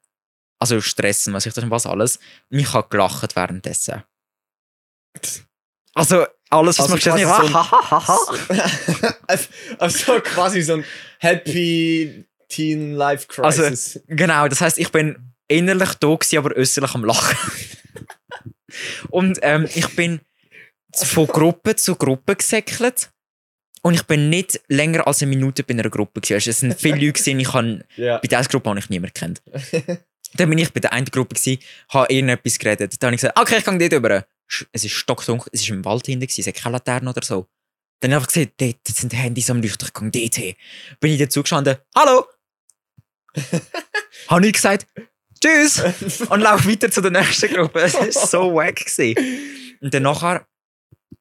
Also 0.58 0.80
Stressen, 0.80 1.32
was 1.32 1.46
ich 1.46 1.52
das 1.54 1.64
und 1.64 1.70
was 1.70 1.86
alles. 1.86 2.18
Und 2.50 2.58
ich 2.58 2.72
habe 2.72 2.88
gelacht 2.88 3.34
währenddessen. 3.36 4.02
Also 5.94 6.26
alles, 6.50 6.78
was 6.78 6.90
Also 6.90 7.12
man 7.12 7.24
quasi 7.24 7.52
hat, 7.90 8.16
so 8.16 8.52
ein- 8.54 9.14
also, 9.26 9.48
also 9.78 10.20
quasi 10.20 10.62
so 10.62 10.74
ein 10.74 10.84
Happy 11.18 12.24
Teen 12.48 12.94
Life 12.94 13.26
Crisis. 13.28 14.00
Genau, 14.06 14.48
das 14.48 14.60
heißt, 14.60 14.78
ich 14.78 14.90
bin 14.90 15.32
innerlich 15.48 15.94
da 15.94 16.14
gewesen, 16.14 16.38
aber 16.38 16.56
äußerlich 16.56 16.94
am 16.94 17.04
Lachen. 17.04 17.36
und 19.10 19.38
ähm, 19.42 19.68
ich 19.74 19.94
bin 19.96 20.20
von 20.94 21.26
Gruppe 21.26 21.76
zu 21.76 21.96
Gruppe 21.96 22.36
gesäckelt. 22.36 23.10
Und 23.82 23.94
ich 23.94 24.02
bin 24.02 24.28
nicht 24.28 24.60
länger 24.68 25.06
als 25.06 25.22
eine 25.22 25.30
Minute 25.30 25.62
bei 25.62 25.72
einer 25.72 25.88
Gruppe 25.88 26.20
gewesen. 26.20 26.34
Also, 26.34 26.50
Es 26.50 26.60
sind 26.60 26.78
viele 26.78 26.96
Leute 27.06 27.12
gewesen, 27.12 27.40
ich 27.40 27.52
habe, 27.52 27.84
ja. 27.96 28.18
bei 28.18 28.28
dieser 28.28 28.44
Gruppe 28.44 28.70
habe 28.70 28.78
ich 28.78 28.90
niemanden 28.90 29.14
kennt. 29.14 29.42
Dann 30.34 30.48
bin 30.48 30.58
ich 30.58 30.72
bei 30.72 30.80
der 30.80 30.92
einen 30.92 31.06
Gruppe 31.06 31.34
gewesen, 31.34 31.60
habe 31.88 32.12
irgendetwas 32.12 32.58
geredet. 32.58 33.02
Dann 33.02 33.08
habe 33.08 33.14
ich 33.16 33.20
gesagt, 33.20 33.38
okay, 33.38 33.56
ich 33.58 33.64
gehe 33.64 33.88
dort 33.88 33.92
rüber. 33.92 34.26
Es 34.72 34.84
ist 34.84 34.92
stockdunkel, 34.92 35.48
es 35.52 35.62
ist 35.62 35.70
im 35.70 35.84
Wald 35.84 36.06
hinten 36.06 36.26
gewesen, 36.26 36.40
es 36.40 36.46
hat 36.46 36.54
keine 36.54 36.74
Laterne 36.74 37.10
oder 37.10 37.22
so. 37.24 37.48
Dann 38.00 38.14
habe 38.14 38.24
ich 38.24 38.32
gesagt, 38.32 38.60
dort 38.60 38.88
sind 38.88 39.12
die 39.12 39.16
Handys 39.16 39.50
am 39.50 39.60
Leuchten, 39.60 39.88
ich 39.88 40.12
gehe 40.12 40.22
dort 40.22 40.34
hin. 40.34 40.54
Bin 41.00 41.12
ich 41.12 41.18
dazu 41.18 41.42
gestanden, 41.42 41.76
hallo! 41.94 42.26
habe 44.28 44.46
ich 44.46 44.52
gesagt, 44.52 44.86
tschüss! 45.42 45.82
und 46.28 46.40
laufe 46.40 46.68
weiter 46.68 46.90
zu 46.90 47.00
der 47.00 47.10
nächsten 47.10 47.52
Gruppe. 47.52 47.80
Es 47.80 47.94
war 47.94 48.10
so 48.12 48.54
wack. 48.54 48.76
Gewesen. 48.76 49.16
Und 49.80 49.94
dann 49.94 50.02
nachher 50.02 50.46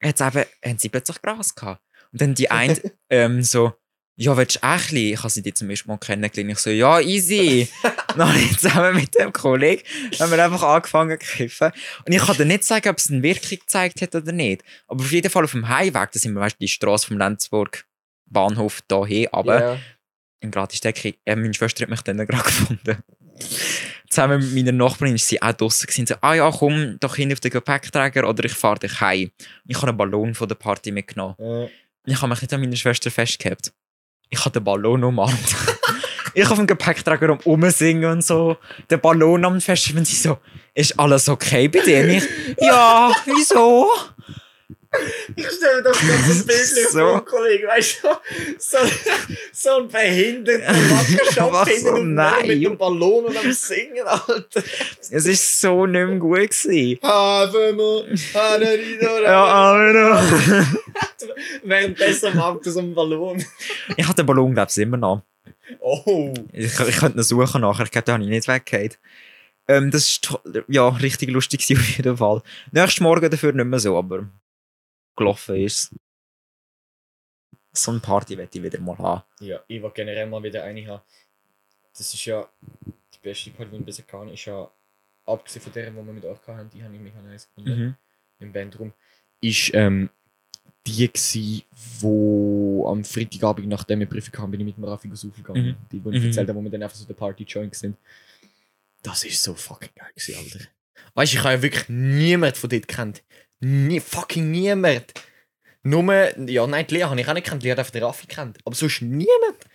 hat's 0.01 0.21
eben, 0.21 0.45
haben 0.65 0.77
sie 0.77 0.89
plötzlich 0.89 1.21
Gras 1.21 1.53
gehabt. 1.53 1.81
Und 2.11 2.21
dann 2.21 2.33
die 2.35 2.49
eine 2.51 2.79
ähm, 3.09 3.41
so, 3.43 3.73
ja, 4.15 4.35
willst 4.35 4.57
du 4.57 4.67
Ächli? 4.67 5.13
Ich 5.13 5.19
habe 5.19 5.29
sie 5.29 5.41
die 5.41 5.53
zum 5.53 5.69
ersten 5.69 5.87
Mal 5.87 5.97
kennengelernt. 5.97 6.51
Ich 6.51 6.59
so, 6.59 6.69
ja, 6.69 6.99
easy. 6.99 7.69
dann 8.17 8.35
zusammen 8.57 8.95
mit 8.95 9.17
dem 9.17 9.31
Kollegen 9.31 9.81
haben 10.19 10.31
wir 10.31 10.43
einfach 10.43 10.63
angefangen 10.63 11.17
zu 11.19 11.25
kiffen. 11.25 11.71
Und 12.05 12.11
ich 12.13 12.21
kann 12.21 12.35
dir 12.35 12.45
nicht 12.45 12.65
sagen, 12.65 12.89
ob 12.89 12.97
es 12.97 13.09
eine 13.09 13.23
Wirkung 13.23 13.59
gezeigt 13.59 14.01
hat 14.01 14.15
oder 14.15 14.31
nicht. 14.33 14.63
Aber 14.87 15.03
auf 15.03 15.11
jeden 15.11 15.29
Fall 15.31 15.45
auf 15.45 15.51
dem 15.51 15.69
Heimweg, 15.69 16.11
da 16.11 16.19
sind 16.19 16.33
wir, 16.33 16.41
weißt 16.41 16.55
du, 16.55 16.59
die 16.65 16.67
Straße 16.67 17.07
vom 17.07 17.17
Lenzburg 17.17 17.85
Bahnhof 18.25 18.83
hin, 19.07 19.27
aber 19.31 19.61
Ja. 19.61 19.79
in 20.41 20.51
Gratisdecke. 20.51 21.15
Äh, 21.25 21.35
meine 21.35 21.53
Schwester 21.53 21.83
hat 21.83 21.89
mich 21.89 22.01
dann 22.01 22.17
gerade 22.17 22.43
gefunden. 22.43 22.97
Zusammen 24.09 24.39
mit 24.39 24.53
meiner 24.65 24.71
Nachbarin 24.77 25.15
ist 25.15 25.27
sie 25.27 25.41
auch 25.41 25.53
draussen 25.53 25.87
gewesen. 25.87 26.07
So, 26.07 26.15
ah 26.21 26.33
ja, 26.33 26.51
komm 26.51 26.97
doch 26.99 27.15
hin 27.15 27.31
auf 27.31 27.39
den 27.39 27.51
Gepäckträger 27.51 28.27
oder 28.27 28.43
ich 28.43 28.53
fahre 28.53 28.79
dich 28.79 28.99
heim. 28.99 29.31
Ich 29.65 29.77
habe 29.77 29.89
einen 29.89 29.97
Ballon 29.97 30.35
von 30.35 30.47
der 30.47 30.55
Party 30.55 30.91
mitgenommen. 30.91 31.35
Ich 32.05 32.17
habe 32.17 32.29
mich 32.29 32.41
nicht 32.41 32.53
an 32.53 32.61
meiner 32.61 32.75
Schwester 32.75 33.11
festgehabt. 33.11 33.73
Ich 34.29 34.39
habe 34.39 34.51
den 34.51 34.63
Ballon 34.63 35.03
umarmt. 35.03 35.55
ich 36.33 36.49
auf 36.49 36.57
dem 36.57 36.67
Gepäckträger 36.67 37.31
um 37.31 37.39
rumsingen 37.39 38.11
und 38.11 38.23
so. 38.23 38.57
Den 38.89 39.01
Ballon 39.01 39.45
am 39.45 39.61
Fest 39.61 39.93
und 39.95 40.05
sie 40.05 40.15
so, 40.15 40.37
ist 40.73 40.99
alles 40.99 41.27
okay 41.29 41.67
bei 41.67 41.79
dir? 41.79 42.07
Ich, 42.07 42.23
ja, 42.59 43.11
wieso? 43.25 43.89
Ich 45.35 45.45
stelle 45.47 45.83
mir 45.83 45.83
das 46.27 46.45
Bild 46.45 46.65
So. 46.89 46.99
vor, 46.99 47.23
Kollege, 47.25 47.67
weißt 47.67 48.03
du, 48.03 48.07
so, 48.57 48.77
so 49.53 49.77
ein 49.81 49.87
behinderter 49.87 50.73
Wackerschaft 50.73 51.69
hinten 51.69 51.89
und 51.93 52.13
Nein. 52.15 52.47
mit 52.47 52.63
dem 52.63 52.77
Ballon 52.77 53.25
und 53.25 53.37
am 53.37 53.51
Singen, 53.51 54.05
Alter. 54.07 54.63
Es 55.11 55.27
war 55.27 55.33
so 55.35 55.85
nicht 55.85 56.07
mehr 56.07 56.17
gut. 56.17 56.39
Gewesen. 56.39 56.99
Ja, 57.03 57.09
aber 57.09 57.73
Währenddessen 61.63 62.35
macht 62.35 62.63
so 62.65 62.79
einen 62.79 62.93
Ballon. 62.95 63.43
Ich 63.97 64.05
habe 64.05 64.15
den 64.15 64.25
Ballon, 64.25 64.53
glaube 64.53 64.71
ich, 64.71 64.77
immer 64.77 64.97
noch. 64.97 65.21
Oh. 65.79 66.33
Ich, 66.51 66.79
ich 66.79 66.97
könnte 66.97 67.19
ihn 67.19 67.23
suchen 67.23 67.61
nachher. 67.61 67.85
Ich 67.85 67.91
glaube, 67.91 68.05
den 68.05 68.13
habe 68.15 68.23
ich 68.23 68.29
nicht 68.29 68.47
weggehabt. 68.47 68.99
Ähm, 69.67 69.91
das 69.91 70.19
to- 70.21 70.39
ja, 70.67 70.87
richtig 70.89 71.29
lustig 71.29 71.61
auf 71.77 71.97
jeden 71.97 72.17
Fall. 72.17 72.41
Nächsten 72.71 73.03
Morgen 73.03 73.29
dafür 73.29 73.51
nicht 73.53 73.65
mehr 73.65 73.79
so, 73.79 73.97
aber 73.97 74.27
gelaufen 75.15 75.55
ist 75.55 75.93
So 77.73 77.91
eine 77.91 77.99
Party 77.99 78.37
werde 78.37 78.57
ich 78.57 78.63
wieder 78.63 78.79
mal 78.79 78.97
haben. 78.97 79.23
Ja, 79.39 79.63
ich 79.67 79.81
will 79.81 79.91
generell 79.93 80.27
mal 80.27 80.41
wieder 80.43 80.63
eine 80.63 80.85
haben. 80.87 81.01
Das 81.97 82.13
ist 82.13 82.25
ja 82.25 82.47
die 83.13 83.19
beste 83.21 83.51
Party, 83.51 83.71
die 83.71 83.77
ich 83.77 83.85
bisher 83.85 84.05
kann. 84.05 84.29
Ist 84.29 84.45
ja, 84.45 84.69
abgesehen 85.25 85.61
von 85.61 85.73
der, 85.73 85.89
die 85.91 85.95
wir 85.95 86.03
mit 86.03 86.25
euch 86.25 86.47
hatten, 86.47 86.69
die 86.69 86.83
habe 86.83 86.93
ich 86.95 87.01
mega 87.01 87.21
nice 87.21 87.47
gefunden. 87.47 87.79
Mhm. 87.79 87.95
Im 88.39 88.51
Bandroom. 88.53 88.93
Ist 89.41 89.71
ähm, 89.73 90.09
die 90.87 91.07
gsi, 91.11 91.65
wo 91.99 92.87
am 92.89 93.03
Freitagabend, 93.03 93.67
nachdem 93.67 93.99
wir 93.99 94.07
Prüfung 94.07 94.37
haben, 94.39 94.51
bin 94.51 94.61
ich 94.61 94.65
mit 94.65 94.77
dem 94.77 94.85
Raffi 94.85 95.09
gegangen. 95.09 95.67
Mhm. 95.67 95.75
Die, 95.91 95.99
die 95.99 96.09
ich 96.09 96.21
Mhm. 96.21 96.27
erzählt 96.27 96.49
habe, 96.49 96.57
wo 96.59 96.63
wir 96.63 96.71
dann 96.71 96.83
einfach 96.83 96.95
so 96.95 97.05
der 97.05 97.13
Party 97.13 97.43
joint 97.43 97.75
sind. 97.75 97.97
Das 99.03 99.23
ist 99.23 99.41
so 99.41 99.53
fucking 99.53 99.91
geil 99.95 100.11
gewesen, 100.13 100.35
Alter. 100.37 100.65
Weißt 101.13 101.33
du, 101.33 101.37
ich 101.37 101.43
habe 101.43 101.53
ja 101.55 101.61
wirklich 101.61 101.87
niemand 101.89 102.57
von 102.57 102.69
dort 102.69 102.87
kennt. 102.87 103.23
Nie, 103.61 103.99
fucking 103.99 104.51
niemand. 104.51 105.13
Nur, 105.83 106.39
ja, 106.49 106.67
nein, 106.67 106.87
die 106.87 106.95
Lea 106.95 107.03
habe 107.03 107.19
ich 107.19 107.27
auch 107.27 107.33
nicht 107.33 107.47
kennt, 107.47 107.63
Lea 107.63 107.71
hat 107.71 107.79
einfach 107.79 107.91
den 107.91 108.03
Raffi 108.03 108.27
kennt. 108.27 108.59
Aber 108.65 108.75
sonst 108.75 109.01
niemand. 109.01 109.65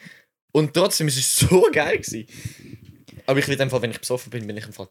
Und 0.52 0.74
trotzdem 0.74 1.08
ist 1.08 1.18
es 1.18 1.36
so 1.36 1.68
geil 1.72 1.98
gewesen. 1.98 2.26
Aber 3.26 3.38
ich 3.38 3.48
will 3.48 3.60
einfach, 3.60 3.82
wenn 3.82 3.90
ich 3.90 4.00
besoffen 4.00 4.30
bin, 4.30 4.46
bin 4.46 4.56
ich 4.56 4.66
einfach 4.66 4.88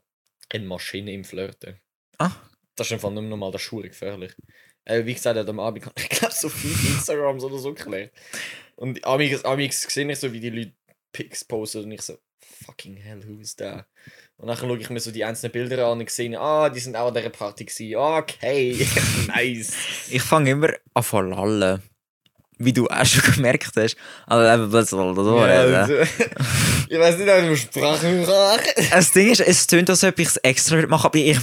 eine 0.50 0.66
Maschine 0.66 1.14
im 1.14 1.24
Flirten. 1.24 1.80
Ah. 2.18 2.32
Das 2.76 2.88
ist 2.88 2.94
einfach 2.94 3.12
nicht 3.12 3.24
normal, 3.24 3.52
das 3.52 3.62
ist 3.62 3.68
schwer 3.68 3.84
gefährlich. 3.84 4.34
Äh, 4.86 5.06
wie 5.06 5.14
gesagt, 5.14 5.38
am 5.38 5.60
Abend, 5.60 5.86
ich 5.98 6.10
glaube, 6.10 6.34
so 6.34 6.50
fünf 6.50 6.84
Instagrams 6.84 7.44
oder 7.44 7.58
so 7.58 7.74
geklärt. 7.74 8.12
Und 8.76 9.04
amigs, 9.06 9.46
amigs 9.46 9.82
sehe 9.84 10.12
ich 10.12 10.20
so, 10.20 10.34
wie 10.34 10.40
die 10.40 10.50
Leute 10.50 10.74
Pics 11.12 11.46
posten 11.46 11.84
und 11.84 11.92
ich 11.92 12.02
so, 12.02 12.18
fucking 12.66 12.98
hell, 12.98 13.24
who 13.26 13.40
is 13.40 13.56
that? 13.56 13.88
Und 14.38 14.48
dann 14.48 14.58
schaue 14.58 14.78
ich 14.78 14.90
mir 14.90 15.00
so 15.00 15.12
die 15.12 15.24
einzelnen 15.24 15.52
Bilder 15.54 15.88
an 15.88 16.00
und 16.00 16.10
sehe, 16.10 16.38
ah, 16.40 16.70
die 16.70 16.80
sind 16.80 16.96
auch 16.96 17.08
an 17.08 17.14
dieser 17.14 17.30
Party 17.30 17.66
gewesen. 17.66 17.96
Okay, 17.96 18.88
nice. 19.28 19.74
Ich 20.10 20.22
fange 20.22 20.52
immer 20.52 20.70
an 20.94 21.04
zu 21.04 21.22
lallen. 21.22 21.82
Wie 22.58 22.74
du 22.74 22.88
auch 22.88 23.06
schon 23.06 23.34
gemerkt 23.36 23.72
hast. 23.76 23.96
Also, 24.28 24.54
eben, 24.64 24.72
das 24.72 24.92
Ja, 24.92 25.84
reden? 25.86 26.08
ich 26.90 27.00
weiß 27.00 27.18
nicht, 27.18 27.30
ob 27.30 27.40
du 27.48 27.58
Sprachen 27.58 28.26
kannst. 28.26 28.92
Das 28.94 29.12
Ding 29.12 29.32
ist, 29.32 29.40
es 29.42 29.68
tönt, 29.68 29.90
als 29.90 30.04
ob 30.04 30.18
ich 30.20 30.28
es 30.28 30.38
extra 30.38 30.86
machen, 30.88 31.06
aber 31.08 31.18
ich, 31.18 31.40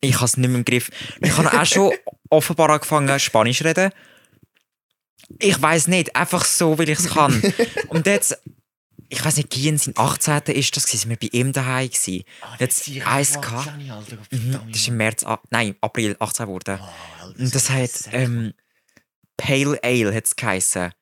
ich 0.00 0.14
habe 0.16 0.24
es 0.26 0.36
nicht 0.36 0.48
mehr 0.48 0.58
im 0.58 0.64
Griff. 0.64 0.90
Ich 1.20 1.36
habe 1.36 1.52
auch 1.52 1.64
schon 1.66 1.92
offenbar 2.30 2.70
angefangen, 2.70 3.18
Spanisch 3.18 3.58
zu 3.58 3.64
reden. 3.64 3.90
Ich 5.38 5.60
weiß 5.60 5.88
nicht, 5.88 6.14
einfach 6.16 6.44
so, 6.44 6.78
weil 6.78 6.88
ich 6.88 6.98
es 6.98 7.10
kann. 7.10 7.40
Und 7.88 8.06
jetzt, 8.06 8.40
ich 9.10 9.24
weiß 9.24 9.38
nicht, 9.38 9.50
Gian, 9.50 9.78
sein 9.78 9.94
18. 9.96 10.42
ist 10.54 10.76
das, 10.76 10.86
gewesen, 10.86 11.08
sind 11.08 11.10
wir 11.10 11.16
bei 11.16 11.36
ihm 11.36 11.52
daheim. 11.52 11.88
Gewesen. 11.88 12.24
Jetzt 12.58 12.90
eins 13.06 13.40
gehabt. 13.40 13.72
Mhm, 14.30 14.60
das 14.68 14.80
ist 14.80 14.88
im 14.88 14.96
März, 14.96 15.24
ah, 15.24 15.40
nein, 15.50 15.76
April 15.80 16.16
18 16.18 16.46
geworden. 16.46 16.78
Und 17.38 17.54
das 17.54 17.70
hat 17.70 17.90
ähm, 18.12 18.52
Pale 19.36 19.78
Ale 19.82 20.14
hat's 20.14 20.36
geheissen. 20.36 20.92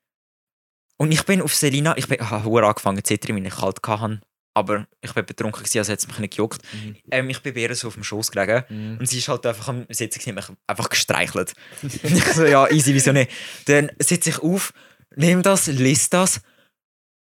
Und 0.98 1.12
ich 1.12 1.24
bin 1.24 1.42
auf 1.42 1.54
Selina, 1.54 1.96
ich 1.96 2.06
bin, 2.06 2.18
ich 2.20 2.30
habe 2.30 2.66
angefangen 2.66 2.98
zu 2.98 3.02
zittern, 3.02 3.36
weil 3.36 3.46
ich 3.46 3.56
kalt 3.56 3.78
hatte. 3.86 4.20
Aber 4.54 4.86
ich 5.02 5.12
bin 5.12 5.26
betrunken, 5.26 5.62
gewesen, 5.62 5.78
also 5.78 5.92
hat 5.92 5.98
es 5.98 6.08
mich 6.08 6.18
nicht 6.18 6.36
gejuckt. 6.36 6.62
Mhm. 6.72 6.96
Ähm, 7.10 7.28
ich 7.28 7.42
bin 7.42 7.52
bei 7.52 7.60
ihr 7.60 7.74
so 7.74 7.88
auf 7.88 7.94
dem 7.94 8.04
Schoß 8.04 8.30
gelegen. 8.30 8.64
Mhm. 8.68 8.98
Und 8.98 9.06
sie 9.06 9.18
ist 9.18 9.28
halt 9.28 9.44
einfach 9.44 9.68
am 9.68 9.84
Sitzen, 9.90 10.18
gewesen, 10.18 10.34
mich 10.34 10.46
einfach 10.66 10.88
gestreichelt. 10.88 11.52
Und 11.82 12.16
ich 12.16 12.24
so, 12.24 12.46
ja, 12.46 12.66
easy, 12.70 12.94
wieso 12.94 13.12
nicht? 13.12 13.30
Dann 13.66 13.90
sitze 13.98 14.30
ich 14.30 14.38
auf, 14.38 14.72
nehme 15.14 15.42
das, 15.42 15.66
lese 15.66 16.08
das. 16.08 16.40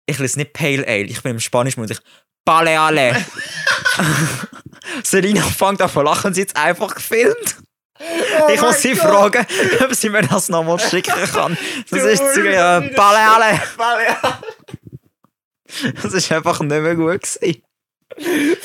Ich 0.10 0.20
lese 0.20 0.40
nicht 0.40 0.54
Pale 0.54 0.88
Ale, 0.88 1.04
ich 1.04 1.22
bin 1.22 1.34
im 1.34 1.40
Spanischmund. 1.40 1.92
Ich 1.92 2.00
Baleale. 2.48 3.26
Selina 5.04 5.42
fängt 5.42 5.82
an 5.82 5.90
zu 5.90 6.02
lachen 6.02 6.28
und 6.28 6.34
sie 6.34 6.44
es 6.44 6.56
einfach 6.56 6.96
gefilmt. 6.96 7.58
ich 8.54 8.62
muss 8.62 8.82
sie 8.82 8.96
fragen, 8.96 9.46
ob 9.84 9.94
sie 9.94 10.10
mir 10.10 10.22
das 10.22 10.48
nochmal 10.48 10.80
schicken 10.80 11.14
kann. 11.34 11.58
Das 11.90 12.04
ist 12.04 12.34
zu 12.34 12.50
ja, 12.50 12.80
Baleale. 12.80 13.62
Das 16.02 16.14
ist 16.14 16.32
einfach 16.32 16.62
nicht 16.62 16.82
mehr 16.82 16.96
gut 16.96 17.22
gewesen. 17.22 17.62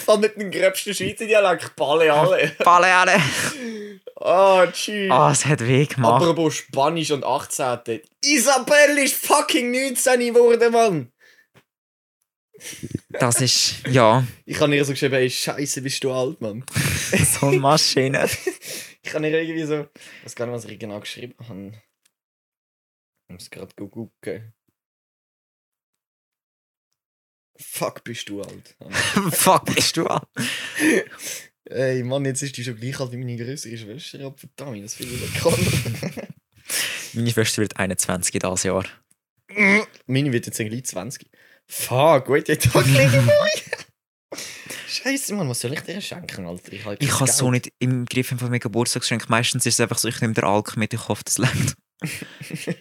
Von 0.04 0.20
mit 0.20 0.36
dem 0.36 0.52
gröbsten 0.52 0.94
Schweizer 0.94 1.26
Dialekt, 1.26 1.74
Balle 1.74 2.12
alle. 2.12 2.52
Baleale. 2.64 3.20
Oh, 4.14 4.64
tschüss. 4.72 5.10
Ah, 5.10 5.32
es 5.32 5.44
hat 5.44 5.60
weh 5.66 5.86
gemacht. 5.86 6.22
Apropos 6.22 6.54
Spanisch 6.54 7.10
und 7.10 7.24
18. 7.24 8.00
Isabel 8.24 8.98
ist 8.98 9.16
fucking 9.26 9.72
19 9.72 10.20
geworden, 10.20 10.72
Mann. 10.72 11.12
Das 13.10 13.40
ist, 13.40 13.86
ja, 13.88 14.26
Ich 14.44 14.60
habe 14.60 14.74
ihr 14.74 14.84
so 14.84 14.92
geschrieben, 14.92 15.14
ey, 15.14 15.30
Scheiße, 15.30 15.82
bist 15.82 16.02
du 16.02 16.12
alt, 16.12 16.40
Mann. 16.40 16.64
so 17.40 17.46
eine 17.46 17.58
Maschine. 17.58 18.28
Ich 19.02 19.14
habe 19.14 19.28
ihr 19.28 19.42
irgendwie 19.42 19.64
so. 19.64 19.88
Ich 20.18 20.24
weiß 20.24 20.34
gar 20.36 20.46
nicht, 20.46 20.54
was 20.54 20.64
ich 20.64 20.78
genau 20.78 21.00
geschrieben 21.00 21.34
habe. 21.48 21.72
Ich 23.28 23.32
muss 23.34 23.50
gerade 23.50 23.74
gucken. 23.74 24.52
Fuck, 27.58 28.04
bist 28.04 28.28
du 28.28 28.42
alt. 28.42 28.76
Fuck, 29.32 29.66
bist 29.66 29.96
du 29.96 30.06
an? 30.06 30.22
Ey, 31.64 32.02
Mann, 32.02 32.24
jetzt 32.24 32.42
ist 32.42 32.56
die 32.56 32.64
schon 32.64 32.76
gleich 32.76 32.98
alt 32.98 33.12
wie 33.12 33.18
meine 33.18 33.36
größere 33.36 33.76
Schwester. 33.76 34.20
Aber 34.26 34.36
verdammt, 34.36 34.84
das 34.84 34.94
finde 34.94 35.14
ich 35.14 35.44
cool. 35.44 36.28
Meine 37.12 37.30
Schwester 37.30 37.62
wird 37.62 37.76
21 37.76 38.38
dieses 38.38 38.62
Jahr. 38.64 38.84
Meine 40.06 40.32
wird 40.32 40.46
jetzt 40.46 40.58
gleich 40.58 40.84
20. 40.84 41.30
Fuck, 41.74 42.26
gut, 42.26 42.48
jetzt 42.48 42.70
Tag 42.70 42.84
legen 42.86 43.30
Scheiße, 44.86 45.34
Mann, 45.34 45.48
was 45.48 45.60
soll 45.60 45.72
ich 45.72 45.80
dir 45.80 46.02
schenken, 46.02 46.44
Alter? 46.44 46.70
Ich, 46.70 46.84
Ich 47.00 47.18
habe 47.18 47.32
so 47.32 47.50
nicht 47.50 47.72
im 47.78 48.04
Griff 48.04 48.28
von 48.28 48.36
meinem 48.42 48.60
Geburtstagsgeschenk. 48.60 49.30
Meistens 49.30 49.64
ist 49.64 49.74
es 49.74 49.80
einfach 49.80 49.96
so, 49.96 50.06
ich 50.06 50.20
nehme 50.20 50.34
den 50.34 50.44
Alk 50.44 50.76
mit, 50.76 50.92
ich 50.92 51.08
hoffe, 51.08 51.22
das 51.24 51.38
langt. 51.38 51.74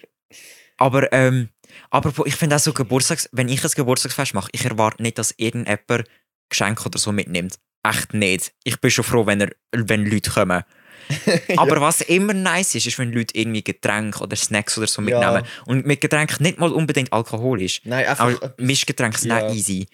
aber, 0.78 1.12
ähm, 1.14 1.48
aber 1.90 2.12
ich 2.26 2.36
finde 2.36 2.58
auch 2.58 2.60
so 2.60 2.74
Geburtstags... 2.74 3.30
Wenn 3.32 3.48
ich 3.48 3.64
ein 3.64 3.72
Geburtstagsfest 3.74 4.34
mache, 4.34 4.50
ich 4.52 4.66
erwarte 4.66 5.02
nicht, 5.02 5.18
dass 5.18 5.34
irgendjemand 5.38 6.10
Geschenke 6.50 6.86
oder 6.86 7.00
so 7.00 7.14
mitnimmt. 7.14 7.60
Echt 7.84 8.14
nicht. 8.14 8.54
Ich 8.66 8.82
bin 8.82 8.92
schon 8.92 9.06
froh, 9.06 9.26
wenn, 9.26 9.40
er, 9.40 9.52
wenn 9.72 10.06
Leute 10.06 10.32
kommen. 10.32 10.64
Aber 11.58 11.82
was 11.82 12.02
immer 12.02 12.34
nice 12.34 12.76
ist, 12.76 12.88
ist, 12.88 12.98
wenn 13.00 13.12
Leute 13.12 13.38
irgendwie 13.38 13.64
Getränke 13.64 14.22
oder 14.22 14.36
Snacks 14.36 14.78
oder 14.78 14.88
so 14.88 15.02
Ja. 15.02 15.20
mitnehmen. 15.32 15.48
Und 15.66 15.86
mit 15.86 16.02
Getränken 16.02 16.44
nicht 16.44 16.60
mal 16.60 16.72
unbedingt 16.72 17.12
alkoholisch. 17.14 17.82
Nein, 17.84 18.06
einfach. 18.06 18.26
Aber 18.42 18.54
Mischgetränke 18.58 19.18
sind 19.20 19.30
Ja. 19.32 19.46
auch 19.48 19.54
easy. 19.54 19.88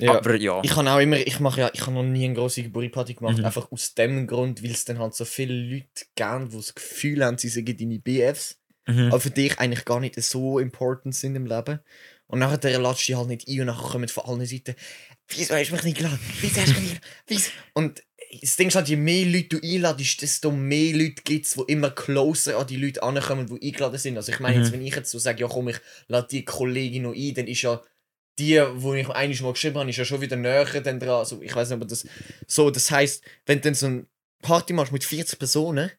ja. 0.00 0.14
Aber 0.16 0.36
ja. 0.36 0.60
Ich 0.62 0.74
habe 0.76 0.90
auch 0.90 0.98
immer, 1.00 1.16
ich 1.18 1.40
mache 1.40 1.60
ja, 1.62 1.70
ich 1.72 1.80
habe 1.82 1.92
noch 1.92 2.02
nie 2.04 2.24
eine 2.24 2.34
große 2.34 2.62
Geburtstagsparty 2.62 3.14
gemacht, 3.14 3.38
Mhm. 3.38 3.44
einfach 3.44 3.70
aus 3.72 3.94
dem 3.94 4.26
Grund, 4.26 4.62
weil 4.62 4.70
es 4.70 4.84
dann 4.84 4.98
halt 4.98 5.14
so 5.14 5.24
viele 5.24 5.54
Leute 5.54 6.04
gern, 6.14 6.48
die 6.50 6.56
das 6.56 6.74
Gefühl 6.74 7.24
haben, 7.24 7.38
sie 7.38 7.48
sind 7.48 7.68
deine 7.80 7.98
BFs, 7.98 8.58
Mhm. 8.86 9.08
aber 9.08 9.20
für 9.20 9.30
dich 9.30 9.58
eigentlich 9.58 9.84
gar 9.84 10.00
nicht 10.00 10.20
so 10.22 10.58
important 10.58 11.14
sind 11.14 11.34
im 11.36 11.46
Leben. 11.46 11.80
Und 12.26 12.38
nachher 12.40 12.78
latscht 12.78 13.08
die 13.08 13.16
halt 13.16 13.28
nicht 13.28 13.48
ein 13.48 13.60
und 13.60 13.66
nachher 13.66 13.88
kommen 13.90 14.08
von 14.08 14.24
allen 14.24 14.46
Seiten, 14.46 14.74
wieso 15.28 15.54
hast 15.54 15.70
du 15.70 15.74
mich 15.74 15.82
nicht 15.84 15.96
geladen? 15.98 16.20
Wieso 16.40 16.60
hast 16.60 16.76
du 16.76 16.80
mich 16.80 16.90
nicht 16.90 17.00
wieso? 17.26 17.50
Und 17.74 18.02
das 18.42 18.56
Ding 18.56 18.68
ist 18.68 18.74
halt, 18.74 18.88
je 18.88 18.96
mehr 18.96 19.24
Leute 19.26 19.58
du 19.58 19.66
einladest, 19.66 20.20
desto 20.22 20.50
mehr 20.50 20.92
Leute 20.94 21.22
gibt 21.24 21.46
es, 21.46 21.54
die 21.54 21.72
immer 21.72 21.90
closer 21.90 22.58
an 22.58 22.66
die 22.66 22.76
Leute 22.76 23.02
ankommen, 23.02 23.46
die 23.46 23.68
eingeladen 23.68 23.98
sind. 23.98 24.16
Also 24.16 24.32
ich 24.32 24.40
meine, 24.40 24.58
jetzt, 24.58 24.68
Mhm. 24.68 24.74
wenn 24.74 24.86
ich 24.86 24.94
jetzt 24.94 25.10
so 25.10 25.18
sage, 25.18 25.40
ja 25.40 25.48
komm, 25.48 25.68
ich 25.68 25.78
lade 26.08 26.28
die 26.30 26.44
Kollegin 26.44 27.04
noch 27.04 27.14
ein, 27.14 27.34
dann 27.34 27.46
ist 27.46 27.62
ja 27.62 27.82
die, 28.38 28.62
wo 28.74 28.94
ich 28.94 29.08
eigentlich 29.08 29.40
mal 29.42 29.52
geschrieben 29.52 29.78
habe, 29.78 29.90
ist 29.90 29.96
ja 29.96 30.04
schon 30.04 30.20
wieder 30.20 30.36
näher 30.36 30.64
dann 30.80 31.00
dran. 31.00 31.10
Also 31.20 31.40
ich 31.42 31.54
weiß 31.54 31.70
nicht, 31.70 31.82
ob 31.82 31.88
das 31.88 32.06
so, 32.46 32.70
das 32.70 32.90
heißt, 32.90 33.22
wenn 33.46 33.58
du 33.58 33.62
dann 33.62 33.74
so 33.74 33.86
eine 33.86 34.06
Party 34.42 34.72
machst 34.72 34.92
mit 34.92 35.04
40 35.04 35.38
Personen, 35.38 35.90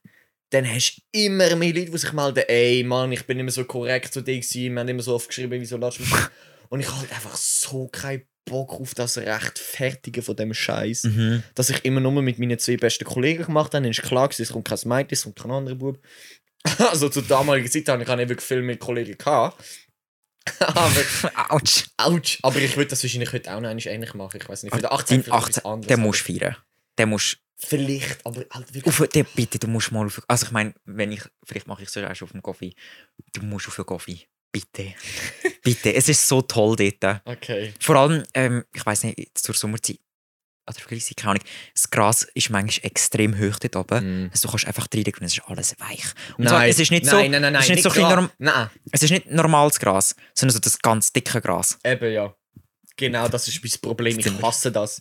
dann 0.52 0.68
hast 0.68 0.98
du 0.98 1.02
immer 1.12 1.56
mehr 1.56 1.74
Leute, 1.74 1.92
die 1.92 1.98
sich 1.98 2.14
melden, 2.14 2.44
ey 2.48 2.84
Mann, 2.84 3.12
ich 3.12 3.26
bin 3.26 3.40
immer 3.40 3.52
so 3.52 3.66
korrekt 3.66 4.14
zu 4.14 4.22
dir 4.22 4.36
gewesen, 4.40 4.74
wir 4.74 4.80
haben 4.80 4.88
immer 4.88 5.04
so 5.04 5.16
oft 5.16 5.28
geschrieben, 5.28 5.60
wieso 5.60 5.78
ladest 5.78 6.00
du 6.00 6.04
mich? 6.04 6.14
ein?" 6.14 6.28
Und 6.70 6.80
ich 6.80 6.88
habe 6.88 7.00
halt 7.00 7.12
einfach 7.12 7.36
so 7.36 7.88
keinen 7.88 8.24
Bock 8.46 8.74
auf 8.80 8.96
das 8.96 9.18
Rechtfertigen 9.18 10.24
von 10.24 10.36
dem 10.36 10.54
Scheiß, 10.54 11.04
Mhm. 11.04 11.44
dass 11.56 11.70
ich 11.70 11.86
immer 11.86 12.00
nur 12.00 12.12
mit 12.22 12.40
meinen 12.40 12.58
zwei 12.60 12.78
besten 12.78 13.06
Kollegen 13.06 13.46
gemacht 13.46 13.74
habe. 13.74 13.84
Dann 13.84 13.92
ist 13.92 14.02
klar, 14.02 14.30
es 14.36 14.50
kommt 14.52 14.68
kein 14.68 14.80
Mädchen, 14.86 15.14
es 15.14 15.24
kommt 15.24 15.40
kein 15.40 15.52
anderer 15.52 15.76
Bub. 15.76 16.00
Also 16.92 17.10
zur 17.10 17.24
damaligen 17.24 17.70
Zeit 17.70 17.88
habe 17.90 18.04
ich 18.04 18.10
auch 18.10 18.16
nicht 18.16 18.30
wirklich 18.30 18.48
viel 18.48 18.62
mit 18.62 18.80
Kollegen 18.80 19.18
gehabt. 19.18 19.64
aber, 20.60 21.04
Autsch. 21.50 21.86
ouch, 21.98 22.40
aber 22.42 22.58
ich 22.60 22.76
würde 22.76 22.90
das 22.90 23.04
wahrscheinlich 23.04 23.32
heute 23.34 23.54
auch 23.54 23.62
noch 23.62 23.70
ähnlich 23.70 24.14
machen. 24.14 24.40
Ich 24.42 24.50
weiß 24.50 24.64
nicht, 24.64 24.74
für 24.74 24.82
den 24.82 24.92
18. 24.92 25.24
Dein 25.24 25.34
18, 25.34 25.82
den 25.82 26.00
musst 26.00 26.28
du 26.28 26.34
feiern. 26.34 26.56
Den 26.98 27.10
musst 27.10 27.38
Vielleicht, 27.62 28.26
aber 28.26 28.46
halt 28.52 28.74
wirklich. 28.74 28.86
auf, 28.88 29.06
den, 29.10 29.26
bitte, 29.36 29.60
du 29.60 29.68
musst 29.68 29.92
mal 29.92 30.06
auf, 30.06 30.22
also 30.30 30.46
ich 30.46 30.52
meine, 30.54 30.74
wenn 30.86 31.12
ich, 31.12 31.22
vielleicht 31.44 31.68
mache 31.68 31.84
ich 31.84 31.90
es 31.90 31.98
auch 31.98 32.16
schon 32.16 32.26
auf 32.28 32.32
dem 32.32 32.42
Kaffee. 32.42 32.74
Du 33.34 33.42
musst 33.42 33.68
auf 33.68 33.76
den 33.76 33.86
Kaffee. 33.86 34.22
Bitte. 34.52 34.94
bitte. 35.64 35.94
Es 35.94 36.10
ist 36.10 36.28
so 36.28 36.42
toll 36.42 36.76
dort. 36.76 37.22
Okay. 37.26 37.74
Vor 37.80 37.96
allem, 37.96 38.24
ähm, 38.34 38.64
ich 38.74 38.86
weiß 38.86 39.04
nicht, 39.04 39.38
zur 39.38 39.54
Sommerzeit, 39.56 40.00
oder 40.68 40.80
Vergleich, 40.80 41.12
keine 41.16 41.32
Ahnung, 41.32 41.44
das 41.74 41.90
Gras 41.90 42.24
ist 42.34 42.50
manchmal 42.50 42.86
extrem 42.86 43.40
hoch 43.40 43.58
dort 43.60 43.76
oben. 43.76 44.26
Mm. 44.26 44.30
Also 44.32 44.48
du 44.48 44.52
kannst 44.52 44.68
einfach 44.68 44.88
reingehen 44.94 45.16
und 45.20 45.26
es 45.26 45.34
ist 45.34 45.44
alles 45.48 45.76
weich. 45.80 46.06
Und 46.38 46.48
zwar, 46.48 46.68
es 46.68 46.80
ist 46.80 46.92
nicht 46.92 47.06
nein, 47.06 47.12
so, 47.12 47.18
nein, 47.18 47.32
nein, 47.32 47.42
nein, 47.42 47.56
es 47.56 47.62
ist 47.62 47.70
nicht 47.70 47.84
so 47.84 47.90
bisschen 47.90 48.06
klar. 48.06 48.16
norm, 48.16 48.32
Nein, 48.38 48.70
es 48.92 49.04
ist 49.04 49.10
nicht 49.12 49.32
normales 49.32 49.80
Gras, 49.80 50.16
sondern 50.34 50.54
so 50.54 50.60
das 50.60 50.80
ganz 50.80 51.12
dicke 51.12 51.42
Gras. 51.42 51.80
eben 51.84 52.12
ja. 52.12 52.36
Genau, 53.00 53.30
das 53.30 53.48
ist 53.48 53.64
mein 53.64 53.72
Problem. 53.82 54.20
Ich 54.20 54.28
hasse 54.42 54.74
das. 54.74 55.00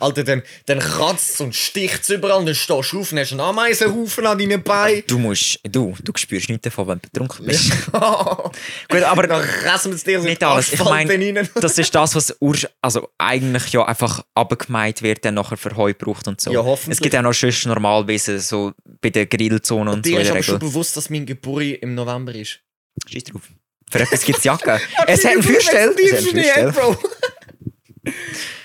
Alter, 0.00 0.24
dann, 0.24 0.42
dann 0.64 0.78
kratzt 0.78 1.42
und 1.42 1.54
sticht 1.54 2.08
überall 2.08 2.38
und 2.38 2.46
dann 2.46 2.54
stehst 2.54 2.92
du 2.92 3.00
auf 3.00 3.12
und 3.12 3.18
hast 3.18 3.32
einen 3.32 3.40
Ameisenhaufen 3.42 4.26
an 4.26 4.38
deinen 4.38 4.62
Beinen. 4.62 5.04
Du 5.06 5.18
musst, 5.18 5.60
du, 5.62 5.94
du 6.02 6.12
spürst 6.16 6.48
nichts 6.48 6.62
davon, 6.62 6.88
wenn 6.88 7.00
du 7.02 7.08
betrunken 7.10 7.44
bist. 7.44 7.70
Gut, 7.92 9.02
aber 9.02 9.26
dann 9.28 9.42
fressen 9.42 9.92
wir 9.92 9.96
es 9.96 10.04
dir 10.04 10.22
so 10.22 10.26
nicht 10.26 10.42
alles. 10.42 10.72
Ich 10.72 10.82
meine, 10.82 11.44
das 11.60 11.76
ist 11.76 11.94
das, 11.94 12.14
was 12.14 12.34
ur 12.40 12.56
also 12.80 13.10
eigentlich 13.18 13.70
ja 13.72 13.84
einfach 13.84 14.24
abgemeint 14.34 15.02
wird, 15.02 15.22
dann 15.26 15.34
nachher 15.34 15.58
für 15.58 15.76
Heu 15.76 15.92
braucht 15.92 16.26
und 16.26 16.40
so. 16.40 16.50
Ja, 16.50 16.64
hoffentlich. 16.64 16.96
Es 16.96 17.02
gibt 17.02 17.14
auch 17.14 17.22
noch 17.22 17.34
sonst 17.34 17.66
Normalwesen, 17.66 18.40
so 18.40 18.72
bei 19.02 19.10
der 19.10 19.26
Grillzone 19.26 19.90
und 19.90 20.06
so 20.06 20.10
Dir 20.10 20.16
in 20.16 20.22
ist 20.22 20.28
der 20.28 20.36
aber 20.36 20.42
schon 20.42 20.58
bewusst, 20.60 20.96
dass 20.96 21.10
mein 21.10 21.26
Geburt 21.26 21.64
im 21.82 21.94
November 21.94 22.34
ist. 22.34 22.60
Scheiß 23.06 23.24
drauf. 23.24 23.42
Für 23.90 24.00
etwas 24.00 24.24
gibt 24.24 24.38
es 24.38 24.44
Jacke. 24.44 24.80
es 25.06 25.24
hat 25.24 25.32
einen 25.32 25.42
Feuerstell. 25.42 25.94
Es 26.02 26.26
hat 26.26 26.34
einen 26.34 26.72
Feuerstell. 26.72 26.96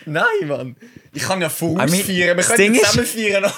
Nein, 0.05 0.23
Mann. 0.47 0.75
Ich 1.13 1.23
kann 1.23 1.41
ja 1.41 1.49
voraus 1.49 1.89
I 1.89 1.91
mean, 1.91 2.05
feiern. 2.05 2.37
Wir 2.37 2.43
können 2.43 2.75
ist- 2.75 2.85
zusammen 2.85 3.05
feiern. 3.05 3.51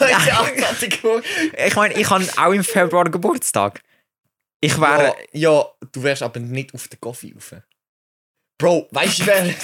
Ich 1.68 1.76
meine, 1.76 1.94
ich 2.00 2.10
habe 2.10 2.26
auch 2.38 2.54
im 2.54 2.64
Februar 2.64 3.10
Geburtstag. 3.10 3.82
Ich 4.60 4.80
wäre... 4.80 5.16
Ja, 5.34 5.52
ja, 5.52 5.66
du 5.92 6.04
wärst 6.04 6.22
aber 6.24 6.40
nicht 6.40 6.74
auf 6.74 6.88
den 6.88 7.00
Kaffee 7.02 7.34
rauf. 7.34 7.56
Bro, 8.60 8.88
weißt 8.92 9.22
du, 9.22 9.26
wer. 9.26 9.56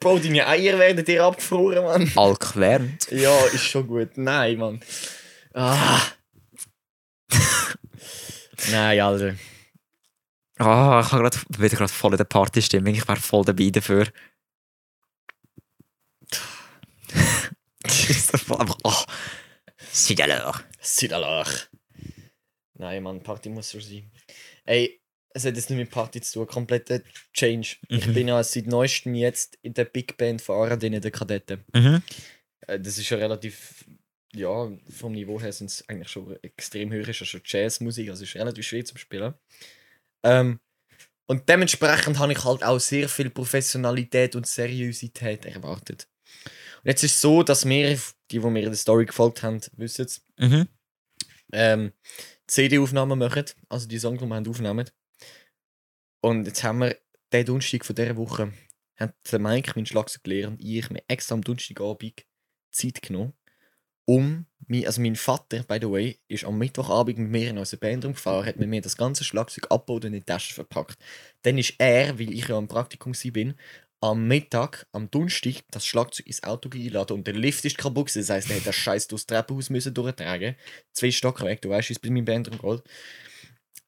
Bro, 0.00 0.20
deine 0.20 0.46
Eier 0.46 0.78
werden 0.78 1.04
dir 1.04 1.22
abgefroren, 1.22 1.84
Mann. 1.84 2.10
Alk 2.16 2.54
gewärmt. 2.54 3.10
Ja, 3.10 3.44
ist 3.46 3.64
schon 3.64 3.86
gut. 3.86 4.16
Nein, 4.16 4.56
Mann. 4.56 4.80
Ah. 5.52 6.00
Nein, 8.70 9.00
Alter. 9.00 9.34
Ah, 10.58 11.02
ich 11.04 11.12
habe 11.12 11.30
bin 11.58 11.68
gerade 11.68 11.92
voll 11.92 12.12
in 12.12 12.18
der 12.18 12.24
Partystimmung. 12.24 12.94
Ich 12.94 13.06
wäre 13.06 13.20
voll 13.20 13.44
dabei 13.44 13.70
dafür. 13.70 14.06
Das. 17.82 18.32
Oh. 18.84 18.92
C'est 19.92 20.20
alors. 20.20 20.60
C'est 20.80 21.12
alors. 21.12 21.48
Nein, 22.78 23.00
Mann, 23.02 23.22
Party 23.22 23.48
muss 23.48 23.70
so 23.70 23.80
sein. 23.80 24.10
Ey, 24.64 25.00
es 25.34 25.44
hat 25.44 25.56
jetzt 25.56 25.70
nicht 25.70 25.78
mit 25.78 25.90
Party 25.90 26.20
zu 26.20 26.40
tun, 26.40 26.46
kompletter 26.46 27.00
Change. 27.32 27.76
Ich 27.88 28.06
Mhm. 28.06 28.14
bin 28.14 28.28
ja 28.28 28.42
seit 28.42 28.66
neuestem 28.66 29.14
jetzt 29.14 29.58
in 29.62 29.74
der 29.74 29.84
Big 29.84 30.16
Band 30.16 30.42
von 30.42 30.56
Aradin, 30.56 31.00
der 31.00 31.10
Kadetten. 31.10 31.64
Mhm. 31.74 32.02
Äh, 32.66 32.80
Das 32.80 32.98
ist 32.98 33.08
ja 33.10 33.16
relativ, 33.18 33.84
ja, 34.34 34.70
vom 34.90 35.12
Niveau 35.12 35.40
her 35.40 35.52
sind 35.52 35.70
es 35.70 35.88
eigentlich 35.88 36.08
schon 36.08 36.36
extrem 36.42 36.90
höher, 36.92 37.08
ist 37.08 37.20
ja 37.20 37.26
schon 37.26 37.42
Jazzmusik, 37.44 38.10
also 38.10 38.24
ist 38.24 38.34
relativ 38.34 38.66
schwer 38.66 38.84
zu 38.84 38.96
spielen. 38.98 39.34
Ähm, 40.24 40.60
und 41.26 41.48
dementsprechend 41.48 42.18
habe 42.18 42.32
ich 42.32 42.44
halt 42.44 42.62
auch 42.64 42.78
sehr 42.80 43.08
viel 43.08 43.30
Professionalität 43.30 44.34
und 44.36 44.46
Seriosität 44.46 45.44
erwartet. 45.46 46.08
Und 46.82 46.88
jetzt 46.88 47.04
ist 47.04 47.14
es 47.16 47.20
so, 47.20 47.42
dass 47.42 47.66
wir, 47.68 47.96
die, 48.30 48.38
die 48.38 48.38
mir 48.40 48.60
in 48.60 48.66
der 48.66 48.74
Story 48.74 49.06
gefolgt 49.06 49.42
haben, 49.42 49.60
wissen 49.76 50.06
es, 50.06 50.22
Mhm. 50.38 50.68
ähm, 51.52 51.92
CD-Aufnahmen 52.46 53.18
machen, 53.18 53.44
also 53.68 53.86
die 53.86 53.98
Songs, 53.98 54.20
die 54.20 54.26
wir 54.26 54.34
haben, 54.34 54.48
aufnehmen. 54.48 54.90
Und 56.22 56.46
jetzt 56.46 56.62
haben 56.64 56.78
wir 56.78 56.96
den 57.32 57.46
Donnerstag 57.46 57.84
von 57.84 57.94
dieser 57.96 58.16
Woche, 58.16 58.52
hat 58.96 59.14
der 59.30 59.38
Mike, 59.38 59.72
mein 59.76 59.86
Schlagzeuglehrer, 59.86 60.48
und 60.48 60.62
ich 60.62 60.90
mir 60.90 61.02
extra 61.08 61.34
am 61.34 61.42
Donnerstagabend 61.42 62.24
Zeit 62.72 63.02
genommen, 63.02 63.34
um, 64.06 64.46
mein, 64.66 64.86
also 64.86 65.00
mein 65.00 65.16
Vater, 65.16 65.62
by 65.62 65.78
the 65.80 65.90
way, 65.90 66.20
ist 66.28 66.44
am 66.44 66.58
Mittwochabend 66.58 67.18
mit 67.18 67.30
mir 67.30 67.50
in 67.50 67.58
unsere 67.58 67.78
Bandraum 67.78 68.14
gefahren, 68.14 68.44
hat 68.44 68.56
mit 68.56 68.68
mir 68.68 68.80
das 68.80 68.96
ganze 68.96 69.22
Schlagzeug 69.24 69.70
abgebaut 69.70 70.04
und 70.04 70.14
in 70.14 70.20
die 70.20 70.24
Tasche 70.24 70.54
verpackt. 70.54 70.98
Dann 71.42 71.58
ist 71.58 71.74
er, 71.78 72.18
weil 72.18 72.32
ich 72.32 72.48
ja 72.48 72.56
am 72.56 72.66
Praktikum 72.68 73.14
war, 73.14 73.30
bin, 73.32 73.54
am 74.00 74.26
Mittag, 74.26 74.86
am 74.92 75.10
Donnerstag, 75.10 75.62
das 75.70 75.86
Schlagzeug 75.86 76.26
ins 76.26 76.42
Auto 76.42 76.70
eingeladen 76.72 77.14
und 77.14 77.26
der 77.26 77.34
Lift 77.34 77.64
ist 77.64 77.76
kaputt 77.76 78.06
gewesen. 78.06 78.20
Das 78.20 78.30
heisst, 78.30 78.50
er 78.50 78.56
hat 78.56 78.66
das 78.66 78.76
Scheiß 78.76 79.08
durchs 79.08 79.26
Treppenhaus 79.26 79.70
müssen 79.70 79.92
durchtragen. 79.92 80.56
Zwei 80.92 81.10
Stockwerke, 81.10 81.60
du 81.60 81.70
weißt, 81.70 81.90
wie 81.90 81.94
es 81.94 81.98
bei 81.98 82.10
meinem 82.10 82.24
Bandraum 82.24 82.58
geht. 82.58 82.82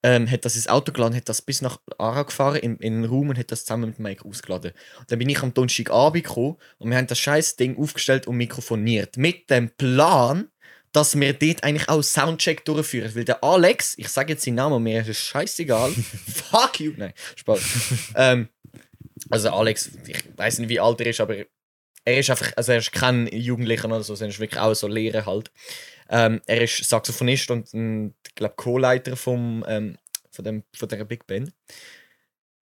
Ähm, 0.05 0.29
hat 0.29 0.45
das 0.45 0.57
ins 0.57 0.69
Auto 0.69 0.93
geladen, 0.93 1.17
hat 1.17 1.29
das 1.29 1.41
bis 1.41 1.63
nach 1.63 1.79
Ara 1.97 2.25
gefahren, 2.25 2.57
in, 2.57 2.77
in 2.79 3.03
den 3.03 3.05
Raum 3.05 3.31
und 3.31 3.39
hat 3.39 3.53
das 3.53 3.65
zusammen 3.65 3.91
mit 3.91 4.01
Mike 4.01 4.25
ausgeladen. 4.29 4.73
Und 4.99 5.11
dann 5.11 5.19
bin 5.19 5.29
ich 5.29 5.43
am 5.43 5.55
Donnerstagabend 5.55 6.25
gekommen 6.25 6.57
und 6.79 6.91
wir 6.91 6.97
haben 6.97 7.07
das 7.07 7.21
scheiß 7.21 7.57
Ding 7.57 7.79
aufgestellt 7.79 8.27
und 8.27 8.37
mikrofoniert. 8.37 9.17
Mit 9.17 9.49
dem 9.49 9.71
Plan, 9.71 10.49
dass 10.93 11.19
wir 11.19 11.33
dort 11.33 11.65
eigentlich 11.65 11.89
auch 11.89 12.03
Soundcheck 12.03 12.65
durchführen. 12.65 13.15
Weil 13.15 13.25
der 13.25 13.43
Alex, 13.43 13.95
ich 13.97 14.09
sage 14.09 14.35
jetzt 14.35 14.45
seinen 14.45 14.57
Namen, 14.57 14.83
mir 14.83 15.01
ist 15.01 15.09
es 15.09 15.19
scheißegal. 15.19 15.93
Fuck 16.51 16.81
you! 16.81 16.93
Nein, 16.97 17.15
Spaß. 17.37 17.63
ähm, 18.17 18.49
also 19.33 19.49
Alex, 19.49 19.91
ich 20.07 20.25
weiß 20.37 20.59
nicht, 20.59 20.69
wie 20.69 20.79
alt 20.79 21.01
er 21.01 21.07
ist, 21.07 21.21
aber 21.21 21.37
er 22.05 22.19
ist 22.19 22.29
einfach, 22.29 22.53
also 22.55 22.73
er 22.73 22.79
ist 22.79 22.93
kein 22.93 23.27
Jugendlicher 23.29 23.87
oder 23.87 24.03
so, 24.03 24.15
sondern 24.15 24.29
er 24.29 24.35
ist 24.35 24.41
wirklich 24.41 24.61
auch 24.61 24.75
so 24.75 24.89
Lehrer 24.89 25.25
halt. 25.25 25.51
Ähm, 26.11 26.43
er 26.47 26.61
ist 26.61 26.85
Saxophonist 26.85 27.51
und 27.51 27.73
ich 27.73 28.35
glaube, 28.35 28.55
Co-Leiter 28.57 29.17
vom, 29.17 29.65
ähm, 29.67 29.97
von, 30.31 30.45
dem, 30.45 30.65
von 30.77 30.87
der 30.87 31.05
Big 31.07 31.27
Band. 31.27 31.51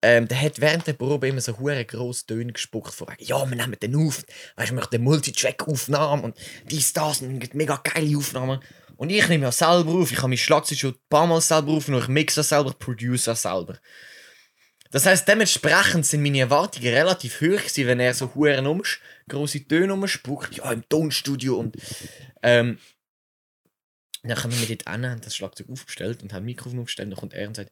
Ähm, 0.01 0.29
der 0.29 0.41
hat 0.41 0.61
während 0.61 0.87
der 0.87 0.93
Probe 0.93 1.27
immer 1.27 1.41
so 1.41 1.59
hure 1.59 1.83
grosse 1.83 2.25
Töne 2.25 2.53
gespuckt, 2.53 2.93
von 2.93 3.09
wegen, 3.09 3.25
ja, 3.25 3.45
wir 3.45 3.57
nehmen 3.57 3.77
den 3.77 3.95
auf, 3.97 4.23
weißt 4.55 4.71
du, 4.71 4.73
wir 4.73 4.79
machen 4.79 4.95
eine 4.95 5.03
Multitrack-Aufnahme 5.03 6.23
und 6.23 6.37
dies, 6.69 6.93
das, 6.93 7.21
und 7.21 7.53
mega 7.53 7.81
geile 7.83 8.17
Aufnahmen. 8.17 8.61
Und 8.95 9.09
ich 9.09 9.27
nehme 9.27 9.43
ja 9.43 9.51
selber 9.51 9.91
auf, 9.91 10.09
ich 10.09 10.19
habe 10.19 10.29
mein 10.29 10.37
Schlagzeug 10.37 10.77
schon 10.77 10.91
ein 10.91 10.99
paar 11.09 11.27
Mal 11.27 11.41
selber 11.41 11.73
aufgenommen, 11.73 12.03
ich 12.03 12.09
mixe 12.09 12.43
selber, 12.43 12.71
produce 12.71 13.25
selber. 13.25 13.77
Das 14.91 15.05
heisst, 15.05 15.27
dementsprechend 15.27 16.05
sind 16.05 16.21
meine 16.21 16.39
Erwartungen 16.39 16.93
relativ 16.93 17.35
hoch 17.41 17.57
gewesen, 17.57 17.87
wenn 17.87 17.99
er 17.99 18.13
so 18.13 18.35
hure 18.35 18.61
umsch 18.69 19.01
grosse 19.27 19.65
Töne 19.65 19.93
umspuckt, 19.93 20.57
ja, 20.57 20.71
im 20.71 20.87
Tonstudio 20.89 21.55
und 21.55 21.77
ähm, 22.43 22.77
dann 24.23 24.37
kommen 24.37 24.59
wir 24.59 24.67
dort 24.67 24.89
hin, 24.89 25.09
haben 25.09 25.21
das 25.21 25.35
Schlagzeug 25.35 25.69
aufgestellt 25.69 26.21
und 26.21 26.33
haben 26.33 26.45
Mikrofon 26.45 26.79
aufgestellt. 26.79 27.11
Dann 27.11 27.17
kommt 27.17 27.33
er 27.33 27.47
und 27.47 27.55
sagt: 27.55 27.71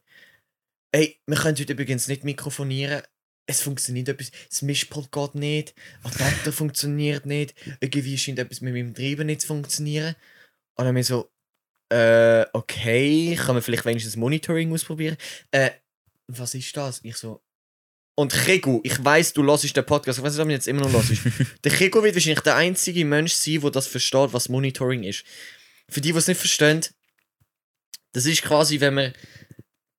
Ey, 0.92 1.20
wir 1.26 1.36
können 1.36 1.56
heute 1.56 1.72
übrigens 1.72 2.08
nicht 2.08 2.24
mikrofonieren. 2.24 3.02
Es 3.46 3.62
funktioniert 3.62 4.08
etwas. 4.08 4.30
Das 4.48 4.62
Mischpult 4.62 5.12
geht 5.12 5.34
nicht. 5.34 5.74
Adapter 6.02 6.52
funktioniert 6.52 7.26
nicht. 7.26 7.54
Irgendwie 7.80 8.18
scheint 8.18 8.38
etwas 8.38 8.60
mit 8.60 8.74
meinem 8.74 8.94
Treiber 8.94 9.24
nicht 9.24 9.42
zu 9.42 9.48
funktionieren. 9.48 10.16
Und 10.76 10.86
dann 10.86 10.94
mir 10.94 11.04
so: 11.04 11.30
Äh, 11.92 12.46
okay, 12.52 13.36
kann 13.36 13.54
man 13.54 13.62
vielleicht 13.62 13.84
wenigstens 13.84 14.14
das 14.14 14.20
Monitoring 14.20 14.72
ausprobieren? 14.72 15.16
Äh, 15.52 15.70
was 16.38 16.54
ist 16.54 16.76
das? 16.76 17.00
Ich 17.02 17.16
so. 17.16 17.42
Und 18.16 18.32
Chego, 18.32 18.80
ich 18.84 19.02
weiß, 19.02 19.32
du 19.32 19.42
hörst 19.44 19.74
den 19.76 19.86
Podcast, 19.86 20.18
ich 20.18 20.24
weiß 20.24 20.32
nicht, 20.34 20.40
ob 20.42 20.48
du 20.48 20.52
jetzt 20.52 20.68
immer 20.68 20.82
noch 20.82 20.92
hörst. 20.92 21.12
der 21.64 21.72
Chego 21.72 22.02
wird 22.02 22.14
wahrscheinlich 22.14 22.40
der 22.40 22.56
einzige 22.56 23.04
Mensch 23.04 23.32
sein, 23.32 23.60
der 23.60 23.70
das 23.70 23.86
versteht, 23.86 24.32
was 24.32 24.48
Monitoring 24.48 25.04
ist. 25.04 25.24
Für 25.88 26.00
die, 26.00 26.12
die 26.12 26.18
es 26.18 26.26
nicht 26.28 26.38
verstehen, 26.38 26.84
das 28.12 28.26
ist 28.26 28.42
quasi, 28.42 28.80
wenn 28.80 28.94
man. 28.94 29.12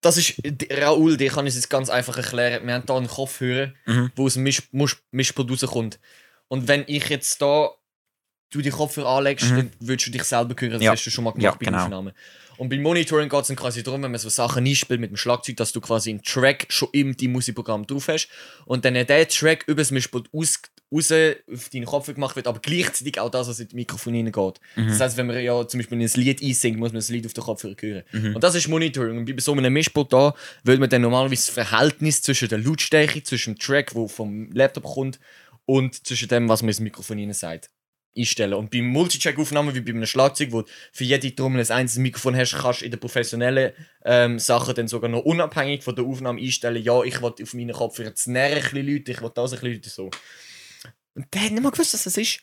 Das 0.02 0.18
ist. 0.18 0.36
Raoul, 0.72 1.18
dir 1.18 1.30
kann 1.30 1.45
ich 1.48 1.52
es 1.52 1.56
jetzt 1.62 1.70
ganz 1.70 1.90
einfach 1.90 2.18
erklären. 2.18 2.66
Wir 2.66 2.74
haben 2.74 2.84
hier 2.86 2.95
einen 2.95 3.08
Kopfhörer, 3.08 3.74
Mhm. 3.86 4.12
wo 4.16 4.26
aus 4.26 4.34
dem 4.34 4.44
Misch, 4.44 4.64
Misch, 4.72 4.98
Mischpult 5.12 5.49
rauskommt. 5.49 5.99
Und 6.48 6.68
wenn 6.68 6.84
ich 6.88 7.08
jetzt 7.10 7.41
da 7.41 7.70
du 8.52 8.61
die 8.61 8.69
Kopfhörer 8.69 9.10
anlegst, 9.10 9.49
Mhm. 9.52 9.56
dann 9.57 9.72
würdest 9.80 10.07
du 10.07 10.11
dich 10.11 10.23
selber 10.23 10.56
hören. 10.60 10.72
Das 10.73 10.82
Ja. 10.84 10.91
hast 10.91 11.06
du 11.06 11.10
schon 11.10 11.23
mal 11.23 11.32
gemacht 11.32 11.44
Ja, 11.44 11.52
bei 11.52 11.65
genau. 11.65 11.78
der 11.78 11.84
Aufnahme. 11.86 12.14
Und 12.57 12.69
beim 12.69 12.82
Monitoring 12.84 13.28
geht 13.28 13.41
es 13.41 13.48
dann 13.48 13.56
quasi 13.57 13.82
darum, 13.82 14.03
wenn 14.03 14.11
man 14.11 14.19
so 14.19 14.30
Sachen 14.30 14.65
einspielt 14.68 14.99
mit 14.99 15.10
dem 15.10 15.18
Schlagzeug, 15.18 15.57
dass 15.57 15.72
du 15.72 15.82
quasi 15.82 16.11
einen 16.11 16.22
Track 16.22 16.68
schon 16.69 16.90
im 16.91 17.18
deinem 17.18 17.32
Musikprogramm 17.32 17.88
drauf 17.88 18.07
hast 18.07 18.28
und 18.65 18.86
dann 18.86 18.94
der 18.94 19.28
Track 19.28 19.64
über 19.68 19.82
das 19.82 19.90
Mischpult 19.90 20.30
aus, 20.32 20.60
raus 20.94 21.11
auf 21.52 21.69
deinen 21.69 21.86
Kopf 21.86 22.14
gemacht 22.14 22.36
wird, 22.36 22.45
aber 22.45 22.60
gleichzeitig 22.60 23.19
auch 23.19 23.32
das, 23.32 23.48
was 23.48 23.60
in 23.61 23.68
das 23.68 23.73
Mikrofon 23.73 24.14
hineingeht. 24.14 24.60
Mhm. 24.76 24.90
Das 24.90 24.99
heißt, 24.99 25.18
wenn 25.18 25.26
man 25.28 25.41
ja 25.41 25.68
zum 25.68 25.80
Beispiel 25.80 25.99
ein 25.99 26.07
Lied 26.22 26.44
einsingt, 26.44 26.78
muss 26.78 26.90
man 26.91 26.98
das 26.99 27.10
Lied 27.10 27.26
auf 27.26 27.34
den 27.34 27.44
Kopfhörer 27.44 27.76
hören. 27.80 28.03
Mhm. 28.11 28.36
Und 28.36 28.44
das 28.44 28.53
ist 28.53 28.68
Monitoring. 28.68 29.18
Und 29.18 29.26
bei 29.26 29.41
so 29.41 29.53
einem 29.53 29.73
Mischpult 29.73 30.14
da 30.14 30.36
will 30.64 30.78
man 30.78 30.90
dann 30.90 31.02
normalerweise 31.02 31.48
das 31.48 31.49
Verhältnis 31.49 32.22
zwischen 32.22 32.49
der 32.49 32.60
Lautstärke, 32.60 33.23
zwischen 33.23 33.56
dem 33.56 33.60
Track, 33.60 33.91
der 33.95 34.07
vom 34.07 34.52
Laptop 34.52 34.84
kommt, 34.84 35.19
und 35.65 36.06
zwischen 36.06 36.28
dem, 36.28 36.48
was 36.49 36.61
man 36.61 36.69
ins 36.69 36.80
Mikrofon 36.82 37.18
hinein 37.18 37.34
sagt, 37.34 37.69
einstellen. 38.17 38.53
Und 38.53 38.71
beim 38.71 38.88
Multitrack-Aufnahmen, 38.88 39.73
wie 39.73 39.81
bei 39.81 39.91
einem 39.91 40.05
Schlagzeug, 40.05 40.51
wo 40.51 40.63
für 40.91 41.03
jede 41.03 41.33
Trommel 41.33 41.61
ein 41.61 41.71
einzelnes 41.71 42.03
Mikrofon 42.03 42.35
hast, 42.35 42.57
kannst 42.57 42.81
du 42.81 42.85
in 42.85 42.91
den 42.91 42.99
professionellen 42.99 43.73
ähm, 44.03 44.39
Sachen 44.39 44.75
dann 44.75 44.88
sogar 44.88 45.09
noch 45.09 45.21
unabhängig 45.21 45.83
von 45.83 45.95
der 45.95 46.05
Aufnahme 46.05 46.41
einstellen, 46.41 46.83
ja, 46.83 47.03
ich 47.03 47.21
will 47.21 47.33
auf 47.41 47.53
meinen 47.53 47.73
Kopfhörer 47.73 48.09
jetzt 48.09 48.27
näher 48.27 48.57
ein 48.57 48.61
bisschen 48.61 48.88
Leute, 48.88 49.11
ich 49.11 49.21
will 49.21 49.31
das 49.33 49.53
ein 49.53 49.59
bisschen 49.59 49.73
Leute, 49.73 49.89
so. 49.89 50.09
Und 51.13 51.33
der 51.33 51.41
hat 51.41 51.51
nicht 51.51 51.61
mal 51.61 51.71
gewusst, 51.71 51.93
was 51.93 52.03
das 52.03 52.17
ist. 52.17 52.39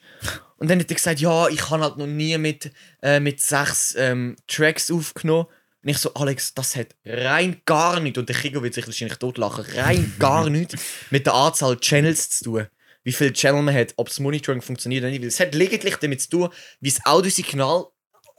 Und 0.58 0.68
dann 0.68 0.78
hat 0.78 0.90
er 0.90 0.94
gesagt, 0.94 1.20
ja, 1.20 1.48
ich 1.48 1.70
habe 1.70 1.82
halt 1.82 1.96
noch 1.96 2.06
nie 2.06 2.36
mit, 2.36 2.70
äh, 3.02 3.18
mit 3.18 3.40
sechs 3.40 3.94
ähm, 3.96 4.36
Tracks 4.46 4.90
aufgenommen. 4.90 5.46
Und 5.82 5.88
ich 5.88 5.98
so, 5.98 6.12
Alex, 6.14 6.54
das 6.54 6.76
hat 6.76 6.88
rein 7.04 7.62
gar 7.64 8.00
nichts, 8.00 8.18
und 8.18 8.28
der 8.28 8.36
Kigo 8.36 8.62
wird 8.62 8.74
sich 8.74 8.86
wahrscheinlich 8.86 9.18
totlachen, 9.18 9.64
rein 9.76 10.14
gar 10.18 10.50
nichts 10.50 10.74
mit 11.10 11.24
der 11.24 11.34
Anzahl 11.34 11.78
Channels 11.78 12.30
zu 12.30 12.44
tun. 12.44 12.66
Wie 13.04 13.12
viele 13.12 13.32
Channel 13.32 13.62
man 13.62 13.74
hat, 13.74 13.94
ob 13.96 14.08
das 14.08 14.20
Monitoring 14.20 14.60
funktioniert 14.60 15.02
oder 15.02 15.10
nicht. 15.10 15.22
Weil 15.22 15.28
es 15.28 15.40
hat 15.40 15.54
lediglich 15.54 15.96
damit 15.96 16.20
zu 16.20 16.28
tun, 16.30 16.48
wie 16.80 16.90
das 16.90 17.04
Audiosignal 17.06 17.86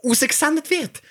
rausgesendet 0.04 0.70
wird. 0.70 1.02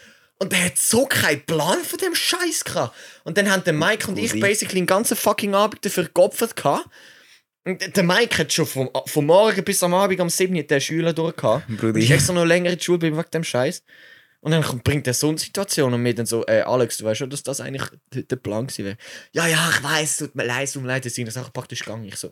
Und 0.41 0.53
der 0.53 0.65
hat 0.65 0.77
so 0.77 1.05
keinen 1.05 1.45
Plan 1.45 1.84
von 1.84 1.99
dem 1.99 2.15
Scheiß 2.15 2.63
gehabt. 2.63 2.95
Und 3.26 3.38
dann 3.38 3.51
haben 3.51 3.63
der 3.65 3.73
Mike 3.73 4.07
und 4.07 4.17
ich 4.17 4.31
basically 4.39 4.80
den 4.80 4.85
ganzen 4.85 5.17
fucking 5.17 5.53
Abend 5.53 5.84
dafür 5.85 6.05
geopfert 6.13 6.55
gehabt. 6.55 6.88
Und 7.65 7.95
der 7.97 8.03
Mike 8.03 8.38
hat 8.38 8.53
schon 8.53 8.65
vom, 8.65 8.89
vom 9.07 9.26
Morgen 9.26 9.63
bis 9.65 9.84
am 9.84 9.93
Abend 9.93 10.19
am 10.21 10.30
7. 10.30 10.65
den 10.65 10.81
Schüler 10.81 11.11
durchgehabt. 11.11 11.67
Brudi. 11.77 11.99
Ich 11.99 12.11
extra 12.11 12.31
noch 12.34 12.45
länger 12.45 12.69
in 12.71 12.77
die 12.77 12.84
Schule 12.84 12.99
bin 12.99 13.17
wegen 13.17 13.31
dem 13.34 13.43
Scheiß. 13.43 13.84
Und 14.39 14.51
dann 14.51 14.63
kommt- 14.63 14.85
bringt 14.85 15.05
er 15.07 15.13
so 15.13 15.27
eine 15.27 15.38
Situation 15.38 15.93
und 15.93 16.01
mir 16.01 16.15
dann 16.15 16.26
so, 16.26 16.45
äh, 16.47 16.61
Alex, 16.61 16.97
du 16.97 17.03
weißt 17.03 17.17
schon, 17.19 17.30
dass 17.30 17.43
das 17.43 17.59
eigentlich 17.59 17.84
der 18.13 18.38
Plan 18.38 18.65
gewesen 18.67 18.85
wäre. 18.85 18.97
Ja, 19.34 19.45
ja, 19.47 19.69
ich 19.69 19.84
weiß, 19.84 20.17
tut 20.19 20.35
mir 20.35 20.45
leid, 20.45 20.71
tut 20.71 20.81
mir 20.81 20.88
leid, 20.88 21.03
das 21.05 21.13
sind 21.15 21.26
das 21.27 21.35
auch 21.35 21.51
praktisch 21.51 21.81
gegangen. 21.81 22.05
Ich 22.05 22.15
so. 22.15 22.31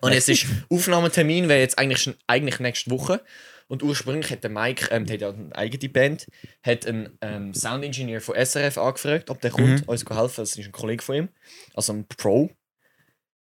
Und 0.00 0.12
es 0.12 0.28
ist, 0.28 0.46
Aufnahmetermin 0.68 1.48
wäre 1.48 1.60
jetzt 1.60 1.78
eigentlich 1.78 2.02
schon 2.02 2.14
eigentlich 2.26 2.60
nächste 2.60 2.90
Woche. 2.90 3.22
Und 3.68 3.84
ursprünglich 3.84 4.30
hat 4.32 4.42
der 4.42 4.50
Mike, 4.50 4.88
ähm, 4.90 5.06
der 5.06 5.14
hat 5.14 5.20
ja 5.20 5.30
eine 5.30 5.54
eigene 5.54 5.88
Band, 5.92 6.26
hat 6.62 6.86
einen 6.86 7.16
ähm, 7.20 7.54
Soundingenieur 7.54 8.20
von 8.20 8.34
SRF 8.34 8.78
angefragt, 8.78 9.30
ob 9.30 9.40
der 9.40 9.52
kommt, 9.52 9.86
uns 9.86 10.04
helfen. 10.04 10.42
Das 10.42 10.56
ist 10.56 10.66
ein 10.66 10.72
Kollege 10.72 11.02
von 11.02 11.14
ihm, 11.14 11.28
also 11.74 11.92
ein 11.92 12.04
Pro. 12.08 12.50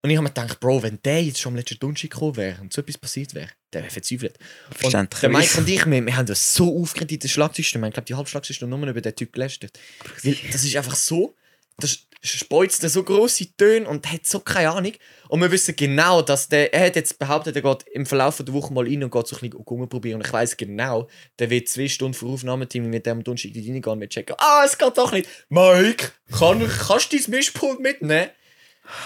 Und 0.03 0.11
ich 0.11 0.17
habe 0.17 0.25
mir 0.25 0.33
gedacht, 0.33 0.61
Bro, 0.61 0.83
wenn 0.83 1.01
der 1.05 1.23
jetzt 1.23 1.41
schon 1.41 1.53
am 1.53 1.57
letzten 1.57 1.79
Donnerstag 1.81 2.11
gekommen 2.11 2.37
wäre 2.37 2.61
und 2.61 2.73
so 2.73 2.81
etwas 2.83 2.99
passiert 2.99 3.35
wäre, 3.35 3.51
der 3.73 3.83
wäre 3.83 3.91
verzweifelt. 3.91 4.39
Und 4.69 4.79
Verständlich. 4.79 5.21
der 5.21 5.31
Mike 5.31 5.59
und 5.59 5.69
ich, 5.69 5.87
wir, 5.87 6.07
wir 6.07 6.17
haben 6.17 6.27
das 6.27 6.55
so 6.55 6.81
aufgeregt 6.81 7.13
in 7.13 7.19
der 7.19 7.29
Schlagzeugstimme. 7.29 7.89
Ich 7.89 7.95
glaube, 7.95 8.07
die 8.07 8.15
Halbschlagzeugstimme 8.15 8.77
nur 8.77 8.89
über 8.89 9.01
den 9.01 9.17
Typ 9.17 9.33
gelästert. 9.33 9.79
Weil 10.23 10.37
das 10.53 10.65
ist 10.65 10.77
einfach 10.77 10.95
so, 10.95 11.35
das 11.79 12.07
speuzt 12.23 12.83
so 12.89 13.03
grosse 13.03 13.55
Töne 13.57 13.89
und 13.89 14.11
hat 14.11 14.25
so 14.25 14.41
keine 14.41 14.71
Ahnung. 14.71 14.93
Und 15.29 15.41
wir 15.41 15.51
wissen 15.51 15.77
genau, 15.77 16.23
dass 16.23 16.49
der, 16.49 16.73
er 16.73 16.87
hat 16.87 16.97
jetzt 16.97 17.19
behauptet, 17.19 17.57
er 17.57 17.63
geht 17.63 17.85
im 17.93 18.07
Verlauf 18.07 18.39
der 18.39 18.53
Woche 18.55 18.73
mal 18.73 18.85
rein 18.87 19.05
und 19.05 19.11
geht 19.11 19.27
so 19.27 19.37
ein 19.37 19.41
bisschen 19.51 19.65
rumprobieren. 19.65 20.21
Und 20.21 20.27
ich 20.27 20.33
weiß 20.33 20.57
genau, 20.57 21.09
der 21.39 21.51
wird 21.51 21.69
zwei 21.69 21.89
Stunden 21.89 22.15
vor 22.15 22.31
Aufnahmeteam 22.31 22.89
mit 22.89 23.07
dem 23.07 23.23
Donnerstag 23.23 23.53
reingehen 23.55 23.85
und 23.85 24.01
wir 24.01 24.09
checken, 24.09 24.37
ah, 24.39 24.63
es 24.65 24.77
geht 24.79 24.97
doch 24.97 25.13
nicht. 25.13 25.29
Mike, 25.49 26.13
kann, 26.39 26.67
kannst 26.67 27.13
du 27.13 27.19
dein 27.19 27.31
Mischpult 27.31 27.81
mitnehmen? 27.81 28.31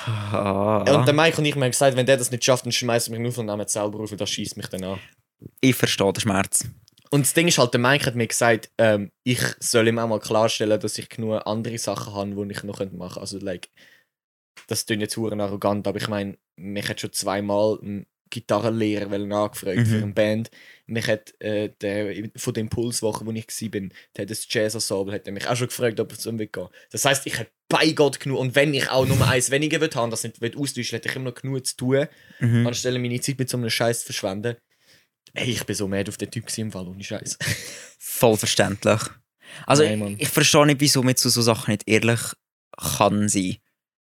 Ah, 0.07 0.85
Und 0.97 1.07
der 1.07 1.15
Mike 1.15 1.39
und 1.39 1.45
ich 1.45 1.55
haben 1.55 1.63
gesagt, 1.71 1.97
wenn 1.97 2.07
der 2.07 2.17
das 2.17 2.31
nicht 2.31 2.45
schafft, 2.45 2.65
dann 2.65 2.73
schmeißt 2.73 3.09
er 3.09 3.19
mich 3.19 3.29
auf 3.29 3.39
und 3.39 3.47
nimmt 3.47 3.69
selber 3.69 4.01
auf 4.01 4.13
und 4.13 4.21
das 4.21 4.31
schießt 4.31 4.57
mich 4.57 4.69
dann 4.69 4.85
an. 4.85 5.01
ich 5.61 5.75
verstehe 5.75 6.13
den 6.13 6.21
Schmerz. 6.21 6.65
Und 7.11 7.27
das 7.27 7.35
Ding 7.35 7.49
ist 7.49 7.59
halt, 7.59 7.75
der 7.75 7.81
Mike 7.81 8.07
hat 8.07 8.15
mir 8.15 8.27
gesagt, 8.27 8.71
ähm, 8.79 9.11
ich 9.23 9.41
soll 9.61 9.89
ihm 9.89 9.99
auch 9.99 10.07
mal 10.09 10.19
klarstellen, 10.21 10.81
dass 10.81 10.97
ich 10.97 11.09
genug 11.11 11.43
andere 11.45 11.77
Sachen 11.79 12.15
habe, 12.15 12.31
die 12.47 12.53
ich 12.53 12.63
noch 12.63 12.79
machen 12.79 12.99
könnte. 12.99 13.21
Also, 13.21 13.39
like, 13.39 13.69
das 14.69 14.87
klingt 14.87 15.03
jetzt 15.03 15.17
hure 15.17 15.37
arrogant, 15.43 15.87
aber 15.87 15.99
ich 15.99 16.09
meine, 16.09 16.37
mich 16.57 16.89
hat 16.89 17.01
schon 17.01 17.13
zweimal 17.13 17.79
ein 17.83 18.07
Gitarrenlehrer 18.31 19.13
angefragt 19.13 19.77
Mhm. 19.79 19.85
für 19.87 19.97
eine 20.03 20.13
Band. 20.15 20.51
Mich 20.87 21.07
hat 21.07 21.35
äh, 21.41 21.69
der 21.83 22.31
von 22.37 22.55
der 22.55 22.63
Impulswoche, 22.63 23.27
wo 23.27 23.33
ich 23.33 23.47
war, 23.47 23.69
bin, 23.69 23.93
der 24.17 24.23
hat 24.23 24.31
das 24.31 24.47
Jazz-Ensemble, 24.49 25.15
hat 25.15 25.27
er 25.27 25.33
mich 25.35 25.47
auch 25.47 25.57
schon 25.57 25.67
gefragt, 25.69 26.01
ob 26.01 26.13
es 26.13 26.27
um 26.27 26.39
gehen. 26.39 26.69
Das 26.91 27.05
heisst, 27.05 27.27
ich 27.27 27.39
hätte 27.39 27.51
bei 27.69 27.93
Gott 27.93 28.21
genug, 28.21 28.39
und 28.39 28.55
wenn 28.55 28.73
ich 28.73 28.89
auch 28.91 29.07
nur 29.07 29.27
eins 29.29 29.51
weniger 29.51 29.81
will 29.83 29.91
haben, 29.95 30.11
das 30.11 30.25
nicht 30.25 30.41
austauschen, 30.57 30.97
hätte 30.97 31.09
ich 31.11 31.17
immer 31.17 31.27
noch 31.31 31.35
genug 31.35 31.67
zu 31.67 31.77
tun, 31.77 32.07
Mhm. 32.41 32.67
anstelle 32.67 32.99
meine 32.99 33.21
Zeit 33.21 33.39
mit 33.39 33.51
so 33.51 33.59
einem 33.59 33.69
Scheiß 33.69 34.01
zu 34.01 34.07
verschwenden. 34.07 34.57
Ey, 35.35 35.51
ich 35.51 35.65
bin 35.65 35.77
so 35.77 35.87
mad 35.89 36.09
auf 36.11 36.17
den 36.17 36.31
Typ 36.31 36.47
im 36.59 36.73
Fall, 36.73 36.89
ohne 36.89 37.05
Scheiß. 37.05 37.39
Voll 37.99 38.37
verständlich. 38.37 39.01
Also, 39.67 39.83
Nein, 39.83 40.15
ich, 40.17 40.23
ich 40.23 40.29
verstehe 40.29 40.67
nicht, 40.67 40.81
wieso 40.81 41.03
mit 41.03 41.19
so, 41.19 41.29
so 41.29 41.43
Sachen 41.43 41.73
nicht 41.73 41.87
ehrlich 41.87 42.21
kann 42.79 43.29
sein. 43.29 43.57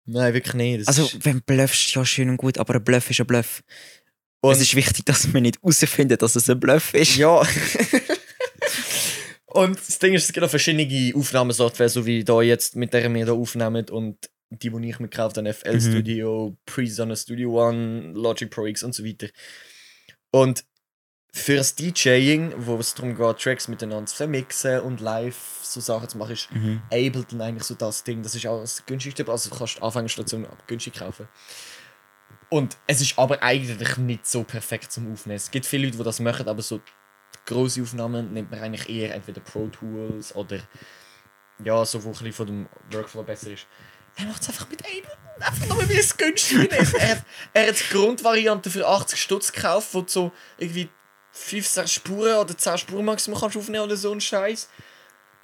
Nein, 0.06 0.34
wirklich 0.34 0.54
nicht. 0.54 0.80
Das 0.80 0.88
Also, 0.98 1.08
wenn 1.22 1.40
bluffst, 1.42 1.94
ja 1.94 2.04
schön 2.04 2.30
und 2.30 2.36
gut, 2.36 2.58
aber 2.58 2.74
ein 2.74 2.84
Bluff 2.84 3.10
ist 3.10 3.20
ein 3.20 3.26
Bluff. 3.26 3.62
Und- 4.42 4.52
es 4.52 4.60
ist 4.60 4.74
wichtig, 4.74 5.04
dass 5.04 5.32
wir 5.32 5.40
nicht 5.40 5.58
herausfinden, 5.62 6.16
dass 6.18 6.36
es 6.36 6.48
ein 6.48 6.58
Bluff 6.58 6.94
ist. 6.94 7.16
Ja. 7.16 7.42
und 9.46 9.76
das 9.76 9.98
Ding 9.98 10.14
ist, 10.14 10.24
es 10.24 10.32
gibt 10.32 10.44
auch 10.46 10.50
verschiedene 10.50 11.14
Aufnahmesoftware, 11.14 11.88
so 11.88 12.06
wie 12.06 12.24
da 12.24 12.40
jetzt, 12.42 12.76
mit 12.76 12.92
der 12.92 13.12
wir 13.12 13.24
hier 13.24 13.32
aufnehmen 13.34 13.88
und 13.90 14.16
die, 14.50 14.70
die 14.70 14.88
ich 14.88 14.98
mir 14.98 15.08
gekauft 15.08 15.36
habe, 15.36 15.52
FL 15.52 15.74
Mhm. 15.74 15.80
Studio, 15.80 16.56
Presonus 16.66 17.22
Studio 17.22 17.68
One, 17.68 18.12
Logic 18.14 18.50
Pro 18.50 18.66
X 18.66 18.82
und 18.82 18.94
so 18.94 19.04
weiter. 19.04 19.28
Und 20.32 20.64
für 21.32 21.56
das 21.56 21.74
DJing, 21.76 22.52
wo 22.56 22.76
es 22.78 22.94
darum 22.94 23.14
geht, 23.16 23.38
Tracks 23.38 23.68
miteinander 23.68 24.06
zu 24.06 24.16
vermixen 24.16 24.80
und 24.80 25.00
live 25.00 25.36
so 25.62 25.80
Sachen 25.80 26.08
zu 26.08 26.18
machen, 26.18 26.32
ist 26.32 26.50
Mhm. 26.50 26.82
Ableton 26.90 27.40
eigentlich 27.40 27.64
so 27.64 27.74
das 27.74 28.02
Ding. 28.02 28.22
Das 28.22 28.34
ist 28.34 28.46
auch 28.46 28.60
das 28.60 28.84
günstigste, 28.84 29.26
also 29.28 29.50
du 29.50 29.56
kannst 29.56 29.80
Anfängerstation 29.82 30.46
günstig 30.66 30.94
kaufen. 30.94 31.28
Und 32.48 32.76
es 32.88 33.00
ist 33.00 33.16
aber 33.16 33.42
eigentlich 33.42 33.96
nicht 33.98 34.26
so 34.26 34.42
perfekt 34.42 34.90
zum 34.90 35.12
Aufnehmen. 35.12 35.36
Es 35.36 35.50
gibt 35.52 35.66
viele 35.66 35.86
Leute, 35.86 35.98
die 35.98 36.02
das 36.04 36.18
machen, 36.18 36.48
aber 36.48 36.62
so 36.62 36.80
große 37.46 37.80
Aufnahmen 37.80 38.32
nimmt 38.32 38.50
man 38.50 38.60
eigentlich 38.60 38.88
eher 38.88 39.14
entweder 39.14 39.40
Pro 39.40 39.68
Tools 39.68 40.34
oder 40.34 40.58
ja, 41.62 41.84
so 41.84 42.02
wo 42.02 42.08
ein 42.08 42.12
bisschen 42.12 42.32
von 42.32 42.46
dem 42.46 42.68
Workflow 42.90 43.22
besser 43.22 43.52
ist. 43.52 43.66
Er 44.16 44.24
macht 44.26 44.42
es 44.42 44.48
einfach 44.48 44.68
mit 44.68 44.84
Ableton, 44.84 45.10
einfach 45.38 45.66
nur 45.68 45.88
weil 45.88 45.96
es 45.96 46.16
günstig 46.16 46.72
ist. 46.72 46.94
Er 46.98 47.10
hat, 47.10 47.24
er 47.52 47.68
hat 47.68 47.76
die 47.78 47.94
Grundvariante 47.94 48.68
für 48.68 48.86
80 48.86 49.20
Stutz 49.22 49.52
gekauft, 49.52 49.90
wo 49.92 50.00
du 50.00 50.08
so 50.08 50.32
irgendwie 50.58 50.88
5, 51.32 51.66
6 51.66 51.92
Spuren 51.92 52.36
oder 52.36 52.56
10 52.56 52.78
Spuren 52.78 53.04
maximal 53.04 53.40
kannst 53.40 53.56
aufnehmen 53.56 53.84
oder 53.84 53.96
so 53.96 54.12
ein 54.12 54.20
Scheiß. 54.20 54.68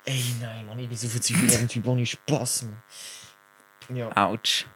Ey, 0.04 0.22
nein, 0.40 0.66
Mann, 0.66 0.78
ich 0.78 0.88
bin 0.88 0.96
so 0.96 1.08
verzweifelt, 1.08 1.56
aber 1.56 1.68
Typ 1.68 1.86
ohne 1.86 2.06
Spaß, 2.06 2.62
Mann. 2.62 3.96
Ja. 3.96 4.16
Autsch. 4.16 4.66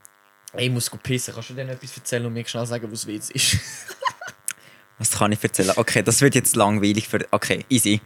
Ey, 0.52 0.66
ich 0.66 0.72
muss 0.72 0.90
pissen. 1.02 1.34
Kannst 1.34 1.50
du 1.50 1.54
denn 1.54 1.68
etwas 1.68 1.96
erzählen 1.96 2.26
und 2.26 2.32
mir 2.32 2.46
schnell 2.46 2.66
sagen, 2.66 2.90
was 2.90 3.04
es 3.06 3.30
ist? 3.30 3.58
Was 4.98 5.12
kann 5.12 5.32
ich 5.32 5.42
erzählen? 5.42 5.72
Okay, 5.76 6.02
das 6.02 6.20
wird 6.20 6.34
jetzt 6.34 6.56
langweilig 6.56 7.08
für. 7.08 7.26
Okay, 7.30 7.64
easy. 7.70 8.02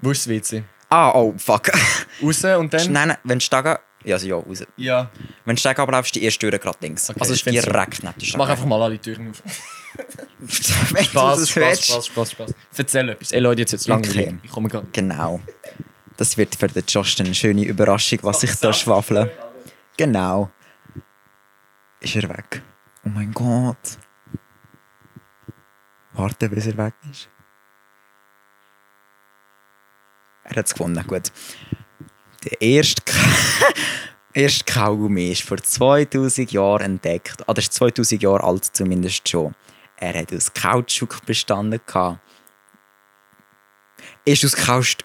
Wo 0.00 0.12
ist 0.12 0.24
das 0.24 0.32
WC? 0.32 0.64
Ah, 0.88 1.10
oh, 1.10 1.34
fuck. 1.36 1.70
Raus 2.22 2.42
und 2.42 2.72
dann? 2.72 2.90
Nein, 2.90 3.08
nein, 3.08 3.18
wenn 3.24 3.38
du 3.38 3.44
Stege. 3.44 3.80
Ja, 4.04 4.14
also 4.14 4.26
ja, 4.26 4.36
raus. 4.36 4.64
Ja. 4.78 5.10
Wenn 5.44 5.56
du 5.56 5.60
Stege 5.60 5.82
ablaufst, 5.82 6.14
die 6.14 6.24
erste 6.24 6.48
Tür 6.48 6.58
gerade 6.58 6.78
links. 6.80 7.10
Okay, 7.10 7.20
also 7.20 7.34
ist 7.34 7.44
direkt 7.44 8.02
neben 8.02 8.14
der 8.18 8.38
mach 8.38 8.48
einfach 8.48 8.64
mal 8.64 8.80
alle 8.80 8.98
Türen 8.98 9.30
auf. 9.30 9.42
Spaß, 10.46 11.40
das 11.40 11.50
Spaß. 11.50 11.84
Spaß, 11.84 12.06
Spaß, 12.06 12.30
Spaß. 12.32 12.54
Erzähl 12.76 13.08
etwas. 13.08 13.32
Ey 13.32 13.40
Leute, 13.40 13.62
jetzt 13.62 13.72
jetzt 13.72 13.88
langweilig. 13.88 14.28
Okay. 14.28 14.38
Ich 14.42 14.50
komme 14.50 14.68
gerade. 14.68 14.86
Genau. 14.92 15.40
Das 16.16 16.36
wird 16.36 16.54
für 16.54 16.68
den 16.68 16.84
Justin 16.86 17.26
eine 17.26 17.34
schöne 17.34 17.64
Überraschung, 17.64 18.18
was 18.22 18.42
ich 18.42 18.54
da 18.56 18.72
schwafle. 18.72 19.30
Genau. 19.96 20.50
Ist 22.00 22.16
er 22.16 22.28
weg? 22.28 22.62
Oh 23.04 23.08
mein 23.08 23.32
Gott. 23.32 23.98
Warte, 26.12 26.48
bis 26.48 26.66
er 26.66 26.76
weg 26.76 26.94
ist. 27.10 27.28
Er 30.44 30.56
hat 30.56 30.66
es 30.66 30.72
gefunden, 30.72 31.04
gut. 31.06 31.30
Der 32.44 32.60
erste, 32.62 33.02
erste 34.32 34.64
Kaugummi 34.64 35.30
ist 35.30 35.42
vor 35.42 35.58
2000 35.58 36.50
Jahren 36.52 36.82
entdeckt. 36.82 37.46
Oder 37.46 37.58
ist 37.58 37.72
2000 37.74 38.22
Jahre 38.22 38.44
alt 38.44 38.64
zumindest 38.64 39.28
schon. 39.28 39.54
Er 40.00 40.18
hat 40.18 40.32
aus 40.32 40.52
Kautschuk 40.52 41.24
bestanden. 41.26 41.80
Gehabt. 41.86 42.20
Ist 44.24 44.44
aus 44.44 44.54
Kautschuk... 44.54 45.04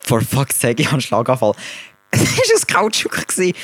For 0.00 0.20
fuck's 0.20 0.60
sake, 0.60 0.82
ich 0.82 0.86
habe 0.86 0.94
einen 0.94 1.00
Schlaganfall. 1.00 1.54
Es 2.10 2.20
war 2.20 2.56
aus 2.56 2.66
Kautschuk. 2.66 3.26
gewesen. 3.26 3.54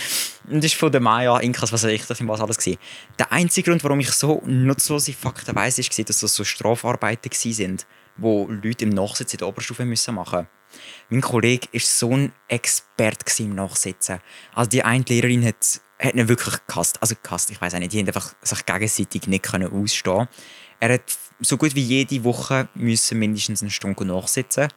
Und 0.49 0.65
das 0.65 0.73
ist 0.73 0.75
von 0.75 0.91
der 0.91 1.01
Maya 1.01 1.39
Inkas, 1.39 1.73
was 1.73 1.85
ich, 1.85 2.07
das 2.07 2.27
was 2.27 2.41
alles 2.41 2.59
gewesen. 2.59 2.79
Der 3.19 3.31
einzige 3.31 3.71
Grund, 3.71 3.85
warum 3.85 4.01
ich 4.01 4.11
so 4.11 4.43
nutzlose 4.47 5.13
Fakten 5.13 5.55
weiss, 5.55 5.79
ist, 5.79 5.91
gewesen, 5.91 6.07
dass 6.07 6.21
das 6.21 6.35
so 6.35 6.43
Strafarbeiten 6.43 7.31
waren, 7.31 7.77
wo 8.17 8.49
Leute 8.49 8.85
im 8.85 8.91
Nachsitzen 8.91 9.37
in 9.37 9.39
der 9.39 9.49
Oberstufe 9.49 9.85
müssen 9.85 10.15
machen 10.15 10.49
Mein 11.11 11.21
Kollege 11.21 11.69
war 11.73 11.81
so 11.81 12.13
ein 12.13 12.33
Experte 12.49 13.43
im 13.43 13.55
Nachsitzen. 13.55 14.21
Also 14.55 14.71
die 14.71 14.83
eine 14.83 15.05
Lehrerin 15.07 15.45
hat, 15.45 15.81
hat 16.01 16.15
ihn 16.15 16.29
wirklich 16.29 16.55
gehasst. 16.67 17.01
Also 17.03 17.15
gehasst, 17.23 17.51
ich 17.51 17.61
weiß 17.61 17.75
auch 17.75 17.79
nicht, 17.79 17.93
die 17.93 18.01
haben 18.01 18.07
einfach 18.07 18.35
sich 18.43 18.65
gegenseitig 18.65 19.27
nicht 19.27 19.45
können 19.45 19.73
ausstehen 19.73 20.29
Er 20.81 20.95
hat 20.95 21.03
so 21.41 21.57
gut 21.57 21.75
wie 21.75 21.83
jede 21.83 22.25
Woche 22.25 22.69
müssen 22.75 23.19
mindestens 23.19 23.63
eine 23.63 23.71
Stunde 23.71 24.05
nachsitzen. 24.05 24.69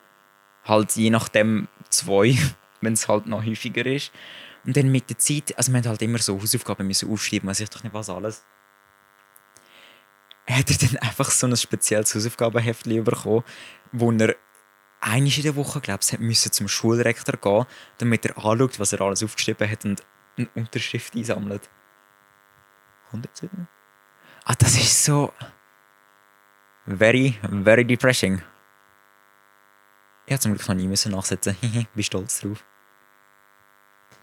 Halt 0.66 0.96
je 0.96 1.10
nachdem 1.10 1.68
zwei, 1.90 2.38
wenn 2.82 2.94
es 2.94 3.08
halt 3.08 3.26
noch 3.28 3.46
häufiger 3.46 3.86
ist. 3.86 4.12
Und 4.66 4.78
dann 4.78 4.92
mit 4.92 5.10
der 5.10 5.18
Zeit, 5.18 5.58
also 5.58 5.72
wir 5.72 5.80
haben 5.80 5.90
halt 5.90 6.02
immer 6.02 6.20
so 6.20 6.40
Hausaufgaben 6.40 6.88
müssen 6.88 7.12
aufschreiben, 7.12 7.50
weiß 7.50 7.60
ich 7.62 7.70
doch 7.70 7.84
nicht 7.84 7.94
was 7.94 8.10
alles. 8.10 8.44
Hat 10.48 10.70
er 10.70 10.78
dann 10.78 10.98
einfach 10.98 11.32
so 11.32 11.48
ein 11.48 11.56
spezielles 11.56 12.16
Hausaufgabenheft 12.16 12.84
bekommen, 12.84 13.44
wo 13.92 14.12
er 14.12 14.36
einmal 15.00 15.32
in 15.32 15.44
der 15.44 15.56
Woche, 15.56 15.82
glaube 15.82 16.02
ich, 16.02 16.20
müssen 16.20 16.52
zum 16.52 16.68
Schulrektor 16.68 17.38
gehen, 17.38 17.66
damit 17.98 18.26
er 18.26 18.38
anschaut, 18.38 18.80
was 18.80 18.94
er 18.94 19.02
alles 19.02 19.24
aufgeschrieben 19.24 19.70
hat 19.70 19.86
und 19.86 20.04
eine 20.38 20.50
Unterschrift 20.56 21.16
einsammelt. 21.16 21.70
100 23.08 23.36
Seiten? 23.36 23.68
Ah, 24.46 24.56
das 24.58 24.76
ist 24.76 25.04
so... 25.04 25.34
Very, 26.86 27.40
very 27.64 27.86
depressing. 27.86 28.42
Ich 30.26 30.34
habe 30.34 30.42
zum 30.42 30.54
Glück 30.54 30.68
noch 30.68 30.76
nie 30.76 30.88
müssen 30.88 31.12
nachsetzen. 31.12 31.56
Bin 31.96 32.04
stolz 32.04 32.42
drauf. 32.42 32.64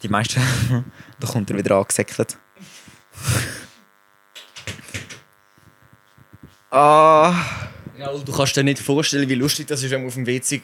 Die 0.03 0.09
meisten, 0.09 0.43
da 1.21 1.27
kommt 1.27 1.51
er 1.51 1.57
wieder 1.57 1.77
angesäckelt. 1.77 2.39
Ah, 6.71 7.35
Raoul, 7.99 8.25
du 8.25 8.33
kannst 8.33 8.57
dir 8.57 8.63
nicht 8.63 8.79
vorstellen, 8.79 9.29
wie 9.29 9.35
lustig 9.35 9.67
das 9.67 9.83
ist, 9.83 9.91
wenn 9.91 10.01
man 10.01 10.09
auf 10.09 10.15
dem 10.15 10.27
WC 10.27 10.63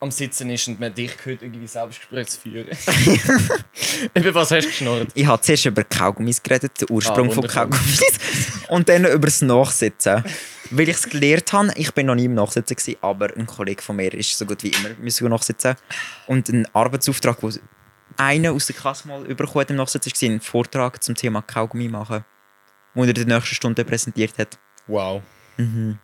am 0.00 0.10
Sitzen 0.10 0.48
ist 0.50 0.66
und 0.68 0.80
man 0.80 0.94
dich 0.94 1.12
hört, 1.24 1.42
irgendwie 1.42 1.66
Selbstgespräch 1.66 2.28
zu 2.28 2.40
führen. 2.40 2.68
Eben, 4.14 4.34
was 4.34 4.50
hast 4.50 4.64
du 4.64 4.68
geschnurrt? 4.68 5.08
Ich 5.14 5.26
habe 5.26 5.40
zuerst 5.42 5.66
über 5.66 5.84
Kaugummis 5.84 6.42
geredet, 6.42 6.80
den 6.80 6.90
Ursprung 6.90 7.30
Ah, 7.30 7.34
von. 7.34 7.46
Kaugummis. 7.46 8.00
Und 8.68 8.88
dann 8.88 9.04
über 9.04 9.26
das 9.26 9.42
Nachsitzen. 9.42 10.24
Weil 10.70 10.88
ich 10.88 10.96
es 10.96 11.08
gelernt 11.08 11.52
habe, 11.52 11.72
ich 11.74 11.92
bin 11.92 12.06
noch 12.06 12.14
nie 12.14 12.26
im 12.26 12.34
Nachsitzen, 12.34 12.76
gewesen, 12.76 12.96
aber 13.00 13.36
ein 13.36 13.46
Kollege 13.46 13.82
von 13.82 13.96
mir 13.96 14.14
ist 14.14 14.38
so 14.38 14.46
gut 14.46 14.62
wie 14.62 14.68
immer 14.68 14.90
müssen 15.00 15.28
nachsitzen. 15.28 15.74
Und 16.28 16.48
ein 16.48 16.66
Arbeitsauftrag, 16.72 17.40
den 17.40 17.58
einer 18.16 18.52
aus 18.52 18.66
der 18.68 18.76
Klasse 18.76 19.08
mal 19.08 19.22
bekommen 19.24 19.60
hat 19.62 19.70
im 19.70 19.76
Nachsitzen, 19.76 20.12
war 20.12 20.28
ein 20.36 20.40
Vortrag 20.40 21.02
zum 21.02 21.14
Thema 21.16 21.42
Kaugummi 21.42 21.88
machen, 21.88 22.24
den 22.94 23.02
er 23.02 23.08
in 23.08 23.14
der 23.14 23.26
nächsten 23.26 23.54
Stunde 23.56 23.84
präsentiert 23.84 24.38
hat. 24.38 24.58
Wow. 24.86 25.22
Mhm. 25.56 25.98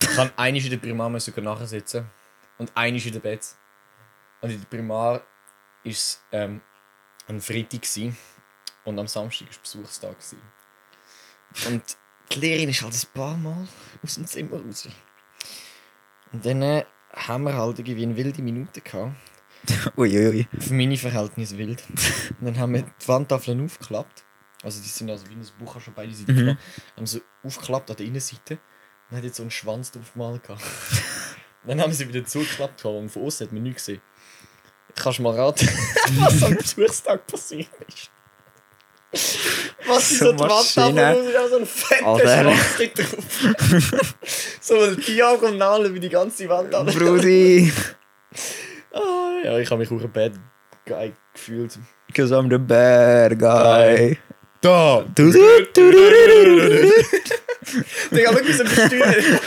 Ich 0.00 0.08
kann 0.08 0.30
einmal 0.36 0.62
in 0.62 0.70
der 0.70 0.76
Primar 0.76 1.08
mal 1.10 1.20
und 2.58 2.76
einmal 2.76 3.00
in 3.00 3.12
der 3.12 3.20
Bett. 3.20 3.46
Und 4.40 4.50
in 4.50 4.60
der 4.60 4.66
Primar 4.66 5.14
war 5.14 5.22
es 5.84 6.22
ähm, 6.32 6.60
ein 7.26 7.40
Freitag 7.40 7.82
gewesen, 7.82 8.16
und 8.84 8.98
am 8.98 9.08
Samstag 9.08 9.48
war 9.48 9.58
Besuchstag. 9.62 10.16
Gewesen. 10.18 10.42
Und 11.66 11.82
die 12.32 12.40
Lehrerin 12.40 12.68
ist 12.68 12.82
halt 12.82 12.94
ein 12.94 13.12
paar 13.14 13.36
Mal 13.36 13.66
aus 14.02 14.14
dem 14.14 14.26
Zimmer 14.26 14.60
raus. 14.60 14.88
Und 16.32 16.44
dann 16.44 16.62
äh, 16.62 16.84
haben 17.12 17.44
wir 17.44 17.54
halt 17.54 17.78
irgendwie 17.78 18.02
eine 18.02 18.16
wilde 18.16 18.42
Minute 18.42 18.80
gehabt. 18.80 19.14
Uiuiui. 19.96 20.46
Für 20.58 20.74
meine 20.74 20.96
Verhältnisse 20.96 21.56
wild. 21.56 21.82
Und 22.40 22.46
dann 22.46 22.58
haben 22.58 22.74
wir 22.74 22.82
die 22.82 23.08
Wandtafeln 23.08 23.64
aufgeklappt. 23.64 24.24
Also 24.62 24.82
die 24.82 24.88
sind 24.88 25.10
also 25.10 25.28
wie 25.28 25.34
ein 25.34 25.46
Buch 25.58 25.80
schon 25.80 25.94
beide 25.94 26.12
Seiten 26.14 26.34
Mhm. 26.34 26.58
Haben 26.96 27.06
sie 27.06 27.22
aufgeklappt 27.42 27.90
an 27.90 27.96
der 27.96 28.06
Innenseite. 28.06 28.58
Und 29.10 29.16
hat 29.16 29.24
jetzt 29.24 29.36
so 29.36 29.42
einen 29.42 29.50
Schwanz 29.50 29.90
drauf 29.92 30.12
gemalt 30.12 30.42
gehabt. 30.42 30.62
dann 31.66 31.80
haben 31.80 31.92
sie 31.92 32.08
wieder 32.08 32.24
zugeklappt 32.24 32.84
und 32.84 33.08
von 33.10 33.22
außen 33.24 33.46
hat 33.46 33.52
man 33.52 33.62
nichts 33.62 33.86
gesehen. 33.86 34.00
Kannst 34.96 35.18
du 35.18 35.22
mal 35.22 35.34
raten, 35.34 35.68
was 36.18 36.42
am 36.42 36.54
Besuchstag 36.56 37.26
passiert 37.26 37.68
ist? 37.88 38.10
Was 39.86 40.10
ist 40.10 40.18
So 40.20 40.26
so 40.26 40.32
die. 40.32 40.38
Wandtafel? 40.40 41.32
Ja, 41.32 41.48
so 41.48 41.56
ein 41.58 41.66
fetter 41.66 42.04
dort 42.04 42.98
drauf. 42.98 44.14
so 44.60 44.80
eine 44.80 44.96
Diagonale 44.96 45.92
wie 45.94 46.00
die 46.00 46.08
ganze 46.08 46.48
Wand 46.48 46.74
an. 46.74 46.86
Brudi, 46.86 47.72
Ah, 48.92 49.32
ja, 49.44 49.58
ich 49.58 49.70
habe 49.70 49.80
mich 49.80 49.90
auch 49.90 50.00
ein 50.00 50.12
Bad 50.12 50.32
Guy 50.86 51.12
gefühlt. 51.32 51.78
because 52.06 52.32
I'm 52.34 52.48
the 52.50 52.58
bad 52.58 53.38
guy. 53.38 54.16
Da! 54.60 55.04
Du, 55.14 55.30
du, 55.30 55.64
du, 55.74 55.90
du, 55.90 55.90
du, 55.92 56.56
du. 56.60 56.94
Digga, 58.16 58.32
schau, 58.32 58.40
wie 58.46 58.52
sie 58.52 58.64
besteuern. 58.64 59.40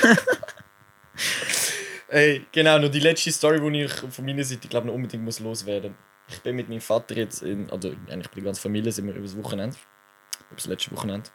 Ey, 2.10 2.46
genau, 2.52 2.80
noch 2.80 2.90
die 2.90 3.00
letzte 3.00 3.32
Story, 3.32 3.60
die 3.60 3.84
ich 3.84 3.92
von 3.92 4.26
meiner 4.26 4.44
Seite 4.44 4.68
glaube 4.68 4.88
noch 4.88 4.94
unbedingt 4.94 5.24
muss 5.24 5.40
loswerden 5.40 5.96
Ich 6.30 6.42
bin 6.42 6.56
mit 6.56 6.70
meinem 6.70 6.82
Vater 6.82 7.16
jetzt, 7.18 7.44
in, 7.44 7.70
also 7.70 7.90
eigentlich 7.90 8.30
bei 8.30 8.36
der 8.36 8.44
ganzen 8.44 8.62
Familie, 8.62 8.92
sind 8.92 9.08
wir 9.08 9.14
über 9.14 9.24
das 9.24 9.38
Wochenende. 9.38 9.76
Über 10.50 10.56
das 10.56 10.68
letzte 10.68 10.92
Wochenende. 10.92 11.30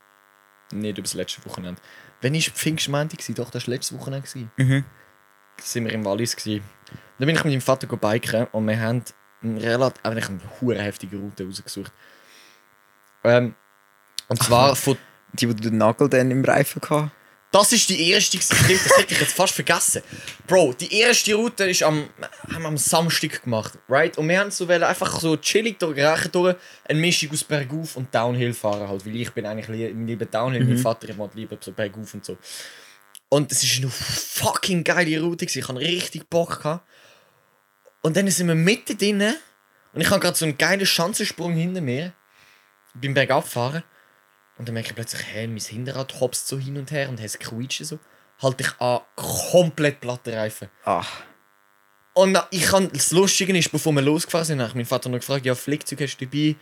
Nicht 0.72 0.96
über 0.96 1.02
das 1.02 1.14
letzte 1.14 1.44
Wochenende. 1.44 1.80
Wenn 2.22 2.34
ich 2.34 2.50
Pfingstmontag 2.50 3.28
war, 3.28 3.34
doch, 3.34 3.50
das 3.50 3.66
war 3.66 3.74
letztes 3.74 3.98
Wochenende. 3.98 4.28
Mhm. 4.56 4.84
sind 5.60 5.84
wir 5.84 5.92
im 5.92 6.04
Wallis. 6.04 6.36
Gewesen. 6.36 6.64
Dann 7.18 7.26
bin 7.26 7.36
ich 7.36 7.44
mit 7.44 7.52
meinem 7.52 7.60
Vater 7.60 7.86
biken 7.86 8.46
und 8.52 8.66
wir 8.66 8.80
haben 8.80 9.04
eine 9.42 9.62
relativ, 9.62 10.04
eigentlich 10.04 10.28
eine 10.28 10.40
hure 10.60 10.80
heftige 10.80 11.18
Route 11.18 11.44
rausgesucht. 11.44 11.92
Ähm, 13.24 13.54
und 14.28 14.42
zwar 14.42 14.74
von 14.74 14.96
Die, 15.34 15.48
wo 15.48 15.52
du 15.52 15.60
den 15.60 15.76
Nagel 15.76 16.08
dann 16.08 16.30
im 16.30 16.44
Reifen 16.44 16.80
gehabt 16.80 17.10
Das 17.52 17.70
ist 17.70 17.88
die 17.90 18.10
erste. 18.10 18.40
Stimmt, 18.40 18.80
das 18.84 18.98
hätte 18.98 19.12
ich 19.12 19.20
jetzt 19.20 19.34
fast 19.34 19.54
vergessen. 19.54 20.02
Bro, 20.46 20.72
die 20.72 20.98
erste 21.00 21.34
Route 21.34 21.64
ist 21.64 21.82
am, 21.82 22.08
haben 22.50 22.62
wir 22.62 22.68
am 22.68 22.78
Samstag 22.78 23.42
gemacht, 23.42 23.78
right? 23.90 24.16
Und 24.16 24.26
wir 24.28 24.40
haben 24.40 24.50
so 24.50 24.66
wollen 24.66 24.82
einfach 24.82 25.20
so 25.20 25.36
chillig 25.36 25.78
durch 25.78 25.98
Rechen 25.98 26.32
durch, 26.32 26.56
eine 26.84 26.98
Mischung 26.98 27.30
aus 27.30 27.44
Bergauf 27.44 27.96
und 27.96 28.12
Downhill 28.12 28.54
fahren 28.54 28.88
halt, 28.88 29.04
weil 29.04 29.16
ich 29.16 29.30
bin 29.32 29.44
eigentlich 29.44 29.68
li 29.68 29.88
lieber 29.88 30.24
Downhill, 30.24 30.64
mein 30.64 30.78
Vater 30.78 31.12
macht 31.14 31.34
lieber 31.34 31.58
so 31.60 31.72
Bergauf 31.72 32.14
und 32.14 32.24
so. 32.24 32.38
Und 33.28 33.52
es 33.52 33.62
ist 33.62 33.78
eine 33.78 33.90
fucking 33.90 34.82
geile 34.82 35.20
Route, 35.20 35.44
gewesen. 35.44 35.58
ich 35.58 35.68
hatte 35.68 35.78
richtig 35.78 36.28
Bock. 36.28 36.62
Gehabt. 36.62 36.86
Und 38.02 38.16
dann 38.16 38.28
sind 38.28 38.48
wir 38.48 38.54
mitten 38.54 38.96
drinnen 38.96 39.36
und 39.92 40.00
ich 40.00 40.10
habe 40.10 40.20
gerade 40.20 40.36
so 40.36 40.46
einen 40.46 40.56
geilen 40.56 40.86
Schanzensprung 40.86 41.52
hinter 41.52 41.82
mir 41.82 42.14
beim 42.94 43.14
Bergabfahren. 43.14 43.84
Und 44.62 44.68
dann 44.68 44.74
merke 44.74 44.90
ich 44.90 44.94
plötzlich, 44.94 45.26
hey, 45.26 45.48
mein 45.48 45.58
Hinterrad 45.58 46.20
hopst 46.20 46.46
so 46.46 46.56
hin 46.56 46.76
und 46.76 46.92
her 46.92 47.08
und 47.08 47.18
es 47.18 47.36
quietscht 47.36 47.84
so. 47.84 47.98
Halte 48.40 48.62
ich 48.62 48.80
an 48.80 49.00
komplett 49.16 50.00
platte 50.00 50.36
Reifen. 50.36 50.68
Ach, 50.84 51.24
Und 52.14 52.40
ich 52.52 52.62
kann, 52.62 52.88
das 52.92 53.10
Lustige 53.10 53.58
ist, 53.58 53.72
bevor 53.72 53.92
wir 53.92 54.02
losgefahren 54.02 54.46
sind, 54.46 54.60
habe 54.60 54.68
ich 54.68 54.74
meinen 54.76 54.84
Vater 54.86 55.08
noch 55.08 55.18
gefragt, 55.18 55.44
ja, 55.46 55.56
Flickzeug 55.56 56.02
hast 56.02 56.16
du 56.18 56.26
dabei, 56.26 56.54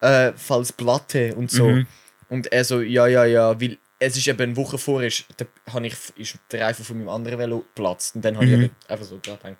äh, 0.00 0.32
falls 0.36 0.72
Platte 0.72 1.34
und 1.34 1.50
so. 1.50 1.68
Mhm. 1.68 1.88
Und 2.28 2.52
er 2.52 2.64
so, 2.64 2.82
ja, 2.82 3.08
ja, 3.08 3.24
ja, 3.24 3.60
weil 3.60 3.78
es 3.98 4.16
ist 4.16 4.28
eben 4.28 4.40
eine 4.40 4.56
Woche 4.56 4.78
vor, 4.78 5.02
ist, 5.02 5.24
da 5.36 5.44
ich, 5.80 5.94
ist 6.14 6.38
der 6.52 6.66
Reifen 6.66 6.84
von 6.84 6.98
meinem 6.98 7.08
anderen 7.08 7.36
Velo 7.40 7.58
geplatzt. 7.74 8.14
Und 8.14 8.24
dann 8.24 8.36
habe 8.36 8.44
ich 8.46 8.52
Mhm. 8.56 8.62
eben 8.66 8.76
einfach 8.86 9.06
so 9.06 9.18
dran 9.20 9.38
gedacht. 9.42 9.56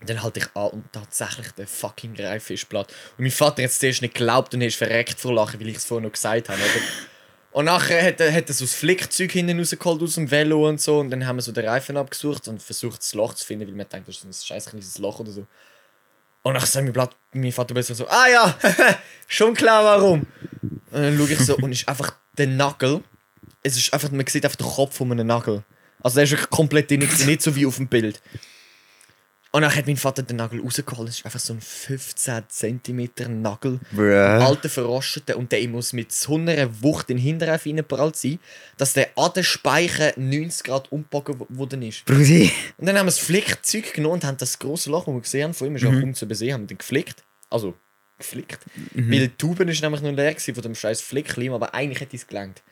Und 0.00 0.08
dann 0.08 0.22
halte 0.22 0.40
ich 0.40 0.46
an 0.54 0.70
und 0.70 0.92
tatsächlich 0.92 1.50
der 1.52 1.66
fucking 1.66 2.14
platt. 2.14 2.88
Und 3.18 3.22
mein 3.22 3.30
Vater 3.30 3.62
hat 3.62 3.70
es 3.70 3.78
zuerst 3.78 4.00
nicht 4.00 4.14
geglaubt 4.14 4.54
und 4.54 4.62
er 4.62 4.68
ist 4.68 4.76
verreckt 4.76 5.20
vor 5.20 5.34
Lachen, 5.34 5.60
weil 5.60 5.68
ich 5.68 5.76
es 5.76 5.84
vorher 5.84 6.06
noch 6.06 6.12
gesagt 6.12 6.48
habe. 6.48 6.60
Und 7.52 7.64
nachher 7.64 8.06
hat 8.06 8.20
er, 8.20 8.32
hat 8.32 8.48
er 8.48 8.54
so 8.54 8.64
das 8.64 8.74
Flickzeug 8.74 9.32
hinten 9.32 9.58
rausgeholt 9.58 10.02
aus 10.02 10.14
dem 10.14 10.30
Velo 10.30 10.68
und 10.68 10.80
so. 10.80 11.00
Und 11.00 11.10
dann 11.10 11.26
haben 11.26 11.36
wir 11.36 11.42
so 11.42 11.50
den 11.50 11.66
Reifen 11.66 11.96
abgesucht 11.96 12.46
und 12.46 12.62
versucht, 12.62 13.00
das 13.00 13.12
Loch 13.14 13.34
zu 13.34 13.44
finden, 13.44 13.66
weil 13.66 13.74
man 13.74 13.88
denkt, 13.88 14.08
das 14.08 14.18
ist 14.18 14.24
ein 14.24 14.32
scheiß 14.32 14.66
kleines 14.66 14.98
Loch 14.98 15.18
oder 15.18 15.32
so. 15.32 15.46
Und 16.42 16.54
nachher 16.54 16.66
sagt 16.66 16.84
mein, 16.84 16.92
Blatt, 16.92 17.16
mein 17.32 17.52
Vater 17.52 17.74
plötzlich 17.74 17.98
so, 17.98 18.06
ah 18.06 18.28
ja, 18.28 18.58
schon 19.26 19.54
klar 19.54 19.84
warum. 19.84 20.26
Und 20.62 20.80
dann 20.92 21.18
schaue 21.18 21.32
ich 21.32 21.40
so 21.40 21.56
und 21.56 21.72
ist 21.72 21.88
einfach 21.88 22.14
der 22.38 22.46
Nagel. 22.46 23.02
Es 23.62 23.76
ist 23.76 23.92
einfach, 23.92 24.10
man 24.10 24.26
sieht 24.26 24.44
einfach 24.44 24.56
den 24.56 24.66
Kopf 24.66 24.96
von 24.96 25.10
einem 25.10 25.26
Nagel. 25.26 25.64
Also 26.02 26.14
der 26.14 26.24
ist 26.24 26.30
wirklich 26.30 26.50
komplett 26.50 26.88
gewesen, 26.88 27.26
nicht 27.26 27.42
so 27.42 27.54
wie 27.56 27.66
auf 27.66 27.76
dem 27.76 27.88
Bild. 27.88 28.22
Und 29.52 29.62
dann 29.62 29.74
hat 29.74 29.86
mein 29.86 29.96
Vater 29.96 30.22
den 30.22 30.36
Nagel 30.36 30.60
rausgeholt. 30.60 31.08
Es 31.08 31.18
ist 31.18 31.24
einfach 31.24 31.40
so 31.40 31.54
ein 31.54 31.60
15 31.60 32.44
cm 32.48 33.42
Nagel. 33.42 33.80
bruh. 33.90 34.14
Alter 34.14 34.68
Verrostete. 34.68 35.36
Und 35.36 35.50
der 35.50 35.66
muss 35.68 35.92
mit 35.92 36.12
so 36.12 36.36
einer 36.36 36.82
Wucht 36.82 37.10
in 37.10 37.16
den 37.16 37.22
Hinterreifen 37.24 37.70
reingeprallt 37.70 38.14
sein, 38.14 38.38
dass 38.76 38.92
der 38.92 39.08
an 39.16 39.32
den 39.34 39.42
Speichen 39.42 40.12
90 40.16 40.62
Grad 40.62 40.92
umgebogen 40.92 41.46
worden 41.48 41.82
ist. 41.82 42.04
Brudi. 42.04 42.52
Und 42.78 42.86
dann 42.86 42.96
haben 42.96 43.06
wir 43.06 43.10
das 43.10 43.18
Flickzeug 43.18 43.92
genommen 43.92 44.14
und 44.14 44.24
haben 44.24 44.36
das 44.36 44.58
große 44.58 44.88
Loch, 44.88 45.06
das 45.06 45.14
wir 45.14 45.20
gesehen 45.20 45.44
haben, 45.44 45.54
von 45.54 45.66
ihm 45.66 45.76
ist 45.76 45.84
auch 45.84 46.00
kaum 46.00 46.14
zu 46.14 46.26
besehen, 46.28 46.54
haben 46.54 46.66
dann 46.68 46.78
geflickt. 46.78 47.24
Also, 47.48 47.74
geflickt. 48.18 48.60
Weil 48.94 49.28
die 49.28 49.36
Tube 49.36 49.60
ist 49.68 49.82
nämlich 49.82 50.00
noch 50.00 50.12
leer 50.12 50.32
gewesen 50.32 50.54
von 50.54 50.62
dem 50.62 50.74
scheiß 50.76 51.00
Flickleim, 51.00 51.52
aber 51.54 51.74
eigentlich 51.74 52.00
hätte 52.00 52.16
es 52.16 52.26
gelangt. 52.26 52.62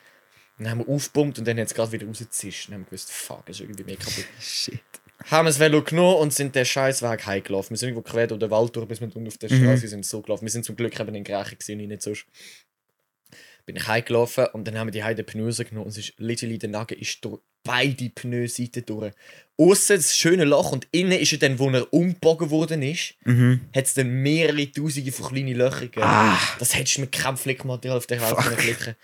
Dann 0.57 0.69
haben 0.71 0.79
wir 0.79 0.89
aufgepumpt 0.89 1.39
und 1.39 1.47
dann 1.47 1.57
hat 1.57 1.67
es 1.67 1.73
gerade 1.73 1.91
wieder 1.91 2.05
rausgezischt. 2.05 2.67
Und 2.67 2.71
dann 2.71 2.81
haben 2.81 2.85
wir 2.85 2.89
gewusst, 2.91 3.11
fuck, 3.11 3.45
das 3.45 3.57
ist 3.57 3.61
irgendwie 3.61 3.83
mehr 3.83 3.95
kaputt. 3.95 4.25
Shit. 4.41 4.81
Haben 5.25 5.45
wir 5.45 5.49
das 5.49 5.59
Velo 5.59 5.83
genommen 5.83 6.15
und 6.17 6.33
sind 6.33 6.55
den 6.55 6.65
scheiß 6.65 7.01
Weg 7.01 7.25
heimgelaufen. 7.25 7.71
Wir 7.71 7.77
sind 7.77 7.89
irgendwo 7.89 8.09
quer 8.09 8.27
durch 8.27 8.39
den 8.39 8.49
Wald 8.51 8.75
durch, 8.75 8.87
bis 8.87 9.01
wir 9.01 9.07
unten 9.07 9.27
auf 9.27 9.37
der 9.37 9.49
Straße 9.49 9.87
sind 9.87 10.05
so 10.05 10.21
gelaufen. 10.21 10.45
Wir 10.45 10.51
sind 10.51 10.65
zum 10.65 10.75
Glück 10.75 10.97
eben 10.99 11.13
in 11.13 11.23
Grächen 11.23 11.57
gesehen, 11.57 11.77
nicht 11.87 12.01
sonst. 12.01 12.25
Bin 13.65 13.75
ich 13.75 13.87
heimgelaufen 13.87 14.47
und 14.53 14.67
dann 14.67 14.77
haben 14.79 14.87
wir 14.87 14.91
die 14.91 15.03
Heide 15.03 15.23
Pneu 15.23 15.51
genommen 15.51 15.85
und 15.85 15.89
es 15.89 15.97
ist 15.97 16.13
literally 16.17 16.57
der 16.57 16.69
Nagel 16.69 16.97
ist 16.99 17.23
durch 17.23 17.39
beide 17.63 18.09
Pneuseiten 18.09 18.85
durch. 18.85 19.13
Aussen 19.57 19.97
das 19.97 20.15
schöne 20.15 20.45
Loch 20.45 20.71
und 20.71 20.87
innen 20.91 21.19
ist 21.19 21.33
er 21.33 21.39
dann, 21.39 21.59
wo 21.59 21.69
er 21.69 21.91
umgebogen 21.93 22.49
worden 22.49 22.81
ist, 22.81 23.15
Mhm. 23.25 23.61
hat 23.75 23.85
es 23.85 23.93
dann 23.93 24.09
mehrere 24.09 24.71
Tausende 24.71 25.11
von 25.11 25.27
kleinen 25.33 25.55
Löchern 25.55 25.81
gegeben. 25.81 26.03
Ah. 26.03 26.39
Das 26.57 26.75
hättest 26.75 26.97
du 26.97 27.01
mit 27.01 27.11
keinem 27.11 27.37
Flickmaterial 27.37 27.97
auf 27.97 28.07
der 28.07 28.21
Welt 28.21 28.41
flicken 28.41 28.95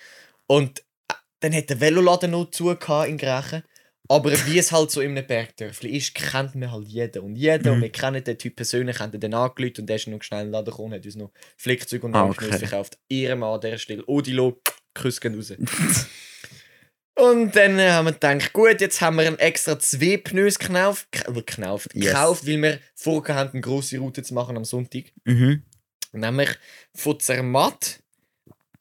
Und 0.47 0.79
äh, 0.79 1.13
dann 1.41 1.53
hat 1.53 1.69
der 1.69 1.81
Veloladen 1.81 2.31
noch 2.31 2.49
zu 2.49 2.71
in 2.71 3.17
Grächen. 3.17 3.63
Aber 4.07 4.31
wie 4.47 4.59
es 4.59 4.71
halt 4.71 4.91
so 4.91 5.01
in 5.01 5.11
einem 5.11 5.25
Bergdörfli 5.25 5.89
ist, 5.97 6.13
kennt 6.13 6.55
man 6.55 6.71
halt 6.71 6.87
jeden. 6.87 7.23
Und 7.23 7.35
jeden, 7.35 7.69
und 7.69 7.81
wir 7.81 7.91
kennen 7.91 8.23
den 8.23 8.37
Typ 8.37 8.55
persönlich, 8.55 8.99
haben 8.99 9.19
den 9.19 9.33
angelüht 9.33 9.79
und 9.79 9.87
der 9.87 9.95
ist 9.95 10.07
noch 10.07 10.21
schnell 10.21 10.41
in 10.41 10.47
den 10.47 10.51
Laden 10.53 10.65
gekommen 10.71 10.93
und 10.93 10.99
hat 10.99 11.05
uns 11.05 11.15
noch 11.15 11.31
Flickzeug 11.57 12.03
und 12.03 12.15
Ah, 12.15 12.25
okay. 12.25 12.51
verkauft. 12.57 12.97
Ihrem 13.09 13.43
an 13.43 13.59
dieser 13.61 13.77
Stelle. 13.79 14.03
Odilo, 14.05 14.61
Kuss 14.93 15.19
gehen 15.19 15.35
raus. 15.35 15.51
und 17.17 17.55
dann 17.55 17.79
äh, 17.79 17.91
haben 17.91 18.05
wir 18.05 18.11
gedacht, 18.13 18.53
gut, 18.53 18.81
jetzt 18.81 19.01
haben 19.01 19.17
wir 19.17 19.25
einen 19.27 19.39
extra 19.39 19.79
zwei 19.79 20.17
Pneus 20.17 20.59
gekauft, 20.59 21.07
gekauft, 21.11 21.89
Yes. 21.93 22.07
gekauft 22.07 22.45
weil 22.47 22.61
wir 22.61 22.79
vorgehabt 22.95 23.39
haben, 23.39 23.53
eine 23.53 23.61
grosse 23.61 23.97
Route 23.97 24.21
zu 24.23 24.33
machen 24.33 24.57
am 24.57 24.65
Sonntag. 24.65 25.05
Mhm. 25.23 25.63
Nämlich 26.11 26.49
von 26.93 27.19
Zermatt 27.19 28.01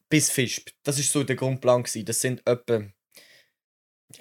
bis 0.09 0.29
Fischb. 0.29 0.69
Das 0.83 0.97
war 0.97 1.03
so 1.03 1.23
der 1.23 1.35
Grundplan. 1.35 1.83
Gewesen. 1.83 2.05
Das 2.05 2.21
sind 2.21 2.41
etwa 2.47 2.83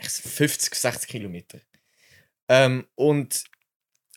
50, 0.03 0.75
60 0.75 1.09
Kilometer. 1.09 1.61
Ähm, 2.49 2.87
und 2.95 3.45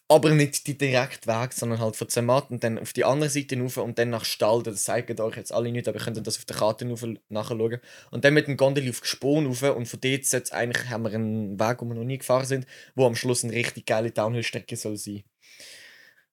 aber 0.09 0.29
nicht 0.29 0.67
die 0.67 0.77
direkte 0.77 1.27
Weg, 1.27 1.51
sondern 1.51 1.79
halt 1.79 1.97
von 1.97 2.07
Zermatt 2.07 2.49
und 2.49 2.63
dann 2.63 2.79
auf 2.79 2.93
die 2.93 3.03
andere 3.03 3.29
Seite 3.29 3.59
rauf 3.59 3.75
und 3.75 3.99
dann 3.99 4.09
nach 4.09 4.23
Stalden. 4.23 4.73
Das 4.73 4.85
zeigen 4.85 5.19
euch 5.19 5.35
jetzt 5.35 5.51
alle 5.51 5.69
nicht, 5.71 5.87
aber 5.87 5.99
ihr 5.99 6.03
könnt 6.03 6.25
das 6.25 6.37
auf 6.37 6.45
der 6.45 6.55
Karte 6.55 6.85
nachschauen. 7.29 7.79
Und 8.11 8.23
dann 8.23 8.33
mit 8.33 8.47
dem 8.47 8.55
Gondel 8.55 8.89
auf 8.89 9.01
Gespon 9.01 9.47
rauf 9.47 9.61
und 9.63 9.85
von 9.85 9.99
dort 9.99 10.31
jetzt 10.31 10.53
eigentlich 10.53 10.89
haben 10.89 11.03
wir 11.03 11.11
einen 11.13 11.59
Weg, 11.59 11.81
wo 11.81 11.85
wir 11.85 11.95
noch 11.95 12.05
nie 12.05 12.19
gefahren 12.19 12.45
sind, 12.45 12.65
wo 12.95 13.05
am 13.05 13.15
Schluss 13.15 13.43
eine 13.43 13.53
richtig 13.53 13.85
geile 13.85 14.11
Downhill-Strecke 14.11 14.77
soll 14.77 14.95
sein. 14.95 15.23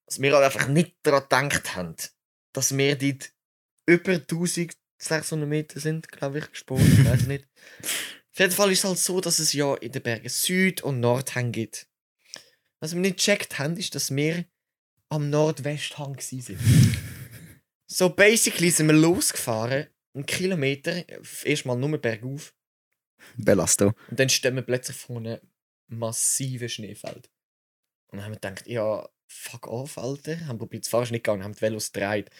Was 0.07 0.21
wir 0.21 0.33
halt 0.33 0.45
einfach 0.45 0.69
nicht 0.69 0.95
daran 1.03 1.49
gedacht 1.49 1.75
haben, 1.75 1.97
dass 2.53 2.77
wir 2.77 2.97
dort 2.97 3.33
über 3.87 4.13
1600 4.13 5.49
Meter 5.49 5.81
sind, 5.81 6.09
glaube 6.13 6.39
ich, 6.39 6.51
gesprungen, 6.51 6.93
ich 6.93 7.05
weiß 7.05 7.27
nicht. 7.27 7.49
Auf 8.35 8.41
jeden 8.41 8.53
Fall 8.53 8.73
ist 8.73 8.81
es 8.81 8.85
halt 8.85 8.99
so, 8.99 9.21
dass 9.21 9.39
es 9.39 9.53
ja 9.53 9.77
in 9.77 9.93
den 9.93 10.03
Bergen 10.03 10.29
Süd- 10.29 10.83
und 10.83 10.99
Nordhang 10.99 11.53
gibt. 11.53 11.87
Was 12.81 12.93
wir 12.93 13.01
nicht 13.01 13.19
gecheckt 13.19 13.61
haben, 13.61 13.77
ist, 13.77 13.95
dass 13.95 14.15
wir 14.15 14.45
am 15.09 15.31
Nordwesthang 15.31 16.17
waren. 16.17 16.97
so 17.87 18.09
basically 18.11 18.71
sind 18.71 18.89
wir 18.89 18.95
losgefahren, 18.95 19.87
einen 20.15 20.27
Kilometer, 20.27 21.05
erstmal 21.45 21.77
nur 21.77 21.97
bergauf, 21.97 22.57
Belasto. 23.37 23.93
und 24.11 24.19
dann 24.19 24.29
stehen 24.29 24.57
wir 24.57 24.63
plötzlich 24.63 24.97
vor 24.97 25.19
einem 25.19 25.39
massiven 25.87 26.69
Schneefeld. 26.69 27.31
Und 28.09 28.19
dann 28.19 28.25
haben 28.25 28.33
wir 28.33 28.41
gedacht, 28.41 28.67
ja, 28.67 29.09
fuck 29.29 29.69
off, 29.69 29.97
Alter. 29.97 30.45
Haben 30.49 30.59
probiert 30.59 30.85
zu 30.85 30.91
fahren, 30.91 31.05
ist 31.05 31.13
nicht 31.13 31.23
gegangen, 31.23 31.45
haben 31.45 31.55
die 31.55 31.63
Velos 31.63 31.93
gedreht. 31.93 32.31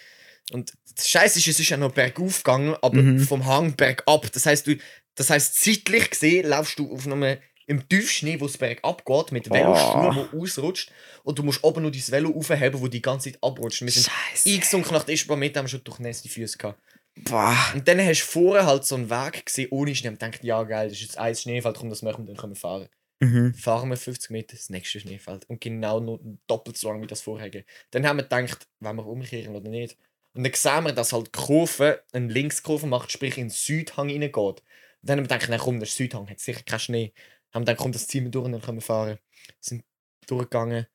Und 0.51 0.73
das 0.95 1.09
Scheiße 1.09 1.39
ist, 1.39 1.47
es 1.47 1.59
ist 1.59 1.69
ja 1.69 1.77
noch 1.77 1.91
bergauf 1.91 2.43
gegangen, 2.43 2.75
aber 2.81 3.01
Mhm. 3.01 3.19
vom 3.19 3.45
Hang 3.45 3.75
bergab. 3.75 4.31
Das 4.31 4.45
heißt, 4.45 4.67
du, 4.67 4.75
das 5.15 5.29
heißt, 5.29 5.55
zeitlich 5.55 6.09
gesehen 6.11 6.47
laufst 6.47 6.77
du 6.79 6.91
auf 6.93 7.05
einem 7.07 7.37
im 7.67 7.89
Tiefschnee, 7.89 8.39
wo 8.39 8.45
es 8.45 8.57
bergab 8.59 9.03
geht, 9.05 9.31
mit 9.31 9.49
Veloschuhen, 9.49 10.27
wo 10.31 10.43
ausrutscht. 10.43 10.91
Und 11.23 11.39
du 11.39 11.43
musst 11.43 11.63
oben 11.63 11.81
nur 11.81 11.91
dein 11.91 12.07
Velo 12.09 12.29
aufheben, 12.37 12.79
wo 12.79 12.87
die 12.87 13.01
ganze 13.01 13.31
Zeit 13.31 13.39
abrutscht. 13.41 13.81
Wir 13.81 13.89
sind 13.91 14.05
Scheiße. 14.07 14.49
eingesunken 14.49 14.93
nach 14.93 15.03
den 15.03 15.13
ersten 15.13 15.27
paar 15.27 15.37
Metern, 15.37 15.61
haben 15.63 15.67
schon 15.67 15.83
durchnässte 15.83 16.29
Füße 16.29 16.59
gehabt. 16.59 16.79
Boah. 17.23 17.57
Und 17.73 17.87
dann 17.87 17.99
hast 18.05 18.21
du 18.21 18.25
vorher 18.25 18.67
halt 18.67 18.85
so 18.85 18.93
einen 18.95 19.09
Weg 19.09 19.47
gesehen, 19.47 19.69
ohne 19.71 19.95
Schnee. 19.95 20.09
Und 20.09 20.19
gedacht, 20.19 20.43
ja 20.43 20.61
geil, 20.63 20.89
das 20.89 20.97
ist 20.97 21.03
jetzt 21.05 21.17
ein 21.17 21.33
Schneefeld, 21.33 21.77
komm, 21.79 21.89
das 21.89 22.03
machen 22.03 22.25
wir, 22.25 22.33
dann 22.33 22.37
können 22.37 22.53
wir 22.53 22.59
fahren. 22.59 22.87
Mhm. 23.19 23.53
Fahren 23.55 23.89
wir 23.89 23.97
50 23.97 24.29
Meter, 24.29 24.55
das 24.55 24.69
nächste 24.69 24.99
Schneefeld. 24.99 25.49
Und 25.49 25.59
genau 25.59 25.99
noch 25.99 26.19
doppelt 26.45 26.77
so 26.77 26.91
lang 26.91 27.01
wie 27.01 27.07
das 27.07 27.21
vorherige. 27.21 27.65
Dann 27.89 28.05
haben 28.05 28.17
wir 28.17 28.23
gedacht, 28.23 28.67
wollen 28.79 28.97
wir 28.97 29.07
umkehren 29.07 29.55
oder 29.55 29.69
nicht. 29.69 29.97
Und 30.35 30.43
dann 30.43 30.53
sehen 30.53 30.83
wir, 30.83 30.91
dass 30.91 31.13
halt 31.13 31.27
die 31.27 31.31
Kurve 31.31 32.03
eine 32.11 32.27
Linkskurve 32.27 32.87
macht, 32.87 33.11
sprich 33.11 33.37
in 33.37 33.45
den 33.45 33.49
Südhang 33.49 34.09
reingeht. 34.09 34.35
Und 34.35 34.63
dann 35.01 35.17
haben 35.17 35.29
wir 35.29 35.37
gedacht, 35.37 35.49
nein, 35.49 35.59
komm, 35.59 35.79
der 35.79 35.87
Südhang 35.87 36.29
hat 36.29 36.39
sicher 36.39 36.63
keinen 36.63 36.79
Schnee. 36.79 37.13
Haben 37.53 37.61
wir 37.61 37.65
gedacht, 37.67 37.77
komm, 37.77 37.91
das 37.93 38.07
ziehen 38.07 38.25
wir 38.25 38.31
durch 38.31 38.45
und 38.45 38.51
dann 38.51 38.61
können 38.61 38.77
wir 38.77 38.81
fahren. 38.81 39.17
Sind 39.61 39.83
durchgegangen, 40.27 40.87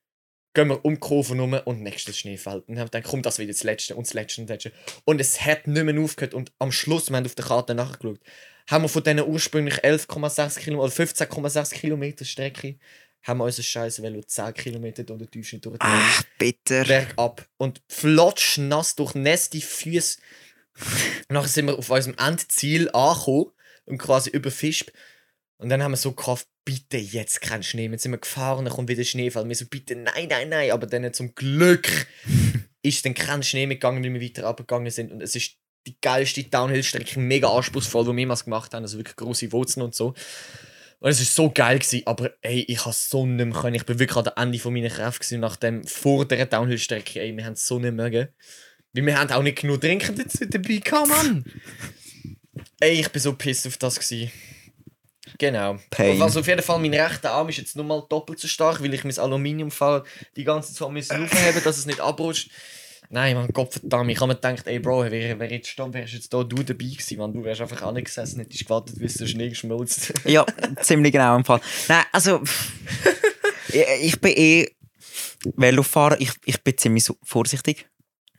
gehen 0.53 0.67
wir 0.67 0.85
um 0.85 0.93
die 0.93 0.99
Kurve 0.99 1.35
rum 1.35 1.53
und 1.65 1.81
nächstes 1.81 2.19
Schneefeld. 2.19 2.67
Und 2.67 2.75
dann 2.75 2.79
haben 2.79 2.87
wir 2.87 2.99
gedacht, 2.99 3.09
komm, 3.09 3.21
das 3.21 3.37
jetzt 3.37 3.59
das 3.59 3.63
letzte 3.63 3.95
und 3.95 4.05
das 4.05 4.13
letzte 4.13 4.41
und 4.41 4.49
das 4.49 4.63
letzte. 4.63 4.73
Und 5.05 5.19
es 5.21 5.41
hat 5.41 5.67
nicht 5.67 5.83
mehr 5.83 5.99
aufgehört. 5.99 6.33
Und 6.33 6.51
am 6.59 6.71
Schluss, 6.71 7.09
wir 7.09 7.17
haben 7.17 7.25
auf 7.25 7.35
der 7.35 7.45
Karte 7.45 7.73
nachgeschaut, 7.73 8.19
haben 8.69 8.83
wir 8.83 8.89
von 8.89 9.03
diesen 9.03 9.21
ursprünglich 9.21 9.83
11,6 9.83 10.59
Kilometer 10.59 10.83
oder 10.83 10.93
15,6 10.93 11.73
Kilometer 11.73 12.25
Strecke, 12.25 12.77
haben 13.23 13.37
wir 13.39 13.45
unser 13.45 13.63
scheiß 13.63 14.01
Velo 14.01 14.21
10 14.21 14.53
Kilometer 14.53 15.03
durch 15.03 15.19
den 15.19 15.31
Tiefschnitt 15.31 15.65
durch 15.65 15.77
Ach, 15.79 16.23
bitter. 16.37 16.85
bergab 16.85 17.47
und 17.57 17.81
flotsch 17.87 18.57
nass 18.57 18.95
durch 18.95 19.13
nässe 19.15 19.61
Füße. 19.61 20.19
Nachher 21.29 21.47
sind 21.47 21.67
wir 21.67 21.77
auf 21.77 21.89
unserem 21.89 22.17
Endziel 22.17 22.89
angekommen 22.91 23.51
und 23.85 23.97
quasi 23.97 24.29
über 24.29 24.51
Fischb. 24.51 24.89
Und 25.57 25.69
dann 25.69 25.83
haben 25.83 25.91
wir 25.91 25.97
so 25.97 26.13
gehofft, 26.13 26.47
bitte 26.65 26.97
jetzt 26.97 27.41
kein 27.41 27.61
Schnee. 27.61 27.87
Jetzt 27.87 28.03
sind 28.03 28.11
wir 28.11 28.17
gefahren, 28.17 28.65
dann 28.65 28.73
kommt 28.73 28.89
wieder 28.89 29.03
Schneefall. 29.03 29.47
Wir 29.47 29.55
so, 29.55 29.65
bitte, 29.65 29.95
nein, 29.95 30.27
nein, 30.27 30.49
nein. 30.49 30.71
Aber 30.71 30.87
dann 30.87 31.13
zum 31.13 31.35
Glück 31.35 32.07
ist 32.81 33.05
dann 33.05 33.13
kein 33.13 33.43
Schnee 33.43 33.67
mehr 33.67 33.75
gegangen, 33.75 34.03
wie 34.03 34.13
wir 34.13 34.21
weiter 34.21 34.47
abgegangen 34.47 34.89
sind. 34.91 35.11
Und 35.11 35.21
es 35.21 35.35
ist 35.35 35.57
die 35.87 35.97
geilste 36.01 36.43
Downhill-Strecke, 36.43 37.19
mega 37.19 37.49
anspruchsvoll, 37.49 38.05
die 38.05 38.11
wir 38.11 38.19
jemals 38.19 38.45
gemacht 38.45 38.73
haben. 38.73 38.83
Also 38.83 38.97
wirklich 38.97 39.15
große 39.15 39.51
Wurzeln 39.51 39.83
und 39.83 39.95
so. 39.95 40.13
Und 41.01 41.09
es 41.09 41.19
war 41.19 41.25
so 41.25 41.51
geil, 41.51 41.79
gewesen, 41.79 42.03
aber 42.05 42.31
ey, 42.41 42.63
ich 42.67 42.85
habe 42.85 42.93
so 42.93 43.25
nicht 43.25 43.43
mehr 43.43 43.59
können. 43.59 43.75
Ich 43.75 43.87
bin 43.87 43.97
wirklich 43.97 44.17
an 44.17 44.23
der 44.23 44.37
Ende 44.37 44.59
von 44.59 44.71
meiner 44.71 44.89
gewesen, 44.89 45.39
nach 45.39 45.55
dem 45.55 45.83
vor 45.83 46.25
der 46.25 46.45
Downhill-Strecke. 46.45 47.19
Ey, 47.19 47.35
wir 47.35 47.43
haben 47.43 47.53
es 47.53 47.65
so 47.65 47.79
nicht 47.79 47.95
mögen. 47.95 48.27
Weil 48.93 49.05
wir 49.07 49.19
haben 49.19 49.31
auch 49.31 49.41
nicht 49.41 49.59
genug 49.59 49.81
trinken 49.81 50.15
dazu 50.15 50.45
dabei 50.45 50.75
gehabt, 50.75 51.07
Mann. 51.07 51.43
ey, 52.81 52.99
ich 52.99 53.09
bin 53.09 53.19
so 53.19 53.33
pissed 53.33 53.65
auf 53.65 53.77
das 53.77 53.99
gewesen. 53.99 54.31
Genau. 55.39 55.79
Pain. 55.89 56.21
Also 56.21 56.41
auf 56.41 56.47
jeden 56.47 56.61
Fall, 56.61 56.77
mein 56.77 56.93
rechter 56.93 57.31
Arm 57.31 57.49
ist 57.49 57.57
jetzt 57.57 57.75
nur 57.75 57.85
mal 57.85 58.05
doppelt 58.07 58.39
so 58.39 58.47
stark, 58.47 58.83
weil 58.83 58.93
ich 58.93 59.03
mein 59.03 59.17
Aluminiumfall 59.17 60.03
die 60.35 60.43
ganze 60.43 60.71
Zeit 60.71 60.91
müssen 60.91 61.23
aufheben, 61.23 61.63
dass 61.63 61.79
es 61.79 61.87
nicht 61.87 61.99
abrutscht. 61.99 62.51
Nein, 63.13 63.35
man, 63.35 63.49
Gott 63.49 63.73
verdammt, 63.73 64.09
ich 64.09 64.21
habe 64.21 64.29
mir 64.29 64.35
gedacht, 64.35 64.67
ey 64.67 64.79
Bro, 64.79 65.11
wer, 65.11 65.37
wer 65.37 65.51
jetzt 65.51 65.67
stand, 65.67 65.93
wärst 65.93 66.13
jetzt 66.13 66.33
da 66.33 66.43
du 66.43 66.63
dabei 66.63 66.85
gewesen, 66.85 67.17
man. 67.17 67.33
Du 67.33 67.43
wärst 67.43 67.59
einfach 67.59 67.81
angesessen, 67.81 68.39
hättest 68.39 68.63
gewartet, 68.63 68.97
bis 68.97 69.15
der 69.15 69.27
Schnee 69.27 69.49
geschmolzen. 69.49 70.15
Ja, 70.23 70.45
ziemlich 70.81 71.11
genau 71.11 71.35
im 71.35 71.43
Fall. 71.43 71.59
Nein, 71.89 72.05
also. 72.13 72.41
ich, 73.67 73.85
ich 74.01 74.21
bin 74.21 74.31
eh 74.37 74.69
Velofahrer, 75.57 76.21
ich, 76.21 76.31
ich 76.45 76.63
bin 76.63 76.77
ziemlich 76.77 77.03
so 77.03 77.17
vorsichtig. 77.23 77.87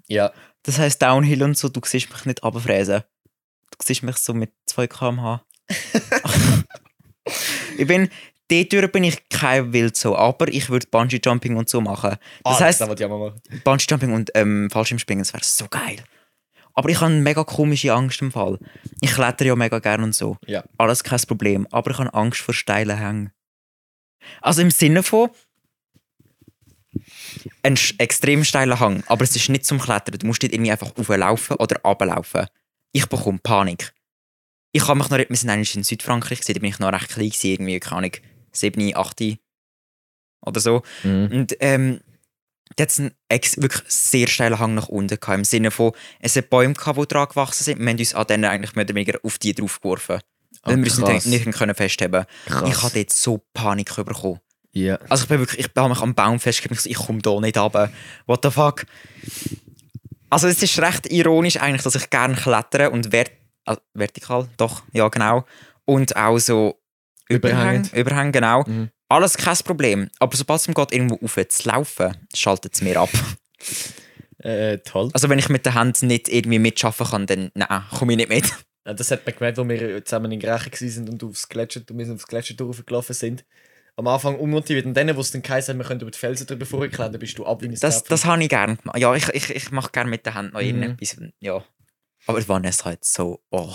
ja. 0.08 0.32
Das 0.64 0.78
heisst, 0.78 1.02
Downhill 1.02 1.42
und 1.42 1.58
so, 1.58 1.68
du 1.68 1.80
siehst 1.84 2.10
mich 2.10 2.24
nicht 2.24 2.44
runterfräsen. 2.44 3.02
Du 3.72 3.78
siehst 3.82 4.04
mich 4.04 4.16
so 4.18 4.32
mit 4.32 4.52
2 4.66 4.86
km/h. 4.86 5.44
ich 7.78 7.86
bin, 7.86 8.08
dort 8.52 8.92
bin 8.92 9.04
ich 9.04 9.28
kein 9.28 9.72
Wild 9.72 9.96
so, 9.96 10.16
aber 10.16 10.48
ich 10.48 10.68
würde 10.68 10.86
Bungee-Jumping 10.90 11.56
und 11.56 11.68
so 11.68 11.80
machen. 11.80 12.16
Das 12.44 12.56
ah, 12.56 12.60
heisst, 12.60 12.80
das 12.80 13.00
ich 13.00 13.08
machen. 13.08 13.40
Bungee-Jumping 13.64 14.12
und 14.12 14.30
ähm, 14.34 14.68
Fallschirmspringen, 14.70 15.24
das 15.24 15.32
wäre 15.32 15.44
so 15.44 15.66
geil. 15.68 15.96
Aber 16.74 16.88
ich 16.88 17.00
habe 17.00 17.12
eine 17.12 17.20
mega 17.20 17.44
komische 17.44 17.92
Angst 17.92 18.22
im 18.22 18.32
Fall. 18.32 18.58
Ich 19.00 19.12
kletter 19.12 19.44
ja 19.44 19.56
mega 19.56 19.78
gern 19.78 20.02
und 20.02 20.14
so. 20.14 20.38
Ja. 20.46 20.64
Alles 20.78 21.04
kein 21.04 21.20
Problem. 21.20 21.66
Aber 21.70 21.90
ich 21.90 21.98
habe 21.98 22.12
Angst 22.14 22.40
vor 22.40 22.54
steilen 22.54 22.96
Hängen. 22.96 23.32
Also 24.40 24.62
im 24.62 24.70
Sinne 24.70 25.02
von 25.02 25.30
ein 27.62 27.78
extrem 27.98 28.44
steiler 28.44 28.80
Hang, 28.80 29.02
aber 29.06 29.24
es 29.24 29.34
ist 29.34 29.48
nicht 29.48 29.66
zum 29.66 29.78
Klettern. 29.78 30.18
Du 30.18 30.26
musst 30.26 30.42
nicht 30.42 30.52
irgendwie 30.52 30.72
einfach 30.72 30.92
auflaufen 30.96 31.56
oder 31.56 31.80
runterlaufen. 31.82 32.46
Ich 32.92 33.06
bekomme 33.06 33.40
Panik. 33.42 33.92
Ich 34.72 34.88
habe 34.88 34.98
mich 34.98 35.10
noch, 35.10 35.18
wir 35.18 35.36
sind 35.36 35.50
eigentlich 35.50 35.76
in 35.76 35.82
Südfrankreich, 35.82 36.40
da 36.40 36.52
bin 36.54 36.64
ich 36.64 36.78
noch 36.78 36.92
recht 36.92 37.10
klein, 37.10 37.28
gewesen, 37.28 37.50
irgendwie, 37.50 37.78
keine 37.78 37.96
Ahnung, 37.98 38.12
7, 38.52 38.94
8 38.94 39.38
oder 40.44 40.60
so. 40.60 40.82
Und 41.04 41.56
ähm, 41.60 42.00
da 42.76 42.82
hat 42.82 42.90
es 42.90 42.98
einen 42.98 43.12
ex 43.28 43.60
wirklich 43.60 43.82
sehr 43.88 44.28
steilen 44.28 44.58
Hang 44.58 44.74
nach 44.74 44.88
unten 44.88 45.18
gehabt, 45.20 45.38
im 45.38 45.44
Sinne 45.44 45.70
von, 45.70 45.92
es 46.20 46.36
hat 46.36 46.50
Bäume 46.50 46.74
gehabt, 46.74 46.98
die 46.98 47.06
dran 47.06 47.28
gewachsen 47.28 47.64
sind. 47.64 47.78
Wir 47.78 47.90
haben 47.90 47.98
uns 47.98 48.14
an 48.14 48.26
denen 48.26 48.44
eigentlich 48.44 48.74
mehr 48.74 48.84
oder 48.84 48.94
weniger 48.94 49.18
auf 49.22 49.38
die 49.38 49.54
drauf 49.54 49.80
geworfen. 49.80 50.20
Weil 50.64 50.76
wir 50.76 50.84
uns 50.84 50.98
nicht, 50.98 51.46
nicht 51.46 51.58
können 51.58 51.74
festheben 51.74 52.24
Krass. 52.46 52.68
Ich 52.68 52.82
habe 52.82 52.94
dort 52.94 53.10
so 53.10 53.42
Panik 53.52 53.94
bekommen. 53.96 54.40
Ja. 54.72 54.98
Also 55.08 55.24
ich 55.24 55.28
bin 55.28 55.40
wirklich, 55.40 55.60
ich 55.60 55.70
habe 55.76 55.88
mich 55.88 56.00
am 56.00 56.14
Baum 56.14 56.40
festgehalten, 56.40 56.88
ich, 56.88 56.96
komme 56.96 57.20
da 57.20 57.38
nicht 57.40 57.58
runter. 57.58 57.92
What 58.26 58.40
the 58.42 58.50
fuck? 58.50 58.86
Also 60.30 60.48
es 60.48 60.62
ist 60.62 60.78
recht 60.78 61.10
ironisch 61.12 61.58
eigentlich, 61.58 61.82
dass 61.82 61.94
ich 61.94 62.08
gerne 62.08 62.34
klettere 62.34 62.90
und 62.90 63.10
vert 63.10 63.32
ah, 63.66 63.76
vertikal, 63.92 64.48
doch, 64.56 64.82
ja 64.92 65.08
genau. 65.08 65.44
Und 65.84 66.16
auch 66.16 66.38
so 66.38 66.81
Überhang. 67.34 67.88
Überhang, 67.94 68.32
genau. 68.32 68.64
Mhm. 68.66 68.90
Alles 69.08 69.36
kein 69.36 69.56
Problem. 69.58 70.08
Aber 70.18 70.36
sobald 70.36 70.60
es 70.60 70.68
mir 70.68 70.74
geht, 70.74 70.92
irgendwo 70.92 71.16
rauf 71.16 71.38
zu 71.48 71.68
laufen, 71.68 72.16
schaltet 72.34 72.74
es 72.74 72.82
mir 72.82 72.98
ab. 73.00 73.10
Äh, 74.38 74.78
toll. 74.78 75.08
Also 75.12 75.28
wenn 75.28 75.38
ich 75.38 75.48
mit 75.48 75.64
der 75.66 75.74
Hand 75.74 76.02
nicht 76.02 76.28
irgendwie 76.28 76.58
mitschaffen 76.58 77.06
kann, 77.06 77.26
dann 77.26 77.52
nein, 77.54 77.82
komme 77.96 78.12
ich 78.14 78.16
nicht 78.16 78.28
mit. 78.28 78.44
Ja, 78.84 78.92
das 78.92 79.10
hat 79.12 79.24
man 79.24 79.36
gemerkt, 79.36 79.56
als 79.60 79.68
wir 79.68 80.04
zusammen 80.04 80.32
in 80.32 80.40
Grächen 80.40 80.72
waren 80.72 81.08
und 81.10 81.22
aufs 81.22 81.48
Gletscher, 81.48 81.82
wir 81.88 82.04
sind 82.06 82.16
aufs 82.16 82.26
Gletscher 82.26 82.54
durchgelaufen 82.54 83.14
sind. 83.14 83.44
Am 83.94 84.08
Anfang 84.08 84.34
unmotiviert 84.36 84.86
und 84.86 84.94
dann, 84.94 85.14
wo 85.14 85.20
es 85.20 85.30
dann 85.30 85.42
geheißen 85.42 85.74
hat, 85.74 85.78
wir 85.78 85.86
können 85.86 86.00
über 86.00 86.10
die 86.10 86.18
Felsen 86.18 86.46
drüber 86.48 86.66
vorklettern, 86.66 87.20
bist 87.20 87.38
du 87.38 87.46
ab 87.46 87.62
wie 87.62 87.66
ein 87.68 87.76
Das, 87.78 88.02
das 88.02 88.24
habe 88.24 88.42
ich 88.42 88.48
gerne 88.48 88.76
gemacht. 88.76 88.98
Ja, 88.98 89.14
ich, 89.14 89.28
ich, 89.28 89.50
ich 89.50 89.70
mache 89.70 89.92
gerne 89.92 90.10
mit 90.10 90.26
der 90.26 90.34
Hand 90.34 90.54
noch 90.54 90.60
Mhm. 90.60 90.66
irgendetwas. 90.66 91.16
Ja. 91.38 91.62
Aber 92.26 92.48
Vanessa 92.48 92.90
hat 92.90 93.04
so, 93.04 93.40
oh, 93.50 93.72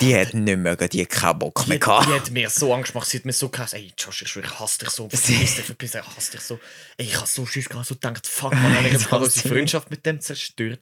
die 0.00 0.16
hat 0.16 0.34
nicht 0.34 0.58
mögen, 0.58 0.88
die 0.88 1.02
hat 1.02 1.10
keinen 1.10 1.38
Bock 1.38 1.62
Die, 1.64 1.68
mehr 1.68 1.78
die 1.78 1.84
gehabt. 1.84 2.08
hat 2.08 2.30
mir 2.30 2.50
so 2.50 2.72
Angst 2.74 2.92
gemacht, 2.92 3.08
sie 3.08 3.18
hat 3.18 3.24
mir 3.26 3.32
so 3.32 3.48
krass, 3.48 3.72
ey, 3.74 3.92
Josh, 3.98 4.22
ich 4.22 4.34
hasse 4.58 4.78
dich 4.80 4.90
so, 4.90 5.08
verpiss 5.08 5.54
dich, 5.56 5.64
verpiss 5.64 5.90
dich, 5.92 6.00
ich 6.00 6.16
hasse 6.16 6.30
dich 6.32 6.40
so. 6.40 6.58
Ey, 6.96 7.06
ich 7.06 7.16
habe 7.16 7.26
so 7.26 7.46
Schiss 7.46 7.68
gehabt, 7.68 7.86
so 7.86 7.94
gedacht, 7.94 8.26
fuck, 8.26 8.52
man, 8.54 8.86
ich 8.94 9.10
habe 9.10 9.24
unsere. 9.24 9.48
Freundschaft 9.48 9.90
mit 9.90 10.04
dem 10.06 10.20
zerstört. 10.20 10.80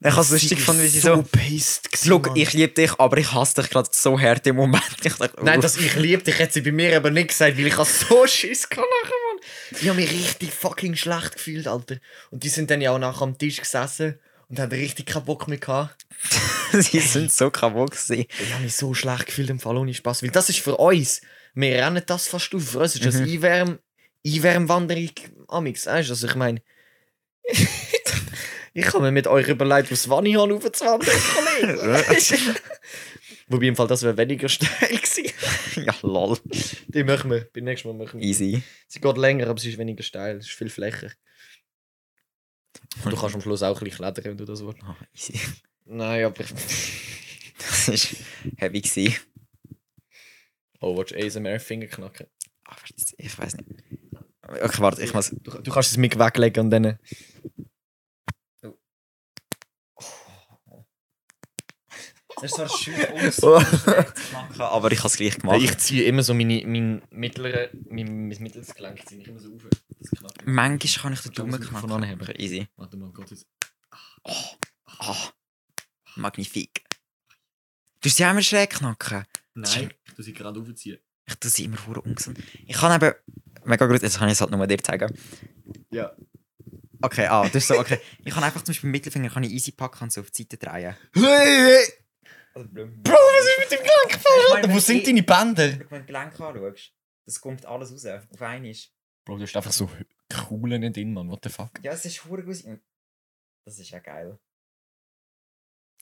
Ich 0.00 0.10
habe 0.12 0.20
es 0.20 0.30
lustig 0.30 0.58
gefunden, 0.58 0.82
wie 0.82 0.88
sie 0.88 1.00
so 1.00 1.16
so. 1.16 1.22
pisst 1.22 1.90
gewesen, 1.90 2.20
Mann. 2.22 2.36
ich 2.36 2.52
liebe 2.52 2.72
dich, 2.72 2.92
aber 2.98 3.16
ich 3.18 3.32
hasse 3.32 3.60
dich 3.62 3.70
gerade 3.70 3.88
so 3.92 4.18
hart 4.20 4.46
im 4.46 4.56
Moment. 4.56 4.82
Ich 5.04 5.14
dachte, 5.14 5.44
Nein, 5.44 5.58
uff. 5.58 5.62
das 5.62 5.76
ich 5.76 5.94
liebe 5.96 6.22
dich, 6.22 6.38
hat 6.38 6.52
sie 6.52 6.60
bei 6.60 6.72
mir 6.72 6.96
aber 6.96 7.10
nicht 7.10 7.28
gesagt, 7.28 7.56
weil 7.56 7.66
ich 7.66 7.76
habe 7.76 7.88
so 7.88 8.26
Schiss 8.26 8.68
gehabt 8.68 8.86
nachher, 9.02 9.14
Mann. 9.32 9.80
Ich 9.80 9.88
habe 9.88 10.00
mich 10.00 10.10
richtig 10.10 10.52
fucking 10.52 10.96
schlecht 10.96 11.34
gefühlt, 11.34 11.66
Alter. 11.68 11.96
Und 12.30 12.42
die 12.42 12.48
sind 12.48 12.70
dann 12.70 12.80
ja 12.80 12.92
auch 12.92 12.98
nachher 12.98 13.22
am 13.22 13.38
Tisch 13.38 13.58
gesessen 13.58 14.18
und 14.48 14.58
haben 14.60 14.70
richtig 14.72 15.06
keinen 15.06 15.24
Bock 15.24 15.48
mehr 15.48 15.58
gehabt. 15.58 16.06
sie 16.72 17.00
sind 17.00 17.32
so 17.32 17.50
kaputt 17.50 17.90
gewesen. 17.92 18.26
Ich 18.40 18.52
habe 18.52 18.62
mich 18.64 18.76
so 18.76 18.94
schlecht 18.94 19.26
gefühlt 19.26 19.50
im 19.50 19.58
Fall 19.60 19.76
ohne 19.76 19.92
Spaß, 19.94 20.22
weil 20.22 20.30
das 20.30 20.48
ist 20.48 20.60
für 20.60 20.76
uns, 20.76 21.20
wir 21.54 21.74
rennen 21.84 22.02
das 22.06 22.28
fast 22.28 22.54
auf. 22.54 22.70
Für 22.70 22.80
uns 22.80 22.94
ist 22.94 23.04
das 23.04 23.16
Mhm. 23.16 23.24
Einwärm, 23.32 23.78
Einwärmwanderung 24.26 25.10
amix, 25.48 25.86
weißt 25.86 26.08
du? 26.08 26.12
Also 26.12 26.26
ich 26.26 26.34
meine, 26.34 26.60
ich 28.74 28.86
habe 28.88 29.00
mir 29.00 29.12
mit 29.12 29.26
euch 29.26 29.48
überlegt, 29.48 29.90
aufs 29.92 30.08
Wannihorn 30.08 30.52
aufzuwandern, 30.52 31.14
Kollege. 31.60 32.04
Wobei 33.48 33.66
im 33.66 33.76
Fall 33.76 33.86
das 33.86 34.02
wäre 34.02 34.16
weniger 34.16 34.48
steil 34.48 34.88
gewesen. 34.88 35.30
ja, 35.76 35.94
lol. 36.02 36.36
Die 36.88 37.04
machen 37.04 37.30
wir, 37.30 37.48
beim 37.52 37.64
nächsten 37.64 37.88
Mal 37.88 37.94
machen 38.04 38.18
wir. 38.20 38.26
Easy. 38.26 38.62
Sie 38.88 39.00
geht 39.00 39.16
länger, 39.16 39.46
aber 39.46 39.60
sie 39.60 39.70
ist 39.70 39.78
weniger 39.78 40.02
steil, 40.02 40.38
es 40.38 40.46
ist 40.46 40.54
viel 40.54 40.68
flächer. 40.68 41.12
Und 43.04 43.12
du 43.12 43.16
kannst 43.16 43.34
am 43.34 43.40
Schluss 43.40 43.62
auch 43.62 43.76
ein 43.80 43.84
bisschen 43.84 43.98
klettern, 43.98 44.24
wenn 44.24 44.36
du 44.38 44.44
das 44.44 44.64
willst. 44.64 44.82
Ah, 44.82 44.96
easy. 45.14 45.40
Nein, 45.84 46.24
aber 46.24 46.40
ich... 46.40 46.50
Das 47.58 47.88
war 47.88 47.96
heavy. 48.58 48.80
Gewesen. 48.80 49.14
Oh, 50.80 50.96
willst 50.96 51.12
du 51.12 51.16
ASMR-Finger 51.16 51.86
knacken? 51.86 52.26
Warte, 52.64 52.94
ich 53.16 53.38
weiß 53.38 53.56
nicht. 53.56 53.70
Okay, 54.42 54.82
warte, 54.82 55.02
ich 55.02 55.14
muss. 55.14 55.30
Du, 55.30 55.50
du 55.62 55.70
kannst 55.70 55.90
es 55.90 55.96
mit 55.96 56.18
weglegen 56.18 56.64
und 56.64 56.70
dann... 56.70 56.98
Das 62.36 62.44
ist 62.44 62.54
zwar 62.56 62.68
schön 62.68 62.94
Aber 64.58 64.92
ich 64.92 64.98
habe 64.98 65.08
es 65.08 65.16
gleich 65.16 65.38
gemacht. 65.38 65.58
Ich 65.62 65.78
ziehe 65.78 66.04
immer 66.04 66.22
so 66.22 66.34
meine, 66.34 66.66
mein 66.66 67.02
mittlere, 67.10 67.70
mein, 67.88 68.28
mein 68.28 68.42
mittleres 68.42 68.74
Gelenk 68.74 69.08
ziehe 69.08 69.22
ich 69.22 69.28
immer 69.28 69.40
so 69.40 69.54
auf. 69.54 69.62
Manchmal 70.44 71.02
kann 71.02 71.12
ich 71.12 71.20
den 71.20 71.32
Daumen 71.32 71.60
knacken. 71.60 71.88
von. 71.88 72.20
Okay, 72.20 72.34
Easy. 72.42 72.68
Warte 72.76 72.96
mal, 72.96 73.10
Gott, 73.10 73.30
jetzt. 73.30 73.46
Ah, 74.98 75.16
magnifik. 76.16 76.82
Du 78.00 78.08
sie 78.08 78.22
immer 78.22 78.42
schräg 78.42 78.70
knacken. 78.70 79.24
Nein, 79.54 79.90
ich 80.06 80.14
tue 80.14 80.24
sie 80.24 80.32
gerade 80.32 80.60
aufziehen. 80.60 80.98
Ich 81.26 81.34
tue 81.36 81.50
sie 81.50 81.64
immer 81.64 81.84
hure 81.86 82.00
ungesund. 82.02 82.38
Ich 82.66 82.76
kann 82.76 82.94
eben... 82.94 83.14
Mega 83.64 83.86
gut, 83.86 84.02
jetzt 84.02 84.18
kann 84.18 84.28
ich 84.28 84.34
es 84.34 84.40
halt 84.40 84.50
nur 84.50 84.66
dir 84.66 84.78
zeigen. 84.78 85.12
Ja. 85.90 86.14
Okay, 87.02 87.26
ah, 87.26 87.44
das 87.44 87.56
ist 87.56 87.68
so, 87.68 87.78
okay. 87.78 88.00
Ich 88.24 88.32
kann 88.32 88.44
einfach 88.44 88.62
zum 88.62 88.72
Beispiel 88.72 88.90
mit 88.90 89.00
Mittelfinger 89.00 89.28
kann 89.30 89.42
ich 89.44 89.50
easy 89.50 89.72
packen 89.72 90.04
und 90.04 90.12
so 90.12 90.20
auf 90.20 90.30
die 90.30 90.42
Seite 90.42 90.56
drehen. 90.56 90.94
Bro, 91.12 91.22
was 92.54 93.44
ist 93.44 93.58
mit 93.58 93.70
dem 93.70 93.84
Gelenk 93.84 94.14
Ich 94.14 94.52
meine, 94.54 94.74
Wo 94.74 94.78
sind 94.78 95.06
deine 95.06 95.22
Bänder? 95.22 95.70
Wenn 95.72 95.78
du 95.78 95.86
mein 95.90 96.06
Gelenk 96.06 96.40
anschaust, 96.40 96.92
das 97.26 97.40
kommt 97.40 97.66
alles 97.66 97.92
raus. 97.92 98.06
Auf 98.06 98.42
einmal. 98.42 98.74
Bro, 99.26 99.38
du 99.38 99.42
hast 99.42 99.56
einfach 99.56 99.72
so 99.72 99.90
Kuhlen 100.32 100.92
drin, 100.92 101.12
Mann. 101.12 101.28
What 101.28 101.40
the 101.42 101.50
fuck? 101.50 101.70
Ja, 101.82 101.92
es 101.92 102.04
ist 102.04 102.24
hure 102.24 102.44
gut. 102.44 102.62
Das 103.64 103.78
ist 103.78 103.90
ja 103.90 103.98
geil. 103.98 104.38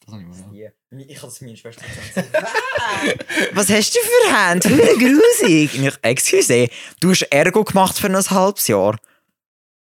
Das 0.05 0.13
habe 0.15 0.23
ich 0.23 0.29
mal. 0.29 0.51
Die. 0.51 1.05
Ich 1.11 1.17
habe 1.17 1.29
das 1.29 1.41
meiner 1.41 1.57
Schwester 1.57 1.85
gesagt. 2.15 3.57
Was 3.57 3.71
hast 3.71 3.95
du 3.95 3.99
für 4.01 4.37
Hände? 4.37 4.69
Hure 4.69 4.99
grusig. 4.99 5.75
Ich, 5.75 5.99
excuse, 6.03 6.69
du 7.01 7.11
hast 7.11 7.23
Ergo 7.23 7.65
gemacht 7.65 7.97
für 7.97 8.09
ein 8.09 8.17
halbes 8.17 8.69
Jahr. 8.69 9.01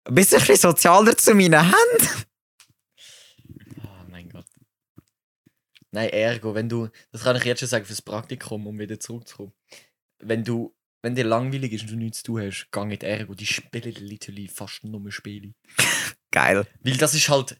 Bist 0.05 0.31
du 0.31 0.37
ein 0.37 0.39
bisschen 0.39 0.55
sozialer 0.55 1.17
zu 1.17 1.35
meinen 1.35 1.61
Händen? 1.61 2.25
Oh 3.83 4.09
mein 4.09 4.29
Gott. 4.29 4.45
Nein, 5.91 6.09
ergo, 6.11 6.55
wenn 6.55 6.69
du, 6.69 6.87
das 7.11 7.23
kann 7.23 7.35
ich 7.35 7.43
jetzt 7.43 7.59
schon 7.59 7.67
sagen 7.67 7.83
fürs 7.83 8.01
Praktikum, 8.01 8.67
um 8.67 8.79
wieder 8.79 8.97
zurückzukommen. 9.01 9.51
Wenn 10.19 10.45
du, 10.45 10.73
wenn 11.07 11.15
dir 11.15 11.23
langweilig 11.23 11.71
ist 11.73 11.81
und 11.83 11.91
du 11.91 11.95
nichts 11.95 12.19
zu 12.19 12.25
tun 12.25 12.41
hast, 12.41 12.67
geh 12.71 12.81
in 12.81 12.89
die 12.89 13.05
Ergo, 13.05 13.33
die 13.33 13.45
spielen 13.45 13.95
literally 13.95 14.47
fast 14.47 14.83
nur 14.83 15.11
Spiele. 15.11 15.53
Geil. 16.31 16.67
Weil 16.83 16.97
das 16.97 17.13
ist 17.13 17.29
halt, 17.29 17.59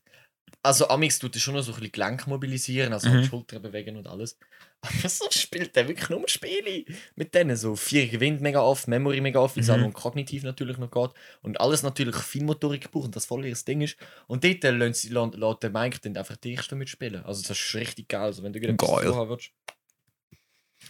also 0.62 0.90
Amix 0.90 1.18
tut 1.20 1.34
das 1.34 1.42
schon 1.42 1.54
noch 1.56 1.62
so 1.62 1.72
ein 1.72 1.76
bisschen 1.76 1.92
Gelenk 1.94 2.28
mobilisieren, 2.28 2.92
also 2.94 3.10
Mhm. 3.10 3.24
Schultern 3.24 3.62
bewegen 3.62 3.96
und 3.96 4.06
alles. 4.08 4.38
Aber 4.82 5.10
so 5.10 5.26
spielt 5.32 5.76
der 5.76 5.88
wirklich 5.88 6.10
nur 6.10 6.28
Spiele 6.28 6.86
mit 7.16 7.34
denen. 7.34 7.56
So 7.56 7.76
vier 7.76 8.08
gewinnt 8.08 8.42
mega 8.42 8.60
oft, 8.62 8.88
Memory 8.88 9.22
mega 9.22 9.40
oft, 9.40 9.56
weil 9.56 9.64
es 9.64 9.70
Mhm. 9.70 9.82
noch 9.82 9.94
kognitiv 9.94 10.44
natürlich 10.44 10.78
noch 10.78 10.92
geht. 10.92 11.12
Und 11.42 11.60
alles 11.62 11.84
natürlich 11.84 12.16
viel 12.18 12.44
Motorik 12.44 12.92
braucht 12.92 13.06
und 13.06 13.16
das 13.16 13.26
voll 13.26 13.46
ihr 13.46 13.56
Ding 13.56 13.82
ist. 13.82 13.98
Und 14.28 14.44
dort 14.44 14.64
äh, 14.66 14.72
lässt 14.72 15.02
sie- 15.02 15.10
lässt 15.10 15.64
der 15.64 15.70
Mike 15.72 16.00
dann 16.04 16.16
einfach 16.18 16.38
die 16.38 16.54
Ersten 16.56 16.78
mitspielen. 16.78 17.24
Also 17.24 17.42
das 17.48 17.58
ist 17.60 17.74
richtig 17.76 18.10
geil. 18.10 18.22
Also 18.24 18.44
wenn 18.44 18.54
du 18.54 18.60
tun 18.60 19.16
haben 19.16 19.30
willst. 19.30 19.52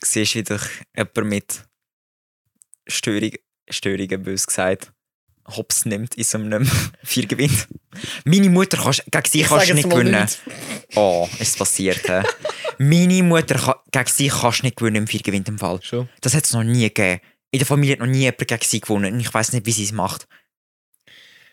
Siehst 0.03 0.35
wie 0.35 0.43
dich 0.43 0.61
jemand 0.95 1.23
mit 1.29 1.63
Störung, 2.87 3.31
Störungen, 3.69 4.23
bös 4.23 4.47
gesagt, 4.47 4.91
Hops 5.47 5.85
nimmt 5.85 6.15
in 6.15 6.23
so 6.23 6.37
einem 6.37 6.69
Vier 7.03 7.25
gewinnt. 7.25 7.67
Meine 8.25 8.49
Mutter 8.49 8.77
kannst, 8.77 9.03
gegen 9.09 9.25
sie 9.29 9.43
kannst 9.43 9.69
du 9.69 9.73
nicht 9.75 9.89
gewinnen. 9.89 10.21
nichts. 10.21 10.39
Oh, 10.95 11.27
ist 11.39 11.49
es 11.49 11.57
passiert. 11.57 12.01
Meine 12.77 13.21
Mutter, 13.23 13.55
kann, 13.55 13.75
gegen 13.91 14.07
sie 14.09 14.27
kannst 14.29 14.59
du 14.61 14.65
nicht 14.65 14.77
gewinnen 14.77 14.95
im 14.97 15.07
Vier 15.07 15.21
gewinnt 15.21 15.47
im 15.49 15.57
Fall. 15.59 15.81
Schon. 15.83 16.07
Das 16.21 16.33
hat 16.33 16.45
es 16.45 16.53
noch 16.53 16.63
nie 16.63 16.83
gegeben. 16.83 17.19
In 17.51 17.59
der 17.59 17.65
Familie 17.65 17.93
hat 17.93 17.99
noch 17.99 18.07
nie 18.07 18.19
jemand 18.19 18.47
gegen 18.47 18.63
sie 18.63 18.79
gewonnen. 18.81 19.13
Und 19.13 19.19
ich 19.19 19.33
weiß 19.33 19.51
nicht, 19.53 19.65
wie 19.65 19.71
sie 19.71 19.83
es 19.83 19.91
macht. 19.91 20.27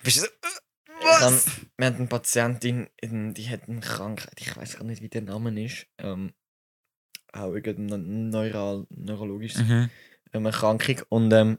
Bist 0.02 0.19
du 0.19 0.20
so, 0.23 0.27
Ich 1.01 1.06
hab, 1.20 1.32
wir 1.77 1.86
hatten 1.86 1.97
eine 1.98 2.06
Patientin, 2.06 2.89
in- 3.01 3.35
die 3.35 3.48
hat 3.48 3.69
eine 3.69 3.81
Krankheit, 3.81 4.35
ich 4.40 4.56
weiß 4.56 4.77
gar 4.77 4.85
nicht, 4.85 5.02
wie 5.02 5.09
der 5.09 5.23
Name 5.23 5.65
ist. 5.65 5.86
Ähm, 5.98 6.32
auch 7.32 7.52
irgendeine 7.55 8.02
neural, 8.02 8.86
neurologische 8.90 9.62
Mhm. 9.62 9.90
Ähm, 10.35 10.47
Erkrankung. 10.47 11.01
Und 11.09 11.32
ähm, 11.32 11.59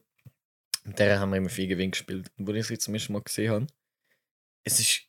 mit 0.84 1.00
der 1.00 1.20
haben 1.20 1.32
wir 1.32 1.38
immer 1.38 1.50
viel 1.50 1.68
Gewinn 1.68 1.92
gespielt. 1.92 2.32
Und 2.38 2.48
als 2.48 2.58
ich 2.58 2.68
sie 2.68 2.78
zum 2.78 2.94
ersten 2.94 3.14
Mal 3.14 3.22
gesehen 3.22 3.52
habe, 3.52 3.68
es 4.64 4.80
ist 4.80 5.08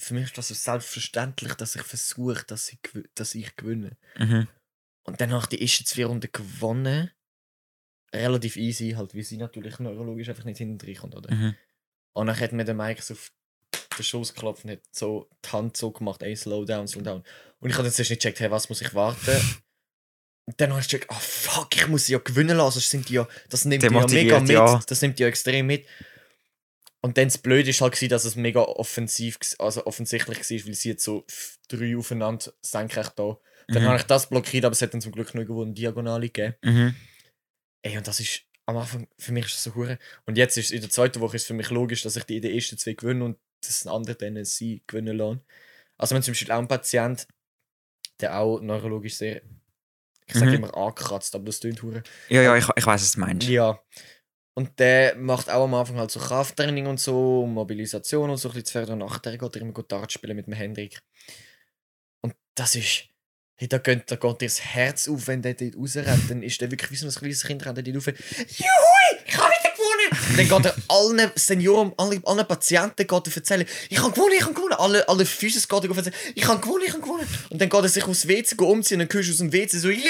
für 0.00 0.14
mich 0.14 0.24
ist 0.24 0.38
das 0.38 0.48
so 0.48 0.54
selbstverständlich, 0.54 1.54
dass 1.54 1.74
ich 1.74 1.82
versuche, 1.82 2.44
dass 2.46 2.72
ich, 2.72 2.78
dass 3.14 3.34
ich 3.34 3.56
gewinne. 3.56 3.96
Mhm. 4.16 4.46
Und 5.02 5.20
dann 5.20 5.32
habe 5.32 5.42
ich 5.42 5.48
die 5.48 5.60
ersten 5.60 5.86
zwei 5.86 6.04
Runden 6.04 6.30
gewonnen. 6.30 7.10
Relativ 8.12 8.56
easy, 8.56 8.92
halt, 8.92 9.14
wie 9.14 9.22
sie 9.22 9.36
natürlich 9.36 9.78
neurologisch 9.80 10.28
einfach 10.28 10.44
nicht 10.44 10.58
hinten 10.58 10.94
kommt, 10.94 11.14
oder? 11.14 11.34
Mhm. 11.34 11.56
Und 12.14 12.26
dann 12.28 12.38
hat 12.38 12.52
mir 12.52 12.64
der 12.64 12.74
Mike 12.74 13.02
so 13.02 13.14
auf 13.14 13.32
den 13.98 14.04
Schoß 14.04 14.34
geklopft 14.34 14.64
und 14.64 14.70
hat 14.70 14.82
so 14.92 15.28
die 15.44 15.48
Hand 15.50 15.76
so 15.76 15.90
gemacht, 15.90 16.22
ey, 16.22 16.36
slow 16.36 16.64
down, 16.64 16.86
slow 16.86 17.02
down. 17.02 17.24
Und 17.58 17.70
ich 17.70 17.76
habe 17.76 17.86
jetzt 17.86 17.98
nicht 17.98 18.08
gecheckt, 18.08 18.40
hey, 18.40 18.50
was 18.50 18.68
muss 18.68 18.80
ich 18.80 18.94
warten? 18.94 19.40
Und 20.48 20.58
dann 20.62 20.70
habe 20.70 20.80
ich 20.80 20.88
gecheckt, 20.88 21.10
ah 21.10 21.20
fuck, 21.20 21.76
ich 21.76 21.86
muss 21.88 22.06
sie 22.06 22.14
ja 22.14 22.18
gewinnen 22.20 22.56
lassen, 22.56 22.80
sonst 22.80 22.88
sind 22.88 23.08
die 23.10 23.14
ja, 23.14 23.28
das 23.50 23.66
nimmt 23.66 23.82
die 23.82 23.86
ja 23.94 24.06
mega 24.06 24.40
mit, 24.40 24.48
ja. 24.48 24.80
das 24.86 25.02
nimmt 25.02 25.18
die 25.18 25.22
ja 25.22 25.28
extrem 25.28 25.66
mit. 25.66 25.84
Und 27.02 27.18
dann 27.18 27.28
das 27.28 27.36
Blöde 27.36 27.68
ist 27.68 27.82
halt, 27.82 28.10
dass 28.10 28.24
es 28.24 28.34
mega 28.34 28.62
offensiv, 28.62 29.38
also 29.58 29.84
offensichtlich 29.84 30.38
war, 30.38 30.66
weil 30.66 30.74
sie 30.74 30.88
jetzt 30.88 31.04
so 31.04 31.26
drei 31.68 31.98
aufeinander 31.98 32.50
senkrecht 32.62 33.12
da. 33.18 33.36
Dann 33.68 33.82
Mhm. 33.82 33.86
habe 33.88 33.98
ich 33.98 34.04
das 34.04 34.30
blockiert, 34.30 34.64
aber 34.64 34.72
es 34.72 34.80
hat 34.80 34.94
dann 34.94 35.02
zum 35.02 35.12
Glück 35.12 35.34
noch 35.34 35.42
irgendwo 35.42 35.62
eine 35.64 35.74
Diagonale 35.74 36.30
gegeben. 36.30 36.54
Mhm. 36.64 36.96
Ey, 37.82 37.98
und 37.98 38.08
das 38.08 38.18
ist 38.18 38.40
am 38.64 38.78
Anfang, 38.78 39.06
für 39.18 39.32
mich 39.32 39.44
ist 39.44 39.56
das 39.56 39.64
so 39.64 39.74
hure. 39.74 39.98
Und 40.24 40.38
jetzt 40.38 40.56
ist 40.56 40.70
in 40.70 40.80
der 40.80 40.88
zweiten 40.88 41.20
Woche 41.20 41.36
ist 41.36 41.46
für 41.46 41.52
mich 41.52 41.68
logisch, 41.68 42.02
dass 42.02 42.16
ich 42.16 42.24
die 42.24 42.36
in 42.36 42.42
den 42.42 42.54
ersten 42.54 42.78
zwei 42.78 42.94
gewinne 42.94 43.22
und 43.22 43.38
das 43.60 43.86
andere 43.86 44.16
dann 44.16 44.42
sie 44.46 44.82
gewinnen 44.86 45.18
lasse. 45.18 45.40
Also 45.98 46.14
wenn 46.14 46.22
zum 46.22 46.32
Beispiel 46.32 46.52
auch 46.52 46.58
ein 46.58 46.68
Patient, 46.68 47.28
der 48.20 48.38
auch 48.40 48.60
neurologisch 48.60 49.16
sehr, 49.16 49.42
ich 50.28 50.34
sage 50.34 50.50
Mhm. 50.50 50.56
immer 50.58 50.76
angekratzt, 50.76 51.34
aber 51.34 51.46
das 51.46 51.60
klingt 51.60 51.82
hure. 51.82 52.02
Ja, 52.28 52.42
ja, 52.42 52.56
ich, 52.56 52.66
ich 52.76 52.86
weiß, 52.86 53.00
was 53.02 53.12
du 53.12 53.20
meinst. 53.20 53.48
Ja. 53.48 53.80
Und 54.54 54.78
der 54.78 55.14
macht 55.16 55.48
auch 55.50 55.64
am 55.64 55.74
Anfang 55.74 55.96
halt 55.98 56.10
so 56.10 56.18
Krafttraining 56.20 56.86
und 56.86 56.98
so, 57.00 57.46
Mobilisation 57.46 58.28
und 58.30 58.36
so 58.38 58.48
ein 58.48 58.52
bisschen 58.54 58.66
zu 58.66 58.72
fördern. 58.72 59.00
Und 59.02 59.08
nachher 59.08 59.36
geht 59.38 59.56
er 59.56 59.62
immer 59.62 59.72
gut 59.72 59.90
Dart 59.92 60.12
spielen 60.12 60.36
mit 60.36 60.46
dem 60.46 60.52
Hendrik. 60.54 61.00
Und 62.22 62.34
das 62.54 62.74
ist. 62.74 63.04
Hey, 63.60 63.66
da, 63.68 63.78
geht, 63.78 64.08
da 64.10 64.14
geht 64.16 64.40
dir 64.40 64.46
das 64.46 64.60
Herz 64.60 65.08
auf, 65.08 65.26
wenn 65.26 65.42
der 65.42 65.54
dort 65.54 65.76
rausrennt. 65.76 66.30
Dann 66.30 66.42
ist 66.44 66.60
der 66.60 66.70
wirklich 66.70 66.90
wie 66.92 66.96
so 66.96 67.08
ein 67.08 67.12
kleines 67.12 67.42
Kind, 67.44 67.64
rennt 67.66 67.78
er 67.78 67.82
dort 67.82 67.96
rauf. 67.96 68.06
Juhui, 68.06 69.24
ich 69.26 69.36
habe! 69.36 69.52
Dann 70.36 70.48
geht 70.48 70.64
er 70.64 70.76
allen 70.88 71.30
Senioren, 71.34 71.92
allen, 71.96 72.24
allen 72.24 72.46
Patienten 72.46 73.06
geht 73.06 73.26
er 73.26 73.36
erzählen, 73.36 73.66
ich 73.88 73.98
habe 73.98 74.12
gewonnen, 74.12 74.34
ich 74.36 74.44
habe 74.44 74.54
gewonnen. 74.54 74.74
Alle, 74.74 75.08
alle 75.08 75.24
Physis 75.24 75.68
geht 75.68 75.84
er 75.84 75.96
erzählen, 75.96 76.16
ich 76.34 76.46
habe 76.46 76.60
gewonnen, 76.60 76.84
ich 76.86 76.92
habe 76.92 77.02
gewonnen. 77.02 77.26
Und 77.50 77.60
dann 77.60 77.68
geht 77.68 77.82
er 77.82 77.88
sich 77.88 78.04
aufs 78.04 78.28
WC 78.28 78.56
go 78.56 78.70
umziehen 78.70 79.00
und 79.00 79.08
dann 79.08 79.16
hörst 79.16 79.28
du 79.28 79.32
aus 79.32 79.38
dem 79.38 79.52
WC 79.52 79.78
so, 79.78 79.90
Juhui! 79.90 80.08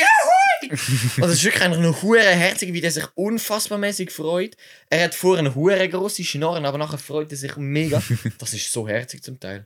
Und 0.71 1.21
das 1.21 1.33
ist 1.33 1.45
wirklich 1.45 1.63
einfach 1.63 1.79
eine 1.79 2.03
hure 2.03 2.21
herzige, 2.21 2.73
wie 2.73 2.81
der 2.81 2.91
sich 2.91 3.05
unfassbar 3.15 3.79
mäßig 3.79 4.11
freut. 4.11 4.57
Er 4.91 5.05
hat 5.05 5.15
vorher 5.15 5.41
eine 5.41 5.55
hure 5.55 5.89
grosse 5.89 6.25
Schnorren, 6.25 6.65
aber 6.65 6.79
nachher 6.79 6.99
freut 6.99 7.31
er 7.31 7.39
sich 7.39 7.57
mega. 7.57 8.03
Das 8.39 8.55
ist 8.55 8.73
so 8.73 8.87
herzig 8.89 9.23
zum 9.23 9.39
Teil. 9.41 9.65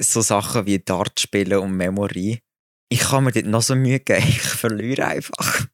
So 0.00 0.20
Sachen 0.20 0.66
wie 0.66 0.78
Dart 0.78 1.20
spielen 1.20 1.58
und 1.58 1.76
Memory. 1.76 2.40
Ich 2.88 3.00
kann 3.00 3.24
mir 3.24 3.32
dort 3.32 3.46
noch 3.46 3.62
so 3.62 3.74
Mühe 3.74 4.00
geben. 4.00 4.24
Ich 4.28 4.40
verliere 4.40 5.06
einfach. 5.06 5.66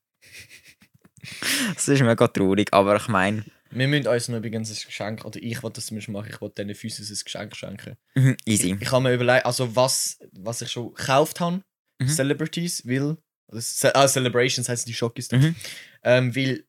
Das 1.74 1.88
ist 1.88 2.00
mega 2.02 2.28
traurig, 2.28 2.72
aber 2.72 2.96
ich 2.96 3.08
meine, 3.08 3.44
Wir 3.70 3.86
müssen 3.88 4.06
uns 4.08 4.28
noch 4.28 4.38
übrigens 4.38 4.70
ein 4.70 4.86
Geschenk, 4.86 5.24
oder 5.24 5.40
ich 5.42 5.62
wollte 5.62 5.76
das 5.76 5.86
zumindest 5.86 6.08
machen, 6.10 6.30
ich 6.32 6.40
wollte 6.40 6.64
diesen 6.64 6.74
Physis 6.74 7.10
ein 7.10 7.24
Geschenk 7.24 7.56
schenken. 7.56 7.96
mhm, 8.14 8.36
easy. 8.44 8.76
Ich 8.80 8.90
habe 8.92 9.02
mir 9.02 9.14
überlegt, 9.14 9.46
also 9.46 9.74
was, 9.76 10.18
was 10.32 10.62
ich 10.62 10.70
schon 10.70 10.94
gekauft 10.94 11.40
habe, 11.40 11.62
Mhm. 12.00 12.08
Celebrities, 12.08 12.86
will, 12.86 13.18
Ce 13.58 13.94
ah, 13.94 14.08
Celebrations 14.08 14.68
heißen 14.68 14.86
die 14.86 14.94
Schokis 14.94 15.28
da. 15.28 15.36
Mhm. 15.36 15.54
Ähm, 16.02 16.34
weil 16.34 16.64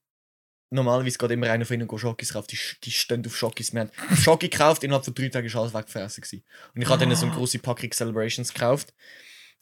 normalerweise 0.72 1.18
geht 1.18 1.32
immer 1.32 1.50
einer 1.50 1.66
von 1.66 1.76
ihnen 1.76 1.88
go 1.88 1.98
Schokis 1.98 2.34
kaufen, 2.34 2.48
die, 2.52 2.58
die 2.84 2.92
stehen 2.92 3.26
auf 3.26 3.38
Schokis. 3.38 3.72
Wir 3.74 3.82
haben 3.82 3.92
Schoki 4.18 4.50
gekauft, 4.50 4.84
innerhalb 4.84 5.06
von 5.06 5.14
drei 5.14 5.30
Tagen 5.30 5.48
ist 5.48 5.56
alles 5.56 5.74
weggefressen. 5.74 6.44
Und 6.76 6.82
ich 6.82 6.90
habe 6.90 7.06
dann 7.06 7.16
so 7.16 7.26
eine 7.26 7.36
große 7.36 7.60
Packung 7.60 7.92
Celebrations 7.92 8.54
gekauft. 8.54 8.94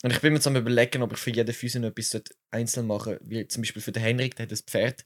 Und 0.04 0.12
ich 0.12 0.22
bin 0.22 0.34
mir 0.34 0.46
am 0.46 0.56
überlegen, 0.56 1.02
ob 1.04 1.12
ich 1.14 1.20
für 1.20 1.32
jeden 1.32 1.54
Füße 1.54 1.80
noch 1.80 1.90
etwas 1.90 2.10
sollte 2.12 2.34
einzeln 2.52 2.88
machen 2.88 3.18
Wie 3.22 3.48
zum 3.48 3.62
Beispiel 3.64 3.82
für 3.82 3.92
den 3.92 4.02
Henrik, 4.04 4.36
der 4.36 4.46
hat 4.46 4.52
ein 4.52 4.58
Pferd. 4.66 5.06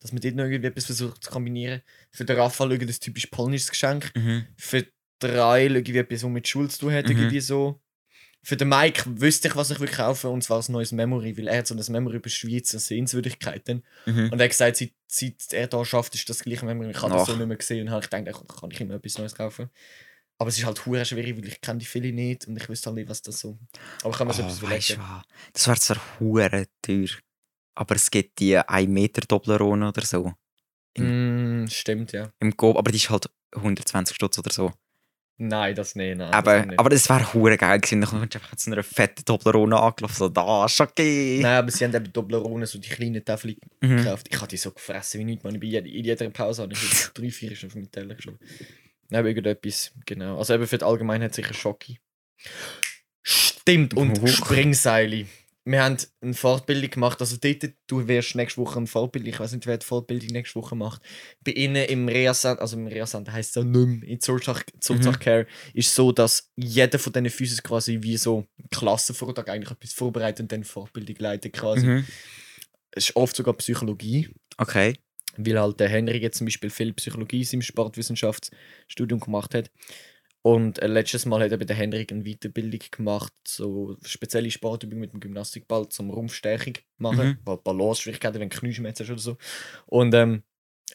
dass 0.00 0.12
man 0.12 0.20
dort 0.20 0.34
noch 0.34 0.44
irgendwie 0.44 0.68
etwas 0.68 0.84
versucht 0.84 1.24
zu 1.24 1.30
kombinieren. 1.30 1.80
Für 2.10 2.26
den 2.26 2.36
Rafa 2.36 2.64
schauen 2.64 2.86
das 2.86 3.00
typisch 3.00 3.26
polnisches 3.26 3.70
Geschenk. 3.70 4.12
Mhm. 4.14 4.46
Für 4.56 4.86
drei 5.20 5.64
irgendwie 5.64 5.96
etwas, 5.98 6.22
was 6.22 6.30
mit 6.30 6.46
Schule 6.46 6.68
zu 6.68 6.80
tun 6.80 6.92
hat, 6.92 7.06
Mhm. 7.06 7.12
irgendwie 7.12 7.40
so. 7.40 7.80
Für 8.42 8.56
den 8.58 8.68
Mike 8.68 9.04
wüsste 9.20 9.48
ich, 9.48 9.56
was 9.56 9.70
ich 9.70 9.80
will 9.80 9.88
kaufen 9.88 10.30
und 10.30 10.44
zwar 10.44 10.60
ein 10.60 10.70
neues 10.72 10.92
Memory, 10.92 11.36
weil 11.38 11.48
er 11.48 11.58
hat 11.58 11.66
so 11.66 11.74
ein 11.74 11.82
Memory 11.92 12.16
über 12.18 12.28
Schweizer 12.28 12.78
Sehenswürdigkeiten. 12.78 13.82
Mhm. 14.04 14.30
Und 14.30 14.38
er 14.38 14.44
hat 14.44 14.50
gesagt, 14.50 14.76
seit, 14.76 14.92
seit 15.08 15.52
er 15.52 15.66
da 15.66 15.82
schafft, 15.84 16.14
ist 16.14 16.28
das 16.28 16.40
gleiche 16.44 16.66
Memory. 16.66 16.90
Ich 16.90 17.00
habe 17.02 17.14
das 17.14 17.26
so 17.26 17.34
nicht 17.34 17.46
mehr 17.48 17.56
gesehen 17.56 17.86
und 17.86 17.90
habe 17.90 18.04
ich 18.04 18.10
gedacht, 18.10 18.44
da 18.46 18.54
kann 18.54 18.70
ich 18.70 18.80
immer 18.80 18.94
etwas 18.94 19.16
Neues 19.18 19.34
kaufen. 19.34 19.70
Aber 20.38 20.48
es 20.48 20.58
ist 20.58 20.66
halt 20.66 20.84
hure 20.84 21.04
schwierig, 21.04 21.36
weil 21.36 21.48
ich 21.48 21.60
kenne 21.60 21.78
die 21.78 21.86
viele 21.86 22.12
nicht 22.12 22.46
und 22.46 22.56
ich 22.56 22.68
wüsste 22.68 22.86
halt 22.90 22.96
nicht, 22.96 23.08
was 23.08 23.22
das 23.22 23.40
so... 23.40 23.58
Aber 24.02 24.10
ich 24.10 24.16
kann 24.18 24.26
mir 24.26 24.34
so 24.34 24.42
Oh, 24.42 24.46
etwas 24.46 24.62
weißt 24.62 24.88
du 24.90 24.94
überlegen. 24.94 25.22
Das 25.52 25.66
wäre 25.66 25.78
zwar 25.78 25.96
hure 26.20 26.66
teuer, 26.82 27.08
aber 27.74 27.94
es 27.96 28.10
gibt 28.10 28.38
die 28.40 28.58
1 28.58 28.88
Meter 28.88 29.22
Toblerone 29.22 29.88
oder 29.88 30.02
so. 30.04 30.32
Mm, 30.98 31.66
stimmt, 31.68 32.12
ja. 32.12 32.30
Im 32.40 32.56
Coop, 32.56 32.76
aber 32.76 32.90
die 32.90 32.98
ist 32.98 33.08
halt 33.10 33.30
120 33.54 34.14
Stutz 34.14 34.38
oder 34.38 34.52
so. 34.52 34.72
Nein, 35.38 35.74
das 35.74 35.94
nicht. 35.94 36.16
Nein, 36.16 36.30
das 36.30 36.38
aber, 36.38 36.64
nicht. 36.64 36.78
aber 36.78 36.88
das 36.88 37.08
wäre 37.10 37.34
hure 37.34 37.58
geil 37.58 37.78
gewesen. 37.78 38.00
Dann 38.00 38.08
kommst 38.10 38.34
du 38.34 38.38
einfach 38.38 38.56
zu 38.56 38.72
einer 38.72 38.82
fetten 38.82 39.22
Toblerone 39.24 39.78
angelaufen, 39.78 40.16
so 40.16 40.28
da, 40.30 40.64
okay. 40.64 41.40
Nein, 41.42 41.58
aber 41.58 41.70
sie 41.70 41.84
haben 41.84 41.94
eben 41.94 42.10
Toblerone, 42.12 42.66
so 42.66 42.78
die 42.78 42.88
kleinen 42.88 43.22
Täfel 43.22 43.56
Mhm. 43.82 43.96
gekauft. 43.98 44.28
Ich 44.30 44.36
habe 44.36 44.48
die 44.48 44.56
so 44.56 44.70
gefressen 44.70 45.20
wie 45.20 45.24
nichts, 45.24 45.44
man. 45.44 45.60
Bei 45.60 45.66
jeder, 45.66 45.86
in 45.86 46.04
jeder 46.04 46.30
Pause 46.30 46.62
habe 46.62 46.72
ich 46.72 46.78
so 46.78 47.10
drei, 47.12 47.30
vier 47.30 47.54
schon 47.54 47.68
auf 47.68 47.74
meinen 47.74 47.90
Teller 47.90 48.14
geschoben. 48.14 48.38
Nein, 49.10 49.20
aber 49.20 49.28
irgendetwas, 49.28 49.92
genau. 50.04 50.38
Also 50.38 50.54
eben 50.54 50.66
für 50.66 50.78
die 50.78 50.84
Allgemeinheit 50.84 51.34
sicher 51.34 51.54
Schocki. 51.54 52.00
Stimmt, 53.22 53.94
und 53.94 54.20
Huch. 54.20 54.28
Springseile. 54.28 55.26
Wir 55.64 55.82
haben 55.82 55.96
eine 56.20 56.34
Fortbildung 56.34 56.90
gemacht, 56.90 57.20
also 57.20 57.36
dort, 57.40 57.72
du 57.88 58.06
wirst 58.06 58.36
nächste 58.36 58.60
Woche 58.60 58.78
eine 58.78 58.86
Fortbildung, 58.86 59.32
ich 59.32 59.40
weiß 59.40 59.52
nicht, 59.52 59.66
wer 59.66 59.76
die 59.76 59.84
Fortbildung 59.84 60.28
nächste 60.28 60.60
Woche 60.60 60.76
macht. 60.76 61.02
Bei 61.44 61.50
ihnen 61.50 61.84
im 61.86 62.06
Reha-Center, 62.06 62.62
also 62.62 62.76
im 62.76 62.86
Reha-Center 62.86 63.32
heisst 63.32 63.50
es 63.50 63.54
ja 63.56 63.64
nicht 63.64 64.00
mehr, 64.00 64.08
in 64.08 64.20
Zulzach, 64.20 64.62
Zulzach 64.78 65.18
Care, 65.18 65.48
ist 65.74 65.92
so, 65.92 66.12
dass 66.12 66.52
jeder 66.54 67.00
von 67.00 67.12
diesen 67.12 67.30
Physis 67.30 67.60
quasi 67.64 67.98
wie 68.00 68.16
so 68.16 68.46
einen 68.58 68.70
Klassenvortrag 68.70 69.48
eigentlich 69.48 69.72
etwas 69.72 69.92
vorbereitet 69.92 70.42
und 70.42 70.52
dann 70.52 70.62
Fortbildung 70.62 71.16
leitet 71.18 71.52
quasi. 71.52 71.84
Mhm. 71.84 72.06
Es 72.92 73.08
ist 73.08 73.16
oft 73.16 73.34
sogar 73.34 73.54
Psychologie, 73.54 74.30
Okay. 74.58 74.94
Weil 75.38 75.60
halt 75.60 75.80
der 75.80 75.88
Henry 75.88 76.18
jetzt 76.18 76.38
zum 76.38 76.46
Beispiel 76.46 76.70
viel 76.70 76.92
Psychologie 76.94 77.44
seinem 77.44 77.62
Sportwissenschaftsstudium 77.62 79.20
gemacht 79.20 79.54
hat. 79.54 79.70
Und 80.42 80.78
äh, 80.78 80.86
letztes 80.86 81.26
Mal 81.26 81.42
hat 81.42 81.50
eben 81.50 81.66
der 81.66 81.74
Henrik 81.74 82.12
eine 82.12 82.22
Weiterbildung 82.22 82.80
gemacht, 82.92 83.32
so 83.46 83.96
spezielle 84.04 84.50
Sportübungen 84.50 85.00
mit 85.00 85.12
dem 85.12 85.18
Gymnastikball 85.18 85.88
zum 85.88 86.10
Rumpfstärkung 86.10 86.74
machen, 86.98 87.26
Mhm. 87.30 87.38
weil 87.44 87.56
Balance-Schwierigkeiten, 87.58 88.38
wenn 88.38 88.48
du 88.48 88.56
Knieschmerzen 88.56 89.10
oder 89.10 89.18
so. 89.18 89.38
Und 89.86 90.14
ähm, 90.14 90.44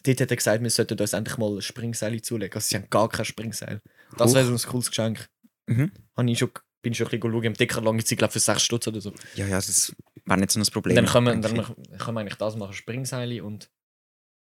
dort 0.04 0.22
hat 0.22 0.32
er 0.32 0.38
gesagt, 0.38 0.64
wir 0.64 0.70
sollten 0.70 0.98
uns 0.98 1.12
endlich 1.12 1.38
mal 1.38 1.54
ein 1.58 1.62
Springseil 1.62 2.22
zulegen. 2.22 2.56
Also 2.56 2.66
sie 2.70 2.76
haben 2.78 2.90
gar 2.90 3.10
kein 3.10 3.26
Springseil. 3.26 3.82
Das 4.18 4.34
wäre 4.34 4.46
so 4.46 4.54
ein 4.54 4.72
cooles 4.72 4.90
Geschenk. 4.90 5.28
Mhm. 5.68 5.92
Ich 6.28 6.40
schon, 6.40 6.52
bin 6.82 6.94
ich 6.94 6.98
schon 6.98 7.08
ein 7.08 7.20
bisschen 7.20 7.32
schauen. 7.34 7.44
Im 7.44 7.54
Dicker 7.54 7.82
lange 7.82 8.04
Zeit, 8.06 8.18
glaube 8.20 8.32
für 8.32 8.40
6 8.40 8.62
Stutz 8.64 8.88
oder 8.88 9.02
so. 9.02 9.14
Ja, 9.36 9.48
ja, 9.48 9.58
das 9.58 9.94
wäre 10.26 10.40
nicht 10.40 10.52
so 10.52 10.62
ein 10.62 10.66
Problem. 10.68 10.98
Und 10.98 11.04
dann 11.04 11.12
können 11.12 11.26
wir, 11.44 11.50
dann 11.50 11.98
können 11.98 12.16
wir 12.16 12.22
eigentlich 12.22 12.36
das 12.36 12.56
machen: 12.56 12.74
Springseile 12.74 13.44
und 13.44 13.70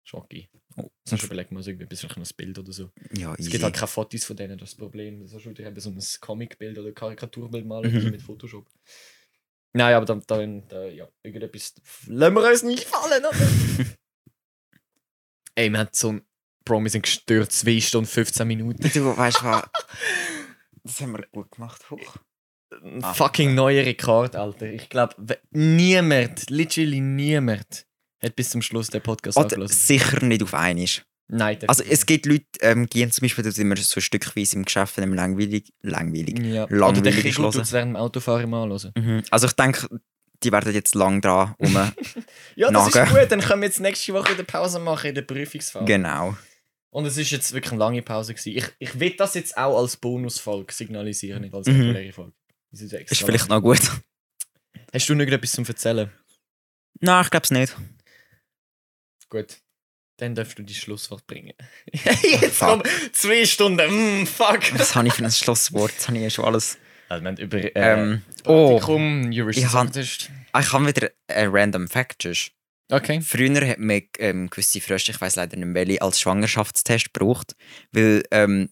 Schocki. 0.04 0.48
Oh. 0.76 0.90
Sonst 1.04 1.24
überlegen 1.24 1.50
wir 1.50 1.58
uns 1.58 1.66
irgendwie 1.66 1.84
ein 1.86 1.88
bisschen 1.88 2.10
ein 2.10 2.24
Bild 2.36 2.58
oder 2.58 2.72
so. 2.72 2.90
Ja, 3.12 3.34
Es 3.38 3.48
gibt 3.48 3.62
halt 3.62 3.74
keine 3.74 3.86
Fotos 3.86 4.24
von 4.24 4.36
denen, 4.36 4.58
das 4.58 4.70
ist 4.70 4.74
das 4.74 4.78
Problem. 4.78 5.26
So 5.26 5.38
schon 5.38 5.56
eben 5.56 5.80
so 5.80 5.90
ein 5.90 6.00
Comicbild 6.20 6.78
oder 6.78 6.92
Karikaturbild 6.92 7.66
malen 7.66 7.92
Mhm. 7.92 8.10
mit 8.10 8.22
Photoshop. 8.22 8.66
Nein, 9.74 9.94
aber 9.94 10.04
dann, 10.06 10.22
dann 10.26 10.68
da, 10.68 10.84
ja, 10.86 11.08
irgendetwas 11.22 11.74
lassen 12.06 12.34
wir 12.34 12.48
uns 12.50 12.62
nicht 12.62 12.84
fallen? 12.84 13.24
Ey, 15.54 15.70
wir 15.70 15.78
haben 15.78 15.88
so 15.92 16.10
ein 16.12 16.22
sind 16.88 17.02
gestört, 17.02 17.52
2 17.52 17.80
Stunden 17.80 18.08
15 18.08 18.46
Minuten. 18.46 18.82
Du 18.92 19.16
weißt 19.16 19.42
was? 19.44 19.64
Das 20.84 21.00
haben 21.00 21.12
wir 21.12 21.26
gut 21.32 21.50
gemacht. 21.52 21.90
Hoch. 21.90 22.16
Ein 22.82 23.02
fucking 23.02 23.54
neuer 23.54 23.84
Rekord, 23.84 24.34
Alter. 24.36 24.66
Ich 24.72 24.88
glaube, 24.88 25.14
niemand, 25.50 26.48
literally 26.50 27.00
niemand, 27.00 27.86
hat 28.22 28.36
bis 28.36 28.50
zum 28.50 28.62
Schluss 28.62 28.88
den 28.88 29.00
Podcast 29.02 29.36
Oder 29.38 29.68
sicher 29.68 30.24
nicht 30.24 30.42
auf 30.42 30.54
einmal. 30.54 30.86
Nein, 31.28 31.58
Also 31.66 31.82
es 31.88 32.04
gibt 32.04 32.26
Leute, 32.26 32.44
ähm, 32.60 32.86
gehen 32.86 33.10
zum 33.10 33.22
Beispiel 33.22 33.42
dort 33.44 33.56
immer 33.56 33.76
so 33.76 34.00
stückweise 34.00 34.56
im 34.56 34.64
Geschäft 34.64 34.98
einem 34.98 35.14
langweilig, 35.14 35.72
langweilig. 35.80 36.38
ja. 36.40 36.64
Oder 36.64 36.76
langweilig 36.76 37.22
der 37.22 37.32
tut 37.34 37.56
es 37.56 37.72
während 37.72 37.92
dem 37.92 37.96
Autofahren 37.96 38.50
mal 38.50 38.64
anhören. 38.64 38.92
Mhm. 38.96 39.22
Also 39.30 39.46
ich 39.46 39.52
denke, 39.54 39.88
die 40.42 40.52
werden 40.52 40.74
jetzt 40.74 40.94
lang 40.94 41.20
dran 41.22 41.54
um. 41.58 41.72
Ja, 42.56 42.70
das 42.70 42.88
ist 42.88 42.94
Nagen. 42.96 43.10
gut. 43.14 43.30
Dann 43.32 43.40
können 43.40 43.62
wir 43.62 43.68
jetzt 43.68 43.80
nächste 43.80 44.12
Woche 44.12 44.34
eine 44.34 44.44
Pause 44.44 44.78
machen 44.80 45.06
in 45.08 45.14
der 45.14 45.22
Prüfungsphase. 45.22 45.84
genau. 45.86 46.36
Und 46.90 47.06
es 47.06 47.16
ist 47.16 47.30
jetzt 47.30 47.52
wirklich 47.54 47.72
eine 47.72 47.78
lange 47.78 48.02
Pause 48.02 48.34
gewesen. 48.34 48.54
Ich, 48.58 48.66
ich 48.78 49.00
will 49.00 49.14
das 49.16 49.32
jetzt 49.32 49.56
auch 49.56 49.78
als 49.78 49.96
Bonusfolge 49.96 50.74
signalisieren, 50.74 51.40
nicht 51.40 51.54
als 51.54 51.66
Mhm. 51.66 51.80
reguläre 51.80 52.12
Folge. 52.12 52.32
Das 52.70 52.82
ist, 52.82 52.92
Ist 52.92 53.22
vielleicht 53.24 53.48
noch 53.48 53.62
gut. 53.62 53.80
Hast 54.92 55.08
du 55.08 55.14
noch 55.14 55.24
etwas 55.24 55.52
zum 55.52 55.64
Erzählen? 55.64 56.10
Nein, 57.00 57.24
ich 57.24 57.30
glaube 57.30 57.44
es 57.44 57.50
nicht. 57.50 57.74
Gut. 59.32 59.62
Dann 60.18 60.34
darfst 60.34 60.58
du 60.58 60.62
die 60.62 60.74
Schlusswort 60.74 61.26
bringen. 61.26 61.54
jetzt 62.22 62.58
kommen 62.58 62.82
zwei 63.12 63.46
Stunden. 63.46 64.20
Mm, 64.22 64.26
fuck. 64.26 64.78
Was 64.78 64.94
habe 64.94 65.08
ich 65.08 65.14
für 65.14 65.24
ein 65.24 65.32
Schlusswort? 65.32 65.90
Das 65.96 66.08
habe 66.08 66.18
ich 66.18 66.24
ja 66.24 66.28
schon 66.28 66.44
alles. 66.44 66.76
Also, 67.08 67.24
wir 67.24 67.28
haben 67.30 67.38
über 67.38 67.56
äh, 67.56 67.72
Ähm, 67.74 68.22
oh, 68.44 68.78
Eurovision 68.78 69.90
ich 69.94 70.30
ah, 70.52 70.60
ich 70.60 70.72
habe 70.74 70.86
wieder 70.86 71.10
ein 71.28 71.48
random 71.50 71.88
Fact. 71.88 72.28
Okay. 72.90 73.22
Früher 73.22 73.66
hat 73.66 73.78
man 73.78 74.02
ähm, 74.18 74.50
gewisse 74.50 74.82
Frösche, 74.82 75.12
ich 75.12 75.20
weiß 75.20 75.36
leider 75.36 75.56
nicht 75.56 75.72
welche, 75.72 76.02
als 76.02 76.20
Schwangerschaftstest 76.20 77.14
gebraucht, 77.14 77.56
weil 77.92 78.22
ähm, 78.32 78.68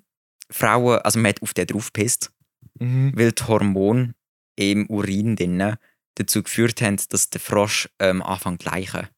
Frauen, 0.50 0.98
also 0.98 1.18
man 1.18 1.30
hat 1.30 1.40
auf 1.40 1.54
den 1.54 1.66
draufgepisst, 1.68 2.30
Mhm. 2.78 3.12
weil 3.14 3.32
die 3.32 3.42
Hormone 3.44 4.14
im 4.56 4.88
Urin 4.88 5.36
drinnen 5.36 5.76
dazu 6.16 6.42
geführt 6.42 6.82
haben, 6.82 6.98
dass 7.08 7.30
der 7.30 7.40
Frosch 7.40 7.88
ähm, 7.98 8.22
anfängt 8.22 8.62
zu 8.62 8.68
leichen. 8.68 9.08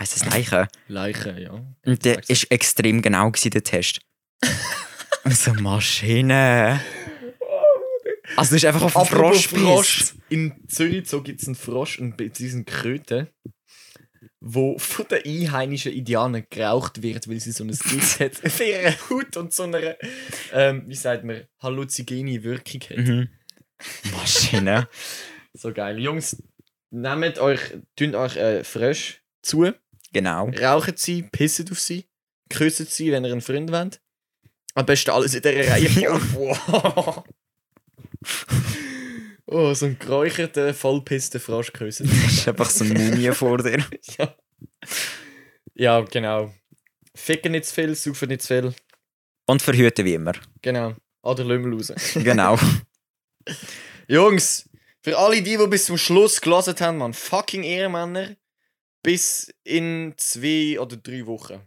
Heißt 0.00 0.16
das 0.16 0.24
leichen? 0.32 0.66
Leiche, 0.88 1.38
ja. 1.38 1.62
Und 1.84 2.04
der 2.06 2.26
ist 2.30 2.50
extrem 2.50 3.02
genau 3.02 3.30
gewesen, 3.30 3.50
der 3.50 3.62
Test. 3.62 4.00
so 5.28 5.52
Maschine. 5.52 6.80
Also 8.34 8.50
du 8.50 8.56
hast 8.56 8.64
einfach 8.64 8.94
auf 8.94 9.08
Frosch 9.10 9.48
Frosch. 9.48 10.14
In 10.30 10.54
Zürich 10.68 11.06
so 11.06 11.22
gibt 11.22 11.42
es 11.42 11.48
einen 11.48 11.54
Frosch, 11.54 12.00
einen, 12.00 12.16
diesen 12.16 12.64
Kröte, 12.64 13.30
wo 14.40 14.78
von 14.78 15.06
den 15.08 15.22
einheimischen 15.22 15.92
Indianern 15.92 16.46
geraucht 16.48 17.02
wird, 17.02 17.28
weil 17.28 17.40
sie 17.40 17.52
so 17.52 17.64
ein 17.64 17.68
Gift 17.68 18.20
hat 18.20 18.34
für 18.50 18.64
ihre 18.64 18.94
Haut 19.10 19.36
und 19.36 19.52
so 19.52 19.64
eine, 19.64 19.98
ähm, 20.54 20.84
wie 20.86 20.94
sagt 20.94 21.24
man, 21.24 21.44
halluzinogene 21.58 22.42
Wirkung 22.42 22.80
hat. 22.80 22.96
Mhm. 22.96 23.28
Maschine. 24.12 24.88
So 25.52 25.72
geil. 25.72 25.98
Jungs, 25.98 26.40
nehmt 26.90 27.40
euch, 27.40 27.58
tun 27.96 28.14
euch 28.14 28.36
äh, 28.36 28.62
Frösche 28.62 29.14
zu, 29.42 29.72
Genau. 30.12 30.50
raucht 30.60 30.98
sie, 30.98 31.22
pisset 31.22 31.70
auf 31.70 31.80
sie, 31.80 32.06
küsst 32.48 32.90
sie, 32.90 33.12
wenn 33.12 33.24
ihr 33.24 33.32
einen 33.32 33.40
Freund 33.40 33.70
wollt. 33.70 34.00
Am 34.74 34.86
besten 34.86 35.10
alles 35.10 35.34
in 35.34 35.42
dieser 35.42 35.70
Reihe. 35.70 35.90
Oh, 39.52 39.74
so 39.74 39.86
ein 39.86 39.98
geräucherter, 39.98 40.72
vollpisster 40.72 41.40
Frosch 41.40 41.72
geküsst. 41.72 42.00
Das 42.04 42.32
ist 42.32 42.48
einfach 42.48 42.70
so 42.70 42.84
eine 42.84 42.94
Mumie 42.94 43.32
vor 43.32 43.58
dir. 43.58 43.84
ja. 44.18 44.36
ja, 45.74 46.00
genau. 46.02 46.54
Ficken 47.16 47.50
nicht 47.52 47.64
zu 47.64 47.74
viel, 47.74 47.94
saufen 47.96 48.28
nicht 48.28 48.42
zu 48.42 48.48
viel. 48.48 48.74
Und 49.46 49.60
verhüten 49.60 50.04
wie 50.04 50.14
immer. 50.14 50.34
Genau. 50.62 50.94
Oder 51.22 51.44
Lümmel 51.44 51.74
raus. 51.74 51.92
Genau. 52.14 52.56
Jungs, 54.06 54.68
für 55.02 55.18
alle 55.18 55.42
die, 55.42 55.56
die 55.56 55.66
bis 55.66 55.86
zum 55.86 55.98
Schluss 55.98 56.40
gelesen 56.40 56.76
haben, 56.78 56.98
man, 56.98 57.12
fucking 57.12 57.64
Ehrenmänner. 57.64 58.36
Bis 59.02 59.50
in 59.64 60.14
zwei 60.16 60.78
oder 60.78 60.96
drei 60.96 61.26
Wochen. 61.26 61.60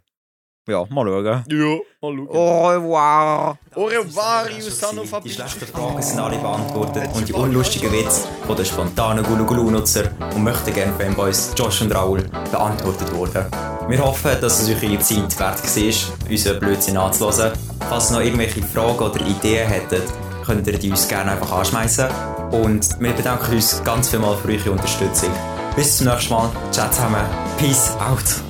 ja, 0.68 0.84
mal 0.88 1.04
schauen. 1.06 1.24
Ja, 1.48 1.78
mal 2.00 2.16
schauen. 2.16 2.28
Oh, 2.28 2.82
wow. 2.90 3.56
Au 3.74 3.84
revoir, 3.86 4.48
Yusano 4.56 5.02
Die 5.02 5.08
Fabi. 5.08 5.30
schlechten 5.30 5.66
Fragen 5.66 6.00
sind 6.00 6.20
alle 6.20 6.38
beantwortet 6.38 7.08
und 7.14 7.28
die 7.28 7.32
unlustigen 7.32 7.92
Witze 7.92 8.28
von 8.46 8.56
den 8.56 8.64
spontanen 8.64 9.24
Gulu-Gulu-Nutzer 9.24 10.12
und 10.34 10.44
möchten 10.44 10.72
gerne 10.72 10.92
Fanboys 10.98 11.52
Josh 11.56 11.82
und 11.82 11.92
Raoul 11.94 12.22
beantwortet 12.52 13.12
worden. 13.12 13.46
Wir 13.88 13.98
hoffen, 14.02 14.40
dass 14.40 14.60
es 14.62 14.68
euch 14.70 14.82
eure 14.88 14.98
Zeit 15.00 15.38
wert 15.38 15.60
war, 15.76 16.30
unseren 16.30 16.58
Blödsinn 16.60 16.96
anzuhören. 16.96 17.52
Falls 17.88 18.10
ihr 18.10 18.14
noch 18.18 18.24
irgendwelche 18.24 18.62
Fragen 18.62 18.98
oder 18.98 19.20
Ideen 19.26 19.68
hättet, 19.68 20.04
könnt 20.46 20.66
ihr 20.68 20.78
die 20.78 20.90
uns 20.90 21.08
gerne 21.08 21.32
einfach 21.32 21.50
anschmeißen. 21.52 22.08
Und 22.52 22.98
wir 23.00 23.12
bedanken 23.12 23.52
uns 23.54 23.82
ganz 23.84 24.08
vielmals 24.08 24.40
für 24.40 24.48
eure 24.48 24.70
Unterstützung. 24.70 25.30
Bis 25.76 25.96
zum 25.96 26.06
nächsten 26.06 26.32
Mal. 26.32 26.50
Ciao 26.70 26.88
zusammen. 26.90 27.24
Peace 27.58 27.90
out. 27.98 28.42